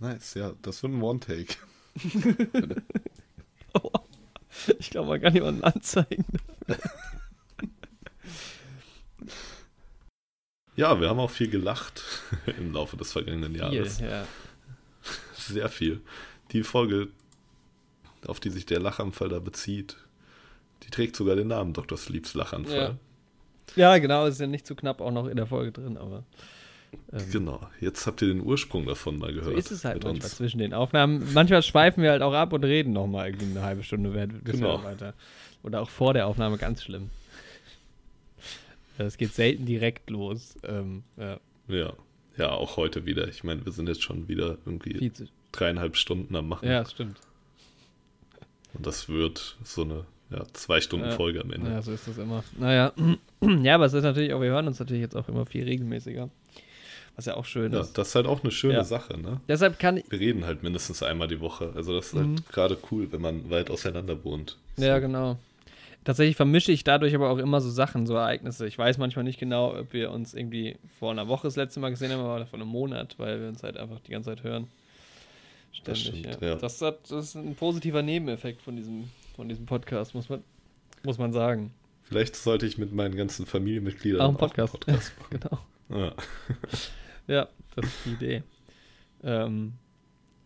Nice, 0.00 0.34
ja, 0.34 0.52
das 0.62 0.82
wird 0.82 0.94
ein 0.94 1.02
One-Take. 1.02 1.54
Ich 4.80 4.90
glaube, 4.90 5.10
man 5.10 5.20
kann 5.20 5.32
jemanden 5.34 5.62
anzeigen. 5.62 6.24
Ja, 10.78 11.00
wir 11.00 11.08
haben 11.08 11.18
auch 11.18 11.30
viel 11.30 11.48
gelacht 11.50 12.02
im 12.58 12.72
Laufe 12.72 12.96
des 12.96 13.10
vergangenen 13.12 13.54
Jahres. 13.54 13.98
ja. 14.00 14.24
Sehr 15.34 15.68
viel. 15.68 16.00
Die 16.52 16.62
Folge, 16.62 17.08
auf 18.26 18.38
die 18.40 18.50
sich 18.50 18.64
der 18.64 18.78
Lachanfall 18.80 19.28
da 19.28 19.40
bezieht, 19.40 19.96
die 20.84 20.90
trägt 20.90 21.16
sogar 21.16 21.34
den 21.36 21.48
Namen 21.48 21.72
Dr. 21.72 21.98
Sleeps 21.98 22.34
Lachanfall. 22.34 22.96
ja, 23.76 23.98
genau, 23.98 24.26
ist 24.26 24.40
ja 24.40 24.46
nicht 24.46 24.66
zu 24.66 24.74
knapp 24.76 25.00
auch 25.00 25.10
noch 25.10 25.26
in 25.26 25.36
der 25.36 25.46
Folge 25.46 25.72
drin, 25.72 25.96
aber 25.96 26.22
ähm, 27.12 27.30
Genau, 27.32 27.60
jetzt 27.80 28.06
habt 28.06 28.22
ihr 28.22 28.28
den 28.28 28.40
Ursprung 28.40 28.86
davon 28.86 29.18
mal 29.18 29.32
so 29.34 29.40
gehört. 29.40 29.58
ist 29.58 29.70
es 29.72 29.84
halt 29.84 30.04
manchmal 30.04 30.24
uns. 30.26 30.36
zwischen 30.36 30.58
den 30.58 30.72
Aufnahmen. 30.74 31.26
Manchmal 31.34 31.62
schweifen 31.62 32.02
wir 32.04 32.12
halt 32.12 32.22
auch 32.22 32.32
ab 32.34 32.52
und 32.52 32.62
reden 32.64 32.92
noch 32.92 33.06
mal 33.08 33.26
irgendwie 33.26 33.46
eine 33.46 33.62
halbe 33.62 33.82
Stunde 33.82 34.14
während 34.14 34.44
Genau. 34.44 34.82
weiter. 34.84 35.14
Oder 35.64 35.80
auch 35.82 35.90
vor 35.90 36.14
der 36.14 36.26
Aufnahme, 36.28 36.56
ganz 36.56 36.84
schlimm. 36.84 37.10
Es 39.06 39.16
geht 39.16 39.32
selten 39.34 39.64
direkt 39.66 40.10
los. 40.10 40.56
Ähm, 40.64 41.02
ja, 41.16 41.38
Ja. 41.68 41.92
ja, 42.36 42.50
auch 42.50 42.76
heute 42.76 43.06
wieder. 43.06 43.28
Ich 43.28 43.44
meine, 43.44 43.64
wir 43.64 43.72
sind 43.72 43.88
jetzt 43.88 44.02
schon 44.02 44.28
wieder 44.28 44.58
irgendwie 44.66 44.94
viel 44.98 45.12
zu, 45.12 45.24
dreieinhalb 45.52 45.96
Stunden 45.96 46.34
am 46.36 46.48
Machen. 46.48 46.68
ja, 46.68 46.80
das 46.80 46.90
stimmt. 46.92 47.16
Und 48.74 48.86
das 48.86 49.08
wird 49.08 49.56
so 49.64 49.82
eine 49.82 50.04
ja, 50.30 50.44
zwei 50.52 50.80
Stunden 50.80 51.06
Ja. 51.06 51.12
Folge 51.12 51.40
am 51.40 51.50
Ende. 51.52 51.70
Ja, 51.70 51.80
so 51.80 51.90
ist 51.92 52.06
das 52.06 52.18
immer. 52.18 52.44
Naja, 52.58 52.92
ja, 53.62 53.74
aber 53.76 53.86
es 53.86 53.94
ist 53.94 54.02
natürlich 54.02 54.32
auch, 54.34 54.40
wir 54.42 54.50
hören 54.50 54.66
uns 54.66 54.78
natürlich 54.78 55.00
jetzt 55.02 55.16
auch 55.16 55.28
immer 55.28 55.46
viel 55.46 55.64
regelmäßiger. 55.64 56.28
Was 57.16 57.24
ja 57.24 57.34
auch 57.36 57.46
schön 57.46 57.72
Ja, 57.72 57.80
ist. 57.80 57.94
das 57.98 58.08
ist 58.08 58.14
halt 58.14 58.26
auch 58.26 58.42
eine 58.44 58.52
schöne 58.52 58.74
Ja. 58.74 58.84
Sache, 58.84 59.18
ne? 59.18 59.40
Deshalb 59.48 59.78
kann 59.80 59.96
ich. 59.96 60.04
Wir 60.10 60.20
reden 60.20 60.44
halt 60.44 60.62
mindestens 60.62 61.02
einmal 61.02 61.26
die 61.28 61.40
Woche. 61.40 61.72
Also 61.74 61.94
das 61.94 62.08
ist 62.08 62.14
Mhm. 62.14 62.36
halt 62.36 62.48
gerade 62.50 62.78
cool, 62.92 63.10
wenn 63.10 63.20
man 63.22 63.48
weit 63.50 63.70
auseinander 63.70 64.22
wohnt. 64.22 64.56
Ja, 64.76 64.98
genau. 64.98 65.38
Tatsächlich 66.08 66.36
vermische 66.36 66.72
ich 66.72 66.84
dadurch 66.84 67.14
aber 67.14 67.28
auch 67.28 67.36
immer 67.36 67.60
so 67.60 67.68
Sachen, 67.68 68.06
so 68.06 68.14
Ereignisse. 68.14 68.66
Ich 68.66 68.78
weiß 68.78 68.96
manchmal 68.96 69.26
nicht 69.26 69.38
genau, 69.38 69.78
ob 69.78 69.92
wir 69.92 70.10
uns 70.10 70.32
irgendwie 70.32 70.78
vor 70.98 71.10
einer 71.10 71.28
Woche 71.28 71.48
das 71.48 71.56
letzte 71.56 71.80
Mal 71.80 71.90
gesehen 71.90 72.10
haben 72.10 72.22
oder 72.22 72.46
vor 72.46 72.58
einem 72.58 72.68
Monat, 72.68 73.18
weil 73.18 73.38
wir 73.42 73.48
uns 73.48 73.62
halt 73.62 73.76
einfach 73.76 74.00
die 74.00 74.12
ganze 74.12 74.30
Zeit 74.30 74.42
hören. 74.42 74.68
Ständig, 75.70 76.06
stimmt, 76.06 76.40
ja. 76.40 76.48
ja. 76.48 76.54
Das, 76.54 76.80
hat, 76.80 77.10
das 77.10 77.26
ist 77.26 77.34
ein 77.34 77.54
positiver 77.54 78.00
Nebeneffekt 78.00 78.62
von 78.62 78.74
diesem, 78.74 79.10
von 79.36 79.50
diesem 79.50 79.66
Podcast, 79.66 80.14
muss 80.14 80.30
man, 80.30 80.42
muss 81.02 81.18
man 81.18 81.34
sagen. 81.34 81.74
Vielleicht 82.04 82.36
sollte 82.36 82.64
ich 82.64 82.78
mit 82.78 82.94
meinen 82.94 83.14
ganzen 83.14 83.44
Familienmitgliedern 83.44 84.22
Auch 84.22 84.28
einen 84.28 84.38
Podcast. 84.38 84.72
Podcast 84.80 85.12
Genau. 85.28 85.58
machen. 85.90 86.00
Ja. 86.00 86.12
Ja, 87.26 87.48
das 87.76 87.84
ist 87.84 88.06
die 88.06 88.10
Idee. 88.12 88.42
Ähm, 89.22 89.74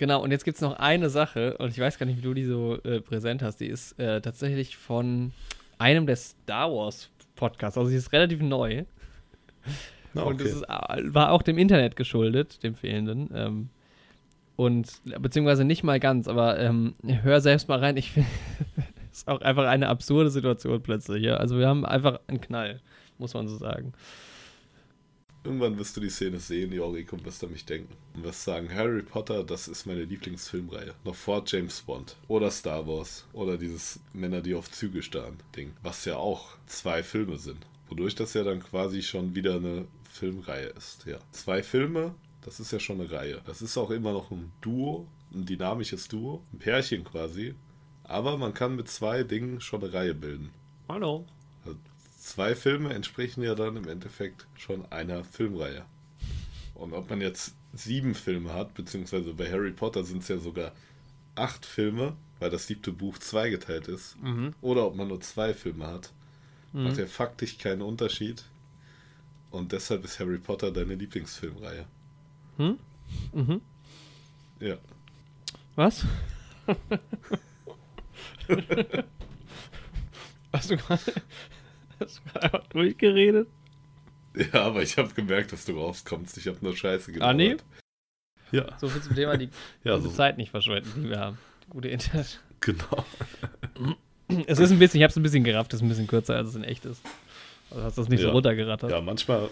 genau, 0.02 0.20
und 0.20 0.32
jetzt 0.32 0.44
gibt 0.44 0.56
es 0.56 0.60
noch 0.60 0.80
eine 0.80 1.10
Sache, 1.10 1.56
und 1.58 1.70
ich 1.70 1.78
weiß 1.78 1.96
gar 1.96 2.06
nicht, 2.06 2.18
wie 2.18 2.22
du 2.22 2.34
die 2.34 2.44
so 2.44 2.76
äh, 2.82 3.00
präsent 3.00 3.40
hast. 3.40 3.58
Die 3.58 3.68
ist 3.68 3.96
äh, 4.00 4.20
tatsächlich 4.20 4.76
von 4.76 5.30
einem 5.78 6.06
der 6.06 6.16
Star 6.16 6.72
Wars 6.72 7.08
Podcasts. 7.36 7.78
Also, 7.78 7.88
sie 7.88 7.94
ist 7.94 8.12
relativ 8.12 8.40
neu. 8.40 8.82
Na, 10.12 10.22
Und 10.22 10.34
okay. 10.34 10.42
das 10.42 10.54
ist, 10.54 11.14
war 11.14 11.30
auch 11.30 11.42
dem 11.42 11.56
Internet 11.56 11.94
geschuldet, 11.94 12.64
dem 12.64 12.74
fehlenden. 12.74 13.30
Ähm, 13.32 13.68
und 14.56 14.90
beziehungsweise 15.20 15.64
nicht 15.64 15.84
mal 15.84 16.00
ganz, 16.00 16.26
aber 16.26 16.58
ähm, 16.58 16.94
hör 17.22 17.40
selbst 17.40 17.68
mal 17.68 17.78
rein. 17.78 17.96
Ich 17.96 18.10
finde, 18.10 18.28
es 19.12 19.18
ist 19.18 19.28
auch 19.28 19.40
einfach 19.40 19.66
eine 19.66 19.86
absurde 19.86 20.30
Situation 20.30 20.82
plötzlich. 20.82 21.22
Ja? 21.22 21.36
Also 21.36 21.58
wir 21.58 21.68
haben 21.68 21.86
einfach 21.86 22.18
einen 22.26 22.40
Knall, 22.40 22.80
muss 23.18 23.34
man 23.34 23.46
so 23.46 23.56
sagen. 23.56 23.92
Irgendwann 25.44 25.76
wirst 25.76 25.96
du 25.96 26.00
die 26.00 26.08
Szene 26.08 26.38
sehen, 26.38 26.72
Jorik, 26.72 27.12
und 27.12 27.24
wirst 27.24 27.42
an 27.42 27.50
mich 27.50 27.64
denken. 27.64 27.92
Und 28.14 28.22
wirst 28.22 28.44
sagen, 28.44 28.72
Harry 28.72 29.02
Potter, 29.02 29.42
das 29.42 29.66
ist 29.66 29.86
meine 29.86 30.04
Lieblingsfilmreihe. 30.04 30.94
Noch 31.04 31.16
vor 31.16 31.42
James 31.44 31.80
Bond. 31.80 32.16
Oder 32.28 32.50
Star 32.50 32.86
Wars. 32.86 33.26
Oder 33.32 33.58
dieses 33.58 33.98
Männer, 34.12 34.40
die 34.40 34.54
auf 34.54 34.70
Züge 34.70 35.02
starren 35.02 35.38
Ding. 35.56 35.72
Was 35.82 36.04
ja 36.04 36.16
auch 36.16 36.56
zwei 36.66 37.02
Filme 37.02 37.38
sind. 37.38 37.66
Wodurch 37.88 38.14
das 38.14 38.34
ja 38.34 38.44
dann 38.44 38.60
quasi 38.60 39.02
schon 39.02 39.34
wieder 39.34 39.56
eine 39.56 39.86
Filmreihe 40.08 40.68
ist. 40.68 41.06
Ja. 41.06 41.18
Zwei 41.32 41.64
Filme, 41.64 42.14
das 42.42 42.60
ist 42.60 42.70
ja 42.72 42.78
schon 42.78 43.00
eine 43.00 43.10
Reihe. 43.10 43.40
Das 43.44 43.62
ist 43.62 43.76
auch 43.76 43.90
immer 43.90 44.12
noch 44.12 44.30
ein 44.30 44.52
Duo, 44.60 45.08
ein 45.34 45.44
dynamisches 45.44 46.06
Duo. 46.06 46.44
Ein 46.52 46.60
Pärchen 46.60 47.02
quasi. 47.02 47.56
Aber 48.04 48.36
man 48.38 48.54
kann 48.54 48.76
mit 48.76 48.88
zwei 48.88 49.24
Dingen 49.24 49.60
schon 49.60 49.82
eine 49.82 49.92
Reihe 49.92 50.14
bilden. 50.14 50.50
Hallo. 50.88 51.26
Zwei 52.22 52.54
Filme 52.54 52.94
entsprechen 52.94 53.42
ja 53.42 53.56
dann 53.56 53.76
im 53.76 53.88
Endeffekt 53.88 54.46
schon 54.56 54.86
einer 54.92 55.24
Filmreihe. 55.24 55.84
Und 56.74 56.92
ob 56.94 57.10
man 57.10 57.20
jetzt 57.20 57.54
sieben 57.74 58.14
Filme 58.14 58.54
hat, 58.54 58.74
beziehungsweise 58.74 59.34
bei 59.34 59.50
Harry 59.50 59.72
Potter 59.72 60.04
sind 60.04 60.22
es 60.22 60.28
ja 60.28 60.38
sogar 60.38 60.70
acht 61.34 61.66
Filme, 61.66 62.14
weil 62.38 62.50
das 62.50 62.68
siebte 62.68 62.92
Buch 62.92 63.18
zweigeteilt 63.18 63.88
ist, 63.88 64.16
Mhm. 64.22 64.54
oder 64.60 64.86
ob 64.86 64.94
man 64.94 65.08
nur 65.08 65.20
zwei 65.20 65.52
Filme 65.52 65.88
hat, 65.88 66.12
macht 66.72 66.96
ja 66.96 67.06
faktisch 67.06 67.58
keinen 67.58 67.82
Unterschied. 67.82 68.44
Und 69.50 69.72
deshalb 69.72 70.04
ist 70.04 70.20
Harry 70.20 70.38
Potter 70.38 70.70
deine 70.70 70.94
Lieblingsfilmreihe. 70.94 71.86
Hm? 72.56 72.78
Mhm. 73.32 73.60
Ja. 74.60 74.76
Was? 75.74 76.04
Hast 80.52 80.70
du 80.70 80.76
gerade 80.76 81.12
hast 82.04 82.18
du 82.18 82.22
gerade 82.32 82.44
einfach 82.44 82.66
durchgeredet? 82.68 83.48
Ja, 84.52 84.62
aber 84.62 84.82
ich 84.82 84.96
habe 84.96 85.12
gemerkt, 85.14 85.52
dass 85.52 85.64
du 85.66 85.72
rauskommst. 85.78 86.38
Ich 86.38 86.46
habe 86.46 86.58
nur 86.62 86.76
Scheiße 86.76 87.12
Ah, 87.20 87.32
nee? 87.34 87.56
Ja, 88.50 88.78
So 88.78 88.88
viel 88.88 89.02
zum 89.02 89.14
Thema, 89.14 89.36
die 89.36 89.48
ja 89.84 89.98
so, 89.98 90.08
Zeit 90.10 90.38
nicht 90.38 90.50
verschwenden, 90.50 91.02
die 91.02 91.10
wir 91.10 91.20
haben. 91.20 91.38
Die 91.66 91.70
Gute 91.70 91.88
Internet. 91.88 92.40
genau. 92.60 93.04
Es 94.46 94.58
ist 94.58 94.70
ein 94.70 94.78
bisschen, 94.78 94.98
ich 94.98 95.02
habe 95.02 95.10
es 95.10 95.16
ein 95.16 95.22
bisschen 95.22 95.44
gerafft, 95.44 95.74
es 95.74 95.80
ist 95.80 95.82
ein 95.84 95.90
bisschen 95.90 96.06
kürzer, 96.06 96.36
als 96.36 96.48
es 96.50 96.54
in 96.54 96.64
echt 96.64 96.86
ist. 96.86 97.02
Also 97.70 97.82
hast 97.84 97.98
du 97.98 98.02
das 98.02 98.08
nicht 98.08 98.20
so 98.20 98.28
Ja. 98.28 98.32
runtergerattert. 98.32 98.90
Ja, 98.90 99.02
manchmal, 99.02 99.50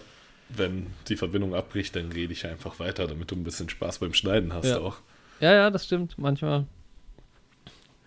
wenn 0.49 0.87
die 1.09 1.17
Verbindung 1.17 1.55
abbricht, 1.55 1.95
dann 1.97 2.11
rede 2.13 2.33
ich 2.33 2.47
einfach 2.47 2.79
weiter, 2.79 3.07
damit 3.07 3.31
du 3.31 3.37
ein 3.37 3.45
bisschen 3.45 3.69
Spaß 3.69 3.99
beim 3.99 4.15
Schneiden 4.15 4.55
hast 4.55 4.67
Ja. 4.69 4.79
auch. 4.79 4.97
ja, 5.41 5.53
ja, 5.53 5.69
das 5.71 5.85
stimmt. 5.85 6.17
Manchmal. 6.19 6.67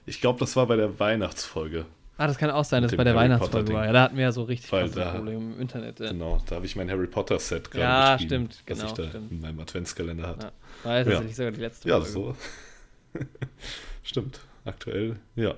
Ich 0.07 0.19
glaube, 0.19 0.39
das 0.39 0.55
war 0.55 0.65
bei 0.65 0.75
der 0.75 0.99
Weihnachtsfolge. 0.99 1.85
Ah, 2.17 2.27
das 2.27 2.37
kann 2.37 2.51
auch 2.51 2.63
sein, 2.63 2.83
dass 2.83 2.95
bei 2.95 3.03
der 3.03 3.13
Harry 3.15 3.25
Weihnachtsfolge 3.25 3.73
war. 3.73 3.85
Ja, 3.87 3.91
da 3.91 4.01
hatten 4.03 4.15
wir 4.17 4.23
ja 4.23 4.31
so 4.31 4.43
richtig 4.43 4.71
Weil 4.71 4.87
da- 4.89 5.13
Probleme 5.13 5.39
im 5.55 5.59
Internet. 5.59 5.99
Ja, 5.99 6.09
Genau, 6.11 6.41
da 6.47 6.55
habe 6.57 6.65
ich 6.65 6.75
mein 6.75 6.89
Harry 6.89 7.07
Potter 7.07 7.39
Set 7.39 7.71
gerade 7.71 7.83
Ja, 7.83 8.13
beschrieben, 8.15 8.29
stimmt, 8.29 8.51
was 8.53 8.65
genau, 8.65 8.85
ich 8.85 8.93
da 8.93 9.09
stimmt. 9.09 9.31
in 9.31 9.41
meinem 9.41 9.59
Adventskalender 9.59 10.27
hatte. 10.27 10.45
Ja. 10.47 10.51
war 10.83 10.91
ja 10.93 10.97
Ja. 10.99 11.03
tatsächlich 11.05 11.35
sogar 11.35 11.51
die 11.51 11.61
letzte 11.61 11.89
Ja, 11.89 11.95
Folge. 12.01 12.11
so. 12.11 12.35
stimmt. 14.03 14.41
Aktuell, 14.65 15.17
ja. 15.35 15.55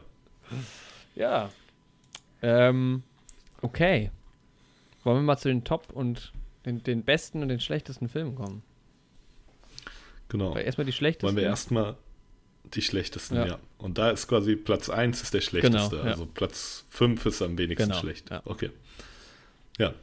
Ja. 1.15 1.49
Ähm, 2.41 3.03
okay. 3.61 4.11
Wollen 5.03 5.17
wir 5.17 5.23
mal 5.23 5.37
zu 5.37 5.49
den 5.49 5.63
Top 5.63 5.91
und 5.93 6.31
den, 6.65 6.81
den 6.83 7.03
besten 7.03 7.41
und 7.41 7.49
den 7.49 7.59
schlechtesten 7.59 8.07
Filmen 8.09 8.35
kommen? 8.35 8.63
Genau. 10.29 10.55
Weil 10.55 10.65
erstmal 10.65 10.85
die 10.85 10.91
schlechtesten. 10.93 11.27
Wollen 11.27 11.35
wir 11.35 11.43
erstmal 11.43 11.95
die 12.73 12.81
schlechtesten, 12.81 13.35
Ja. 13.37 13.45
ja. 13.47 13.59
Und 13.77 13.97
da 13.97 14.09
ist 14.11 14.27
quasi 14.27 14.55
Platz 14.55 14.89
1 14.89 15.21
ist 15.21 15.33
der 15.33 15.41
schlechteste. 15.41 15.89
Genau, 15.89 16.03
ja. 16.05 16.11
Also 16.11 16.25
Platz 16.25 16.85
5 16.89 17.25
ist 17.25 17.41
am 17.41 17.57
wenigsten 17.57 17.89
Genau, 17.89 17.99
schlecht. 17.99 18.29
ja. 18.29 18.41
Okay. 18.45 18.71
Ja, 19.77 19.93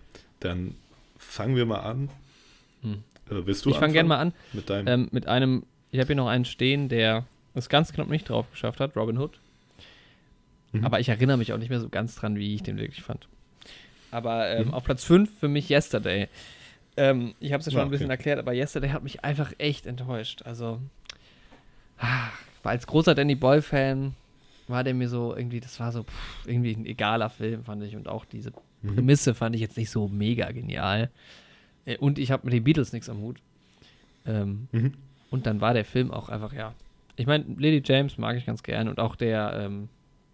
dann 0.41 0.75
fangen 1.19 1.57
wir 1.57 1.67
mal 1.67 1.81
an. 1.81 2.11
Hm. 2.83 3.03
Äh, 3.31 3.47
willst 3.47 3.65
du 3.65 3.71
Ich 3.71 3.77
fange 3.77 3.93
gerne 3.93 4.09
mal 4.09 4.19
an 4.19 4.33
Mit 4.53 4.69
deinem. 4.71 4.87
ähm, 4.89 5.09
mit 5.13 5.27
einem, 5.27 5.65
ich 5.91 5.99
habe 5.99 6.09
hier 6.09 6.17
noch 6.17 6.29
einen 6.29 6.45
stehen, 6.45 6.89
der 6.89 7.25
es 7.55 7.69
ganz 7.69 7.93
knapp 7.93 8.09
nicht 8.09 8.29
drauf 8.29 8.51
geschafft 8.51 8.81
hat, 8.81 8.97
Robin 8.97 9.19
Hood. 9.19 9.39
Mhm. 10.73 10.85
Aber 10.85 11.01
ich 11.01 11.09
erinnere 11.09 11.37
mich 11.37 11.53
auch 11.53 11.59
nicht 11.59 11.69
mehr 11.71 11.81
so 11.81 11.89
ganz 11.89 12.15
dran, 12.17 12.37
wie 12.37 12.55
ich 12.55 12.63
den 12.63 12.77
wirklich 12.79 13.03
fand. 13.03 13.27
Aber 14.11 14.49
ähm, 14.49 14.69
Mhm. 14.69 14.75
auf 14.75 14.85
Platz 14.85 15.05
5 15.05 15.31
für 15.41 15.49
mich 15.49 15.69
Yesterday. 15.71 16.29
Ähm, 16.97 17.35
ich 17.41 17.53
habe 17.53 17.61
es 17.61 17.67
ja 17.67 17.73
schon 17.73 17.81
Ah, 17.81 17.85
ein 17.85 17.91
bisschen 17.91 18.07
okay. 18.07 18.13
erklärt, 18.13 18.39
aber 18.39 18.53
Yesterday 18.53 18.91
hat 18.91 19.03
mich 19.03 19.25
einfach 19.25 19.53
echt 19.59 19.87
enttäuscht. 19.87 20.43
Also, 20.43 20.81
ah, 21.99 22.29
war 22.63 22.73
als 22.73 22.87
großer 22.87 23.15
Danny 23.15 23.35
Boy-Fan 23.35 24.15
war 24.69 24.85
der 24.85 24.95
mir 24.95 25.09
so 25.09 25.35
irgendwie, 25.37 25.61
das 25.61 25.79
war 25.81 25.91
so 25.93 26.05
pff, 26.05 26.47
irgendwie 26.47 26.73
ein 26.73 26.87
egaler 26.87 27.29
Film, 27.31 27.65
fand 27.65 27.83
ich. 27.83 27.97
Und 27.97 28.09
auch 28.09 28.25
diese 28.25 28.53
Mhm. 28.83 28.95
Prämisse 28.97 29.35
fand 29.35 29.55
ich 29.55 29.61
jetzt 29.61 29.77
nicht 29.77 29.91
so 29.91 30.09
mega 30.09 30.51
genial. 30.51 31.11
Äh, 31.85 31.99
Und 31.99 32.19
ich 32.19 32.31
habe 32.33 32.45
mit 32.45 32.53
den 32.55 32.65
Beatles 32.65 32.93
nichts 32.93 33.09
am 33.09 33.19
Hut. 33.21 33.39
Ähm, 34.27 34.69
Mhm. 34.73 34.95
und 35.31 35.47
dann 35.47 35.61
war 35.61 35.75
der 35.75 35.85
Film 35.85 36.11
auch 36.11 36.29
einfach, 36.29 36.53
ja. 36.53 36.75
Ich 37.17 37.27
meine, 37.27 37.45
Lily 37.59 37.83
James 37.85 38.19
mag 38.19 38.37
ich 38.37 38.47
ganz 38.47 38.63
gern 38.63 38.89
und 38.89 38.99
auch 38.99 39.17
der 39.17 39.53
ähm, 39.67 39.89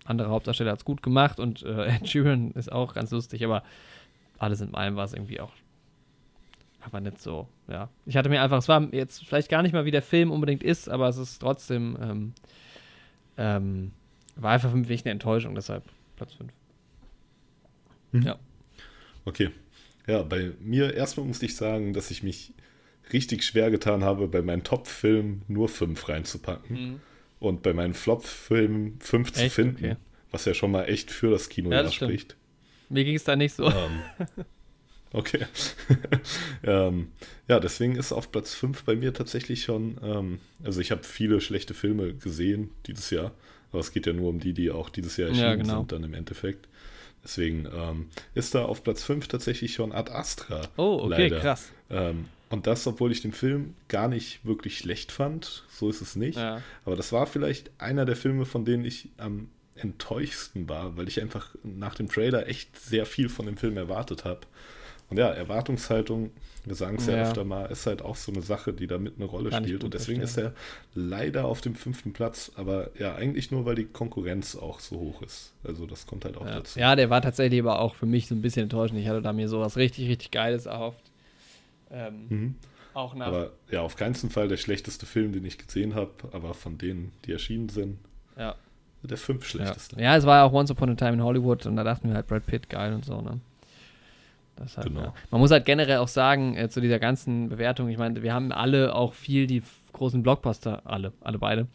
andere 0.04 0.28
Hauptdarsteller 0.30 0.72
hat 0.72 0.78
es 0.78 0.84
gut 0.84 1.02
gemacht 1.02 1.40
und 1.40 1.62
äh, 1.62 1.86
Ed 1.96 2.08
Sheeran 2.08 2.52
ist 2.52 2.70
auch 2.70 2.94
ganz 2.94 3.10
lustig, 3.10 3.44
aber 3.44 3.62
alles 4.38 4.60
in 4.60 4.74
allem 4.74 4.96
war 4.96 5.04
es 5.04 5.12
irgendwie 5.14 5.40
auch 5.40 5.52
aber 6.88 7.00
nicht 7.00 7.20
so, 7.20 7.48
ja. 7.68 7.88
Ich 8.06 8.16
hatte 8.16 8.28
mir 8.28 8.42
einfach, 8.42 8.58
es 8.58 8.68
war 8.68 8.82
jetzt 8.92 9.24
vielleicht 9.24 9.48
gar 9.48 9.62
nicht 9.62 9.72
mal 9.72 9.84
wie 9.84 9.90
der 9.90 10.02
Film 10.02 10.30
unbedingt 10.30 10.62
ist, 10.62 10.88
aber 10.88 11.08
es 11.08 11.16
ist 11.16 11.38
trotzdem, 11.38 11.96
ähm, 12.00 12.32
ähm, 13.36 13.92
war 14.36 14.52
einfach 14.52 14.70
für 14.70 14.76
mich 14.76 15.04
eine 15.04 15.12
Enttäuschung, 15.12 15.54
deshalb 15.54 15.84
Platz 16.16 16.34
5. 16.34 16.52
Okay. 19.24 19.50
Ja, 20.06 20.22
bei 20.22 20.52
mir 20.60 20.94
erstmal 20.94 21.26
muss 21.26 21.42
ich 21.42 21.54
sagen, 21.54 21.92
dass 21.92 22.10
ich 22.10 22.22
mich 22.22 22.54
richtig 23.12 23.44
schwer 23.44 23.70
getan 23.70 24.02
habe, 24.02 24.28
bei 24.28 24.42
meinen 24.42 24.64
Top-Filmen 24.64 25.42
nur 25.48 25.68
5 25.68 26.08
reinzupacken. 26.08 27.00
Und 27.40 27.62
bei 27.62 27.72
meinen 27.72 27.94
Flop-Filmen 27.94 28.98
5 29.00 29.32
zu 29.32 29.50
finden. 29.50 29.84
Okay. 29.84 29.96
Was 30.30 30.44
ja 30.44 30.54
schon 30.54 30.70
mal 30.70 30.84
echt 30.84 31.10
für 31.10 31.30
das 31.30 31.48
Kino 31.48 31.70
Ja, 31.70 31.82
das 31.82 31.94
stimmt. 31.94 32.10
spricht. 32.10 32.36
Mir 32.88 33.04
ging 33.04 33.14
es 33.14 33.24
da 33.24 33.36
nicht 33.36 33.54
so. 33.54 33.66
Ähm, 33.66 34.02
okay. 35.12 35.46
ähm, 36.62 37.08
ja, 37.46 37.60
deswegen 37.60 37.96
ist 37.96 38.12
auf 38.12 38.30
Platz 38.32 38.54
5 38.54 38.84
bei 38.84 38.96
mir 38.96 39.12
tatsächlich 39.14 39.62
schon, 39.62 39.98
ähm, 40.02 40.40
also 40.64 40.80
ich 40.80 40.90
habe 40.90 41.04
viele 41.04 41.40
schlechte 41.40 41.74
Filme 41.74 42.14
gesehen 42.14 42.70
dieses 42.86 43.10
Jahr, 43.10 43.32
aber 43.70 43.80
es 43.80 43.92
geht 43.92 44.06
ja 44.06 44.12
nur 44.12 44.30
um 44.30 44.40
die, 44.40 44.52
die 44.52 44.70
auch 44.70 44.88
dieses 44.88 45.16
Jahr 45.16 45.30
Ja, 45.30 45.44
erschienen 45.44 45.66
genau. 45.66 45.78
sind 45.78 45.92
dann 45.92 46.04
im 46.04 46.14
Endeffekt. 46.14 46.68
Deswegen 47.22 47.66
ähm, 47.74 48.06
ist 48.34 48.54
da 48.54 48.64
auf 48.64 48.84
Platz 48.84 49.02
5 49.02 49.28
tatsächlich 49.28 49.74
schon 49.74 49.92
Ad 49.92 50.10
Astra. 50.12 50.62
Oh, 50.76 51.00
okay, 51.02 51.28
leider. 51.28 51.40
krass. 51.40 51.72
Ähm, 51.90 52.26
und 52.50 52.66
das, 52.66 52.86
obwohl 52.86 53.12
ich 53.12 53.20
den 53.20 53.32
Film 53.32 53.74
gar 53.88 54.08
nicht 54.08 54.44
wirklich 54.44 54.78
schlecht 54.78 55.12
fand, 55.12 55.64
so 55.70 55.90
ist 55.90 56.00
es 56.00 56.16
nicht. 56.16 56.38
Ja. 56.38 56.62
Aber 56.84 56.96
das 56.96 57.12
war 57.12 57.26
vielleicht 57.26 57.70
einer 57.78 58.06
der 58.06 58.16
Filme, 58.16 58.46
von 58.46 58.64
denen 58.64 58.84
ich 58.84 59.10
am 59.18 59.48
enttäuschsten 59.74 60.68
war, 60.68 60.96
weil 60.96 61.08
ich 61.08 61.20
einfach 61.20 61.54
nach 61.62 61.94
dem 61.94 62.08
Trailer 62.08 62.48
echt 62.48 62.78
sehr 62.78 63.06
viel 63.06 63.28
von 63.28 63.46
dem 63.46 63.56
Film 63.56 63.76
erwartet 63.76 64.24
habe. 64.24 64.40
Und 65.10 65.16
ja, 65.16 65.28
Erwartungshaltung, 65.30 66.30
wir 66.66 66.74
sagen 66.74 66.96
es 66.98 67.06
ja, 67.06 67.16
Ja. 67.16 67.22
öfter 67.22 67.44
mal, 67.44 67.64
ist 67.66 67.86
halt 67.86 68.02
auch 68.02 68.16
so 68.16 68.30
eine 68.30 68.42
Sache, 68.42 68.74
die 68.74 68.86
da 68.86 68.98
mit 68.98 69.14
eine 69.16 69.24
Rolle 69.24 69.48
Kann 69.48 69.64
spielt. 69.64 69.82
Und 69.82 69.94
deswegen 69.94 70.20
ist 70.20 70.36
er 70.36 70.52
leider 70.94 71.46
auf 71.46 71.62
dem 71.62 71.74
fünften 71.74 72.12
Platz, 72.12 72.52
aber 72.56 72.90
ja, 72.98 73.14
eigentlich 73.14 73.50
nur, 73.50 73.64
weil 73.64 73.74
die 73.74 73.86
Konkurrenz 73.86 74.54
auch 74.54 74.80
so 74.80 74.96
hoch 75.00 75.22
ist. 75.22 75.52
Also 75.64 75.86
das 75.86 76.06
kommt 76.06 76.26
halt 76.26 76.36
auch 76.36 76.44
Ja. 76.44 76.56
dazu. 76.56 76.78
ja, 76.78 76.94
der 76.94 77.08
war 77.08 77.22
tatsächlich 77.22 77.60
aber 77.60 77.78
auch 77.80 77.94
für 77.94 78.04
mich 78.06 78.26
so 78.26 78.34
ein 78.34 78.42
bisschen 78.42 78.64
enttäuschend. 78.64 79.00
Ich 79.00 79.08
hatte 79.08 79.22
da 79.22 79.32
mir 79.32 79.48
sowas 79.48 79.76
richtig, 79.78 80.08
richtig 80.08 80.30
Geiles 80.30 80.66
erhofft. 80.66 81.00
Ähm, 81.90 82.26
Mhm. 82.28 82.54
Auch 82.94 83.14
nach. 83.14 83.28
Aber 83.28 83.52
ja, 83.70 83.80
auf 83.82 83.96
keinen 83.96 84.14
Fall 84.14 84.48
der 84.48 84.56
schlechteste 84.56 85.06
Film, 85.06 85.32
den 85.32 85.44
ich 85.44 85.56
gesehen 85.56 85.94
habe, 85.94 86.10
aber 86.32 86.52
von 86.52 86.76
denen, 86.78 87.12
die 87.24 87.32
erschienen 87.32 87.68
sind, 87.68 87.98
ja. 88.36 88.56
der 89.02 89.16
fünf 89.16 89.44
Ja. 89.44 89.48
schlechteste. 89.50 90.00
ja, 90.02 90.16
es 90.16 90.26
war 90.26 90.38
ja 90.38 90.44
auch 90.44 90.52
Once 90.52 90.70
Upon 90.70 90.90
a 90.90 90.94
Time 90.96 91.12
in 91.12 91.22
Hollywood 91.22 91.64
und 91.66 91.76
da 91.76 91.84
dachten 91.84 92.08
wir 92.08 92.14
halt 92.16 92.26
Brad 92.26 92.44
Pitt 92.44 92.68
geil 92.68 92.92
und 92.92 93.04
so, 93.04 93.20
ne? 93.22 93.40
Das 94.58 94.76
halt, 94.76 94.88
Genau. 94.88 95.02
ja. 95.02 95.14
Man 95.30 95.40
muss 95.40 95.50
halt 95.50 95.64
generell 95.64 95.98
auch 95.98 96.08
sagen, 96.08 96.56
äh, 96.56 96.68
zu 96.68 96.80
dieser 96.80 96.98
ganzen 96.98 97.48
Bewertung, 97.48 97.88
ich 97.88 97.98
meine, 97.98 98.22
wir 98.22 98.34
haben 98.34 98.52
alle 98.52 98.94
auch 98.94 99.14
viel 99.14 99.46
die 99.46 99.62
großen 99.92 100.22
Blockbuster, 100.22 100.82
alle, 100.84 101.12
alle 101.20 101.38
beide, 101.38 101.66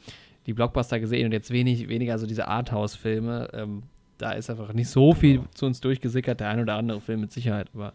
die 0.46 0.54
Blockbuster 0.54 1.00
gesehen 1.00 1.26
und 1.26 1.32
jetzt 1.32 1.52
wenig, 1.52 1.88
weniger 1.90 2.18
so 2.20 2.28
diese 2.28 2.48
Arthouse-Filme. 2.48 3.50
Ähm, 3.54 3.84
da 4.18 4.32
ist 4.34 4.50
einfach 4.50 4.74
nicht 4.74 4.90
so 4.90 5.14
viel 5.14 5.38
Genau. 5.38 5.48
zu 5.54 5.66
uns 5.66 5.82
durchgesickert, 5.82 6.40
der 6.40 6.50
ein 6.50 6.60
oder 6.60 6.76
andere 6.76 7.02
Film 7.02 7.22
mit 7.22 7.32
Sicherheit, 7.32 7.68
aber 7.74 7.94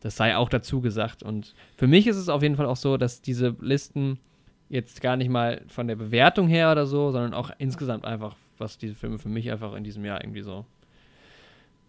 das 0.00 0.16
sei 0.16 0.36
auch 0.36 0.48
dazu 0.48 0.80
gesagt. 0.80 1.22
Und 1.22 1.54
für 1.76 1.86
mich 1.86 2.06
ist 2.06 2.16
es 2.16 2.28
auf 2.28 2.42
jeden 2.42 2.56
Fall 2.56 2.66
auch 2.66 2.76
so, 2.76 2.96
dass 2.96 3.20
diese 3.22 3.54
Listen 3.60 4.18
jetzt 4.68 5.00
gar 5.02 5.16
nicht 5.16 5.28
mal 5.28 5.60
von 5.68 5.86
der 5.86 5.96
Bewertung 5.96 6.48
her 6.48 6.72
oder 6.72 6.86
so, 6.86 7.10
sondern 7.10 7.34
auch 7.34 7.50
insgesamt 7.58 8.04
einfach, 8.04 8.34
was 8.58 8.78
diese 8.78 8.94
Filme 8.94 9.18
für 9.18 9.28
mich 9.28 9.50
einfach 9.52 9.74
in 9.74 9.84
diesem 9.84 10.04
Jahr 10.04 10.22
irgendwie 10.22 10.42
so, 10.42 10.64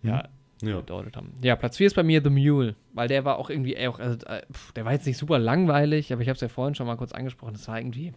ja, 0.04 0.28
Ja. 0.68 0.78
bedeutet 0.78 1.16
haben. 1.18 1.32
Ja, 1.42 1.56
Platz 1.56 1.78
4 1.78 1.88
ist 1.88 1.96
bei 1.96 2.04
mir 2.04 2.22
The 2.24 2.30
Mule, 2.30 2.76
weil 2.94 3.08
der 3.08 3.26
war 3.26 3.38
auch 3.38 3.50
irgendwie 3.50 3.78
auch, 3.88 4.00
also, 4.00 4.18
äh, 4.26 4.42
der 4.76 4.86
war 4.86 4.94
jetzt 4.94 5.06
nicht 5.06 5.18
super 5.18 5.40
langweilig, 5.40 6.12
aber 6.14 6.22
ich 6.22 6.28
habe 6.30 6.36
es 6.36 6.42
ja 6.42 6.48
vorhin 6.50 6.76
schon 6.76 6.88
mal 6.88 6.96
kurz 6.98 7.12
angesprochen, 7.12 7.54
das 7.54 7.68
war 7.68 7.78
irgendwie, 7.80 8.14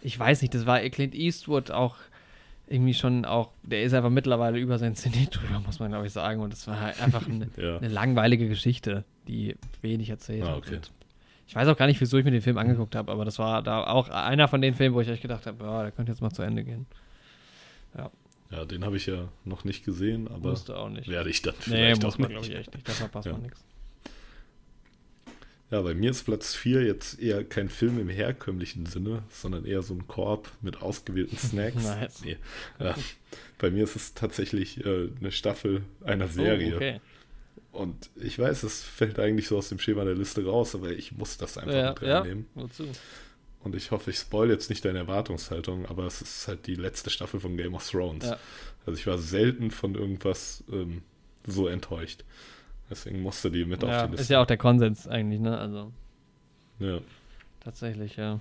ich 0.00 0.18
weiß 0.18 0.42
nicht, 0.42 0.54
das 0.54 0.66
war 0.66 0.80
Clint 0.80 1.14
Eastwood 1.14 1.70
auch 1.70 1.96
irgendwie 2.70 2.94
schon 2.94 3.24
auch, 3.24 3.50
der 3.62 3.82
ist 3.82 3.94
einfach 3.94 4.10
mittlerweile 4.10 4.58
über 4.58 4.78
sein 4.78 4.94
Zenit 4.94 5.34
drüber, 5.40 5.60
muss 5.64 5.80
man 5.80 5.90
glaube 5.90 6.06
ich 6.06 6.12
sagen, 6.12 6.40
und 6.40 6.52
das 6.52 6.66
war 6.68 6.78
halt 6.80 7.00
einfach 7.02 7.26
eine, 7.28 7.48
Ja. 7.56 7.78
eine 7.78 7.88
langweilige 7.88 8.46
Geschichte, 8.48 9.04
die 9.26 9.56
wenig 9.80 10.10
erzählt 10.10 10.44
Ah, 10.44 10.48
hat. 10.50 10.56
okay. 10.58 10.76
Und 10.76 10.90
ich 11.46 11.56
weiß 11.56 11.66
auch 11.68 11.76
gar 11.78 11.86
nicht, 11.86 11.98
wieso 12.00 12.18
ich 12.18 12.24
mir 12.26 12.30
den 12.30 12.42
Film 12.42 12.58
angeguckt 12.58 12.94
habe, 12.94 13.10
aber 13.10 13.24
das 13.24 13.38
war 13.38 13.62
da 13.62 13.84
auch 13.86 14.10
einer 14.10 14.48
von 14.48 14.60
den 14.60 14.74
Filmen, 14.74 14.94
wo 14.94 15.00
ich 15.00 15.08
echt 15.08 15.22
gedacht 15.22 15.46
habe, 15.46 15.64
ja, 15.64 15.82
der 15.84 15.92
könnte 15.92 16.12
jetzt 16.12 16.20
mal 16.20 16.30
zu 16.30 16.42
Ende 16.42 16.62
gehen. 16.62 16.84
Ja, 18.50 18.64
den 18.64 18.84
habe 18.84 18.96
ich 18.96 19.06
ja 19.06 19.28
noch 19.44 19.64
nicht 19.64 19.84
gesehen, 19.84 20.26
aber 20.28 20.50
Musste 20.50 20.76
auch 20.76 20.88
nicht. 20.88 21.08
werde 21.08 21.28
ich 21.30 21.42
dann 21.42 21.54
Nee, 21.58 21.62
vielleicht 21.64 22.02
muss 22.02 22.14
auch 22.14 22.18
man 22.18 22.28
nicht. 22.32 22.40
glaube 22.40 22.52
ich 22.54 22.58
echt 22.60 22.74
nicht, 22.74 22.88
da 22.88 22.92
verpasst 22.92 23.26
Ja. 23.26 23.32
man 23.32 23.42
nichts. 23.42 23.62
Ja, 25.70 25.82
bei 25.82 25.92
mir 25.92 26.10
ist 26.12 26.24
Platz 26.24 26.54
4 26.54 26.82
jetzt 26.82 27.20
eher 27.20 27.44
kein 27.44 27.68
Film 27.68 28.00
im 28.00 28.08
herkömmlichen 28.08 28.86
Sinne, 28.86 29.22
sondern 29.28 29.66
eher 29.66 29.82
so 29.82 29.92
ein 29.92 30.06
Korb 30.06 30.50
mit 30.62 30.80
ausgewählten 30.80 31.36
Snacks. 31.36 31.74
Nice. 31.84 32.22
Nee. 32.24 32.38
Ja, 32.80 32.94
bei 33.58 33.70
mir 33.70 33.84
ist 33.84 33.94
es 33.94 34.14
tatsächlich 34.14 34.82
äh, 34.86 35.08
eine 35.20 35.30
Staffel 35.30 35.82
einer 36.02 36.28
Serie. 36.28 36.72
Oh, 36.72 36.76
okay. 36.76 37.00
Und 37.72 38.08
ich 38.16 38.38
weiß, 38.38 38.62
es 38.62 38.82
fällt 38.82 39.18
eigentlich 39.18 39.46
so 39.46 39.58
aus 39.58 39.68
dem 39.68 39.78
Schema 39.78 40.04
der 40.04 40.14
Liste 40.14 40.42
raus, 40.42 40.74
aber 40.74 40.90
ich 40.90 41.12
muss 41.12 41.36
das 41.36 41.58
einfach 41.58 41.74
Ja, 41.74 41.90
mit 41.90 42.00
ja, 42.02 42.18
reinnehmen. 42.20 42.46
wozu? 42.54 42.84
Und 43.64 43.74
ich 43.74 43.90
hoffe, 43.90 44.10
ich 44.10 44.16
spoil 44.16 44.50
jetzt 44.50 44.70
nicht 44.70 44.84
deine 44.84 45.00
Erwartungshaltung, 45.00 45.86
aber 45.86 46.06
es 46.06 46.22
ist 46.22 46.48
halt 46.48 46.66
die 46.66 46.76
letzte 46.76 47.10
Staffel 47.10 47.40
von 47.40 47.56
Game 47.56 47.74
of 47.74 47.88
Thrones. 47.90 48.24
Ja. 48.24 48.38
Also 48.86 48.98
ich 48.98 49.06
war 49.06 49.18
selten 49.18 49.70
von 49.70 49.94
irgendwas 49.94 50.62
ähm, 50.70 51.02
so 51.46 51.66
enttäuscht. 51.66 52.24
Deswegen 52.90 53.20
musste 53.20 53.50
die 53.50 53.64
mit 53.64 53.82
Ja, 53.82 53.88
auf 53.88 54.04
die 54.04 54.10
Liste. 54.12 54.22
ist 54.22 54.28
ja 54.30 54.40
auch 54.40 54.46
der 54.46 54.56
Konsens 54.56 55.06
eigentlich, 55.08 55.40
ne? 55.40 55.58
Also 55.58 55.92
ja. 56.78 57.00
tatsächlich, 57.60 58.16
ja. 58.16 58.40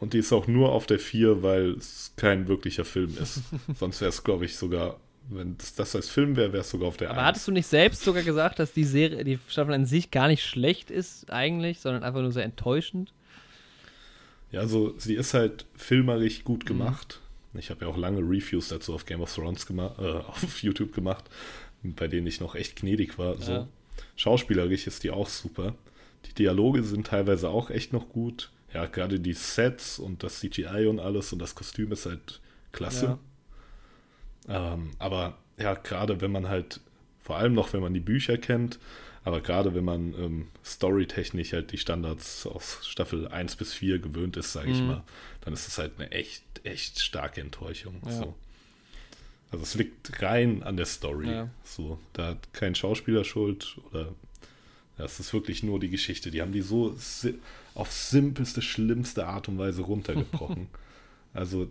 Und 0.00 0.14
die 0.14 0.18
ist 0.18 0.32
auch 0.32 0.48
nur 0.48 0.72
auf 0.72 0.86
der 0.86 0.98
4, 0.98 1.42
weil 1.44 1.72
es 1.72 2.12
kein 2.16 2.48
wirklicher 2.48 2.84
Film 2.84 3.16
ist. 3.18 3.42
Sonst 3.78 4.00
wäre 4.00 4.08
es, 4.08 4.24
glaube 4.24 4.44
ich, 4.46 4.56
sogar, 4.56 4.96
wenn 5.28 5.56
das, 5.58 5.74
das 5.76 5.94
als 5.94 6.08
Film 6.08 6.34
wäre, 6.34 6.52
wäre 6.52 6.62
es 6.62 6.70
sogar 6.70 6.88
auf 6.88 6.96
der 6.96 7.10
Aber 7.10 7.20
1. 7.20 7.26
hattest 7.28 7.46
du 7.48 7.52
nicht 7.52 7.68
selbst 7.68 8.02
sogar 8.02 8.24
gesagt, 8.24 8.58
dass 8.58 8.72
die 8.72 8.82
Serie, 8.82 9.22
die 9.22 9.38
Staffel 9.46 9.74
an 9.74 9.86
sich 9.86 10.10
gar 10.10 10.26
nicht 10.26 10.44
schlecht 10.44 10.90
ist 10.90 11.30
eigentlich, 11.30 11.78
sondern 11.78 12.02
einfach 12.02 12.22
nur 12.22 12.32
sehr 12.32 12.42
enttäuschend? 12.44 13.12
Ja, 14.52 14.60
also 14.60 14.94
sie 14.98 15.14
ist 15.14 15.34
halt 15.34 15.66
filmerisch 15.74 16.40
Mhm. 16.40 16.44
gut 16.44 16.66
gemacht. 16.66 17.20
Ich 17.54 17.70
habe 17.70 17.84
ja 17.84 17.90
auch 17.90 17.96
lange 17.96 18.20
Reviews 18.20 18.68
dazu 18.68 18.94
auf 18.94 19.04
Game 19.04 19.20
of 19.20 19.34
Thrones 19.34 19.66
gemacht, 19.66 19.98
äh, 19.98 20.02
auf 20.26 20.62
YouTube 20.62 20.94
gemacht, 20.94 21.24
bei 21.82 22.06
denen 22.08 22.26
ich 22.26 22.40
noch 22.40 22.54
echt 22.54 22.76
gnädig 22.76 23.18
war. 23.18 23.36
So. 23.38 23.52
Ja. 23.52 23.68
Schauspielerisch 24.16 24.86
ist 24.86 25.02
die 25.04 25.10
auch 25.10 25.28
super. 25.28 25.74
Die 26.26 26.34
Dialoge 26.34 26.82
sind 26.84 27.06
teilweise 27.08 27.48
auch 27.50 27.68
echt 27.70 27.92
noch 27.92 28.08
gut. 28.08 28.50
Ja, 28.72 28.86
gerade 28.86 29.20
die 29.20 29.34
Sets 29.34 29.98
und 29.98 30.22
das 30.22 30.40
CGI 30.40 30.86
und 30.86 30.98
alles 31.00 31.32
und 31.32 31.40
das 31.40 31.54
Kostüm 31.54 31.92
ist 31.92 32.06
halt 32.06 32.40
klasse. 32.72 33.18
Ähm, 34.48 34.90
aber 34.98 35.36
ja, 35.58 35.74
gerade 35.74 36.20
wenn 36.20 36.32
man 36.32 36.48
halt, 36.48 36.80
vor 37.20 37.36
allem 37.36 37.52
noch, 37.54 37.72
wenn 37.72 37.80
man 37.82 37.92
die 37.94 38.00
Bücher 38.00 38.38
kennt, 38.38 38.78
aber 39.24 39.40
gerade 39.40 39.74
wenn 39.74 39.84
man 39.84 40.14
ähm, 40.14 40.48
storytechnisch 40.64 41.52
halt 41.52 41.72
die 41.72 41.78
Standards 41.78 42.46
aus 42.46 42.80
Staffel 42.86 43.28
1 43.28 43.56
bis 43.56 43.72
4 43.72 43.98
gewöhnt 43.98 44.36
ist, 44.36 44.52
sage 44.52 44.70
ich 44.70 44.80
Mhm. 44.80 44.86
mal, 44.88 45.02
dann 45.42 45.52
ist 45.54 45.68
es 45.68 45.78
halt 45.78 45.92
eine 45.98 46.10
echt, 46.10 46.42
echt 46.64 47.00
starke 47.00 47.40
Enttäuschung. 47.40 48.00
Ja. 48.04 48.12
So. 48.12 48.34
Also 49.50 49.64
es 49.64 49.74
liegt 49.74 50.22
rein 50.22 50.62
an 50.62 50.76
der 50.76 50.86
Story. 50.86 51.30
Ja. 51.30 51.48
So, 51.62 51.98
da 52.14 52.28
hat 52.28 52.52
kein 52.52 52.74
Schauspieler 52.74 53.24
Schuld 53.24 53.76
oder 53.90 54.14
ja, 54.98 55.04
es 55.04 55.20
ist 55.20 55.32
wirklich 55.32 55.62
nur 55.62 55.78
die 55.80 55.90
Geschichte. 55.90 56.30
Die 56.30 56.40
haben 56.42 56.52
die 56.52 56.62
so 56.62 56.94
si 56.96 57.38
auf 57.74 57.90
simpelste, 57.92 58.60
schlimmste 58.60 59.26
Art 59.26 59.48
und 59.48 59.58
Weise 59.58 59.82
runtergebrochen. 59.82 60.68
also, 61.34 61.68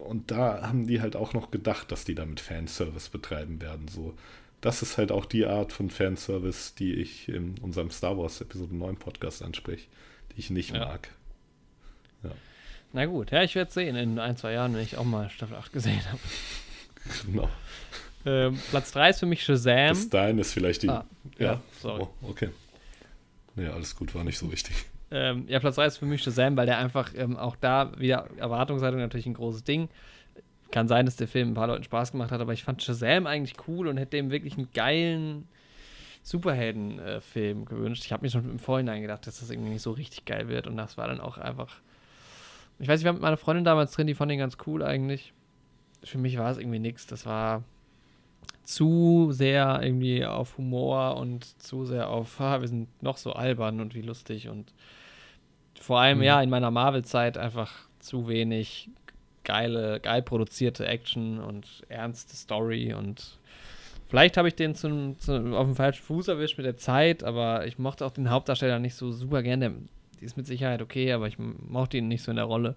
und 0.00 0.30
da 0.30 0.62
haben 0.66 0.86
die 0.86 1.00
halt 1.00 1.16
auch 1.16 1.32
noch 1.34 1.50
gedacht, 1.50 1.90
dass 1.90 2.04
die 2.04 2.14
damit 2.14 2.40
Fanservice 2.40 3.10
betreiben 3.10 3.60
werden. 3.60 3.88
So, 3.88 4.14
das 4.66 4.82
ist 4.82 4.98
halt 4.98 5.12
auch 5.12 5.24
die 5.26 5.46
Art 5.46 5.72
von 5.72 5.90
Fanservice, 5.90 6.74
die 6.74 6.92
ich 6.94 7.28
in 7.28 7.56
unserem 7.62 7.90
Star 7.90 8.18
Wars 8.18 8.40
Episode 8.40 8.74
9 8.74 8.96
Podcast 8.96 9.42
anspreche, 9.42 9.86
die 10.34 10.40
ich 10.40 10.50
nicht 10.50 10.74
Ja. 10.74 10.80
mag. 10.86 11.08
Na 12.92 13.04
gut, 13.04 13.30
ja, 13.30 13.42
ich 13.42 13.54
werde 13.54 13.70
sehen 13.70 13.94
in 13.94 14.18
ein, 14.18 14.36
zwei 14.36 14.52
Jahren, 14.52 14.72
wenn 14.74 14.80
ich 14.80 14.96
auch 14.96 15.04
mal 15.04 15.28
Staffel 15.28 15.56
8 15.56 15.72
gesehen 15.72 16.00
habe. 16.08 16.18
Genau. 17.26 17.48
Ähm, 18.24 18.58
Platz 18.70 18.90
3 18.92 19.10
ist 19.10 19.18
für 19.20 19.26
mich 19.26 19.44
Shazam. 19.44 19.90
Bis 19.90 20.08
dahin 20.08 20.38
ist 20.38 20.52
vielleicht 20.52 20.82
die. 20.82 20.88
Ah, 20.88 21.04
ja, 21.38 21.60
sorry. 21.80 22.02
Oh, 22.02 22.28
okay. 22.30 22.48
Nee, 23.54 23.66
alles 23.68 23.94
gut, 23.94 24.14
war 24.14 24.24
nicht 24.24 24.38
so 24.38 24.50
wichtig. 24.50 24.74
Ähm, 25.10 25.44
ja, 25.48 25.60
Platz 25.60 25.76
3 25.76 25.86
ist 25.86 25.98
für 25.98 26.06
mich 26.06 26.22
Shazam, 26.22 26.56
weil 26.56 26.66
der 26.66 26.78
einfach 26.78 27.12
ähm, 27.14 27.36
auch 27.36 27.54
da 27.56 27.92
wieder 27.98 28.28
Erwartungshaltung 28.38 28.98
natürlich 29.00 29.26
ein 29.26 29.34
großes 29.34 29.62
Ding. 29.64 29.88
Kann 30.70 30.88
sein, 30.88 31.06
dass 31.06 31.16
der 31.16 31.28
Film 31.28 31.50
ein 31.50 31.54
paar 31.54 31.68
Leuten 31.68 31.84
Spaß 31.84 32.12
gemacht 32.12 32.30
hat, 32.32 32.40
aber 32.40 32.52
ich 32.52 32.64
fand 32.64 32.82
Shazam 32.82 33.26
eigentlich 33.26 33.54
cool 33.68 33.86
und 33.88 33.96
hätte 33.98 34.16
dem 34.16 34.30
wirklich 34.30 34.56
einen 34.56 34.68
geilen 34.74 35.46
Superhelden-Film 36.22 37.64
gewünscht. 37.66 38.04
Ich 38.04 38.12
habe 38.12 38.24
mir 38.24 38.30
schon 38.30 38.50
im 38.50 38.58
Vorhinein 38.58 39.02
gedacht, 39.02 39.26
dass 39.26 39.40
das 39.40 39.50
irgendwie 39.50 39.70
nicht 39.70 39.82
so 39.82 39.92
richtig 39.92 40.24
geil 40.24 40.48
wird 40.48 40.66
und 40.66 40.76
das 40.76 40.96
war 40.96 41.06
dann 41.08 41.20
auch 41.20 41.38
einfach. 41.38 41.76
Ich 42.78 42.88
weiß, 42.88 43.00
ich 43.00 43.06
war 43.06 43.12
mit 43.12 43.22
meiner 43.22 43.36
Freundin 43.36 43.64
damals 43.64 43.92
drin, 43.92 44.06
die 44.06 44.14
fand 44.14 44.30
den 44.30 44.38
ganz 44.38 44.56
cool 44.66 44.82
eigentlich. 44.82 45.32
Für 46.02 46.18
mich 46.18 46.36
war 46.36 46.50
es 46.50 46.58
irgendwie 46.58 46.78
nichts. 46.78 47.06
Das 47.06 47.24
war 47.26 47.62
zu 48.64 49.28
sehr 49.30 49.80
irgendwie 49.82 50.24
auf 50.26 50.58
Humor 50.58 51.16
und 51.16 51.44
zu 51.62 51.84
sehr 51.86 52.08
auf, 52.08 52.38
ha, 52.40 52.60
wir 52.60 52.68
sind 52.68 52.88
noch 53.02 53.16
so 53.16 53.32
albern 53.32 53.80
und 53.80 53.94
wie 53.94 54.02
lustig 54.02 54.48
und 54.48 54.72
vor 55.80 56.00
allem, 56.00 56.18
Mhm. 56.18 56.24
ja, 56.24 56.42
in 56.42 56.50
meiner 56.50 56.70
Marvel-Zeit 56.70 57.38
einfach 57.38 57.72
zu 58.00 58.28
wenig 58.28 58.88
geile, 59.46 60.00
geil 60.00 60.20
produzierte 60.22 60.86
Action 60.86 61.38
und 61.38 61.82
ernste 61.88 62.36
Story 62.36 62.92
und 62.92 63.38
vielleicht 64.08 64.36
habe 64.36 64.48
ich 64.48 64.54
den 64.54 64.74
zum, 64.74 65.18
zum, 65.18 65.54
auf 65.54 65.66
dem 65.66 65.74
falschen 65.74 66.02
Fuß 66.04 66.28
erwischt 66.28 66.58
mit 66.58 66.66
der 66.66 66.76
Zeit, 66.76 67.24
aber 67.24 67.66
ich 67.66 67.78
mochte 67.78 68.04
auch 68.04 68.10
den 68.12 68.28
Hauptdarsteller 68.28 68.78
nicht 68.78 68.94
so 68.94 69.10
super 69.12 69.42
gerne. 69.42 69.70
Der, 69.70 69.78
die 70.20 70.24
ist 70.24 70.36
mit 70.36 70.46
Sicherheit 70.46 70.82
okay, 70.82 71.12
aber 71.12 71.26
ich 71.28 71.38
mochte 71.38 71.96
ihn 71.96 72.08
nicht 72.08 72.22
so 72.22 72.30
in 72.30 72.36
der 72.36 72.44
Rolle. 72.46 72.76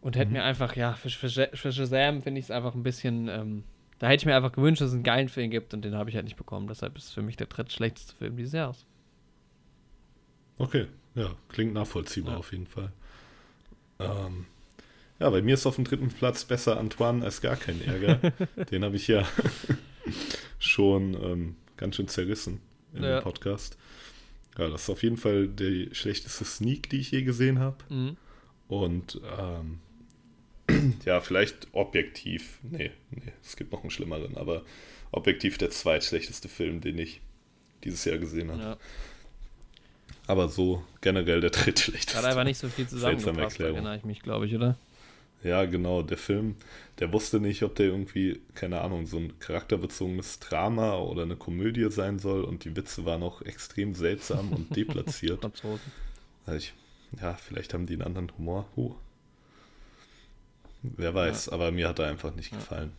Und 0.00 0.16
hätte 0.16 0.28
Mhm. 0.28 0.32
mir 0.38 0.44
einfach, 0.44 0.74
ja, 0.74 0.94
für, 0.94 1.08
für, 1.10 1.48
für 1.52 1.72
Shazam 1.72 2.22
finde 2.22 2.40
ich 2.40 2.46
es 2.46 2.50
einfach 2.50 2.74
ein 2.74 2.82
bisschen, 2.82 3.28
ähm, 3.28 3.62
da 4.00 4.08
hätte 4.08 4.22
ich 4.22 4.26
mir 4.26 4.34
einfach 4.36 4.52
gewünscht, 4.52 4.80
dass 4.82 4.88
es 4.88 4.94
einen 4.94 5.04
geilen 5.04 5.28
Film 5.28 5.50
gibt 5.50 5.74
und 5.74 5.84
den 5.84 5.94
habe 5.94 6.10
ich 6.10 6.16
halt 6.16 6.24
nicht 6.24 6.36
bekommen. 6.36 6.66
Deshalb 6.66 6.96
ist 6.98 7.04
es 7.04 7.12
für 7.12 7.22
mich 7.22 7.36
der 7.36 7.46
drittschlechteste 7.46 8.14
Film 8.16 8.36
dieses 8.36 8.52
Jahres. 8.52 8.84
Okay, 10.58 10.86
ja, 11.14 11.30
klingt 11.48 11.72
nachvollziehbar 11.74 12.32
Ja. 12.34 12.38
auf 12.38 12.52
jeden 12.52 12.66
Fall. 12.66 12.92
Ähm, 14.00 14.46
ja, 15.22 15.30
bei 15.30 15.40
mir 15.40 15.54
ist 15.54 15.66
auf 15.66 15.76
dem 15.76 15.84
dritten 15.84 16.08
Platz 16.08 16.44
besser 16.44 16.80
Antoine 16.80 17.24
als 17.24 17.40
gar 17.40 17.54
kein 17.54 17.80
Ärger. 17.80 18.32
Den 18.72 18.82
habe 18.82 18.96
ich 18.96 19.06
ja 19.06 19.24
schon 20.58 21.14
ähm, 21.14 21.56
ganz 21.76 21.94
schön 21.94 22.08
zerrissen 22.08 22.60
in 22.92 23.04
Ja. 23.04 23.20
Podcast. 23.20 23.78
Ja, 24.58 24.68
das 24.68 24.82
ist 24.82 24.90
auf 24.90 25.04
jeden 25.04 25.16
Fall 25.16 25.46
die 25.46 25.90
schlechteste 25.92 26.44
Sneak, 26.44 26.90
die 26.90 26.98
ich 26.98 27.12
je 27.12 27.22
gesehen 27.22 27.60
habe. 27.60 27.76
Mhm. 27.88 28.16
Und 28.66 29.20
ähm, 29.38 29.78
ja, 31.04 31.20
vielleicht 31.20 31.68
objektiv, 31.70 32.58
nee, 32.62 32.90
nee, 33.12 33.32
es 33.44 33.54
gibt 33.54 33.70
noch 33.70 33.82
einen 33.82 33.90
schlimmeren, 33.90 34.36
aber 34.36 34.62
objektiv 35.12 35.56
der 35.56 35.70
zweitschlechteste 35.70 36.48
Film, 36.48 36.80
den 36.80 36.98
ich 36.98 37.20
dieses 37.84 38.04
Jahr 38.04 38.18
gesehen 38.18 38.50
habe. 38.50 38.60
Ja. 38.60 38.76
Aber 40.26 40.48
so 40.48 40.82
generell 41.00 41.40
der 41.40 41.50
drittschlechteste. 41.50 42.18
Hat 42.18 42.24
einfach 42.24 42.42
nicht 42.42 42.58
so 42.58 42.68
viel 42.68 42.88
zusammengepasst, 42.88 43.60
erinnere 43.60 43.96
ich 43.96 44.04
mich, 44.04 44.20
glaube 44.20 44.46
ich, 44.46 44.54
oder? 44.56 44.76
Ja, 45.42 45.64
genau, 45.64 46.02
der 46.02 46.18
Film, 46.18 46.54
der 47.00 47.12
wusste 47.12 47.40
nicht, 47.40 47.62
ob 47.64 47.74
der 47.74 47.86
irgendwie, 47.86 48.40
keine 48.54 48.80
Ahnung, 48.80 49.06
so 49.06 49.16
ein 49.18 49.38
charakterbezogenes 49.40 50.38
Drama 50.38 50.96
oder 50.98 51.22
eine 51.22 51.34
Komödie 51.36 51.90
sein 51.90 52.18
soll 52.20 52.44
und 52.44 52.64
die 52.64 52.76
Witze 52.76 53.04
waren 53.04 53.22
auch 53.24 53.42
extrem 53.42 53.92
seltsam 53.94 54.52
und 54.52 54.76
deplatziert. 54.76 55.40
Franzosen. 55.40 55.92
Also 56.46 56.58
ich, 56.58 56.74
ja, 57.20 57.34
vielleicht 57.34 57.74
haben 57.74 57.86
die 57.86 57.94
einen 57.94 58.02
anderen 58.02 58.32
Humor. 58.38 58.66
Huh. 58.76 58.94
Wer 60.82 61.14
weiß, 61.14 61.48
aber 61.48 61.70
mir 61.72 61.88
hat 61.88 61.98
er 61.98 62.06
einfach 62.08 62.34
nicht 62.34 62.52
gefallen. 62.52 62.92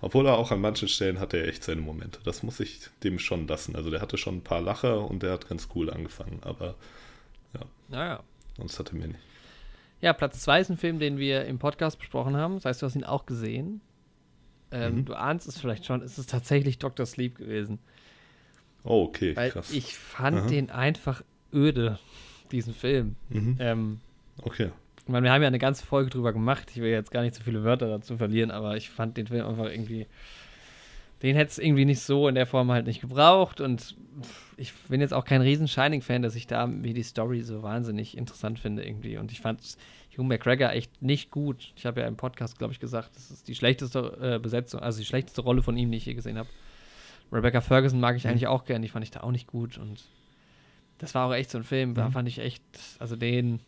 Obwohl 0.00 0.26
er 0.26 0.38
auch 0.38 0.50
an 0.50 0.60
manchen 0.60 0.88
Stellen 0.88 1.20
hatte 1.20 1.36
er 1.36 1.48
echt 1.48 1.62
seine 1.62 1.80
Momente. 1.80 2.20
Das 2.24 2.42
muss 2.42 2.58
ich 2.60 2.80
dem 3.04 3.18
schon 3.18 3.46
lassen. 3.46 3.76
Also 3.76 3.90
der 3.90 4.00
hatte 4.00 4.16
schon 4.16 4.38
ein 4.38 4.44
paar 4.44 4.60
Lacher 4.62 5.04
und 5.08 5.22
der 5.22 5.32
hat 5.32 5.48
ganz 5.48 5.68
cool 5.74 5.90
angefangen, 5.90 6.38
aber 6.42 6.74
Naja. 7.88 8.22
sonst 8.56 8.78
hat 8.78 8.90
er 8.92 8.94
mir 8.98 9.08
nicht. 9.08 9.20
Ja, 10.00 10.12
Platz 10.12 10.40
2 10.40 10.60
ist 10.60 10.70
ein 10.70 10.76
Film, 10.76 10.98
den 10.98 11.18
wir 11.18 11.44
im 11.44 11.58
Podcast 11.58 11.98
besprochen 11.98 12.36
haben. 12.36 12.54
Das 12.54 12.64
heißt, 12.64 12.82
du 12.82 12.86
hast 12.86 12.96
ihn 12.96 13.04
auch 13.04 13.26
gesehen. 13.26 13.80
Ähm, 14.72 14.96
Mhm. 14.96 15.04
Du 15.06 15.14
ahnst 15.14 15.46
es 15.48 15.58
vielleicht 15.58 15.84
schon, 15.84 16.00
es 16.02 16.18
ist 16.18 16.30
tatsächlich 16.30 16.78
Dr. 16.78 17.04
Sleep 17.06 17.36
gewesen. 17.36 17.78
Oh, 18.84 19.02
okay, 19.04 19.36
Weil 19.36 19.50
krass. 19.50 19.70
ich 19.72 19.94
fand 19.96 20.38
Aha. 20.38 20.46
den 20.46 20.70
einfach 20.70 21.22
öde, 21.52 21.98
diesen 22.50 22.72
Film. 22.74 23.16
Mhm. 23.28 23.56
Ähm, 23.58 24.00
Okay. 24.42 24.70
ich 25.02 25.08
meine, 25.08 25.24
wir 25.24 25.32
haben 25.32 25.42
ja 25.42 25.48
eine 25.48 25.58
ganze 25.58 25.84
Folge 25.84 26.08
drüber 26.08 26.32
gemacht. 26.32 26.70
Ich 26.70 26.80
will 26.80 26.90
jetzt 26.90 27.10
gar 27.10 27.20
nicht 27.22 27.34
so 27.34 27.42
viele 27.42 27.62
Wörter 27.62 27.88
dazu 27.88 28.16
verlieren, 28.16 28.50
aber 28.50 28.76
ich 28.76 28.88
fand 28.88 29.16
den 29.18 29.26
Film 29.26 29.44
einfach 29.46 29.66
irgendwie 29.66 30.06
den 31.22 31.36
hätte 31.36 31.50
es 31.50 31.58
irgendwie 31.58 31.84
nicht 31.84 32.00
so 32.00 32.28
in 32.28 32.34
der 32.34 32.46
Form 32.46 32.70
halt 32.70 32.86
nicht 32.86 33.02
gebraucht 33.02 33.60
und 33.60 33.94
ich 34.60 34.74
bin 34.88 35.00
jetzt 35.00 35.14
auch 35.14 35.24
kein 35.24 35.40
riesen 35.40 35.68
Shining-Fan, 35.68 36.20
dass 36.20 36.34
ich 36.34 36.46
da 36.46 36.68
wie 36.70 36.92
die 36.92 37.02
Story 37.02 37.40
so 37.40 37.62
wahnsinnig 37.62 38.16
interessant 38.16 38.58
finde 38.58 38.86
irgendwie 38.86 39.16
und 39.16 39.32
ich 39.32 39.40
fand 39.40 39.60
Hugh 40.16 40.22
McGregor 40.22 40.70
echt 40.70 41.00
nicht 41.00 41.30
gut. 41.30 41.72
Ich 41.76 41.86
habe 41.86 42.02
ja 42.02 42.06
im 42.06 42.16
Podcast, 42.16 42.58
glaube 42.58 42.74
ich, 42.74 42.80
gesagt, 42.80 43.16
das 43.16 43.30
ist 43.30 43.48
die 43.48 43.54
schlechteste 43.54 44.18
äh, 44.20 44.38
Besetzung, 44.38 44.80
also 44.80 44.98
die 44.98 45.06
schlechteste 45.06 45.40
Rolle 45.40 45.62
von 45.62 45.76
ihm, 45.78 45.90
die 45.90 45.96
ich 45.96 46.04
je 46.04 46.14
gesehen 46.14 46.36
habe. 46.36 46.48
Rebecca 47.32 47.62
Ferguson 47.62 48.00
mag 48.00 48.16
ich 48.16 48.24
mhm. 48.24 48.30
eigentlich 48.30 48.48
auch 48.48 48.64
gern, 48.64 48.82
die 48.82 48.88
fand 48.88 49.02
ich 49.02 49.10
da 49.10 49.20
auch 49.20 49.30
nicht 49.30 49.46
gut 49.46 49.78
und 49.78 50.04
das 50.98 51.14
war 51.14 51.28
auch 51.28 51.32
echt 51.32 51.50
so 51.50 51.56
ein 51.56 51.64
Film, 51.64 51.94
da 51.94 52.08
mhm. 52.08 52.12
fand 52.12 52.28
ich 52.28 52.38
echt, 52.38 52.62
also 52.98 53.16
den 53.16 53.60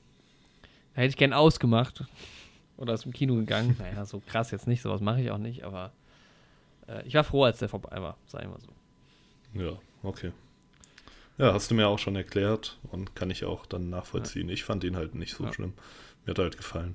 da 0.94 1.00
hätte 1.00 1.10
ich 1.10 1.16
gern 1.16 1.32
ausgemacht 1.32 2.04
oder 2.76 2.92
aus 2.92 3.02
dem 3.02 3.14
Kino 3.14 3.34
gegangen. 3.36 3.76
Naja, 3.78 4.04
so 4.04 4.20
krass 4.20 4.50
jetzt 4.50 4.66
nicht, 4.66 4.82
sowas 4.82 5.00
mache 5.00 5.22
ich 5.22 5.30
auch 5.30 5.38
nicht, 5.38 5.64
aber 5.64 5.92
äh, 6.86 7.02
ich 7.06 7.14
war 7.14 7.24
froh, 7.24 7.44
als 7.44 7.60
der 7.60 7.70
vorbei 7.70 8.02
war, 8.02 8.18
sag 8.26 8.42
ich 8.42 8.48
mal 8.48 8.60
so. 8.60 8.68
Ja, 9.58 9.72
okay. 10.02 10.32
Ja, 11.38 11.54
hast 11.54 11.70
du 11.70 11.74
mir 11.74 11.88
auch 11.88 11.98
schon 11.98 12.16
erklärt 12.16 12.78
und 12.90 13.16
kann 13.16 13.30
ich 13.30 13.44
auch 13.44 13.66
dann 13.66 13.90
nachvollziehen. 13.90 14.48
Ja. 14.48 14.54
Ich 14.54 14.64
fand 14.64 14.84
ihn 14.84 14.96
halt 14.96 15.14
nicht 15.14 15.34
so 15.34 15.44
ja. 15.44 15.52
schlimm. 15.52 15.72
Mir 16.24 16.30
hat 16.30 16.38
er 16.38 16.44
halt 16.44 16.56
gefallen. 16.56 16.94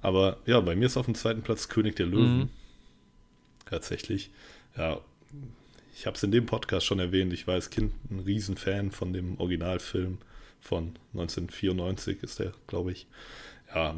Aber 0.00 0.38
ja, 0.46 0.60
bei 0.60 0.76
mir 0.76 0.86
ist 0.86 0.96
auf 0.96 1.06
dem 1.06 1.14
zweiten 1.14 1.42
Platz 1.42 1.68
König 1.68 1.96
der 1.96 2.06
Löwen. 2.06 2.38
Mhm. 2.38 2.48
Tatsächlich. 3.66 4.30
Ja, 4.76 5.00
ich 5.94 6.06
habe 6.06 6.16
es 6.16 6.22
in 6.22 6.30
dem 6.30 6.46
Podcast 6.46 6.86
schon 6.86 7.00
erwähnt. 7.00 7.32
Ich 7.32 7.46
war 7.46 7.54
als 7.54 7.70
Kind 7.70 7.92
ein 8.10 8.20
Riesenfan 8.20 8.92
von 8.92 9.12
dem 9.12 9.38
Originalfilm 9.40 10.18
von 10.60 10.96
1994 11.12 12.22
ist 12.22 12.38
der, 12.38 12.52
glaube 12.66 12.92
ich. 12.92 13.06
Ja, 13.74 13.96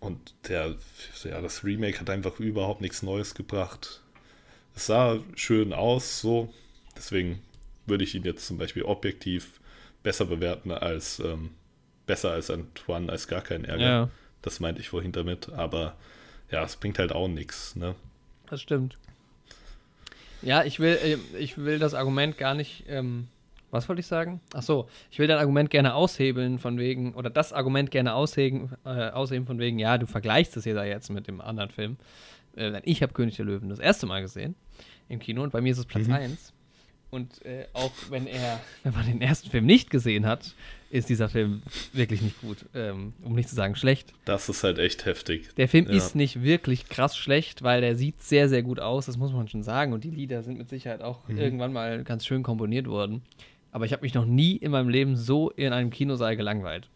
und 0.00 0.34
der, 0.48 0.76
ja, 1.24 1.40
das 1.40 1.64
Remake 1.64 1.98
hat 2.00 2.10
einfach 2.10 2.38
überhaupt 2.38 2.80
nichts 2.80 3.02
Neues 3.02 3.34
gebracht. 3.34 4.02
Es 4.74 4.86
sah 4.86 5.18
schön 5.34 5.72
aus, 5.72 6.20
so. 6.20 6.52
Deswegen 6.96 7.42
würde 7.86 8.04
ich 8.04 8.14
ihn 8.14 8.24
jetzt 8.24 8.46
zum 8.46 8.58
Beispiel 8.58 8.82
objektiv 8.82 9.60
besser 10.02 10.26
bewerten 10.26 10.70
als 10.70 11.20
ähm, 11.20 11.50
besser 12.06 12.32
als 12.32 12.50
Antoine 12.50 13.10
als 13.10 13.28
gar 13.28 13.40
kein 13.40 13.64
Ärger. 13.64 13.82
Ja. 13.82 14.10
Das 14.42 14.60
meinte 14.60 14.80
ich 14.80 14.88
vorhin 14.88 15.12
damit. 15.12 15.50
Aber 15.52 15.96
ja, 16.50 16.62
es 16.64 16.76
bringt 16.76 16.98
halt 16.98 17.12
auch 17.12 17.28
nichts, 17.28 17.76
ne? 17.76 17.94
Das 18.48 18.60
stimmt. 18.60 18.96
Ja, 20.42 20.64
ich 20.64 20.78
will, 20.78 20.98
äh, 21.02 21.38
ich 21.38 21.56
will 21.56 21.78
das 21.78 21.94
Argument 21.94 22.36
gar 22.36 22.54
nicht 22.54 22.84
ähm, 22.88 23.28
was 23.74 23.88
wollte 23.88 24.00
ich 24.00 24.06
sagen? 24.06 24.40
Ach 24.54 24.62
so, 24.62 24.88
ich 25.10 25.18
will 25.18 25.26
dein 25.26 25.38
Argument 25.38 25.68
gerne 25.68 25.94
aushebeln 25.94 26.60
von 26.60 26.78
wegen, 26.78 27.12
oder 27.14 27.28
das 27.28 27.52
Argument 27.52 27.90
gerne 27.90 28.14
ausheben, 28.14 28.70
äh, 28.84 29.10
ausheben 29.10 29.46
von 29.46 29.58
wegen, 29.58 29.80
ja, 29.80 29.98
du 29.98 30.06
vergleichst 30.06 30.56
es 30.56 30.64
ja 30.64 30.84
jetzt 30.84 31.10
mit 31.10 31.26
dem 31.26 31.40
anderen 31.40 31.70
Film. 31.70 31.96
Äh, 32.56 32.80
ich 32.84 33.02
habe 33.02 33.12
König 33.12 33.36
der 33.36 33.44
Löwen 33.44 33.68
das 33.68 33.80
erste 33.80 34.06
Mal 34.06 34.22
gesehen 34.22 34.54
im 35.08 35.18
Kino 35.18 35.42
und 35.42 35.52
bei 35.52 35.60
mir 35.60 35.72
ist 35.72 35.78
es 35.78 35.86
Platz 35.86 36.08
1. 36.08 36.53
Und 37.14 37.44
äh, 37.44 37.66
auch 37.72 37.92
wenn 38.10 38.26
er, 38.26 38.60
wenn 38.82 38.92
man 38.92 39.06
den 39.06 39.20
ersten 39.20 39.50
Film 39.50 39.66
nicht 39.66 39.90
gesehen 39.90 40.26
hat, 40.26 40.54
ist 40.90 41.08
dieser 41.08 41.28
Film 41.28 41.62
wirklich 41.92 42.22
nicht 42.22 42.40
gut, 42.40 42.58
ähm, 42.74 43.14
um 43.22 43.34
nicht 43.34 43.48
zu 43.48 43.54
sagen 43.54 43.74
schlecht. 43.74 44.12
Das 44.24 44.48
ist 44.48 44.62
halt 44.64 44.78
echt 44.78 45.06
heftig. 45.06 45.54
Der 45.56 45.68
Film 45.68 45.86
ja. 45.86 45.92
ist 45.92 46.14
nicht 46.14 46.42
wirklich 46.42 46.88
krass 46.88 47.16
schlecht, 47.16 47.62
weil 47.62 47.80
der 47.80 47.96
sieht 47.96 48.22
sehr, 48.22 48.48
sehr 48.48 48.62
gut 48.62 48.80
aus, 48.80 49.06
das 49.06 49.16
muss 49.16 49.32
man 49.32 49.48
schon 49.48 49.62
sagen. 49.62 49.92
Und 49.92 50.04
die 50.04 50.10
Lieder 50.10 50.42
sind 50.42 50.58
mit 50.58 50.68
Sicherheit 50.68 51.02
auch 51.02 51.26
mhm. 51.28 51.38
irgendwann 51.38 51.72
mal 51.72 52.04
ganz 52.04 52.26
schön 52.26 52.42
komponiert 52.42 52.86
worden 52.86 53.22
aber 53.74 53.86
ich 53.86 53.92
habe 53.92 54.02
mich 54.02 54.14
noch 54.14 54.24
nie 54.24 54.54
in 54.54 54.70
meinem 54.70 54.88
Leben 54.88 55.16
so 55.16 55.50
in 55.50 55.72
einem 55.72 55.90
Kinosaal 55.90 56.36
gelangweilt. 56.36 56.88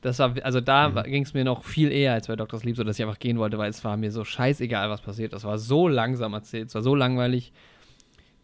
Das 0.00 0.18
war, 0.18 0.34
also 0.42 0.60
da 0.60 0.88
mhm. 0.88 1.02
ging 1.04 1.22
es 1.22 1.34
mir 1.34 1.44
noch 1.44 1.62
viel 1.62 1.92
eher 1.92 2.14
als 2.14 2.26
bei 2.26 2.34
Dr. 2.34 2.58
Sleep, 2.58 2.76
so 2.76 2.82
dass 2.82 2.98
ich 2.98 3.04
einfach 3.04 3.20
gehen 3.20 3.38
wollte, 3.38 3.58
weil 3.58 3.70
es 3.70 3.84
war 3.84 3.96
mir 3.96 4.10
so 4.10 4.24
scheißegal, 4.24 4.90
was 4.90 5.02
passiert. 5.02 5.32
Das 5.32 5.44
war 5.44 5.56
so 5.56 5.86
langsam 5.86 6.34
erzählt, 6.34 6.68
es 6.68 6.74
war 6.74 6.82
so 6.82 6.96
langweilig. 6.96 7.52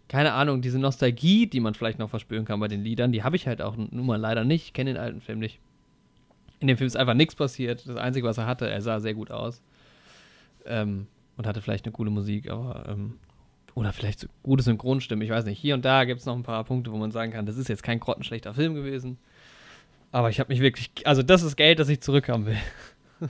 Keine 0.09 0.33
Ahnung, 0.33 0.61
diese 0.61 0.79
Nostalgie, 0.79 1.47
die 1.47 1.61
man 1.61 1.75
vielleicht 1.75 1.99
noch 1.99 2.11
verspüren 2.11 2.45
kann 2.45 2.61
bei 2.61 2.69
den 2.69 2.83
Liedern, 2.83 3.13
die 3.13 3.23
habe 3.23 3.37
ich 3.37 3.47
halt 3.47 3.63
auch 3.63 3.77
nun 3.77 4.07
mal 4.07 4.21
leider 4.21 4.45
nicht. 4.45 4.67
Ich 4.67 4.73
kenne 4.73 4.93
den 4.93 5.01
alten 5.01 5.21
Film 5.21 5.39
nicht. 5.39 5.59
In 6.61 6.69
dem 6.69 6.77
Film 6.77 6.87
ist 6.87 6.97
einfach 6.97 7.15
nichts 7.15 7.35
passiert. 7.35 7.89
Das 7.89 7.97
Einzige, 7.97 8.27
was 8.27 8.39
er 8.39 8.47
hatte, 8.47 8.69
er 8.69 8.83
sah 8.83 9.01
sehr 9.01 9.15
gut 9.15 9.31
aus. 9.31 9.63
Ähm, 10.67 11.07
und 11.37 11.47
hatte 11.47 11.63
vielleicht 11.63 11.87
eine 11.87 11.93
coole 11.93 12.11
Musik, 12.11 12.51
aber 12.51 12.89
ähm, 12.89 13.19
oder 13.75 13.93
vielleicht 13.93 14.21
so 14.21 14.29
gute 14.43 14.63
Synchronstimme, 14.63 15.25
ich 15.25 15.31
weiß 15.31 15.45
nicht. 15.45 15.59
Hier 15.59 15.75
und 15.75 15.85
da 15.85 16.05
gibt 16.05 16.21
es 16.21 16.27
noch 16.27 16.37
ein 16.37 16.43
paar 16.43 16.63
Punkte, 16.65 16.93
wo 16.93 16.97
man 16.99 17.11
sagen 17.11 17.33
kann, 17.33 17.47
das 17.47 17.57
ist 17.57 17.69
jetzt 17.69 17.83
kein 17.83 18.01
grottenschlechter 18.01 18.55
Film 18.55 18.75
gewesen. 18.75 19.19
Aber 20.11 20.29
ich 20.29 20.39
habe 20.41 20.53
mich 20.53 20.61
wirklich, 20.61 20.91
also 21.05 21.23
das 21.23 21.43
ist 21.43 21.57
Geld, 21.57 21.79
das 21.79 21.89
ich 21.89 22.01
zurückhaben 22.01 22.47
will. 22.47 22.59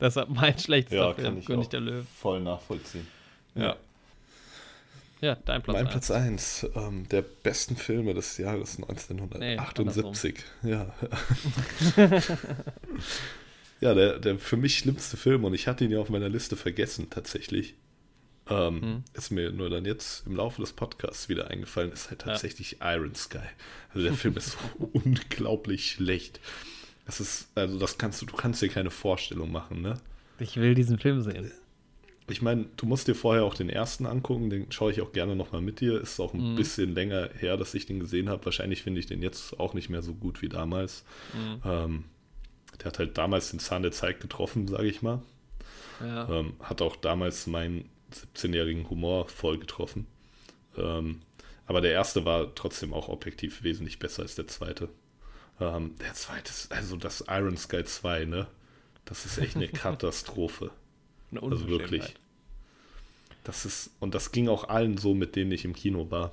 Deshalb 0.00 0.30
mein 0.30 0.56
schlechtester 0.58 1.08
ja, 1.08 1.12
Film, 1.12 1.26
kann 1.26 1.38
ich 1.38 1.44
König 1.44 1.68
der 1.68 1.80
Löwen. 1.80 2.06
Voll 2.06 2.40
nachvollziehen. 2.40 3.06
Ja. 3.54 3.62
Ja, 3.62 3.76
dein 5.20 5.62
Platz 5.62 5.76
1. 5.76 5.84
Mein 5.84 5.90
Platz 5.90 6.10
1, 6.10 6.66
ähm, 6.74 7.08
der 7.08 7.22
besten 7.22 7.76
Filme 7.76 8.14
des 8.14 8.38
Jahres 8.38 8.76
1978. 8.76 10.34
Nee, 10.62 10.70
ja. 10.70 10.94
ja, 13.80 13.94
der, 13.94 14.18
der 14.18 14.38
für 14.38 14.56
mich 14.56 14.78
schlimmste 14.78 15.16
Film 15.16 15.44
und 15.44 15.54
ich 15.54 15.68
hatte 15.68 15.84
ihn 15.84 15.90
ja 15.90 16.00
auf 16.00 16.08
meiner 16.08 16.28
Liste 16.28 16.56
vergessen, 16.56 17.08
tatsächlich. 17.10 17.74
Ähm, 18.48 18.80
hm. 18.80 19.04
Ist 19.12 19.30
mir 19.30 19.52
nur 19.52 19.70
dann 19.70 19.84
jetzt 19.84 20.26
im 20.26 20.34
Laufe 20.34 20.60
des 20.60 20.72
Podcasts 20.72 21.28
wieder 21.28 21.48
eingefallen, 21.48 21.92
ist 21.92 22.10
halt 22.10 22.22
tatsächlich 22.22 22.78
ja. 22.80 22.94
Iron 22.94 23.14
Sky. 23.14 23.38
Also 23.94 24.06
der 24.06 24.16
Film 24.16 24.36
ist 24.36 24.52
so 24.52 24.58
unglaublich 24.92 25.92
schlecht. 25.92 26.40
Das 27.06 27.20
ist, 27.20 27.48
also 27.54 27.78
das 27.78 27.98
kannst 27.98 28.22
du, 28.22 28.26
du 28.26 28.36
kannst 28.36 28.62
dir 28.62 28.68
keine 28.68 28.90
Vorstellung 28.90 29.52
machen, 29.52 29.82
ne? 29.82 30.00
Ich 30.38 30.56
will 30.56 30.74
diesen 30.74 30.98
Film 30.98 31.20
sehen. 31.20 31.50
Ich 32.28 32.42
meine, 32.42 32.66
du 32.76 32.86
musst 32.86 33.08
dir 33.08 33.14
vorher 33.14 33.44
auch 33.44 33.54
den 33.54 33.68
ersten 33.68 34.06
angucken, 34.06 34.50
den 34.50 34.70
schaue 34.70 34.92
ich 34.92 35.00
auch 35.00 35.12
gerne 35.12 35.34
nochmal 35.34 35.60
mit 35.60 35.80
dir. 35.80 36.00
Ist 36.00 36.20
auch 36.20 36.32
ein 36.32 36.52
mhm. 36.52 36.56
bisschen 36.56 36.94
länger 36.94 37.30
her, 37.38 37.56
dass 37.56 37.74
ich 37.74 37.86
den 37.86 37.98
gesehen 37.98 38.28
habe. 38.28 38.44
Wahrscheinlich 38.44 38.82
finde 38.82 39.00
ich 39.00 39.06
den 39.06 39.22
jetzt 39.22 39.58
auch 39.58 39.74
nicht 39.74 39.88
mehr 39.88 40.02
so 40.02 40.14
gut 40.14 40.42
wie 40.42 40.48
damals. 40.48 41.04
Mhm. 41.32 41.62
Ähm, 41.64 42.04
der 42.78 42.86
hat 42.86 42.98
halt 42.98 43.18
damals 43.18 43.50
den 43.50 43.58
Zahn 43.58 43.82
der 43.82 43.92
Zeit 43.92 44.20
getroffen, 44.20 44.68
sage 44.68 44.86
ich 44.86 45.02
mal. 45.02 45.22
Ja. 46.00 46.28
Ähm, 46.30 46.54
hat 46.60 46.82
auch 46.82 46.96
damals 46.96 47.46
mein 47.46 47.84
17-jährigen 48.12 48.88
Humor 48.88 49.28
voll 49.28 49.58
getroffen. 49.58 50.06
Ähm, 50.76 51.20
aber 51.66 51.80
der 51.80 51.92
erste 51.92 52.24
war 52.24 52.54
trotzdem 52.54 52.92
auch 52.92 53.08
objektiv 53.08 53.62
wesentlich 53.62 53.98
besser 53.98 54.22
als 54.22 54.34
der 54.34 54.48
zweite. 54.48 54.88
Ähm, 55.60 55.94
der 56.00 56.14
zweite 56.14 56.50
ist, 56.50 56.72
also 56.72 56.96
das 56.96 57.24
Iron 57.28 57.56
Sky 57.56 57.84
2, 57.84 58.24
ne? 58.24 58.46
Das 59.04 59.26
ist 59.26 59.38
echt 59.38 59.56
eine 59.56 59.68
Katastrophe. 59.68 60.70
Eine 61.30 61.42
also 61.42 61.68
wirklich. 61.68 62.14
Das 63.44 63.64
ist, 63.64 63.90
und 64.00 64.14
das 64.14 64.32
ging 64.32 64.48
auch 64.48 64.68
allen 64.68 64.98
so, 64.98 65.14
mit 65.14 65.34
denen 65.34 65.52
ich 65.52 65.64
im 65.64 65.74
Kino 65.74 66.10
war. 66.10 66.32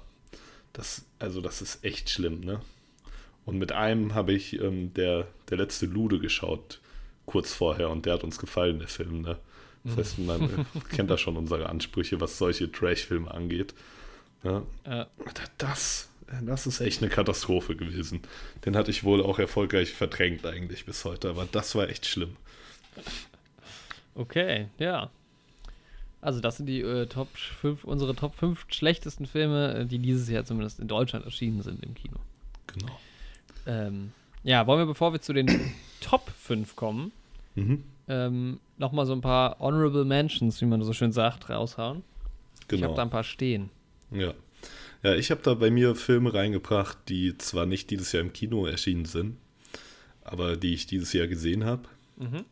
Das, 0.73 1.05
also 1.19 1.41
das 1.41 1.61
ist 1.61 1.83
echt 1.83 2.09
schlimm, 2.09 2.41
ne? 2.41 2.61
Und 3.45 3.57
mit 3.57 3.71
einem 3.71 4.13
habe 4.13 4.33
ich 4.33 4.59
ähm, 4.59 4.93
der, 4.93 5.27
der 5.49 5.57
letzte 5.57 5.85
Lude 5.85 6.19
geschaut, 6.19 6.81
kurz 7.25 7.53
vorher, 7.53 7.89
und 7.89 8.05
der 8.05 8.13
hat 8.13 8.25
uns 8.25 8.37
gefallen, 8.39 8.79
der 8.79 8.89
Film, 8.89 9.21
ne? 9.21 9.37
Das 9.83 9.97
heißt, 9.97 10.19
man 10.19 10.67
kennt 10.89 11.09
da 11.09 11.17
schon 11.17 11.37
unsere 11.37 11.69
Ansprüche, 11.69 12.19
was 12.19 12.37
solche 12.37 12.69
Trash-Filme 12.71 13.31
angeht. 13.31 13.73
Ja. 14.43 14.63
ja. 14.85 15.07
Das, 15.57 16.09
das 16.41 16.67
ist 16.67 16.81
echt 16.81 17.01
eine 17.01 17.09
Katastrophe 17.09 17.75
gewesen. 17.75 18.21
Den 18.65 18.75
hatte 18.75 18.91
ich 18.91 19.03
wohl 19.03 19.23
auch 19.23 19.39
erfolgreich 19.39 19.93
verdrängt 19.93 20.45
eigentlich 20.45 20.85
bis 20.85 21.05
heute, 21.05 21.29
aber 21.29 21.47
das 21.49 21.73
war 21.75 21.89
echt 21.89 22.05
schlimm. 22.05 22.35
Okay, 24.17 24.67
ja. 24.77 25.09
Also 26.19 26.41
das 26.41 26.57
sind 26.57 26.65
die 26.65 26.81
äh, 26.81 27.05
Top 27.05 27.29
5, 27.37 27.83
unsere 27.83 28.15
Top 28.15 28.35
5 28.35 28.65
schlechtesten 28.69 29.25
Filme, 29.25 29.73
äh, 29.75 29.85
die 29.85 29.99
dieses 29.99 30.27
Jahr 30.29 30.43
zumindest 30.43 30.79
in 30.79 30.87
Deutschland 30.87 31.25
erschienen 31.25 31.61
sind 31.61 31.83
im 31.83 31.93
Kino. 31.93 32.17
Genau. 32.67 32.99
Ähm, 33.65 34.11
ja, 34.43 34.65
wollen 34.67 34.79
wir, 34.79 34.85
bevor 34.85 35.13
wir 35.13 35.21
zu 35.21 35.33
den 35.33 35.47
Top 36.01 36.29
5 36.29 36.75
kommen, 36.75 37.11
mhm 37.55 37.83
ähm, 38.07 38.59
nochmal 38.77 39.05
so 39.05 39.13
ein 39.13 39.21
paar 39.21 39.59
Honorable 39.59 40.05
Mentions, 40.05 40.61
wie 40.61 40.65
man 40.65 40.81
so 40.83 40.93
schön 40.93 41.11
sagt, 41.11 41.49
raushauen. 41.49 42.03
Genau. 42.67 42.79
Ich 42.79 42.83
habe 42.83 42.95
da 42.95 43.01
ein 43.01 43.09
paar 43.09 43.23
stehen. 43.23 43.69
Ja. 44.11 44.33
Ja, 45.03 45.13
ich 45.13 45.29
habe 45.29 45.41
da 45.43 45.53
bei 45.53 45.69
mir 45.69 45.95
Filme 45.95 46.33
reingebracht, 46.33 46.97
die 47.07 47.37
zwar 47.37 47.65
nicht 47.65 47.91
dieses 47.91 48.11
Jahr 48.11 48.23
im 48.23 48.33
Kino 48.33 48.65
erschienen 48.65 49.05
sind, 49.05 49.37
aber 50.23 50.57
die 50.57 50.73
ich 50.73 50.87
dieses 50.87 51.13
Jahr 51.13 51.27
gesehen 51.27 51.65
habe. 51.65 51.83
Mhm. 52.17 52.45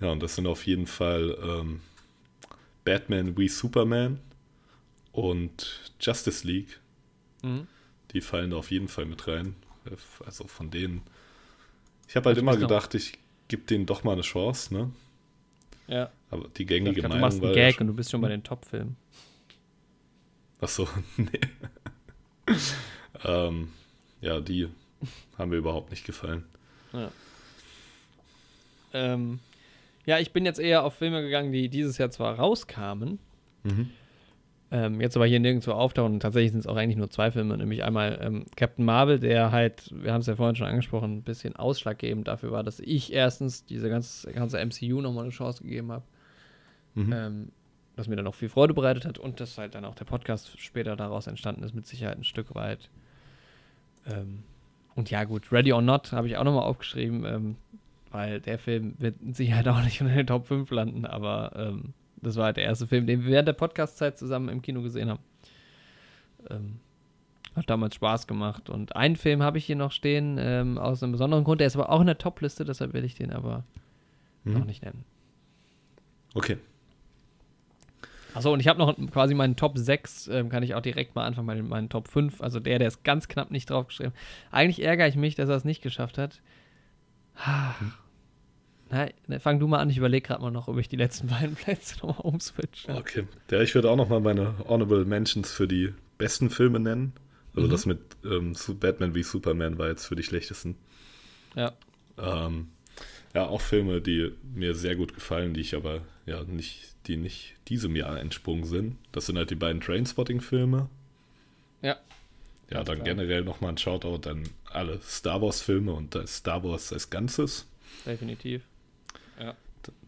Ja, 0.00 0.10
und 0.10 0.22
das 0.22 0.34
sind 0.34 0.46
auf 0.46 0.66
jeden 0.66 0.86
Fall 0.86 1.36
ähm, 1.42 1.80
Batman 2.84 3.36
wie 3.36 3.48
Superman 3.48 4.20
und 5.12 5.92
Justice 6.00 6.46
League. 6.46 6.80
Mhm. 7.42 7.66
Die 8.12 8.20
fallen 8.20 8.50
da 8.50 8.56
auf 8.56 8.70
jeden 8.70 8.88
Fall 8.88 9.06
mit 9.06 9.26
rein. 9.26 9.56
Also 10.24 10.46
von 10.46 10.70
denen. 10.70 11.02
Ich 12.08 12.16
habe 12.16 12.28
halt 12.28 12.38
immer 12.38 12.56
gedacht, 12.56 12.94
ich 12.94 13.18
gib 13.48 13.66
denen 13.66 13.86
doch 13.86 14.04
mal 14.04 14.12
eine 14.12 14.22
Chance, 14.22 14.74
ne? 14.74 14.92
Ja. 15.86 16.10
Aber 16.30 16.48
die 16.48 16.64
gängige 16.64 17.00
glaub, 17.00 17.10
Meinung 17.12 17.18
Du 17.18 17.26
machst 17.26 17.44
einen 17.44 17.54
Gag 17.54 17.80
und 17.80 17.86
du 17.88 17.94
bist 17.94 18.10
schon 18.10 18.20
bei 18.20 18.28
den 18.28 18.42
Top-Filmen. 18.42 18.96
Achso, 20.60 20.88
nee. 21.16 21.40
ähm, 23.22 23.72
ja, 24.20 24.40
die 24.40 24.68
haben 25.36 25.50
mir 25.50 25.56
überhaupt 25.56 25.90
nicht 25.90 26.06
gefallen. 26.06 26.44
Ja. 26.92 27.10
Ähm, 28.94 29.40
ja, 30.06 30.18
ich 30.18 30.32
bin 30.32 30.44
jetzt 30.44 30.60
eher 30.60 30.84
auf 30.84 30.94
Filme 30.94 31.22
gegangen, 31.22 31.52
die 31.52 31.68
dieses 31.68 31.98
Jahr 31.98 32.10
zwar 32.10 32.38
rauskamen, 32.38 33.18
mhm. 33.62 33.90
ähm, 34.70 35.00
jetzt 35.00 35.16
aber 35.16 35.26
hier 35.26 35.40
nirgendwo 35.40 35.72
auftauchen. 35.72 36.14
Und 36.14 36.20
tatsächlich 36.20 36.52
sind 36.52 36.60
es 36.60 36.66
auch 36.66 36.76
eigentlich 36.76 36.96
nur 36.96 37.10
zwei 37.10 37.30
Filme, 37.30 37.56
nämlich 37.56 37.84
einmal 37.84 38.18
ähm, 38.22 38.46
Captain 38.56 38.84
Marvel, 38.84 39.18
der 39.18 39.50
halt, 39.50 39.90
wir 39.94 40.12
haben 40.12 40.20
es 40.20 40.26
ja 40.26 40.36
vorhin 40.36 40.56
schon 40.56 40.66
angesprochen, 40.66 41.18
ein 41.18 41.22
bisschen 41.22 41.56
ausschlaggebend 41.56 42.28
dafür 42.28 42.52
war, 42.52 42.62
dass 42.62 42.80
ich 42.80 43.12
erstens 43.12 43.64
diese 43.64 43.88
ganze, 43.88 44.32
ganze 44.32 44.64
MCU 44.64 45.00
nochmal 45.00 45.24
eine 45.24 45.32
Chance 45.32 45.62
gegeben 45.62 45.92
habe. 45.92 46.04
Mhm. 46.94 47.12
Ähm, 47.12 47.48
was 47.96 48.08
mir 48.08 48.16
dann 48.16 48.26
auch 48.26 48.34
viel 48.34 48.48
Freude 48.48 48.74
bereitet 48.74 49.04
hat 49.04 49.18
und 49.18 49.40
dass 49.40 49.56
halt 49.56 49.74
dann 49.74 49.84
auch 49.84 49.94
der 49.94 50.04
Podcast 50.04 50.58
später 50.60 50.96
daraus 50.96 51.26
entstanden 51.26 51.62
ist, 51.62 51.74
mit 51.74 51.86
Sicherheit 51.86 52.18
ein 52.18 52.24
Stück 52.24 52.54
weit. 52.54 52.90
Ähm, 54.06 54.42
und 54.94 55.10
ja, 55.10 55.24
gut, 55.24 55.50
Ready 55.52 55.72
or 55.72 55.82
Not 55.82 56.12
habe 56.12 56.26
ich 56.26 56.36
auch 56.36 56.44
nochmal 56.44 56.64
aufgeschrieben, 56.64 57.24
ähm, 57.24 57.56
weil 58.14 58.40
der 58.40 58.58
Film 58.60 58.94
wird 58.98 59.20
mit 59.22 59.34
Sicherheit 59.36 59.66
auch 59.66 59.82
nicht 59.82 60.00
in 60.00 60.06
den 60.06 60.26
Top 60.26 60.46
5 60.46 60.70
landen, 60.70 61.04
aber 61.04 61.52
ähm, 61.56 61.94
das 62.16 62.36
war 62.36 62.46
halt 62.46 62.56
der 62.56 62.64
erste 62.64 62.86
Film, 62.86 63.06
den 63.06 63.24
wir 63.24 63.32
während 63.32 63.48
der 63.48 63.54
Podcast-Zeit 63.54 64.18
zusammen 64.18 64.48
im 64.48 64.62
Kino 64.62 64.82
gesehen 64.82 65.10
haben. 65.10 65.20
Ähm, 66.48 66.78
hat 67.56 67.68
damals 67.68 67.96
Spaß 67.96 68.26
gemacht. 68.26 68.70
Und 68.70 68.94
einen 68.96 69.16
Film 69.16 69.42
habe 69.42 69.58
ich 69.58 69.64
hier 69.64 69.76
noch 69.76 69.92
stehen, 69.92 70.36
ähm, 70.38 70.78
aus 70.78 71.02
einem 71.02 71.12
besonderen 71.12 71.44
Grund. 71.44 71.60
Der 71.60 71.66
ist 71.66 71.76
aber 71.76 71.90
auch 71.90 72.00
in 72.00 72.06
der 72.06 72.18
Top-Liste, 72.18 72.64
deshalb 72.64 72.92
werde 72.92 73.06
ich 73.06 73.14
den 73.16 73.32
aber 73.32 73.64
Mhm. 74.44 74.52
noch 74.54 74.64
nicht 74.64 74.82
nennen. 74.84 75.04
Okay. 76.34 76.58
Achso, 78.34 78.52
und 78.52 78.60
ich 78.60 78.68
habe 78.68 78.78
noch 78.78 78.96
quasi 79.10 79.34
meinen 79.34 79.56
Top 79.56 79.76
6, 79.78 80.28
ähm, 80.28 80.48
kann 80.50 80.62
ich 80.62 80.74
auch 80.74 80.82
direkt 80.82 81.14
mal 81.14 81.24
anfangen, 81.24 81.46
meinen, 81.46 81.68
meinen 81.68 81.88
Top 81.88 82.08
5. 82.08 82.40
Also 82.42 82.60
der, 82.60 82.78
der 82.78 82.88
ist 82.88 83.02
ganz 83.04 83.26
knapp 83.28 83.50
nicht 83.50 83.70
draufgeschrieben. 83.70 84.12
Eigentlich 84.50 84.84
ärgere 84.84 85.08
ich 85.08 85.16
mich, 85.16 85.34
dass 85.34 85.48
er 85.48 85.56
es 85.56 85.64
nicht 85.64 85.82
geschafft 85.82 86.16
hat. 86.18 86.42
Ah. 87.36 87.74
Na, 88.94 89.08
na, 89.26 89.40
fang 89.40 89.58
du 89.58 89.66
mal 89.66 89.80
an, 89.80 89.90
ich 89.90 89.96
überlege 89.96 90.24
gerade 90.28 90.40
mal 90.40 90.52
noch, 90.52 90.68
ob 90.68 90.78
ich 90.78 90.88
die 90.88 90.94
letzten 90.96 91.26
beiden 91.34 91.56
Plätze 91.56 91.96
nochmal 92.06 92.20
umswitche. 92.32 92.94
Okay. 92.94 93.26
Ja, 93.50 93.60
ich 93.60 93.74
würde 93.74 93.90
auch 93.90 93.96
noch 93.96 94.08
mal 94.08 94.20
meine 94.20 94.54
Honorable 94.68 95.04
Mentions 95.04 95.50
für 95.50 95.66
die 95.66 95.92
besten 96.16 96.48
Filme 96.48 96.78
nennen. 96.78 97.12
Also 97.56 97.66
Mhm. 97.66 97.72
das 97.72 97.86
mit 97.86 97.98
ähm, 98.24 98.54
Batman 98.80 99.14
wie 99.16 99.22
Superman 99.24 99.78
war 99.78 99.88
jetzt 99.88 100.06
für 100.06 100.14
die 100.14 100.22
schlechtesten. 100.22 100.76
Ja. 101.56 101.72
Ähm, 102.18 102.68
ja, 103.34 103.46
auch 103.46 103.60
Filme, 103.60 104.00
die 104.00 104.32
mir 104.54 104.74
sehr 104.76 104.94
gut 104.94 105.12
gefallen, 105.12 105.54
die 105.54 105.60
ich 105.60 105.74
aber 105.74 106.02
ja 106.26 106.44
nicht, 106.44 106.94
die 107.08 107.16
nicht 107.16 107.54
diesem 107.68 107.96
Jahr 107.96 108.20
entsprungen 108.20 108.64
sind. 108.64 108.96
Das 109.10 109.26
sind 109.26 109.36
halt 109.38 109.50
die 109.50 109.56
beiden 109.56 109.80
Trainspotting-Filme. 109.80 110.88
Ja. 111.82 111.96
Ja, 112.70 112.84
dann 112.84 112.96
klar. 112.96 113.04
generell 113.08 113.42
nochmal 113.42 113.70
ein 113.70 113.78
Shoutout 113.78 114.28
an 114.28 114.44
alle 114.70 115.00
Star 115.02 115.42
Wars-Filme 115.42 115.92
und 115.92 116.16
Star 116.28 116.62
Wars 116.62 116.92
als 116.92 117.10
Ganzes. 117.10 117.66
Definitiv. 118.06 118.62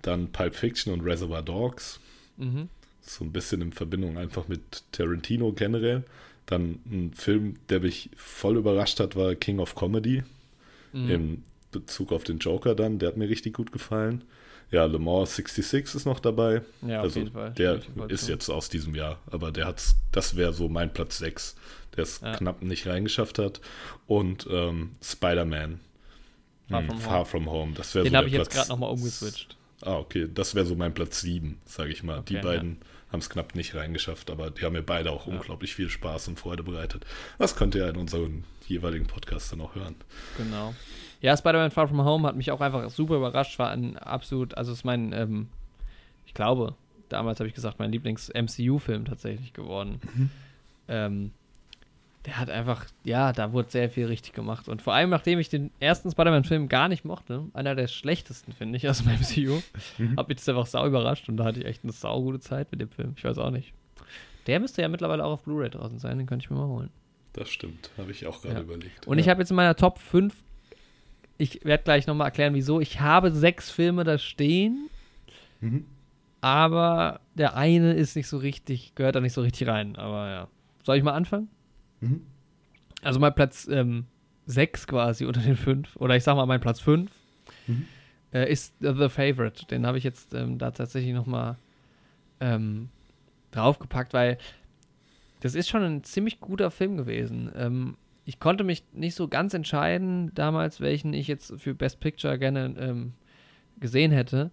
Dann 0.02 0.28
Pulp 0.32 0.54
Fiction 0.54 0.92
und 0.92 1.00
Reservoir 1.02 1.42
Dogs. 1.42 2.00
Mhm. 2.36 2.68
So 3.02 3.24
ein 3.24 3.32
bisschen 3.32 3.60
in 3.60 3.72
Verbindung 3.72 4.16
einfach 4.18 4.48
mit 4.48 4.82
Tarantino 4.92 5.52
generell. 5.52 6.04
Dann 6.46 6.80
ein 6.86 7.12
Film, 7.14 7.56
der 7.68 7.80
mich 7.80 8.10
voll 8.16 8.56
überrascht 8.56 9.00
hat, 9.00 9.16
war 9.16 9.34
King 9.34 9.58
of 9.58 9.74
Comedy. 9.74 10.22
Mhm. 10.92 11.10
Im 11.10 11.42
Bezug 11.72 12.12
auf 12.12 12.24
den 12.24 12.38
Joker 12.38 12.74
dann. 12.74 12.98
Der 12.98 13.08
hat 13.08 13.16
mir 13.16 13.28
richtig 13.28 13.54
gut 13.54 13.72
gefallen. 13.72 14.22
Ja, 14.70 14.84
Le 14.86 14.98
Mans 14.98 15.36
66 15.36 15.94
ist 15.94 16.06
noch 16.06 16.18
dabei. 16.18 16.62
Ja, 16.82 16.98
auf 16.98 17.04
also 17.04 17.20
jeden 17.20 17.32
Fall. 17.32 17.52
der 17.52 17.80
ist 18.08 18.28
jetzt 18.28 18.48
aus 18.48 18.68
diesem 18.68 18.96
Jahr, 18.96 19.20
aber 19.30 19.52
der 19.52 19.66
hat's, 19.66 19.94
das 20.10 20.34
wäre 20.36 20.52
so 20.52 20.68
mein 20.68 20.92
Platz 20.92 21.18
6, 21.18 21.54
der 21.96 22.02
es 22.02 22.20
Ja. 22.20 22.36
knapp 22.36 22.62
nicht 22.62 22.86
reingeschafft 22.86 23.38
hat. 23.38 23.60
Und 24.08 24.46
ähm, 24.50 24.90
Spider-Man. 25.02 25.78
Far 26.68 26.80
Hm, 26.80 26.88
From 26.88 26.98
Far 27.00 27.12
Home. 27.18 27.24
From 27.26 27.50
Home. 27.50 27.72
Das 27.74 27.94
wäre 27.94 28.04
Den 28.04 28.12
so 28.12 28.16
habe 28.18 28.26
ich 28.28 28.32
jetzt 28.34 28.50
Platz- 28.50 28.54
gerade 28.56 28.68
nochmal 28.70 28.90
umgeswitcht. 28.90 29.56
Ah, 29.82 29.96
okay. 29.96 30.28
Das 30.32 30.54
wäre 30.54 30.64
so 30.66 30.74
mein 30.74 30.94
Platz 30.94 31.20
7, 31.20 31.58
sage 31.66 31.90
ich 31.92 32.02
mal. 32.02 32.22
die 32.22 32.36
Okay, 32.36 32.44
beiden 32.46 32.78
haben 33.12 33.20
es 33.20 33.30
knapp 33.30 33.54
nicht 33.54 33.74
reingeschafft, 33.74 34.30
aber 34.30 34.50
die 34.50 34.64
haben 34.64 34.72
mir 34.72 34.82
beide 34.82 35.12
auch 35.12 35.26
Ja. 35.26 35.34
unglaublich 35.34 35.74
viel 35.74 35.88
Spaß 35.90 36.28
und 36.28 36.40
Freude 36.40 36.62
bereitet. 36.62 37.04
Das 37.38 37.54
könnt 37.56 37.74
ihr 37.74 37.88
in 37.88 37.96
unseren 37.96 38.44
jeweiligen 38.66 39.06
Podcast 39.06 39.52
dann 39.52 39.60
auch 39.60 39.74
hören. 39.74 39.94
Genau. 40.38 40.74
Ja, 41.20 41.36
Spider-Man 41.36 41.70
Far 41.70 41.88
From 41.88 42.04
Home 42.04 42.26
hat 42.26 42.36
mich 42.36 42.50
auch 42.50 42.60
einfach 42.60 42.88
super 42.90 43.16
überrascht. 43.16 43.58
War 43.58 43.70
ein 43.70 43.96
absolut, 43.96 44.56
also 44.56 44.72
ist 44.72 44.84
mein, 44.84 45.12
ähm, 45.12 45.48
ich 46.26 46.34
glaube, 46.34 46.74
damals 47.08 47.38
habe 47.38 47.48
ich 47.48 47.54
gesagt, 47.54 47.78
mein 47.78 47.92
Lieblings-MCU-Film 47.92 49.04
tatsächlich 49.04 49.52
geworden. 49.52 50.00
Ähm, 50.88 51.30
der 52.26 52.38
hat 52.38 52.50
einfach, 52.50 52.84
ja, 53.04 53.32
da 53.32 53.52
wurde 53.52 53.70
sehr 53.70 53.88
viel 53.88 54.06
richtig 54.06 54.32
gemacht. 54.32 54.68
Und 54.68 54.82
vor 54.82 54.92
allem, 54.94 55.10
nachdem 55.10 55.38
ich 55.38 55.48
den 55.48 55.70
ersten 55.80 56.10
Spider-Man-Film 56.10 56.68
gar 56.68 56.88
nicht 56.88 57.04
mochte, 57.04 57.44
einer 57.54 57.74
der 57.76 57.86
schlechtesten, 57.86 58.52
finde 58.52 58.76
ich, 58.76 58.88
aus 58.88 59.02
dem 59.04 59.12
MCU, 59.20 59.62
hat 60.16 60.28
mich 60.28 60.38
das 60.38 60.48
einfach 60.48 60.66
sau 60.66 60.86
überrascht 60.86 61.28
und 61.28 61.36
da 61.36 61.44
hatte 61.44 61.60
ich 61.60 61.66
echt 61.66 61.84
eine 61.84 61.92
sau 61.92 62.20
gute 62.22 62.40
Zeit 62.40 62.70
mit 62.72 62.80
dem 62.80 62.90
Film. 62.90 63.14
Ich 63.16 63.24
weiß 63.24 63.38
auch 63.38 63.50
nicht. 63.50 63.72
Der 64.48 64.60
müsste 64.60 64.82
ja 64.82 64.88
mittlerweile 64.88 65.24
auch 65.24 65.32
auf 65.32 65.42
Blu-ray 65.44 65.70
draußen 65.70 65.98
sein, 65.98 66.18
den 66.18 66.26
könnte 66.26 66.44
ich 66.44 66.50
mir 66.50 66.56
mal 66.56 66.66
holen. 66.68 66.90
Das 67.32 67.48
stimmt, 67.50 67.90
habe 67.98 68.10
ich 68.10 68.26
auch 68.26 68.40
gerade 68.42 68.56
Ja. 68.56 68.60
überlegt. 68.62 69.06
Und 69.06 69.18
ich 69.18 69.28
habe 69.28 69.40
jetzt 69.40 69.50
in 69.50 69.56
meiner 69.56 69.76
Top 69.76 69.98
5, 69.98 70.34
ich 71.38 71.64
werde 71.64 71.84
gleich 71.84 72.06
nochmal 72.06 72.28
erklären, 72.28 72.54
wieso. 72.54 72.80
Ich 72.80 73.00
habe 73.00 73.30
sechs 73.30 73.70
Filme 73.70 74.04
da 74.04 74.18
stehen, 74.18 74.88
Mhm. 75.60 75.84
aber 76.40 77.20
der 77.34 77.56
eine 77.56 77.92
ist 77.94 78.16
nicht 78.16 78.28
so 78.28 78.38
richtig, 78.38 78.94
gehört 78.94 79.16
da 79.16 79.20
nicht 79.20 79.32
so 79.32 79.42
richtig 79.42 79.68
rein. 79.68 79.96
Aber 79.96 80.28
ja. 80.30 80.48
Soll 80.84 80.96
ich 80.96 81.02
mal 81.02 81.12
anfangen? 81.14 81.48
Mhm. 82.08 82.20
Also 83.02 83.20
mein 83.20 83.34
Platz 83.34 83.68
ähm, 83.70 84.06
6 84.46 84.86
quasi 84.86 85.24
unter 85.26 85.40
den 85.40 85.56
5, 85.56 85.96
oder 85.96 86.16
ich 86.16 86.24
sag 86.24 86.36
mal 86.36 86.46
mein 86.46 86.60
Platz 86.60 86.80
5, 86.80 87.10
Mhm. 87.68 87.86
äh, 88.32 88.50
ist 88.50 88.74
The 88.80 89.08
Favorite. 89.08 89.66
Den 89.66 89.86
habe 89.86 89.98
ich 89.98 90.04
jetzt 90.04 90.34
ähm, 90.34 90.58
da 90.58 90.70
tatsächlich 90.70 91.12
nochmal 91.14 91.56
ähm, 92.40 92.88
draufgepackt, 93.52 94.12
weil 94.12 94.38
das 95.40 95.54
ist 95.54 95.68
schon 95.68 95.82
ein 95.82 96.04
ziemlich 96.04 96.40
guter 96.40 96.70
Film 96.70 96.96
gewesen. 96.96 97.50
Ähm, 97.56 97.96
ich 98.24 98.40
konnte 98.40 98.64
mich 98.64 98.82
nicht 98.92 99.14
so 99.14 99.28
ganz 99.28 99.54
entscheiden 99.54 100.32
damals, 100.34 100.80
welchen 100.80 101.12
ich 101.12 101.28
jetzt 101.28 101.54
für 101.60 101.74
Best 101.74 102.00
Picture 102.00 102.38
gerne 102.38 102.74
ähm, 102.78 103.12
gesehen 103.78 104.10
hätte. 104.10 104.50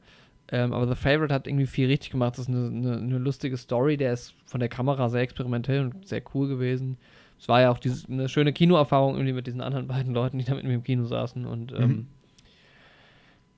Ähm, 0.52 0.74
aber 0.74 0.88
The 0.88 0.96
Favorite 0.96 1.34
hat 1.34 1.48
irgendwie 1.48 1.66
viel 1.66 1.88
richtig 1.88 2.12
gemacht. 2.12 2.34
Das 2.34 2.48
ist 2.48 2.50
eine, 2.50 2.68
eine, 2.68 2.98
eine 2.98 3.18
lustige 3.18 3.58
Story. 3.58 3.98
Der 3.98 4.14
ist 4.14 4.36
von 4.46 4.60
der 4.60 4.70
Kamera 4.70 5.10
sehr 5.10 5.22
experimentell 5.22 5.86
und 5.86 6.08
sehr 6.08 6.22
cool 6.36 6.48
gewesen. 6.48 6.98
Es 7.44 7.50
war 7.50 7.60
ja 7.60 7.72
auch 7.72 7.78
diese, 7.78 8.08
eine 8.08 8.30
schöne 8.30 8.54
Kinoerfahrung 8.54 9.16
irgendwie 9.16 9.34
mit 9.34 9.48
diesen 9.48 9.60
anderen 9.60 9.86
beiden 9.86 10.14
Leuten, 10.14 10.38
die 10.38 10.46
da 10.46 10.56
mit 10.56 10.64
mir 10.64 10.76
im 10.76 10.84
Kino 10.86 11.04
saßen. 11.04 11.46
Und 11.46 11.74
ähm, 11.74 11.90
Mhm. 11.90 12.08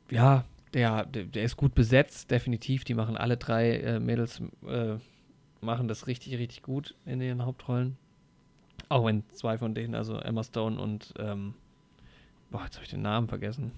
ja, 0.09 0.43
der, 0.73 1.05
der, 1.05 1.25
der 1.25 1.43
ist 1.43 1.55
gut 1.55 1.75
besetzt, 1.75 2.31
definitiv. 2.31 2.83
Die 2.83 2.95
machen 2.95 3.15
alle 3.15 3.37
drei 3.37 3.77
äh, 3.77 3.99
Mädels, 3.99 4.41
äh, 4.67 4.95
machen 5.61 5.87
das 5.87 6.07
richtig, 6.07 6.35
richtig 6.39 6.63
gut 6.63 6.95
in 7.05 7.21
ihren 7.21 7.45
Hauptrollen. 7.45 7.95
Auch 8.89 9.05
wenn 9.05 9.21
zwei 9.33 9.59
von 9.59 9.75
denen, 9.75 9.93
also 9.93 10.17
Emma 10.17 10.43
Stone 10.43 10.81
und, 10.81 11.13
ähm, 11.19 11.53
boah, 12.49 12.63
jetzt 12.63 12.77
habe 12.77 12.85
ich 12.85 12.89
den 12.89 13.03
Namen 13.03 13.27
vergessen. 13.27 13.71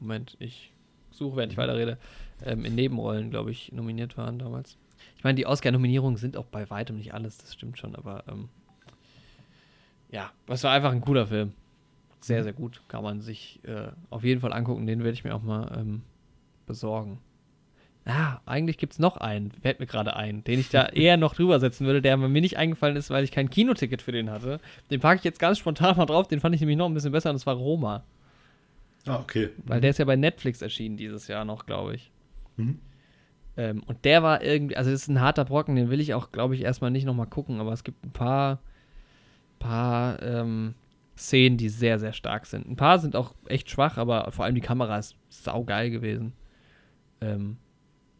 Moment, 0.00 0.36
ich 0.40 0.72
suche, 1.12 1.36
während 1.36 1.52
ich 1.52 1.58
weiterrede, 1.58 1.96
ähm, 2.44 2.64
in 2.64 2.74
Nebenrollen, 2.74 3.30
glaube 3.30 3.52
ich, 3.52 3.70
nominiert 3.70 4.16
waren 4.18 4.40
damals. 4.40 4.76
Ich 5.16 5.22
meine, 5.22 5.36
die 5.36 5.46
Oscar-Nominierungen 5.46 6.16
sind 6.16 6.36
auch 6.36 6.46
bei 6.46 6.68
weitem 6.70 6.96
nicht 6.96 7.14
alles, 7.14 7.38
das 7.38 7.54
stimmt 7.54 7.78
schon, 7.78 7.94
aber 7.94 8.24
ähm, 8.26 8.48
ja, 10.10 10.30
es 10.46 10.64
war 10.64 10.72
einfach 10.72 10.92
ein 10.92 11.00
cooler 11.00 11.26
Film. 11.26 11.52
Sehr, 12.20 12.42
sehr 12.42 12.52
gut. 12.52 12.82
Kann 12.88 13.02
man 13.02 13.20
sich 13.20 13.60
äh, 13.64 13.88
auf 14.10 14.24
jeden 14.24 14.40
Fall 14.40 14.52
angucken. 14.52 14.86
Den 14.86 15.00
werde 15.00 15.12
ich 15.12 15.24
mir 15.24 15.34
auch 15.34 15.42
mal 15.42 15.70
ähm, 15.78 16.02
besorgen. 16.66 17.18
Ah, 18.08 18.40
eigentlich 18.46 18.78
gibt 18.78 18.92
es 18.92 18.98
noch 19.00 19.16
einen, 19.16 19.50
fällt 19.50 19.80
mir 19.80 19.86
gerade 19.86 20.14
ein, 20.14 20.44
den 20.44 20.60
ich 20.60 20.68
da 20.68 20.86
eher 20.92 21.16
noch 21.16 21.34
drüber 21.34 21.58
setzen 21.58 21.86
würde, 21.86 22.00
der 22.00 22.16
mir 22.16 22.28
nicht 22.40 22.56
eingefallen 22.56 22.96
ist, 22.96 23.10
weil 23.10 23.24
ich 23.24 23.32
kein 23.32 23.50
Kinoticket 23.50 24.00
für 24.00 24.12
den 24.12 24.30
hatte. 24.30 24.60
Den 24.92 25.00
packe 25.00 25.18
ich 25.18 25.24
jetzt 25.24 25.40
ganz 25.40 25.58
spontan 25.58 25.96
mal 25.96 26.06
drauf, 26.06 26.28
den 26.28 26.38
fand 26.38 26.54
ich 26.54 26.60
nämlich 26.60 26.76
noch 26.76 26.86
ein 26.86 26.94
bisschen 26.94 27.10
besser 27.10 27.30
und 27.30 27.34
das 27.34 27.46
war 27.46 27.56
Roma. 27.56 28.04
Ah, 29.06 29.16
okay. 29.16 29.50
Weil 29.64 29.80
der 29.80 29.90
ist 29.90 29.98
ja 29.98 30.04
bei 30.04 30.14
Netflix 30.14 30.62
erschienen 30.62 30.96
dieses 30.96 31.26
Jahr 31.26 31.44
noch, 31.44 31.66
glaube 31.66 31.96
ich. 31.96 32.12
Mhm. 32.56 32.78
Ähm, 33.56 33.82
und 33.86 34.04
der 34.04 34.22
war 34.22 34.42
irgendwie, 34.42 34.76
also 34.76 34.90
das 34.90 35.02
ist 35.02 35.08
ein 35.08 35.20
harter 35.20 35.44
Brocken, 35.44 35.74
den 35.74 35.90
will 35.90 36.00
ich 36.00 36.14
auch, 36.14 36.30
glaube 36.30 36.54
ich, 36.54 36.62
erstmal 36.62 36.92
nicht 36.92 37.06
nochmal 37.06 37.26
gucken, 37.26 37.60
aber 37.60 37.72
es 37.72 37.82
gibt 37.82 38.04
ein 38.04 38.12
paar, 38.12 38.60
paar 39.58 40.22
ähm, 40.22 40.74
Szenen, 41.16 41.56
die 41.56 41.68
sehr, 41.68 41.98
sehr 41.98 42.12
stark 42.12 42.46
sind. 42.46 42.68
Ein 42.68 42.76
paar 42.76 42.98
sind 42.98 43.16
auch 43.16 43.34
echt 43.46 43.70
schwach, 43.70 43.96
aber 43.96 44.30
vor 44.32 44.44
allem 44.44 44.54
die 44.54 44.60
Kamera 44.60 44.98
ist 44.98 45.16
saugeil 45.28 45.90
gewesen. 45.90 46.32
Ähm, 47.20 47.56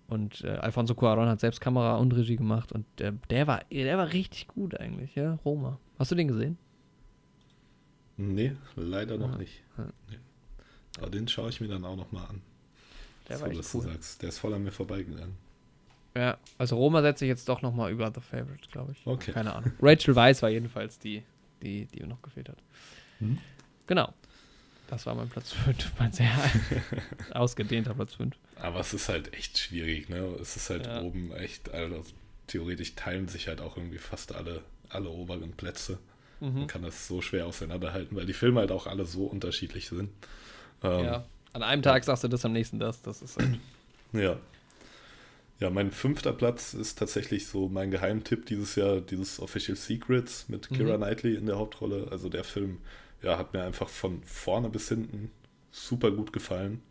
und 0.09 0.43
äh, 0.45 0.51
Alfonso 0.51 0.95
Cuarón 0.95 1.27
hat 1.29 1.41
selbst 1.41 1.61
Kamera 1.61 1.97
und 1.97 2.15
Regie 2.15 2.37
gemacht 2.37 2.73
und 2.73 2.87
der, 2.99 3.13
der 3.29 3.47
war, 3.47 3.65
der 3.71 3.99
war 3.99 4.13
richtig 4.13 4.49
gut 4.49 4.79
eigentlich, 4.79 5.15
ja, 5.17 5.35
Roma. 5.45 5.79
Hast 5.99 6.11
du 6.13 6.15
den 6.15 6.29
gesehen? 6.29 6.57
Nee, 8.17 8.53
leider 8.77 9.19
noch 9.19 9.35
Ah, 9.35 9.39
nicht. 9.39 9.63
Nee. 10.09 10.19
Aber 10.99 11.11
den 11.11 11.29
schaue 11.29 11.51
ich 11.51 11.61
mir 11.61 11.69
dann 11.69 11.85
auch 11.85 11.97
noch 11.97 12.11
mal 12.13 12.25
an. 12.25 12.41
Der 13.29 13.37
so, 13.37 13.43
war 13.43 13.51
echt 13.51 13.59
dass 13.59 13.75
cool. 13.75 13.83
du 13.85 13.89
sagst. 13.91 14.23
Der 14.23 14.29
ist 14.31 14.39
voll 14.39 14.55
an 14.55 14.63
mir 14.65 14.73
vorbeigegangen. 14.73 15.35
Ja, 16.17 16.39
also 16.59 16.77
Roma 16.77 17.03
setze 17.03 17.25
ich 17.25 17.29
jetzt 17.29 17.49
doch 17.49 17.61
nochmal 17.63 17.91
über 17.91 18.11
The 18.15 18.21
Favorite, 18.21 18.69
glaube 18.71 18.93
ich. 18.93 19.07
Okay. 19.07 19.33
Keine 19.33 19.55
Ahnung. 19.55 19.73
Rachel 19.83 20.15
Weisz 20.17 20.41
war 20.43 20.49
jedenfalls 20.51 20.99
die, 20.99 21.23
die, 21.63 21.87
die 21.87 22.01
mir 22.01 22.07
noch 22.07 22.23
gefehlt 22.23 22.49
hat. 22.49 22.59
Mhm. 23.21 23.39
Genau. 23.87 24.13
Das 24.89 25.05
war 25.05 25.15
mein 25.15 25.29
Platz 25.29 25.53
5, 25.53 25.93
mein 25.99 26.13
sehr 26.13 26.31
ausgedehnter 27.33 27.95
Platz 27.95 28.15
5. 28.15 28.35
Aber 28.61 28.81
es 28.81 28.95
ist 28.95 29.09
halt 29.09 29.35
echt 29.35 29.59
schwierig, 29.59 30.09
ne? 30.09 30.19
Es 30.41 30.57
ist 30.57 30.71
halt 30.71 30.87
Ja. 30.87 31.03
oben 31.03 31.33
echt, 31.33 31.73
also 31.73 32.05
theoretisch 32.47 32.95
teilen 32.95 33.29
sich 33.29 33.49
halt 33.49 33.61
auch 33.61 33.77
irgendwie 33.77 33.99
fast 33.99 34.35
alle, 34.35 34.63
alle 34.89 35.09
oberen 35.11 35.53
Plätze. 35.53 35.99
Mhm. 36.41 36.55
Man 36.61 36.67
kann 36.67 36.83
das 36.83 37.07
so 37.09 37.21
schwer 37.21 37.47
auseinanderhalten, 37.47 38.17
weil 38.17 38.27
die 38.27 38.33
Filme 38.33 38.61
halt 38.61 38.71
auch 38.71 38.87
alle 38.87 39.05
so 39.07 39.25
unterschiedlich 39.27 39.89
sind. 39.89 40.11
Ähm, 40.83 41.05
Ja. 41.05 41.25
An 41.53 41.63
einem 41.63 41.83
Tag 41.83 42.05
sagst 42.05 42.23
du 42.23 42.29
das, 42.29 42.45
am 42.45 42.53
nächsten 42.53 42.79
das. 42.79 43.01
Das 43.03 43.23
ist 43.23 43.39
halt. 43.39 43.59
Ja. 44.13 44.37
Ja, 45.59 45.71
mein 45.71 45.91
fünfter 45.91 46.33
Platz 46.33 46.75
ist 46.75 46.99
tatsächlich 46.99 47.47
so 47.47 47.69
mein 47.69 47.91
Geheimtipp 47.91 48.45
dieses 48.47 48.75
Jahr, 48.77 49.01
dieses 49.01 49.41
Official 49.41 49.77
Secrets 49.77 50.49
mit 50.49 50.71
Kira 50.73 50.97
Mhm. 50.97 51.03
Knightley 51.03 51.35
in 51.35 51.47
der 51.47 51.57
Hauptrolle. 51.59 52.09
Also 52.11 52.29
der 52.29 52.45
Film, 52.45 52.79
ja, 53.23 53.39
hat 53.39 53.55
mir 53.55 53.63
einfach 53.65 53.89
von 53.89 54.23
vorne 54.25 54.69
bis 54.69 54.89
hinten 54.89 55.31
super 55.71 56.11
gut 56.11 56.33
gefallen. 56.33 56.83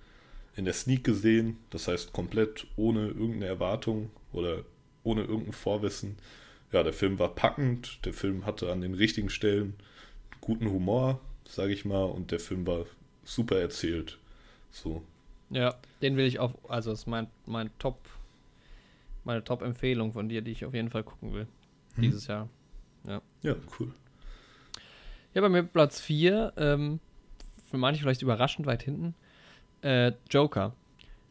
In 0.56 0.66
der 0.66 0.74
Sneak 0.76 1.04
gesehen, 1.04 1.58
das 1.72 1.88
heißt 1.88 2.14
komplett 2.14 2.68
ohne 2.78 3.08
irgendeine 3.08 3.48
Erwartung 3.48 4.12
oder 4.34 4.64
ohne 5.04 5.22
irgendein 5.24 5.54
Vorwissen. 5.54 6.18
Ja, 6.72 6.84
der 6.84 6.94
Film 6.94 7.20
war 7.20 7.36
packend, 7.36 8.00
der 8.06 8.14
Film 8.14 8.46
hatte 8.46 8.72
an 8.72 8.82
den 8.82 8.96
richtigen 8.96 9.30
Stellen 9.30 9.76
guten 10.42 10.70
Humor, 10.70 11.22
sage 11.48 11.74
ich 11.74 11.86
mal, 11.86 12.04
und 12.06 12.32
der 12.32 12.40
Film 12.42 12.68
war 12.68 12.86
super 13.26 13.58
erzählt. 13.60 14.20
So, 14.72 15.04
Ja, 15.50 15.76
den 16.02 16.18
will 16.18 16.26
ich 16.26 16.40
auf. 16.40 16.52
Also, 16.70 16.92
ist 16.92 17.08
mein, 17.08 17.28
mein 17.46 17.70
Top. 17.80 17.98
Meine 19.26 19.44
Top-Empfehlung 19.44 20.14
von 20.14 20.30
dir, 20.30 20.42
die 20.42 20.52
ich 20.52 20.64
auf 20.66 20.74
jeden 20.74 20.90
Fall 20.90 21.04
gucken 21.04 21.34
will. 21.34 21.48
Dieses 21.98 22.28
Jahr. 22.28 22.48
ja, 23.08 23.56
cool. 23.80 23.92
Ja, 25.34 25.42
bei 25.42 25.50
mir 25.50 25.64
Platz 25.64 26.00
4. 26.00 26.54
Ähm, 26.58 27.00
für 27.70 27.78
manche 27.78 28.02
vielleicht 28.02 28.22
überraschend 28.22 28.66
weit 28.68 28.84
hinten. 28.84 29.16
Äh, 29.82 30.14
Joker. 30.30 30.74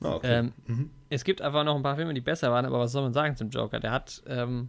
Ah, 0.01 0.15
okay. 0.17 0.39
Ähm, 0.41 0.53
mhm. 0.67 0.91
Es 1.09 1.25
gibt 1.25 1.41
einfach 1.41 1.65
noch 1.65 1.77
ein 1.77 1.83
paar 1.83 1.97
Filme, 1.97 2.13
die 2.15 2.21
besser 2.21 2.51
waren, 2.51 2.67
aber 2.67 2.81
was 2.81 2.93
soll 2.93 3.03
man 3.03 3.13
sagen 3.13 3.37
zum 3.37 3.49
Joker? 3.51 3.81
Der 3.81 3.93
hat, 3.93 4.23
ähm, 4.27 4.69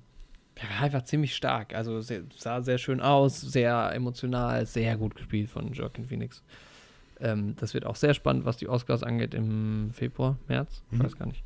der 0.61 0.69
war 0.69 0.81
einfach 0.83 1.03
ziemlich 1.03 1.35
stark. 1.35 1.73
Also 1.73 2.01
sehr, 2.01 2.21
sah 2.37 2.61
sehr 2.61 2.77
schön 2.77 3.01
aus, 3.01 3.41
sehr 3.41 3.91
emotional, 3.93 4.65
sehr 4.65 4.95
gut 4.97 5.15
gespielt 5.15 5.49
von 5.49 5.73
Joaquin 5.73 6.05
Phoenix. 6.05 6.43
Ähm, 7.19 7.55
das 7.57 7.73
wird 7.73 7.85
auch 7.85 7.95
sehr 7.95 8.13
spannend, 8.13 8.45
was 8.45 8.57
die 8.57 8.67
Oscars 8.69 9.01
angeht 9.03 9.33
im 9.33 9.89
Februar, 9.93 10.37
März, 10.47 10.83
ich 10.91 10.99
Mhm. 10.99 11.03
weiß 11.03 11.17
gar 11.17 11.25
nicht. 11.27 11.43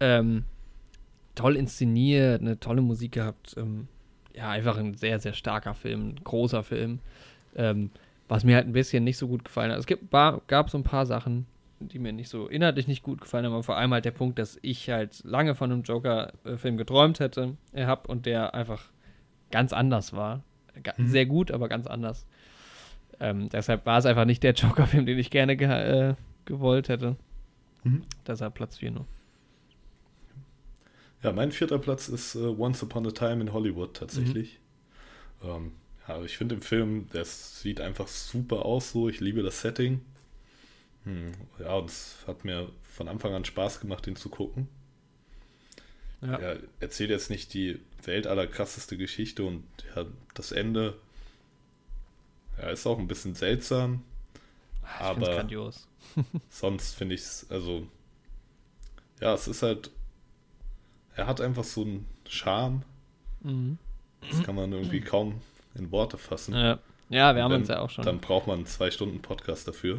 Ähm, 0.00 0.44
toll 1.34 1.56
inszeniert, 1.56 2.40
eine 2.40 2.58
tolle 2.60 2.82
Musik 2.82 3.12
gehabt. 3.12 3.54
Ähm, 3.56 3.88
ja, 4.34 4.50
einfach 4.50 4.76
ein 4.78 4.94
sehr, 4.94 5.20
sehr 5.20 5.32
starker 5.32 5.74
Film, 5.74 6.10
ein 6.10 6.20
großer 6.24 6.62
Film. 6.62 6.98
Ähm, 7.56 7.90
was 8.28 8.44
mir 8.44 8.56
halt 8.56 8.66
ein 8.66 8.72
bisschen 8.72 9.04
nicht 9.04 9.18
so 9.18 9.28
gut 9.28 9.44
gefallen 9.44 9.70
hat. 9.70 9.78
Es 9.78 9.86
gibt, 9.86 10.12
war, 10.12 10.40
gab 10.46 10.70
so 10.70 10.78
ein 10.78 10.84
paar 10.84 11.06
Sachen, 11.06 11.46
die 11.80 11.98
mir 11.98 12.12
nicht 12.12 12.28
so 12.28 12.48
inhaltlich 12.48 12.88
nicht 12.88 13.02
gut 13.02 13.20
gefallen 13.20 13.44
haben, 13.44 13.52
aber 13.52 13.62
vor 13.62 13.76
allem 13.76 13.92
halt 13.92 14.04
der 14.04 14.12
Punkt, 14.12 14.38
dass 14.38 14.58
ich 14.62 14.88
halt 14.90 15.22
lange 15.24 15.54
von 15.54 15.70
einem 15.70 15.82
Joker-Film 15.82 16.76
geträumt 16.76 17.20
hätte, 17.20 17.56
äh, 17.72 17.86
hab 17.86 18.08
und 18.08 18.26
der 18.26 18.54
einfach 18.54 18.90
ganz 19.50 19.72
anders 19.72 20.12
war. 20.14 20.42
Mhm. 20.96 21.06
Sehr 21.06 21.26
gut, 21.26 21.50
aber 21.50 21.68
ganz 21.68 21.86
anders. 21.86 22.26
Ähm, 23.20 23.48
deshalb 23.50 23.86
war 23.86 23.98
es 23.98 24.06
einfach 24.06 24.24
nicht 24.24 24.42
der 24.42 24.52
Joker-Film, 24.54 25.06
den 25.06 25.18
ich 25.18 25.30
gerne 25.30 25.56
ge 25.56 25.68
äh, 25.68 26.14
gewollt 26.44 26.88
hätte. 26.88 27.16
Mhm. 27.84 28.02
Deshalb 28.26 28.54
Platz 28.54 28.78
4 28.78 28.90
nur. 28.90 29.06
Ja, 31.24 31.32
mein 31.32 31.52
vierter 31.52 31.78
Platz 31.78 32.08
ist 32.08 32.34
äh, 32.34 32.40
Once 32.40 32.82
Upon 32.82 33.06
a 33.06 33.10
Time 33.10 33.40
in 33.40 33.52
Hollywood 33.52 33.94
tatsächlich. 33.94 34.60
Ähm, 35.42 35.72
ja, 36.06 36.22
ich 36.22 36.36
finde 36.36 36.56
im 36.56 36.62
Film, 36.62 37.08
das 37.12 37.62
sieht 37.62 37.80
einfach 37.80 38.08
super 38.08 38.66
aus 38.66 38.92
so. 38.92 39.08
Ich 39.08 39.20
liebe 39.20 39.42
das 39.42 39.62
Setting. 39.62 40.02
Hm, 41.04 41.32
ja, 41.58 41.74
und 41.76 41.88
es 41.88 42.18
hat 42.26 42.44
mir 42.44 42.70
von 42.82 43.08
Anfang 43.08 43.32
an 43.32 43.46
Spaß 43.46 43.80
gemacht, 43.80 44.04
den 44.04 44.16
zu 44.16 44.28
gucken. 44.28 44.68
Ja. 46.20 46.36
Er 46.36 46.58
erzählt 46.80 47.08
jetzt 47.08 47.30
nicht 47.30 47.54
die 47.54 47.80
Welt 48.02 48.26
allerkrasseste 48.26 48.98
Geschichte 48.98 49.44
und 49.44 49.64
ja, 49.96 50.04
das 50.34 50.52
Ende 50.52 50.98
ja, 52.58 52.68
ist 52.68 52.86
auch 52.86 52.98
ein 52.98 53.08
bisschen 53.08 53.34
seltsam. 53.34 54.02
Ich 54.82 55.06
find's 55.06 55.26
aber 55.26 55.36
grandios. 55.36 55.88
sonst 56.50 56.94
finde 56.94 57.14
ich 57.14 57.22
es, 57.22 57.46
also, 57.48 57.86
ja, 59.20 59.32
es 59.32 59.48
ist 59.48 59.62
halt, 59.62 59.90
er 61.16 61.26
hat 61.26 61.40
einfach 61.40 61.64
so 61.64 61.82
einen 61.82 62.06
Charme, 62.28 62.82
Mhm. 63.42 63.78
das 64.30 64.42
kann 64.42 64.54
man 64.54 64.72
irgendwie 64.72 65.00
kaum 65.00 65.40
in 65.74 65.90
Worte 65.92 66.16
fassen. 66.18 66.54
Ja. 66.54 66.78
ja, 67.10 67.34
wir 67.36 67.42
haben 67.42 67.52
Wenn, 67.52 67.60
uns 67.60 67.68
ja 67.68 67.80
auch 67.80 67.90
schon. 67.90 68.04
Dann 68.04 68.18
braucht 68.20 68.46
man 68.46 68.64
zwei 68.66 68.90
Stunden 68.90 69.20
Podcast 69.20 69.68
dafür, 69.68 69.96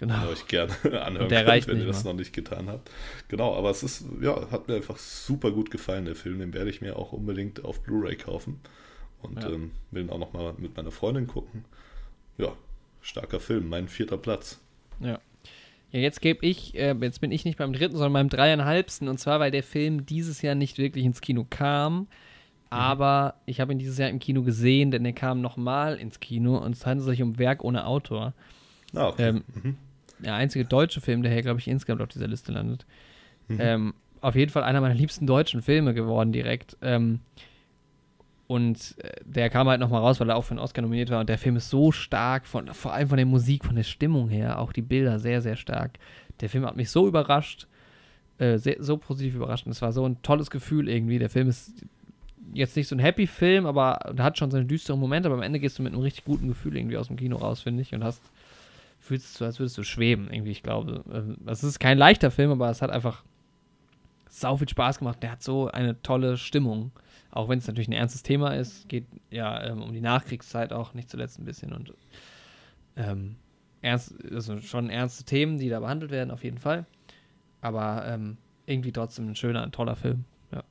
den 0.00 0.08
genau. 0.08 0.24
ihr 0.24 0.30
euch 0.30 0.46
gerne 0.48 0.72
anhören 1.04 1.28
der 1.28 1.44
könnt, 1.44 1.66
wenn 1.68 1.76
ihr 1.76 1.84
nicht 1.84 1.88
das 1.90 2.04
mal. 2.04 2.10
noch 2.12 2.18
nicht 2.18 2.32
getan 2.32 2.68
habt. 2.68 2.90
Genau, 3.28 3.54
aber 3.54 3.70
es 3.70 3.82
ist, 3.84 4.04
ja, 4.20 4.50
hat 4.50 4.66
mir 4.68 4.74
einfach 4.76 4.96
super 4.96 5.52
gut 5.52 5.70
gefallen, 5.70 6.06
der 6.06 6.16
Film. 6.16 6.38
Den 6.40 6.52
werde 6.54 6.70
ich 6.70 6.80
mir 6.80 6.96
auch 6.96 7.12
unbedingt 7.12 7.64
auf 7.64 7.82
Blu-ray 7.82 8.16
kaufen 8.16 8.60
und 9.22 9.42
Ja. 9.42 9.50
ähm, 9.50 9.70
will 9.92 10.02
ihn 10.04 10.10
auch 10.10 10.18
nochmal 10.18 10.54
mit 10.58 10.76
meiner 10.76 10.90
Freundin 10.90 11.26
gucken. 11.28 11.64
Ja, 12.36 12.52
starker 13.00 13.38
Film, 13.40 13.68
mein 13.68 13.88
vierter 13.88 14.18
Platz. 14.18 14.58
Ja. 15.00 15.20
Ja, 15.90 16.00
jetzt 16.00 16.20
gebe 16.20 16.44
ich, 16.44 16.74
äh, 16.76 16.94
jetzt 17.00 17.20
bin 17.20 17.30
ich 17.30 17.44
nicht 17.44 17.58
beim 17.58 17.72
dritten, 17.72 17.96
sondern 17.96 18.12
beim 18.12 18.28
dreieinhalbsten. 18.28 19.08
Und 19.08 19.18
zwar, 19.18 19.40
weil 19.40 19.50
der 19.50 19.62
Film 19.62 20.04
dieses 20.04 20.42
Jahr 20.42 20.54
nicht 20.54 20.78
wirklich 20.78 21.04
ins 21.04 21.20
Kino 21.20 21.46
kam. 21.48 22.08
Aber 22.70 23.36
ich 23.46 23.60
habe 23.60 23.72
ihn 23.72 23.78
dieses 23.78 23.96
Jahr 23.96 24.10
im 24.10 24.18
Kino 24.18 24.42
gesehen, 24.42 24.90
denn 24.90 25.04
er 25.04 25.14
kam 25.14 25.40
nochmal 25.40 25.96
ins 25.96 26.20
Kino 26.20 26.58
und 26.58 26.72
es 26.72 26.84
handelt 26.84 27.08
sich 27.08 27.22
um 27.22 27.38
Werk 27.38 27.64
ohne 27.64 27.86
Autor. 27.86 28.34
Ah, 28.94 29.08
okay. 29.08 29.28
Ähm, 29.28 29.44
mhm. 29.54 29.76
Der 30.18 30.34
einzige 30.34 30.64
deutsche 30.64 31.00
Film, 31.00 31.22
der 31.22 31.32
hier, 31.32 31.42
glaube 31.42 31.60
ich, 31.60 31.68
insgesamt 31.68 32.02
auf 32.02 32.08
dieser 32.08 32.26
Liste 32.26 32.52
landet. 32.52 32.84
Mhm. 33.46 33.58
Ähm, 33.60 33.94
auf 34.20 34.34
jeden 34.34 34.50
Fall 34.50 34.64
einer 34.64 34.80
meiner 34.80 34.94
liebsten 34.94 35.26
deutschen 35.26 35.62
Filme 35.62 35.94
geworden 35.94 36.32
direkt. 36.32 36.76
Ähm, 36.82 37.20
und 38.48 38.96
äh, 38.98 39.12
der 39.24 39.50
kam 39.50 39.68
halt 39.68 39.78
nochmal 39.78 40.00
raus, 40.00 40.18
weil 40.18 40.30
er 40.30 40.36
auch 40.36 40.42
für 40.42 40.52
einen 40.52 40.58
Oscar 40.58 40.82
nominiert 40.82 41.10
war. 41.10 41.20
Und 41.20 41.28
der 41.28 41.38
Film 41.38 41.56
ist 41.56 41.70
so 41.70 41.92
stark, 41.92 42.46
von, 42.46 42.66
vor 42.74 42.92
allem 42.92 43.08
von 43.08 43.18
der 43.18 43.26
Musik, 43.26 43.64
von 43.64 43.76
der 43.76 43.84
Stimmung 43.84 44.28
her, 44.30 44.58
auch 44.58 44.72
die 44.72 44.82
Bilder 44.82 45.20
sehr, 45.20 45.42
sehr 45.42 45.54
stark. 45.54 45.98
Der 46.40 46.48
Film 46.48 46.64
hat 46.64 46.74
mich 46.74 46.90
so 46.90 47.06
überrascht, 47.06 47.68
äh, 48.38 48.56
sehr, 48.58 48.76
so 48.80 48.96
positiv 48.96 49.36
überrascht. 49.36 49.66
Und 49.66 49.72
es 49.72 49.82
war 49.82 49.92
so 49.92 50.04
ein 50.08 50.20
tolles 50.22 50.50
Gefühl 50.50 50.88
irgendwie. 50.88 51.18
Der 51.18 51.28
Film 51.30 51.48
ist 51.48 51.84
jetzt 52.54 52.74
nicht 52.74 52.88
so 52.88 52.96
ein 52.96 53.00
Happy-Film, 53.00 53.66
aber 53.66 54.14
hat 54.18 54.38
schon 54.38 54.50
seine 54.50 54.64
düsteren 54.64 54.98
Momente, 54.98 55.28
aber 55.28 55.36
am 55.36 55.42
Ende 55.42 55.60
gehst 55.60 55.78
du 55.78 55.82
mit 55.82 55.92
einem 55.92 56.02
richtig 56.02 56.24
guten 56.24 56.48
Gefühl 56.48 56.76
irgendwie 56.76 56.96
aus 56.96 57.08
dem 57.08 57.16
Kino 57.16 57.36
raus, 57.36 57.60
finde 57.60 57.82
ich, 57.82 57.94
und 57.94 58.02
hast 58.02 58.22
fühlst 58.98 59.40
du, 59.40 59.44
als 59.44 59.58
würdest 59.58 59.78
du 59.78 59.82
schweben, 59.82 60.28
irgendwie, 60.30 60.50
ich 60.50 60.62
glaube. 60.62 61.04
Ähm, 61.12 61.36
Das 61.44 61.62
ist 61.62 61.78
kein 61.78 61.98
leichter 61.98 62.30
Film, 62.30 62.50
aber 62.50 62.70
es 62.70 62.82
hat 62.82 62.90
einfach 62.90 63.22
sau 64.28 64.56
viel 64.56 64.68
Spaß 64.68 64.98
gemacht. 64.98 65.22
Der 65.22 65.32
hat 65.32 65.42
so 65.42 65.68
eine 65.68 66.00
tolle 66.02 66.36
Stimmung. 66.36 66.92
Auch 67.30 67.48
wenn 67.48 67.58
es 67.58 67.66
natürlich 67.66 67.88
ein 67.88 67.92
ernstes 67.92 68.22
Thema 68.22 68.54
ist, 68.54 68.88
geht 68.88 69.06
ja 69.30 69.62
ähm, 69.64 69.82
um 69.82 69.92
die 69.92 70.00
Nachkriegszeit 70.00 70.72
auch 70.72 70.94
nicht 70.94 71.10
zuletzt 71.10 71.38
ein 71.38 71.44
bisschen 71.44 71.72
und 71.72 71.92
ähm, 72.96 73.36
ernst, 73.82 74.14
also 74.32 74.60
schon 74.60 74.88
ernste 74.90 75.24
Themen, 75.24 75.58
die 75.58 75.68
da 75.68 75.80
behandelt 75.80 76.10
werden, 76.10 76.30
auf 76.30 76.42
jeden 76.42 76.58
Fall. 76.58 76.86
Aber 77.60 78.06
ähm, 78.06 78.38
irgendwie 78.66 78.92
trotzdem 78.92 79.28
ein 79.30 79.36
schöner, 79.36 79.62
ein 79.62 79.72
toller 79.72 79.96
Film. 79.96 80.24
Ja, 80.52 80.64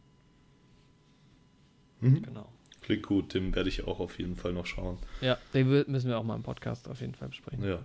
Mhm. 2.02 2.22
genau. 2.24 2.50
Klingt 2.82 3.03
gut, 3.06 3.34
den 3.34 3.53
werde 3.53 3.69
ich 3.69 3.86
auch 3.86 4.00
auf 4.00 4.18
jeden 4.18 4.36
Fall 4.38 4.53
noch 4.53 4.66
schauen. 4.66 4.98
Ja, 5.22 5.38
den 5.53 5.68
müssen 5.68 6.08
wir 6.10 6.18
auch 6.18 6.24
mal 6.24 6.36
im 6.36 6.44
Podcast 6.44 6.88
auf 6.90 7.02
jeden 7.02 7.16
Fall 7.16 7.27
besprechen. 7.30 7.64
Ja. 7.64 7.80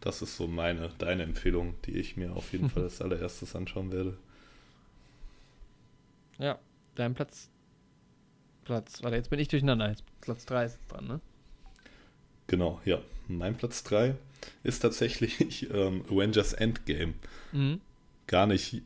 Das 0.00 0.22
ist 0.22 0.36
so 0.36 0.46
meine, 0.46 0.90
deine 0.98 1.24
Empfehlung, 1.24 1.74
die 1.84 1.96
ich 1.98 2.16
mir 2.16 2.34
auf 2.34 2.52
jeden 2.52 2.70
Fall 2.70 2.82
als 2.84 3.02
allererstes 3.02 3.54
anschauen 3.56 3.90
werde. 3.92 4.16
Ja, 6.38 6.58
dein 6.94 7.14
Platz. 7.14 7.50
Platz. 8.68 9.02
Warte, 9.02 9.16
jetzt 9.16 9.30
bin 9.30 9.38
ich 9.40 9.48
durcheinander. 9.48 9.88
Jetzt 9.88 10.04
Platz 10.20 10.44
3 10.44 10.64
ist 10.66 10.78
jetzt 10.78 10.92
dran, 10.92 11.06
ne? 11.06 11.20
Genau, 12.48 12.80
ja. 12.84 13.00
Mein 13.26 13.56
Platz 13.56 13.82
3 13.84 14.14
ist 14.62 14.80
tatsächlich 14.80 15.70
ähm, 15.72 16.04
Avengers 16.10 16.52
Endgame. 16.52 17.14
Mhm. 17.52 17.80
Gar 18.26 18.46
nicht 18.46 18.82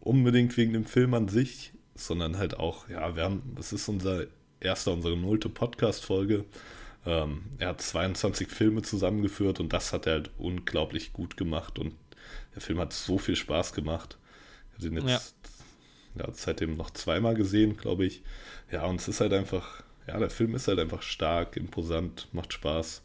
unbedingt 0.00 0.54
wegen 0.58 0.74
dem 0.74 0.84
Film 0.84 1.14
an 1.14 1.28
sich, 1.28 1.72
sondern 1.94 2.36
halt 2.36 2.58
auch, 2.58 2.86
ja, 2.90 3.16
wir 3.16 3.22
haben, 3.22 3.54
das 3.56 3.72
ist 3.72 3.88
unser 3.88 4.26
erster, 4.60 4.92
unsere 4.92 5.16
nullte 5.16 5.48
Podcast-Folge. 5.48 6.44
Ähm, 7.06 7.44
er 7.58 7.68
hat 7.68 7.80
22 7.80 8.48
Filme 8.48 8.82
zusammengeführt 8.82 9.58
und 9.58 9.72
das 9.72 9.94
hat 9.94 10.06
er 10.06 10.14
halt 10.14 10.30
unglaublich 10.36 11.14
gut 11.14 11.38
gemacht 11.38 11.78
und 11.78 11.94
der 12.54 12.60
Film 12.60 12.78
hat 12.78 12.92
so 12.92 13.16
viel 13.16 13.36
Spaß 13.36 13.72
gemacht. 13.72 14.18
Ich 14.68 14.84
habe 14.84 14.94
den 14.94 15.08
jetzt 15.08 15.10
ja. 15.10 15.50
Seitdem 16.32 16.76
noch 16.76 16.90
zweimal 16.90 17.34
gesehen, 17.34 17.76
glaube 17.76 18.04
ich. 18.06 18.22
Ja, 18.70 18.84
und 18.86 19.00
es 19.00 19.08
ist 19.08 19.20
halt 19.20 19.32
einfach, 19.32 19.82
ja, 20.06 20.18
der 20.18 20.30
Film 20.30 20.54
ist 20.54 20.68
halt 20.68 20.78
einfach 20.78 21.02
stark, 21.02 21.56
imposant, 21.56 22.28
macht 22.32 22.52
Spaß. 22.52 23.02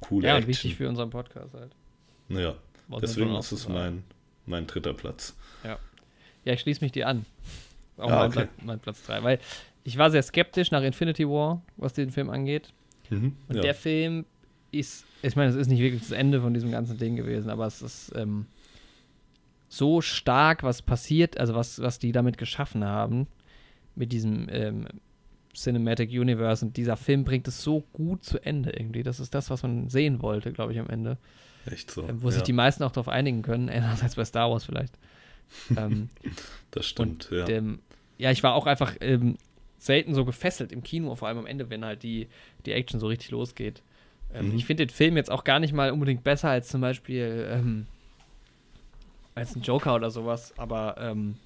Coole 0.00 0.26
Ja, 0.26 0.32
und 0.34 0.38
Action. 0.38 0.48
wichtig 0.48 0.76
für 0.76 0.88
unseren 0.88 1.10
Podcast 1.10 1.54
halt. 1.54 1.72
Ja, 2.28 2.54
man 2.88 3.00
deswegen 3.00 3.34
ist 3.36 3.52
es 3.52 3.68
mein, 3.68 4.04
mein 4.46 4.66
dritter 4.66 4.94
Platz. 4.94 5.36
Ja, 6.44 6.54
ich 6.54 6.60
schließe 6.60 6.82
mich 6.84 6.90
dir 6.92 7.06
an. 7.06 7.24
Auch 7.98 8.10
Ah, 8.10 8.18
mein, 8.20 8.26
okay. 8.26 8.32
Platz, 8.32 8.50
mein 8.64 8.80
Platz 8.80 9.02
3. 9.04 9.22
Weil 9.22 9.38
ich 9.84 9.96
war 9.96 10.10
sehr 10.10 10.22
skeptisch 10.22 10.72
nach 10.72 10.82
Infinity 10.82 11.28
War, 11.28 11.62
was 11.76 11.92
den 11.92 12.10
Film 12.10 12.30
angeht. 12.30 12.72
Mhm. 13.10 13.36
Und 13.48 13.56
ja. 13.56 13.62
der 13.62 13.74
Film 13.76 14.24
ist, 14.72 15.04
ich 15.22 15.36
meine, 15.36 15.50
es 15.50 15.56
ist 15.56 15.68
nicht 15.68 15.78
wirklich 15.80 16.00
das 16.02 16.10
Ende 16.10 16.40
von 16.40 16.52
diesem 16.52 16.72
ganzen 16.72 16.98
Ding 16.98 17.14
gewesen, 17.14 17.48
aber 17.48 17.66
es 17.66 17.80
ist 17.80 18.12
ähm, 18.16 18.46
so 19.72 20.02
stark, 20.02 20.62
was 20.62 20.82
passiert, 20.82 21.40
also 21.40 21.54
was, 21.54 21.80
was 21.80 21.98
die 21.98 22.12
damit 22.12 22.36
geschaffen 22.36 22.84
haben, 22.84 23.26
mit 23.94 24.12
diesem 24.12 24.46
ähm, 24.50 24.86
Cinematic 25.54 26.10
Universe 26.10 26.62
und 26.62 26.76
dieser 26.76 26.98
Film 26.98 27.24
bringt 27.24 27.48
es 27.48 27.62
so 27.62 27.82
gut 27.94 28.22
zu 28.22 28.38
Ende 28.44 28.70
irgendwie. 28.70 29.02
Das 29.02 29.18
ist 29.18 29.34
das, 29.34 29.48
was 29.48 29.62
man 29.62 29.88
sehen 29.88 30.20
wollte, 30.20 30.52
glaube 30.52 30.74
ich, 30.74 30.78
am 30.78 30.90
Ende. 30.90 31.16
Echt 31.64 31.90
so. 31.90 32.06
Ähm, 32.06 32.22
wo 32.22 32.30
sich 32.30 32.40
ja. 32.40 32.44
die 32.44 32.52
meisten 32.52 32.82
auch 32.82 32.92
darauf 32.92 33.08
einigen 33.08 33.40
können, 33.40 33.68
anders 33.70 34.02
als 34.02 34.16
bei 34.16 34.26
Star 34.26 34.50
Wars 34.50 34.66
vielleicht. 34.66 34.92
ähm, 35.74 36.10
das 36.70 36.84
stimmt, 36.84 37.30
und, 37.30 37.38
ja. 37.38 37.48
Ähm, 37.48 37.78
ja, 38.18 38.30
ich 38.30 38.42
war 38.42 38.54
auch 38.54 38.66
einfach 38.66 38.94
ähm, 39.00 39.38
selten 39.78 40.14
so 40.14 40.26
gefesselt 40.26 40.70
im 40.70 40.82
Kino, 40.82 41.14
vor 41.14 41.28
allem 41.28 41.38
am 41.38 41.46
Ende, 41.46 41.70
wenn 41.70 41.82
halt 41.82 42.02
die, 42.02 42.28
die 42.66 42.72
Action 42.72 43.00
so 43.00 43.06
richtig 43.06 43.30
losgeht. 43.30 43.82
Ähm, 44.34 44.50
Mhm. 44.50 44.56
Ich 44.56 44.66
finde 44.66 44.84
den 44.84 44.94
Film 44.94 45.16
jetzt 45.16 45.30
auch 45.30 45.44
gar 45.44 45.60
nicht 45.60 45.72
mal 45.72 45.90
unbedingt 45.92 46.24
besser 46.24 46.50
als 46.50 46.68
zum 46.68 46.82
Beispiel 46.82 47.46
ähm, 47.50 47.86
als 49.34 49.56
ein 49.56 49.62
Joker 49.62 49.94
oder 49.94 50.10
sowas, 50.10 50.52
aber 50.58 50.96
ähm, 50.98 51.36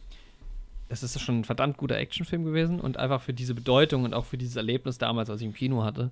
es 0.89 1.03
ist 1.03 1.21
schon 1.21 1.41
ein 1.41 1.45
verdammt 1.45 1.77
guter 1.77 1.97
Actionfilm 1.97 2.45
gewesen 2.45 2.81
und 2.81 2.97
einfach 2.97 3.23
für 3.23 3.33
diese 3.33 3.55
Bedeutung 3.55 4.05
und 4.05 4.15
auch 4.15 4.25
für 4.25 4.39
dieses 4.39 4.57
Erlebnis 4.57 4.99
damals, 4.99 5.29
was 5.29 5.41
ich 5.41 5.47
im 5.47 5.55
Kino 5.55 5.85
hatte. 5.85 6.11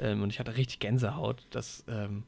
Ähm, 0.00 0.22
und 0.22 0.30
ich 0.30 0.38
hatte 0.38 0.56
richtig 0.56 0.78
Gänsehaut. 0.78 1.42
Das, 1.50 1.84
ähm, 1.88 2.22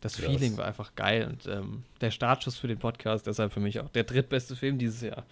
das 0.00 0.16
Feeling 0.16 0.56
war 0.56 0.64
einfach 0.66 0.94
geil 0.94 1.26
und 1.28 1.46
ähm, 1.52 1.82
der 2.00 2.10
Startschuss 2.10 2.56
für 2.56 2.68
den 2.68 2.78
Podcast, 2.78 3.26
deshalb 3.26 3.52
für 3.52 3.60
mich 3.60 3.80
auch 3.80 3.88
der 3.90 4.04
drittbeste 4.04 4.56
Film 4.56 4.78
dieses 4.78 5.00
Jahr. 5.02 5.24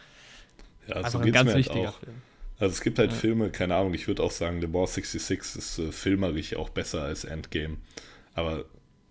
ja, 0.89 0.97
einfach 0.97 1.11
so 1.11 1.19
ein 1.19 1.33
ganz 1.33 1.47
mir 1.47 1.55
halt 1.55 1.59
wichtiger 1.67 1.89
auch. 1.91 1.99
Film. 1.99 2.17
Also 2.59 2.73
es 2.73 2.81
gibt 2.81 2.99
halt 2.99 3.13
Ja. 3.13 3.17
Filme, 3.17 3.51
keine 3.51 3.77
Ahnung, 3.77 3.95
ich 3.95 4.09
würde 4.09 4.23
auch 4.23 4.31
sagen, 4.31 4.61
The 4.61 4.67
Boss 4.67 4.95
66 4.95 5.57
ist 5.57 5.79
äh, 5.79 5.93
filmerisch 5.93 6.57
auch 6.57 6.71
besser 6.71 7.03
als 7.03 7.25
Endgame. 7.25 7.77
Aber 8.35 8.65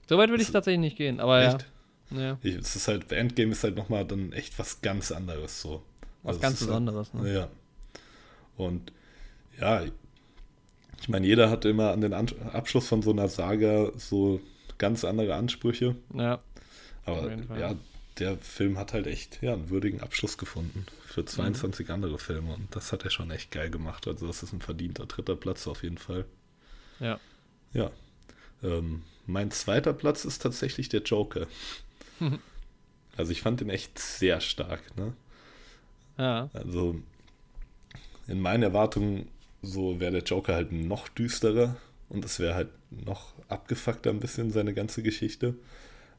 Soweit 0.07 0.29
würde 0.29 0.43
ich 0.43 0.51
tatsächlich 0.51 0.79
nicht 0.81 0.97
gehen, 0.97 1.19
aber 1.19 1.43
echt, 1.43 1.61
ja. 1.61 1.67
Ja. 2.11 2.37
ich, 2.43 2.55
es 2.55 2.75
ist 2.75 2.87
halt, 2.87 3.11
Endgame 3.11 3.51
ist 3.51 3.63
halt 3.63 3.75
nochmal 3.75 4.05
dann 4.05 4.31
echt 4.31 4.57
was 4.59 4.81
ganz 4.81 5.11
anderes 5.11 5.61
so. 5.61 5.83
Was 6.23 6.35
Also 6.35 6.39
ganz 6.39 6.55
es 6.55 6.61
ist 6.61 6.67
Besonderes. 6.67 7.13
Halt, 7.13 7.23
Ne? 7.23 7.33
Ja. 7.33 7.49
Und 8.57 8.91
ja, 9.59 9.83
ich 11.01 11.09
meine, 11.09 11.27
jeder 11.27 11.49
hat 11.49 11.65
immer 11.65 11.91
an 11.91 12.01
den 12.01 12.13
An 12.13 12.27
Abschluss 12.51 12.87
von 12.87 13.01
so 13.01 13.11
einer 13.11 13.27
Saga 13.27 13.91
so 13.97 14.41
ganz 14.77 15.03
andere 15.03 15.35
Ansprüche. 15.35 15.95
Ja. 16.13 16.39
Aber 17.05 17.31
ja, 17.57 17.75
der 18.17 18.37
Film 18.37 18.77
hat 18.77 18.93
halt 18.93 19.07
echt 19.07 19.41
ja, 19.41 19.53
einen 19.53 19.69
würdigen 19.69 20.01
Abschluss 20.01 20.37
gefunden 20.37 20.85
für 21.05 21.25
22 21.25 21.89
andere 21.89 22.17
Filme 22.17 22.53
und 22.53 22.75
das 22.75 22.91
hat 22.91 23.03
er 23.03 23.11
schon 23.11 23.29
echt 23.31 23.51
geil 23.51 23.69
gemacht. 23.69 24.07
Also 24.07 24.27
das 24.27 24.43
ist 24.43 24.53
ein 24.53 24.61
verdienter 24.61 25.05
dritter 25.05 25.35
Platz 25.35 25.67
auf 25.67 25.83
jeden 25.83 25.97
Fall. 25.97 26.25
Ja. 26.99 27.19
Ja. 27.73 27.91
Ähm, 28.63 29.03
mein 29.27 29.51
zweiter 29.51 29.93
Platz 29.93 30.25
ist 30.25 30.41
tatsächlich 30.41 30.89
der 30.89 31.01
Joker. 31.01 31.47
also 33.17 33.31
ich 33.31 33.41
fand 33.41 33.61
den 33.61 33.69
echt 33.69 33.99
sehr 33.99 34.41
stark. 34.41 34.95
Ne? 34.97 35.13
Ja. 36.17 36.49
Also 36.53 36.99
in 38.27 38.39
meinen 38.39 38.63
Erwartungen 38.63 39.27
so 39.61 39.99
wäre 39.99 40.11
der 40.11 40.23
Joker 40.23 40.55
halt 40.55 40.71
noch 40.71 41.07
düsterer 41.09 41.77
und 42.09 42.23
es 42.23 42.39
wäre 42.39 42.55
halt 42.55 42.69
noch 42.91 43.33
abgefuckter 43.49 44.09
ein 44.09 44.19
bisschen 44.19 44.51
seine 44.51 44.73
ganze 44.73 45.03
Geschichte. 45.03 45.55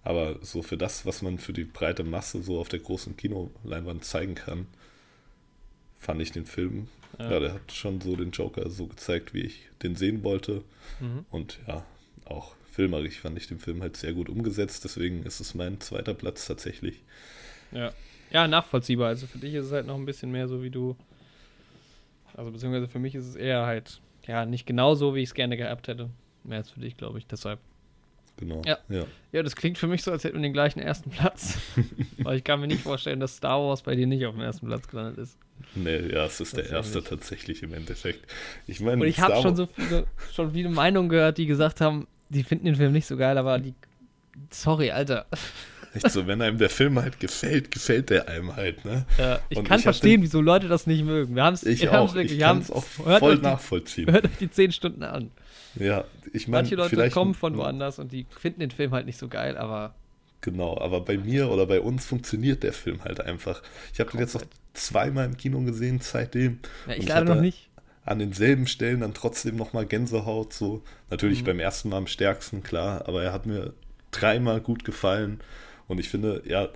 Aber 0.02 0.38
so 0.42 0.62
für 0.62 0.76
das, 0.76 1.06
was 1.06 1.22
man 1.22 1.38
für 1.38 1.52
die 1.52 1.64
breite 1.64 2.04
Masse 2.04 2.42
so 2.42 2.60
auf 2.60 2.68
der 2.68 2.78
großen 2.78 3.16
Kinoleinwand 3.16 4.04
zeigen 4.04 4.34
kann, 4.34 4.66
fand 5.98 6.20
ich 6.22 6.30
den 6.30 6.46
Film, 6.46 6.88
ja. 7.18 7.30
Ja. 7.30 7.40
der 7.40 7.54
hat 7.54 7.72
schon 7.72 8.00
so 8.00 8.14
den 8.14 8.30
Joker 8.30 8.70
so 8.70 8.86
gezeigt, 8.86 9.34
wie 9.34 9.40
ich 9.40 9.68
den 9.82 9.96
sehen 9.96 10.22
wollte. 10.22 10.62
Mhm. 11.00 11.24
Und 11.30 11.58
ja, 11.66 11.84
auch 12.24 12.55
filmerisch 12.76 13.20
fand 13.20 13.38
ich 13.38 13.48
den 13.48 13.58
Film 13.58 13.80
halt 13.80 13.96
sehr 13.96 14.12
gut 14.12 14.28
umgesetzt. 14.28 14.84
Deswegen 14.84 15.24
ist 15.24 15.40
es 15.40 15.54
mein 15.54 15.80
zweiter 15.80 16.12
Platz 16.12 16.46
tatsächlich. 16.46 17.02
Ja. 17.72 17.90
Ja, 18.30 18.46
nachvollziehbar. 18.46 19.08
Also 19.08 19.26
für 19.26 19.38
dich 19.38 19.54
ist 19.54 19.66
es 19.66 19.72
halt 19.72 19.86
noch 19.86 19.94
ein 19.94 20.04
bisschen 20.04 20.30
mehr 20.30 20.46
so 20.46 20.62
wie 20.62 20.68
du. 20.68 20.94
Also 22.34 22.50
beziehungsweise 22.50 22.86
für 22.86 22.98
mich 22.98 23.14
ist 23.14 23.26
es 23.26 23.34
eher 23.34 23.64
halt, 23.64 24.00
ja, 24.26 24.44
nicht 24.44 24.66
genau 24.66 24.94
so, 24.94 25.14
wie 25.14 25.20
ich 25.20 25.30
es 25.30 25.34
gerne 25.34 25.56
gehabt 25.56 25.88
hätte. 25.88 26.10
Mehr 26.44 26.58
als 26.58 26.70
für 26.70 26.80
dich, 26.80 26.98
glaube 26.98 27.18
ich. 27.18 27.26
Deshalb. 27.26 27.60
Genau. 28.36 28.60
Ja. 28.66 28.76
ja. 28.90 29.06
Ja, 29.32 29.42
das 29.42 29.56
klingt 29.56 29.78
für 29.78 29.86
mich 29.86 30.02
so, 30.02 30.10
als 30.12 30.24
hätten 30.24 30.36
wir 30.36 30.42
den 30.42 30.52
gleichen 30.52 30.80
ersten 30.80 31.08
Platz. 31.08 31.58
Weil 32.18 32.36
ich 32.36 32.44
kann 32.44 32.60
mir 32.60 32.66
nicht 32.66 32.82
vorstellen, 32.82 33.20
dass 33.20 33.36
Star 33.36 33.58
Wars 33.58 33.80
bei 33.80 33.96
dir 33.96 34.06
nicht 34.06 34.26
auf 34.26 34.34
dem 34.34 34.42
ersten 34.42 34.66
Platz 34.66 34.86
gelandet 34.86 35.16
ist. 35.16 35.38
Nee, 35.74 36.12
ja, 36.12 36.26
es 36.26 36.40
ist 36.40 36.58
der 36.58 36.68
erste 36.68 37.02
Tatsächlich. 37.02 37.62
im 37.62 37.72
Endeffekt. 37.72 38.30
Ich 38.66 38.80
meine, 38.80 39.00
Und 39.00 39.08
ich 39.08 39.20
habe 39.20 39.40
schon 39.40 39.56
so 39.56 39.64
viele, 39.64 40.06
schon 40.34 40.52
viele 40.52 40.68
Meinungen 40.68 41.08
gehört, 41.08 41.38
die 41.38 41.46
gesagt 41.46 41.80
haben, 41.80 42.06
die 42.28 42.42
finden 42.44 42.66
den 42.66 42.76
Film 42.76 42.92
nicht 42.92 43.06
so 43.06 43.16
geil, 43.16 43.38
aber 43.38 43.58
die. 43.58 43.74
Sorry, 44.50 44.90
Alter. 44.90 45.26
Echt 45.94 46.10
so, 46.10 46.26
wenn 46.26 46.42
einem 46.42 46.58
der 46.58 46.68
Film 46.68 46.98
halt 47.00 47.18
gefällt, 47.20 47.70
gefällt 47.70 48.10
der 48.10 48.28
einem 48.28 48.54
halt, 48.54 48.84
ne? 48.84 49.06
Äh, 49.16 49.38
ich 49.48 49.56
Und 49.58 49.64
kann 49.66 49.78
ich 49.78 49.84
verstehen, 49.84 50.20
den- 50.20 50.22
wieso 50.24 50.42
Leute 50.42 50.68
das 50.68 50.86
nicht 50.86 51.02
mögen. 51.04 51.34
Wir 51.34 51.42
haben 51.44 51.54
es 51.54 51.62
Ich 51.64 51.80
wir 51.80 51.90
haben's 51.92 52.10
auch. 52.10 52.14
wirklich. 52.14 52.32
Ich 52.32 52.38
wir 52.38 52.46
kann 52.46 52.58
es 52.58 52.70
auch 52.70 52.84
voll 52.84 53.12
euch 53.22 53.36
die- 53.36 53.42
nachvollziehen. 53.42 54.10
Hört 54.12 54.26
euch 54.26 54.36
die 54.38 54.50
10 54.50 54.72
Stunden 54.72 55.02
an. 55.02 55.30
Ja, 55.76 56.04
ich 56.34 56.48
meine, 56.48 56.62
Manche 56.64 56.74
Leute 56.76 56.90
vielleicht 56.90 57.14
kommen 57.14 57.32
von 57.34 57.56
woanders 57.56 57.98
und 57.98 58.12
die 58.12 58.26
finden 58.38 58.60
den 58.60 58.70
Film 58.70 58.92
halt 58.92 59.06
nicht 59.06 59.18
so 59.18 59.28
geil, 59.28 59.56
aber 59.56 59.94
Genau, 60.42 60.78
aber 60.78 61.00
bei 61.00 61.16
mir 61.16 61.48
oder 61.50 61.66
bei 61.66 61.80
uns 61.80 62.04
funktioniert 62.06 62.62
der 62.62 62.72
Film 62.74 63.02
halt 63.04 63.20
einfach. 63.20 63.62
Ich 63.94 64.00
habe 64.00 64.10
den 64.10 64.20
jetzt 64.20 64.34
noch 64.34 64.44
zweimal 64.74 65.24
im 65.24 65.36
Kino 65.38 65.60
gesehen 65.62 66.00
seitdem. 66.02 66.58
ja, 66.86 66.94
ich 66.94 67.08
leider 67.08 67.34
noch 67.34 67.40
nicht. 67.40 67.65
An 68.06 68.18
denselben 68.20 68.66
Stellen 68.66 69.00
dann 69.00 69.12
trotzdem 69.14 69.56
nochmal 69.56 69.84
Gänsehaut. 69.84 70.52
So. 70.52 70.82
Natürlich 71.10 71.42
Mhm. 71.42 71.46
beim 71.46 71.60
ersten 71.60 71.88
Mal 71.90 71.98
am 71.98 72.06
stärksten, 72.06 72.62
klar, 72.62 73.06
aber 73.06 73.22
er 73.22 73.32
hat 73.32 73.44
mir 73.46 73.74
dreimal 74.12 74.60
gut 74.60 74.84
gefallen. 74.84 75.40
Und 75.88 75.98
ich 76.00 76.08
finde, 76.08 76.42
ja, 76.46 76.68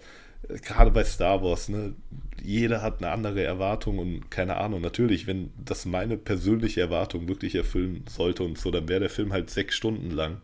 gerade 0.62 0.90
bei 0.90 1.04
Star 1.04 1.42
Wars, 1.42 1.68
ne, 1.68 1.94
jeder 2.42 2.82
hat 2.82 2.98
eine 2.98 3.10
andere 3.12 3.42
Erwartung 3.42 3.98
und 3.98 4.30
keine 4.30 4.56
Ahnung. 4.56 4.80
Natürlich, 4.80 5.26
wenn 5.26 5.50
das 5.64 5.84
meine 5.86 6.16
persönliche 6.16 6.80
Erwartung 6.80 7.28
wirklich 7.28 7.54
erfüllen 7.54 8.04
sollte 8.08 8.42
und 8.42 8.58
so, 8.58 8.70
dann 8.70 8.88
wäre 8.88 9.00
der 9.00 9.10
Film 9.10 9.32
halt 9.32 9.50
sechs 9.50 9.76
Stunden 9.76 10.10
lang. 10.10 10.40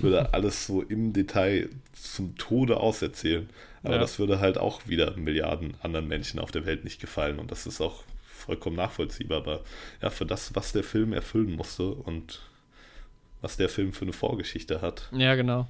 Würde 0.00 0.32
alles 0.34 0.66
so 0.66 0.82
im 0.82 1.12
Detail 1.12 1.68
zum 1.92 2.36
Tode 2.36 2.78
auserzählen. 2.78 3.48
Aber 3.84 3.94
Ja. 3.94 4.00
das 4.00 4.18
würde 4.18 4.40
halt 4.40 4.58
auch 4.58 4.86
wieder 4.88 5.16
Milliarden 5.16 5.74
anderen 5.82 6.08
Menschen 6.08 6.40
auf 6.40 6.50
der 6.50 6.66
Welt 6.66 6.82
nicht 6.84 7.00
gefallen. 7.00 7.38
Und 7.38 7.50
das 7.52 7.66
ist 7.66 7.80
auch 7.80 8.02
vollkommen 8.48 8.76
nachvollziehbar. 8.76 9.38
Aber 9.38 9.60
ja, 10.00 10.08
für 10.08 10.24
das, 10.24 10.54
was 10.54 10.72
der 10.72 10.82
Film 10.82 11.12
erfüllen 11.12 11.52
musste 11.54 11.90
und 11.90 12.40
was 13.42 13.56
der 13.58 13.68
Film 13.68 13.92
für 13.92 14.02
eine 14.06 14.12
Vorgeschichte 14.14 14.80
hat, 14.80 15.08
Ja, 15.12 15.34
genau. 15.34 15.68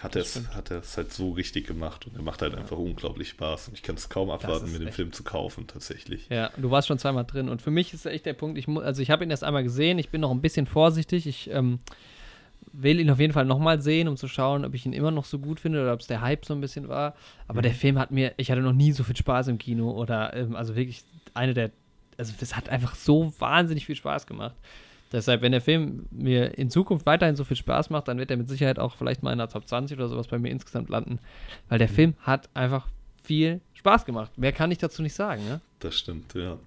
hat 0.00 0.14
er 0.16 0.22
es 0.22 0.30
stimmt. 0.30 0.54
hat 0.54 0.70
er 0.70 0.78
es 0.78 0.96
halt 0.96 1.12
so 1.12 1.32
richtig 1.32 1.66
gemacht. 1.66 2.06
Und 2.06 2.14
er 2.16 2.22
macht 2.22 2.40
halt 2.40 2.54
einfach 2.54 2.78
unglaublich 2.78 3.28
Spaß. 3.30 3.68
Und 3.68 3.74
ich 3.74 3.82
kann 3.82 3.96
es 3.96 4.08
kaum 4.08 4.30
abwarten, 4.30 4.70
mir 4.72 4.78
den 4.78 4.92
Film 4.92 5.12
zu 5.12 5.24
kaufen, 5.24 5.66
tatsächlich. 5.66 6.28
Ja, 6.30 6.50
du 6.56 6.70
warst 6.70 6.86
schon 6.88 6.98
zweimal 6.98 7.24
drin. 7.24 7.48
Und 7.48 7.60
für 7.60 7.70
mich 7.72 7.92
ist 7.92 8.06
echt 8.06 8.26
der 8.26 8.32
Punkt, 8.34 8.56
ich 8.58 8.68
also 8.68 9.02
ich 9.02 9.10
habe 9.10 9.24
ihn 9.24 9.30
erst 9.30 9.42
einmal 9.44 9.64
gesehen, 9.64 9.98
ich 9.98 10.08
bin 10.10 10.20
noch 10.20 10.30
ein 10.30 10.40
bisschen 10.40 10.66
vorsichtig. 10.66 11.26
Ich 11.26 11.50
ähm, 11.50 11.80
will 12.72 12.98
ihn 13.00 13.10
auf 13.10 13.20
jeden 13.20 13.32
Fall 13.34 13.44
nochmal 13.44 13.80
sehen, 13.82 14.08
um 14.08 14.16
zu 14.16 14.26
schauen, 14.28 14.64
ob 14.64 14.74
ich 14.74 14.86
ihn 14.86 14.94
immer 14.94 15.10
noch 15.10 15.26
so 15.26 15.38
gut 15.38 15.60
finde 15.60 15.82
oder 15.82 15.92
ob 15.92 16.00
es 16.00 16.06
der 16.06 16.22
Hype 16.22 16.44
so 16.46 16.54
ein 16.54 16.60
bisschen 16.62 16.88
war. 16.88 17.14
Aber 17.48 17.60
der 17.60 17.74
Film 17.74 17.98
hat 17.98 18.10
mir, 18.10 18.32
ich 18.38 18.50
hatte 18.50 18.62
noch 18.62 18.72
nie 18.72 18.92
so 18.92 19.04
viel 19.04 19.16
Spaß 19.16 19.48
im 19.48 19.58
Kino 19.58 19.90
oder 19.90 20.32
ähm, 20.34 20.56
also 20.56 20.74
wirklich 20.74 21.04
eine 21.34 21.52
der, 21.54 21.70
also 22.18 22.32
das 22.38 22.56
hat 22.56 22.68
einfach 22.68 22.94
so 22.94 23.32
wahnsinnig 23.38 23.86
viel 23.86 23.96
Spaß 23.96 24.26
gemacht. 24.26 24.54
Deshalb, 25.12 25.42
wenn 25.42 25.52
der 25.52 25.60
Film 25.60 26.06
mir 26.10 26.58
in 26.58 26.70
Zukunft 26.70 27.06
weiterhin 27.06 27.36
so 27.36 27.44
viel 27.44 27.56
Spaß 27.56 27.90
macht, 27.90 28.08
dann 28.08 28.18
wird 28.18 28.30
er 28.30 28.36
mit 28.36 28.48
Sicherheit 28.48 28.78
auch 28.80 28.96
vielleicht 28.96 29.22
mal 29.22 29.32
in 29.32 29.38
der 29.38 29.48
Top 29.48 29.66
20 29.68 29.96
oder 29.96 30.08
sowas 30.08 30.26
bei 30.26 30.38
mir 30.38 30.50
insgesamt 30.50 30.88
landen. 30.88 31.20
Weil 31.68 31.78
der 31.78 31.88
Film 31.88 32.14
hat 32.20 32.48
einfach 32.54 32.88
viel 33.22 33.60
Spaß 33.74 34.04
gemacht. 34.06 34.36
Mehr 34.36 34.52
kann 34.52 34.70
ich 34.72 34.78
dazu 34.78 35.02
nicht 35.02 35.14
sagen, 35.14 35.44
ne? 35.46 35.60
Das 35.78 35.96
stimmt, 35.96 36.34
ja. 36.34 36.58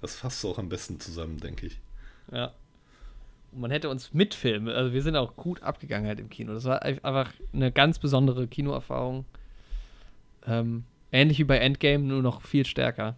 Das 0.00 0.16
fasst 0.16 0.42
du 0.42 0.50
auch 0.50 0.58
am 0.58 0.68
besten 0.68 0.98
zusammen, 0.98 1.38
denke 1.38 1.66
ich. 1.66 1.78
Ja. 2.32 2.52
Und 3.52 3.60
man 3.60 3.70
hätte 3.70 3.88
uns 3.88 4.12
mitfilmen. 4.12 4.74
Also 4.74 4.92
wir 4.92 5.02
sind 5.02 5.14
auch 5.14 5.36
gut 5.36 5.62
abgegangen 5.62 6.08
halt 6.08 6.18
im 6.18 6.28
Kino. 6.30 6.52
Das 6.52 6.64
war 6.64 6.82
ein- 6.82 7.02
einfach 7.04 7.32
eine 7.52 7.70
ganz 7.70 8.00
besondere 8.00 8.48
Kinoerfahrung. 8.48 9.24
Ähm, 10.46 10.84
ähnlich 11.12 11.38
wie 11.38 11.44
bei 11.44 11.58
Endgame, 11.58 12.04
nur 12.04 12.22
noch 12.22 12.42
viel 12.42 12.66
stärker. 12.66 13.16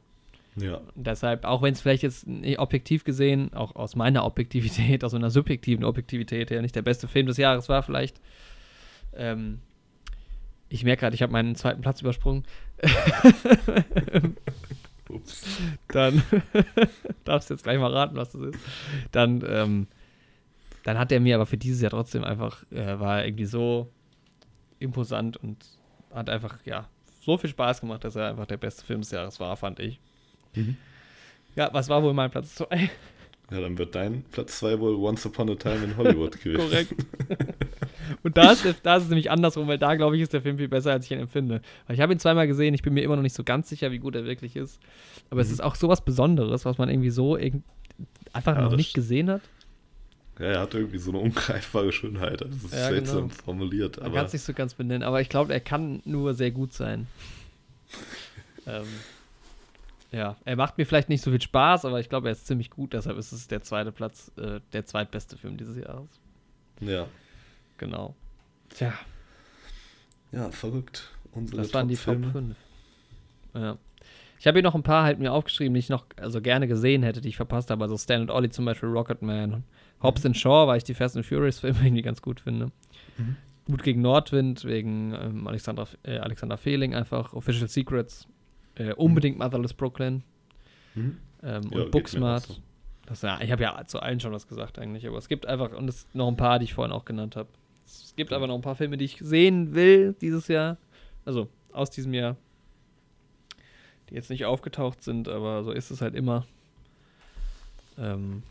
Ja, 0.57 0.81
deshalb, 0.95 1.45
auch 1.45 1.61
wenn 1.61 1.75
es 1.75 1.83
vielleicht 1.83 2.03
jetzt 2.03 2.27
objektiv 2.57 3.05
gesehen, 3.05 3.53
auch 3.53 3.77
aus 3.77 3.95
meiner 3.95 4.25
Objektivität, 4.25 5.05
aus 5.05 5.15
einer 5.15 5.31
subjektiven 5.31 5.85
Objektivität 5.85 6.51
her, 6.51 6.63
nicht 6.63 6.75
der 6.75 6.83
beste 6.83 7.09
Film 7.09 7.27
des 7.27 7.37
Jahres 7.37 7.69
war 7.69 7.83
vielleicht. 7.83 8.21
Ähm, 9.15 9.61
ich 10.69 10.83
merke 10.83 11.01
gerade, 11.01 11.15
ich 11.15 11.23
habe 11.23 11.33
meinen 11.33 11.55
zweiten 11.55 11.83
Platz 11.83 12.01
übersprungen. 12.01 12.45
ups. 15.09 15.61
dann 15.89 16.23
darfst 17.25 17.51
du 17.51 17.55
jetzt 17.55 17.63
gleich 17.63 17.79
mal 17.79 17.93
raten, 17.93 18.17
was 18.17 18.33
das 18.33 18.43
ist. 18.43 18.59
Dann, 19.13 19.45
ähm, 19.49 19.87
dann 20.85 20.99
hat 20.99 21.13
er 21.13 21.21
mir 21.21 21.37
aber 21.37 21.47
für 21.47 21.57
dieses 21.57 21.83
Jahr 21.83 21.91
trotzdem 21.91 22.25
einfach, 22.25 22.65
äh, 22.73 22.99
war 22.99 23.21
er 23.21 23.27
irgendwie 23.27 23.47
so 23.47 23.91
imposant 24.79 25.37
und 25.37 25.65
hat 26.13 26.31
einfach, 26.31 26.59
ja, 26.65 26.89
so 27.21 27.37
viel 27.37 27.51
Spaß 27.51 27.81
gemacht, 27.81 28.05
dass 28.05 28.17
er 28.17 28.29
einfach 28.29 28.47
der 28.47 28.57
beste 28.57 28.85
Film 28.85 29.01
des 29.01 29.11
Jahres 29.11 29.41
war, 29.41 29.57
fand 29.57 29.81
ich. 29.81 30.01
Mhm. 30.57 30.77
Ja, 31.55 31.71
was 31.73 31.89
war 31.89 32.03
wohl 32.03 32.13
mein 32.15 32.31
Platz 32.31 32.55
2? 32.57 32.91
Ja, 33.49 33.61
dann 33.61 33.79
wird 33.79 33.95
dein 33.95 34.25
Platz 34.33 34.59
2 34.59 34.81
wohl 34.81 34.97
Once 34.97 35.25
Upon 35.25 35.49
a 35.51 35.55
Time 35.55 35.85
in 35.85 35.97
Hollywood 35.97 36.41
gewesen. 36.43 36.69
Korrekt. 36.69 36.95
Und 38.25 38.37
da 38.37 38.51
ist, 38.51 38.65
da 38.83 38.97
ist 38.97 39.05
es 39.05 39.09
nämlich 39.09 39.31
andersrum, 39.31 39.69
weil 39.69 39.79
da, 39.79 39.95
glaube 39.95 40.17
ich, 40.17 40.23
ist 40.23 40.33
der 40.33 40.43
Film 40.43 40.59
viel 40.59 40.67
besser, 40.67 40.91
als 40.91 41.05
ich 41.05 41.13
ihn 41.13 41.21
empfinde. 41.21 41.63
Weil 41.87 41.95
ich 41.95 42.03
habe 42.03 42.13
ihn 42.13 42.19
zweimal 42.19 42.49
gesehen, 42.49 42.75
ich 42.75 42.83
bin 42.83 42.93
mir 42.93 43.03
immer 43.05 43.15
noch 43.15 43.23
nicht 43.23 43.37
so 43.37 43.45
ganz 43.45 43.69
sicher, 43.69 43.93
wie 43.93 43.99
gut 44.01 44.17
er 44.17 44.25
wirklich 44.25 44.57
ist. 44.57 44.81
Aber 45.31 45.41
es 45.43 45.53
ist 45.53 45.63
auch 45.63 45.77
sowas 45.77 46.01
Besonderes, 46.05 46.65
was 46.65 46.77
man 46.77 46.89
irgendwie 46.89 47.11
so 47.11 47.37
einfach 48.33 48.57
Ja, 48.57 48.63
noch 48.63 48.75
nicht 48.75 48.95
gesehen 48.95 49.31
hat. 49.31 49.43
Ja, 50.41 50.47
er 50.47 50.61
hat 50.63 50.75
irgendwie 50.75 50.99
so 50.99 51.13
eine 51.13 51.21
ungreifbare 51.21 51.93
Schönheit. 51.93 52.41
Das 52.41 52.51
ist 52.65 52.73
Ja, 52.75 52.89
seltsam 52.89 53.29
genau. 53.29 53.43
formuliert. 53.45 54.01
Man 54.03 54.13
kann 54.13 54.27
es 54.27 54.33
nicht 54.33 54.43
so 54.43 54.55
ganz 54.55 54.75
benennen, 54.75 55.05
aber 55.05 55.21
ich 55.21 55.29
glaube, 55.29 55.53
er 55.53 55.61
kann 55.61 56.03
nur 56.05 56.35
sehr 56.35 56.51
gut 56.51 56.73
sein. 56.73 57.07
ähm, 58.67 58.87
ja, 60.17 60.37
er 60.45 60.57
macht 60.57 60.79
mir 60.79 60.87
vielleicht 60.87 61.09
nicht 61.09 61.23
so 61.23 61.31
viel 61.31 61.41
Spaß, 61.41 61.85
aber 61.85 62.01
ich 62.01 62.09
glaube, 62.09 62.29
er 62.29 62.33
ist 62.33 62.47
ziemlich 62.47 62.71
gut, 62.71 62.95
deshalb 62.95 63.19
ist 63.19 63.33
es 63.33 63.49
der 63.49 63.63
zweite 63.63 63.93
Platz, 63.93 64.33
äh, 64.39 64.61
der 64.73 64.87
zweitbeste 64.87 65.37
Film 65.37 65.57
dieses 65.57 65.77
Jahres. 65.77 66.09
ja. 66.81 67.07
Genau. 67.79 68.17
Tja, 68.71 68.95
Ja, 70.33 70.51
verrückt. 70.51 71.13
Unsere 71.33 71.61
das 71.61 71.75
waren 71.75 71.89
die 71.89 71.97
Top 71.97 72.23
Top-Filme. 72.23 72.33
5. 72.33 72.57
Ja. 73.55 73.79
Ich 74.39 74.47
habe 74.47 74.57
hier 74.57 74.63
noch 74.63 74.75
ein 74.75 74.83
paar 74.83 75.05
halt 75.05 75.19
mir 75.19 75.31
aufgeschrieben, 75.31 75.75
die 75.75 75.81
ich 75.81 75.91
noch 75.91 76.07
also 76.17 76.41
gerne 76.41 76.67
gesehen 76.69 77.03
hätte, 77.03 77.21
die 77.21 77.29
ich 77.29 77.37
verpasst 77.37 77.71
habe. 77.71 77.85
Also 77.85 77.99
Stan 77.99 78.23
und 78.23 78.31
Ollie 78.31 78.49
zum 78.49 78.65
Beispiel, 78.65 78.89
Rocketman. 78.89 79.65
Hobbs 80.03 80.25
and 80.25 80.37
Shaw, 80.37 80.67
weil 80.67 80.79
ich 80.79 80.85
die 80.85 80.95
Fast 80.95 81.17
and 81.17 81.27
Furious 81.27 81.61
Filme 81.61 81.79
irgendwie 81.85 82.03
ganz 82.03 82.23
gut 82.23 82.41
finde. 82.41 82.73
Mhm. 83.19 83.37
Gut 83.67 83.83
gegen 83.83 84.01
Nordwind, 84.01 84.65
wegen 84.65 85.13
ähm, 85.13 85.47
Alexander, 85.47 85.87
äh, 86.03 86.17
Alexander 86.19 86.57
Fehling 86.57 86.95
einfach. 86.95 87.35
Official 87.35 87.69
Secrets. 87.69 88.27
Äh, 88.77 88.93
unbedingt 88.95 89.39
Motherless 89.39 89.75
Brooklyn. 89.75 90.23
Mhm. 90.95 91.19
Ähm, 91.43 91.63
Ja, 91.71 91.83
und 91.83 91.91
Booksmart. 91.91 92.45
so. 92.45 92.57
Das, 93.07 93.23
ja, 93.23 93.41
ich 93.41 93.53
habe 93.53 93.63
ja 93.63 93.85
zu 93.87 94.01
allen 94.01 94.19
schon 94.19 94.33
was 94.33 94.49
gesagt 94.49 94.79
eigentlich, 94.79 95.07
aber 95.07 95.19
es 95.19 95.29
gibt 95.29 95.47
einfach, 95.47 95.73
und 95.73 95.89
es 95.89 96.07
noch 96.13 96.27
ein 96.29 96.37
paar, 96.37 96.59
die 96.59 96.65
ich 96.65 96.75
vorhin 96.75 96.93
auch 96.93 97.05
genannt 97.05 97.37
habe. 97.37 97.49
Es 97.87 98.15
gibt 98.17 98.33
aber 98.33 98.49
noch 98.49 98.57
ein 98.57 98.63
paar 98.63 98.75
Filme, 98.75 98.97
die 98.97 99.05
ich 99.05 99.19
sehen 99.21 99.75
will 99.75 100.15
dieses 100.21 100.49
Jahr. 100.49 100.77
Also 101.25 101.49
aus 101.73 101.91
diesem 101.91 102.15
Jahr. 102.15 102.37
Die 104.11 104.15
jetzt 104.15 104.31
nicht 104.31 104.45
aufgetaucht 104.45 105.03
sind, 105.03 105.29
aber 105.29 105.63
so 105.63 105.71
ist 105.71 105.91
es 105.91 106.01
halt 106.01 106.15
immer. 106.15 106.47
Ähm, 107.99 108.43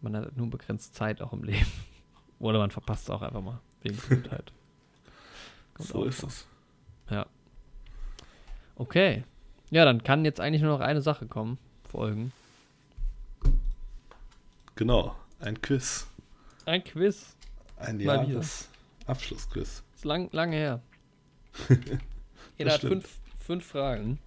man 0.00 0.16
hat 0.16 0.36
nur 0.36 0.48
begrenzt 0.50 0.94
Zeit 0.94 1.20
auch 1.20 1.32
im 1.32 1.42
Leben. 1.42 1.66
Oder 2.38 2.58
man 2.58 2.70
verpasst 2.70 3.04
es 3.04 3.10
auch 3.10 3.22
einfach 3.22 3.42
mal. 3.42 3.60
Wegen 3.82 3.96
Gesundheit. 3.96 4.52
So 5.80 6.02
ist 6.02 6.24
es. 6.24 6.44
Okay. 8.78 9.24
Ja, 9.70 9.84
dann 9.84 10.02
kann 10.02 10.24
jetzt 10.24 10.40
eigentlich 10.40 10.62
nur 10.62 10.78
noch 10.78 10.84
eine 10.84 11.02
Sache 11.02 11.26
kommen. 11.26 11.58
Folgen. 11.90 12.32
Genau. 14.76 15.16
Ein 15.40 15.60
Quiz. 15.60 16.06
Ein 16.64 16.84
Quiz. 16.84 17.34
Ein. 17.76 17.98
Jahresabschlussquiz. 17.98 19.82
Ist 19.94 20.04
lang, 20.04 20.28
lange 20.32 20.56
her. 20.56 20.80
Jeder 22.58 22.72
hat 22.72 22.80
fünf, 22.80 23.18
fünf 23.38 23.66
Fragen. 23.66 24.18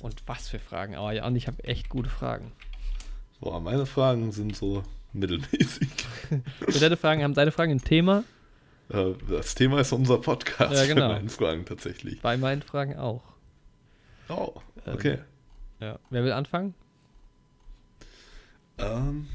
Und 0.00 0.22
was 0.26 0.48
für 0.48 0.58
Fragen. 0.58 0.96
Aber 0.96 1.12
ja, 1.12 1.26
und 1.26 1.36
ich 1.36 1.46
habe 1.46 1.62
echt 1.64 1.88
gute 1.88 2.10
Fragen. 2.10 2.52
Boah, 3.40 3.60
meine 3.60 3.86
Fragen 3.86 4.32
sind 4.32 4.56
so 4.56 4.82
mittelmäßig. 5.12 5.88
Deine 6.80 6.96
Fragen 6.96 7.22
haben 7.22 7.34
deine 7.34 7.52
Fragen 7.52 7.72
ein 7.72 7.80
Thema. 7.80 8.24
Äh, 8.90 9.12
Das 9.28 9.54
Thema 9.54 9.80
ist 9.80 9.92
unser 9.92 10.18
Podcast. 10.18 10.74
Ja, 10.74 10.86
genau. 10.86 11.08
Bei 11.08 11.14
meinen 11.14 11.28
Fragen 11.28 11.64
tatsächlich. 11.64 12.20
Bei 12.22 12.36
meinen 12.36 12.62
Fragen 12.62 12.96
auch. 12.96 13.22
Oh, 14.28 14.54
Ähm, 14.86 14.94
okay. 14.94 15.18
Ja. 15.80 15.98
Wer 16.10 16.24
will 16.24 16.32
anfangen? 16.32 16.74
Ähm. 18.78 19.26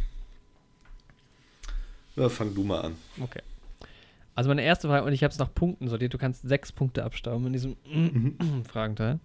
Ja, 2.15 2.29
fang 2.29 2.53
du 2.53 2.63
mal 2.63 2.81
an. 2.81 2.95
Okay. 3.19 3.41
Also 4.35 4.49
meine 4.49 4.63
erste 4.63 4.87
Frage, 4.87 5.05
und 5.05 5.13
ich 5.13 5.23
habe 5.23 5.31
es 5.31 5.39
nach 5.39 5.53
Punkten 5.53 5.87
sortiert. 5.87 6.13
Du 6.13 6.17
kannst 6.17 6.41
sechs 6.43 6.71
Punkte 6.71 7.03
abstauben 7.03 7.45
in 7.47 7.53
diesem 7.53 7.75
Fragenteil. 8.67 9.19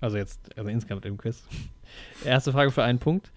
Also 0.00 0.16
jetzt, 0.16 0.40
also 0.56 0.68
insgesamt 0.68 1.04
im 1.06 1.16
Quiz. 1.16 1.44
Erste 2.24 2.50
Frage 2.52 2.70
für 2.72 2.82
einen 2.82 2.98
Punkt. 2.98 3.30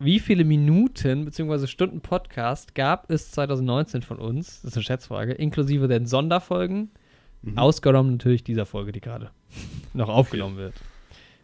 Wie 0.00 0.20
viele 0.20 0.44
Minuten 0.44 1.24
bzw. 1.24 1.66
Stunden 1.66 2.00
Podcast 2.00 2.74
gab 2.74 3.10
es 3.10 3.32
2019 3.32 4.02
von 4.02 4.18
uns? 4.18 4.62
Das 4.62 4.70
ist 4.72 4.76
eine 4.76 4.84
Schätzfrage. 4.84 5.32
Inklusive 5.32 5.88
den 5.88 6.06
Sonderfolgen. 6.06 6.90
Mhm. 7.42 7.58
Ausgenommen 7.58 8.12
natürlich 8.12 8.44
dieser 8.44 8.66
Folge, 8.66 8.92
die 8.92 9.00
gerade 9.00 9.30
noch 9.94 10.08
aufgenommen 10.08 10.56
wird. 10.56 10.74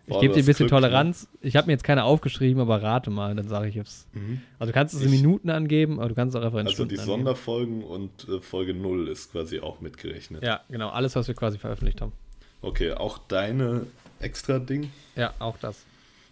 Ich 0.07 0.21
gebe 0.21 0.35
dir 0.35 0.41
ein 0.43 0.47
bisschen 0.47 0.67
Glück, 0.69 0.81
ne? 0.83 0.87
Toleranz. 0.89 1.29
Ich 1.41 1.57
habe 1.57 1.67
mir 1.67 1.73
jetzt 1.73 1.83
keine 1.83 2.05
aufgeschrieben, 2.05 2.61
aber 2.61 2.83
rate 2.83 3.11
mal, 3.11 3.35
dann 3.35 3.49
sage 3.49 3.69
ich 3.69 3.77
es. 3.77 4.07
Mhm. 4.13 4.43
Also 4.59 4.71
du 4.71 4.75
kannst 4.75 4.95
es 4.95 5.01
in 5.01 5.13
Ich- 5.13 5.21
Minuten 5.23 5.49
angeben, 5.51 5.99
aber 5.99 6.11
du 6.11 6.15
kannst 6.15 6.37
es 6.37 6.41
auch 6.41 6.45
einfach 6.45 6.59
in 6.61 6.67
Also 6.67 6.75
Stunden 6.75 6.91
die 6.95 7.01
angeben. 7.01 7.17
Sonderfolgen 7.19 7.83
und 7.83 8.29
äh, 8.29 8.41
Folge 8.41 8.75
0 8.75 9.09
ist 9.09 9.33
quasi 9.33 9.61
auch 9.61 9.81
mitgerechnet. 9.81 10.43
Ja, 10.45 10.61
genau. 10.69 10.91
Alles, 10.91 11.17
was 11.17 11.27
wir 11.27 11.35
quasi 11.35 11.59
veröffentlicht 11.59 12.01
haben. 12.03 12.13
Okay, 12.61 12.93
auch 12.93 13.19
deine 13.19 13.87
extra 14.21 14.59
Ding? 14.59 14.91
Ja, 15.17 15.33
auch 15.39 15.57
das. 15.59 15.85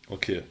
Okay, 0.09 0.42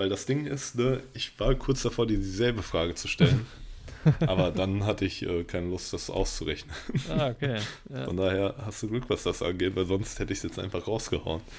weil 0.00 0.08
das 0.08 0.24
Ding 0.26 0.46
ist, 0.46 0.76
ne, 0.76 1.02
ich 1.12 1.38
war 1.38 1.54
kurz 1.54 1.82
davor, 1.82 2.06
dir 2.06 2.16
dieselbe 2.16 2.62
Frage 2.62 2.94
zu 2.94 3.06
stellen. 3.06 3.46
aber 4.26 4.50
dann 4.50 4.84
hatte 4.86 5.04
ich 5.04 5.22
äh, 5.26 5.44
keine 5.44 5.68
Lust, 5.68 5.92
das 5.92 6.08
auszurechnen. 6.08 6.74
Ah, 7.10 7.28
okay. 7.28 7.58
Ja. 7.90 8.06
Von 8.06 8.16
daher 8.16 8.54
hast 8.64 8.82
du 8.82 8.88
Glück, 8.88 9.04
was 9.08 9.24
das 9.24 9.42
angeht, 9.42 9.76
weil 9.76 9.84
sonst 9.84 10.18
hätte 10.18 10.32
ich 10.32 10.38
es 10.38 10.42
jetzt 10.42 10.58
einfach 10.58 10.86
rausgehauen. 10.88 11.42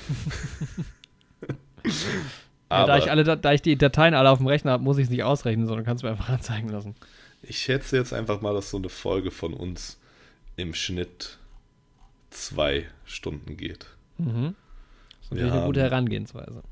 Ja, 2.69 2.85
da, 2.85 2.97
ich 2.97 3.11
alle, 3.11 3.23
Da- 3.25 3.51
ich 3.51 3.61
die 3.61 3.77
Dateien 3.77 4.13
alle 4.13 4.29
auf 4.29 4.37
dem 4.37 4.47
Rechner 4.47 4.71
habe, 4.71 4.83
muss 4.83 4.97
ich 4.97 5.03
es 5.05 5.09
nicht 5.09 5.23
ausrechnen, 5.23 5.67
sondern 5.67 5.85
kannst 5.85 6.03
mir 6.05 6.09
einfach 6.11 6.29
anzeigen 6.29 6.69
lassen. 6.69 6.95
Ich 7.41 7.57
schätze 7.59 7.97
jetzt 7.97 8.13
einfach 8.13 8.39
mal, 8.39 8.53
dass 8.53 8.69
so 8.69 8.77
eine 8.77 8.87
Folge 8.87 9.29
von 9.29 9.53
uns 9.53 9.99
im 10.55 10.73
Schnitt 10.73 11.37
zwei 12.29 12.85
Stunden 13.03 13.57
geht. 13.57 13.87
Mhm. 14.17 14.55
Das 15.29 15.39
ist 15.39 15.51
eine 15.51 15.65
gute 15.65 15.81
Herangehensweise. 15.81 16.63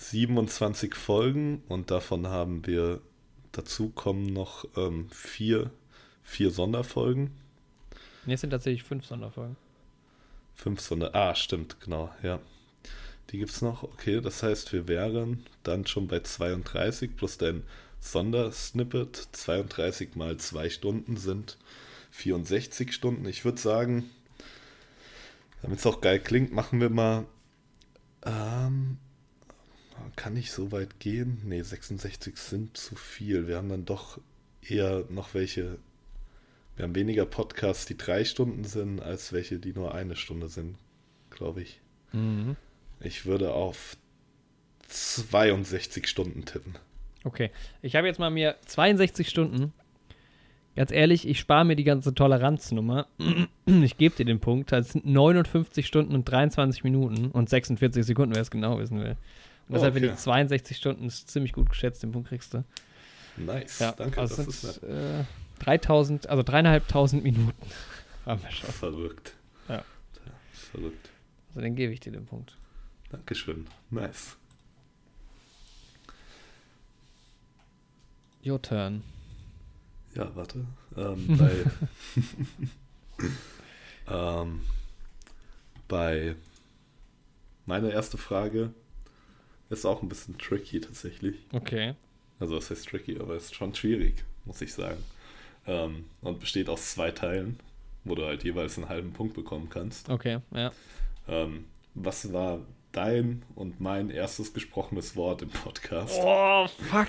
27 0.00 0.94
Folgen 0.94 1.62
und 1.68 1.90
davon 1.90 2.26
haben 2.26 2.66
wir, 2.66 3.02
dazu 3.52 3.90
kommen 3.90 4.26
noch 4.26 4.64
ähm, 4.76 5.08
vier, 5.10 5.70
vier 6.22 6.50
Sonderfolgen. 6.50 7.30
Nee, 8.24 8.32
es 8.34 8.40
sind 8.40 8.50
tatsächlich 8.50 8.82
fünf 8.82 9.04
Sonderfolgen. 9.04 9.56
Fünf 10.54 10.80
Sonder, 10.80 11.14
ah, 11.14 11.34
stimmt, 11.34 11.80
genau, 11.80 12.10
ja. 12.22 12.40
Die 13.30 13.38
gibt 13.38 13.50
es 13.50 13.60
noch, 13.60 13.82
okay, 13.82 14.22
das 14.22 14.42
heißt, 14.42 14.72
wir 14.72 14.88
wären 14.88 15.44
dann 15.62 15.86
schon 15.86 16.08
bei 16.08 16.20
32 16.20 17.14
plus 17.14 17.36
dein 17.36 17.62
Sondersnippet. 18.00 19.28
32 19.32 20.16
mal 20.16 20.38
zwei 20.38 20.70
Stunden 20.70 21.18
sind 21.18 21.58
64 22.12 22.92
Stunden. 22.92 23.26
Ich 23.26 23.44
würde 23.44 23.60
sagen, 23.60 24.10
damit 25.60 25.78
es 25.78 25.86
auch 25.86 26.00
geil 26.00 26.20
klingt, 26.20 26.52
machen 26.52 26.80
wir 26.80 26.90
mal. 26.90 27.26
Ähm, 28.24 28.96
kann 30.16 30.36
ich 30.36 30.52
so 30.52 30.72
weit 30.72 31.00
gehen? 31.00 31.40
Nee, 31.44 31.62
66 31.62 32.36
sind 32.36 32.76
zu 32.76 32.96
viel. 32.96 33.48
Wir 33.48 33.56
haben 33.56 33.68
dann 33.68 33.84
doch 33.84 34.18
eher 34.62 35.04
noch 35.08 35.34
welche. 35.34 35.78
Wir 36.76 36.84
haben 36.84 36.94
weniger 36.94 37.26
Podcasts, 37.26 37.86
die 37.86 37.96
drei 37.96 38.24
Stunden 38.24 38.64
sind, 38.64 39.00
als 39.00 39.32
welche, 39.32 39.58
die 39.58 39.72
nur 39.72 39.94
eine 39.94 40.16
Stunde 40.16 40.48
sind, 40.48 40.76
glaube 41.30 41.62
ich. 41.62 41.80
Mhm. 42.12 42.56
Ich 43.00 43.26
würde 43.26 43.52
auf 43.52 43.96
62 44.88 46.08
Stunden 46.08 46.44
tippen. 46.44 46.74
Okay. 47.24 47.50
Ich 47.82 47.96
habe 47.96 48.06
jetzt 48.06 48.18
mal 48.18 48.30
mir 48.30 48.56
62 48.66 49.28
Stunden. 49.28 49.72
Ganz 50.76 50.92
ehrlich, 50.92 51.26
ich 51.26 51.38
spare 51.38 51.64
mir 51.64 51.76
die 51.76 51.84
ganze 51.84 52.14
Toleranznummer. 52.14 53.06
Ich 53.66 53.96
gebe 53.98 54.16
dir 54.16 54.24
den 54.24 54.40
Punkt. 54.40 54.72
Das 54.72 54.90
sind 54.90 55.06
59 55.06 55.86
Stunden 55.86 56.14
und 56.14 56.24
23 56.24 56.82
Minuten 56.82 57.30
und 57.30 57.48
46 57.48 58.04
Sekunden, 58.04 58.34
wer 58.34 58.42
es 58.42 58.50
genau 58.50 58.80
wissen 58.80 58.98
will. 58.98 59.16
Und 59.70 59.74
deshalb 59.74 59.94
okay. 59.94 60.06
ich 60.06 60.16
62 60.16 60.76
Stunden 60.76 61.06
ist 61.06 61.30
ziemlich 61.30 61.52
gut 61.52 61.70
geschätzt, 61.70 62.02
den 62.02 62.10
Punkt 62.10 62.28
kriegst 62.28 62.52
du. 62.54 62.64
Nice, 63.36 63.78
Ja, 63.78 63.92
danke, 63.92 64.20
also 64.20 64.34
das 64.34 64.48
ist 64.48 64.62
sind 64.62 64.82
nett. 64.82 65.20
äh, 65.20 65.24
3000, 65.60 66.28
also 66.28 66.42
dreieinhalbtausend 66.42 67.22
Minuten 67.22 67.54
haben 68.26 68.42
wir 68.42 68.50
schon. 68.50 68.68
Verrückt. 68.68 69.32
Ja. 69.68 69.84
Verrückt. 70.72 71.10
Also 71.50 71.60
dann 71.60 71.76
gebe 71.76 71.92
ich 71.92 72.00
dir 72.00 72.10
den 72.10 72.26
Punkt. 72.26 72.56
Dankeschön. 73.10 73.68
Nice. 73.90 74.36
Your 78.44 78.60
turn. 78.60 79.04
Ja, 80.16 80.34
warte. 80.34 80.66
Ähm, 80.96 81.38
bei, 81.38 81.64
ähm, 84.12 84.62
bei 85.86 86.34
meine 87.66 87.92
erste 87.92 88.18
Frage 88.18 88.74
ist 89.70 89.86
auch 89.86 90.02
ein 90.02 90.08
bisschen 90.08 90.36
tricky 90.38 90.80
tatsächlich. 90.80 91.36
Okay. 91.52 91.94
Also 92.38 92.56
was 92.56 92.70
heißt 92.70 92.88
tricky, 92.88 93.18
aber 93.18 93.36
ist 93.36 93.54
schon 93.54 93.74
schwierig, 93.74 94.24
muss 94.44 94.60
ich 94.60 94.72
sagen. 94.72 95.02
Ähm, 95.66 96.04
und 96.20 96.40
besteht 96.40 96.68
aus 96.68 96.92
zwei 96.92 97.10
Teilen, 97.10 97.58
wo 98.04 98.14
du 98.14 98.24
halt 98.24 98.44
jeweils 98.44 98.76
einen 98.76 98.88
halben 98.88 99.12
Punkt 99.12 99.34
bekommen 99.34 99.68
kannst. 99.70 100.08
Okay, 100.08 100.38
ja. 100.54 100.72
Ähm, 101.28 101.64
was 101.94 102.32
war 102.32 102.60
dein 102.92 103.42
und 103.54 103.80
mein 103.80 104.10
erstes 104.10 104.52
gesprochenes 104.52 105.14
Wort 105.16 105.42
im 105.42 105.50
Podcast. 105.50 106.18
Oh, 106.22 106.66
fuck. 106.66 107.08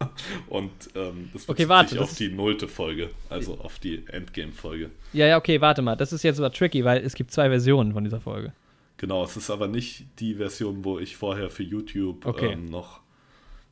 Und 0.48 0.70
ähm, 0.96 1.30
das 1.32 1.44
bezieht 1.44 1.48
Okay, 1.50 1.68
warte, 1.68 1.90
sich 1.90 1.98
das 1.98 2.10
auf 2.10 2.16
die 2.16 2.28
nullte 2.28 2.66
Folge, 2.68 3.10
also 3.28 3.58
auf 3.60 3.78
die 3.78 4.04
Endgame-Folge. 4.08 4.90
Ja, 5.12 5.26
ja, 5.26 5.36
okay, 5.36 5.60
warte 5.60 5.82
mal. 5.82 5.96
Das 5.96 6.12
ist 6.12 6.22
jetzt 6.22 6.38
aber 6.38 6.52
tricky, 6.52 6.84
weil 6.84 7.04
es 7.04 7.14
gibt 7.14 7.30
zwei 7.30 7.48
Versionen 7.48 7.92
von 7.92 8.02
dieser 8.02 8.20
Folge. 8.20 8.52
Genau, 9.00 9.24
es 9.24 9.34
ist 9.34 9.48
aber 9.48 9.66
nicht 9.66 10.04
die 10.20 10.34
Version, 10.34 10.84
wo 10.84 10.98
ich 10.98 11.16
vorher 11.16 11.48
für 11.48 11.62
YouTube 11.62 12.26
Okay. 12.26 12.52
ähm, 12.52 12.66
noch. 12.66 13.00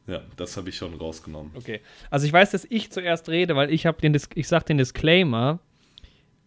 Ja, 0.06 0.22
das 0.36 0.56
habe 0.56 0.70
ich 0.70 0.76
schon 0.78 0.94
rausgenommen. 0.94 1.52
Okay. 1.54 1.82
Also 2.10 2.24
ich 2.26 2.32
weiß, 2.32 2.52
dass 2.52 2.64
ich 2.70 2.90
zuerst 2.90 3.28
rede, 3.28 3.54
weil 3.54 3.70
ich 3.70 3.84
habe 3.84 4.00
den, 4.00 4.14
Dis 4.14 4.26
ich 4.34 4.48
sag 4.48 4.64
den 4.64 4.78
Disclaimer, 4.78 5.58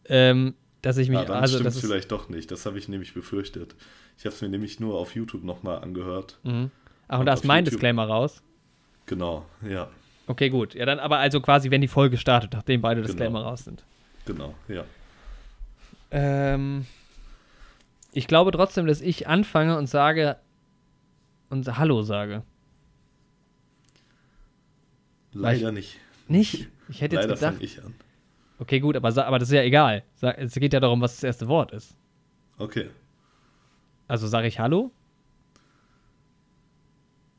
ähm, 0.06 0.56
dass 0.82 0.98
ich 0.98 1.10
mich, 1.10 1.20
Ah, 1.20 1.26
dann 1.26 1.38
also 1.42 1.58
stimmt 1.60 1.68
das 1.68 1.80
vielleicht 1.80 2.12
doch 2.12 2.28
nicht. 2.28 2.50
Das 2.50 2.66
habe 2.66 2.80
ich 2.80 2.88
nämlich 2.88 3.14
befürchtet. 3.14 3.76
Ich 4.18 4.26
habe 4.26 4.34
es 4.34 4.42
mir 4.42 4.50
nämlich 4.50 4.80
nur 4.80 4.98
auf 4.98 5.14
YouTube 5.14 5.44
nochmal 5.44 5.78
angehört. 5.84 6.40
Mhm. 6.42 6.72
Ach, 7.08 7.16
und 7.16 7.20
Und 7.20 7.26
da 7.28 7.34
ist 7.34 7.46
mein 7.46 7.60
YouTube. 7.66 7.74
Disclaimer 7.74 8.06
raus. 8.08 8.42
Genau, 9.06 9.46
ja, 9.70 9.90
Okay, 10.26 10.50
gut. 10.50 10.74
Ja, 10.74 10.86
dann 10.88 10.98
aber 11.00 11.18
also 11.18 11.40
quasi, 11.42 11.70
wenn 11.70 11.82
die 11.82 11.88
Folge 11.88 12.18
startet, 12.18 12.54
nachdem 12.54 12.82
beide 12.82 13.02
Genau. 13.02 13.08
Disclaimer 13.12 13.42
raus 13.44 13.66
sind. 13.66 13.84
genau, 14.26 14.56
ja. 14.70 14.86
Ähm, 16.10 16.86
ich 18.14 18.28
glaube 18.28 18.52
trotzdem, 18.52 18.86
dass 18.88 19.02
ich 19.02 19.28
anfange 19.28 19.78
und 19.78 19.88
sage 19.88 20.38
und 21.50 21.78
Hallo 21.78 22.02
sage. 22.02 22.44
Leider 25.34 25.72
nicht. 25.72 25.98
Nicht? 26.28 26.68
Ich 26.90 27.02
hätte 27.02 27.16
jetzt 27.16 27.24
Leider 27.24 27.36
gedacht. 27.36 27.54
fange 27.54 27.64
ich 27.66 27.84
an. 27.84 27.94
Okay, 28.60 28.80
gut, 28.80 28.96
aber, 28.96 29.26
aber 29.26 29.40
das 29.40 29.50
ist 29.50 29.56
ja 29.56 29.64
egal. 29.64 30.04
Es 30.38 30.54
geht 30.56 30.74
ja 30.74 30.80
darum, 30.80 31.02
was 31.02 31.16
das 31.16 31.24
erste 31.24 31.48
Wort 31.48 31.72
ist. 31.72 31.96
Okay, 32.58 32.90
Also 34.08 34.28
sage 34.28 34.48
ich 34.48 34.60
Hallo? 34.60 34.92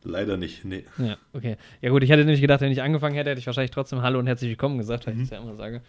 leider 0.04 0.36
nicht. 0.36 0.64
Nee. 0.64 0.84
Ja, 0.98 1.16
okay. 1.32 1.56
Ja 1.80 1.90
gut, 1.90 2.02
ich 2.02 2.10
hätte 2.10 2.24
nämlich 2.24 2.40
gedacht, 2.40 2.60
wenn 2.60 2.72
ich 2.72 2.82
angefangen 2.82 3.14
hätte, 3.14 3.30
hätte 3.30 3.38
ich 3.38 3.46
wahrscheinlich 3.46 3.70
trotzdem 3.70 4.02
Hallo 4.02 4.18
und 4.18 4.26
herzlich 4.26 4.50
willkommen 4.50 4.78
gesagt, 4.78 5.06
weil 5.06 5.14
ich 5.14 5.20
das 5.20 5.30
ja 5.30 5.38
immer 5.38 5.54
sage. 5.54 5.80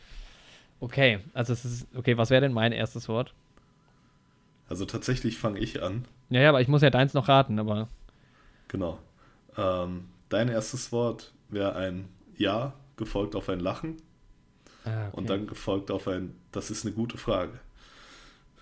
Okay, 0.79 1.19
also 1.33 1.51
es 1.53 1.65
ist, 1.65 1.87
okay, 1.95 2.15
was 2.15 2.29
wäre 2.29 2.41
denn 2.41 2.53
mein 2.53 2.73
erstes 2.73 3.09
Wort? 3.09 3.33
Also 4.73 4.85
tatsächlich 4.85 5.37
fange 5.37 5.59
ich 5.59 5.83
an. 5.83 6.05
Ja, 6.31 6.41
ja, 6.41 6.49
aber 6.49 6.59
ich 6.59 6.67
muss 6.67 6.81
ja 6.81 6.89
deins 6.89 7.13
noch 7.13 7.27
raten, 7.27 7.59
aber 7.59 7.89
Genau. 8.69 8.97
Ähm, 9.55 10.05
dein 10.29 10.49
erstes 10.49 10.91
Wort 10.91 11.31
wäre 11.49 11.75
ein 11.75 12.09
Ja, 12.37 12.73
gefolgt 12.97 13.35
auf 13.35 13.49
ein 13.49 13.59
Lachen 13.59 13.97
ah, 14.83 15.09
okay. 15.09 15.15
und 15.15 15.29
dann 15.29 15.45
gefolgt 15.45 15.91
auf 15.91 16.07
ein 16.07 16.33
Das 16.51 16.71
ist 16.71 16.87
eine 16.87 16.95
gute 16.95 17.19
Frage. 17.19 17.59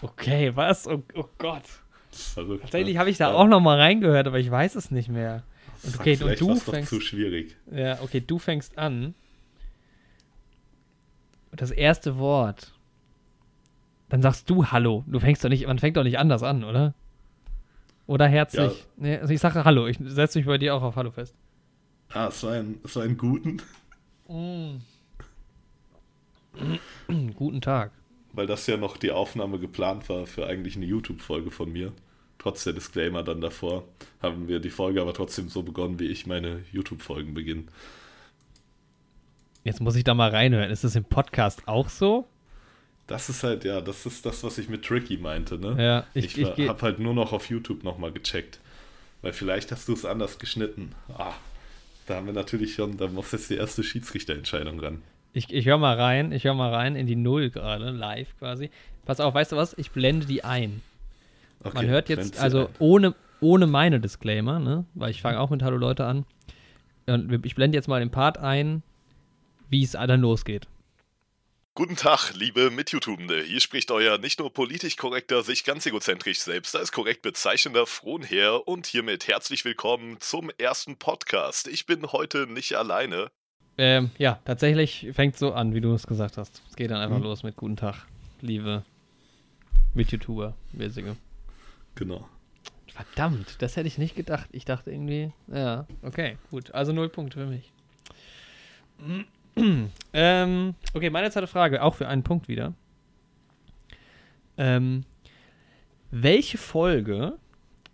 Okay, 0.01 0.53
was? 0.53 0.85
Oh, 0.85 1.01
oh 1.15 1.29
Gott. 1.37 1.63
Verrückt. 2.11 2.63
Tatsächlich 2.63 2.95
ne? 2.95 2.99
habe 2.99 3.09
ich 3.09 3.17
da 3.17 3.29
Ja, 3.29 3.35
auch 3.35 3.47
noch 3.47 3.61
mal 3.61 3.79
reingehört, 3.79 4.27
aber 4.27 4.39
ich 4.39 4.51
weiß 4.51 4.75
es 4.75 4.91
nicht 4.91 5.07
mehr. 5.07 5.43
Und 5.81 5.91
fuck, 5.91 6.01
okay, 6.01 6.11
und 6.11 6.17
vielleicht 6.17 6.41
du 6.41 6.55
fängst 6.57 6.89
zu 6.89 6.99
schwierig. 6.99 7.55
Ja, 7.71 8.01
okay, 8.01 8.19
du 8.19 8.37
fängst 8.37 8.77
an. 8.77 9.15
Das 11.53 11.71
erste 11.71 12.17
Wort. 12.17 12.73
Dann 14.11 14.21
sagst 14.21 14.49
du 14.49 14.65
Hallo. 14.67 15.05
Du 15.07 15.21
fängst 15.21 15.41
doch 15.43 15.47
nicht, 15.49 15.65
man 15.65 15.79
fängt 15.79 15.95
doch 15.95 16.03
nicht 16.03 16.19
anders 16.19 16.43
an, 16.43 16.65
oder? 16.65 16.93
Oder 18.07 18.27
herzlich. 18.27 18.79
Ja. 18.79 18.85
Nee, 18.97 19.17
also 19.17 19.33
ich 19.33 19.39
sage 19.39 19.63
Hallo. 19.63 19.87
Ich 19.87 19.99
setze 20.03 20.37
mich 20.37 20.45
bei 20.45 20.57
dir 20.57 20.75
auch 20.75 20.81
auf 20.81 20.97
Hallo 20.97 21.11
fest. 21.11 21.33
Ah, 22.13 22.27
es 22.27 22.43
war 22.43 22.51
ein, 22.51 22.77
es 22.83 22.93
war 22.97 23.03
ein 23.03 23.15
guten, 23.17 23.61
Guten 27.35 27.61
Tag. 27.61 27.91
weil 28.33 28.47
das 28.47 28.67
ja 28.67 28.75
noch 28.75 28.97
die 28.97 29.11
Aufnahme 29.11 29.59
geplant 29.59 30.09
war 30.09 30.25
für 30.25 30.45
eigentlich 30.45 30.75
eine 30.75 30.85
YouTube-Folge 30.85 31.51
von 31.51 31.71
mir. 31.71 31.93
Trotz 32.37 32.65
der 32.65 32.73
Disclaimer 32.73 33.23
dann 33.23 33.39
davor 33.39 33.85
haben 34.21 34.49
wir 34.49 34.59
die 34.59 34.71
Folge 34.71 35.01
aber 35.01 35.13
trotzdem 35.13 35.47
so 35.47 35.63
begonnen, 35.63 35.99
wie 35.99 36.07
ich 36.07 36.27
meine 36.27 36.63
YouTube-Folgen 36.73 37.33
beginne. 37.33 37.63
Jetzt 39.63 39.79
muss 39.79 39.95
ich 39.95 40.03
da 40.03 40.13
mal 40.13 40.31
reinhören. 40.31 40.69
Ist 40.69 40.83
das 40.83 40.97
im 40.97 41.05
Podcast 41.05 41.65
auch 41.69 41.87
so? 41.87 42.27
Das 43.07 43.29
ist 43.29 43.43
halt, 43.43 43.63
ja, 43.65 43.81
das 43.81 44.05
ist 44.05 44.25
das, 44.25 44.43
was 44.43 44.57
ich 44.57 44.69
mit 44.69 44.85
Tricky 44.85 45.17
meinte, 45.17 45.57
ne? 45.57 45.75
Ja, 45.83 46.05
ich- 46.13 46.37
ich, 46.37 46.57
ich 46.57 46.67
habe 46.69 46.81
halt 46.81 46.99
nur 46.99 47.13
noch 47.13 47.33
auf 47.33 47.49
YouTube 47.49 47.83
nochmal 47.83 48.11
gecheckt. 48.11 48.59
Weil 49.21 49.33
vielleicht 49.33 49.71
hast 49.71 49.87
du 49.87 49.93
es 49.93 50.05
anders 50.05 50.39
geschnitten. 50.39 50.93
Ah, 51.17 51.33
da 52.07 52.15
haben 52.15 52.25
wir 52.25 52.33
natürlich 52.33 52.73
schon, 52.75 52.97
da 52.97 53.07
muss 53.07 53.31
jetzt 53.31 53.49
die 53.49 53.55
erste 53.55 53.83
Schiedsrichterentscheidung 53.83 54.79
ran. 54.79 55.01
Ich, 55.33 55.53
ich 55.53 55.65
höre 55.65 55.77
mal 55.77 55.95
rein. 55.99 56.31
Ich 56.31 56.43
höre 56.45 56.53
mal 56.55 56.73
rein 56.73 56.95
in 56.95 57.05
die 57.05 57.15
Null 57.15 57.49
gerade, 57.51 57.91
live 57.91 58.35
quasi. 58.39 58.69
Pass 59.05 59.19
auf, 59.19 59.33
weißt 59.33 59.51
du 59.51 59.55
was? 59.57 59.77
Ich 59.77 59.91
blende 59.91 60.25
die 60.25 60.43
ein. 60.43 60.81
Okay, 61.63 61.75
Man 61.75 61.87
hört 61.87 62.09
jetzt, 62.09 62.39
also 62.39 62.67
ein. 62.67 62.73
ohne, 62.79 63.15
ohne 63.39 63.67
meine 63.67 63.99
Disclaimer, 63.99 64.59
ne? 64.59 64.85
Weil 64.95 65.11
ich 65.11 65.21
fange 65.21 65.39
auch 65.39 65.49
mit 65.51 65.61
Hallo 65.63 65.77
Leute 65.77 66.05
an. 66.05 66.25
Und 67.07 67.45
ich 67.45 67.55
blende 67.55 67.77
jetzt 67.77 67.87
mal 67.87 67.99
den 67.99 68.09
Part 68.11 68.37
ein, 68.39 68.81
wie 69.69 69.83
es 69.83 69.91
dann 69.91 70.21
losgeht. 70.21 70.67
Guten 71.81 71.95
Tag, 71.95 72.35
liebe 72.35 72.69
Mit-YouTubende. 72.69 73.41
Hier 73.41 73.59
spricht 73.59 73.89
euer 73.89 74.19
nicht 74.19 74.37
nur 74.37 74.53
politisch 74.53 74.97
korrekter, 74.97 75.41
sich 75.41 75.63
ganz 75.63 75.83
egozentrisch 75.87 76.39
selbst 76.39 76.75
als 76.75 76.91
korrekt 76.91 77.23
bezeichnender 77.23 77.87
Frohnherr 77.87 78.67
und 78.67 78.85
hiermit 78.85 79.27
herzlich 79.27 79.65
willkommen 79.65 80.17
zum 80.19 80.51
ersten 80.59 80.97
Podcast. 80.97 81.67
Ich 81.67 81.87
bin 81.87 82.05
heute 82.11 82.45
nicht 82.45 82.75
alleine. 82.75 83.31
Ähm, 83.79 84.11
ja, 84.19 84.39
tatsächlich 84.45 85.07
fängt 85.13 85.39
so 85.39 85.53
an, 85.53 85.73
wie 85.73 85.81
du 85.81 85.91
es 85.95 86.05
gesagt 86.05 86.37
hast. 86.37 86.61
Es 86.69 86.75
geht 86.75 86.91
dann 86.91 87.01
einfach 87.01 87.17
Mhm. 87.17 87.23
los 87.23 87.41
mit 87.41 87.55
Guten 87.55 87.77
Tag, 87.77 88.05
liebe 88.41 88.83
Mit-YouTuber, 89.95 90.55
mäßige. 90.73 91.15
Genau. 91.95 92.29
Verdammt, 92.93 93.55
das 93.57 93.75
hätte 93.75 93.87
ich 93.87 93.97
nicht 93.97 94.15
gedacht. 94.15 94.49
Ich 94.51 94.65
dachte 94.65 94.91
irgendwie, 94.91 95.33
ja, 95.47 95.87
okay, 96.03 96.37
gut. 96.51 96.75
Also 96.75 96.93
null 96.93 97.09
Punkte 97.09 97.39
für 97.39 97.47
mich. 97.47 97.71
ähm, 100.13 100.75
okay, 100.93 101.09
meine 101.09 101.29
zweite 101.31 101.47
Frage, 101.47 101.81
auch 101.83 101.95
für 101.95 102.07
einen 102.07 102.23
Punkt 102.23 102.47
wieder. 102.47 102.73
Ähm, 104.57 105.03
welche 106.11 106.57
Folge 106.57 107.37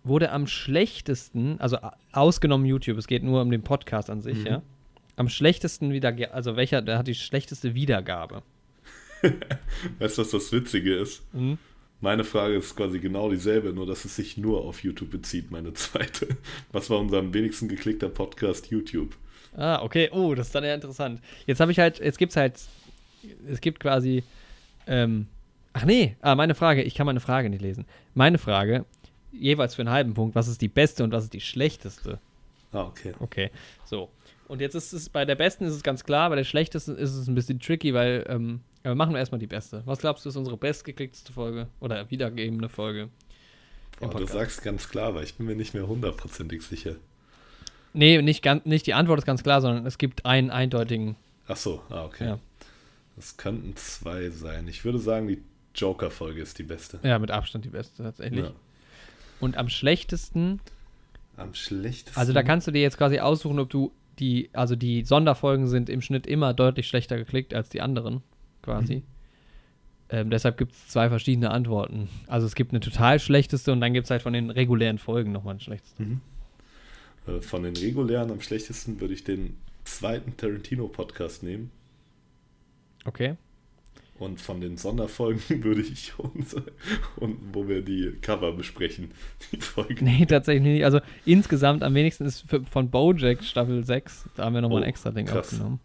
wurde 0.04 0.32
am 0.32 0.48
schlechtesten, 0.48 1.60
also 1.60 1.78
ausgenommen 2.12 2.66
YouTube, 2.66 2.98
es 2.98 3.08
geht 3.08 3.24
nur 3.24 3.42
um 3.42 3.52
den 3.52 3.62
Podcast 3.64 4.10
an 4.10 4.22
sich, 4.22 4.40
Mhm. 4.40 4.46
ja, 4.48 4.62
am 5.16 5.30
schlechtesten 5.30 5.92
wieder, 5.92 6.16
also 6.34 6.56
welcher, 6.56 6.82
der 6.82 7.00
hat 7.00 7.08
die 7.08 7.16
schlechteste 7.16 7.76
Wiedergabe? 7.76 8.44
Weißt 10.00 10.18
du, 10.18 10.22
was 10.22 10.32
das 10.32 10.52
Witzige 10.52 10.96
ist? 10.96 11.24
Mhm. 11.34 11.58
Meine 12.00 12.24
Frage 12.24 12.56
ist 12.56 12.76
quasi 12.76 13.00
genau 13.00 13.30
dieselbe, 13.32 13.74
nur 13.74 13.88
dass 13.88 14.06
es 14.06 14.16
sich 14.16 14.38
nur 14.38 14.62
auf 14.64 14.84
YouTube 14.84 15.10
bezieht, 15.10 15.50
meine 15.50 15.74
zweite. 15.74 16.28
Was 16.72 16.90
war 16.92 17.00
unser 17.00 17.18
am 17.20 17.34
wenigsten 17.34 17.68
geklickter 17.68 18.10
Podcast 18.10 18.70
YouTube? 18.70 19.18
Ah, 19.58 19.82
okay. 19.82 20.10
Oh, 20.12 20.36
das 20.36 20.48
ist 20.48 20.56
dann 20.56 20.64
ja 20.64 20.74
interessant. 20.74 21.20
Jetzt 21.46 21.60
habe 21.60 21.72
ich 21.72 21.80
halt, 21.80 22.00
jetzt 22.00 22.18
gibt's 22.18 22.36
halt, 22.36 22.60
es 23.48 23.60
gibt 23.60 23.80
quasi, 23.80 24.24
ähm, 24.86 25.28
ach 25.74 25.84
nee, 25.84 26.16
ah, 26.22 26.36
meine 26.36 26.56
Frage, 26.56 26.84
ich 26.84 26.96
kann 26.96 27.08
meine 27.08 27.20
Frage 27.20 27.50
nicht 27.50 27.62
lesen. 27.62 27.86
Meine 28.14 28.38
Frage, 28.38 28.86
jeweils 29.32 29.76
für 29.76 29.82
einen 29.82 29.90
halben 29.90 30.14
Punkt, 30.14 30.36
was 30.36 30.48
ist 30.48 30.62
die 30.62 30.68
beste 30.68 31.04
und 31.04 31.12
was 31.12 31.24
ist 31.26 31.34
die 31.34 31.42
schlechteste? 31.42 32.20
Ah, 32.72 32.84
okay. 32.84 33.14
Okay, 33.20 33.52
so. 33.84 34.10
Und 34.48 34.62
jetzt 34.62 34.76
ist 34.76 34.94
es, 34.94 35.10
bei 35.10 35.26
der 35.26 35.36
besten 35.36 35.66
ist 35.66 35.74
es 35.74 35.84
ganz 35.84 36.04
klar, 36.04 36.30
bei 36.30 36.36
der 36.36 36.44
schlechtesten 36.44 36.96
ist 36.96 37.14
es 37.14 37.28
ein 37.28 37.36
bisschen 37.36 37.60
tricky, 37.60 37.94
weil, 37.94 38.26
ähm, 38.30 38.62
aber 38.84 38.96
machen 38.96 39.14
wir 39.14 39.20
erstmal 39.20 39.40
die 39.40 39.48
beste. 39.48 39.82
Was 39.86 40.00
glaubst 40.00 40.24
du, 40.24 40.30
ist 40.30 40.38
unsere 40.38 40.56
bestgeklickteste 40.56 41.34
Folge 41.34 41.68
oder 41.82 42.10
wiedergegebene 42.10 42.70
Folge? 42.70 43.10
Boah, 44.00 44.14
du 44.14 44.28
sagst 44.28 44.64
ganz 44.64 44.88
klar, 44.88 45.16
weil 45.16 45.24
ich 45.24 45.36
bin 45.36 45.48
mir 45.48 45.56
nicht 45.56 45.74
mehr 45.74 45.88
hundertprozentig 45.88 46.62
sicher. 46.62 46.96
Nee, 47.98 48.22
nicht, 48.22 48.44
ganz, 48.44 48.66
nicht 48.66 48.86
die 48.86 48.94
Antwort 48.94 49.20
ist 49.20 49.26
ganz 49.26 49.42
klar, 49.44 49.60
sondern 49.62 49.86
es 49.86 49.98
gibt 49.98 50.26
einen 50.26 50.52
eindeutigen, 50.52 51.16
Ach 51.48 51.56
so, 51.56 51.82
ah, 51.90 52.04
okay. 52.06 52.26
Ja. 52.26 52.40
Das 53.16 53.38
könnten 53.38 53.76
zwei 53.76 54.30
sein. 54.30 54.68
Ich 54.68 54.86
würde 54.86 55.00
sagen, 55.00 55.28
die 55.28 55.42
Joker-Folge 55.74 56.42
ist 56.42 56.60
die 56.60 56.64
beste. 56.64 57.00
ja, 57.04 57.18
mit 57.20 57.32
Abstand 57.32 57.66
die 57.66 57.70
beste 57.70 58.04
tatsächlich. 58.04 58.46
Ja. 58.46 58.52
Und 59.40 59.58
am 59.58 59.70
schlechtesten 59.70 60.60
Am 61.38 61.54
schlechtesten. 61.54 62.20
Also 62.20 62.34
da 62.34 62.44
kannst 62.44 62.68
du 62.68 62.72
dir 62.72 62.82
jetzt 62.82 62.98
quasi 62.98 63.20
aussuchen, 63.20 63.60
ob 63.60 63.70
du 63.70 63.92
die, 64.20 64.50
also 64.54 64.76
die 64.76 65.04
Sonderfolgen 65.04 65.68
sind 65.68 65.90
im 65.90 66.02
Schnitt 66.02 66.28
immer 66.28 66.54
deutlich 66.54 66.88
schlechter 66.88 67.18
geklickt 67.18 67.54
als 67.54 67.70
die 67.70 67.82
anderen, 67.82 68.22
quasi. 68.62 69.04
Ähm, 70.10 70.30
deshalb 70.30 70.58
gibt 70.58 70.74
es 70.74 70.88
zwei 70.88 71.10
verschiedene 71.10 71.52
Antworten. 71.52 72.10
Also 72.28 72.48
es 72.48 72.56
gibt 72.56 72.72
eine 72.72 72.80
total 72.80 73.20
schlechteste 73.20 73.72
und 73.72 73.82
dann 73.82 73.94
gibt 73.94 74.06
es 74.06 74.12
halt 74.12 74.22
von 74.22 74.34
den 74.34 74.50
regulären 74.50 74.98
Folgen 74.98 75.32
nochmal 75.32 75.54
eine 75.54 75.62
schlechteste. 75.62 76.04
Äh, 76.04 76.18
Von 77.42 77.64
den 77.64 77.76
regulären 77.76 78.32
am 78.32 78.42
schlechtesten 78.42 79.00
würde 79.02 79.14
ich 79.14 79.24
den 79.24 79.58
zweiten 79.84 80.36
Tarantino-Podcast 80.38 81.44
nehmen. 81.44 81.72
Okay. 83.06 83.36
Und 84.20 84.42
von 84.42 84.62
den 84.62 84.78
Sonderfolgen 84.78 85.42
würde 85.64 85.82
ich 85.82 86.14
unser, 86.18 86.64
und 87.18 87.38
wo 87.54 87.68
wir 87.68 87.82
die 87.84 88.14
Cover 88.22 88.52
besprechen, 88.52 89.12
die 89.52 89.58
Folgen. 89.62 90.06
Nee, 90.06 90.26
tatsächlich 90.26 90.64
nicht. 90.64 90.86
Also 90.86 91.00
insgesamt 91.26 91.84
am 91.84 91.94
wenigsten 91.94 92.26
ist 92.26 92.42
für, 92.50 92.64
von 92.64 92.90
Bojack 92.90 93.44
Staffel 93.44 93.84
6, 93.86 94.30
da 94.36 94.46
haben 94.46 94.56
wir 94.56 94.62
nochmal 94.62 94.80
Oh, 94.80 94.84
ein 94.84 94.90
extra 94.90 95.12
Ding 95.12 95.28
krass. 95.28 95.50
aufgenommen. 95.54 95.80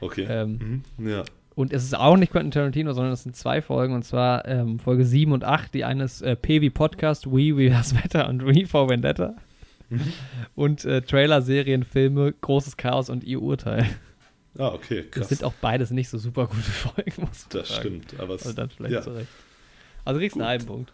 Okay. 0.00 0.26
Ähm, 0.28 0.82
mhm. 0.96 1.08
Ja. 1.08 1.24
Und 1.54 1.72
es 1.72 1.84
ist 1.84 1.94
auch 1.96 2.16
nicht 2.16 2.32
Quentin 2.32 2.50
Tarantino, 2.50 2.92
sondern 2.94 3.12
es 3.12 3.22
sind 3.22 3.36
zwei 3.36 3.62
Folgen, 3.62 3.94
und 3.94 4.04
zwar 4.04 4.46
ähm, 4.48 4.78
Folge 4.80 5.04
7 5.04 5.30
und 5.32 5.44
8. 5.44 5.72
Die 5.74 5.84
eine 5.84 6.04
ist 6.04 6.22
äh, 6.22 6.34
P 6.36 6.60
wie 6.62 6.70
Podcast, 6.70 7.26
We 7.26 7.56
wie 7.56 7.68
das 7.68 7.94
Wetter 7.94 8.28
und 8.28 8.44
We 8.44 8.66
for 8.66 8.88
Vendetta. 8.88 9.34
Mhm. 9.94 10.12
Und 10.54 10.84
äh, 10.84 11.02
Trailer, 11.02 11.42
Serien, 11.42 11.84
Filme, 11.84 12.32
Großes 12.40 12.76
Chaos 12.76 13.08
und 13.10 13.24
ihr 13.24 13.40
Urteil. 13.42 13.88
Ah, 14.56 14.68
okay, 14.68 15.02
Das 15.02 15.10
krass. 15.10 15.28
sind 15.30 15.44
auch 15.44 15.52
beides 15.54 15.90
nicht 15.90 16.08
so 16.08 16.16
super 16.18 16.46
gute 16.46 16.62
Folgen, 16.62 17.12
muss 17.22 17.46
man 17.50 17.60
das 17.60 17.68
sagen. 17.68 17.80
stimmt. 17.80 18.20
Aber 18.20 18.34
es, 18.34 18.42
Also 18.42 18.54
dann 18.54 18.70
vielleicht 18.70 18.94
ja. 18.94 19.02
zurecht. 19.02 19.28
Also 20.04 20.20
kriegst 20.20 20.36
du 20.36 20.40
einen 20.40 20.48
halben 20.48 20.66
Punkt. 20.66 20.92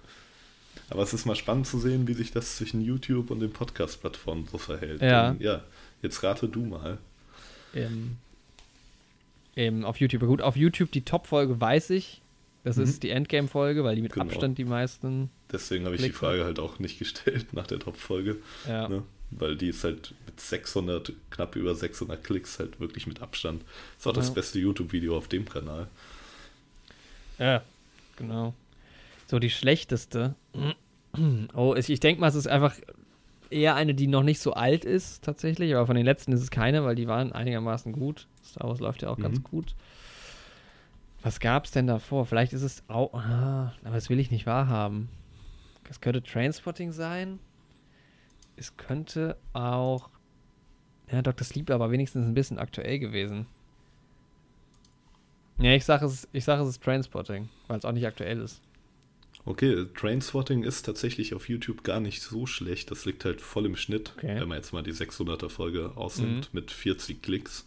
aber 0.89 1.03
es 1.03 1.13
ist 1.13 1.27
mal 1.27 1.35
spannend 1.37 1.67
zu 1.67 1.79
sehen, 1.79 2.07
wie 2.09 2.15
sich 2.15 2.31
das 2.31 2.57
zwischen 2.57 2.81
YouTube 2.81 3.31
und 3.31 3.41
den 3.41 3.53
Podcast-Plattformen 3.53 4.47
so 4.51 4.57
verhält. 4.59 5.03
Ja. 5.03 5.33
Denn, 5.33 5.43
ja, 5.43 5.63
jetzt 6.03 6.23
rate 6.23 6.49
du 6.49 6.65
mal. 6.65 6.99
Ähm, 7.75 8.17
ähm, 9.57 9.85
auf 9.85 9.99
YouTube. 9.99 10.23
Gut, 10.23 10.41
auf 10.43 10.57
YouTube 10.57 10.91
die 10.93 11.03
Top-Folge 11.03 11.61
weiß 11.61 11.91
ich. 11.91 12.23
Das 12.65 12.77
Mhm. 12.77 12.83
ist 12.85 13.03
die 13.03 13.11
Endgame-Folge, 13.11 13.85
weil 13.85 13.97
die 13.97 14.03
mit 14.03 14.13
Genau. 14.13 14.27
Abstand 14.27 14.59
die 14.59 14.65
meisten. 14.65 15.31
Deswegen 15.51 15.85
habe 15.87 15.95
ich 15.97 16.03
die. 16.03 16.11
Frage 16.11 16.45
halt 16.45 16.59
auch 16.59 16.79
nicht 16.79 16.99
gestellt 16.99 17.53
nach 17.53 17.67
der 17.67 17.79
Top-Folge. 17.79 18.37
Ja. 18.69 18.89
Ne? 18.89 19.03
Weil 19.31 19.57
die 19.57 19.69
ist 19.69 19.85
halt 19.85 20.13
mit 20.27 20.41
600, 20.41 21.13
knapp 21.31 21.55
über 21.57 21.75
600 21.75 22.23
Klicks 22.23 22.59
halt 22.59 22.81
wirklich 22.81 23.07
mit 23.07 23.23
Abstand. 23.23 23.63
Ist 23.99 24.07
auch 24.07 24.13
das 24.13 24.29
Ja. 24.29 24.35
beste 24.35 24.59
YouTube-Video 24.59 25.17
auf 25.17 25.29
dem 25.29 25.49
Kanal. 25.49 25.87
Ja, 27.39 27.63
genau. 28.17 28.55
So, 29.29 29.39
die 29.39 29.51
schlechteste. 29.51 30.35
Oh, 31.55 31.75
ich, 31.77 31.99
denke 31.99 32.21
mal, 32.21 32.29
es 32.29 32.37
ist 32.37 32.47
einfach 32.47 32.73
eher 33.51 33.75
eine, 33.75 33.95
die 33.97 34.07
noch 34.07 34.23
nicht 34.23 34.39
so 34.39 34.53
alt 34.53 34.85
ist, 34.85 35.25
tatsächlich. 35.25 35.75
Aber 35.75 35.85
von 35.89 35.97
den 35.97 36.05
letzten 36.05 36.31
ist 36.31 36.41
es 36.41 36.53
keine, 36.53 36.85
weil 36.85 36.95
die 36.95 37.09
waren 37.09 37.33
einigermaßen 37.33 37.91
gut. 37.93 38.29
Star 38.45 38.69
Wars 38.69 38.79
läuft 38.79 39.03
ja 39.03 39.09
auch 39.11 39.19
ganz 39.19 39.39
Mhm. 39.39 39.43
gut. 39.43 39.75
Was 41.23 41.39
gab 41.41 41.67
es 41.67 41.71
denn 41.71 41.87
davor? 41.87 42.25
Vielleicht 42.27 42.53
ist 42.53 42.63
es 42.63 42.83
auch. 42.89 43.13
Ah, 43.15 43.75
aber 43.85 43.95
das 43.95 44.09
will 44.09 44.19
ich 44.19 44.31
nicht 44.31 44.47
wahrhaben. 44.47 45.09
Es 45.89 46.01
könnte 46.01 46.23
Trainspotting 46.23 46.93
sein. 46.93 47.39
Es 48.57 48.77
könnte 48.77 49.37
auch. 49.53 50.09
Ja, 51.11 51.21
Dr. 51.23 51.45
Sleep, 51.45 51.71
aber 51.71 51.91
wenigstens 51.91 52.27
ein 52.27 52.35
bisschen 52.35 52.59
aktuell 52.59 52.99
gewesen. 53.01 53.47
Ja, 55.59 55.75
ich 55.75 55.85
sage 55.85 56.07
es, 56.07 56.27
ich 56.33 56.45
sag, 56.45 56.61
es 56.61 56.69
ist 56.69 56.83
Trainspotting, 56.83 57.49
weil 57.69 57.79
es 57.79 57.85
auch 57.85 57.93
nicht 57.93 58.07
aktuell 58.07 58.41
ist. 58.41 58.63
Okay, 59.45 59.87
Trainspotting 59.95 60.63
ist 60.63 60.85
tatsächlich 60.85 61.35
auf 61.35 61.49
YouTube 61.49 61.83
gar 61.83 62.01
nicht 62.01 62.23
so 62.23 62.47
schlecht. 62.47 62.91
Das 62.91 63.05
liegt 63.05 63.25
halt 63.25 63.41
voll 63.41 63.67
im 63.67 63.77
Schnitt, 63.77 64.13
Okay. 64.17 64.41
wenn 64.41 64.49
man 64.49 64.59
jetzt 64.59 64.73
mal 64.73 64.83
die 64.83 64.93
600er 64.93 65.49
Folge 65.49 65.93
ausnimmt 65.97 66.53
mit 66.55 66.71
40 66.71 67.21
Klicks. 67.23 67.67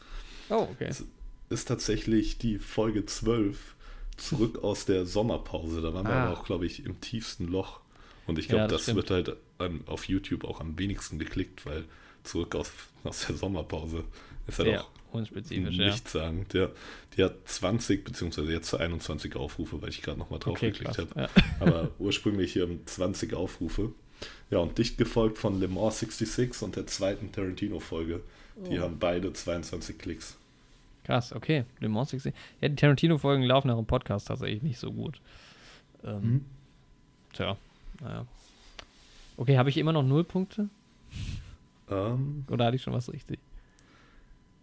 Oh, 0.49 0.67
okay. 0.72 0.85
Es 0.88 1.06
ist 1.49 1.67
tatsächlich 1.67 2.38
die 2.38 2.59
Folge 2.59 3.05
12 3.05 3.75
zurück 4.17 4.63
aus 4.63 4.85
der 4.85 5.05
Sommerpause. 5.05 5.81
Da 5.81 5.93
waren 5.93 6.05
wir 6.05 6.13
Ah. 6.13 6.25
aber 6.27 6.39
auch, 6.39 6.45
glaube 6.45 6.65
ich, 6.65 6.85
im 6.85 6.99
tiefsten 7.01 7.47
Loch. 7.47 7.80
Und 8.27 8.39
ich 8.39 8.45
Ja, 8.47 8.55
glaube, 8.55 8.63
das 8.69 8.72
das, 8.73 8.81
stimmt. 8.83 8.95
wird 8.97 9.09
halt 9.11 9.38
an, 9.57 9.81
auf 9.85 10.05
YouTube 10.07 10.45
auch 10.45 10.61
am 10.61 10.77
wenigsten 10.80 11.19
geklickt, 11.19 11.65
weil 11.65 11.85
zurück 12.23 12.55
aus, 12.55 12.72
aus 13.03 13.25
der 13.27 13.35
Sommerpause 13.35 14.03
ist 14.47 14.59
halt 14.59 14.69
Sehr 14.69 14.81
auch 14.83 14.89
unspezifisch, 15.11 15.75
ja. 15.75 15.85
nichtssagend. 15.88 16.53
Ja, 16.53 16.69
die 17.17 17.23
hat 17.23 17.35
20 17.47 18.03
beziehungsweise 18.05 18.51
jetzt 18.51 18.73
21 18.73 19.35
Aufrufe, 19.35 19.81
weil 19.81 19.89
ich 19.89 20.01
gerade 20.01 20.17
nochmal 20.19 20.39
drauf 20.39 20.53
Okay, 20.57 20.72
geklickt 20.72 20.97
habe. 20.97 21.09
Ja. 21.15 21.30
Aber 21.59 21.91
ursprünglich 21.99 22.53
hier 22.53 22.65
um 22.65 22.85
20 22.85 23.33
Aufrufe. 23.33 23.91
Ja, 24.49 24.59
und 24.59 24.77
dicht 24.77 24.97
gefolgt 24.97 25.38
von 25.38 25.59
Le 25.59 25.67
Mans 25.67 25.99
66 25.99 26.61
und 26.61 26.75
der 26.77 26.88
zweiten 26.88 27.31
Tarantino-Folge. 27.31 28.22
Die 28.69 28.80
Oh. 28.80 28.83
haben 28.83 28.99
beide 28.99 29.33
22 29.33 29.97
Klicks. 29.97 30.38
Krass, 31.03 31.33
okay. 31.33 31.65
Le 31.80 31.90
Mans 31.90 32.09
60. 32.11 32.33
Ja, 32.61 32.69
die 32.69 32.75
Tarantino-Folgen 32.75 33.43
laufen 33.43 33.69
auch 33.69 33.80
im 33.80 33.85
Podcast 33.85 34.27
tatsächlich 34.27 34.61
nicht 34.64 34.80
so 34.80 34.91
gut. 34.91 35.19
Ähm, 36.03 36.22
Mhm. 36.22 36.45
Tja, 37.33 37.57
naja. 38.01 38.25
Okay, 39.38 39.57
habe 39.57 39.69
ich 39.69 39.77
immer 39.77 39.91
noch 39.93 40.03
null 40.03 40.23
Punkte? 40.23 40.69
Ähm, 41.90 42.45
Oder 42.49 42.65
hatte 42.65 42.75
ich 42.75 42.82
schon 42.83 42.93
was 42.93 43.11
richtig? 43.11 43.40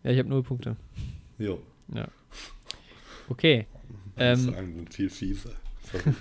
Ja, 0.02 0.12
ich 0.12 0.18
habe 0.18 0.28
null 0.28 0.42
Punkte. 0.42 0.76
jo. 1.38 1.60
Ja. 1.92 2.08
Okay, 3.28 3.66
Ähm, 4.16 4.32
Ähm, 4.32 4.36
sagen 4.54 4.74
sind 4.76 4.94
viel 4.94 5.10
fieser. 5.10 5.50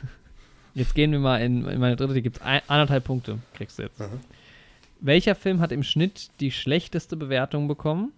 Jetzt 0.73 0.95
gehen 0.95 1.11
wir 1.11 1.19
mal 1.19 1.38
in, 1.41 1.65
in 1.65 1.80
meine 1.80 1.95
dritte. 1.95 2.14
Die 2.14 2.22
gibt 2.22 2.38
es 2.38 2.41
anderthalb 2.41 3.03
Punkte, 3.03 3.39
kriegst 3.53 3.77
du 3.80 3.83
jetzt. 3.83 3.99
Aha. 4.01 4.09
Welcher 5.01 5.35
Film 5.35 5.59
hat 5.59 5.72
im 5.72 5.83
Schnitt 5.83 6.30
die 6.39 6.51
schlechteste 6.51 7.15
Bewertung 7.17 7.67
bekommen? 7.67 8.11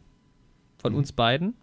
Von 0.79 0.93
Mhm. 0.93 0.99
uns 0.99 1.11
beiden. 1.11 1.53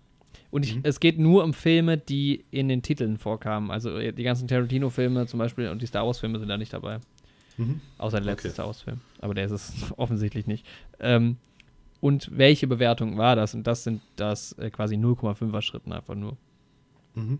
Und 0.50 0.64
ich, 0.64 0.76
Mhm. 0.76 0.80
es 0.84 0.98
geht 1.00 1.18
nur 1.18 1.44
um 1.44 1.52
Filme, 1.52 1.98
die 1.98 2.44
in 2.50 2.68
den 2.68 2.82
Titeln 2.82 3.18
vorkamen. 3.18 3.70
Also 3.70 3.96
äh, 3.98 4.12
die 4.12 4.22
ganzen 4.22 4.48
Tarantino-Filme 4.48 5.26
zum 5.26 5.38
Beispiel 5.38 5.68
und 5.68 5.82
die 5.82 5.86
Star 5.86 6.06
Wars-Filme 6.06 6.38
sind 6.38 6.48
da 6.48 6.56
nicht 6.56 6.72
dabei. 6.72 7.00
Mhm. 7.58 7.80
Außer 7.98 8.18
der 8.20 8.26
letzte 8.32 8.48
Okay. 8.48 8.54
Star 8.54 8.66
Wars-Film. 8.66 9.00
Aber 9.20 9.34
der 9.34 9.44
ist 9.44 9.50
es 9.50 9.72
offensichtlich 9.98 10.46
nicht. 10.46 10.64
Ähm, 11.00 11.36
und 12.00 12.30
welche 12.32 12.66
Bewertung 12.66 13.18
war 13.18 13.34
das? 13.36 13.54
Und 13.54 13.66
das 13.66 13.84
sind 13.84 14.00
das 14.16 14.52
äh, 14.52 14.70
quasi 14.70 14.94
0,5er 14.96 15.60
Schritten 15.62 15.92
einfach 15.92 16.14
nur. 16.14 16.36
Mhm. 17.14 17.38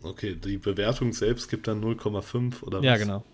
Okay, 0.00 0.36
die 0.36 0.58
Bewertung 0.58 1.12
selbst 1.12 1.48
gibt 1.50 1.66
dann 1.66 1.82
0,5 1.82 2.62
oder 2.62 2.78
was? 2.78 2.84
Ja, 2.84 2.96
genau. 2.96 3.24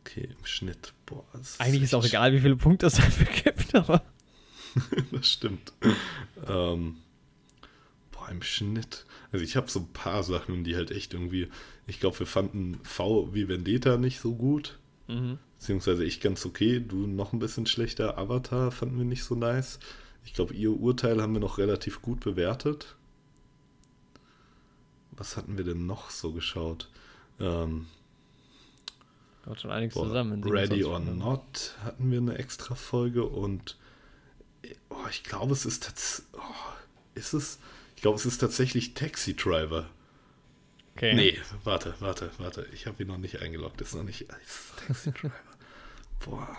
Okay, 0.00 0.28
im 0.36 0.44
Schnitt. 0.44 0.92
Boah, 1.06 1.22
das 1.32 1.60
Eigentlich 1.60 1.84
ist 1.84 1.94
auch 1.94 2.04
egal, 2.04 2.32
wie 2.32 2.40
viele 2.40 2.56
Punkte 2.56 2.86
es 2.86 2.94
dafür 2.94 3.26
gibt, 3.44 3.72
aber. 3.74 4.02
das 5.12 5.28
stimmt. 5.28 5.72
ähm, 6.46 6.96
boah, 8.12 8.28
im 8.30 8.42
Schnitt. 8.42 9.04
Also 9.32 9.44
ich 9.44 9.56
habe 9.56 9.70
so 9.70 9.80
ein 9.80 9.92
paar 9.92 10.22
Sachen, 10.22 10.64
die 10.64 10.76
halt 10.76 10.90
echt 10.90 11.14
irgendwie. 11.14 11.48
Ich 11.86 12.00
glaube, 12.00 12.20
wir 12.20 12.26
fanden 12.26 12.80
V 12.82 13.34
wie 13.34 13.48
Vendetta 13.48 13.96
nicht 13.96 14.20
so 14.20 14.34
gut. 14.34 14.78
Mhm. 15.08 15.38
Beziehungsweise 15.58 16.04
ich 16.04 16.20
ganz 16.20 16.44
okay. 16.46 16.80
Du 16.80 17.06
noch 17.06 17.32
ein 17.32 17.38
bisschen 17.38 17.66
schlechter. 17.66 18.18
Avatar 18.18 18.70
fanden 18.70 18.98
wir 18.98 19.04
nicht 19.04 19.24
so 19.24 19.34
nice. 19.34 19.78
Ich 20.24 20.32
glaube, 20.32 20.54
ihr 20.54 20.72
Urteil 20.72 21.20
haben 21.20 21.34
wir 21.34 21.40
noch 21.40 21.58
relativ 21.58 22.00
gut 22.00 22.20
bewertet. 22.20 22.96
Was 25.12 25.36
hatten 25.36 25.58
wir 25.58 25.64
denn 25.64 25.86
noch 25.86 26.10
so 26.10 26.32
geschaut? 26.32 26.88
Ähm, 27.38 27.86
Kommt 29.44 29.60
schon 29.60 29.70
einiges 29.70 29.94
Boah, 29.94 30.06
zusammen. 30.06 30.42
Ready 30.42 30.82
27 30.82 30.86
or. 30.86 31.00
Not 31.00 31.74
hatten 31.84 32.10
wir 32.10 32.18
eine 32.18 32.38
extra 32.38 32.74
Folge 32.74 33.24
und 33.24 33.76
oh, 34.90 35.06
ich 35.10 35.22
glaube, 35.24 35.52
es 35.52 35.66
ist 35.66 35.84
tatsächlich. 35.84 36.26
Oh, 36.34 36.74
ist 37.14 37.32
es? 37.32 37.58
Ich 37.96 38.02
glaube, 38.02 38.18
es 38.18 38.26
ist 38.26 38.38
tatsächlich 38.38 38.94
Taxi 38.94 39.34
Driver. 39.34 39.88
Okay. 40.96 41.14
Nee, 41.14 41.38
warte, 41.64 41.94
warte, 41.98 42.30
warte. 42.38 42.66
Ich 42.72 42.86
habe 42.86 43.02
ihn 43.02 43.08
noch 43.08 43.18
nicht 43.18 43.40
eingeloggt. 43.40 43.80
Ist 43.80 43.94
noch 43.94 44.04
nicht. 44.04 44.22
Ist 44.22 44.72
Taxi 44.86 45.12
Driver. 45.12 45.34
Boah. 46.24 46.56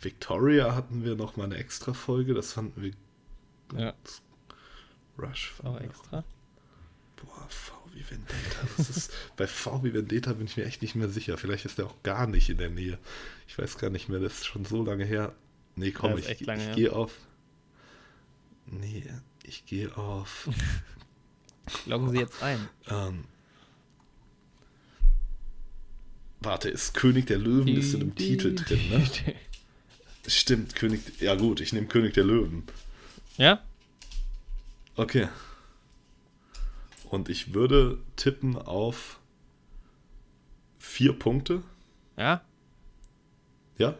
Victoria 0.00 0.74
hatten 0.74 1.04
wir 1.04 1.16
noch 1.16 1.36
mal 1.36 1.44
eine 1.44 1.56
extra 1.56 1.92
Folge. 1.92 2.34
Das 2.34 2.52
fanden 2.52 2.82
wir. 2.82 2.92
Ja. 3.78 3.94
Rush. 5.18 5.54
Wir 5.62 5.80
extra. 5.80 6.24
Boah, 7.16 7.46
V 7.48 7.74
wie 7.92 8.08
Vendetta. 8.08 8.66
Das 8.76 8.90
ist, 8.90 9.12
bei 9.36 9.46
V 9.46 9.82
wie 9.82 9.92
Vendetta 9.92 10.32
bin 10.32 10.46
ich 10.46 10.56
mir 10.56 10.64
echt 10.64 10.82
nicht 10.82 10.94
mehr 10.94 11.08
sicher. 11.08 11.36
Vielleicht 11.36 11.64
ist 11.64 11.78
er 11.78 11.86
auch 11.86 12.02
gar 12.02 12.26
nicht 12.26 12.48
in 12.48 12.58
der 12.58 12.70
Nähe. 12.70 12.98
Ich 13.48 13.58
weiß 13.58 13.78
gar 13.78 13.90
nicht 13.90 14.08
mehr, 14.08 14.20
das 14.20 14.34
ist 14.34 14.46
schon 14.46 14.64
so 14.64 14.84
lange 14.84 15.04
her. 15.04 15.34
Nee, 15.78 15.92
komm, 15.92 16.18
ich, 16.18 16.28
ich 16.28 16.72
gehe 16.74 16.92
auf. 16.92 17.12
Nee, 18.66 19.04
ich 19.44 19.64
gehe 19.64 19.96
auf. 19.96 20.48
Loggen 21.86 22.10
Sie 22.10 22.18
jetzt 22.18 22.42
ein. 22.42 22.68
ähm, 22.88 23.24
warte, 26.40 26.68
ist 26.68 26.94
König 26.94 27.26
der 27.26 27.38
Löwen 27.38 27.68
ist 27.68 27.94
in 27.94 28.00
dem 28.00 28.14
Titel 28.16 28.56
drin, 28.56 28.90
ne? 28.90 29.08
Stimmt, 30.26 30.74
König. 30.74 31.20
Ja, 31.20 31.36
gut, 31.36 31.60
ich 31.60 31.72
nehme 31.72 31.86
König 31.86 32.14
der 32.14 32.24
Löwen. 32.24 32.64
Ja? 33.36 33.62
Okay. 34.96 35.28
Und 37.08 37.28
ich 37.28 37.54
würde 37.54 37.98
tippen 38.16 38.56
auf 38.56 39.20
vier 40.80 41.12
Punkte. 41.12 41.62
Ja? 42.16 42.42
Ja? 43.78 43.94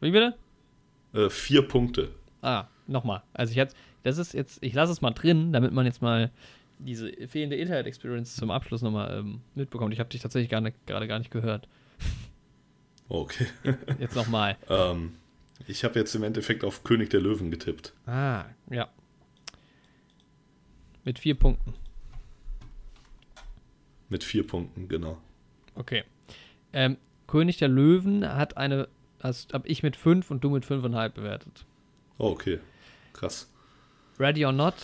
Wie 0.00 0.10
bitte? 0.10 0.36
Äh, 1.14 1.30
vier 1.30 1.62
Punkte. 1.62 2.10
Ah, 2.40 2.66
nochmal. 2.86 3.22
Also 3.32 3.52
ich 3.52 3.58
hatte, 3.58 3.74
das 4.02 4.18
ist 4.18 4.34
jetzt, 4.34 4.62
ich 4.62 4.74
lasse 4.74 4.92
es 4.92 5.00
mal 5.00 5.10
drin, 5.10 5.52
damit 5.52 5.72
man 5.72 5.86
jetzt 5.86 6.02
mal 6.02 6.30
diese 6.78 7.12
fehlende 7.28 7.56
Internet-Experience 7.56 8.36
zum 8.36 8.50
Abschluss 8.50 8.82
nochmal 8.82 9.18
ähm, 9.18 9.40
mitbekommt. 9.54 9.92
Ich 9.92 10.00
habe 10.00 10.10
dich 10.10 10.20
tatsächlich 10.20 10.50
gerade 10.50 11.08
gar 11.08 11.18
nicht 11.18 11.30
gehört. 11.30 11.68
Okay. 13.08 13.46
Jetzt 13.98 14.16
nochmal. 14.16 14.56
ähm, 14.70 15.12
ich 15.66 15.84
habe 15.84 15.98
jetzt 15.98 16.14
im 16.14 16.22
Endeffekt 16.22 16.64
auf 16.64 16.82
König 16.82 17.10
der 17.10 17.20
Löwen 17.20 17.50
getippt. 17.50 17.92
Ah, 18.06 18.46
ja. 18.70 18.88
Mit 21.04 21.18
vier 21.18 21.34
Punkten. 21.34 21.74
Mit 24.08 24.24
vier 24.24 24.46
Punkten, 24.46 24.88
genau. 24.88 25.18
Okay. 25.74 26.04
Ähm, 26.72 26.96
König 27.26 27.58
der 27.58 27.68
Löwen 27.68 28.26
hat 28.26 28.56
eine, 28.56 28.88
das 29.22 29.46
habe 29.52 29.66
ich 29.68 29.82
mit 29.82 29.96
fünf 29.96 30.30
und 30.30 30.42
du 30.44 30.50
mit 30.50 30.64
fünfeinhalb 30.64 31.14
bewertet. 31.14 31.64
Oh, 32.18 32.28
okay. 32.30 32.58
Krass. 33.12 33.48
Ready 34.18 34.44
or 34.44 34.52
Not 34.52 34.74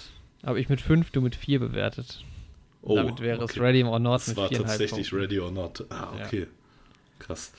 Habe 0.44 0.60
ich 0.60 0.68
mit 0.68 0.80
5, 0.80 1.10
du 1.10 1.20
mit 1.20 1.34
4 1.36 1.58
bewertet. 1.58 2.24
Oh, 2.82 2.94
Damit 2.94 3.20
wäre 3.20 3.38
es 3.44 3.50
okay. 3.50 3.60
Ready 3.60 3.82
or 3.84 3.98
Not 3.98 4.20
Das 4.20 4.28
mit 4.28 4.36
war 4.36 4.48
4,5 4.48 4.56
tatsächlich 4.62 5.10
Punkten. 5.10 5.16
Ready 5.16 5.40
or 5.40 5.50
Not. 5.50 5.84
Ah, 5.90 6.14
Ja. 6.18 6.26
okay. 6.26 6.46
Krass. 7.18 7.52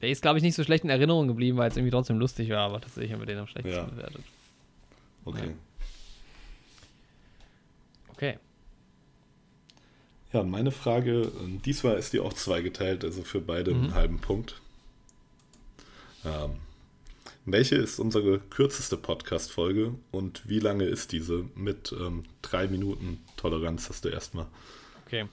Der 0.00 0.08
ist, 0.10 0.20
glaube 0.22 0.38
ich, 0.38 0.42
nicht 0.42 0.56
so 0.56 0.64
schlecht 0.64 0.82
in 0.84 0.90
Erinnerung 0.90 1.28
geblieben, 1.28 1.56
weil 1.58 1.70
es 1.70 1.76
irgendwie 1.76 1.92
trotzdem 1.92 2.18
lustig 2.18 2.48
war, 2.50 2.58
aber 2.68 2.80
tatsächlich 2.80 3.12
haben 3.12 3.20
wir 3.20 3.26
den 3.26 3.38
am 3.38 3.46
schlechtesten 3.46 3.78
Ja. 3.78 3.84
bewertet. 3.94 4.22
Okay. 5.24 5.54
Okay. 8.08 8.38
Ja, 10.32 10.42
meine 10.42 10.70
Frage, 10.70 11.22
äh, 11.22 11.58
diesmal 11.64 11.96
ist 11.98 12.12
die 12.12 12.20
auch 12.20 12.32
zweigeteilt, 12.32 13.04
also 13.04 13.22
für 13.22 13.40
beide 13.40 13.70
einen 13.72 13.88
Mhm. 13.88 13.94
halben 13.94 14.18
Punkt. 14.18 14.60
Ähm, 16.24 16.56
welche 17.44 17.76
ist 17.76 17.98
unsere 17.98 18.38
kürzeste 18.38 18.96
Podcast-Folge 18.96 19.94
und 20.12 20.48
wie 20.48 20.60
lange 20.60 20.84
ist 20.84 21.12
diese? 21.12 21.44
Mit 21.54 21.92
ähm, 21.92 22.24
drei 22.40 22.68
Minuten 22.68 23.20
Toleranz 23.36 23.88
hast 23.88 24.04
du 24.04 24.08
erstmal. 24.08 24.46
Okay. 25.06 25.26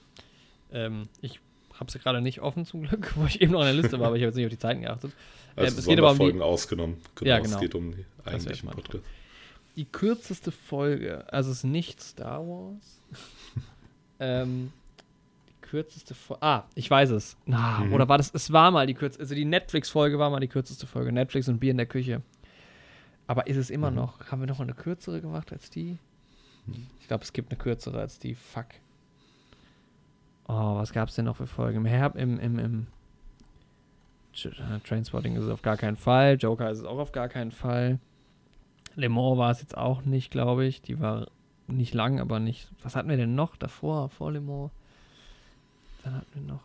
Ähm, 0.72 1.08
ich 1.20 1.40
habe 1.78 1.90
sie 1.90 1.98
gerade 1.98 2.20
nicht 2.20 2.40
offen 2.40 2.66
zum 2.66 2.82
Glück, 2.82 3.12
wo 3.16 3.26
ich 3.26 3.40
eben 3.40 3.52
noch 3.52 3.60
in 3.60 3.66
der 3.66 3.74
Liste 3.74 3.98
war, 4.00 4.08
aber 4.08 4.16
ich 4.16 4.22
habe 4.22 4.28
jetzt 4.28 4.36
nicht 4.36 4.46
auf 4.46 4.50
die 4.50 4.58
Zeiten 4.58 4.82
geachtet. 4.82 5.12
Also 5.56 5.72
Ähm, 5.72 5.78
es 5.78 5.86
geht 5.86 5.98
aber 5.98 6.10
um 6.10 6.14
die, 6.14 6.18
Sonderfolgen 6.18 6.42
ausgenommen. 6.42 6.96
Genau, 7.14 7.28
Ja, 7.30 7.38
es 7.38 7.44
genau. 7.44 7.60
geht 7.60 7.74
um 7.74 7.92
die 7.92 7.98
jetzt 7.98 8.26
eigentlichen 8.26 8.70
Podcast. 8.70 9.04
die 9.76 9.84
kürzeste 9.84 10.50
Folge. 10.52 11.32
Also 11.32 11.50
es 11.50 11.58
ist 11.58 11.64
nicht 11.64 12.02
Star 12.02 12.40
Wars. 12.46 13.00
ähm, 14.20 14.72
kürzeste 15.70 16.14
Folge. 16.14 16.42
Ah, 16.42 16.64
ich 16.74 16.90
weiß 16.90 17.10
es. 17.10 17.36
Na, 17.46 17.80
Mhm. 17.80 17.92
Oder 17.92 18.08
war 18.08 18.18
das? 18.18 18.32
Es 18.34 18.52
war 18.52 18.70
mal 18.70 18.86
die 18.86 18.94
kürzeste. 18.94 19.22
Also 19.22 19.34
die 19.34 19.44
Netflix-Folge 19.44 20.18
war 20.18 20.28
mal 20.30 20.40
die 20.40 20.48
kürzeste 20.48 20.86
Folge. 20.86 21.12
Netflix 21.12 21.48
und 21.48 21.58
Bier 21.60 21.70
in 21.70 21.76
der 21.76 21.86
Küche. 21.86 22.22
Aber 23.26 23.46
ist 23.46 23.56
es 23.56 23.70
immer 23.70 23.90
Mhm. 23.90 23.96
noch? 23.96 24.30
Haben 24.30 24.40
wir 24.40 24.46
noch 24.48 24.60
eine 24.60 24.74
kürzere 24.74 25.20
gemacht 25.20 25.52
als 25.52 25.70
die? 25.70 25.98
Ich 27.00 27.06
glaube, 27.08 27.22
es 27.24 27.32
gibt 27.32 27.50
eine 27.50 27.58
kürzere 27.58 28.00
als 28.00 28.18
die. 28.18 28.34
Fuck. 28.34 28.66
Oh, 30.48 30.74
was 30.76 30.92
gab 30.92 31.08
es 31.08 31.14
denn 31.14 31.24
noch 31.26 31.36
für 31.36 31.46
Folgen? 31.46 31.78
Im 31.78 31.84
Herb, 31.86 32.16
im, 32.16 32.38
im, 32.40 32.58
im 32.58 32.86
äh, 34.44 34.78
Trainspotting 34.86 35.36
ist 35.36 35.44
es 35.44 35.50
auf 35.50 35.62
gar 35.62 35.76
keinen 35.76 35.96
Fall. 35.96 36.36
Joker 36.40 36.70
ist 36.70 36.78
es 36.80 36.84
auch 36.84 36.98
auf 36.98 37.12
gar 37.12 37.28
keinen 37.28 37.52
Fall. 37.52 37.98
Le 38.96 39.08
Mans 39.08 39.38
war 39.38 39.50
es 39.50 39.60
jetzt 39.60 39.76
auch 39.76 40.02
nicht, 40.04 40.30
glaube 40.30 40.64
ich. 40.66 40.82
Die 40.82 40.98
war 41.00 41.28
nicht 41.68 41.94
lang, 41.94 42.18
aber 42.20 42.40
nicht. 42.40 42.68
Was 42.82 42.96
hatten 42.96 43.08
wir 43.08 43.16
denn 43.16 43.34
noch 43.36 43.56
davor, 43.56 44.08
vor 44.10 44.32
Le 44.32 44.40
Mans? 44.40 44.70
Dann 46.04 46.14
hatten 46.14 46.26
wir 46.34 46.42
noch. 46.42 46.60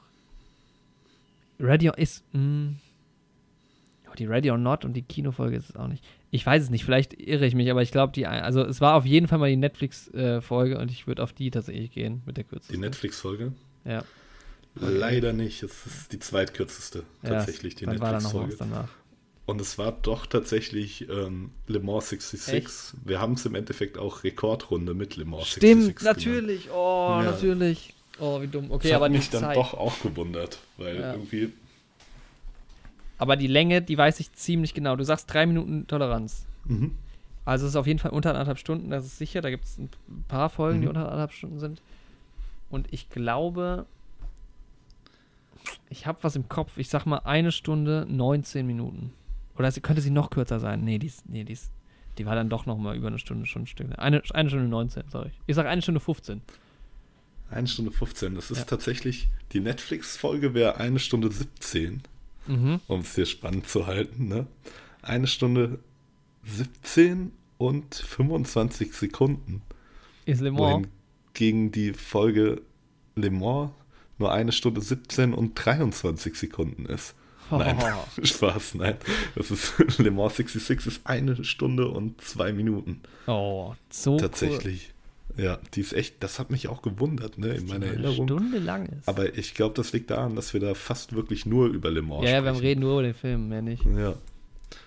Ready 1.60 1.90
or 1.90 1.98
ist. 1.98 2.24
Mh, 2.34 2.74
oh, 4.12 4.16
die 4.18 4.26
Ready 4.26 4.52
or 4.52 4.58
Not 4.58 4.86
und 4.86 4.94
die 4.94 5.02
Kinofolge 5.02 5.56
ist 5.58 5.70
es 5.70 5.76
auch 5.76 5.88
nicht. 5.88 6.04
Ich 6.32 6.46
weiß 6.46 6.64
es 6.64 6.70
nicht, 6.70 6.84
vielleicht 6.84 7.14
irre 7.14 7.46
ich 7.46 7.56
mich, 7.56 7.72
aber 7.72 7.82
ich 7.82 7.92
glaube, 7.92 8.12
die. 8.14 8.26
Also, 8.28 8.62
es 8.64 8.82
war 8.82 8.96
auf 8.96 9.06
jeden 9.06 9.28
Fall 9.28 9.40
mal 9.40 9.50
die 9.50 9.56
Netflix-Folge 9.56 10.78
und 10.78 10.92
ich 10.92 11.08
würde 11.08 11.24
auf 11.24 11.32
die 11.34 11.52
tatsächlich 11.52 11.92
gehen 11.92 12.22
mit 12.26 12.36
der 12.38 12.44
Die 12.44 12.50
kürzesten. 12.50 12.80
Netflix-Folge? 12.82 13.54
Ja. 13.86 14.04
Leider 14.76 15.32
nicht. 15.32 15.64
Es 15.64 15.86
ist 15.86 16.12
die 16.12 16.20
zweitkürzeste, 16.20 17.04
Ja, 17.24 17.30
tatsächlich, 17.30 17.76
die 17.76 17.86
noch 17.86 17.94
was 18.02 18.24
Netflix-Folge. 18.24 18.56
danach. 18.60 18.90
Und 19.46 19.62
es 19.62 19.78
war 19.78 19.92
doch 19.94 20.26
tatsächlich 20.26 21.08
ähm, 21.08 21.52
Le 21.68 21.80
Mans 21.80 22.10
66. 22.10 22.98
Wir 23.06 23.22
haben 23.22 23.34
es 23.34 23.46
im 23.46 23.56
Endeffekt 23.56 23.98
auch 23.98 24.24
Rekordrunde 24.24 24.94
mit 24.96 25.16
Le 25.18 25.24
Mans 25.24 25.48
Stimmt, 25.48 25.84
66 25.84 25.96
genannt. 25.96 26.18
natürlich. 26.18 26.70
Oh, 26.72 27.20
Ja. 27.22 27.32
natürlich. 27.32 27.94
Oh, 28.20 28.42
wie 28.42 28.48
dumm. 28.48 28.72
Okay, 28.72 28.88
das 28.90 28.96
aber 28.96 29.06
hat 29.06 29.12
die 29.14 29.18
mich 29.18 29.30
dann 29.30 29.42
Zeit. 29.42 29.58
doch 29.58 29.74
auch 29.74 30.00
gewundert, 30.02 30.60
weil 30.78 31.00
Ja. 31.00 31.12
irgendwie, 31.14 31.52
Aber 33.18 33.36
die 33.38 33.48
Länge, 33.48 33.82
die 33.82 33.98
weiß 33.98 34.20
ich 34.20 34.34
ziemlich 34.34 34.74
genau. 34.74 34.96
Du 34.96 35.04
sagst 35.06 35.34
drei 35.34 35.46
Minuten 35.46 35.88
Toleranz. 35.88 36.46
mhm. 36.66 36.92
Also 37.48 37.66
es 37.66 37.74
ist 37.74 37.76
auf 37.76 37.86
jeden 37.86 38.00
Fall 38.00 38.10
unter 38.12 38.32
anderthalb 38.32 38.58
Stunden, 38.58 38.90
das 38.90 39.06
ist 39.06 39.20
sicher. 39.20 39.40
Da 39.42 39.52
gibt 39.52 39.66
es 39.66 39.78
ein 39.78 39.90
paar 40.28 40.50
Folgen, 40.50 40.80
die 40.82 40.86
Mhm. 40.86 40.90
unter 40.90 41.02
anderthalb 41.04 41.32
Stunden 41.32 41.60
sind. 41.60 41.80
Und 42.72 42.92
ich 42.92 43.08
glaube, 43.10 43.86
ich 45.90 46.08
habe 46.08 46.18
was 46.24 46.36
im 46.36 46.50
Kopf. 46.50 46.78
Ich 46.78 46.90
sag 46.90 47.06
mal 47.06 47.20
eine 47.20 47.52
Stunde 47.52 48.06
19 48.10 48.66
Minuten. 48.66 49.14
Oder 49.58 49.72
könnte 49.74 50.02
sie 50.02 50.10
noch 50.10 50.32
kürzer 50.32 50.60
sein. 50.60 50.84
Nee, 50.84 50.98
die 50.98 51.08
ist, 51.08 51.30
nee, 51.30 51.44
die 51.44 51.54
ist, 51.54 51.72
die 52.18 52.26
war 52.26 52.34
dann 52.36 52.50
doch 52.50 52.66
noch 52.66 52.78
mal 52.78 52.96
über 52.98 53.08
eine 53.08 53.20
Stunde 53.20 53.46
schon 53.46 53.64
ein 53.64 53.68
Stück. 53.68 53.88
Eine, 53.98 54.22
eine 54.34 54.50
Stunde 54.50 54.68
19, 54.68 55.04
sorry. 55.10 55.30
Ich 55.48 55.56
sag 55.56 55.68
eine 55.68 55.82
Stunde 55.82 56.00
15. 56.00 56.42
eine 57.50 57.68
Stunde 57.68 57.92
15. 57.92 58.36
Das 58.36 58.52
ist 58.52 58.60
Ja. 58.60 58.64
tatsächlich, 58.66 59.28
die 59.54 59.60
Netflix-Folge 59.60 60.54
wäre 60.54 60.78
eine 60.78 61.00
Stunde 61.00 61.32
17, 61.32 62.02
Mhm. 62.48 62.80
um 62.88 63.00
es 63.02 63.16
hier 63.16 63.26
spannend 63.26 63.68
zu 63.68 63.88
halten. 63.88 64.28
Ne? 64.28 64.48
Eine 65.02 65.28
Stunde 65.28 65.80
17 66.44 67.32
und 67.58 67.96
25 67.96 68.94
Sekunden. 68.94 69.62
Ist 70.26 70.42
Le 70.42 70.52
Mans. 70.52 70.88
Wohingegen 71.34 71.72
die 71.72 71.94
Folge 71.94 72.62
Le 73.16 73.32
Mans 73.32 73.72
nur 74.18 74.32
eine 74.32 74.52
Stunde 74.52 74.82
17 74.82 75.34
und 75.34 75.54
23 75.56 76.36
Sekunden 76.36 76.86
ist. 76.86 77.16
Nein, 77.52 77.78
Spaß, 78.24 78.76
nein. 78.76 78.96
Das 79.36 79.52
ist 79.52 79.74
Le 80.00 80.10
Mans 80.12 80.36
66 80.38 80.88
ist 80.88 81.02
eine 81.06 81.44
Stunde 81.44 81.88
und 81.90 82.20
zwei 82.22 82.52
Minuten. 82.54 83.02
Oh, 83.28 83.76
so 83.90 84.18
Tatsächlich. 84.18 84.94
Ja, 85.38 85.60
die 85.74 85.82
ist 85.82 85.94
echt, 85.94 86.24
das 86.24 86.40
hat 86.40 86.50
mich 86.50 86.68
auch 86.70 86.82
gewundert, 86.82 87.38
ne, 87.38 87.50
in 87.50 87.68
meiner 87.68 87.88
Eine 87.88 88.04
Erinnerung. 88.04 88.28
Stunde 88.28 88.60
lang 88.60 88.86
ist. 88.86 89.08
Aber 89.08 89.38
ich 89.38 89.54
glaube, 89.54 89.76
das 89.76 89.92
liegt 89.92 90.10
daran, 90.10 90.36
dass 90.36 90.54
wir 90.54 90.62
da 90.62 90.74
fast 90.74 91.14
wirklich 91.14 91.46
nur 91.46 91.68
über 91.68 91.92
Le 91.92 92.02
Mans 92.02 92.24
ja, 92.24 92.32
ja, 92.32 92.44
wir 92.44 92.52
sprechen. 92.52 92.66
reden 92.66 92.82
nur 92.82 92.94
über 92.94 93.04
den 93.04 93.14
Film, 93.14 93.50
mehr 93.50 93.62
nicht. 93.62 93.84
Ja. 93.86 94.14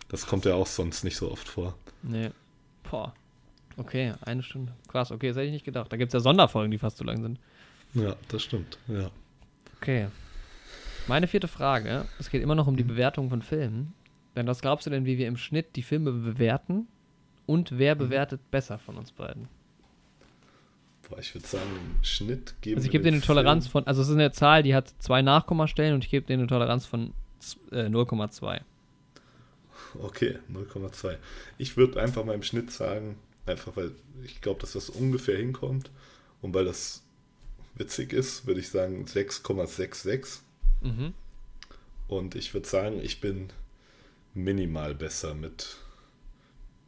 Das 0.09 0.27
kommt 0.27 0.47
ja 0.47 0.55
auch 0.55 0.67
sonst 0.67 1.05
nicht 1.05 1.17
so 1.17 1.31
oft 1.31 1.49
vor. 1.49 1.77
Nee. 2.03 2.31
Boah. 2.91 3.13
Okay, 3.77 4.15
eine 4.23 4.43
Stunde. 4.43 4.73
Krass, 4.89 5.13
okay, 5.13 5.29
das 5.29 5.37
hätte 5.37 5.47
ich 5.47 5.53
nicht 5.53 5.65
gedacht. 5.65 5.93
Da 5.93 5.97
gibt 5.97 6.09
es 6.09 6.15
ja 6.15 6.21
Sonderfolgen, 6.21 6.71
die 6.71 6.79
fast 6.79 6.97
so 6.97 7.05
lang 7.05 7.23
sind. 7.23 7.39
Ja, 7.95 8.17
das 8.29 8.43
stimmt. 8.43 8.79
Ja. 8.89 9.11
Okay. 9.77 10.09
Meine 11.07 11.27
vierte 11.27 11.49
Frage, 11.49 12.07
es 12.19 12.31
geht 12.31 12.43
immer 12.43 12.55
noch 12.55 12.67
um 12.67 12.77
die 12.77 12.85
Bewertung 12.85 13.31
von 13.31 13.43
Filmen. 13.43 13.95
Denn 14.35 14.47
was 14.47 14.61
glaubst 14.61 14.87
du 14.87 14.91
denn, 14.91 15.05
wie 15.05 15.19
wir 15.19 15.27
im 15.29 15.37
Schnitt 15.37 15.77
die 15.77 15.83
Filme 15.83 16.13
bewerten? 16.13 16.89
Und 17.47 17.79
wer 17.79 17.95
bewertet 17.95 18.51
besser 18.51 18.79
von 18.79 18.97
uns 18.97 19.13
beiden? 19.13 19.49
Boah, 21.09 21.19
ich 21.19 21.35
würde 21.35 21.47
sagen, 21.47 21.65
im 21.75 22.05
Schnitt 22.05 22.55
geben 22.61 22.77
Also 22.77 22.87
ich 22.87 22.93
gebe 22.93 23.05
dir 23.05 23.13
eine 23.13 23.21
Toleranz 23.21 23.67
von, 23.67 23.87
also 23.87 24.03
es 24.03 24.09
ist 24.09 24.15
eine 24.15 24.31
Zahl, 24.33 24.63
die 24.63 24.75
hat 24.75 24.93
zwei 24.99 25.23
Nachkommastellen 25.23 25.95
und 25.95 26.05
ich 26.05 26.11
gebe 26.11 26.27
dir 26.27 26.35
eine 26.35 26.47
Toleranz 26.47 26.87
von 26.87 27.13
äh, 27.71 27.87
0,2. 27.87 28.61
Okay, 30.01 30.39
0,2. 30.53 31.17
Ich 31.57 31.77
würde 31.77 32.01
einfach 32.01 32.25
mal 32.25 32.35
im 32.35 32.43
Schnitt 32.43 32.71
sagen, 32.71 33.17
einfach 33.47 33.77
weil 33.77 33.93
ich 34.25 34.41
glaube, 34.41 34.61
dass 34.61 34.73
das 34.73 34.91
ungefähr 34.91 35.37
hinkommt 35.37 35.91
und 36.43 36.55
weil 36.55 36.65
das 36.65 37.03
witzig 37.75 38.13
ist, 38.13 38.47
würde 38.47 38.61
ich 38.61 38.69
sagen 38.69 39.05
6,66. 39.07 40.41
Mhm. 40.83 41.15
Und 42.09 42.35
ich 42.35 42.55
würde 42.55 42.69
sagen, 42.69 43.01
ich 43.03 43.21
bin 43.21 43.49
minimal 44.35 44.95
besser 44.95 45.35
mit, 45.35 45.77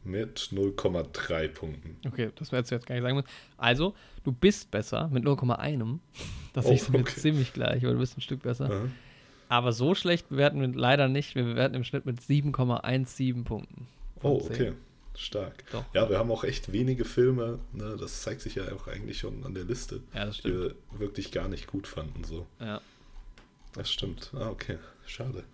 mit 0.05 0.51
0,3 0.53 1.49
Punkten. 1.49 1.97
Okay, 2.07 2.31
das 2.37 2.51
hättest 2.53 2.71
du 2.71 2.75
jetzt 2.77 2.87
gar 2.87 2.95
nicht 2.95 3.03
sagen 3.03 3.17
müssen. 3.17 3.29
Also, 3.57 3.95
du 4.25 4.33
bist 4.33 4.71
besser 4.71 5.09
mit 5.09 5.25
0,1. 5.25 5.99
Das 6.53 6.67
Oh, 6.67 6.73
ist 6.73 6.91
mir 6.91 7.01
okay. 7.01 7.15
ziemlich 7.21 7.53
gleich, 7.53 7.83
weil 7.83 7.93
du 7.93 7.99
bist 7.99 8.17
ein 8.17 8.23
Stück 8.23 8.43
besser. 8.43 8.71
Ja. 8.71 8.83
Aber 9.49 9.73
so 9.73 9.95
schlecht 9.95 10.29
bewerten 10.29 10.61
wir 10.61 10.69
leider 10.69 11.09
nicht. 11.09 11.35
Wir 11.35 11.43
bewerten 11.45 11.75
im 11.75 11.85
Schnitt 11.85 12.07
mit 12.07 12.21
7,17 12.21 13.45
Punkten. 13.45 13.87
Oh, 14.23 14.41
10. 14.41 14.51
okay. 14.53 14.73
Stark. 15.17 15.65
Doch. 15.73 15.85
Ja, 15.93 16.09
wir 16.09 16.19
haben 16.19 16.31
auch 16.31 16.45
echt 16.45 16.73
wenige 16.73 17.05
Filme. 17.05 17.59
Ne? 17.73 17.97
Das 17.99 18.23
zeigt 18.23 18.41
sich 18.41 18.55
ja 18.55 18.63
auch 18.73 18.87
eigentlich 18.87 19.19
schon 19.19 19.45
an 19.45 19.55
der 19.55 19.65
Liste, 19.65 20.01
Ja, 20.15 20.27
die 20.31 20.45
wir 20.45 20.75
wirklich 20.93 21.31
gar 21.33 21.49
nicht 21.49 21.67
gut 21.67 21.87
fanden. 21.89 22.25
So. 22.25 22.47
Ja. 22.61 22.81
Das 23.75 23.91
stimmt. 23.91 24.31
Ah, 24.35 24.49
okay. 24.49 24.79
Schade. 25.05 25.45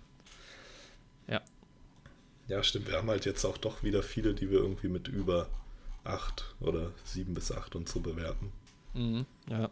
Ja. 2.49 2.62
Stimmt. 2.62 2.89
Wir 2.89 2.97
haben 2.99 3.08
halt 3.10 3.25
jetzt 3.26 3.44
auch 3.44 3.58
doch 3.58 3.83
wieder 3.83 4.02
viele, 4.02 4.34
die 4.34 4.50
wir 4.50 4.58
irgendwie 4.58 4.89
mit 4.89 5.08
über 5.08 5.49
8 6.05 6.55
oder 6.60 6.92
7 7.05 7.34
bis 7.34 7.50
8 7.52 7.75
und 7.76 7.89
so 7.89 8.00
bewerten. 8.00 8.52
Mhm. 8.94 9.26
Ja. 9.49 9.70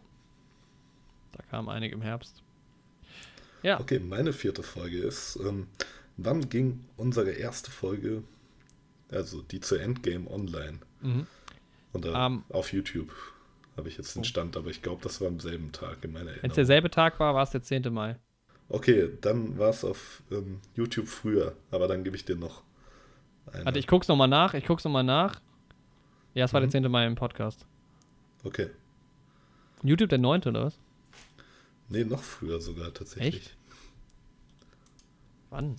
Da 1.31 1.43
kamen 1.49 1.69
einige 1.69 1.95
im 1.95 2.01
Herbst. 2.01 2.41
Ja. 3.63 3.79
Okay, 3.79 3.99
meine 3.99 4.31
vierte 4.33 4.61
Folge 4.63 4.99
ist, 4.99 5.37
ähm, 5.43 5.67
wann 6.17 6.49
ging 6.49 6.85
unsere 6.97 7.31
erste 7.31 7.71
Folge, 7.71 8.23
also 9.09 9.41
die 9.41 9.59
zu 9.59 9.75
Endgame 9.75 10.29
online? 10.29 10.79
Mhm. 11.01 11.25
Und 11.93 12.05
Ähm. 12.05 12.43
auf 12.49 12.73
YouTube 12.73 13.11
habe 13.77 13.87
ich 13.89 13.97
jetzt 13.97 14.15
den 14.15 14.23
Stand, 14.23 14.55
aber 14.57 14.69
ich 14.69 14.81
glaube, 14.81 15.01
das 15.01 15.19
war 15.21 15.27
am 15.29 15.39
selben 15.39 15.71
Tag 15.71 16.03
in 16.03 16.11
meiner 16.13 16.25
Wenn 16.27 16.31
es 16.31 16.37
Erinnerung. 16.37 16.55
derselbe 16.55 16.89
Tag 16.91 17.19
war, 17.19 17.33
war 17.33 17.43
es 17.43 17.49
der 17.51 17.63
10. 17.63 17.89
Mai. 17.93 18.17
Okay, 18.69 19.09
dann 19.21 19.57
war 19.57 19.69
es 19.69 19.83
auf 19.83 20.21
ähm, 20.31 20.59
YouTube 20.75 21.07
früher, 21.07 21.55
aber 21.71 21.87
dann 21.87 22.03
gebe 22.03 22.15
ich 22.15 22.25
dir 22.25 22.35
noch 22.35 22.63
eine. 23.53 23.65
Warte, 23.65 23.79
ich 23.79 23.87
guck's 23.87 24.07
nochmal 24.07 24.27
nach. 24.27 24.53
Ich 24.53 24.65
guck's 24.65 24.83
nochmal 24.83 25.03
nach. 25.03 25.39
Ja, 26.33 26.45
es 26.45 26.53
war 26.53 26.59
Mhm. 26.61 26.69
der 26.71 26.81
10. 26.83 26.89
Mai 26.91 27.05
im 27.07 27.15
Podcast. 27.15 27.65
Okay. 28.43 28.69
YouTube 29.83 30.09
der 30.09 30.17
9. 30.19 30.41
oder 30.47 30.65
was? 30.65 30.79
Nee, 31.89 32.03
noch 32.03 32.21
früher 32.23 32.59
sogar 32.61 32.93
tatsächlich. 32.93 33.35
Echt? 33.35 33.57
Wann? 35.49 35.75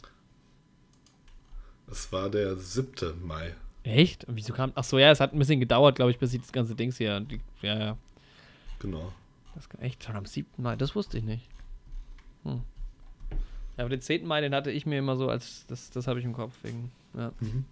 Es 1.90 2.10
war 2.12 2.30
der 2.30 2.56
7. 2.56 3.14
Mai. 3.26 3.54
Echt? 3.82 4.24
Und 4.24 4.36
wieso 4.36 4.52
kam. 4.52 4.72
Ach 4.74 4.84
so, 4.84 4.98
ja, 4.98 5.10
es 5.10 5.20
hat 5.20 5.32
ein 5.32 5.38
bisschen 5.38 5.60
gedauert, 5.60 5.96
glaube 5.96 6.10
ich, 6.10 6.18
bis 6.18 6.34
ich 6.34 6.40
das 6.40 6.52
ganze 6.52 6.74
Dings 6.74 6.96
hier. 6.96 7.20
Die, 7.20 7.40
ja, 7.62 7.78
ja. 7.78 7.98
Genau. 8.80 9.12
Das 9.54 9.68
echt 9.80 10.04
schon 10.04 10.16
am 10.16 10.26
7. 10.26 10.48
Mai. 10.62 10.76
Das 10.76 10.94
wusste 10.94 11.18
ich 11.18 11.24
nicht. 11.24 11.48
Hm. 12.44 12.62
Ja, 13.76 13.84
aber 13.84 13.90
den 13.90 14.00
10. 14.00 14.26
Mai, 14.26 14.40
den 14.40 14.54
hatte 14.54 14.70
ich 14.70 14.86
mir 14.86 14.98
immer 14.98 15.16
so 15.16 15.28
als. 15.28 15.66
Das, 15.66 15.90
das 15.90 16.06
habe 16.06 16.18
ich 16.18 16.24
im 16.24 16.32
Kopf 16.32 16.52
wegen. 16.62 16.90
Ja. 17.14 17.32
Mhm. 17.40 17.64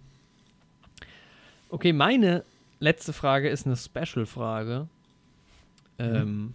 Okay, 1.69 1.93
meine 1.93 2.43
letzte 2.79 3.11
Frage 3.13 3.49
ist 3.49 3.65
eine 3.65 3.75
Special-Frage. 3.75 4.87
Ähm, 5.97 6.53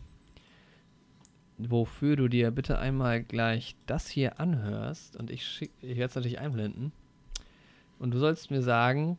wofür 1.58 2.16
du 2.16 2.28
dir 2.28 2.50
bitte 2.50 2.78
einmal 2.78 3.22
gleich 3.22 3.74
das 3.86 4.08
hier 4.08 4.38
anhörst. 4.40 5.16
Und 5.16 5.30
ich, 5.30 5.42
schick- 5.44 5.70
ich 5.82 5.96
werde 5.96 6.10
es 6.10 6.14
natürlich 6.14 6.38
einblenden. 6.38 6.92
Und 7.98 8.12
du 8.12 8.18
sollst 8.18 8.50
mir 8.50 8.62
sagen, 8.62 9.18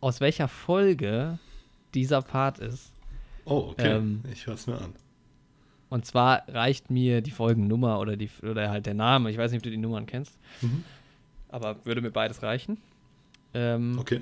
aus 0.00 0.20
welcher 0.20 0.48
Folge 0.48 1.38
dieser 1.94 2.22
Part 2.22 2.58
ist. 2.60 2.92
Oh, 3.44 3.68
okay. 3.72 3.96
Ähm, 3.96 4.22
ich 4.32 4.46
hör's 4.46 4.66
mir 4.66 4.78
an. 4.78 4.94
Und 5.94 6.04
zwar 6.04 6.42
reicht 6.48 6.90
mir 6.90 7.20
die 7.20 7.30
Folgennummer 7.30 8.00
oder, 8.00 8.16
die, 8.16 8.28
oder 8.42 8.68
halt 8.68 8.84
der 8.84 8.94
Name. 8.94 9.30
Ich 9.30 9.38
weiß 9.38 9.52
nicht, 9.52 9.60
ob 9.60 9.62
du 9.62 9.70
die 9.70 9.76
Nummern 9.76 10.06
kennst. 10.06 10.36
Mhm. 10.60 10.82
Aber 11.48 11.76
würde 11.86 12.00
mir 12.00 12.10
beides 12.10 12.42
reichen. 12.42 12.78
Ähm, 13.54 13.96
Okay. 14.00 14.20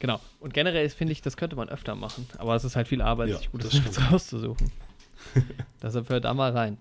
Genau. 0.00 0.18
Und 0.40 0.54
generell 0.54 0.88
finde 0.88 1.12
ich, 1.12 1.22
das 1.22 1.36
könnte 1.36 1.54
man 1.54 1.68
öfter 1.68 1.94
machen. 1.94 2.26
Aber 2.38 2.56
es 2.56 2.64
ist 2.64 2.74
halt 2.74 2.88
viel 2.88 3.00
Arbeit, 3.00 3.28
Ja, 3.28 3.36
sich 3.36 3.52
gute 3.52 3.68
das 3.68 3.74
Snaps 3.74 4.00
rauszusuchen. 4.12 4.72
Deshalb 5.82 6.08
hört 6.08 6.24
da 6.24 6.34
mal 6.34 6.50
rein. 6.50 6.78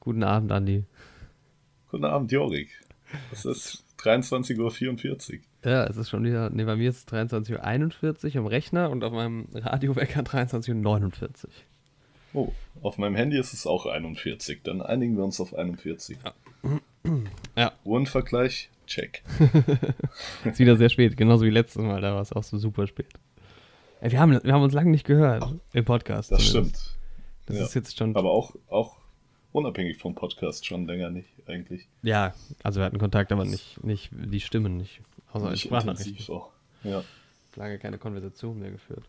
Guten 0.00 0.22
Abend, 0.22 0.50
Andi. 0.50 0.86
Guten 1.90 2.06
Abend, 2.06 2.32
Jorik. 2.32 2.70
Es 3.30 3.44
ist 3.44 3.84
23.44 3.98 5.34
Uhr. 5.34 5.70
Ja, 5.70 5.84
es 5.84 5.98
ist 5.98 6.08
schon 6.08 6.24
wieder, 6.24 6.48
nee, 6.48 6.64
bei 6.64 6.76
mir 6.76 6.88
ist 6.88 6.96
es 6.96 7.14
23.41 7.14 8.36
Uhr 8.36 8.40
am 8.40 8.46
Rechner 8.46 8.88
und 8.88 9.04
auf 9.04 9.12
meinem 9.12 9.48
Radiowecker 9.52 10.20
23.49 10.22 11.44
Uhr. 11.44 11.50
Oh, 12.34 12.52
auf 12.82 12.98
meinem 12.98 13.14
Handy 13.14 13.38
ist 13.38 13.52
es 13.52 13.66
auch 13.66 13.86
41. 13.86 14.62
Dann 14.62 14.80
einigen 14.82 15.16
wir 15.16 15.24
uns 15.24 15.40
auf 15.40 15.54
41. 15.54 16.18
Ja. 17.56 17.72
Uhrenvergleich, 17.84 18.70
check. 18.86 19.22
Ist 20.44 20.58
wieder 20.58 20.76
sehr 20.76 20.88
spät, 20.88 21.16
genauso 21.16 21.44
wie 21.44 21.50
letztes 21.50 21.82
Mal, 21.82 22.00
da 22.00 22.14
war 22.14 22.22
es 22.22 22.32
auch 22.32 22.44
so 22.44 22.56
super 22.58 22.86
spät. 22.86 23.06
Ey, 24.00 24.12
wir, 24.12 24.20
haben, 24.20 24.40
wir 24.42 24.52
haben 24.52 24.62
uns 24.62 24.72
lange 24.72 24.90
nicht 24.90 25.04
gehört 25.06 25.44
im 25.72 25.84
Podcast. 25.84 26.32
Das 26.32 26.44
zumindest. 26.50 26.76
stimmt. 26.82 26.96
Das 27.46 27.56
Ja. 27.58 27.64
ist 27.64 27.74
jetzt 27.74 27.98
schon. 27.98 28.16
Aber 28.16 28.30
auch, 28.30 28.54
auch 28.68 28.96
unabhängig 29.52 29.98
vom 29.98 30.14
Podcast 30.14 30.64
schon 30.66 30.86
länger 30.86 31.10
nicht, 31.10 31.28
eigentlich. 31.46 31.86
ja, 32.02 32.34
also 32.62 32.80
wir 32.80 32.86
hatten 32.86 32.98
Kontakt, 32.98 33.32
aber 33.32 33.44
nicht, 33.44 33.82
nicht 33.84 34.10
die 34.12 34.40
Stimmen, 34.40 34.76
nicht. 34.76 35.00
Außer 35.32 35.50
nicht 35.50 35.62
Sprachnachrichten. 35.64 36.34
auch. 36.34 36.50
Ja, 36.84 37.02
Lange 37.56 37.78
keine 37.78 37.98
Konversation 37.98 38.58
mehr 38.60 38.70
geführt. 38.70 39.04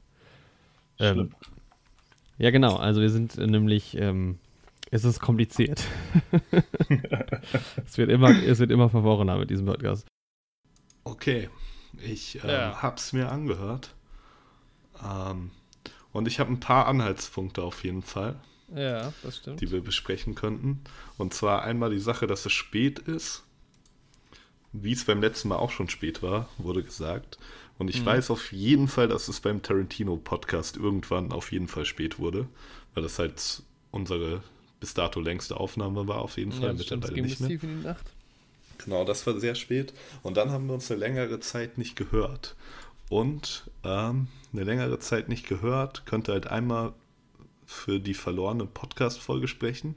schlimm. 0.98 1.19
Ähm, 1.19 1.35
Ja, 2.43 2.49
genau. 2.51 2.75
Also 2.75 2.99
wir 2.99 3.09
sind 3.09 3.38
äh, 3.38 3.47
nämlich, 3.47 3.95
ähm, 3.97 4.38
es 4.91 5.05
ist 5.05 5.22
kompliziert. 5.22 5.81
es, 7.85 7.97
wird 7.97 8.09
immer, 8.09 8.31
es 8.31 8.59
wird 8.59 8.69
immer 8.69 8.89
verworrener 8.89 9.38
mit 9.38 9.49
diesem 9.49 9.65
Podcast. 9.65 10.05
Okay. 11.05 11.49
Ich 12.05 12.43
ähm, 12.43 12.49
Ja. 12.49 12.81
hab's 12.81 13.13
mir 13.13 13.31
angehört. 13.31 13.95
Ähm, 15.01 15.51
und 16.11 16.27
ich 16.27 16.41
habe 16.41 16.51
ein 16.51 16.59
paar 16.59 16.88
Anhaltspunkte 16.88 17.63
auf 17.63 17.81
jeden 17.85 18.01
Fall, 18.01 18.35
Ja, 18.75 19.13
das 19.23 19.38
stimmt. 19.38 19.61
die 19.61 19.72
wir 19.72 19.81
besprechen 19.81 20.35
könnten. 20.35 20.81
Und 21.17 21.33
zwar 21.33 21.63
einmal 21.63 21.91
die 21.91 21.99
Sache, 21.99 22.27
dass 22.27 22.45
es 22.45 22.51
spät 22.51 22.99
ist. 22.99 23.43
Wie 24.73 24.91
es 24.91 25.05
beim 25.05 25.22
letzten 25.22 25.47
Mal 25.47 25.55
auch 25.59 25.72
schon 25.72 25.88
spät 25.88 26.22
war, 26.22 26.49
wurde 26.57 26.83
gesagt. 26.83 27.38
Und 27.80 27.90
ich 27.90 28.02
Mhm. 28.02 28.06
weiß 28.06 28.30
auf 28.32 28.52
jeden 28.53 28.88
Fall, 28.88 29.08
dass 29.08 29.27
es 29.27 29.40
beim 29.40 29.61
Tarantino-Podcast 29.61 30.77
irgendwann 30.77 31.32
auf 31.32 31.52
jeden 31.52 31.68
Fall 31.68 31.85
spät 31.85 32.19
wurde. 32.19 32.48
Weil 32.93 33.03
das 33.03 33.18
halt 33.19 33.64
unsere 33.92 34.43
bis 34.80 34.93
dato 34.93 35.19
längste 35.19 35.58
Aufnahme 35.58 36.08
war, 36.08 36.19
auf 36.22 36.38
jeden 36.38 36.52
Fall. 36.52 36.68
ja, 36.68 36.74
Mittlerweile 36.74 37.22
nicht 37.22 37.40
mehr. 37.40 37.50
tief 37.50 37.64
in 37.64 37.80
die 37.80 37.88
Nacht. 37.88 38.06
Genau, 38.80 39.06
das 39.06 39.26
war 39.26 39.40
sehr 39.40 39.56
spät. 39.56 39.93
Und 40.24 40.35
dann 40.38 40.52
haben 40.52 40.68
wir 40.68 40.74
uns 40.74 40.92
eine 40.92 41.00
längere 41.00 41.40
Zeit 41.40 41.77
nicht 41.77 41.95
gehört. 41.95 42.56
Und 43.10 43.69
ähm, 43.84 44.27
eine 44.52 44.64
längere 44.64 45.00
Zeit 45.00 45.30
nicht 45.30 45.48
gehört, 45.48 46.06
könnte 46.06 46.34
halt 46.34 46.48
einmal 46.48 46.93
für 47.66 48.00
die 48.00 48.14
verlorene 48.14 48.66
Podcast-Folge 48.66 49.48
sprechen, 49.48 49.95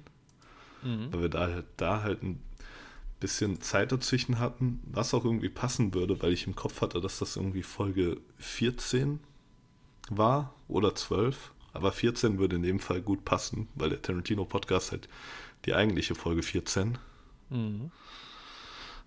Mhm. 0.82 1.12
weil 1.12 1.22
wir 1.22 1.28
da 1.28 1.40
halt, 1.48 1.64
da 1.78 2.02
halt 2.02 2.22
ein 2.22 2.40
bisschen 3.20 3.60
Zeit 3.60 3.92
dazwischen 3.92 4.38
hatten, 4.38 4.80
was 4.86 5.14
auch 5.14 5.24
irgendwie 5.24 5.48
passen 5.48 5.94
würde, 5.94 6.22
weil 6.22 6.32
ich 6.32 6.46
im 6.46 6.54
Kopf 6.54 6.80
hatte, 6.82 7.00
dass 7.00 7.18
das 7.18 7.36
irgendwie 7.36 7.62
Folge 7.62 8.18
14 8.38 9.20
war 10.10 10.54
oder 10.68 10.94
12. 10.94 11.52
Aber 11.72 11.92
14 11.92 12.38
würde 12.38 12.56
in 12.56 12.62
dem 12.62 12.80
Fall 12.80 13.02
gut 13.02 13.24
passen, 13.24 13.68
weil 13.74 13.90
der 13.90 14.00
Tarantino-Podcast 14.02 14.92
halt 14.92 15.08
die 15.64 15.74
eigentliche 15.74 16.14
Folge 16.14 16.42
14 16.42 16.98
Mhm. 17.48 17.90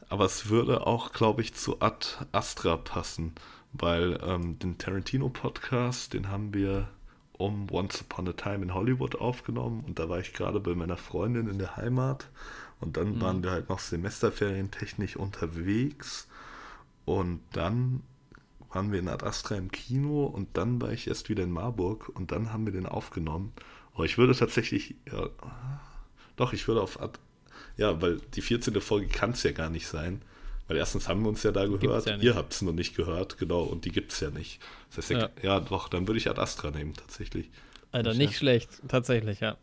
aber 0.08 0.26
es 0.26 0.50
würde 0.50 0.88
auch, 0.88 1.12
glaube 1.12 1.42
ich, 1.42 1.54
zu 1.54 1.82
Ad 1.82 2.08
Astra 2.32 2.78
passen, 2.78 3.34
weil 3.74 4.18
ähm, 4.24 4.58
den 4.60 4.78
Tarantino-Podcast, 4.78 6.14
den 6.14 6.30
haben 6.30 6.54
wir 6.54 6.88
um 7.34 7.68
Once 7.72 8.02
Upon 8.02 8.28
a 8.30 8.34
Time 8.34 8.64
in 8.64 8.74
Hollywood 8.74 9.16
aufgenommen 9.16 9.84
und 9.86 10.00
da 10.00 10.10
war 10.10 10.20
ich 10.20 10.34
gerade 10.34 10.60
bei 10.60 10.74
meiner 10.74 10.98
Freundin 10.98 11.48
in 11.48 11.58
der 11.60 11.76
Heimat 11.78 12.30
und 12.80 12.98
dann 12.98 13.16
Mhm. 13.16 13.22
waren 13.22 13.43
wir 13.43 13.51
halt 13.51 13.69
noch 13.69 13.80
semesterferientechnisch 13.80 15.16
unterwegs 15.16 16.27
und 17.06 17.41
dann 17.53 18.03
waren 18.72 18.91
wir 18.91 18.99
in 18.99 19.08
Ad 19.08 19.25
Astra 19.25 19.56
im 19.56 19.72
Kino 19.72 20.25
und 20.25 20.56
dann 20.58 20.82
war 20.82 20.91
ich 20.91 21.08
erst 21.08 21.30
wieder 21.30 21.43
in 21.43 21.51
Marburg 21.51 22.09
und 22.09 22.32
dann 22.32 22.53
haben 22.53 22.66
wir 22.66 22.74
den 22.74 22.85
aufgenommen. 22.85 23.51
Aber 23.95 24.06
ich 24.06 24.17
würde 24.17 24.35
tatsächlich, 24.35 24.95
ja, 25.11 25.30
doch, 26.35 26.53
ich 26.53 26.67
würde 26.67 26.82
auf 26.82 27.01
Ad 27.01 27.19
ja, 27.77 28.01
weil 28.01 28.19
die 28.35 28.41
14. 28.41 28.80
Folge 28.82 29.08
kann 29.08 29.32
es 29.32 29.43
ja 29.43 29.51
gar 29.51 29.69
nicht 29.69 29.88
sein. 29.88 30.22
Weil 30.67 30.77
erstens 30.77 31.08
haben 31.08 31.24
wir 31.24 31.30
uns 31.30 31.41
ja 31.41 31.51
da 31.51 31.66
gehört, 31.66 32.06
ja 32.06 32.17
ihr 32.17 32.35
habt 32.35 32.53
es 32.53 32.61
noch 32.61 32.74
nicht 32.74 32.95
gehört, 32.95 33.40
genau, 33.40 33.64
und 33.64 33.85
die 33.85 33.91
gibt 33.91 34.11
es 34.14 34.19
ja 34.19 34.30
nicht. 34.30 34.59
Das 34.95 35.09
heißt, 35.09 35.09
ja. 35.09 35.30
Ja. 35.41 35.59
doch, 35.59 35.90
dann 35.90 36.08
würde 36.08 36.19
ich 36.19 36.30
Ad 36.30 36.40
Astra 36.40 36.69
nehmen, 36.69 36.93
tatsächlich. 36.93 37.49
Alter, 37.91 38.14
nicht 38.14 38.38
schlecht. 38.38 38.69
Tatsächlich, 38.88 39.40
ja. 39.40 39.58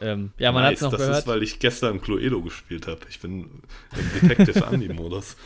Ähm, 0.00 0.32
ja, 0.38 0.52
man 0.52 0.64
hat 0.64 0.74
es 0.74 0.80
Nice, 0.80 0.82
noch 0.82 0.90
das 0.92 1.00
gehört. 1.00 1.18
ist, 1.20 1.26
weil 1.26 1.42
ich 1.42 1.58
gestern 1.58 2.00
Cluedo 2.00 2.40
gespielt 2.42 2.86
habe. 2.86 3.00
Ich 3.08 3.20
bin 3.20 3.62
im 3.96 4.28
Detective 4.28 4.64
Andy-Modus. 4.66 5.36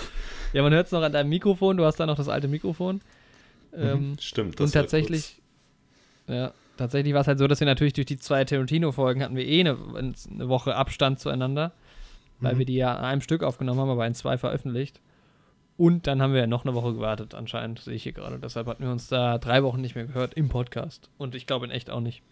ja, 0.52 0.62
man 0.62 0.72
hört 0.72 0.86
es 0.86 0.92
noch 0.92 1.02
an 1.02 1.12
deinem 1.12 1.30
Mikrofon. 1.30 1.76
Du 1.78 1.84
hast 1.84 1.98
da 1.98 2.06
noch 2.06 2.16
das 2.16 2.28
alte 2.28 2.48
Mikrofon. 2.48 3.00
Ähm, 3.74 4.16
Stimmt, 4.20 4.60
und 4.60 4.66
war 4.74 4.82
tatsächlich, 4.82 5.40
ja, 6.28 6.52
tatsächlich 6.76 7.14
war 7.14 7.22
es 7.22 7.26
halt 7.26 7.38
so, 7.38 7.46
dass 7.46 7.60
wir 7.60 7.66
natürlich 7.66 7.94
durch 7.94 8.06
die 8.06 8.18
zwei 8.18 8.44
Tarantino-Folgen 8.44 9.22
hatten 9.22 9.34
wir 9.36 9.46
eh 9.46 9.60
eine, 9.60 9.78
eine 9.96 10.48
Woche 10.48 10.76
Abstand 10.76 11.18
zueinander, 11.20 11.72
weil 12.40 12.54
Mhm. 12.54 12.58
wir 12.58 12.66
die 12.66 12.76
ja 12.76 12.94
an 12.94 13.04
einem 13.04 13.20
Stück 13.22 13.42
aufgenommen 13.42 13.80
haben, 13.80 13.88
aber 13.90 14.06
in 14.06 14.14
zwei 14.14 14.36
veröffentlicht. 14.36 15.00
Und 15.78 16.06
dann 16.06 16.20
haben 16.20 16.34
wir 16.34 16.40
ja 16.40 16.46
noch 16.46 16.66
eine 16.66 16.74
Woche 16.74 16.92
gewartet, 16.92 17.34
anscheinend, 17.34 17.78
sehe 17.80 17.94
ich 17.94 18.02
hier 18.02 18.12
gerade. 18.12 18.38
Deshalb 18.38 18.66
hatten 18.66 18.84
wir 18.84 18.90
uns 18.92 19.08
da 19.08 19.38
drei 19.38 19.62
Wochen 19.62 19.80
nicht 19.80 19.94
mehr 19.94 20.04
gehört 20.04 20.34
im 20.34 20.50
Podcast. 20.50 21.08
Und 21.16 21.34
ich 21.34 21.46
glaube 21.46 21.64
in 21.64 21.70
echt 21.70 21.88
auch 21.88 22.00
nicht. 22.00 22.22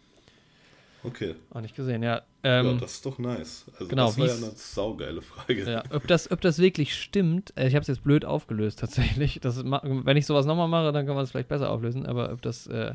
Kurz. 1.03 1.15
Okay, 1.15 1.35
Auch 1.51 1.61
nicht 1.61 1.75
gesehen, 1.77 2.03
ja. 2.03 2.23
ja, 2.45 2.61
Ähm, 2.61 2.79
das 2.81 2.93
ist 2.95 3.07
doch 3.07 3.19
nice. 3.19 3.67
Also 3.75 3.89
genau, 3.89 4.07
das 4.07 4.19
war 4.19 4.27
ja 4.27 4.35
eine 4.35 4.51
saugeile 4.55 5.23
Frage. 5.23 5.70
Ja, 5.70 5.83
ob 5.91 6.07
das, 6.07 6.31
ob 6.31 6.41
das 6.41 6.59
wirklich 6.59 6.95
stimmt, 6.95 7.53
äh, 7.57 7.67
ich 7.69 7.75
habe 7.75 7.83
es 7.83 7.89
jetzt 7.89 8.03
blöd 8.05 8.25
aufgelöst 8.25 8.79
tatsächlich. 8.81 9.41
Das 9.41 9.65
wenn 9.65 10.17
ich 10.17 10.27
sowas 10.27 10.47
nochmal 10.47 10.69
mache, 10.69 10.93
dann 10.93 11.07
kann 11.07 11.15
man 11.15 11.25
es 11.25 11.31
vielleicht 11.31 11.49
besser 11.49 11.70
auflösen. 11.70 12.07
Aber 12.07 12.33
ob 12.33 12.43
das 12.43 12.67
äh, 12.67 12.95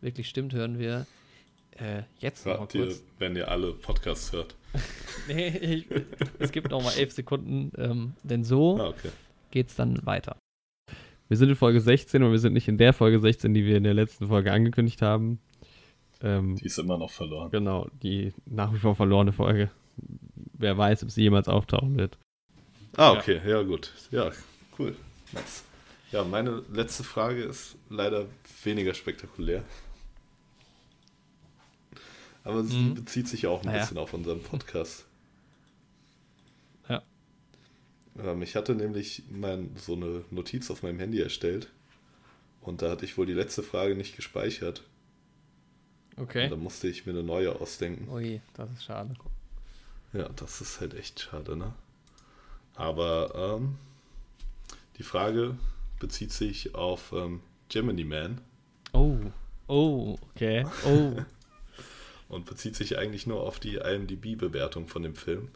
wirklich 0.00 0.28
stimmt, 0.28 0.52
hören 0.54 0.78
wir 0.78 1.06
äh, 1.78 2.02
jetzt 2.18 2.46
noch 2.46 2.54
mal 2.54 2.60
Hört 2.60 2.74
ihr, 2.74 2.84
kurz. 2.86 3.02
wenn 3.18 3.36
ihr 3.36 3.48
alle 3.50 3.72
Podcasts 3.72 4.32
hört. 4.32 4.54
Nee, 5.28 5.48
ich, 5.48 5.86
es 6.38 6.52
gibt 6.52 6.70
noch 6.70 6.82
mal 6.82 6.92
elf 6.92 7.10
Sekunden, 7.10 7.72
ähm, 7.78 8.12
denn 8.22 8.44
so 8.44 8.78
Ah, 8.78 8.88
okay. 8.88 9.08
geht's 9.50 9.74
dann 9.74 10.04
weiter. 10.06 10.36
Wir 11.28 11.36
sind 11.36 11.48
in 11.48 11.56
Folge 11.56 11.80
16 11.80 12.22
und 12.22 12.30
wir 12.30 12.38
sind 12.38 12.52
nicht 12.52 12.68
in 12.68 12.78
der 12.78 12.92
Folge 12.92 13.18
16, 13.18 13.52
die 13.54 13.64
wir 13.64 13.76
in 13.78 13.82
der 13.84 13.94
letzten 13.94 14.28
Folge 14.28 14.52
angekündigt 14.52 15.02
haben. 15.02 15.40
Ähm, 16.22 16.56
Die 16.56 16.64
ist 16.66 16.78
immer 16.78 16.96
noch 16.98 17.10
verloren. 17.10 17.50
genau, 17.50 17.88
die 18.02 18.32
nach 18.46 18.72
wie 18.72 18.78
vor 18.78 18.94
verlorene 18.94 19.32
Folge. 19.32 19.70
Wer 20.54 20.76
weiß, 20.78 21.02
ob 21.02 21.10
sie 21.10 21.22
jemals 21.22 21.48
auftauchen 21.48 21.96
wird. 21.98 22.18
Ah, 22.96 23.12
okay, 23.12 23.40
ja. 23.46 23.62
gut. 23.62 23.92
Ja, 24.10 24.30
cool. 24.78 24.96
Nice. 25.32 25.64
Ja, 26.12 26.24
meine 26.24 26.62
letzte 26.72 27.04
Frage 27.04 27.42
ist 27.42 27.76
leider 27.90 28.26
weniger 28.64 28.94
spektakulär. 28.94 29.62
Aber 32.44 32.62
sie 32.62 32.76
Mhm. 32.78 32.94
bezieht 32.94 33.28
sich 33.28 33.46
auch 33.46 33.60
ein 33.62 33.66
Naja. 33.66 33.80
bisschen 33.80 33.98
auf 33.98 34.14
unseren 34.14 34.40
Podcast. 34.40 35.04
Ja. 36.88 37.02
Ähm, 38.18 38.40
ich 38.42 38.54
hatte 38.54 38.74
nämlich 38.74 39.24
mein, 39.30 39.74
so 39.76 39.94
eine 39.94 40.24
Notiz 40.30 40.70
auf 40.70 40.82
meinem 40.82 41.00
Handy 41.00 41.20
erstellt. 41.20 41.70
Und 42.62 42.82
da 42.82 42.90
hatte 42.90 43.04
ich 43.04 43.18
wohl 43.18 43.26
die 43.26 43.32
letzte 43.34 43.62
Frage 43.62 43.96
nicht 43.96 44.16
gespeichert. 44.16 44.82
Okay. 46.16 46.44
Und 46.44 46.50
da 46.50 46.56
musste 46.56 46.88
ich 46.88 47.06
mir 47.06 47.12
eine 47.12 47.22
neue 47.22 47.60
ausdenken. 47.60 48.08
Ui, 48.10 48.40
das 48.54 48.70
ist 48.72 48.84
schade. 48.84 49.14
Ja, 50.12 50.28
das 50.30 50.60
ist 50.60 50.80
halt 50.80 50.94
echt 50.94 51.20
schade, 51.20 51.56
ne? 51.56 51.74
Aber 52.74 53.56
ähm, 53.56 53.76
die 54.98 55.02
Frage, 55.02 55.56
bezieht 55.98 56.32
sich 56.32 56.74
auf 56.74 57.12
ähm, 57.12 57.42
Gemini 57.68 58.04
Man 58.04 58.40
Oh. 58.92 59.18
Oh, 59.68 60.16
okay. 60.30 60.64
Oh. 60.86 61.16
und 62.28 62.46
bezieht 62.46 62.76
sich 62.76 62.98
eigentlich 62.98 63.26
nur 63.26 63.42
auf 63.42 63.58
die 63.58 63.76
IMDb-Bewertung 63.76 64.88
von 64.88 65.02
dem 65.02 65.14
Film. 65.14 65.48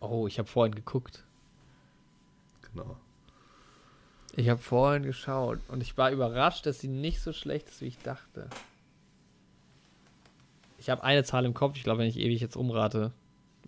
Oh, 0.00 0.26
ich 0.26 0.38
habe 0.38 0.48
vorhin 0.48 0.74
geguckt. 0.74 1.24
Genau. 2.72 2.96
Ich 4.36 4.48
habe 4.48 4.60
vorhin 4.60 5.02
geschaut 5.04 5.60
und 5.68 5.80
ich 5.80 5.96
war 5.96 6.10
überrascht, 6.10 6.66
dass 6.66 6.80
sie 6.80 6.88
nicht 6.88 7.20
so 7.20 7.32
schlecht 7.32 7.68
ist, 7.68 7.80
wie 7.80 7.86
ich 7.86 7.98
dachte. 7.98 8.48
Ich 10.84 10.90
habe 10.90 11.02
eine 11.02 11.24
Zahl 11.24 11.46
im 11.46 11.54
Kopf, 11.54 11.76
ich 11.76 11.82
glaube, 11.82 12.00
wenn 12.00 12.08
ich 12.08 12.18
ewig 12.18 12.42
jetzt 12.42 12.56
umrate, 12.56 13.10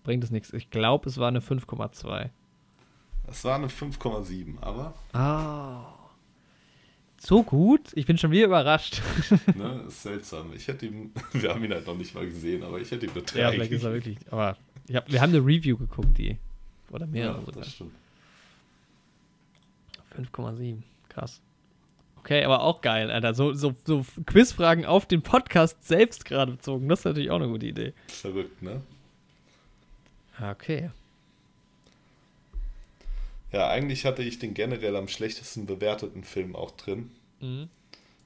bringt 0.05 0.23
es 0.23 0.31
nichts. 0.31 0.53
Ich 0.53 0.69
glaube, 0.69 1.09
es 1.09 1.17
war 1.17 1.28
eine 1.28 1.41
5,2. 1.41 2.28
Es 3.27 3.43
war 3.43 3.55
eine 3.55 3.69
5,7, 3.69 4.61
aber 4.61 4.93
Ah. 5.15 5.95
So 7.19 7.43
gut? 7.43 7.81
Ich 7.95 8.05
bin 8.05 8.19
schon 8.19 8.33
wieder 8.33 8.45
überrascht. 8.45 9.01
ne, 9.55 9.85
ist 9.89 10.03
seltsam. 10.03 10.53
Ich 10.53 10.69
hätte 10.69 10.85
ihn, 10.85 11.11
wir 11.33 11.49
haben 11.49 11.65
ihn 11.65 11.73
halt 11.73 11.86
noch 11.86 11.97
nicht 11.97 12.15
mal 12.15 12.27
gesehen, 12.27 12.62
aber 12.62 12.81
ich 12.83 12.91
hätte 12.91 13.07
ihm 13.07 13.12
eine 13.12 13.23
3 13.23 13.41
ja, 13.41 13.51
vielleicht 13.51 13.73
ist 13.73 13.85
er 13.85 13.95
wirklich. 13.95 14.19
Aber 14.31 14.59
ich 14.86 14.95
hab, 14.95 15.11
wir 15.11 15.23
haben 15.23 15.31
eine 15.31 15.39
Review 15.41 15.78
geguckt, 15.78 16.19
die. 16.19 16.36
Oder 16.91 17.07
Ja, 17.07 17.11
mehrere 17.12 17.41
sogar. 17.47 17.62
das 17.62 17.73
stimmt. 17.73 17.95
5,7. 20.15 20.83
Krass. 21.09 21.41
Okay, 22.26 22.42
aber 22.42 22.62
auch 22.62 22.80
geil, 22.80 23.12
Alter. 23.12 23.34
So, 23.34 23.52
so, 23.52 23.76
so 23.84 24.05
Quizfragen 24.26 24.84
auf 24.84 25.06
den 25.06 25.22
Podcast 25.22 25.86
selbst 25.86 26.24
gerade 26.24 26.50
bezogen. 26.50 26.88
Das 26.88 26.98
ist 26.98 27.05
natürlich 27.05 27.30
auch 27.30 27.36
eine 27.36 27.46
gute 27.46 27.66
Idee. 27.66 27.92
Verrückt, 28.08 28.62
ne? 28.62 28.82
Ah, 30.36 30.50
Okay. 30.50 30.90
Ja, 33.52 33.68
eigentlich 33.68 34.05
hatte 34.05 34.24
ich 34.24 34.40
den 34.40 34.55
generell 34.55 34.96
am 34.96 35.06
schlechtesten 35.06 35.66
bewerteten 35.66 36.24
Film 36.24 36.56
auch 36.56 36.72
drin. 36.72 37.12
Mhm. 37.38 37.68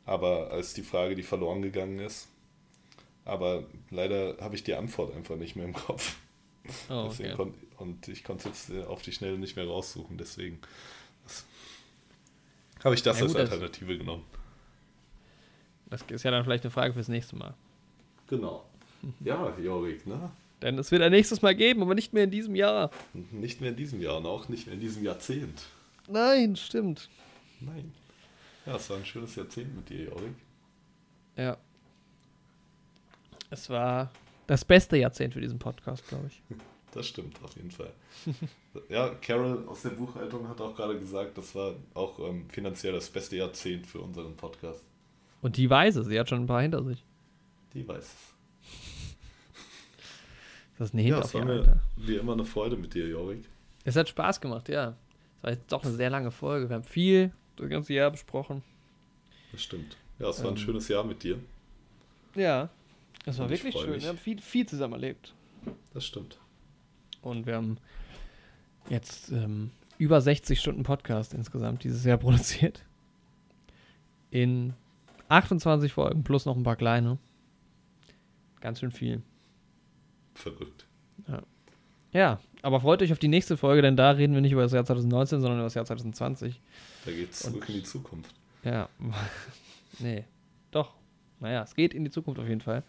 Aber 0.07 0.51
als 0.51 0.73
die 0.73 0.83
Frage, 0.83 1.15
die 1.15 1.23
verloren 1.23 1.61
gegangen 1.61 1.99
ist. 1.99 2.27
Aber 3.27 3.65
leider 3.91 4.39
habe 4.41 4.57
ich 4.57 4.65
die 4.65 4.73
Antwort 4.73 5.15
einfach 5.15 5.37
nicht 5.37 5.57
mehr 5.57 5.67
im 5.67 5.75
Kopf. 5.75 6.17
Oh, 6.89 7.11
okay. 7.11 7.35
und 7.79 8.09
ich 8.09 8.25
konnte 8.25 8.49
es 8.49 8.69
jetzt 8.69 8.79
äh, 8.79 8.85
auf 8.85 9.03
die 9.03 9.13
Schnelle 9.13 9.37
nicht 9.37 9.57
mehr 9.57 9.67
raussuchen. 9.67 10.17
Deswegen 10.17 10.59
habe 12.85 12.95
ich 12.95 13.03
das 13.03 13.19
Ja, 13.19 13.25
als 13.25 13.33
gut, 13.33 13.41
das- 13.43 13.51
Alternative 13.51 13.99
genommen. 13.99 14.25
Das 15.87 16.03
ist 16.03 16.23
ja 16.23 16.31
dann 16.31 16.45
vielleicht 16.45 16.65
eine 16.65 16.71
Frage 16.71 16.95
fürs 16.95 17.09
nächste 17.09 17.35
Mal. 17.37 17.55
Genau. 18.29 18.65
Ja, 19.21 19.57
Jorik, 19.59 20.07
ne? 20.07 20.31
Denn 20.63 20.79
es 20.79 20.91
wird 20.93 21.03
ein 21.03 21.11
nächstes 21.11 21.43
Mal 21.43 21.55
geben, 21.55 21.83
aber 21.83 21.95
nicht 21.95 22.13
mehr 22.13 22.25
in 22.25 22.31
diesem 22.31 22.55
Jahr. 22.55 22.91
Nicht 23.33 23.61
mehr 23.61 23.71
in 23.71 23.77
diesem 23.77 24.01
Jahr 24.01 24.19
und 24.19 24.27
auch 24.27 24.49
nicht 24.49 24.67
mehr 24.67 24.75
in 24.75 24.81
diesem 24.81 25.03
Jahrzehnt. 25.03 25.63
Nein, 26.07 26.55
stimmt. 26.55 27.09
Nein. 27.61 27.93
Ja, 28.67 28.77
es 28.77 28.89
war 28.91 28.99
ein 28.99 29.05
schönes 29.07 29.35
Jahrzehnt 29.35 29.75
mit 29.75 29.89
dir, 29.89 30.05
Jorik. 30.05 30.35
Ja. 31.37 31.57
Es 33.49 33.69
war 33.71 34.11
das 34.47 34.65
beste 34.65 34.97
Jahrzehnt 34.97 35.35
für 35.35 35.41
diesen 35.41 35.59
Podcast, 35.59 36.07
glaube 36.09 36.27
ich. 36.29 36.43
Das 36.93 37.07
stimmt, 37.07 37.41
auf 37.43 37.55
jeden 37.57 37.71
Fall. 37.71 37.93
ja, 38.89 39.11
Carol 39.23 39.65
aus 39.69 39.83
der 39.83 39.91
Buchhaltung 39.91 40.49
hat 40.49 40.61
auch 40.61 40.75
gerade 40.75 40.99
gesagt, 40.99 41.39
das 41.39 41.55
war 41.55 41.75
auch 41.95 42.19
ähm, 42.19 42.49
finanziell 42.51 42.93
das 42.93 43.09
beste 43.11 43.37
Jahrzehnt 43.37 43.87
für 43.87 44.01
unseren 44.01 44.35
Podcast. 44.37 44.83
Und 45.41 45.57
die 45.57 45.71
weiß 45.71 45.97
es, 45.97 46.07
sie 46.09 46.19
hat 46.19 46.29
schon 46.29 46.41
ein 46.43 46.47
paar 46.47 46.63
hinter 46.63 46.83
sich. 46.85 47.05
Die 47.75 47.87
weiß 47.87 48.05
es. 48.05 48.15
Das 50.79 50.89
ist 50.89 50.95
eine 50.95 51.03
Ja, 51.03 51.17
Hint 51.17 51.25
es 51.27 51.35
auf 51.35 51.35
war 51.41 51.45
mir 51.45 51.53
Alter. 51.61 51.81
wie 51.97 52.17
immer 52.17 52.33
eine 52.33 52.45
Freude 52.47 52.75
mit 52.77 52.95
dir, 52.95 53.07
Jorik. 53.07 53.45
Es 53.85 53.97
hat 53.97 54.09
Spaß 54.09 54.41
gemacht, 54.41 54.69
ja. 54.71 54.97
Es 55.37 55.43
war 55.43 55.51
jetzt 55.53 55.71
doch 55.71 55.85
eine 55.85 55.93
sehr 55.93 56.09
lange 56.09 56.31
Folge. 56.31 56.69
Wir 56.71 56.77
haben 56.77 56.85
viel 56.85 57.33
das 57.57 57.69
ganze 57.69 57.93
Jahr 57.93 58.11
besprochen. 58.11 58.63
Das 59.53 59.63
stimmt. 59.63 59.97
Ja, 60.19 60.31
es 60.31 60.39
war 60.43 60.47
ein 60.51 60.57
Ähm, 60.57 60.63
schönes 60.63 60.89
Jahr 60.89 61.05
mit 61.05 61.23
dir. 61.23 61.39
Ja. 62.35 62.71
Es 63.27 63.39
war 63.39 63.51
wirklich 63.51 63.75
schön. 63.79 63.91
mich. 63.91 64.03
Wir 64.03 64.09
haben 64.09 64.17
viel, 64.19 64.41
viel 64.41 64.67
zusammen 64.67 64.95
erlebt. 64.95 65.35
Das 65.93 66.07
stimmt. 66.07 66.39
Und 67.23 67.47
wir 67.47 67.57
haben 67.57 67.79
jetzt 68.89 69.31
ähm, 69.31 69.71
über 69.99 70.21
60 70.21 70.59
Stunden 70.59 70.83
Podcast 70.83 71.35
insgesamt 71.35 71.85
dieses 71.85 72.05
Jahr 72.05 72.19
produziert. 72.19 72.85
In 74.31 74.75
28 75.29 75.93
Folgen 75.93 76.23
plus 76.25 76.47
noch 76.47 76.57
ein 76.57 76.63
paar 76.63 76.77
kleine. 76.77 77.19
Ganz 78.61 78.81
schön 78.81 78.93
viel. 78.93 79.23
Verrückt. 80.35 80.87
Ja, 82.13 82.41
aber 82.63 82.81
freut 82.81 83.03
euch 83.03 83.13
auf 83.13 83.19
die 83.21 83.29
nächste 83.29 83.57
Folge, 83.57 83.83
denn 83.83 83.97
da 83.97 84.11
reden 84.11 84.35
wir 84.35 84.41
nicht 84.41 84.53
über 84.53 84.63
das 84.63 84.73
Jahr 84.73 84.85
2019, 84.85 85.41
sondern 85.41 85.59
über 85.61 85.67
das 85.67 85.75
Jahr 85.75 85.85
2020. 85.85 86.61
Da 87.05 87.13
geht 87.13 87.31
es 87.31 87.43
Und- 87.43 87.53
zurück 87.53 87.69
in 87.69 87.75
die 87.77 87.83
Zukunft. 87.85 88.35
Ja. 88.65 88.89
nee. 90.01 90.25
Doch. 90.73 90.95
Naja, 91.39 91.63
es 91.63 91.75
geht 91.75 91.95
in 91.95 92.05
die 92.05 92.11
Zukunft 92.11 92.41
auf 92.41 92.49
jeden 92.49 92.61
Fall. 92.61 92.83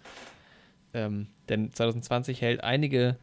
Ähm, 0.94 1.28
denn 1.50 1.72
2020 1.72 2.42
hält 2.42 2.64
einige 2.64 3.18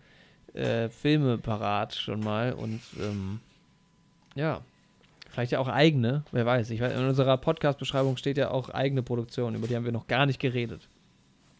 äh, 0.59 0.89
Filme 0.89 1.39
parat 1.39 1.95
schon 1.95 2.21
mal 2.21 2.53
und 2.53 2.81
ähm, 3.01 3.41
ja, 4.35 4.61
vielleicht 5.31 5.53
ja 5.53 5.59
auch 5.61 5.69
eigene, 5.69 6.25
wer 6.33 6.45
weiß. 6.47 6.71
Ich 6.71 6.81
weiß. 6.81 6.93
In 6.93 7.07
unserer 7.07 7.37
Podcast-Beschreibung 7.37 8.17
steht 8.17 8.37
ja 8.39 8.51
auch 8.51 8.69
eigene 8.71 9.03
Produktion, 9.03 9.55
über 9.55 9.67
die 9.67 9.77
haben 9.77 9.85
wir 9.85 9.93
noch 9.93 10.07
gar 10.07 10.27
nicht 10.27 10.41
geredet. 10.41 10.89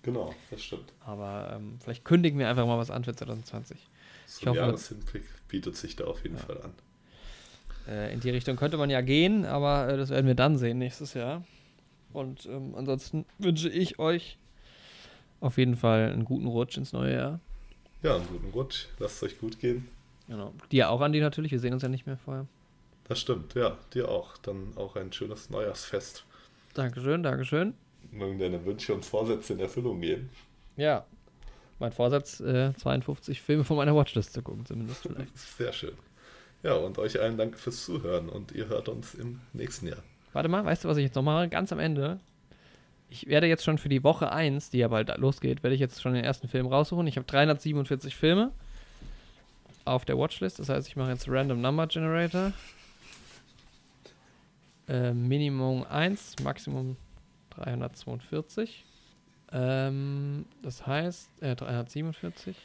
Genau, 0.03 0.35
das 0.51 0.63
stimmt. 0.63 0.93
Aber 1.05 1.53
ähm, 1.57 1.79
vielleicht 1.83 2.05
kündigen 2.05 2.39
wir 2.39 2.49
einfach 2.49 2.67
mal 2.67 2.79
was 2.79 2.91
an 2.91 3.05
für 3.05 3.15
2020. 3.15 3.77
Zum 4.27 4.49
hoffe- 4.51 4.59
Jahreshinblick 4.59 5.25
bietet 5.49 5.77
sich 5.77 5.97
da 5.97 6.05
auf 6.05 6.23
jeden 6.23 6.37
Ja. 6.37 6.43
Fall 6.43 6.63
an. 6.63 6.73
Äh, 7.89 8.13
in 8.13 8.21
die 8.21 8.31
Richtung 8.31 8.57
könnte 8.57 8.77
man 8.77 8.91
ja 8.91 9.01
gehen, 9.01 9.45
aber 9.45 9.89
äh, 9.89 9.97
das 9.97 10.11
werden 10.11 10.27
wir 10.27 10.35
dann 10.35 10.57
sehen 10.59 10.79
nächstes 10.79 11.15
Jahr. 11.15 11.43
Und 12.13 12.47
ähm, 12.47 12.75
ansonsten 12.77 13.27
wünsche 13.39 13.69
ich 13.69 13.99
euch 13.99 14.39
auf 15.41 15.59
jeden 15.59 15.77
Fall 15.77 16.11
einen 16.13 16.25
guten 16.25 16.47
Rutsch 16.47 16.77
ins 16.79 16.93
neue 16.93 17.13
Jahr. 17.15 17.41
Ja, 18.03 18.17
einen 18.17 18.29
guten 18.29 18.51
Rutsch. 18.51 18.87
Lasst 18.99 19.17
es 19.17 19.23
euch 19.25 19.39
gut 19.39 19.59
gehen. 19.59 19.89
Genau. 20.29 20.53
Dir 20.71 20.91
auch, 20.91 21.01
Andi, 21.01 21.21
natürlich. 21.21 21.53
Wir 21.53 21.59
sehen 21.59 21.73
uns 21.73 21.83
ja 21.83 21.89
nicht 21.89 22.07
mehr 22.07 22.19
vorher. 22.19 22.47
Das 23.05 23.21
stimmt, 23.21 23.55
ja, 23.55 23.77
dir 23.95 24.09
auch. 24.09 24.37
Dann 24.39 24.73
auch 24.77 24.97
ein 24.97 25.13
schönes 25.13 25.51
Neujahrsfest. 25.51 26.25
Dankeschön, 26.75 27.23
Dankeschön. 27.23 27.75
Mögen 28.13 28.39
deine 28.39 28.65
Wünsche 28.65 28.95
und 28.95 29.05
Vorsätze 29.05 29.55
in 29.55 29.61
Erfüllung 29.61 30.01
gehen. 30.01 30.29
Ja. 30.77 31.05
Mein 31.81 31.93
Vorsatz, 31.93 32.41
äh, 32.41 32.75
52 32.75 33.41
Filme 33.41 33.65
von 33.65 33.77
meiner 33.77 33.95
Watchlist 33.95 34.33
zu 34.33 34.43
gucken, 34.43 34.67
zumindest 34.67 35.03
vielleicht. 35.03 35.37
Sehr 35.57 35.73
schön. 35.73 35.95
Ja, 36.63 36.75
und 36.75 36.99
euch 36.99 37.21
allen 37.21 37.37
danke 37.37 37.57
fürs 37.57 37.85
Zuhören 37.85 38.29
und 38.29 38.53
ihr 38.53 38.69
hört 38.69 38.89
uns 38.89 39.15
im 39.15 39.41
nächsten 39.53 39.87
Jahr. 39.87 40.03
Warte 40.33 40.49
mal, 40.49 40.65
weißt 40.65 40.85
du, 40.85 40.89
was 40.89 40.97
ich 40.97 41.05
jetzt 41.05 41.15
noch 41.15 41.23
mache? 41.23 41.49
Ganz 41.49 41.73
am 41.73 41.79
Ende. 41.79 42.21
Ich 43.11 43.27
werde 43.27 43.47
jetzt 43.47 43.65
schon 43.65 43.79
für 43.79 43.89
die 43.89 44.05
Woche 44.05 44.31
1, 44.33 44.71
die 44.71 44.79
ja 44.79 44.89
bald 44.89 45.17
losgeht, 45.17 45.63
werde 45.63 45.75
ich 45.75 45.81
jetzt 45.81 46.03
schon 46.03 46.13
den 46.13 46.25
ersten 46.25 46.49
Film 46.49 46.67
raussuchen. 46.67 47.07
Ich 47.07 47.17
habe 47.17 47.27
347 47.27 48.15
Filme 48.15 48.53
auf 49.85 50.05
der 50.05 50.19
Watchlist. 50.19 50.59
Das 50.59 50.69
heißt, 50.69 50.87
ich 50.89 50.97
mache 50.97 51.11
jetzt 51.11 51.29
Random 51.29 51.61
Number 51.61 51.87
Generator. 51.87 52.53
Äh, 54.89 55.13
Minimum 55.13 55.85
1, 55.85 56.37
Maximum 56.43 56.97
342. 57.51 58.85
Ähm, 59.53 60.45
das 60.63 60.87
heißt, 60.87 61.43
äh, 61.43 61.57
347. 61.57 62.57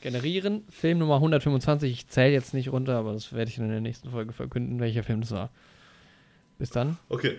Generieren. 0.00 0.64
Film 0.68 0.98
Nummer 0.98 1.14
125. 1.14 1.90
Ich 1.90 2.08
zähle 2.08 2.32
jetzt 2.32 2.52
nicht 2.52 2.70
runter, 2.70 2.96
aber 2.98 3.12
das 3.12 3.32
werde 3.32 3.50
ich 3.50 3.58
in 3.58 3.68
der 3.68 3.80
nächsten 3.80 4.10
Folge 4.10 4.32
verkünden, 4.32 4.80
welcher 4.80 5.02
Film 5.02 5.20
das 5.20 5.30
war. 5.30 5.50
Bis 6.58 6.70
dann 6.70 6.98
Okay, 7.08 7.38